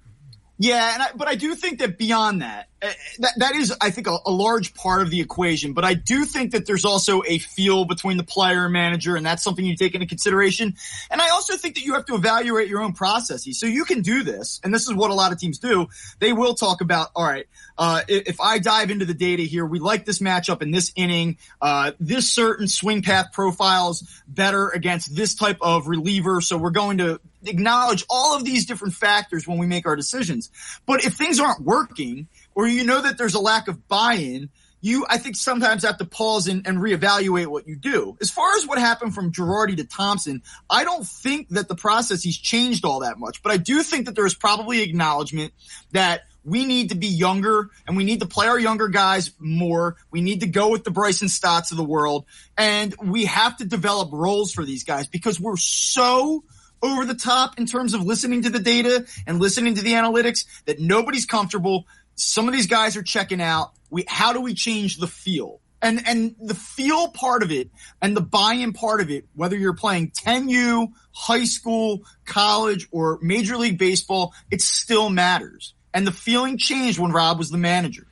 Yeah, 0.58 0.92
and 0.92 1.02
I, 1.02 1.06
but 1.14 1.26
I 1.26 1.36
do 1.36 1.54
think 1.54 1.78
that 1.78 1.96
beyond 1.96 2.42
that, 2.42 2.68
that 2.81 3.33
that 3.36 3.55
is, 3.55 3.75
I 3.81 3.91
think, 3.91 4.07
a, 4.07 4.17
a, 4.25 4.31
large 4.31 4.75
part 4.75 5.02
of 5.02 5.10
the 5.10 5.20
equation. 5.20 5.75
But 5.75 5.84
I 5.84 5.94
do 5.94 6.25
think 6.25 6.52
that 6.52 6.67
there's 6.67 6.84
also 6.84 7.23
a 7.26 7.39
feel 7.39 7.84
between 7.84 8.17
the 8.17 8.23
player 8.23 8.65
and 8.65 8.73
manager, 8.73 9.17
and 9.17 9.25
that's 9.25 9.42
something 9.42 9.65
you 9.65 9.76
take 9.76 9.94
into 9.94 10.07
consideration. 10.07 10.75
And 11.10 11.20
I 11.20 11.31
also 11.31 11.57
think 11.57 11.75
that 11.75 11.84
you 11.84 11.94
have 11.94 12.07
to 12.07 12.15
evaluate 12.15 12.68
your 12.68 12.81
own 12.81 12.92
processes. 12.94 13.60
So 13.60 13.67
you 13.67 13.84
can 13.84 14.00
do 14.00 14.23
this, 14.23 14.60
and 14.65 14.73
this 14.73 14.89
is 14.89 14.94
what 14.94 15.10
a 15.10 15.15
lot 15.15 15.33
of 15.33 15.39
teams 15.39 15.59
do. 15.59 15.89
They 16.20 16.33
will 16.33 16.55
talk 16.55 16.81
about, 16.81 17.10
all 17.15 17.25
right, 17.25 17.47
uh, 17.76 18.02
if 18.09 18.41
I 18.41 18.59
dive 18.59 18.91
into 18.91 19.05
the 19.05 19.15
data 19.15 19.42
here, 19.42 19.67
we 19.67 19.78
like 19.78 20.05
this 20.07 20.20
matchup 20.20 20.62
in 20.62 20.70
this 20.70 20.92
inning. 20.97 21.36
Uh, 21.60 21.92
this 22.00 22.31
certain 22.33 22.67
swing 22.67 23.02
path 23.02 23.33
profiles 23.33 24.23
better 24.26 24.68
against 24.68 25.15
this 25.15 25.34
type 25.34 25.59
of 25.60 25.86
reliever, 25.86 26.41
so 26.41 26.57
we're 26.57 26.70
going 26.70 26.99
to 26.99 27.20
acknowledge 27.44 28.05
all 28.09 28.36
of 28.36 28.44
these 28.44 28.67
different 28.67 28.94
factors 28.94 29.47
when 29.47 29.59
we 29.59 29.67
make 29.67 29.86
our 29.86 29.97
decisions. 29.97 30.50
But 30.86 31.05
if 31.05 31.15
things 31.15 31.41
aren't 31.41 31.62
working, 31.62 32.28
or 32.54 32.66
you 32.66 32.84
know 32.84 33.02
that 33.02 33.18
there's 33.18 33.34
a 33.34 33.40
lack 33.40 33.68
of 33.68 33.88
buy-in, 33.88 34.50
you, 34.80 35.04
I 35.08 35.18
think 35.18 35.36
sometimes 35.36 35.82
have 35.82 35.98
to 35.98 36.04
pause 36.04 36.48
and, 36.48 36.66
and, 36.66 36.78
reevaluate 36.78 37.46
what 37.46 37.68
you 37.68 37.76
do. 37.76 38.16
As 38.20 38.30
far 38.30 38.56
as 38.56 38.66
what 38.66 38.78
happened 38.78 39.14
from 39.14 39.30
Girardi 39.30 39.76
to 39.76 39.84
Thomson, 39.84 40.42
I 40.70 40.84
don't 40.84 41.06
think 41.06 41.50
that 41.50 41.68
the 41.68 41.74
process 41.74 42.22
he's 42.22 42.38
changed 42.38 42.84
all 42.84 43.00
that 43.00 43.18
much, 43.18 43.42
but 43.42 43.52
I 43.52 43.58
do 43.58 43.82
think 43.82 44.06
that 44.06 44.14
there 44.14 44.24
is 44.24 44.34
probably 44.34 44.82
acknowledgement 44.82 45.52
that 45.92 46.22
we 46.44 46.64
need 46.64 46.88
to 46.88 46.94
be 46.94 47.08
younger 47.08 47.68
and 47.86 47.96
we 47.96 48.04
need 48.04 48.20
to 48.20 48.26
play 48.26 48.46
our 48.46 48.58
younger 48.58 48.88
guys 48.88 49.30
more. 49.38 49.96
We 50.10 50.22
need 50.22 50.40
to 50.40 50.46
go 50.46 50.70
with 50.70 50.84
the 50.84 50.90
Bryson 50.90 51.28
Stotts 51.28 51.70
of 51.70 51.76
the 51.76 51.84
world 51.84 52.24
and 52.56 52.94
we 53.02 53.26
have 53.26 53.58
to 53.58 53.66
develop 53.66 54.10
roles 54.12 54.52
for 54.52 54.64
these 54.64 54.84
guys 54.84 55.06
because 55.06 55.38
we're 55.38 55.58
so 55.58 56.42
over 56.82 57.04
the 57.04 57.14
top 57.14 57.58
in 57.58 57.66
terms 57.66 57.94
of 57.94 58.02
listening 58.04 58.42
to 58.42 58.50
the 58.50 58.58
data 58.58 59.04
and 59.26 59.38
listening 59.38 59.74
to 59.74 59.82
the 59.82 59.92
analytics 59.92 60.46
that 60.64 60.80
nobody's 60.80 61.26
comfortable. 61.26 61.86
Some 62.20 62.49
of 62.49 62.52
these 62.52 62.66
guys 62.66 62.97
are 62.97 63.02
checking 63.02 63.40
out. 63.40 63.73
We, 63.89 64.05
how 64.07 64.32
do 64.32 64.40
we 64.40 64.55
change 64.55 64.99
the 64.99 65.07
feel? 65.07 65.60
And, 65.82 66.07
and 66.07 66.36
the 66.39 66.55
feel 66.55 67.08
part 67.08 67.42
of 67.42 67.50
it 67.50 67.70
and 68.02 68.15
the 68.15 68.20
buy-in 68.20 68.74
part 68.74 69.00
of 69.00 69.10
it, 69.10 69.24
whether 69.34 69.57
you're 69.57 69.74
playing 69.74 70.10
10U, 70.10 70.92
high 71.12 71.44
school, 71.44 72.02
college, 72.26 72.86
or 72.90 73.18
major 73.23 73.57
league 73.57 73.78
baseball, 73.78 74.34
it 74.50 74.60
still 74.60 75.08
matters. 75.08 75.73
And 75.94 76.07
the 76.07 76.12
feeling 76.12 76.58
changed 76.58 76.99
when 76.99 77.12
Rob 77.12 77.39
was 77.39 77.49
the 77.49 77.58
manager. 77.58 78.07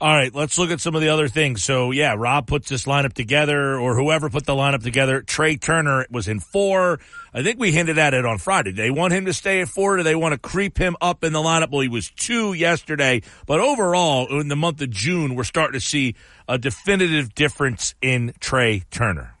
All 0.00 0.12
right, 0.12 0.34
let's 0.34 0.58
look 0.58 0.70
at 0.70 0.80
some 0.80 0.96
of 0.96 1.02
the 1.02 1.08
other 1.08 1.28
things. 1.28 1.62
So, 1.62 1.92
yeah, 1.92 2.16
Rob 2.18 2.48
puts 2.48 2.68
this 2.68 2.84
lineup 2.84 3.12
together, 3.12 3.78
or 3.78 3.94
whoever 3.94 4.28
put 4.28 4.44
the 4.44 4.52
lineup 4.52 4.82
together. 4.82 5.22
Trea 5.22 5.56
Turner 5.56 6.04
was 6.10 6.26
in 6.26 6.40
four. 6.40 6.98
I 7.32 7.44
think 7.44 7.60
we 7.60 7.70
hinted 7.70 7.96
at 7.96 8.12
it 8.12 8.26
on 8.26 8.38
Friday. 8.38 8.72
They 8.72 8.90
want 8.90 9.12
him 9.12 9.26
to 9.26 9.32
stay 9.32 9.60
at 9.60 9.68
four, 9.68 9.98
or 9.98 10.02
they 10.02 10.16
want 10.16 10.32
to 10.32 10.38
creep 10.38 10.78
him 10.78 10.96
up 11.00 11.22
in 11.22 11.32
the 11.32 11.38
lineup? 11.38 11.70
Well, 11.70 11.80
he 11.80 11.88
was 11.88 12.10
two 12.10 12.54
yesterday, 12.54 13.22
but 13.46 13.60
overall, 13.60 14.40
in 14.40 14.48
the 14.48 14.56
month 14.56 14.82
of 14.82 14.90
June, 14.90 15.36
we're 15.36 15.44
starting 15.44 15.78
to 15.78 15.86
see 15.86 16.16
a 16.48 16.58
definitive 16.58 17.32
difference 17.32 17.94
in 18.02 18.34
Trea 18.40 18.82
Turner. 18.90 19.34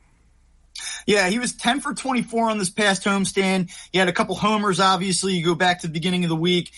Yeah, 1.06 1.28
he 1.28 1.38
was 1.38 1.52
10 1.52 1.80
for 1.80 1.94
24 1.94 2.50
on 2.50 2.58
this 2.58 2.70
past 2.70 3.04
homestand. 3.04 3.70
He 3.92 3.98
had 3.98 4.08
a 4.08 4.12
couple 4.12 4.34
homers, 4.34 4.80
obviously. 4.80 5.34
You 5.34 5.44
go 5.44 5.54
back 5.54 5.80
to 5.80 5.86
the 5.86 5.92
beginning 5.92 6.24
of 6.24 6.30
the 6.30 6.36
week 6.36 6.72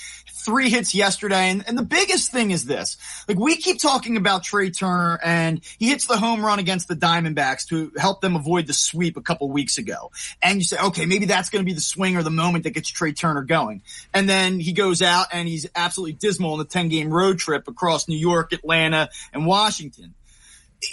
three 0.47 0.71
hits 0.71 0.95
yesterday. 0.95 1.51
And, 1.51 1.65
and 1.67 1.77
the 1.77 1.83
biggest 1.83 2.31
thing 2.31 2.53
is 2.53 2.65
this. 2.65 2.97
Like 3.29 3.39
we 3.39 3.57
keep 3.57 3.81
talking 3.81 4.17
about 4.17 4.45
Trea 4.45 4.71
Turner 4.71 5.19
and 5.23 5.61
he 5.79 5.89
hits 5.89 6.07
the 6.07 6.17
home 6.17 6.43
run 6.45 6.61
against 6.61 6.87
the 6.87 6.95
Diamondbacks 6.95 7.67
to 7.69 7.93
help 7.99 8.21
them 8.21 8.37
avoid 8.37 8.69
the 8.69 8.73
sweep 8.73 9.17
a 9.17 9.21
couple 9.21 9.51
weeks 9.51 9.77
ago. 9.77 10.13
And 10.41 10.59
you 10.59 10.65
say, 10.65 10.79
okay, 10.79 11.05
maybe 11.05 11.27
that's 11.27 11.51
going 11.51 11.65
to 11.65 11.67
be 11.67 11.75
the 11.75 11.81
swing 11.81 12.17
or 12.17 12.23
the 12.23 12.31
moment 12.31 12.63
that 12.65 12.71
gets 12.71 12.89
Trea 12.89 13.13
Turner 13.13 13.43
going. 13.43 13.83
And 14.15 14.29
then 14.29 14.61
he 14.61 14.73
goes 14.73 15.03
out 15.03 15.27
and 15.33 15.49
he's 15.49 15.67
absolutely 15.75 16.15
dismal 16.15 16.53
in 16.53 16.59
the 16.61 16.65
10 16.65 16.89
game 16.89 17.13
road 17.13 17.39
trip 17.39 17.67
across 17.67 18.09
New 18.09 18.17
York, 18.17 18.53
Atlanta, 18.53 19.11
and 19.33 19.47
Washington 19.47 20.15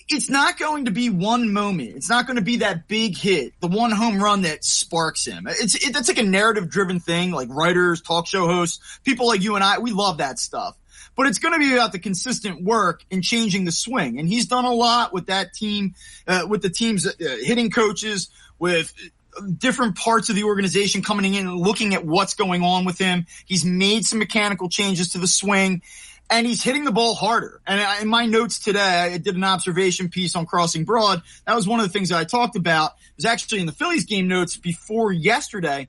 it's 0.10 0.30
not 0.30 0.58
going 0.58 0.86
to 0.86 0.92
be 0.92 1.10
one 1.10 1.52
moment. 1.52 1.96
It's 1.96 2.10
not 2.10 2.26
going 2.26 2.38
to 2.38 2.44
be 2.44 2.58
that 2.58 2.88
big 2.88 3.18
hit, 3.18 3.54
the 3.60 3.68
one 3.68 3.92
home 3.92 4.22
run 4.22 4.44
that 4.44 4.64
sparks 4.64 5.26
him. 5.26 5.46
It's 5.48 5.76
it, 5.76 5.94
that's 5.94 6.08
like 6.08 6.18
a 6.18 6.24
narrative 6.24 6.70
driven 6.70 7.00
thing, 7.00 7.32
like 7.32 7.50
writers, 7.50 8.02
talk 8.02 8.28
show 8.28 8.48
hosts, 8.48 9.00
people 9.04 9.28
like 9.28 9.42
you 9.42 9.56
and 9.56 9.64
I. 9.64 9.80
We 9.80 9.92
love 9.92 10.18
that 10.18 10.40
stuff. 10.40 10.78
But 11.16 11.28
it's 11.28 11.38
going 11.38 11.54
to 11.54 11.60
be 11.60 11.74
about 11.74 11.92
the 11.92 12.00
consistent 12.00 12.64
work 12.64 13.04
and 13.12 13.24
changing 13.24 13.66
the 13.66 13.72
swing. 13.72 14.18
And 14.20 14.28
he's 14.28 14.48
done 14.48 14.66
a 14.66 14.74
lot 14.74 15.14
with 15.14 15.28
that 15.28 15.54
team, 15.54 15.94
uh, 16.28 16.48
with 16.50 16.64
the 16.64 16.72
team's 16.72 17.06
uh, 17.06 17.12
hitting 17.20 17.70
coaches, 17.70 18.30
with 18.58 18.94
different 19.58 19.96
parts 19.96 20.30
of 20.30 20.36
the 20.36 20.44
organization 20.44 21.02
coming 21.02 21.34
in 21.34 21.48
and 21.48 21.58
looking 21.58 21.94
at 21.94 22.06
what's 22.06 22.34
going 22.34 22.64
on 22.64 22.86
with 22.86 22.98
him. 22.98 23.26
He's 23.46 23.66
made 23.66 24.06
some 24.06 24.20
mechanical 24.20 24.70
changes 24.70 25.10
to 25.10 25.18
the 25.18 25.28
swing 25.28 25.82
and 26.30 26.48
he's 26.48 26.64
hitting 26.64 26.86
the 26.86 26.92
ball 26.92 27.16
harder. 27.16 27.62
And 27.68 28.02
in 28.02 28.08
my 28.08 28.26
notes 28.26 28.60
today, 28.60 28.80
I 29.14 29.18
did 29.18 29.36
an 29.36 29.44
observation 29.44 30.10
piece 30.10 30.36
on 30.36 30.46
crossing 30.46 30.84
broad. 30.84 31.22
That 31.46 31.56
was 31.56 31.68
one 31.68 31.80
of 31.80 31.86
the 31.86 31.92
things 31.92 32.10
that 32.10 32.18
I 32.18 32.24
talked 32.24 32.56
about. 32.56 32.92
It 32.92 33.18
was 33.18 33.26
actually 33.26 33.60
in 33.60 33.66
the 33.66 33.72
Phillies 33.72 34.06
game 34.06 34.28
notes 34.28 34.58
before 34.58 35.12
yesterday. 35.12 35.88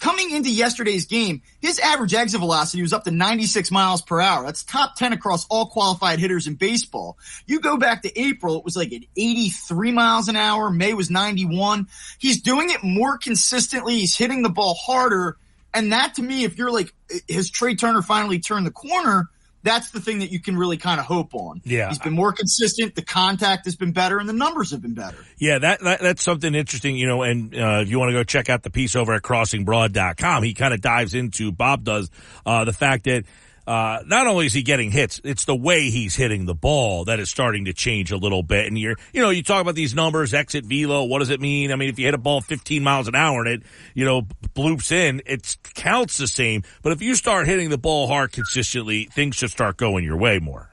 Coming 0.00 0.32
into 0.32 0.50
yesterday's 0.50 1.06
game, 1.06 1.40
his 1.62 1.78
average 1.78 2.12
exit 2.12 2.40
velocity 2.40 2.82
was 2.82 2.92
up 2.92 3.04
to 3.04 3.10
96 3.10 3.70
miles 3.70 4.02
per 4.02 4.20
hour. 4.20 4.44
That's 4.44 4.62
top 4.62 4.96
10 4.96 5.14
across 5.14 5.46
all 5.46 5.66
qualified 5.66 6.18
hitters 6.18 6.46
in 6.46 6.56
baseball. 6.56 7.16
You 7.46 7.60
go 7.60 7.78
back 7.78 8.02
to 8.02 8.20
April, 8.20 8.58
it 8.58 8.64
was 8.64 8.76
like 8.76 8.92
at 8.92 9.02
83 9.16 9.92
miles 9.92 10.28
an 10.28 10.36
hour. 10.36 10.68
May 10.68 10.92
was 10.92 11.10
91. 11.10 11.86
He's 12.18 12.42
doing 12.42 12.70
it 12.70 12.82
more 12.82 13.16
consistently. 13.16 14.00
He's 14.00 14.16
hitting 14.16 14.42
the 14.42 14.50
ball 14.50 14.74
harder. 14.74 15.38
And 15.72 15.92
that 15.92 16.16
to 16.16 16.22
me, 16.22 16.44
if 16.44 16.58
you're 16.58 16.72
like, 16.72 16.92
has 17.30 17.48
Trea 17.48 17.74
Turner 17.74 18.02
finally 18.02 18.40
turned 18.40 18.66
the 18.66 18.72
corner? 18.72 19.30
That's 19.64 19.90
the 19.90 20.00
thing 20.00 20.20
that 20.20 20.30
you 20.30 20.40
can 20.40 20.56
really 20.56 20.76
kind 20.76 21.00
of 21.00 21.06
hope 21.06 21.34
on. 21.34 21.62
Yeah. 21.64 21.88
He's 21.88 21.98
been 21.98 22.12
more 22.12 22.32
consistent. 22.32 22.94
The 22.94 23.02
contact 23.02 23.64
has 23.64 23.76
been 23.76 23.92
better 23.92 24.18
and 24.18 24.28
the 24.28 24.34
numbers 24.34 24.70
have 24.70 24.82
been 24.82 24.94
better. 24.94 25.16
Yeah, 25.38 25.58
that, 25.58 25.80
that 25.80 26.00
that's 26.00 26.22
something 26.22 26.54
interesting, 26.54 26.96
you 26.96 27.06
know, 27.06 27.22
and 27.22 27.54
uh, 27.54 27.80
if 27.82 27.88
you 27.88 27.98
want 27.98 28.10
to 28.10 28.12
go 28.12 28.22
check 28.24 28.50
out 28.50 28.62
the 28.62 28.70
piece 28.70 28.94
over 28.94 29.14
at 29.14 29.22
crossingbroad.com, 29.22 30.42
he 30.42 30.52
kind 30.52 30.74
of 30.74 30.82
dives 30.82 31.14
into, 31.14 31.50
Bob 31.50 31.82
does, 31.82 32.10
uh, 32.44 32.64
the 32.64 32.74
fact 32.74 33.04
that 33.04 33.24
uh, 33.66 34.00
not 34.06 34.26
only 34.26 34.46
is 34.46 34.52
he 34.52 34.62
getting 34.62 34.90
hits, 34.90 35.20
it's 35.24 35.44
the 35.44 35.56
way 35.56 35.90
he's 35.90 36.14
hitting 36.14 36.44
the 36.44 36.54
ball 36.54 37.06
that 37.06 37.18
is 37.20 37.30
starting 37.30 37.64
to 37.66 37.72
change 37.72 38.12
a 38.12 38.16
little 38.16 38.42
bit. 38.42 38.66
And 38.66 38.78
you're, 38.78 38.96
you 39.12 39.22
know, 39.22 39.30
you 39.30 39.42
talk 39.42 39.60
about 39.62 39.74
these 39.74 39.94
numbers, 39.94 40.34
exit 40.34 40.64
velo, 40.64 41.04
what 41.04 41.20
does 41.20 41.30
it 41.30 41.40
mean? 41.40 41.72
I 41.72 41.76
mean, 41.76 41.88
if 41.88 41.98
you 41.98 42.04
hit 42.04 42.14
a 42.14 42.18
ball 42.18 42.40
15 42.40 42.82
miles 42.82 43.08
an 43.08 43.14
hour 43.14 43.44
and 43.44 43.48
it, 43.48 43.62
you 43.94 44.04
know, 44.04 44.22
bloops 44.54 44.92
in, 44.92 45.22
it 45.26 45.56
counts 45.74 46.18
the 46.18 46.26
same. 46.26 46.62
But 46.82 46.92
if 46.92 47.02
you 47.02 47.14
start 47.14 47.46
hitting 47.46 47.70
the 47.70 47.78
ball 47.78 48.06
hard 48.06 48.32
consistently, 48.32 49.04
things 49.04 49.36
should 49.36 49.50
start 49.50 49.76
going 49.76 50.04
your 50.04 50.16
way 50.16 50.38
more 50.38 50.70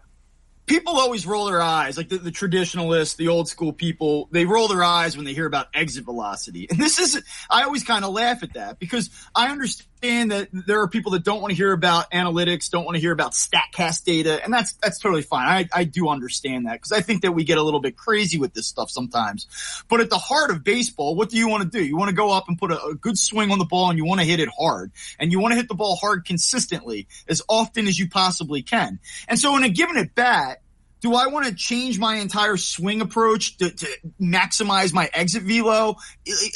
people 0.71 0.97
always 0.97 1.27
roll 1.27 1.47
their 1.47 1.61
eyes, 1.61 1.97
like 1.97 2.07
the, 2.07 2.17
the, 2.17 2.31
traditionalists, 2.31 3.15
the 3.15 3.27
old 3.27 3.49
school 3.49 3.73
people, 3.73 4.29
they 4.31 4.45
roll 4.45 4.69
their 4.69 4.83
eyes 4.83 5.17
when 5.17 5.25
they 5.25 5.33
hear 5.33 5.45
about 5.45 5.67
exit 5.73 6.05
velocity. 6.05 6.67
And 6.69 6.79
this 6.79 6.97
is, 6.97 7.21
I 7.49 7.63
always 7.63 7.83
kind 7.83 8.05
of 8.05 8.13
laugh 8.13 8.41
at 8.41 8.53
that 8.53 8.79
because 8.79 9.09
I 9.35 9.49
understand 9.49 9.90
that 10.01 10.49
there 10.51 10.81
are 10.81 10.87
people 10.87 11.11
that 11.13 11.23
don't 11.23 11.41
want 11.41 11.51
to 11.51 11.55
hear 11.55 11.71
about 11.71 12.11
analytics, 12.11 12.69
don't 12.69 12.85
want 12.85 12.95
to 12.95 13.01
hear 13.01 13.11
about 13.11 13.33
StatCast 13.33 14.03
data, 14.03 14.43
and 14.43 14.53
that's, 14.53 14.73
that's 14.73 14.99
totally 14.99 15.21
fine. 15.21 15.47
I, 15.47 15.81
I 15.81 15.83
do 15.83 16.09
understand 16.09 16.65
that 16.65 16.73
because 16.73 16.91
I 16.91 17.01
think 17.01 17.21
that 17.21 17.33
we 17.33 17.43
get 17.43 17.57
a 17.57 17.63
little 17.63 17.79
bit 17.79 17.95
crazy 17.95 18.37
with 18.37 18.53
this 18.53 18.67
stuff 18.67 18.89
sometimes. 18.89 19.47
But 19.87 20.01
at 20.01 20.09
the 20.09 20.17
heart 20.17 20.51
of 20.51 20.63
baseball, 20.63 21.15
what 21.15 21.29
do 21.29 21.37
you 21.37 21.47
want 21.47 21.63
to 21.63 21.69
do? 21.69 21.83
You 21.83 21.97
want 21.97 22.09
to 22.09 22.15
go 22.15 22.31
up 22.31 22.47
and 22.47 22.57
put 22.57 22.71
a, 22.71 22.83
a 22.83 22.95
good 22.95 23.17
swing 23.17 23.51
on 23.51 23.59
the 23.59 23.65
ball 23.65 23.89
and 23.89 23.97
you 23.97 24.05
want 24.05 24.21
to 24.21 24.25
hit 24.25 24.39
it 24.39 24.49
hard. 24.57 24.91
And 25.19 25.31
you 25.31 25.39
want 25.39 25.51
to 25.53 25.55
hit 25.55 25.67
the 25.67 25.75
ball 25.75 25.95
hard 25.95 26.25
consistently 26.25 27.07
as 27.27 27.41
often 27.47 27.87
as 27.87 27.97
you 27.99 28.09
possibly 28.09 28.61
can. 28.63 28.99
And 29.27 29.37
so 29.37 29.55
in 29.57 29.63
a 29.63 29.69
given 29.69 29.97
at 29.97 30.15
bat, 30.15 30.61
do 31.01 31.15
I 31.15 31.27
want 31.27 31.47
to 31.47 31.55
change 31.55 31.97
my 31.99 32.15
entire 32.15 32.57
swing 32.57 33.01
approach 33.01 33.57
to, 33.57 33.71
to 33.71 33.87
maximize 34.21 34.93
my 34.93 35.09
exit 35.13 35.43
velo? 35.43 35.95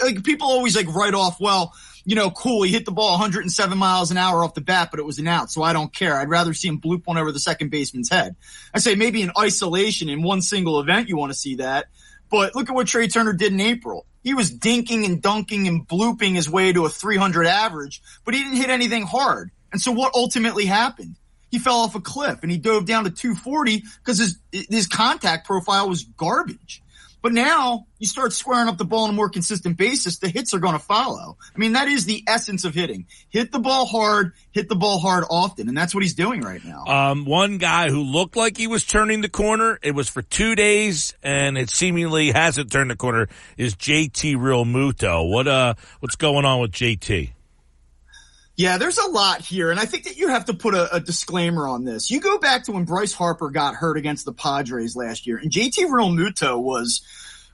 Like 0.03 0.23
people 0.23 0.47
always 0.47 0.75
like 0.75 0.87
write 0.93 1.15
off, 1.15 1.39
well, 1.39 1.73
you 2.05 2.15
know, 2.15 2.29
cool, 2.29 2.63
he 2.63 2.71
hit 2.71 2.85
the 2.85 2.91
ball 2.91 3.11
107 3.11 3.77
miles 3.77 4.11
an 4.11 4.17
hour 4.17 4.43
off 4.43 4.53
the 4.53 4.61
bat, 4.61 4.89
but 4.91 4.99
it 4.99 5.05
was 5.05 5.19
an 5.19 5.27
out, 5.27 5.51
so 5.51 5.63
I 5.63 5.73
don't 5.73 5.93
care. 5.93 6.17
I'd 6.17 6.29
rather 6.29 6.53
see 6.53 6.67
him 6.67 6.79
bloop 6.79 7.05
one 7.05 7.17
over 7.17 7.31
the 7.31 7.39
second 7.39 7.71
baseman's 7.71 8.09
head. 8.09 8.35
I 8.73 8.79
say 8.79 8.95
maybe 8.95 9.21
in 9.21 9.31
isolation 9.37 10.09
in 10.09 10.21
one 10.21 10.41
single 10.41 10.79
event 10.79 11.09
you 11.09 11.17
want 11.17 11.33
to 11.33 11.37
see 11.37 11.55
that, 11.55 11.87
but 12.29 12.55
look 12.55 12.69
at 12.69 12.75
what 12.75 12.87
Trea 12.87 13.07
Turner 13.07 13.33
did 13.33 13.51
in 13.51 13.59
April. 13.59 14.05
He 14.23 14.33
was 14.33 14.51
dinking 14.51 15.05
and 15.05 15.21
dunking 15.21 15.67
and 15.67 15.87
blooping 15.87 16.35
his 16.35 16.49
way 16.49 16.73
to 16.73 16.85
a 16.85 16.89
300 16.89 17.45
average, 17.47 18.01
but 18.23 18.33
he 18.33 18.43
didn't 18.43 18.57
hit 18.57 18.69
anything 18.69 19.03
hard. 19.03 19.51
And 19.71 19.81
so 19.81 19.91
what 19.91 20.13
ultimately 20.15 20.65
happened? 20.65 21.15
he 21.55 21.59
fell 21.59 21.77
off 21.77 21.95
a 21.95 22.01
cliff 22.01 22.39
and 22.41 22.51
he 22.51 22.57
dove 22.57 22.85
down 22.85 23.05
to 23.05 23.09
240 23.09 23.83
because 24.03 24.17
his 24.17 24.37
his 24.51 24.87
contact 24.87 25.47
profile 25.47 25.87
was 25.87 26.03
garbage. 26.03 26.81
But 27.25 27.33
now 27.33 27.87
you 27.97 28.05
start 28.05 28.33
squaring 28.33 28.69
up 28.69 28.77
the 28.77 28.85
ball 28.85 29.05
on 29.05 29.09
a 29.09 29.13
more 29.13 29.29
consistent 29.29 29.77
basis, 29.77 30.19
the 30.19 30.29
hits 30.29 30.53
are 30.53 30.59
going 30.59 30.73
to 30.73 30.79
follow. 30.79 31.39
I 31.55 31.57
mean, 31.57 31.73
that 31.73 31.87
is 31.87 32.05
the 32.05 32.23
essence 32.27 32.65
of 32.65 32.75
hitting. 32.75 33.07
Hit 33.29 33.51
the 33.51 33.57
ball 33.57 33.87
hard, 33.87 34.33
hit 34.51 34.69
the 34.69 34.75
ball 34.75 34.99
hard 34.99 35.23
often, 35.27 35.67
and 35.67 35.75
that's 35.75 35.95
what 35.95 36.03
he's 36.03 36.13
doing 36.13 36.41
right 36.41 36.63
now. 36.63 36.85
Um, 36.85 37.25
one 37.25 37.57
guy 37.57 37.89
who 37.89 38.03
looked 38.03 38.35
like 38.35 38.57
he 38.57 38.67
was 38.67 38.85
turning 38.85 39.21
the 39.21 39.29
corner, 39.29 39.79
it 39.81 39.95
was 39.95 40.07
for 40.07 40.21
two 40.21 40.53
days, 40.53 41.15
and 41.23 41.57
it 41.57 41.71
seemingly 41.71 42.29
hasn't 42.31 42.71
turned 42.71 42.91
the 42.91 42.95
corner, 42.95 43.27
is 43.57 43.75
JT 43.75 44.35
Realmuto. 44.35 45.27
What, 45.27 45.47
uh, 45.47 45.73
what's 46.01 46.17
going 46.17 46.45
on 46.45 46.61
with 46.61 46.73
JT? 46.73 47.31
Yeah, 48.57 48.77
there's 48.77 48.97
a 48.97 49.07
lot 49.07 49.41
here, 49.41 49.69
and 49.69 49.79
I 49.79 49.85
think 49.85 50.05
that 50.05 50.15
you 50.15 50.29
have 50.29 50.45
to 50.45 50.53
put 50.53 50.75
a, 50.75 50.95
a, 50.95 50.99
disclaimer 51.01 51.67
on 51.67 51.83
this. 51.83 52.09
You 52.09 52.21
go 52.21 52.37
back 52.37 52.63
to 52.63 52.71
when 52.71 52.85
Bryce 52.85 53.11
Harper 53.11 53.49
got 53.49 53.75
hurt 53.75 53.97
against 53.97 54.23
the 54.23 54.31
Padres 54.31 54.95
last 54.95 55.27
year, 55.27 55.37
and 55.37 55.51
JT 55.51 55.87
Realmuto 55.87 56.61
was 56.61 57.01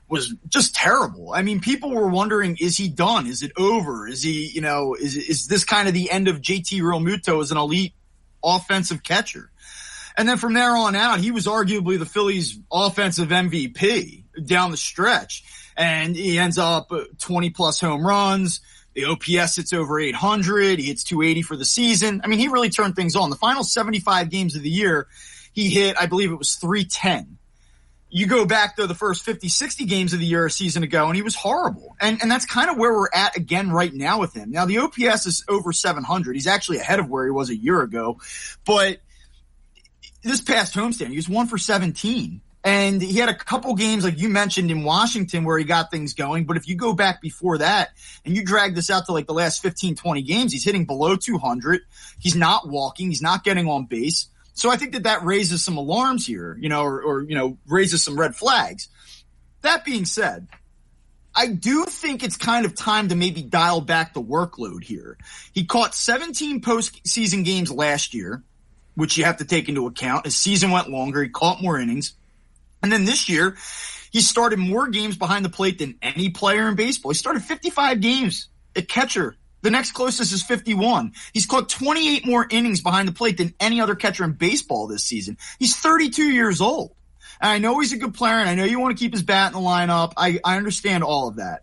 was 0.08 0.32
just 0.48 0.76
terrible. 0.76 1.32
I 1.32 1.42
mean, 1.42 1.60
people 1.60 1.90
were 1.90 2.06
wondering, 2.06 2.56
is 2.60 2.76
he 2.76 2.88
done? 2.88 3.26
Is 3.26 3.42
it 3.42 3.50
over? 3.56 4.06
Is 4.06 4.22
he, 4.22 4.50
you 4.54 4.60
know, 4.60 4.94
is 4.94 5.16
is 5.16 5.48
this 5.48 5.64
kind 5.64 5.88
of 5.88 5.94
the 5.94 6.08
end 6.08 6.28
of 6.28 6.40
JT 6.40 6.80
Realmuto 6.80 7.42
as 7.42 7.50
an 7.50 7.58
elite 7.58 7.94
offensive 8.44 9.02
catcher? 9.02 9.50
And 10.16 10.28
then 10.28 10.36
from 10.36 10.54
there 10.54 10.76
on 10.76 10.94
out, 10.94 11.18
he 11.18 11.32
was 11.32 11.46
arguably 11.46 11.98
the 11.98 12.06
Phillies' 12.06 12.58
offensive 12.70 13.30
MVP 13.30 14.22
down 14.46 14.70
the 14.70 14.76
stretch, 14.76 15.42
and 15.76 16.14
he 16.14 16.38
ends 16.38 16.58
up 16.58 16.92
20 17.18 17.50
plus 17.50 17.80
home 17.80 18.06
runs 18.06 18.60
the 18.94 19.06
OPS 19.06 19.54
sits 19.54 19.72
over 19.72 19.98
800. 19.98 20.78
He 20.78 20.86
hits 20.86 21.04
280 21.04 21.42
for 21.42 21.56
the 21.56 21.64
season. 21.64 22.20
I 22.24 22.26
mean, 22.26 22.38
he 22.38 22.48
really 22.48 22.70
turned 22.70 22.94
things 22.96 23.16
on. 23.16 23.30
The 23.30 23.36
final 23.36 23.64
75 23.64 24.30
games 24.30 24.54
of 24.54 24.62
the 24.62 24.70
year, 24.70 25.06
he 25.52 25.70
hit, 25.70 25.96
I 25.98 26.06
believe 26.06 26.30
it 26.30 26.36
was 26.36 26.54
310. 26.56 27.38
You 28.14 28.26
go 28.26 28.44
back 28.44 28.76
to 28.76 28.86
the 28.86 28.94
first 28.94 29.24
50, 29.24 29.48
60 29.48 29.86
games 29.86 30.12
of 30.12 30.18
the 30.20 30.26
year 30.26 30.44
a 30.44 30.50
season 30.50 30.82
ago, 30.82 31.06
and 31.06 31.16
he 31.16 31.22
was 31.22 31.34
horrible. 31.34 31.96
And, 31.98 32.20
and 32.20 32.30
that's 32.30 32.44
kind 32.44 32.68
of 32.68 32.76
where 32.76 32.92
we're 32.92 33.08
at 33.14 33.36
again 33.36 33.70
right 33.70 33.92
now 33.92 34.20
with 34.20 34.34
him. 34.34 34.50
Now, 34.50 34.66
the 34.66 34.78
OPS 34.78 35.24
is 35.24 35.44
over 35.48 35.72
700. 35.72 36.34
He's 36.34 36.46
actually 36.46 36.78
ahead 36.78 36.98
of 36.98 37.08
where 37.08 37.24
he 37.24 37.30
was 37.30 37.48
a 37.48 37.56
year 37.56 37.80
ago. 37.80 38.20
But 38.66 38.98
this 40.22 40.42
past 40.42 40.74
homestand, 40.74 41.08
he 41.08 41.16
was 41.16 41.28
one 41.28 41.46
for 41.46 41.56
17. 41.56 42.42
And 42.64 43.02
he 43.02 43.18
had 43.18 43.28
a 43.28 43.34
couple 43.34 43.74
games, 43.74 44.04
like 44.04 44.20
you 44.20 44.28
mentioned 44.28 44.70
in 44.70 44.84
Washington, 44.84 45.42
where 45.44 45.58
he 45.58 45.64
got 45.64 45.90
things 45.90 46.14
going. 46.14 46.44
But 46.44 46.56
if 46.56 46.68
you 46.68 46.76
go 46.76 46.92
back 46.92 47.20
before 47.20 47.58
that 47.58 47.90
and 48.24 48.36
you 48.36 48.44
drag 48.44 48.76
this 48.76 48.88
out 48.88 49.06
to 49.06 49.12
like 49.12 49.26
the 49.26 49.34
last 49.34 49.62
15, 49.62 49.96
20 49.96 50.22
games, 50.22 50.52
he's 50.52 50.64
hitting 50.64 50.84
below 50.84 51.16
200. 51.16 51.80
He's 52.20 52.36
not 52.36 52.68
walking. 52.68 53.08
He's 53.08 53.22
not 53.22 53.42
getting 53.42 53.66
on 53.66 53.86
base. 53.86 54.28
So 54.54 54.70
I 54.70 54.76
think 54.76 54.92
that 54.92 55.04
that 55.04 55.24
raises 55.24 55.64
some 55.64 55.76
alarms 55.76 56.24
here, 56.24 56.56
you 56.60 56.68
know, 56.68 56.82
or, 56.82 57.02
or 57.02 57.22
you 57.22 57.34
know, 57.34 57.58
raises 57.66 58.04
some 58.04 58.18
red 58.18 58.36
flags. 58.36 58.88
That 59.62 59.84
being 59.84 60.04
said, 60.04 60.46
I 61.34 61.46
do 61.48 61.86
think 61.86 62.22
it's 62.22 62.36
kind 62.36 62.66
of 62.66 62.74
time 62.74 63.08
to 63.08 63.16
maybe 63.16 63.42
dial 63.42 63.80
back 63.80 64.12
the 64.12 64.22
workload 64.22 64.84
here. 64.84 65.16
He 65.52 65.64
caught 65.64 65.94
17 65.94 66.60
postseason 66.60 67.44
games 67.44 67.72
last 67.72 68.12
year, 68.12 68.42
which 68.94 69.16
you 69.16 69.24
have 69.24 69.38
to 69.38 69.44
take 69.44 69.68
into 69.68 69.86
account. 69.86 70.26
His 70.26 70.36
season 70.36 70.70
went 70.70 70.90
longer. 70.90 71.22
He 71.22 71.30
caught 71.30 71.62
more 71.62 71.78
innings. 71.78 72.12
And 72.82 72.90
then 72.90 73.04
this 73.04 73.28
year, 73.28 73.56
he 74.10 74.20
started 74.20 74.58
more 74.58 74.88
games 74.88 75.16
behind 75.16 75.44
the 75.44 75.48
plate 75.48 75.78
than 75.78 75.96
any 76.02 76.30
player 76.30 76.68
in 76.68 76.74
baseball. 76.74 77.12
He 77.12 77.16
started 77.16 77.42
55 77.42 78.00
games 78.00 78.48
at 78.76 78.88
catcher. 78.88 79.36
The 79.62 79.70
next 79.70 79.92
closest 79.92 80.32
is 80.32 80.42
51. 80.42 81.12
He's 81.32 81.46
caught 81.46 81.68
28 81.68 82.26
more 82.26 82.46
innings 82.50 82.80
behind 82.80 83.08
the 83.08 83.12
plate 83.12 83.38
than 83.38 83.54
any 83.60 83.80
other 83.80 83.94
catcher 83.94 84.24
in 84.24 84.32
baseball 84.32 84.88
this 84.88 85.04
season. 85.04 85.38
He's 85.58 85.76
32 85.76 86.24
years 86.24 86.60
old. 86.60 86.94
And 87.40 87.50
I 87.50 87.58
know 87.58 87.78
he's 87.78 87.92
a 87.92 87.96
good 87.96 88.14
player 88.14 88.34
and 88.34 88.48
I 88.48 88.54
know 88.54 88.64
you 88.64 88.80
want 88.80 88.96
to 88.96 89.02
keep 89.02 89.12
his 89.12 89.22
bat 89.22 89.52
in 89.54 89.60
the 89.60 89.66
lineup. 89.66 90.12
I, 90.16 90.40
I 90.44 90.56
understand 90.56 91.04
all 91.04 91.28
of 91.28 91.36
that. 91.36 91.62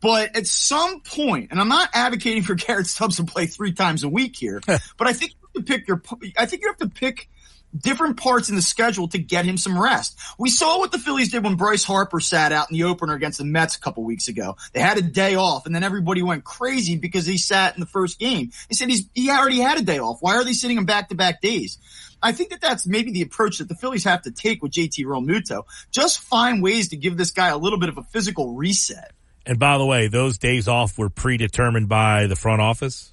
But 0.00 0.36
at 0.36 0.46
some 0.46 1.00
point, 1.00 1.50
and 1.50 1.60
I'm 1.60 1.68
not 1.68 1.90
advocating 1.92 2.42
for 2.42 2.54
Garrett 2.56 2.86
Stubbs 2.86 3.16
to 3.16 3.24
play 3.24 3.46
three 3.46 3.72
times 3.72 4.02
a 4.02 4.08
week 4.08 4.36
here, 4.36 4.60
but 4.66 5.06
I 5.06 5.12
think 5.12 5.32
you 5.32 5.38
have 5.42 5.66
to 5.66 5.72
pick 5.72 5.88
your, 5.88 6.02
I 6.38 6.46
think 6.46 6.62
you 6.62 6.68
have 6.68 6.78
to 6.78 6.88
pick 6.88 7.28
different 7.76 8.16
parts 8.16 8.48
in 8.48 8.56
the 8.56 8.62
schedule 8.62 9.08
to 9.08 9.18
get 9.18 9.44
him 9.44 9.56
some 9.56 9.80
rest. 9.80 10.18
We 10.38 10.50
saw 10.50 10.78
what 10.78 10.92
the 10.92 10.98
Phillies 10.98 11.30
did 11.30 11.44
when 11.44 11.56
Bryce 11.56 11.84
Harper 11.84 12.20
sat 12.20 12.52
out 12.52 12.70
in 12.70 12.76
the 12.76 12.84
opener 12.84 13.14
against 13.14 13.38
the 13.38 13.44
Mets 13.44 13.76
a 13.76 13.80
couple 13.80 14.04
weeks 14.04 14.28
ago. 14.28 14.56
They 14.72 14.80
had 14.80 14.98
a 14.98 15.02
day 15.02 15.34
off 15.34 15.66
and 15.66 15.74
then 15.74 15.82
everybody 15.82 16.22
went 16.22 16.44
crazy 16.44 16.96
because 16.96 17.26
he 17.26 17.38
sat 17.38 17.74
in 17.74 17.80
the 17.80 17.86
first 17.86 18.18
game. 18.18 18.50
They 18.68 18.74
said 18.74 18.88
he's, 18.88 19.08
he 19.14 19.30
already 19.30 19.60
had 19.60 19.78
a 19.78 19.82
day 19.82 19.98
off. 19.98 20.18
Why 20.20 20.36
are 20.36 20.44
they 20.44 20.52
sitting 20.52 20.76
him 20.76 20.86
back 20.86 21.08
to 21.08 21.14
back 21.14 21.40
days? 21.40 21.78
I 22.22 22.32
think 22.32 22.50
that 22.50 22.60
that's 22.60 22.86
maybe 22.86 23.12
the 23.12 23.22
approach 23.22 23.58
that 23.58 23.68
the 23.68 23.74
Phillies 23.74 24.04
have 24.04 24.22
to 24.22 24.30
take 24.30 24.62
with 24.62 24.72
JT 24.72 25.04
Realmuto. 25.04 25.62
Just 25.90 26.20
find 26.20 26.62
ways 26.62 26.88
to 26.88 26.96
give 26.96 27.16
this 27.16 27.30
guy 27.30 27.48
a 27.48 27.56
little 27.56 27.78
bit 27.78 27.88
of 27.88 27.98
a 27.98 28.02
physical 28.02 28.54
reset. 28.54 29.12
And 29.46 29.58
by 29.58 29.78
the 29.78 29.86
way, 29.86 30.08
those 30.08 30.36
days 30.36 30.68
off 30.68 30.98
were 30.98 31.08
predetermined 31.08 31.88
by 31.88 32.26
the 32.26 32.36
front 32.36 32.60
office? 32.60 33.10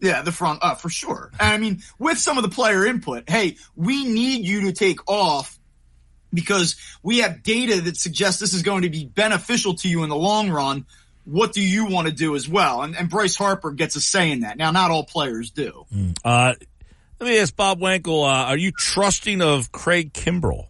Yeah, 0.00 0.22
the 0.22 0.32
front, 0.32 0.60
uh, 0.62 0.74
for 0.74 0.88
sure. 0.88 1.30
And 1.40 1.52
I 1.52 1.58
mean, 1.58 1.82
with 1.98 2.18
some 2.18 2.38
of 2.38 2.44
the 2.44 2.50
player 2.50 2.86
input, 2.86 3.28
hey, 3.28 3.56
we 3.74 4.04
need 4.04 4.44
you 4.44 4.62
to 4.62 4.72
take 4.72 5.00
off 5.10 5.58
because 6.32 6.76
we 7.02 7.18
have 7.18 7.42
data 7.42 7.80
that 7.80 7.96
suggests 7.96 8.40
this 8.40 8.54
is 8.54 8.62
going 8.62 8.82
to 8.82 8.90
be 8.90 9.04
beneficial 9.04 9.74
to 9.74 9.88
you 9.88 10.04
in 10.04 10.08
the 10.08 10.16
long 10.16 10.50
run. 10.50 10.86
What 11.24 11.52
do 11.52 11.60
you 11.60 11.86
want 11.86 12.06
to 12.06 12.12
do 12.12 12.36
as 12.36 12.48
well? 12.48 12.82
And, 12.82 12.96
and 12.96 13.10
Bryce 13.10 13.36
Harper 13.36 13.72
gets 13.72 13.96
a 13.96 14.00
say 14.00 14.30
in 14.30 14.40
that. 14.40 14.56
Now, 14.56 14.70
not 14.70 14.90
all 14.90 15.04
players 15.04 15.50
do. 15.50 15.84
Mm. 15.92 16.16
Uh, 16.24 16.54
let 17.20 17.28
me 17.28 17.38
ask 17.38 17.54
Bob 17.54 17.80
Wankel, 17.80 18.24
uh, 18.24 18.46
are 18.46 18.56
you 18.56 18.70
trusting 18.70 19.42
of 19.42 19.72
Craig 19.72 20.12
Kimbrel? 20.12 20.66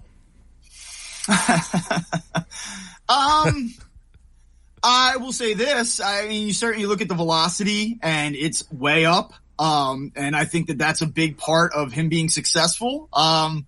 um, 3.09 3.75
I 4.89 5.17
will 5.19 5.33
say 5.33 5.55
this. 5.55 6.01
I 6.01 6.27
mean, 6.29 6.47
you 6.47 6.53
certainly 6.53 6.87
look 6.87 7.01
at 7.01 7.09
the 7.09 7.15
velocity 7.15 7.99
and 8.03 8.35
it's 8.35 8.71
way 8.73 9.05
up. 9.05 9.35
Um, 9.59 10.13
and 10.15 10.37
I 10.37 10.45
think 10.45 10.69
that 10.69 10.79
that's 10.79 11.03
a 11.03 11.07
big 11.07 11.37
part 11.37 11.73
of 11.75 11.93
him 11.93 12.09
being 12.09 12.29
successful. 12.29 13.09
Um, 13.13 13.67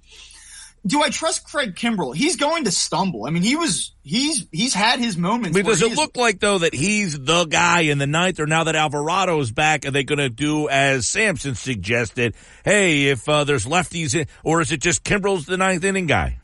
do 0.87 1.03
I 1.03 1.11
trust 1.11 1.45
Craig 1.45 1.75
Kimbrel? 1.75 2.15
He's 2.15 2.37
going 2.37 2.65
to 2.65 2.71
stumble. 2.71 3.27
I 3.27 3.31
mean, 3.31 3.43
he 3.43 3.55
was 3.55 3.93
he's 4.03 4.47
he's 4.51 4.73
had 4.73 4.99
his 4.99 5.17
moments. 5.17 5.55
I 5.55 5.61
mean, 5.61 5.67
does 5.71 5.83
it 5.83 5.95
look 5.95 6.17
like 6.17 6.41
though 6.41 6.59
that 6.59 6.75
he's 6.75 7.19
the 7.21 7.45
guy 7.45 7.81
in 7.81 7.99
the 7.99 8.07
ninth, 8.07 8.41
or 8.41 8.47
now 8.47 8.65
that 8.65 8.77
Alvarado 8.77 9.39
is 9.41 9.53
back, 9.53 9.85
are 9.85 9.91
they 9.91 10.05
going 10.05 10.21
to 10.21 10.31
do 10.31 10.71
as 10.71 11.07
Samson 11.07 11.55
suggested? 11.55 12.35
Hey, 12.65 13.09
if 13.09 13.29
uh, 13.29 13.45
there's 13.45 13.67
lefties, 13.67 14.19
in, 14.19 14.27
or 14.43 14.63
is 14.63 14.73
it 14.73 14.81
just 14.81 15.05
Kimbrel's 15.05 15.45
the 15.45 15.59
ninth 15.59 15.85
inning 15.85 16.07
guy? 16.07 16.39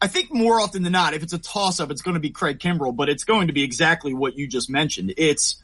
I 0.00 0.08
think 0.08 0.32
more 0.32 0.60
often 0.60 0.82
than 0.82 0.92
not, 0.92 1.14
if 1.14 1.22
it's 1.22 1.32
a 1.32 1.38
toss 1.38 1.80
up, 1.80 1.90
it's 1.90 2.02
going 2.02 2.14
to 2.14 2.20
be 2.20 2.30
Craig 2.30 2.58
Kimbrel, 2.58 2.94
but 2.94 3.08
it's 3.08 3.24
going 3.24 3.46
to 3.46 3.52
be 3.52 3.62
exactly 3.62 4.12
what 4.12 4.36
you 4.36 4.46
just 4.46 4.68
mentioned. 4.68 5.14
It's 5.16 5.56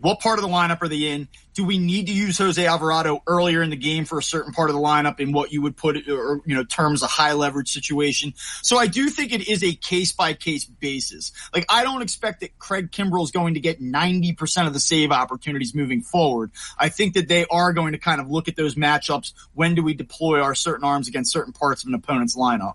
what 0.00 0.20
part 0.20 0.38
of 0.38 0.44
the 0.44 0.50
lineup 0.50 0.80
are 0.82 0.88
they 0.88 1.08
in? 1.10 1.28
Do 1.54 1.64
we 1.64 1.78
need 1.78 2.06
to 2.06 2.12
use 2.12 2.38
Jose 2.38 2.64
Alvarado 2.64 3.22
earlier 3.26 3.62
in 3.62 3.70
the 3.70 3.76
game 3.76 4.04
for 4.04 4.18
a 4.18 4.22
certain 4.22 4.52
part 4.52 4.70
of 4.70 4.76
the 4.76 4.82
lineup 4.82 5.18
in 5.18 5.32
what 5.32 5.52
you 5.52 5.60
would 5.62 5.76
put 5.76 5.96
it, 5.96 6.08
or, 6.08 6.40
you 6.46 6.54
know, 6.54 6.62
terms 6.62 7.02
a 7.02 7.08
high 7.08 7.32
leverage 7.32 7.72
situation? 7.72 8.34
So 8.62 8.78
I 8.78 8.86
do 8.86 9.10
think 9.10 9.32
it 9.32 9.48
is 9.48 9.64
a 9.64 9.74
case 9.74 10.12
by 10.12 10.34
case 10.34 10.64
basis. 10.64 11.32
Like, 11.52 11.66
I 11.68 11.82
don't 11.82 12.02
expect 12.02 12.40
that 12.40 12.58
Craig 12.58 12.92
Kimbrel 12.92 13.24
is 13.24 13.32
going 13.32 13.54
to 13.54 13.60
get 13.60 13.82
90% 13.82 14.66
of 14.68 14.72
the 14.72 14.80
save 14.80 15.10
opportunities 15.10 15.74
moving 15.74 16.02
forward. 16.02 16.52
I 16.78 16.88
think 16.88 17.14
that 17.14 17.28
they 17.28 17.44
are 17.46 17.72
going 17.72 17.92
to 17.92 17.98
kind 17.98 18.20
of 18.20 18.30
look 18.30 18.46
at 18.46 18.54
those 18.54 18.76
matchups. 18.76 19.32
When 19.54 19.74
do 19.74 19.82
we 19.82 19.94
deploy 19.94 20.40
our 20.40 20.54
certain 20.54 20.84
arms 20.84 21.08
against 21.08 21.32
certain 21.32 21.52
parts 21.52 21.82
of 21.82 21.88
an 21.88 21.94
opponent's 21.94 22.36
lineup? 22.36 22.74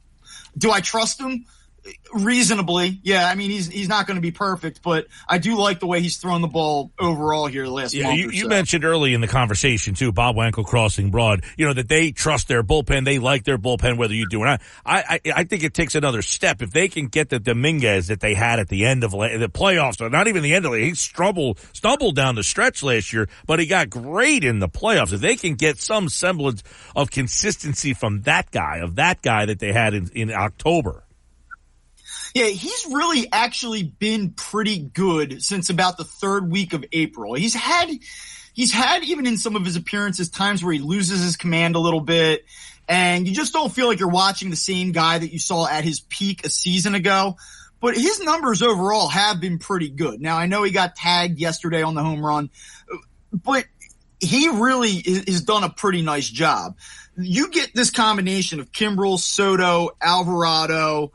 Do 0.57 0.71
I 0.71 0.81
trust 0.81 1.19
him? 1.19 1.45
Reasonably, 2.13 2.99
yeah. 3.03 3.25
I 3.27 3.35
mean, 3.35 3.49
he's 3.49 3.67
he's 3.67 3.89
not 3.89 4.05
going 4.07 4.15
to 4.15 4.21
be 4.21 4.31
perfect, 4.31 4.81
but 4.83 5.07
I 5.27 5.37
do 5.37 5.57
like 5.57 5.79
the 5.79 5.87
way 5.87 5.99
he's 5.99 6.17
thrown 6.17 6.41
the 6.41 6.47
ball 6.47 6.91
overall 6.99 7.47
here 7.47 7.63
the 7.65 7.71
last 7.71 7.93
Yeah, 7.93 8.07
month 8.07 8.19
you, 8.19 8.29
you 8.29 8.43
so. 8.43 8.47
mentioned 8.49 8.85
early 8.85 9.13
in 9.13 9.21
the 9.21 9.27
conversation 9.27 9.95
too, 9.95 10.11
Bob 10.11 10.35
Wankel 10.35 10.65
crossing 10.65 11.11
broad. 11.11 11.43
You 11.57 11.65
know 11.65 11.73
that 11.73 11.89
they 11.89 12.11
trust 12.11 12.47
their 12.47 12.63
bullpen, 12.63 13.03
they 13.05 13.19
like 13.19 13.43
their 13.45 13.57
bullpen, 13.57 13.97
whether 13.97 14.13
you 14.13 14.27
do 14.29 14.39
or 14.39 14.45
not. 14.45 14.61
I 14.85 15.19
I, 15.25 15.31
I 15.37 15.43
think 15.43 15.63
it 15.63 15.73
takes 15.73 15.95
another 15.95 16.21
step 16.21 16.61
if 16.61 16.71
they 16.71 16.87
can 16.87 17.07
get 17.07 17.29
the 17.29 17.39
Dominguez 17.39 18.07
that 18.07 18.19
they 18.19 18.33
had 18.35 18.59
at 18.59 18.69
the 18.69 18.85
end 18.85 19.03
of 19.03 19.13
la- 19.13 19.35
the 19.37 19.49
playoffs, 19.49 19.99
or 19.99 20.09
not 20.09 20.27
even 20.27 20.43
the 20.43 20.53
end 20.53 20.65
of 20.65 20.71
the. 20.71 20.79
He 20.79 20.93
stumbled 20.95 21.59
stumbled 21.73 22.15
down 22.15 22.35
the 22.35 22.43
stretch 22.43 22.83
last 22.83 23.11
year, 23.11 23.27
but 23.47 23.59
he 23.59 23.65
got 23.65 23.89
great 23.89 24.43
in 24.43 24.59
the 24.59 24.69
playoffs. 24.69 25.13
If 25.13 25.21
they 25.21 25.35
can 25.35 25.55
get 25.55 25.79
some 25.79 26.09
semblance 26.09 26.63
of 26.95 27.09
consistency 27.11 27.93
from 27.93 28.21
that 28.21 28.51
guy, 28.51 28.77
of 28.77 28.95
that 28.95 29.21
guy 29.21 29.47
that 29.47 29.59
they 29.59 29.73
had 29.73 29.93
in, 29.95 30.09
in 30.13 30.31
October. 30.31 31.03
Yeah, 32.33 32.45
he's 32.45 32.87
really 32.89 33.27
actually 33.31 33.83
been 33.83 34.31
pretty 34.31 34.79
good 34.79 35.43
since 35.43 35.69
about 35.69 35.97
the 35.97 36.03
third 36.03 36.51
week 36.51 36.73
of 36.73 36.83
April. 36.91 37.35
He's 37.35 37.53
had, 37.53 37.91
he's 38.53 38.73
had 38.73 39.03
even 39.03 39.27
in 39.27 39.37
some 39.37 39.55
of 39.55 39.63
his 39.65 39.75
appearances 39.75 40.29
times 40.29 40.63
where 40.63 40.73
he 40.73 40.79
loses 40.79 41.23
his 41.23 41.37
command 41.37 41.75
a 41.75 41.79
little 41.79 42.01
bit 42.01 42.45
and 42.87 43.27
you 43.27 43.33
just 43.33 43.53
don't 43.53 43.71
feel 43.73 43.87
like 43.87 43.99
you're 43.99 44.09
watching 44.09 44.49
the 44.49 44.55
same 44.55 44.91
guy 44.91 45.17
that 45.17 45.31
you 45.31 45.39
saw 45.39 45.67
at 45.67 45.83
his 45.83 45.99
peak 46.01 46.45
a 46.45 46.49
season 46.49 46.95
ago. 46.95 47.37
But 47.79 47.95
his 47.95 48.21
numbers 48.21 48.61
overall 48.61 49.09
have 49.09 49.41
been 49.41 49.59
pretty 49.59 49.89
good. 49.89 50.21
Now 50.21 50.37
I 50.37 50.45
know 50.45 50.63
he 50.63 50.71
got 50.71 50.95
tagged 50.95 51.37
yesterday 51.37 51.83
on 51.83 51.95
the 51.95 52.03
home 52.03 52.25
run, 52.25 52.49
but 53.31 53.65
he 54.19 54.47
really 54.47 55.01
has 55.27 55.41
done 55.41 55.63
a 55.63 55.69
pretty 55.69 56.01
nice 56.01 56.29
job. 56.29 56.77
You 57.17 57.49
get 57.51 57.75
this 57.75 57.91
combination 57.91 58.59
of 58.59 58.71
Kimbrel, 58.71 59.19
Soto, 59.19 59.89
Alvarado, 60.01 61.11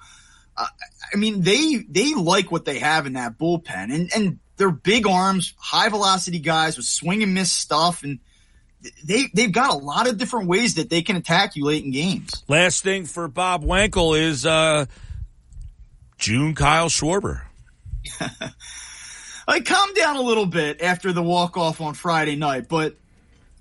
uh, 0.56 0.66
I 1.12 1.16
mean, 1.16 1.42
they 1.42 1.76
they 1.88 2.14
like 2.14 2.50
what 2.50 2.64
they 2.64 2.78
have 2.78 3.06
in 3.06 3.14
that 3.14 3.38
bullpen, 3.38 3.94
and 3.94 4.10
and 4.14 4.38
they're 4.56 4.70
big 4.70 5.06
arms, 5.06 5.54
high 5.56 5.88
velocity 5.88 6.38
guys 6.38 6.76
with 6.76 6.86
swing 6.86 7.22
and 7.22 7.34
miss 7.34 7.52
stuff, 7.52 8.02
and 8.02 8.18
they 9.04 9.28
they've 9.32 9.52
got 9.52 9.72
a 9.72 9.76
lot 9.76 10.08
of 10.08 10.18
different 10.18 10.48
ways 10.48 10.74
that 10.74 10.90
they 10.90 11.02
can 11.02 11.16
attack 11.16 11.56
you 11.56 11.64
late 11.64 11.84
in 11.84 11.90
games. 11.90 12.42
Last 12.48 12.82
thing 12.82 13.06
for 13.06 13.28
Bob 13.28 13.64
Wankel 13.64 14.18
is 14.18 14.44
uh, 14.44 14.86
June 16.18 16.54
Kyle 16.54 16.88
Schwarber. 16.88 17.42
I 19.48 19.60
calmed 19.60 19.96
down 19.96 20.16
a 20.16 20.22
little 20.22 20.46
bit 20.46 20.82
after 20.82 21.12
the 21.12 21.22
walk 21.22 21.56
off 21.56 21.80
on 21.80 21.94
Friday 21.94 22.36
night, 22.36 22.68
but 22.68 22.96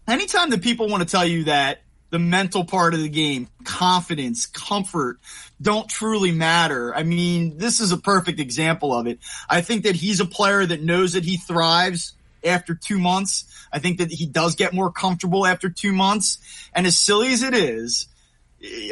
anytime 0.08 0.50
that 0.50 0.62
people 0.62 0.90
want 0.90 1.02
to 1.02 1.10
tell 1.10 1.26
you 1.26 1.46
that 1.46 1.82
the 2.10 2.20
mental 2.20 2.64
part 2.64 2.94
of 2.94 3.02
the 3.02 3.10
game, 3.10 3.48
confidence, 3.64 4.46
comfort, 4.46 5.20
don't 5.62 5.90
truly 5.90 6.32
matter. 6.32 6.94
I 6.96 7.04
mean, 7.04 7.58
this 7.58 7.80
is 7.80 7.92
a 7.92 7.98
perfect 7.98 8.40
example 8.40 8.94
of 8.94 9.08
it. 9.08 9.20
I 9.50 9.62
think 9.62 9.84
that 9.84 9.96
he's 9.96 10.20
a 10.20 10.26
player 10.26 10.66
that 10.66 10.84
knows 10.84 11.14
that 11.14 11.26
he 11.26 11.38
thrives 11.38 12.14
after 12.44 12.76
two 12.76 13.00
months. 13.00 13.46
I 13.72 13.80
think 13.80 13.98
that 13.98 14.12
he 14.12 14.26
does 14.26 14.56
get 14.56 14.74
more 14.74 14.92
comfortable 14.92 15.46
after 15.46 15.70
two 15.70 15.94
months. 15.94 16.40
And 16.74 16.86
as 16.86 16.98
silly 16.98 17.34
as 17.34 17.44
it 17.44 17.54
is, 17.54 18.08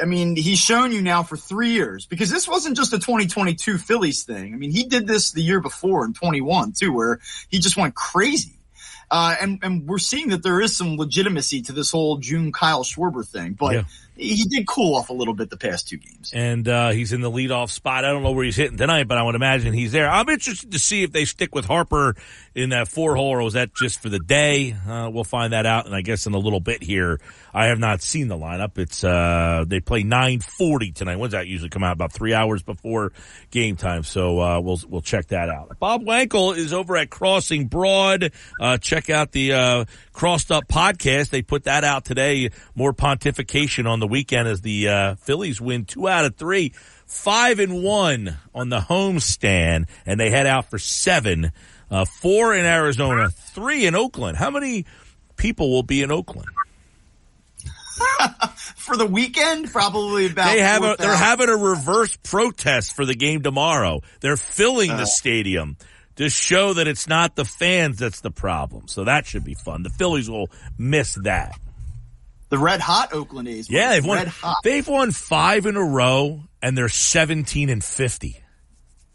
I 0.02 0.06
mean, 0.06 0.36
he's 0.36 0.60
shown 0.60 0.92
you 0.92 1.02
now 1.02 1.24
for 1.24 1.38
three 1.38 1.70
years 1.70 2.06
because 2.06 2.30
this 2.30 2.48
wasn't 2.48 2.78
just 2.78 2.94
a 2.94 3.00
2022 3.00 3.78
Phillies 3.78 4.24
thing. 4.24 4.54
I 4.54 4.58
mean, 4.58 4.72
he 4.72 4.84
did 4.84 5.08
this 5.08 5.32
the 5.32 5.42
year 5.42 5.60
before 5.60 6.06
in 6.06 6.14
21 6.14 6.74
too, 6.74 6.94
where 6.94 7.20
he 7.50 7.60
just 7.60 7.78
went 7.78 7.96
crazy. 7.96 8.60
Uh, 9.10 9.36
and, 9.40 9.60
and 9.62 9.88
we're 9.88 10.00
seeing 10.00 10.30
that 10.30 10.44
there 10.44 10.60
is 10.62 10.76
some 10.76 10.98
legitimacy 10.98 11.62
to 11.64 11.72
this 11.72 11.92
whole 11.92 12.18
June 12.18 12.52
Kyle 12.52 12.84
Schwarber 12.84 13.26
thing, 13.26 13.54
but 13.54 13.74
Yeah. 13.74 13.84
He 14.18 14.46
did 14.46 14.68
cool 14.68 14.96
off 14.96 15.10
a 15.10 15.14
little 15.14 15.34
bit 15.34 15.50
the 15.50 15.58
past 15.58 15.88
two 15.88 15.98
games. 15.98 16.32
and 16.34 16.68
uh, 16.68 16.90
he's 16.90 17.14
in 17.14 17.22
the 17.22 17.32
leadoff 17.32 17.70
spot. 17.70 18.06
I 18.06 18.12
don't 18.12 18.24
know 18.24 18.32
where 18.32 18.46
he's 18.46 18.56
hitting 18.56 18.78
tonight, 18.78 19.08
but 19.08 19.18
I 19.18 19.24
would 19.24 19.36
imagine 19.36 19.74
he's 19.74 19.92
there. 19.92 20.10
I'm 20.10 20.28
interested 20.30 20.72
to 20.72 20.80
see 20.80 21.04
if 21.04 21.12
they 21.12 21.26
stick 21.26 21.54
with 21.54 21.66
Harper 21.66 22.16
in 22.56 22.70
that 22.70 22.88
four 22.88 23.16
hole, 23.16 23.32
or 23.32 23.44
was 23.44 23.54
that 23.54 23.76
just 23.76 24.02
for 24.02 24.10
the 24.10 24.20
day? 24.20 24.72
Uh, 24.74 25.10
we'll 25.12 25.26
find 25.26 25.54
that 25.54 25.66
out, 25.66 25.86
and 25.86 25.94
I 25.94 26.02
guess 26.02 26.26
in 26.26 26.34
a 26.34 26.40
little 26.40 26.62
bit 26.62 26.82
here. 26.82 27.20
I 27.54 27.68
have 27.68 27.80
not 27.80 28.02
seen 28.02 28.28
the 28.28 28.38
lineup. 28.38 28.78
It's 28.78 29.04
uh, 29.04 29.66
they 29.68 29.80
play 29.80 30.04
9:40 30.04 30.94
tonight. 30.94 31.18
When's 31.18 31.34
that 31.34 31.48
usually 31.48 31.70
come 31.70 31.84
out? 31.84 31.94
About 31.94 32.12
three 32.12 32.34
hours 32.34 32.64
before 32.64 33.12
game 33.52 33.76
time. 33.76 34.04
So 34.04 34.40
uh, 34.40 34.60
we'll 34.62 34.80
we'll 34.90 35.02
check 35.02 35.28
that 35.28 35.50
out. 35.50 35.78
Bob 35.80 36.04
Wankel 36.04 36.56
is 36.58 36.74
over 36.74 36.98
at 36.98 37.10
Crossing 37.10 37.68
Broad. 37.68 38.32
Uh, 38.60 38.78
check 38.78 39.10
out 39.10 39.32
the 39.32 39.54
uh, 39.54 39.86
Crossed 40.14 40.52
Up 40.52 40.68
podcast. 40.68 41.30
They 41.30 41.42
put 41.42 41.66
that 41.66 41.84
out 41.84 42.06
today. 42.06 42.50
More 42.74 42.94
pontification 42.94 43.88
on 43.90 44.00
the 44.00 44.08
weekend 44.08 44.48
as 44.48 44.62
the 44.62 44.90
uh, 44.90 45.16
Phillies 45.16 45.62
win 45.62 45.86
two 45.86 46.08
out 46.08 46.26
of 46.26 46.36
three, 46.36 46.74
five 47.06 47.60
and 47.60 47.84
one 47.84 48.38
on 48.54 48.70
the 48.70 48.82
home 48.82 49.20
stand, 49.20 49.88
and 50.06 50.20
they 50.20 50.30
head 50.30 50.46
out 50.48 50.70
for 50.70 50.80
seven, 50.80 51.52
uh, 51.92 52.06
four 52.06 52.54
in 52.56 52.66
Arizona, 52.66 53.30
three 53.30 53.86
in 53.86 53.96
Oakland. 53.96 54.38
How 54.38 54.50
many 54.50 54.86
people 55.38 55.72
will 55.72 55.84
be 55.84 56.02
in 56.02 56.12
Oakland? 56.12 56.48
For 58.76 58.98
the 58.98 59.06
weekend, 59.06 59.72
probably 59.72 60.28
about. 60.28 60.54
They 60.54 60.60
have 60.62 60.84
a, 60.84 60.96
they're 61.00 61.16
having 61.16 61.50
a 61.50 61.56
reverse 61.58 62.16
protest 62.24 62.94
for 62.96 63.06
the 63.06 63.16
game 63.16 63.42
tomorrow. 63.42 64.02
They're 64.20 64.38
filling 64.38 64.92
Uh. 64.92 64.98
the 64.98 65.06
stadium 65.06 65.78
to 66.18 66.30
show 66.30 66.74
that 66.74 66.88
it's 66.88 67.08
not 67.08 67.36
the 67.36 67.46
fans 67.46 67.98
that's 68.00 68.22
the 68.22 68.32
problem. 68.32 68.88
So 68.88 69.06
that 69.06 69.26
should 69.26 69.44
be 69.44 69.54
fun. 69.54 69.84
The 69.84 69.90
Phillies 69.90 70.30
will 70.30 70.50
miss 70.78 71.16
that. 71.24 71.58
the 72.50 72.58
red 72.58 72.80
hot 72.80 73.12
Oakland 73.14 73.48
A's. 73.48 73.70
Yeah, 73.70 73.90
they've 73.92 74.06
won. 74.06 74.18
red 74.18 74.28
hot. 74.28 74.58
They've 74.64 74.88
won 74.88 75.12
five 75.12 75.66
in 75.66 75.76
a 75.78 75.84
row, 75.84 76.42
and 76.62 76.78
they're 76.78 76.90
seventeen 76.90 77.70
and 77.70 77.84
fifty. 77.84 78.40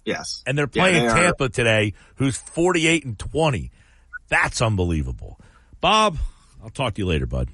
Yes, 0.05 0.43
and 0.47 0.57
they're 0.57 0.69
Yeah, 0.73 0.83
playing 0.83 1.03
they 1.03 1.09
are. 1.09 1.15
Tampa 1.17 1.49
today, 1.49 1.93
who's 2.17 2.37
forty-eight 2.37 3.05
and 3.05 3.19
twenty. 3.19 3.70
That's 4.29 4.62
unbelievable. 4.62 5.39
Bob, 5.81 6.17
I'll 6.62 6.70
talk 6.70 6.95
to 6.95 7.03
you 7.03 7.07
later, 7.07 7.27
bud. 7.27 7.49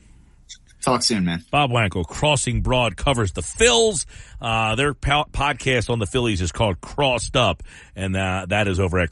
Talk 0.82 1.02
soon, 1.02 1.24
man. 1.24 1.42
Bob 1.50 1.70
Wankel, 1.70 2.04
Crossing 2.06 2.60
Broad 2.60 2.96
covers 2.96 3.32
the 3.32 3.40
Phils. 3.40 4.04
Uh, 4.40 4.76
their 4.76 4.94
po- 4.94 5.24
podcast 5.32 5.90
on 5.90 5.98
the 5.98 6.06
Phillies 6.06 6.40
is 6.40 6.52
called 6.52 6.80
Crossed 6.80 7.34
Up, 7.34 7.62
and 7.96 8.16
uh, 8.16 8.46
that 8.50 8.68
is 8.68 8.78
over 8.78 9.00
at 9.00 9.10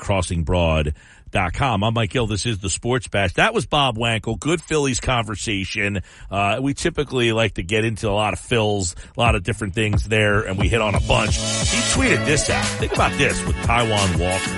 crossingbroad.com. 1.35 1.85
I'm 1.85 1.95
Mike 1.95 2.11
Gill. 2.11 2.27
This 2.27 2.45
is 2.47 2.59
the 2.59 2.71
Sports 2.71 3.09
Bash. 3.09 3.35
That 3.35 3.53
was 3.55 3.67
Bob 3.67 3.97
Wankel. 3.97 4.39
Good 4.39 4.63
Phillies 4.63 5.01
conversation. 5.01 6.01
Uh, 6.31 6.61
we 6.63 6.75
typically 6.75 7.33
like 7.33 7.55
to 7.55 7.63
get 7.63 7.85
into 7.85 8.09
a 8.09 8.13
lot 8.13 8.33
of 8.33 8.41
Phils, 8.41 8.95
a 9.17 9.21
lot 9.21 9.35
of 9.35 9.43
different 9.43 9.75
things 9.75 10.09
there, 10.09 10.43
and 10.43 10.59
we 10.59 10.69
hit 10.69 10.81
on 10.81 10.95
a 10.95 11.01
bunch. 11.01 11.37
He 11.37 11.81
tweeted 11.93 12.25
this 12.25 12.49
out. 12.51 12.65
Think 12.65 12.93
about 12.93 13.17
this 13.19 13.45
with 13.47 13.57
Taijuan 13.57 14.21
Walker, 14.21 14.51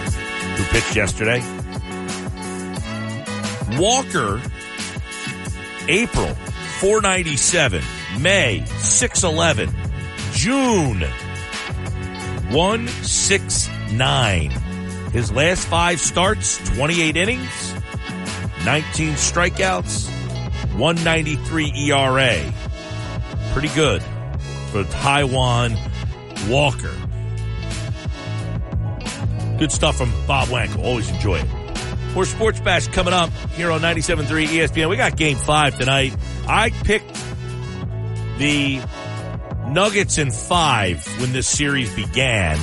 who 0.56 0.64
pitched 0.64 0.96
yesterday. 0.96 1.40
Walker, 3.78 4.40
April, 5.88 6.34
497. 6.80 7.82
May, 8.20 8.64
611. 8.78 9.70
June, 10.32 11.00
169. 12.52 14.65
His 15.12 15.32
last 15.32 15.66
five 15.66 16.00
starts, 16.00 16.58
28 16.76 17.16
innings, 17.16 17.74
19 18.64 19.14
strikeouts, 19.14 20.08
193 20.74 21.72
ERA. 21.90 22.52
Pretty 23.52 23.68
good 23.74 24.02
for 24.70 24.84
Taijuan 24.84 25.76
Walker. 26.50 26.94
Good 29.58 29.72
stuff 29.72 29.96
from 29.96 30.12
Bob 30.26 30.48
Wankel. 30.48 30.84
Always 30.84 31.08
enjoy 31.10 31.38
it. 31.38 31.48
More 32.14 32.26
Sports 32.26 32.60
Bash 32.60 32.88
coming 32.88 33.14
up 33.14 33.30
here 33.56 33.70
on 33.70 33.80
97.3 33.80 34.46
ESPN. 34.46 34.90
We 34.90 34.96
got 34.96 35.16
game 35.16 35.36
five 35.36 35.78
tonight. 35.78 36.14
I 36.46 36.70
picked 36.70 37.14
the 38.38 38.80
Nuggets 39.68 40.18
in 40.18 40.30
five 40.30 41.06
when 41.20 41.32
this 41.32 41.48
series 41.48 41.94
began. 41.94 42.58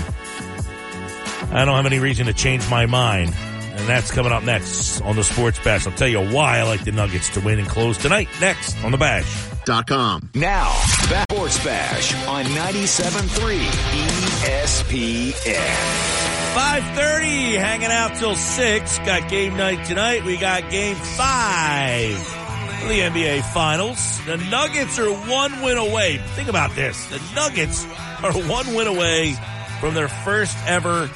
I 1.54 1.66
don't 1.66 1.76
have 1.76 1.86
any 1.86 2.00
reason 2.00 2.26
to 2.26 2.34
change 2.34 2.68
my 2.70 2.88
mind. 2.88 3.36
And 3.76 3.88
that's 3.88 4.12
coming 4.12 4.32
up 4.32 4.44
next 4.44 5.02
on 5.02 5.16
the 5.16 5.24
Sports 5.24 5.60
Bash. 5.64 5.86
I'll 5.86 5.94
tell 5.94 6.08
you 6.08 6.20
why 6.20 6.60
I 6.60 6.64
like 6.64 6.84
the 6.84 6.92
Nuggets 6.92 7.30
to 7.32 7.42
win 7.42 7.60
and 7.60 7.68
close 7.68 7.98
tonight. 7.98 8.28
Next 8.42 8.76
on 8.84 8.92
the 8.92 8.98
Bash. 8.98 9.50
Dot 9.66 9.88
com. 9.88 10.30
Now, 10.34 10.66
back 11.10 11.32
Sports 11.32 11.64
Bash 11.64 12.14
on 12.28 12.44
97.3 12.46 13.60
ESPN. 14.44 15.34
5.30, 16.54 17.58
hanging 17.58 17.88
out 17.88 18.16
till 18.16 18.36
6. 18.36 19.00
Got 19.00 19.30
game 19.30 19.56
night 19.56 19.86
tonight. 19.86 20.26
We 20.26 20.38
got 20.38 20.70
game 20.70 20.96
5 20.96 22.16
of 22.84 22.90
the 22.90 23.00
NBA 23.00 23.42
Finals. 23.54 24.24
The 24.26 24.38
Nuggets 24.38 25.00
are 25.00 25.10
one 25.10 25.62
win 25.62 25.78
away. 25.78 26.18
Think 26.36 26.50
about 26.50 26.76
this. 26.76 27.06
The 27.08 27.22
Nuggets 27.36 27.86
are 28.24 28.34
one 28.34 28.74
win 28.76 28.88
away 28.88 29.36
from 29.80 29.94
their 29.94 30.10
first 30.10 30.58
ever 30.68 31.10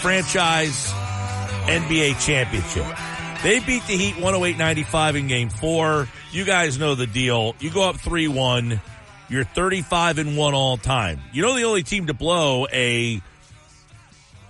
franchise 0.00 0.90
NBA 1.66 2.24
championship. 2.24 2.86
They 3.42 3.60
beat 3.60 3.86
the 3.86 3.96
Heat 3.96 4.14
108-95 4.14 5.18
in 5.18 5.26
game 5.26 5.48
four. 5.50 6.08
You 6.32 6.44
guys 6.44 6.78
know 6.78 6.94
the 6.94 7.06
deal. 7.06 7.54
You 7.60 7.70
go 7.70 7.88
up 7.88 7.96
3-1. 7.96 8.80
You're 9.28 9.44
35 9.44 10.18
and 10.18 10.36
1 10.36 10.54
all 10.54 10.76
time. 10.76 11.20
You 11.32 11.42
know 11.42 11.54
the 11.56 11.64
only 11.64 11.82
team 11.82 12.06
to 12.06 12.14
blow 12.14 12.66
a 12.72 13.20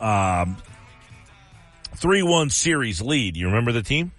um 0.00 0.56
3-1 1.96 2.52
series 2.52 3.00
lead. 3.00 3.36
You 3.36 3.46
remember 3.46 3.72
the 3.72 3.82
team? 3.82 4.12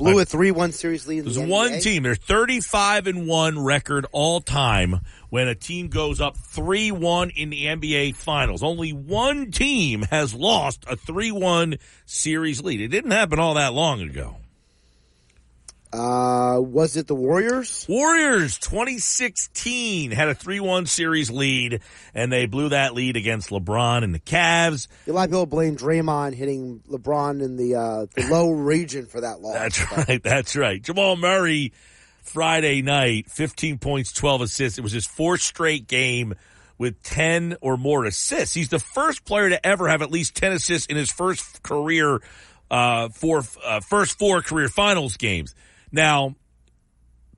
Blew 0.00 0.18
a 0.18 0.24
3-1 0.24 0.72
series 0.72 1.06
lead. 1.06 1.18
in 1.18 1.24
There's 1.24 1.36
the 1.36 1.46
one 1.46 1.78
team. 1.80 2.02
They're 2.02 2.14
35 2.14 3.06
and 3.06 3.28
1 3.28 3.62
record 3.62 4.06
all 4.12 4.40
time 4.40 5.00
when 5.28 5.46
a 5.46 5.54
team 5.54 5.88
goes 5.88 6.20
up 6.20 6.36
3-1 6.36 7.32
in 7.36 7.50
the 7.50 7.66
NBA 7.66 8.16
finals. 8.16 8.62
Only 8.62 8.92
one 8.92 9.50
team 9.50 10.02
has 10.10 10.34
lost 10.34 10.84
a 10.88 10.96
3-1 10.96 11.78
series 12.06 12.62
lead. 12.62 12.80
It 12.80 12.88
didn't 12.88 13.12
happen 13.12 13.38
all 13.38 13.54
that 13.54 13.74
long 13.74 14.00
ago. 14.00 14.39
Uh, 15.92 16.60
was 16.60 16.96
it 16.96 17.08
the 17.08 17.14
Warriors? 17.14 17.84
Warriors 17.88 18.58
2016 18.58 20.12
had 20.12 20.28
a 20.28 20.34
3-1 20.34 20.86
series 20.86 21.30
lead 21.30 21.80
and 22.14 22.32
they 22.32 22.46
blew 22.46 22.68
that 22.68 22.94
lead 22.94 23.16
against 23.16 23.50
LeBron 23.50 24.04
and 24.04 24.14
the 24.14 24.20
Cavs. 24.20 24.86
A 25.08 25.12
lot 25.12 25.24
of 25.24 25.30
people 25.30 25.46
blame 25.46 25.76
Draymond 25.76 26.34
hitting 26.34 26.80
LeBron 26.88 27.42
in 27.42 27.56
the 27.56 27.74
uh, 27.74 28.06
the 28.14 28.28
low 28.28 28.50
region 28.52 29.06
for 29.06 29.20
that 29.20 29.40
loss. 29.40 29.54
That's 29.54 29.92
right. 29.92 30.22
That's 30.22 30.54
right. 30.54 30.80
Jamal 30.80 31.16
Murray 31.16 31.72
Friday 32.22 32.82
night, 32.82 33.28
15 33.28 33.78
points, 33.78 34.12
12 34.12 34.42
assists. 34.42 34.78
It 34.78 34.82
was 34.82 34.92
his 34.92 35.06
fourth 35.06 35.40
straight 35.40 35.88
game 35.88 36.34
with 36.78 37.02
10 37.02 37.56
or 37.60 37.76
more 37.76 38.04
assists. 38.04 38.54
He's 38.54 38.68
the 38.68 38.78
first 38.78 39.24
player 39.24 39.48
to 39.48 39.66
ever 39.66 39.88
have 39.88 40.02
at 40.02 40.12
least 40.12 40.36
10 40.36 40.52
assists 40.52 40.86
in 40.86 40.96
his 40.96 41.10
first 41.10 41.64
career, 41.64 42.20
uh, 42.70 43.08
four, 43.08 43.42
uh, 43.64 43.80
first 43.80 44.18
four 44.18 44.40
career 44.40 44.68
finals 44.68 45.16
games. 45.16 45.54
Now, 45.92 46.34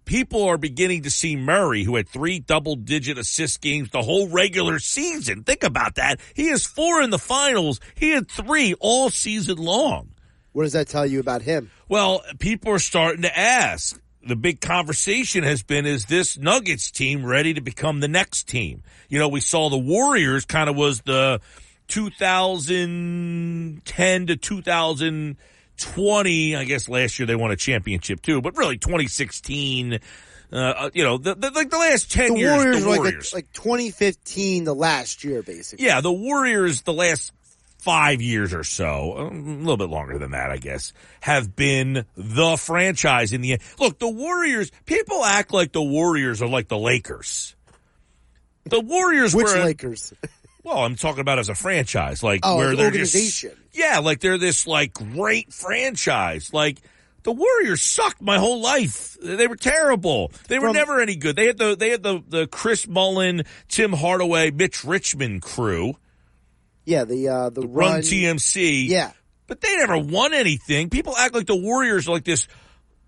people 0.05 0.45
are 0.45 0.59
beginning 0.59 1.03
to 1.03 1.11
see 1.11 1.37
Murray, 1.37 1.85
who 1.85 1.97
had 1.97 2.09
three 2.09 2.39
double 2.39 2.77
digit 2.77 3.19
assist 3.19 3.61
games 3.61 3.91
the 3.91 4.01
whole 4.03 4.29
regular 4.29 4.79
season. 4.79 5.43
Think 5.45 5.63
about 5.63 5.97
that. 5.97 6.19
He 6.35 6.49
has 6.49 6.65
four 6.67 7.03
in 7.03 7.11
the 7.11 7.19
finals. 7.19 7.81
He 7.95 8.11
had 8.11 8.31
three 8.31 8.75
all 8.81 9.11
season 9.11 9.59
long. 9.59 10.09
What 10.53 10.63
does 10.65 10.73
that 10.73 10.89
tell 10.89 11.07
you 11.07 11.21
about 11.21 11.43
him? 11.43 11.71
Well, 11.89 12.23
people 12.39 12.73
are 12.73 12.79
starting 12.79 13.23
to 13.23 13.39
ask. 13.39 13.99
The 14.25 14.37
big 14.37 14.61
conversation 14.61 15.43
has 15.43 15.65
been, 15.65 15.85
is 15.85 16.07
this 16.07 16.39
Nuggets 16.39 16.93
team 16.93 17.27
ready 17.27 17.55
to 17.55 17.61
become 17.61 17.99
the 17.99 18.07
next 18.07 18.47
team? 18.47 18.85
You 19.09 19.19
know, 19.19 19.27
we 19.27 19.41
saw 19.41 19.69
the 19.69 19.79
Warriors 19.79 20.45
kind 20.45 20.71
of 20.71 20.77
was 20.77 21.01
the 21.01 21.41
2010 21.89 24.27
to 24.27 24.37
2020. 25.83 26.57
I 26.57 26.65
guess 26.65 26.89
last 26.89 27.19
year 27.19 27.27
they 27.27 27.37
won 27.37 27.51
a 27.51 27.57
championship 27.57 28.23
too, 28.23 28.41
but 28.41 28.57
really 28.57 28.79
2016, 28.79 29.99
uh, 30.53 30.91
you 30.95 31.03
know, 31.05 31.19
the, 31.19 31.35
the, 31.35 31.51
like 31.51 31.71
the 31.71 31.79
last 31.79 32.13
10 32.13 32.35
The 32.35 32.39
years, 32.41 32.53
Warriors 32.57 32.83
the 32.83 32.89
Warriors. 32.89 33.33
like, 33.33 33.45
like 33.45 33.53
2015, 33.53 34.65
the 34.65 34.75
last 34.75 35.25
year, 35.25 35.43
basically. 35.43 35.85
Yeah, 35.87 36.01
the 36.01 36.13
Warriors, 36.13 36.83
the 36.83 36.93
last 36.93 37.33
five 37.79 38.23
years 38.23 38.55
or 38.55 38.63
so, 38.63 39.15
um, 39.19 39.49
a 39.49 39.59
little 39.59 39.77
bit 39.77 39.89
longer 39.89 40.19
than 40.19 40.31
that, 40.33 40.51
I 40.51 40.57
guess, 40.57 40.93
have 41.21 41.57
been 41.57 42.05
the 42.17 42.57
franchise 42.57 43.33
in 43.33 43.41
the 43.41 43.53
end. 43.55 43.63
Look, 43.81 43.99
the 43.99 44.09
Warriors, 44.11 44.71
people 44.87 45.25
act 45.25 45.53
like 45.53 45.73
the 45.73 45.83
Warriors 45.83 46.43
are 46.43 46.49
like 46.49 46.69
the 46.69 46.79
Lakers. 46.79 47.57
The 48.65 48.81
Warriors 48.81 49.35
Which 49.35 49.47
were. 49.47 49.65
Lakers? 49.65 50.13
Well, 50.65 50.79
I'm 50.79 50.95
talking 50.97 51.21
about 51.21 51.39
as 51.39 51.49
a 51.49 51.55
franchise, 51.55 52.23
like 52.23 52.41
Oh, 52.43 52.57
where 52.57 52.77
they're 52.77 52.87
organization. 52.87 53.51
just 53.51 53.77
yeah, 53.77 53.99
like 53.99 54.21
they're 54.21 54.39
this 54.39 54.67
like 54.67 54.93
great 54.95 55.53
franchise. 55.53 56.53
Like 56.53 56.79
the 57.25 57.33
Warriors 57.33 57.83
sucked 57.83 58.21
my 58.23 58.39
whole 58.39 58.61
life. 58.61 59.17
They 59.23 59.47
were 59.47 59.57
terrible. 59.57 60.31
They 60.49 60.59
were 60.59 60.69
From- 60.69 60.77
never 60.77 61.01
any 61.01 61.17
good. 61.17 61.37
They 61.37 61.47
had 61.47 61.59
the 61.59 61.75
they 61.77 61.91
had 61.91 62.03
the 62.03 62.23
the 62.29 62.47
Chris 62.47 62.87
Mullin, 62.87 63.43
Tim 63.69 63.93
Hardaway, 63.93 64.51
Mitch 64.53 64.85
Richmond 64.85 65.43
crew 65.43 65.95
Yeah, 66.85 67.05
the 67.05 67.29
uh, 67.29 67.51
the 67.51 67.63
run, 67.63 67.93
run, 67.93 68.01
TMC. 68.03 68.87
Yeah, 68.89 69.11
but 69.49 69.61
they 69.61 69.77
never 69.77 69.99
won 69.99 70.33
anything. 70.35 70.91
People 70.91 71.17
act 71.17 71.35
like 71.35 71.47
the 71.47 71.57
Warriors 71.57 72.09
are 72.09 72.13
like 72.13 72.25
this. 72.25 72.47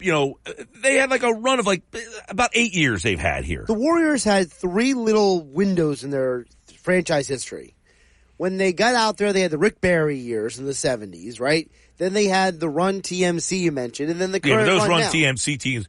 You 0.00 0.10
know, 0.10 0.38
they 0.82 0.96
had 0.96 1.08
like 1.08 1.22
a 1.22 1.30
run 1.32 1.60
of 1.60 1.66
like 1.66 1.82
about 2.28 2.50
eight 2.54 2.74
years 2.74 3.02
they've 3.04 3.18
had 3.18 3.44
here. 3.44 3.64
The 3.66 3.74
Warriors 3.74 4.24
had 4.24 4.50
three 4.52 4.92
little 4.92 5.40
windows 5.44 6.02
in 6.02 6.10
their 6.10 6.46
franchise 6.84 7.26
history. 7.26 7.74
When 8.36 8.56
they 8.58 8.72
got 8.72 8.94
out 8.94 9.16
there, 9.16 9.32
they 9.32 9.40
had 9.40 9.50
the 9.50 9.58
Rick 9.58 9.80
Barry 9.80 10.18
years 10.18 10.58
in 10.58 10.66
the 10.66 10.72
70s, 10.72 11.40
right? 11.40 11.70
Then 11.98 12.12
they 12.12 12.26
had 12.26 12.60
the 12.60 12.68
Run 12.68 13.00
TMC 13.00 13.58
you 13.60 13.72
mentioned, 13.72 14.10
and 14.10 14.20
then 14.20 14.30
the 14.32 14.40
Yeah, 14.44 14.54
current 14.54 14.66
those 14.66 14.88
run. 14.88 15.02
TMC 15.02 15.56
teams 15.58 15.88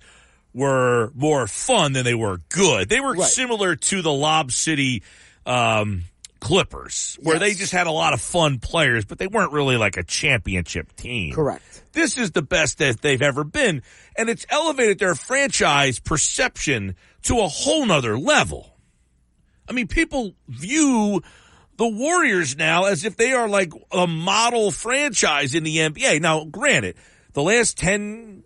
were 0.53 1.11
more 1.15 1.47
fun 1.47 1.93
than 1.93 2.05
they 2.05 2.13
were 2.15 2.37
good. 2.49 2.87
They 2.87 2.99
were 3.01 3.13
Right. 3.13 3.29
similar 3.29 3.75
to 3.75 4.01
the 4.01 4.11
Lob 4.11 4.51
City 4.51 5.03
um, 5.47 6.03
Clippers, 6.39 7.17
where 7.21 7.39
they 7.39 7.53
just 7.55 7.71
had 7.71 7.87
a 7.87 7.91
lot 7.91 8.13
of 8.13 8.21
fun 8.21 8.59
players, 8.59 9.03
but 9.05 9.17
they 9.17 9.27
weren't 9.27 9.51
really 9.51 9.77
like 9.77 9.97
a 9.97 10.03
championship 10.03 10.95
team. 10.95 11.33
Correct. 11.33 11.63
This 11.93 12.17
is 12.17 12.31
the 12.31 12.41
best 12.43 12.77
that 12.77 13.01
they've 13.01 13.21
ever 13.21 13.43
been, 13.43 13.81
and 14.15 14.29
it's 14.29 14.45
elevated 14.49 14.99
their 14.99 15.15
franchise 15.15 15.99
perception 15.99 16.95
to 17.23 17.39
a 17.39 17.47
whole 17.47 17.85
nother 17.85 18.17
level. 18.19 18.74
I 19.67 19.73
mean, 19.73 19.87
people 19.87 20.33
view 20.47 21.21
the 21.77 21.87
Warriors 21.87 22.55
now 22.55 22.85
as 22.85 23.03
if 23.03 23.17
they 23.17 23.33
are 23.33 23.47
like 23.47 23.71
a 23.91 24.07
model 24.07 24.71
franchise 24.71 25.55
in 25.55 25.63
the 25.63 25.77
NBA. 25.77 26.21
Now, 26.21 26.45
granted, 26.45 26.95
the 27.33 27.43
last 27.43 27.77
10, 27.77 28.43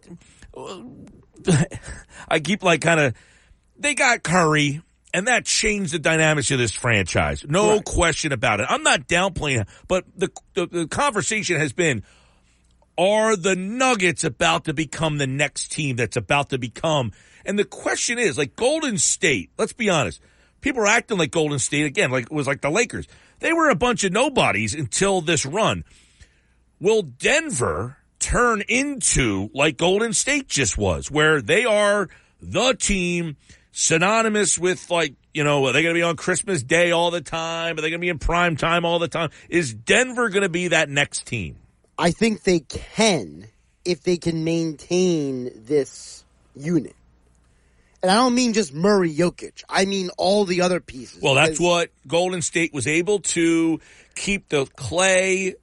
I 2.27 2.39
keep 2.39 2.63
like 2.63 2.81
kind 2.81 2.99
of, 2.99 3.13
they 3.77 3.93
got 3.95 4.23
Curry 4.23 4.81
and 5.13 5.27
that 5.27 5.45
changed 5.45 5.93
the 5.93 5.99
dynamics 5.99 6.51
of 6.51 6.59
this 6.59 6.71
franchise. 6.71 7.45
No 7.47 7.81
question 7.81 8.31
about 8.31 8.59
it. 8.59 8.67
I'm 8.69 8.83
not 8.83 9.07
downplaying 9.07 9.61
it, 9.61 9.67
but 9.87 10.05
the, 10.15 10.29
the, 10.53 10.67
the 10.67 10.87
conversation 10.87 11.57
has 11.57 11.73
been, 11.73 12.03
are 12.97 13.35
the 13.35 13.55
Nuggets 13.55 14.23
about 14.23 14.65
to 14.65 14.73
become 14.73 15.17
the 15.17 15.27
next 15.27 15.71
team 15.71 15.95
that's 15.95 16.17
about 16.17 16.49
to 16.49 16.57
become? 16.57 17.11
And 17.45 17.57
the 17.57 17.65
question 17.65 18.19
is, 18.19 18.37
like 18.37 18.55
Golden 18.55 18.97
State, 18.97 19.51
let's 19.57 19.73
be 19.73 19.89
honest. 19.89 20.21
People 20.61 20.83
are 20.83 20.87
acting 20.87 21.17
like 21.17 21.31
Golden 21.31 21.59
State 21.59 21.85
again, 21.85 22.11
like 22.11 22.25
it 22.25 22.31
was 22.31 22.47
like 22.47 22.61
the 22.61 22.69
Lakers. 22.69 23.07
They 23.39 23.53
were 23.53 23.69
a 23.69 23.75
bunch 23.75 24.03
of 24.03 24.11
nobodies 24.11 24.73
until 24.73 25.21
this 25.21 25.45
run. 25.45 25.83
Will 26.79 27.01
Denver 27.01 27.97
turn 28.19 28.61
into 28.67 29.49
like 29.53 29.77
Golden 29.77 30.13
State 30.13 30.47
just 30.47 30.77
was, 30.77 31.09
where 31.09 31.41
they 31.41 31.65
are 31.65 32.09
the 32.41 32.73
team 32.73 33.37
synonymous 33.71 34.57
with 34.59 34.89
like, 34.89 35.15
you 35.33 35.43
know, 35.43 35.65
are 35.65 35.73
they 35.73 35.81
going 35.81 35.93
to 35.93 35.97
be 35.97 36.03
on 36.03 36.15
Christmas 36.15 36.63
Day 36.63 36.91
all 36.91 37.11
the 37.11 37.21
time? 37.21 37.77
Are 37.77 37.81
they 37.81 37.89
going 37.89 37.99
to 37.99 38.05
be 38.05 38.09
in 38.09 38.19
prime 38.19 38.55
time 38.57 38.85
all 38.85 38.99
the 38.99 39.07
time? 39.07 39.29
Is 39.47 39.73
Denver 39.73 40.29
going 40.29 40.43
to 40.43 40.49
be 40.49 40.69
that 40.69 40.89
next 40.89 41.25
team? 41.25 41.57
I 41.97 42.11
think 42.11 42.43
they 42.43 42.59
can 42.61 43.47
if 43.85 44.03
they 44.03 44.17
can 44.17 44.43
maintain 44.43 45.51
this 45.55 46.23
unit. 46.55 46.95
And 48.01 48.09
I 48.09 48.15
don't 48.15 48.35
mean 48.35 48.53
just 48.53 48.73
Murray 48.73 49.13
Jokic. 49.13 49.63
I 49.67 49.85
mean 49.85 50.09
all 50.17 50.45
the 50.45 50.61
other 50.61 50.79
pieces. 50.79 51.21
Well, 51.21 51.35
that's 51.35 51.59
what 51.59 51.91
Golden 52.07 52.41
State 52.41 52.73
was 52.73 52.87
able 52.87 53.19
to 53.19 53.79
keep 54.15 54.49
the 54.49 54.65
Clay, 54.77 55.55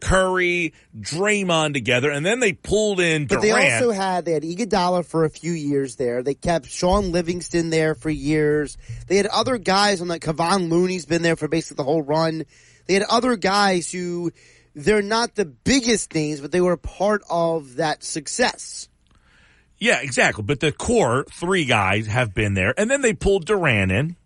Curry, 0.00 0.72
Draymond 0.98 1.74
together, 1.74 2.10
and 2.10 2.24
then 2.24 2.40
they 2.40 2.52
pulled 2.52 3.00
in 3.00 3.26
But 3.26 3.42
they 3.42 3.52
also 3.52 3.90
had 3.90 4.24
they 4.24 4.32
had 4.32 4.42
Iguodala 4.42 5.04
for 5.04 5.24
a 5.24 5.30
few 5.30 5.52
years 5.52 5.96
there. 5.96 6.22
They 6.22 6.34
kept 6.34 6.66
Shaun 6.66 7.12
Livingston 7.12 7.70
there 7.70 7.94
for 7.94 8.10
years. 8.10 8.78
They 9.06 9.16
had 9.16 9.26
other 9.26 9.58
guys 9.58 10.00
on 10.00 10.08
that. 10.08 10.20
Kevon 10.20 10.70
Looney's 10.70 11.06
been 11.06 11.22
there 11.22 11.36
for 11.36 11.48
basically 11.48 11.76
the 11.76 11.84
whole 11.84 12.02
run. 12.02 12.44
They 12.86 12.94
had 12.94 13.02
other 13.02 13.36
guys 13.36 13.90
who 13.90 14.32
they're 14.74 15.02
not 15.02 15.34
the 15.34 15.46
biggest 15.46 16.14
names, 16.14 16.40
but 16.40 16.52
they 16.52 16.60
were 16.60 16.76
part 16.76 17.22
of 17.28 17.76
that 17.76 18.04
success. 18.04 18.88
Yeah, 19.78 20.00
exactly. 20.00 20.42
But 20.42 20.60
the 20.60 20.72
core 20.72 21.24
three 21.30 21.64
guys 21.64 22.06
have 22.06 22.34
been 22.34 22.54
there, 22.54 22.74
and 22.78 22.90
then 22.90 23.02
they 23.02 23.12
pulled 23.12 23.46
Durant 23.46 23.92
in. 23.92 24.16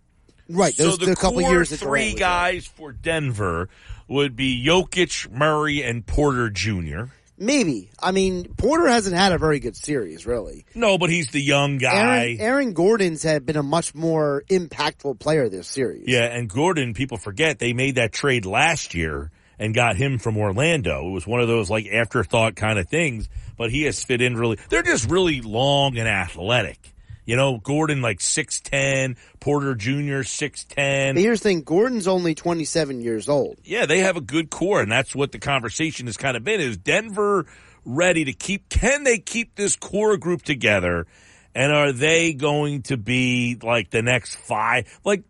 Right. 0.48 0.74
So 0.74 0.96
the 0.96 1.06
the 1.06 1.16
couple 1.16 1.40
core 1.40 1.50
years 1.50 1.76
three 1.78 2.14
guys 2.14 2.66
for 2.66 2.92
Denver 2.92 3.68
would 4.08 4.36
be 4.36 4.64
Jokic, 4.64 5.30
Murray, 5.30 5.82
and 5.82 6.04
Porter 6.04 6.50
Jr. 6.50 7.04
Maybe. 7.38 7.88
I 7.98 8.12
mean, 8.12 8.52
Porter 8.58 8.86
hasn't 8.86 9.16
had 9.16 9.32
a 9.32 9.38
very 9.38 9.60
good 9.60 9.74
series, 9.74 10.26
really. 10.26 10.66
No, 10.74 10.98
but 10.98 11.08
he's 11.08 11.30
the 11.30 11.40
young 11.40 11.78
guy. 11.78 12.18
Aaron, 12.18 12.40
Aaron 12.40 12.72
Gordon's 12.74 13.22
had 13.22 13.46
been 13.46 13.56
a 13.56 13.62
much 13.62 13.94
more 13.94 14.44
impactful 14.50 15.18
player 15.20 15.48
this 15.48 15.66
series. 15.66 16.04
Yeah, 16.06 16.24
and 16.24 16.50
Gordon, 16.50 16.92
people 16.92 17.16
forget 17.16 17.58
they 17.58 17.72
made 17.72 17.94
that 17.94 18.12
trade 18.12 18.44
last 18.44 18.92
year 18.92 19.30
and 19.58 19.74
got 19.74 19.96
him 19.96 20.18
from 20.18 20.36
Orlando. 20.36 21.08
It 21.08 21.12
was 21.12 21.26
one 21.26 21.40
of 21.40 21.48
those 21.48 21.70
like 21.70 21.86
afterthought 21.86 22.56
kind 22.56 22.78
of 22.78 22.88
things, 22.90 23.30
but 23.60 23.70
he 23.70 23.82
has 23.82 24.02
fit 24.02 24.22
in 24.22 24.38
really. 24.38 24.56
They're 24.70 24.82
just 24.82 25.10
really 25.10 25.42
long 25.42 25.98
and 25.98 26.08
athletic. 26.08 26.94
You 27.26 27.36
know, 27.36 27.58
Gordon 27.58 28.00
like 28.00 28.20
6'10, 28.20 29.18
Porter 29.38 29.74
Jr. 29.74 30.22
6'10. 30.24 31.18
Here's 31.18 31.40
the 31.40 31.50
thing, 31.50 31.60
Gordon's 31.60 32.08
only 32.08 32.34
27 32.34 33.02
years 33.02 33.28
old. 33.28 33.58
Yeah, 33.62 33.84
they 33.84 33.98
have 33.98 34.16
a 34.16 34.22
good 34.22 34.48
core, 34.48 34.80
and 34.80 34.90
that's 34.90 35.14
what 35.14 35.32
the 35.32 35.38
conversation 35.38 36.06
has 36.06 36.16
kind 36.16 36.38
of 36.38 36.42
been. 36.42 36.58
Is 36.58 36.78
Denver 36.78 37.44
ready 37.84 38.24
to 38.24 38.32
keep? 38.32 38.70
Can 38.70 39.04
they 39.04 39.18
keep 39.18 39.56
this 39.56 39.76
core 39.76 40.16
group 40.16 40.40
together? 40.40 41.06
And 41.54 41.70
are 41.70 41.92
they 41.92 42.32
going 42.32 42.80
to 42.84 42.96
be 42.96 43.58
like 43.62 43.90
the 43.90 44.00
next 44.00 44.36
five? 44.36 44.86
Like, 45.04 45.24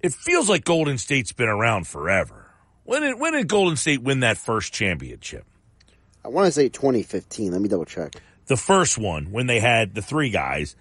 it 0.00 0.12
feels 0.12 0.50
like 0.50 0.66
Golden 0.66 0.98
State's 0.98 1.32
been 1.32 1.48
around 1.48 1.86
forever. 1.86 2.50
When 2.84 3.00
did 3.00 3.18
when 3.18 3.32
did 3.32 3.48
Golden 3.48 3.76
State 3.76 4.02
win 4.02 4.20
that 4.20 4.36
first 4.36 4.74
championship? 4.74 5.46
I 6.24 6.28
want 6.28 6.46
to 6.46 6.52
say 6.52 6.68
2015. 6.68 7.52
Let 7.52 7.60
me 7.60 7.68
double 7.68 7.84
check. 7.84 8.14
The 8.46 8.56
first 8.56 8.98
one 8.98 9.30
when 9.30 9.46
they 9.46 9.60
had 9.60 9.94
the 9.94 10.02
three 10.02 10.30
guys, 10.30 10.76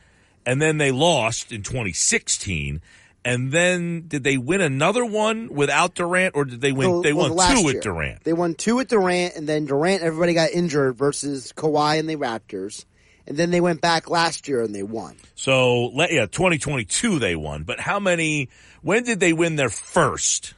and 0.46 0.62
then 0.62 0.78
they 0.78 0.92
lost 0.92 1.52
in 1.52 1.64
2016. 1.64 2.82
And 3.26 3.52
then 3.52 4.08
did 4.08 4.24
they 4.24 4.38
win 4.38 4.62
another 4.62 5.04
one 5.04 5.50
without 5.54 5.96
Durant, 5.96 6.36
or 6.36 6.46
did 6.46 6.62
they 6.62 6.72
win? 6.72 6.90
Well, 6.90 7.02
they 7.02 7.12
well, 7.12 7.36
won 7.36 7.56
two 7.56 7.58
year. 7.58 7.74
with 7.74 7.84
Durant. 7.84 8.24
They 8.24 8.32
won 8.32 8.54
two 8.56 8.78
with 8.78 8.88
Durant, 8.88 9.36
and 9.36 9.48
then 9.50 9.66
Durant, 9.66 10.02
everybody 10.02 10.34
got 10.34 10.52
injured 10.52 10.96
versus 10.96 11.52
Kawhi 11.52 12.00
and 12.00 12.10
the 12.10 12.16
Raptors. 12.16 12.86
And 13.28 13.36
then 13.36 13.52
they 13.52 13.60
went 13.60 13.82
back 13.82 14.10
last 14.10 14.48
year 14.48 14.62
and 14.62 14.74
they 14.74 14.84
won. 14.84 15.18
So 15.36 15.92
yeah, 16.10 16.28
2022 16.28 17.20
they 17.20 17.36
won. 17.36 17.64
But 17.64 17.82
how 17.82 18.00
many? 18.00 18.48
When 18.82 19.04
did 19.04 19.20
they 19.20 19.34
win 19.34 19.58
their 19.58 19.70
first 19.70 20.54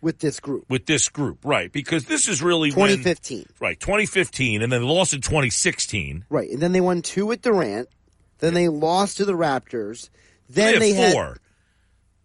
with 0.00 0.18
this 0.18 0.40
group? 0.40 0.64
With 0.68 0.86
this 0.86 1.08
group, 1.08 1.44
right? 1.44 1.70
Because 1.72 2.04
this 2.06 2.28
is 2.28 2.42
really 2.42 2.70
when- 2.70 2.88
2015. 2.88 3.46
right? 3.60 3.78
2015, 3.78 4.62
and 4.62 4.72
then 4.72 4.80
they 4.82 4.86
lost 4.86 5.12
in 5.14 5.20
2016. 5.20 6.24
Right. 6.28 6.50
And 6.50 6.60
then 6.60 6.72
they 6.72 6.80
won 6.80 7.02
two 7.02 7.26
with 7.26 7.42
Durant. 7.42 7.88
Then 8.38 8.54
they 8.54 8.68
lost 8.68 9.18
to 9.18 9.24
the 9.24 9.34
Raptors. 9.34 10.08
Then 10.48 10.74
they 10.74 10.78
they, 10.78 10.92
have 10.92 11.04
had 11.04 11.12
four. 11.12 11.36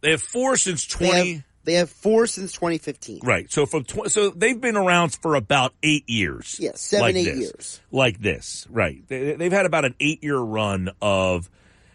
They 0.01 0.11
have 0.11 0.21
four 0.21 0.55
since 0.57 0.85
They 0.87 1.07
20. 1.09 1.33
have, 1.33 1.43
they 1.65 1.73
have 1.73 1.89
four 1.89 2.27
since 2.27 2.53
2015. 2.53 3.19
Right. 3.23 3.51
So 3.51 3.65
from 3.65 3.83
tw- 3.83 4.09
so 4.09 4.29
they've 4.29 4.59
been 4.59 4.77
around 4.77 5.13
for 5.15 5.35
about 5.35 5.73
eight 5.83 6.07
years. 6.09 6.57
Yeah, 6.59 6.71
seven, 6.75 7.01
like 7.01 7.15
eight 7.15 7.25
this. 7.25 7.39
years. 7.39 7.81
Like 7.91 8.19
this. 8.19 8.65
Right. 8.69 9.05
They, 9.07 9.33
they've 9.33 9.51
had 9.51 9.65
about 9.65 9.83
an 9.85 9.95
eight 9.99 10.23
year 10.23 10.37
run 10.37 10.91
of, 11.01 11.49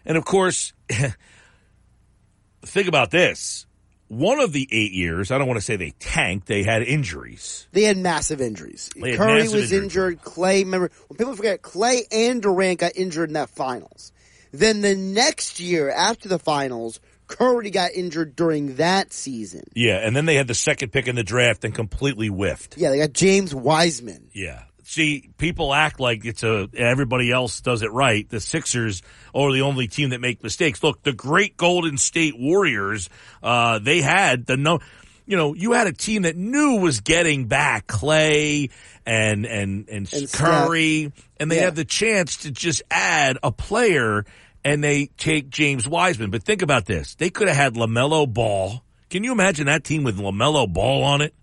and 0.05 0.17
of 0.17 0.25
course, 0.25 0.73
think 2.65 2.87
about 2.87 3.11
this. 3.11 3.65
One 4.11 4.41
of 4.41 4.51
the 4.51 4.67
eight 4.69 4.91
years, 4.91 5.31
I 5.31 5.37
don't 5.37 5.47
want 5.47 5.57
to 5.57 5.65
say 5.65 5.77
they 5.77 5.91
tanked, 5.91 6.45
they 6.45 6.63
had 6.63 6.81
injuries. 6.83 7.65
They 7.71 7.83
had 7.83 7.95
massive 7.97 8.41
injuries. 8.41 8.89
Had 8.93 9.15
Curry 9.15 9.43
massive 9.43 9.53
was 9.53 9.71
injuries. 9.71 9.83
injured. 9.83 10.21
Clay, 10.21 10.65
remember, 10.65 10.91
when 11.07 11.15
people 11.15 11.33
forget, 11.33 11.61
Clay 11.61 12.03
and 12.11 12.41
Durant 12.41 12.81
got 12.81 12.97
injured 12.97 13.29
in 13.29 13.35
that 13.35 13.49
finals. 13.49 14.11
Then 14.51 14.81
the 14.81 14.95
next 14.95 15.61
year 15.61 15.89
after 15.89 16.27
the 16.27 16.39
finals, 16.39 16.99
Curry 17.27 17.69
got 17.69 17.91
injured 17.93 18.35
during 18.35 18.75
that 18.75 19.13
season. 19.13 19.63
Yeah. 19.73 20.05
And 20.05 20.13
then 20.13 20.25
they 20.25 20.35
had 20.35 20.47
the 20.47 20.55
second 20.55 20.91
pick 20.91 21.07
in 21.07 21.15
the 21.15 21.23
draft 21.23 21.63
and 21.63 21.73
completely 21.73 22.27
whiffed. 22.27 22.77
Yeah, 22.77 22.89
they 22.89 22.97
got 22.97 23.13
James 23.13 23.55
Wiseman. 23.55 24.29
Yeah. 24.33 24.63
See, 24.91 25.29
people 25.37 25.73
act 25.73 26.01
like 26.01 26.25
it's 26.25 26.43
a 26.43 26.67
everybody 26.75 27.31
else 27.31 27.61
does 27.61 27.81
it 27.81 27.93
right. 27.93 28.29
The 28.29 28.41
Sixers 28.41 29.01
are 29.33 29.49
the 29.53 29.61
only 29.61 29.87
team 29.87 30.09
that 30.09 30.19
make 30.19 30.43
mistakes. 30.43 30.83
Look, 30.83 31.01
the 31.01 31.13
great 31.13 31.55
Golden 31.55 31.97
State 31.97 32.37
Warriors, 32.37 33.07
uh, 33.41 33.79
they 33.79 34.01
had 34.01 34.45
the 34.47 34.57
no, 34.57 34.79
you 35.25 35.37
know, 35.37 35.53
you 35.53 35.71
had 35.71 35.87
a 35.87 35.93
team 35.93 36.23
that 36.23 36.35
knew 36.35 36.81
was 36.81 36.99
getting 36.99 37.45
back 37.45 37.87
Clay 37.87 38.67
and 39.05 39.45
and 39.45 39.87
and, 39.87 40.11
And 40.13 40.29
Curry, 40.29 41.13
and 41.39 41.49
they 41.49 41.55
Yeah. 41.55 41.61
have 41.61 41.75
the 41.75 41.85
chance 41.85 42.35
to 42.43 42.51
just 42.51 42.81
add 42.91 43.37
a 43.41 43.49
player, 43.53 44.25
and 44.65 44.83
they 44.83 45.05
take 45.17 45.49
James 45.49 45.87
Wiseman. 45.87 46.31
But 46.31 46.43
think 46.43 46.61
about 46.61 46.85
this: 46.85 47.15
they 47.15 47.29
could 47.29 47.47
have 47.47 47.55
had 47.55 47.75
LaMelo 47.75 48.27
Ball. 48.27 48.83
Can 49.09 49.23
you 49.23 49.31
imagine 49.31 49.67
that 49.67 49.85
team 49.85 50.03
with 50.03 50.17
LaMelo 50.17 50.67
Ball 50.67 51.01
on 51.05 51.21
it? 51.21 51.33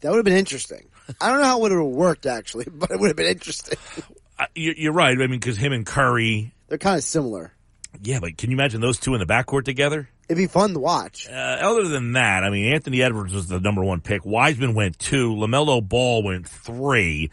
That 0.00 0.10
would 0.10 0.16
have 0.16 0.24
been 0.24 0.36
interesting. 0.36 0.87
I 1.20 1.30
don't 1.30 1.40
know 1.40 1.46
how 1.46 1.58
it 1.58 1.62
would 1.62 1.72
have 1.72 1.80
worked 1.86 2.26
actually, 2.26 2.66
but 2.72 2.90
it 2.90 3.00
would 3.00 3.08
have 3.08 3.16
been 3.16 3.26
interesting. 3.26 3.78
Uh, 4.38 4.46
you- 4.54 4.74
You're 4.76 4.92
right. 4.92 5.12
I 5.12 5.16
mean, 5.26 5.30
because 5.40 5.56
him 5.56 5.72
and 5.72 5.84
Curry, 5.86 6.52
They're 6.68 6.78
kind 6.78 6.96
of 6.98 7.04
similar. 7.04 7.52
Yeah, 8.02 8.20
but 8.20 8.36
can 8.36 8.50
you 8.50 8.56
imagine 8.56 8.80
those 8.80 8.98
two 8.98 9.14
in 9.14 9.20
the 9.20 9.26
backcourt 9.26 9.64
together? 9.64 10.08
It'd 10.28 10.36
be 10.36 10.46
fun 10.46 10.74
to 10.74 10.78
watch. 10.78 11.26
Uh, 11.26 11.32
other 11.32 11.88
than 11.88 12.12
that, 12.12 12.44
I 12.44 12.50
mean, 12.50 12.72
Anthony 12.72 13.02
Edwards 13.02 13.32
was 13.32 13.48
the 13.48 13.58
number 13.58 13.82
one 13.82 14.00
pick. 14.02 14.26
Wiseman 14.26 14.74
went 14.74 14.98
two. 14.98 15.34
LaMelo 15.34 15.86
Ball 15.86 16.22
went 16.22 16.46
three. 16.46 17.30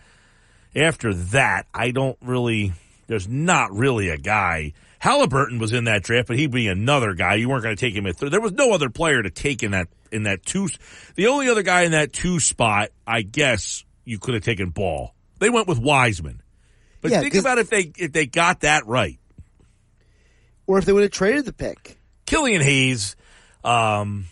After 0.76 1.14
that, 1.14 1.68
I 1.74 1.92
don't 1.92 2.18
really. 2.22 2.74
There's 3.08 3.28
not 3.28 3.72
really 3.74 4.10
a 4.10 4.18
guy. 4.18 4.74
Halliburton 5.00 5.60
was 5.60 5.74
in 5.74 5.84
that 5.84 6.04
draft, 6.04 6.28
but 6.30 6.38
he'd 6.40 6.52
be 6.52 6.68
another 6.68 7.14
guy. 7.14 7.36
You 7.36 7.50
weren't 7.50 7.64
going 7.64 7.76
to 7.76 7.80
take 7.80 7.94
him 7.96 8.08
at 8.08 8.16
three. 8.16 8.30
There 8.30 8.42
was 8.42 8.54
no 8.54 8.72
other 8.72 8.90
player 8.90 9.22
to 9.22 9.30
take 9.30 9.62
in 9.62 9.72
that 9.72 9.88
in 10.16 10.24
that 10.24 10.46
two. 10.46 10.70
The 11.16 11.28
only 11.28 11.50
other 11.50 11.64
guy 11.64 11.84
in 11.84 11.92
that 11.92 12.14
two 12.14 12.40
spot, 12.40 12.90
I 13.06 13.22
guess, 13.22 13.84
you 14.04 14.18
could 14.20 14.34
have 14.34 14.44
taken 14.44 14.70
Ball. 14.70 15.14
They 15.40 15.50
went 15.50 15.68
with 15.68 15.80
Wiseman. 15.80 16.42
But 17.02 17.12
Yeah, 17.12 17.22
think 17.22 17.36
about 17.36 17.60
if 17.60 17.70
they 17.70 17.92
if 17.98 18.12
they 18.12 18.26
got 18.26 18.62
that 18.62 18.88
right. 18.88 19.20
Or 20.68 20.80
if 20.80 20.86
they 20.86 20.94
would 20.94 21.04
have 21.04 21.12
traded 21.12 21.46
the 21.46 21.54
pick. 21.54 22.00
Killian 22.26 22.62
Hayes 22.62 23.16
um, 23.64 24.26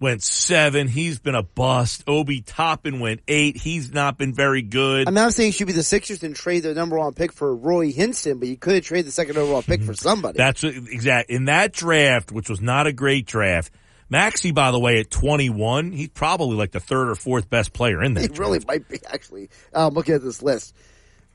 went 0.00 0.22
seven. 0.22 0.88
He's 0.88 1.18
been 1.18 1.34
a 1.34 1.42
bust. 1.42 2.04
Obi 2.06 2.40
Toppin 2.40 3.00
went 3.00 3.20
eight. 3.28 3.56
He's 3.56 3.92
not 3.92 4.16
been 4.16 4.32
very 4.32 4.62
good. 4.62 5.08
I'm 5.08 5.14
not 5.14 5.34
saying 5.34 5.50
it 5.50 5.54
should 5.54 5.66
be 5.66 5.72
the 5.72 5.82
Sixers 5.82 6.22
and 6.22 6.34
trade 6.34 6.60
their 6.60 6.74
number 6.74 6.98
one 6.98 7.12
pick 7.12 7.32
for 7.32 7.54
Roy 7.54 7.92
Hinson, 7.92 8.38
but 8.38 8.48
you 8.48 8.56
could 8.56 8.74
have 8.74 8.84
traded 8.84 9.06
the 9.06 9.12
second 9.12 9.36
overall 9.36 9.62
pick 9.62 9.82
for 9.82 9.94
somebody. 9.94 10.38
That's 10.38 10.64
exact 10.64 11.30
in 11.30 11.46
that 11.46 11.72
draft, 11.72 12.32
which 12.32 12.48
was 12.48 12.60
not 12.60 12.86
a 12.86 12.92
great 12.92 13.26
draft. 13.26 13.72
Maxey, 14.10 14.52
by 14.52 14.70
the 14.70 14.78
way, 14.78 15.00
at 15.00 15.10
21, 15.10 15.92
he's 15.92 16.08
probably 16.08 16.56
like 16.56 16.72
the 16.72 16.80
third 16.80 17.10
or 17.10 17.14
fourth 17.14 17.50
best 17.50 17.72
player 17.72 18.02
in 18.02 18.14
that. 18.14 18.24
It 18.24 18.38
really 18.38 18.60
might 18.66 18.88
be 18.88 19.00
actually. 19.10 19.50
Um, 19.74 19.94
looking 19.94 20.14
at 20.14 20.22
this 20.22 20.42
list, 20.42 20.74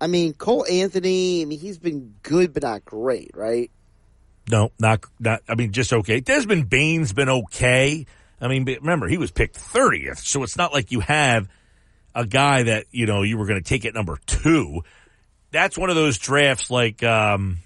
I 0.02 0.08
mean 0.08 0.34
Cole 0.34 0.66
Anthony. 0.69 1.42
I 1.42 1.45
mean 1.45 1.60
he's 1.60 1.77
been 1.77 2.16
good 2.24 2.53
but 2.53 2.64
not 2.64 2.84
great, 2.85 3.32
right? 3.35 3.69
No, 4.50 4.72
not 4.80 5.06
not. 5.19 5.42
I 5.48 5.56
mean, 5.56 5.72
just 5.72 5.93
okay. 5.93 6.19
Desmond 6.19 6.69
Bane's 6.69 7.14
been 7.14 7.30
okay. 7.30 8.06
I 8.42 8.48
mean, 8.48 8.66
remember 8.66 9.08
he 9.08 9.18
was 9.18 9.32
picked 9.32 9.56
thirtieth, 9.56 10.19
so 10.19 10.43
it's 10.43 10.58
not 10.58 10.74
like 10.74 10.92
you 10.92 11.00
have 11.00 11.48
a 12.14 12.26
guy 12.26 12.64
that 12.64 12.85
you 12.92 13.06
know 13.06 13.24
you 13.24 13.38
were 13.38 13.45
going 13.45 13.61
to 13.61 13.68
take 13.68 13.85
at 13.85 13.93
number 13.93 14.18
two. 14.26 14.82
That's 15.52 15.77
one 15.77 15.90
of 15.90 15.95
those 15.95 16.18
drafts 16.18 16.69
like 16.69 17.03
um, 17.03 17.60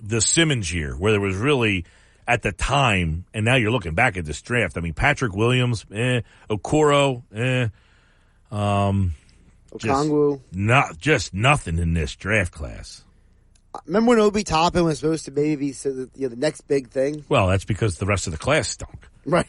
the 0.00 0.20
Simmons 0.20 0.72
year, 0.72 0.94
where 0.94 1.12
there 1.12 1.20
was 1.20 1.36
really 1.36 1.84
at 2.26 2.42
the 2.42 2.52
time, 2.52 3.24
and 3.34 3.44
now 3.44 3.56
you're 3.56 3.70
looking 3.70 3.94
back 3.94 4.16
at 4.16 4.24
this 4.24 4.40
draft. 4.42 4.76
I 4.76 4.80
mean, 4.80 4.94
Patrick 4.94 5.34
Williams, 5.34 5.84
eh, 5.92 6.20
Okoro, 6.48 7.22
eh, 7.34 7.68
um, 8.54 9.14
just 9.78 10.10
not 10.52 10.98
just 10.98 11.34
nothing 11.34 11.78
in 11.78 11.94
this 11.94 12.16
draft 12.16 12.52
class. 12.52 13.04
Remember 13.86 14.10
when 14.10 14.18
Obi 14.18 14.42
Toppin 14.42 14.84
was 14.84 14.98
supposed 14.98 15.26
to 15.26 15.30
maybe 15.30 15.56
be 15.56 15.72
so 15.72 15.92
that, 15.92 16.10
you 16.16 16.22
know, 16.22 16.28
the 16.34 16.40
next 16.40 16.62
big 16.62 16.88
thing? 16.88 17.24
Well, 17.28 17.46
that's 17.46 17.64
because 17.64 17.98
the 17.98 18.06
rest 18.06 18.26
of 18.26 18.32
the 18.32 18.38
class 18.38 18.68
stunk. 18.68 19.08
Right. 19.24 19.46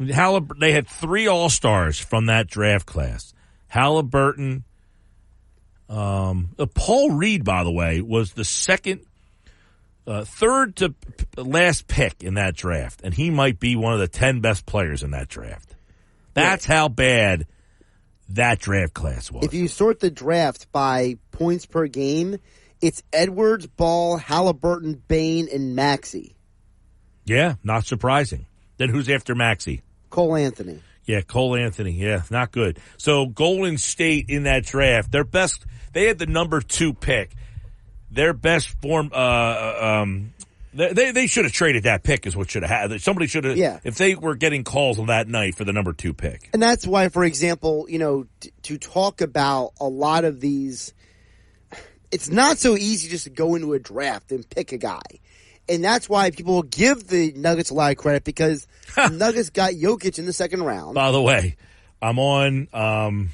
Hallibur- 0.00 0.58
they 0.58 0.72
had 0.72 0.86
three 0.86 1.26
All 1.26 1.48
Stars 1.48 1.98
from 1.98 2.26
that 2.26 2.46
draft 2.46 2.86
class. 2.86 3.34
Halliburton, 3.68 4.64
um, 5.88 6.50
uh, 6.58 6.66
Paul 6.72 7.12
Reed, 7.12 7.44
by 7.44 7.64
the 7.64 7.72
way, 7.72 8.00
was 8.00 8.32
the 8.32 8.44
second, 8.44 9.00
uh, 10.06 10.24
third 10.24 10.76
to 10.76 10.94
last 11.36 11.86
pick 11.86 12.22
in 12.22 12.34
that 12.34 12.54
draft, 12.56 13.00
and 13.02 13.14
he 13.14 13.30
might 13.30 13.58
be 13.58 13.76
one 13.76 13.92
of 13.94 14.00
the 14.00 14.08
ten 14.08 14.40
best 14.40 14.66
players 14.66 15.02
in 15.02 15.12
that 15.12 15.28
draft. 15.28 15.74
That's 16.34 16.64
how 16.64 16.88
bad 16.88 17.46
that 18.30 18.58
draft 18.58 18.94
class 18.94 19.30
was. 19.30 19.44
If 19.44 19.54
you 19.54 19.68
sort 19.68 20.00
the 20.00 20.10
draft 20.10 20.70
by 20.72 21.16
points 21.30 21.66
per 21.66 21.86
game, 21.86 22.38
it's 22.80 23.02
Edwards, 23.12 23.66
Ball, 23.66 24.16
Halliburton, 24.16 25.02
Bane, 25.08 25.48
and 25.52 25.76
Maxey. 25.76 26.34
yeah, 27.24 27.54
not 27.62 27.86
surprising. 27.86 28.46
Then 28.76 28.88
who's 28.88 29.08
after 29.08 29.34
Maxey? 29.34 29.82
Cole 30.10 30.34
Anthony. 30.36 30.80
Yeah, 31.04 31.20
Cole 31.20 31.54
Anthony. 31.54 31.92
Yeah, 31.92 32.22
not 32.30 32.50
good. 32.50 32.78
So 32.96 33.26
Golden 33.26 33.78
State 33.78 34.26
in 34.28 34.44
that 34.44 34.64
draft, 34.64 35.12
their 35.12 35.24
best, 35.24 35.64
they 35.92 36.06
had 36.06 36.18
the 36.18 36.26
number 36.26 36.60
two 36.60 36.92
pick. 36.94 37.30
Their 38.14 38.32
best 38.32 38.68
form. 38.80 39.10
Uh, 39.12 40.00
um, 40.02 40.32
they 40.72 41.12
they, 41.12 41.26
should 41.26 41.44
have 41.44 41.52
traded 41.52 41.84
that 41.84 42.02
pick. 42.02 42.26
Is 42.26 42.36
what 42.36 42.50
should 42.50 42.64
have 42.64 42.90
had. 42.90 43.00
Somebody 43.00 43.26
should 43.26 43.44
have. 43.44 43.56
Yeah. 43.56 43.78
If 43.84 43.96
they 43.96 44.14
were 44.14 44.34
getting 44.34 44.64
calls 44.64 44.98
on 44.98 45.06
that 45.06 45.28
night 45.28 45.54
for 45.54 45.64
the 45.64 45.72
number 45.72 45.92
two 45.92 46.12
pick. 46.12 46.50
And 46.52 46.62
that's 46.62 46.86
why, 46.86 47.08
for 47.08 47.24
example, 47.24 47.86
you 47.88 47.98
know, 47.98 48.26
t- 48.40 48.52
to 48.62 48.78
talk 48.78 49.20
about 49.20 49.72
a 49.80 49.86
lot 49.86 50.24
of 50.24 50.40
these, 50.40 50.92
it's 52.10 52.28
not 52.28 52.58
so 52.58 52.76
easy 52.76 53.08
just 53.08 53.24
to 53.24 53.30
go 53.30 53.54
into 53.54 53.72
a 53.74 53.78
draft 53.78 54.32
and 54.32 54.48
pick 54.48 54.72
a 54.72 54.78
guy. 54.78 55.02
And 55.68 55.82
that's 55.82 56.08
why 56.08 56.30
people 56.30 56.62
give 56.62 57.06
the 57.06 57.32
Nuggets 57.32 57.70
a 57.70 57.74
lot 57.74 57.92
of 57.92 57.96
credit 57.96 58.24
because 58.24 58.66
the 58.96 59.08
Nuggets 59.12 59.50
got 59.50 59.72
Jokic 59.72 60.18
in 60.18 60.26
the 60.26 60.32
second 60.32 60.62
round. 60.62 60.94
By 60.94 61.10
the 61.12 61.22
way, 61.22 61.56
I'm 62.02 62.18
on 62.18 62.68
um, 62.72 63.30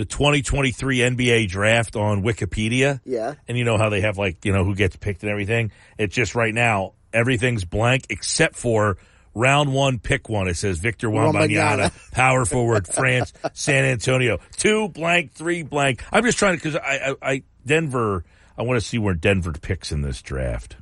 the 0.00 0.06
2023 0.06 0.98
NBA 1.00 1.48
draft 1.50 1.94
on 1.94 2.22
Wikipedia. 2.22 3.00
Yeah. 3.04 3.34
And 3.46 3.58
you 3.58 3.64
know 3.64 3.76
how 3.76 3.90
they 3.90 4.00
have 4.00 4.16
like, 4.16 4.46
you 4.46 4.52
know, 4.54 4.64
who 4.64 4.74
gets 4.74 4.96
picked 4.96 5.22
and 5.22 5.30
everything? 5.30 5.72
It's 5.98 6.14
just 6.14 6.34
right 6.34 6.54
now, 6.54 6.94
everything's 7.12 7.66
blank 7.66 8.06
except 8.08 8.56
for 8.56 8.96
round 9.34 9.74
one, 9.74 9.98
pick 9.98 10.30
one. 10.30 10.48
It 10.48 10.56
says 10.56 10.78
Victor 10.78 11.10
Wembanyama. 11.10 11.92
power 12.12 12.46
forward, 12.46 12.88
France, 12.94 13.34
San 13.52 13.84
Antonio. 13.84 14.38
Two 14.56 14.88
blank, 14.88 15.32
three 15.32 15.62
blank. 15.64 16.02
I'm 16.10 16.24
just 16.24 16.38
trying 16.38 16.58
to, 16.58 16.62
cause 16.62 16.76
I, 16.76 17.14
I, 17.20 17.30
I 17.32 17.42
Denver, 17.66 18.24
I 18.56 18.62
want 18.62 18.80
to 18.80 18.86
see 18.86 18.96
where 18.96 19.12
Denver 19.12 19.52
picks 19.52 19.92
in 19.92 20.00
this 20.00 20.22
draft. 20.22 20.76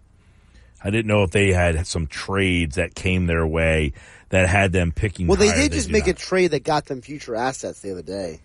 I 0.80 0.90
didn't 0.90 1.08
know 1.08 1.24
if 1.24 1.32
they 1.32 1.52
had 1.52 1.88
some 1.88 2.06
trades 2.06 2.76
that 2.76 2.94
came 2.94 3.26
their 3.26 3.44
way 3.44 3.94
that 4.28 4.48
had 4.48 4.70
them 4.70 4.92
picking. 4.92 5.26
Well, 5.26 5.36
they 5.36 5.48
higher. 5.48 5.62
did 5.62 5.72
just 5.72 5.90
make 5.90 6.06
not. 6.06 6.10
a 6.10 6.14
trade 6.14 6.52
that 6.52 6.62
got 6.62 6.86
them 6.86 7.02
future 7.02 7.34
assets 7.34 7.80
the 7.80 7.90
other 7.90 8.02
day. 8.02 8.38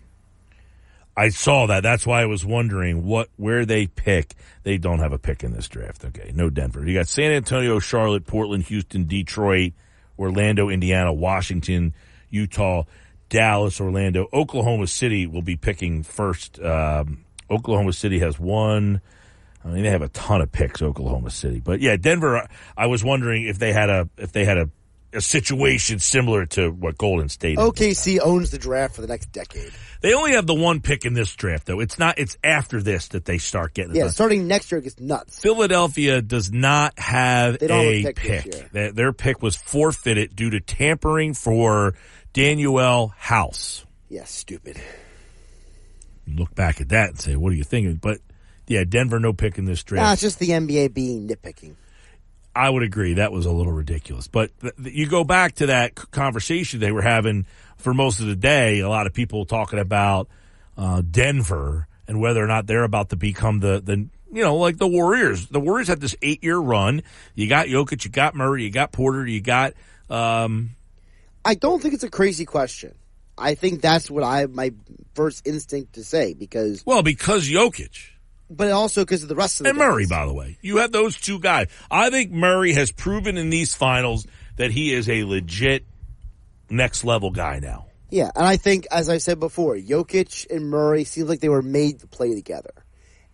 I 1.16 1.28
saw 1.28 1.66
that. 1.66 1.82
That's 1.82 2.06
why 2.06 2.22
I 2.22 2.26
was 2.26 2.44
wondering 2.44 3.04
what 3.04 3.28
where 3.36 3.64
they 3.64 3.86
pick. 3.86 4.34
They 4.64 4.78
don't 4.78 4.98
have 4.98 5.12
a 5.12 5.18
pick 5.18 5.44
in 5.44 5.52
this 5.52 5.68
draft. 5.68 6.04
Okay, 6.04 6.32
no 6.34 6.50
Denver. 6.50 6.86
You 6.86 6.94
got 6.94 7.08
San 7.08 7.32
Antonio, 7.32 7.78
Charlotte, 7.78 8.26
Portland, 8.26 8.64
Houston, 8.64 9.04
Detroit, 9.06 9.74
Orlando, 10.18 10.68
Indiana, 10.70 11.12
Washington, 11.12 11.94
Utah, 12.30 12.84
Dallas, 13.28 13.80
Orlando, 13.80 14.28
Oklahoma 14.32 14.86
City 14.86 15.26
will 15.26 15.42
be 15.42 15.56
picking 15.56 16.02
first. 16.02 16.60
Um, 16.60 17.24
Oklahoma 17.50 17.92
City 17.92 18.18
has 18.18 18.38
one. 18.38 19.00
I 19.64 19.68
mean, 19.68 19.82
they 19.82 19.90
have 19.90 20.02
a 20.02 20.08
ton 20.08 20.40
of 20.40 20.52
picks. 20.52 20.82
Oklahoma 20.82 21.30
City, 21.30 21.60
but 21.60 21.80
yeah, 21.80 21.96
Denver. 21.96 22.46
I 22.76 22.86
was 22.86 23.04
wondering 23.04 23.44
if 23.44 23.58
they 23.58 23.72
had 23.72 23.88
a 23.88 24.08
if 24.18 24.32
they 24.32 24.44
had 24.44 24.58
a 24.58 24.68
a 25.14 25.20
situation 25.20 25.98
similar 25.98 26.46
to 26.46 26.70
what 26.70 26.98
Golden 26.98 27.28
State. 27.28 27.58
is. 27.58 27.64
OKC 27.64 28.20
owns 28.20 28.50
the 28.50 28.58
draft 28.58 28.94
for 28.94 29.00
the 29.00 29.06
next 29.06 29.32
decade. 29.32 29.72
They 30.00 30.12
only 30.12 30.32
have 30.32 30.46
the 30.46 30.54
one 30.54 30.80
pick 30.80 31.04
in 31.06 31.14
this 31.14 31.34
draft, 31.34 31.66
though. 31.66 31.80
It's 31.80 31.98
not. 31.98 32.18
It's 32.18 32.36
after 32.44 32.82
this 32.82 33.08
that 33.08 33.24
they 33.24 33.38
start 33.38 33.72
getting. 33.72 33.96
Yeah, 33.96 34.08
starting 34.08 34.46
next 34.46 34.70
year 34.70 34.80
it 34.80 34.84
gets 34.84 35.00
nuts. 35.00 35.38
Philadelphia 35.38 36.20
does 36.20 36.52
not 36.52 36.98
have 36.98 37.62
a 37.62 38.02
pick 38.02 38.16
pick. 38.16 38.72
Their, 38.72 38.92
their 38.92 39.12
pick 39.12 39.42
was 39.42 39.56
forfeited 39.56 40.36
due 40.36 40.50
to 40.50 40.60
tampering 40.60 41.32
for 41.34 41.94
Danuel 42.34 43.14
House. 43.16 43.86
Yeah, 44.08 44.24
stupid. 44.24 44.80
Look 46.26 46.54
back 46.54 46.80
at 46.80 46.90
that 46.90 47.10
and 47.10 47.20
say, 47.20 47.36
"What 47.36 47.52
are 47.52 47.56
you 47.56 47.64
thinking?" 47.64 47.96
But 47.96 48.18
yeah, 48.66 48.84
Denver 48.84 49.20
no 49.20 49.32
pick 49.32 49.58
in 49.58 49.64
this 49.64 49.82
draft. 49.82 50.04
Nah, 50.04 50.12
it's 50.12 50.22
just 50.22 50.38
the 50.38 50.50
NBA 50.50 50.92
being 50.92 51.28
nitpicking. 51.28 51.76
I 52.54 52.70
would 52.70 52.82
agree 52.82 53.14
that 53.14 53.32
was 53.32 53.46
a 53.46 53.52
little 53.52 53.72
ridiculous. 53.72 54.28
But 54.28 54.58
th- 54.60 54.74
th- 54.76 54.94
you 54.94 55.06
go 55.06 55.24
back 55.24 55.56
to 55.56 55.66
that 55.66 55.98
c- 55.98 56.06
conversation 56.10 56.80
they 56.80 56.92
were 56.92 57.02
having 57.02 57.46
for 57.76 57.92
most 57.94 58.20
of 58.20 58.26
the 58.26 58.36
day. 58.36 58.80
A 58.80 58.88
lot 58.88 59.06
of 59.06 59.12
people 59.12 59.44
talking 59.44 59.78
about 59.78 60.28
uh, 60.76 61.02
Denver 61.08 61.88
and 62.06 62.20
whether 62.20 62.42
or 62.42 62.46
not 62.46 62.66
they're 62.66 62.84
about 62.84 63.10
to 63.10 63.16
become 63.16 63.60
the 63.60 63.80
the 63.80 64.08
you 64.32 64.42
know 64.42 64.56
like 64.56 64.78
the 64.78 64.88
Warriors. 64.88 65.46
The 65.48 65.60
Warriors 65.60 65.88
had 65.88 66.00
this 66.00 66.16
eight 66.22 66.42
year 66.44 66.58
run. 66.58 67.02
You 67.34 67.48
got 67.48 67.66
Jokic, 67.66 68.04
you 68.04 68.10
got 68.10 68.34
Murray, 68.34 68.64
you 68.64 68.70
got 68.70 68.92
Porter, 68.92 69.26
you 69.26 69.40
got. 69.40 69.74
Um, 70.10 70.70
I 71.44 71.54
don't 71.54 71.80
think 71.80 71.94
it's 71.94 72.04
a 72.04 72.10
crazy 72.10 72.44
question. 72.44 72.94
I 73.36 73.54
think 73.54 73.80
that's 73.80 74.10
what 74.10 74.22
I 74.22 74.46
my 74.46 74.72
first 75.14 75.46
instinct 75.46 75.94
to 75.94 76.04
say 76.04 76.34
because 76.34 76.84
well, 76.86 77.02
because 77.02 77.48
Jokic. 77.48 78.10
But 78.50 78.70
also 78.70 79.02
because 79.02 79.22
of 79.22 79.28
the 79.28 79.34
rest 79.34 79.60
of 79.60 79.64
the 79.64 79.70
And 79.70 79.78
Murray, 79.78 80.06
by 80.06 80.26
the 80.26 80.32
way. 80.32 80.58
You 80.60 80.78
have 80.78 80.92
those 80.92 81.20
two 81.20 81.38
guys. 81.38 81.68
I 81.90 82.10
think 82.10 82.30
Murray 82.30 82.72
has 82.74 82.92
proven 82.92 83.36
in 83.36 83.50
these 83.50 83.74
finals 83.74 84.26
that 84.56 84.70
he 84.70 84.92
is 84.92 85.08
a 85.08 85.24
legit 85.24 85.84
next 86.70 87.04
level 87.04 87.30
guy 87.30 87.58
now. 87.60 87.86
Yeah, 88.10 88.30
and 88.36 88.46
I 88.46 88.56
think, 88.56 88.86
as 88.92 89.08
I 89.08 89.18
said 89.18 89.40
before, 89.40 89.76
Jokic 89.76 90.48
and 90.50 90.70
Murray 90.70 91.04
seems 91.04 91.28
like 91.28 91.40
they 91.40 91.48
were 91.48 91.62
made 91.62 92.00
to 92.00 92.06
play 92.06 92.34
together, 92.34 92.84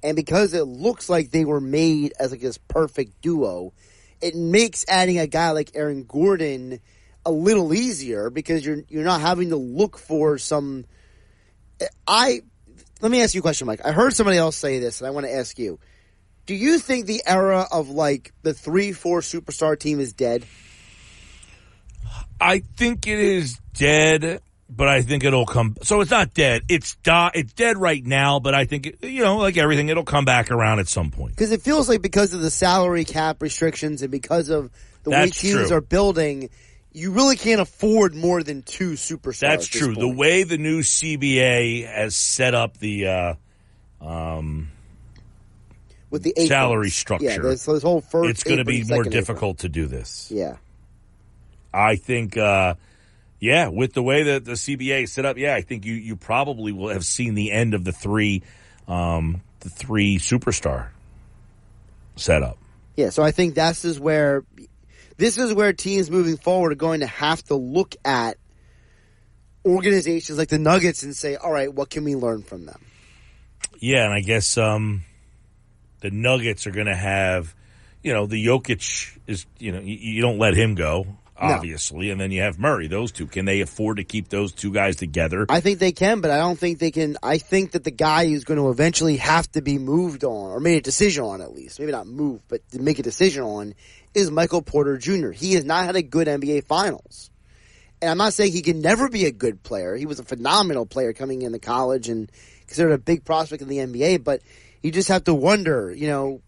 and 0.02 0.16
because 0.16 0.54
it 0.54 0.64
looks 0.64 1.10
like 1.10 1.30
they 1.30 1.44
were 1.44 1.60
made 1.60 2.14
as 2.18 2.30
like 2.30 2.40
this 2.40 2.56
perfect 2.56 3.20
duo, 3.20 3.74
it 4.22 4.34
makes 4.34 4.86
adding 4.88 5.18
a 5.18 5.26
guy 5.26 5.50
like 5.50 5.72
Aaron 5.74 6.04
Gordon 6.04 6.80
a 7.26 7.30
little 7.30 7.74
easier 7.74 8.30
because 8.30 8.64
you're 8.64 8.82
you're 8.88 9.04
not 9.04 9.20
having 9.20 9.50
to 9.50 9.56
look 9.56 9.98
for 9.98 10.38
some. 10.38 10.86
I 12.06 12.40
let 13.00 13.10
me 13.10 13.22
ask 13.22 13.34
you 13.34 13.40
a 13.40 13.42
question, 13.42 13.66
Mike. 13.66 13.80
I 13.84 13.92
heard 13.92 14.14
somebody 14.14 14.38
else 14.38 14.56
say 14.56 14.78
this, 14.78 15.00
and 15.00 15.08
I 15.08 15.10
want 15.10 15.26
to 15.26 15.32
ask 15.32 15.58
you: 15.58 15.78
Do 16.46 16.54
you 16.54 16.78
think 16.78 17.06
the 17.06 17.22
era 17.26 17.66
of 17.70 17.88
like 17.88 18.32
the 18.42 18.54
three 18.54 18.92
four 18.92 19.20
superstar 19.20 19.78
team 19.78 20.00
is 20.00 20.12
dead? 20.12 20.44
I 22.40 22.60
think 22.60 23.06
it 23.06 23.18
is 23.18 23.58
dead, 23.74 24.40
but 24.68 24.88
I 24.88 25.02
think 25.02 25.24
it'll 25.24 25.46
come. 25.46 25.76
So 25.82 26.00
it's 26.00 26.10
not 26.10 26.32
dead. 26.32 26.62
It's 26.68 26.96
di- 26.96 27.32
It's 27.34 27.52
dead 27.52 27.76
right 27.76 28.04
now, 28.04 28.40
but 28.40 28.54
I 28.54 28.64
think 28.64 28.86
it, 28.86 29.04
you 29.04 29.22
know, 29.22 29.36
like 29.36 29.56
everything, 29.56 29.88
it'll 29.88 30.04
come 30.04 30.24
back 30.24 30.50
around 30.50 30.78
at 30.78 30.88
some 30.88 31.10
point. 31.10 31.32
Because 31.32 31.52
it 31.52 31.62
feels 31.62 31.88
like 31.88 32.00
because 32.00 32.32
of 32.32 32.40
the 32.40 32.50
salary 32.50 33.04
cap 33.04 33.42
restrictions 33.42 34.02
and 34.02 34.10
because 34.10 34.48
of 34.48 34.70
the 35.02 35.10
way 35.10 35.30
teams 35.30 35.68
true. 35.68 35.76
are 35.76 35.80
building, 35.80 36.50
you 36.92 37.12
really 37.12 37.36
can't 37.36 37.60
afford 37.60 38.14
more 38.14 38.42
than 38.42 38.62
two 38.62 38.92
superstars. 38.92 39.40
That's 39.40 39.66
true. 39.66 39.94
The 39.94 40.08
way 40.08 40.42
the 40.42 40.58
new 40.58 40.80
CBA 40.80 41.86
has 41.86 42.16
set 42.16 42.54
up 42.54 42.76
the 42.78 43.06
uh, 43.06 43.34
um, 44.00 44.70
with 46.10 46.22
the 46.22 46.34
salary 46.46 46.90
structure, 46.90 47.26
Yeah, 47.26 47.38
this, 47.38 47.64
this 47.64 47.82
whole 47.82 48.00
first. 48.00 48.30
it's 48.30 48.42
going 48.42 48.58
to 48.58 48.64
be 48.64 48.84
more 48.84 49.04
difficult 49.04 49.58
to 49.58 49.68
do 49.68 49.86
this. 49.86 50.30
Yeah, 50.30 50.56
I 51.72 51.96
think, 51.96 52.36
uh, 52.36 52.74
yeah, 53.38 53.68
with 53.68 53.92
the 53.92 54.02
way 54.02 54.24
that 54.24 54.44
the 54.44 54.52
CBA 54.52 55.04
is 55.04 55.12
set 55.12 55.24
up, 55.24 55.38
yeah, 55.38 55.54
I 55.54 55.62
think 55.62 55.84
you, 55.84 55.94
you 55.94 56.16
probably 56.16 56.72
will 56.72 56.88
have 56.88 57.04
seen 57.04 57.34
the 57.34 57.52
end 57.52 57.74
of 57.74 57.84
the 57.84 57.92
three, 57.92 58.42
um, 58.88 59.42
the 59.60 59.70
three 59.70 60.18
superstar 60.18 60.88
setup. 62.16 62.58
yeah. 62.96 63.10
So 63.10 63.22
I 63.22 63.30
think 63.30 63.54
that's 63.54 63.84
is 63.84 64.00
where 64.00 64.44
this 65.20 65.38
is 65.38 65.54
where 65.54 65.72
teams 65.72 66.10
moving 66.10 66.38
forward 66.38 66.72
are 66.72 66.76
going 66.76 67.00
to 67.00 67.06
have 67.06 67.42
to 67.44 67.54
look 67.54 67.94
at 68.04 68.38
organizations 69.64 70.38
like 70.38 70.48
the 70.48 70.58
Nuggets 70.58 71.02
and 71.02 71.14
say, 71.14 71.36
all 71.36 71.52
right, 71.52 71.72
what 71.72 71.90
can 71.90 72.04
we 72.04 72.16
learn 72.16 72.42
from 72.42 72.64
them? 72.64 72.80
Yeah, 73.78 74.04
and 74.04 74.14
I 74.14 74.20
guess 74.20 74.58
um, 74.58 75.02
the 76.00 76.10
Nuggets 76.10 76.66
are 76.66 76.70
going 76.70 76.86
to 76.86 76.96
have, 76.96 77.54
you 78.02 78.12
know, 78.14 78.26
the 78.26 78.44
Jokic 78.44 79.18
is, 79.26 79.46
you 79.58 79.72
know, 79.72 79.80
you, 79.80 79.96
you 79.96 80.22
don't 80.22 80.38
let 80.38 80.54
him 80.54 80.74
go, 80.74 81.06
obviously, 81.36 82.10
and 82.10 82.18
then 82.18 82.30
you 82.30 82.40
have 82.40 82.58
Murray. 82.58 82.88
Those 82.88 83.12
two, 83.12 83.26
can 83.26 83.44
they 83.44 83.60
afford 83.60 83.98
to 83.98 84.04
keep 84.04 84.28
those 84.28 84.52
two 84.52 84.72
guys 84.72 84.96
together? 84.96 85.46
I 85.48 85.60
think 85.60 85.78
they 85.78 85.92
can, 85.92 86.20
but 86.20 86.30
I 86.30 86.38
don't 86.38 86.58
think 86.58 86.78
they 86.78 86.90
can. 86.90 87.16
I 87.22 87.38
think 87.38 87.72
that 87.72 87.84
the 87.84 87.90
guy 87.90 88.26
who's 88.26 88.44
going 88.44 88.58
to 88.58 88.70
eventually 88.70 89.18
have 89.18 89.50
to 89.52 89.62
be 89.62 89.78
moved 89.78 90.24
on, 90.24 90.50
or 90.50 90.60
made 90.60 90.76
a 90.76 90.82
decision 90.82 91.24
on 91.24 91.40
at 91.40 91.54
least, 91.54 91.78
maybe 91.78 91.92
not 91.92 92.06
move, 92.06 92.40
but 92.48 92.66
to 92.70 92.80
make 92.80 92.98
a 92.98 93.02
decision 93.02 93.42
on, 93.42 93.74
is 94.14 94.30
Michael 94.30 94.62
Porter 94.62 94.98
Jr. 94.98 95.30
He 95.30 95.54
has 95.54 95.64
not 95.64 95.84
had 95.84 95.96
a 95.96 96.02
good 96.02 96.26
NBA 96.26 96.64
Finals. 96.64 97.30
And 98.02 98.10
I'm 98.10 98.18
not 98.18 98.32
saying 98.32 98.52
he 98.52 98.62
can 98.62 98.80
never 98.80 99.08
be 99.08 99.26
a 99.26 99.32
good 99.32 99.62
player. 99.62 99.94
He 99.94 100.06
was 100.06 100.18
a 100.18 100.24
phenomenal 100.24 100.86
player 100.86 101.12
coming 101.12 101.42
into 101.42 101.58
college 101.58 102.08
and 102.08 102.30
considered 102.66 102.92
a 102.92 102.98
big 102.98 103.24
prospect 103.24 103.62
in 103.62 103.68
the 103.68 103.78
NBA, 103.78 104.24
but 104.24 104.40
you 104.82 104.90
just 104.90 105.08
have 105.08 105.24
to 105.24 105.34
wonder, 105.34 105.92
you 105.92 106.08
know, 106.08 106.40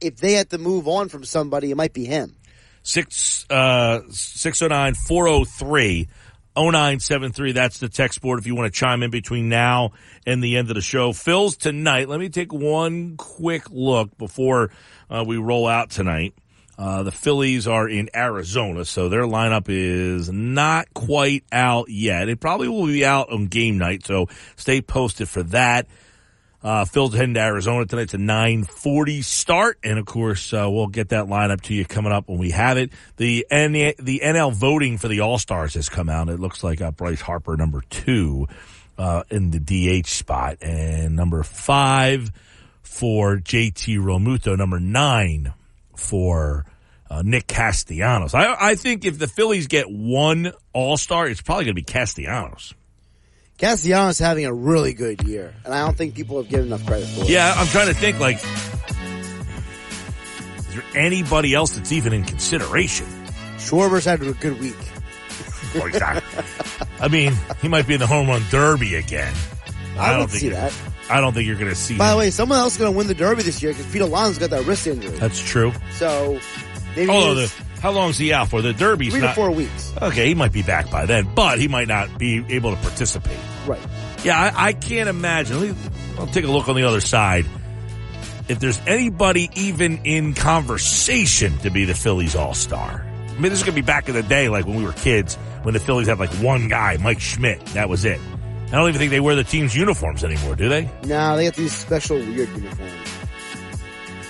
if 0.00 0.16
they 0.16 0.34
have 0.34 0.50
to 0.50 0.58
move 0.58 0.86
on 0.86 1.08
from 1.08 1.24
somebody, 1.24 1.70
it 1.70 1.76
might 1.76 1.92
be 1.92 2.04
him. 2.04 2.36
Six 2.82 3.46
uh 3.48 4.00
six 4.10 4.60
oh 4.60 4.66
nine 4.66 4.92
four 4.92 5.26
oh 5.26 5.44
three 5.44 6.08
oh 6.54 6.68
nine 6.68 7.00
seven 7.00 7.32
three. 7.32 7.52
That's 7.52 7.78
the 7.78 7.88
text 7.88 8.20
board 8.20 8.38
if 8.38 8.46
you 8.46 8.54
want 8.54 8.72
to 8.72 8.78
chime 8.78 9.02
in 9.02 9.10
between 9.10 9.48
now 9.48 9.92
and 10.26 10.42
the 10.42 10.58
end 10.58 10.68
of 10.68 10.74
the 10.74 10.82
show. 10.82 11.14
Phil's 11.14 11.56
tonight. 11.56 12.10
Let 12.10 12.20
me 12.20 12.28
take 12.28 12.52
one 12.52 13.16
quick 13.16 13.70
look 13.70 14.16
before 14.18 14.70
uh, 15.08 15.24
we 15.26 15.38
roll 15.38 15.66
out 15.66 15.90
tonight. 15.90 16.34
Uh, 16.76 17.04
the 17.04 17.12
Phillies 17.12 17.68
are 17.68 17.88
in 17.88 18.10
Arizona, 18.14 18.84
so 18.84 19.08
their 19.08 19.22
lineup 19.22 19.66
is 19.68 20.30
not 20.30 20.92
quite 20.92 21.44
out 21.52 21.88
yet. 21.88 22.28
It 22.28 22.40
probably 22.40 22.68
will 22.68 22.86
be 22.86 23.04
out 23.04 23.30
on 23.30 23.46
game 23.46 23.78
night, 23.78 24.04
so 24.04 24.26
stay 24.56 24.80
posted 24.80 25.28
for 25.28 25.44
that. 25.44 25.86
Uh, 26.64 26.86
Phil's 26.86 27.12
heading 27.12 27.34
to 27.34 27.40
Arizona 27.40 27.84
tonight. 27.84 28.04
It's 28.04 28.14
a 28.14 28.18
940 28.18 29.20
start. 29.20 29.78
And 29.84 29.98
of 29.98 30.06
course, 30.06 30.52
uh, 30.54 30.66
we'll 30.70 30.86
get 30.86 31.10
that 31.10 31.26
lineup 31.26 31.60
to 31.62 31.74
you 31.74 31.84
coming 31.84 32.10
up 32.10 32.26
when 32.26 32.38
we 32.38 32.52
have 32.52 32.78
it. 32.78 32.90
The, 33.18 33.46
N- 33.50 33.92
the 33.98 34.22
NL 34.24 34.54
voting 34.54 34.96
for 34.96 35.08
the 35.08 35.20
All-Stars 35.20 35.74
has 35.74 35.90
come 35.90 36.08
out. 36.08 36.30
It 36.30 36.40
looks 36.40 36.64
like 36.64 36.80
uh, 36.80 36.90
Bryce 36.90 37.20
Harper, 37.20 37.58
number 37.58 37.82
two, 37.90 38.48
uh, 38.96 39.24
in 39.30 39.50
the 39.50 39.60
DH 39.60 40.06
spot 40.06 40.56
and 40.62 41.14
number 41.14 41.42
five 41.42 42.32
for 42.80 43.36
JT 43.36 43.98
Realmuto, 43.98 44.56
number 44.56 44.80
nine 44.80 45.52
for 45.96 46.66
uh, 47.10 47.22
Nick 47.24 47.46
Castellanos. 47.46 48.34
I, 48.34 48.56
I 48.58 48.74
think 48.74 49.04
if 49.04 49.18
the 49.18 49.26
Phillies 49.26 49.66
get 49.66 49.90
one 49.90 50.52
All 50.72 50.96
Star, 50.96 51.26
it's 51.28 51.40
probably 51.40 51.64
going 51.64 51.76
to 51.76 51.80
be 51.80 51.84
Castellanos. 51.84 52.74
Castellanos 53.58 54.18
having 54.18 54.46
a 54.46 54.52
really 54.52 54.94
good 54.94 55.22
year, 55.22 55.54
and 55.64 55.72
I 55.72 55.84
don't 55.84 55.96
think 55.96 56.14
people 56.14 56.38
have 56.38 56.50
given 56.50 56.66
enough 56.66 56.84
credit 56.86 57.06
for 57.06 57.22
it. 57.22 57.30
Yeah, 57.30 57.54
I'm 57.56 57.68
trying 57.68 57.86
to 57.86 57.94
think 57.94 58.18
like, 58.18 58.36
is 60.58 60.74
there 60.74 60.84
anybody 60.96 61.54
else 61.54 61.76
that's 61.76 61.92
even 61.92 62.12
in 62.12 62.24
consideration? 62.24 63.06
Schwarber's 63.58 64.04
had 64.04 64.22
a 64.22 64.32
good 64.32 64.60
week. 64.60 64.74
Oh, 65.76 65.86
exactly. 65.86 66.44
I 67.00 67.08
mean, 67.08 67.32
he 67.60 67.66
might 67.66 67.88
be 67.88 67.94
in 67.94 68.00
the 68.00 68.06
home 68.06 68.28
run 68.28 68.44
derby 68.48 68.94
again. 68.94 69.34
I 69.98 70.10
don't 70.12 70.20
would 70.20 70.30
think 70.30 70.40
see 70.42 70.48
that. 70.50 70.72
I 71.10 71.20
don't 71.20 71.32
think 71.32 71.46
you're 71.46 71.56
going 71.56 71.70
to 71.70 71.74
see. 71.76 71.96
By 71.98 72.08
him. 72.08 72.12
the 72.12 72.18
way, 72.18 72.30
someone 72.30 72.58
else 72.58 72.74
is 72.74 72.78
going 72.78 72.92
to 72.92 72.96
win 72.96 73.06
the 73.06 73.14
Derby 73.14 73.42
this 73.42 73.62
year 73.62 73.72
because 73.72 73.86
Pete 73.92 74.02
Alonso's 74.02 74.38
got 74.38 74.50
that 74.50 74.66
wrist 74.66 74.86
injury. 74.86 75.16
that's 75.18 75.40
true. 75.40 75.72
So 75.92 76.40
maybe 76.96 77.10
Although 77.10 77.34
the 77.34 77.64
how 77.80 77.90
long 77.90 78.08
is 78.08 78.16
he 78.16 78.32
out 78.32 78.48
for? 78.48 78.62
The 78.62 78.72
Derby's 78.72 79.12
three 79.12 79.20
to 79.20 79.34
four 79.34 79.50
weeks. 79.50 79.92
Okay, 80.00 80.28
he 80.28 80.34
might 80.34 80.52
be 80.52 80.62
back 80.62 80.90
by 80.90 81.04
then, 81.04 81.28
but 81.34 81.58
he 81.58 81.68
might 81.68 81.86
not 81.86 82.18
be 82.18 82.42
able 82.48 82.70
to 82.74 82.80
participate. 82.80 83.36
Right. 83.66 83.80
Yeah, 84.24 84.40
I, 84.40 84.68
I 84.68 84.72
can't 84.72 85.08
imagine. 85.08 85.60
Me- 85.60 85.74
I'll 86.18 86.26
take 86.26 86.46
a 86.46 86.50
look 86.50 86.68
on 86.68 86.76
the 86.76 86.84
other 86.84 87.02
side. 87.02 87.44
If 88.48 88.58
there's 88.58 88.80
anybody 88.86 89.50
even 89.54 89.98
in 90.04 90.32
conversation 90.32 91.58
to 91.58 91.68
be 91.70 91.84
the 91.84 91.94
Phillies 91.94 92.34
All 92.34 92.54
Star, 92.54 93.04
I 93.28 93.32
mean, 93.34 93.50
this 93.50 93.58
is 93.58 93.62
going 93.64 93.74
to 93.74 93.82
be 93.82 93.86
back 93.86 94.08
in 94.08 94.14
the 94.14 94.22
day, 94.22 94.48
like 94.48 94.64
when 94.66 94.76
we 94.76 94.84
were 94.84 94.92
kids, 94.92 95.34
when 95.62 95.74
the 95.74 95.80
Phillies 95.80 96.06
had 96.06 96.18
like 96.18 96.30
one 96.36 96.68
guy, 96.68 96.96
Mike 96.98 97.20
Schmidt. 97.20 97.64
That 97.66 97.90
was 97.90 98.06
it. 98.06 98.18
I 98.68 98.70
don't 98.78 98.88
even 98.88 98.98
think 98.98 99.10
they 99.10 99.20
wear 99.20 99.36
the 99.36 99.44
team's 99.44 99.74
uniforms 99.76 100.24
anymore, 100.24 100.56
do 100.56 100.68
they? 100.68 100.90
Now 101.04 101.36
they 101.36 101.44
got 101.44 101.54
these 101.54 101.72
special 101.72 102.16
weird 102.16 102.48
uniforms. 102.48 102.92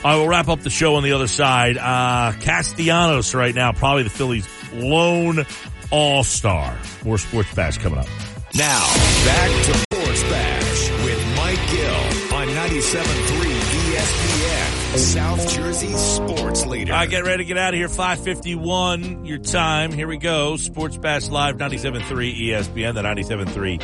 I 0.04 0.16
will 0.16 0.28
wrap 0.28 0.48
up 0.48 0.60
the 0.60 0.70
show 0.70 0.96
on 0.96 1.02
the 1.02 1.12
other 1.12 1.26
side. 1.28 1.78
Uh, 1.78 2.32
Castellanos 2.40 3.34
right 3.34 3.54
now, 3.54 3.72
probably 3.72 4.02
the 4.02 4.10
Phillies' 4.10 4.46
lone 4.74 5.46
all 5.90 6.24
star. 6.24 6.76
More 7.04 7.16
sports 7.16 7.54
bash 7.54 7.78
coming 7.78 7.98
up. 7.98 8.06
Now, 8.54 8.86
back 9.24 9.50
to 9.64 9.74
Sports 9.74 10.22
Bash 10.24 10.90
with 11.04 11.36
Mike 11.36 11.70
Gill 11.70 12.36
on 12.36 12.48
97.3 12.48 13.54
ESPN, 13.94 14.96
South 14.98 15.48
Jersey 15.48 15.94
sports 15.94 16.66
leader. 16.66 16.92
All 16.92 16.98
right, 17.00 17.10
get 17.10 17.24
ready 17.24 17.38
to 17.38 17.48
get 17.48 17.58
out 17.58 17.74
of 17.74 17.78
here. 17.78 17.88
551, 17.88 19.24
your 19.24 19.38
time. 19.38 19.90
Here 19.90 20.06
we 20.06 20.18
go. 20.18 20.56
Sports 20.56 20.96
Bash 20.98 21.28
Live, 21.30 21.56
97.3 21.56 22.02
ESPN, 22.48 22.94
the 22.94 23.02
97.3 23.02 23.82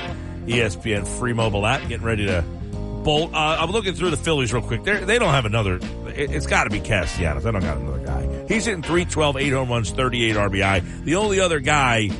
ESPN 0.50 1.06
free 1.06 1.32
mobile 1.32 1.66
app. 1.66 1.86
Getting 1.88 2.04
ready 2.06 2.26
to 2.26 2.42
bolt. 3.02 3.32
Uh, 3.32 3.58
I'm 3.60 3.70
looking 3.70 3.94
through 3.94 4.10
the 4.10 4.16
Phillies 4.16 4.52
real 4.52 4.62
quick. 4.62 4.84
They're, 4.84 5.04
they 5.04 5.18
don't 5.18 5.32
have 5.32 5.46
another. 5.46 5.76
It, 5.76 6.32
it's 6.32 6.46
got 6.46 6.64
to 6.64 6.70
be 6.70 6.80
Castellanos. 6.80 7.46
I 7.46 7.50
don't 7.50 7.62
got 7.62 7.78
another 7.78 8.04
guy. 8.04 8.44
He's 8.48 8.66
hitting 8.66 8.82
312, 8.82 9.36
8 9.36 9.50
home 9.50 9.68
runs, 9.68 9.90
38 9.90 10.36
RBI. 10.36 11.04
The 11.04 11.16
only 11.16 11.40
other 11.40 11.60
guy, 11.60 12.10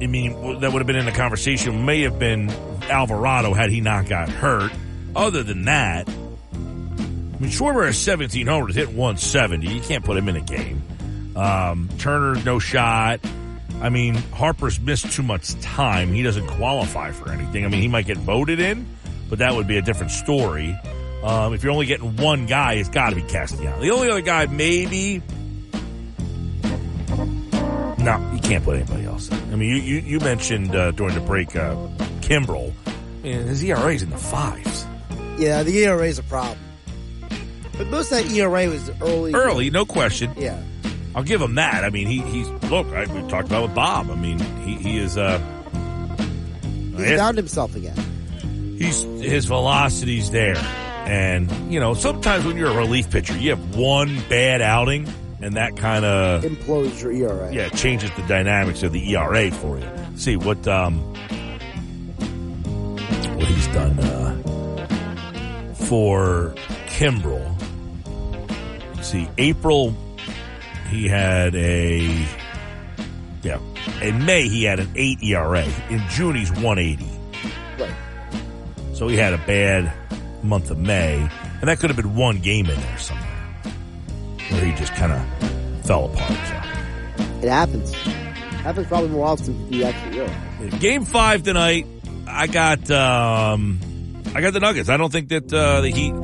I 0.00 0.06
mean, 0.06 0.60
that 0.60 0.72
would 0.72 0.80
have 0.80 0.86
been 0.86 0.96
in 0.96 1.06
the 1.06 1.12
conversation 1.12 1.84
may 1.84 2.02
have 2.02 2.18
been 2.18 2.50
Alvarado 2.88 3.54
had 3.54 3.70
he 3.70 3.80
not 3.80 4.08
got 4.08 4.28
hurt. 4.28 4.72
Other 5.14 5.42
than 5.42 5.64
that, 5.64 6.08
I 6.08 7.42
mean, 7.42 7.50
Schwarber 7.50 7.86
has 7.86 7.98
17 7.98 8.46
homers, 8.46 8.74
hit 8.74 8.88
170. 8.88 9.68
You 9.68 9.80
can't 9.80 10.04
put 10.04 10.16
him 10.16 10.28
in 10.28 10.36
a 10.36 10.40
game. 10.40 10.82
Um, 11.36 11.88
Turner, 11.98 12.34
no 12.44 12.58
shot. 12.58 13.20
I 13.80 13.88
mean, 13.88 14.14
Harper's 14.14 14.78
missed 14.78 15.10
too 15.12 15.22
much 15.22 15.58
time. 15.60 16.12
He 16.12 16.22
doesn't 16.22 16.46
qualify 16.46 17.12
for 17.12 17.32
anything. 17.32 17.64
I 17.64 17.68
mean, 17.68 17.80
he 17.80 17.88
might 17.88 18.06
get 18.06 18.18
voted 18.18 18.60
in, 18.60 18.86
but 19.28 19.38
that 19.38 19.54
would 19.54 19.66
be 19.66 19.78
a 19.78 19.82
different 19.82 20.12
story. 20.12 20.78
Um, 21.22 21.54
if 21.54 21.62
you're 21.62 21.72
only 21.72 21.86
getting 21.86 22.16
one 22.16 22.46
guy, 22.46 22.74
it's 22.74 22.88
got 22.88 23.10
to 23.10 23.16
be 23.16 23.22
Castellanos. 23.22 23.80
The 23.80 23.90
only 23.90 24.10
other 24.10 24.20
guy, 24.20 24.46
maybe. 24.46 25.22
No, 27.98 28.30
you 28.34 28.40
can't 28.40 28.64
put 28.64 28.76
anybody 28.76 29.04
else. 29.04 29.28
in. 29.28 29.52
I 29.52 29.56
mean, 29.56 29.68
you 29.68 29.76
you, 29.76 30.00
you 30.00 30.20
mentioned 30.20 30.74
uh, 30.74 30.90
during 30.92 31.14
the 31.14 31.20
break, 31.20 31.54
uh, 31.54 31.74
Kimbrel. 32.20 32.72
I 32.86 33.22
mean, 33.22 33.46
his 33.46 33.62
ERA 33.62 33.92
is 33.92 34.02
in 34.02 34.08
the 34.10 34.16
fives. 34.16 34.86
Yeah, 35.38 35.62
the 35.62 35.76
ERA 35.84 36.06
is 36.06 36.18
a 36.18 36.22
problem. 36.22 36.58
But 37.76 37.88
most 37.88 38.12
of 38.12 38.18
that 38.22 38.32
ERA 38.32 38.68
was 38.68 38.90
early. 39.02 39.34
Early, 39.34 39.70
no 39.70 39.84
question. 39.84 40.32
Yeah. 40.36 40.62
I'll 41.14 41.24
give 41.24 41.40
him 41.42 41.56
that. 41.56 41.84
I 41.84 41.90
mean, 41.90 42.06
he, 42.06 42.20
he's 42.20 42.48
look. 42.70 42.86
I, 42.88 43.04
we 43.12 43.28
talked 43.28 43.48
about 43.48 43.62
with 43.64 43.74
Bob. 43.74 44.10
I 44.10 44.14
mean, 44.14 44.38
he, 44.64 44.76
he 44.76 44.98
is. 44.98 45.16
Uh, 45.18 45.38
He's 46.96 47.00
it- 47.12 47.18
found 47.18 47.36
himself 47.38 47.74
again. 47.76 47.96
he's 48.78 49.02
his 49.02 49.46
velocity's 49.46 50.30
there, 50.30 50.56
and 51.06 51.50
you 51.72 51.80
know 51.80 51.94
sometimes 51.94 52.44
when 52.44 52.56
you're 52.58 52.70
a 52.70 52.76
relief 52.76 53.10
pitcher, 53.10 53.36
you 53.38 53.50
have 53.50 53.74
one 53.76 54.20
bad 54.28 54.60
outing, 54.60 55.08
and 55.40 55.54
that 55.54 55.76
kind 55.76 56.04
of 56.04 56.42
Implodes 56.44 57.00
your 57.02 57.10
ERA. 57.12 57.50
yeah 57.52 57.68
changes 57.70 58.10
the 58.16 58.22
dynamics 58.22 58.82
of 58.82 58.92
the 58.92 59.14
ERA 59.16 59.50
for 59.50 59.78
you. 59.78 59.88
See 60.16 60.36
what 60.36 60.68
um 60.68 60.98
what 63.36 63.48
he's 63.48 63.66
done 63.68 63.98
uh, 64.00 65.74
for 65.74 66.54
Kimbrel. 66.86 67.46
See, 69.02 69.28
April 69.38 69.94
he 70.90 71.08
had 71.08 71.54
a 71.54 72.26
yeah. 73.42 73.58
In 74.02 74.24
May 74.26 74.48
he 74.48 74.64
had 74.64 74.80
an 74.80 74.90
eight 74.96 75.22
ERA. 75.22 75.64
In 75.88 76.02
June 76.10 76.34
he's 76.34 76.52
one 76.52 76.78
eighty. 76.78 77.08
Right. 77.78 77.94
So 78.92 79.08
he 79.08 79.16
had 79.16 79.32
a 79.32 79.38
bad 79.38 79.92
month 80.42 80.70
of 80.70 80.78
May, 80.78 81.16
and 81.60 81.68
that 81.68 81.78
could 81.78 81.90
have 81.90 81.96
been 81.96 82.16
one 82.16 82.40
game 82.40 82.66
in 82.68 82.78
there 82.78 82.98
somewhere 82.98 83.26
where 84.50 84.64
he 84.64 84.72
just 84.74 84.92
kind 84.94 85.12
of 85.12 85.84
fell 85.86 86.06
apart. 86.06 86.28
So. 86.28 87.36
It 87.42 87.48
happens. 87.48 87.92
happens 87.94 88.86
probably 88.86 89.10
more 89.10 89.26
often 89.26 89.46
than 89.46 89.72
you 89.72 89.84
actually 89.84 90.18
realize. 90.18 90.80
Game 90.80 91.04
five 91.04 91.42
tonight. 91.42 91.86
I 92.26 92.46
got 92.46 92.90
um, 92.90 93.80
I 94.34 94.40
got 94.40 94.52
the 94.52 94.60
Nuggets. 94.60 94.88
I 94.88 94.96
don't 94.96 95.10
think 95.10 95.28
that 95.30 95.52
uh, 95.52 95.80
the 95.80 95.90
Heat 95.90 96.14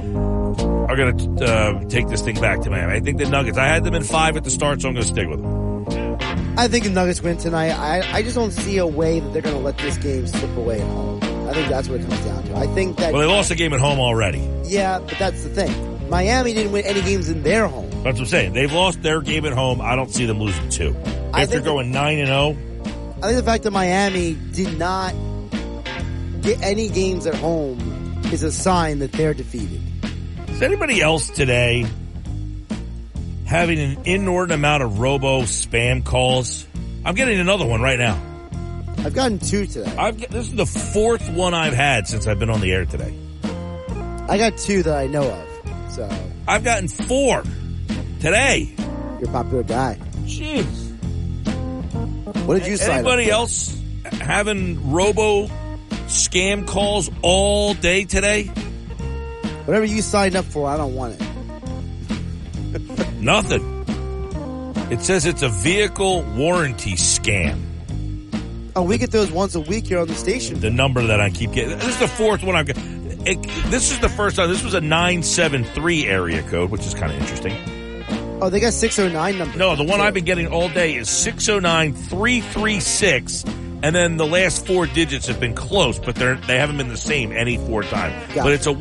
are 0.89 0.97
going 0.97 1.37
to 1.37 1.45
uh, 1.45 1.85
take 1.89 2.09
this 2.09 2.23
thing 2.23 2.41
back 2.41 2.61
to 2.63 2.71
Miami. 2.71 2.93
I 2.95 3.01
think 3.01 3.19
the 3.19 3.29
Nuggets. 3.29 3.59
I 3.59 3.67
had 3.67 3.85
them 3.85 3.95
in 3.95 4.03
five 4.03 4.37
at 4.37 4.45
the 4.45 4.51
start, 4.51 4.81
so 4.83 4.89
I'm 4.89 4.95
going 4.95 5.07
to 5.07 5.13
stick 5.13 5.29
with 5.29 5.43
them. 5.43 5.67
I 6.59 6.69
think 6.69 6.85
the 6.85 6.91
Nuggets 6.91 7.21
win 7.23 7.37
tonight. 7.37 7.71
I, 7.73 8.01
I 8.17 8.23
just 8.23 8.35
don't 8.35 8.51
see 8.53 8.79
a 8.79 8.87
way 8.87 9.21
that 9.21 9.33
they're 9.33 9.43
going 9.43 9.57
to 9.57 9.61
let 9.63 9.77
this 9.79 9.99
game 9.99 10.27
slip 10.27 10.57
away 10.57 10.81
at 10.81 10.87
home. 10.87 11.21
I 11.49 11.53
think 11.53 11.69
that's 11.69 11.89
what 11.89 12.01
it 12.01 12.09
comes 12.09 12.25
down 12.25 12.43
to. 12.45 12.57
I 12.57 12.67
think 12.69 12.97
that 12.97 13.13
Well, 13.13 13.21
they 13.23 13.29
lost 13.29 13.51
a 13.51 13.55
game 13.55 13.73
at 13.73 13.81
home 13.81 13.99
already. 14.01 14.49
yeah, 14.65 14.99
but 14.99 15.17
that's 15.19 15.43
the 15.43 15.51
thing. 15.51 16.09
Miami 16.09 16.55
didn't 16.55 16.73
win 16.73 16.85
any 16.87 17.03
games 17.03 17.29
in 17.29 17.43
their 17.43 17.67
home. 17.69 17.91
That's 18.03 18.19
what 18.19 18.21
I'm 18.21 18.27
saying. 18.27 18.53
They've 18.53 18.73
lost 18.73 19.03
their 19.03 19.21
game 19.21 19.45
at 19.45 19.53
home. 19.53 19.81
I 19.81 19.97
don't 19.97 20.11
see 20.11 20.25
them 20.27 20.39
losing 20.39 20.69
two. 20.71 20.97
I 21.35 21.43
If 21.43 21.51
they're 21.51 21.61
going 21.61 21.91
nine 21.91 22.19
and 22.21 22.31
oh, 22.31 22.53
zero, 22.55 23.13
I 23.23 23.27
think 23.27 23.37
the 23.37 23.43
fact 23.43 23.65
that 23.65 23.73
Miami 23.73 24.35
did 24.53 24.79
not 24.79 25.13
get 26.43 26.63
any 26.63 26.89
games 26.89 27.27
at 27.27 27.35
home 27.35 28.23
is 28.33 28.43
a 28.43 28.53
sign 28.53 29.01
that 29.01 29.13
they're 29.13 29.35
defeated. 29.35 29.81
Is 30.57 30.63
anybody 30.63 31.03
else 31.03 31.29
today 31.29 31.85
having 33.45 33.79
an 33.79 33.99
inordinate 34.07 34.59
amount 34.59 34.83
of 34.85 34.99
robo 34.99 35.43
spam 35.43 36.03
calls? 36.03 36.67
I'm 37.05 37.15
getting 37.15 37.39
another 37.39 37.67
one 37.67 37.83
right 37.83 37.99
now. 37.99 38.19
I've 39.05 39.13
gotten 39.13 39.39
two 39.39 39.67
today. 39.67 39.95
I've 39.99 40.19
this 40.19 40.47
is 40.47 40.55
the 40.55 40.65
fourth 40.65 41.29
one 41.29 41.53
I've 41.53 41.75
had 41.75 42.09
since 42.09 42.27
I've 42.27 42.39
been 42.39 42.49
on 42.49 42.63
the 42.63 42.73
air 42.73 42.87
today. 42.87 43.15
I 44.31 44.39
got 44.39 44.57
two 44.57 44.83
that 44.85 44.97
I 44.97 45.09
know 45.09 45.31
of. 45.31 45.93
So 45.93 46.09
I've 46.49 46.65
gotten 46.65 46.89
four 46.89 47.43
today. 48.21 48.75
you're 49.21 49.29
a 49.29 49.33
popular 49.33 49.63
guy. 49.63 49.99
Jeez. 50.25 50.65
What 52.47 52.63
did 52.63 52.67
you 52.67 52.77
up 52.77 52.89
Anybody 52.89 53.31
else 53.31 53.79
having 54.07 54.91
robo 54.91 55.49
scam 56.07 56.67
calls 56.67 57.11
all 57.21 57.75
day 57.75 58.07
today? 58.07 58.51
Whatever 59.67 59.85
you 59.85 60.01
signed 60.01 60.37
up 60.37 60.45
for, 60.45 60.69
I 60.69 60.77
don't 60.77 60.95
want 60.95 61.21
it. 61.21 61.27
Nothing. 63.21 63.85
It 64.91 65.01
says 65.01 65.27
it's 65.27 65.43
a 65.43 65.49
vehicle 65.49 66.23
warranty 66.37 66.93
scam. 66.93 67.61
Oh, 68.77 68.83
we 68.83 68.97
get 68.99 69.11
those 69.11 69.33
once 69.33 69.57
a 69.57 69.61
week 69.61 69.89
here 69.89 69.99
on 69.99 70.07
the 70.07 70.15
station. 70.15 70.61
The 70.61 70.71
number 70.71 71.05
that 71.05 71.21
I 71.21 71.31
keep 71.31 71.51
getting. 71.51 71.77
This 71.79 71.89
is 71.89 71.99
the 71.99 72.07
fourth 72.07 72.45
one 72.45 72.55
I've 72.55 72.67
got. 72.67 72.77
It, 73.27 73.43
this 73.71 73.91
is 73.91 73.99
the 73.99 74.09
first 74.09 74.37
time. 74.37 74.49
This 74.49 74.63
was 74.63 74.75
a 74.75 74.81
973 74.81 76.07
area 76.07 76.45
code, 76.45 76.71
which 76.71 76.87
is 76.87 76.95
kind 76.95 77.11
of 77.11 77.19
interesting. 77.19 77.57
Oh, 78.41 78.49
they 78.51 78.61
got 78.61 78.73
609 78.73 79.39
numbers. 79.39 79.57
No, 79.57 79.75
the 79.75 79.83
one 79.83 80.01
I've 80.01 80.15
been 80.15 80.25
getting 80.25 80.47
all 80.47 80.69
day 80.69 80.95
is 80.95 81.09
609336. 81.09 83.43
And 83.83 83.97
then 83.97 84.17
the 84.17 84.27
last 84.27 84.65
four 84.65 84.87
digits 84.87 85.27
have 85.27 85.41
been 85.41 85.55
close, 85.55 85.99
but 85.99 86.15
they're, 86.15 86.37
they 86.37 86.57
haven't 86.59 86.77
been 86.77 86.89
the 86.89 86.97
same 86.97 87.33
any 87.33 87.57
four 87.57 87.83
times. 87.83 88.15
But 88.35 88.53
it's 88.53 88.67
a 88.67 88.73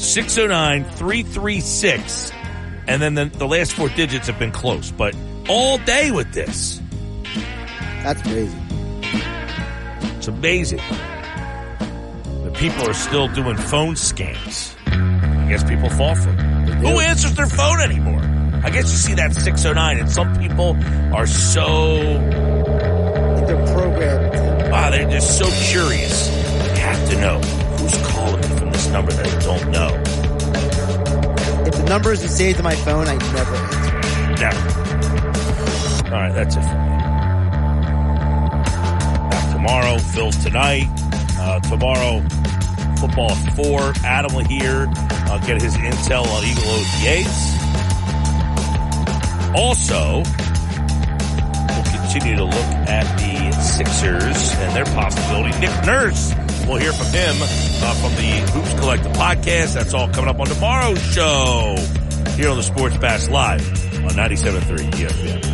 1 0.00 0.06
609336. 0.06 2.32
And 2.88 3.02
then 3.02 3.14
the, 3.14 3.26
the 3.26 3.46
last 3.46 3.74
four 3.74 3.90
digits 3.90 4.28
have 4.28 4.38
been 4.38 4.50
close, 4.50 4.90
but 4.90 5.14
all 5.46 5.76
day 5.76 6.10
with 6.10 6.32
this. 6.32 6.80
That's 8.02 8.22
crazy. 8.22 8.56
It's 10.16 10.28
amazing. 10.28 10.80
The 12.44 12.50
people 12.54 12.88
are 12.88 12.94
still 12.94 13.28
doing 13.28 13.58
phone 13.58 13.92
scams. 13.94 14.74
I 14.86 15.48
guess 15.50 15.62
people 15.64 15.90
fall 15.90 16.14
for 16.14 16.30
it. 16.30 16.38
Who 16.78 16.98
answers 17.00 17.34
their 17.34 17.46
phone 17.46 17.82
anymore? 17.82 18.22
I 18.64 18.70
guess 18.70 18.90
you 18.90 18.96
see 18.96 19.12
that 19.14 19.34
609 19.34 19.98
and 19.98 20.10
some 20.10 20.34
people 20.38 20.78
are 21.14 21.26
so 21.26 21.98
they're 23.46 23.66
programmed. 23.74 24.70
Wow, 24.72 24.88
they're 24.90 25.10
just 25.10 25.36
so 25.38 25.44
curious. 25.70 26.28
They 26.28 26.78
have 26.78 27.06
to 27.10 27.20
know 27.20 27.38
who's 27.40 27.98
calling 28.08 28.49
this 28.90 28.92
number 28.92 29.12
that 29.12 29.26
I 29.26 29.38
don't 29.40 29.70
know. 29.70 29.88
If 31.66 31.74
the 31.76 31.84
number 31.88 32.12
isn't 32.12 32.28
saved 32.28 32.58
to 32.58 32.62
my 32.62 32.74
phone, 32.74 33.06
I 33.06 33.16
never 33.16 33.54
answer. 33.54 33.90
Never. 34.40 34.60
All 36.06 36.20
right, 36.20 36.32
that's 36.32 36.56
it 36.56 36.62
for 36.62 36.68
me. 36.68 36.74
Back 39.30 39.52
tomorrow, 39.54 39.98
Phil's 39.98 40.36
tonight. 40.42 40.88
Uh, 41.38 41.60
tomorrow, 41.60 42.20
football 42.98 43.30
at 43.30 43.56
four. 43.56 43.92
Adam 44.04 44.34
will 44.34 44.44
hear, 44.44 44.88
uh, 44.90 45.38
get 45.46 45.62
his 45.62 45.76
intel 45.76 46.26
on 46.26 46.44
Eagle 46.44 46.64
OTAs. 46.64 47.58
Also, 49.54 50.22
we'll 51.68 51.84
continue 52.00 52.36
to 52.36 52.44
look 52.44 52.70
at 52.88 53.06
the 53.18 53.52
Sixers 53.60 54.52
and 54.58 54.74
their 54.76 54.84
possibility. 54.86 55.58
Nick 55.60 55.84
Nurse, 55.84 56.32
we'll 56.70 56.78
hear 56.78 56.92
from 56.92 57.06
him 57.06 57.36
uh, 57.42 57.94
from 57.94 58.14
the 58.14 58.52
Hoops 58.52 58.74
Collective 58.74 59.12
podcast. 59.12 59.74
That's 59.74 59.92
all 59.92 60.08
coming 60.08 60.30
up 60.30 60.38
on 60.38 60.46
tomorrow's 60.46 61.02
show 61.12 61.74
here 62.36 62.48
on 62.48 62.56
the 62.56 62.62
Sports 62.62 62.96
Bash 62.98 63.28
Live 63.28 63.66
on 64.04 64.10
97.3 64.10 64.90
ESPN. 64.92 65.49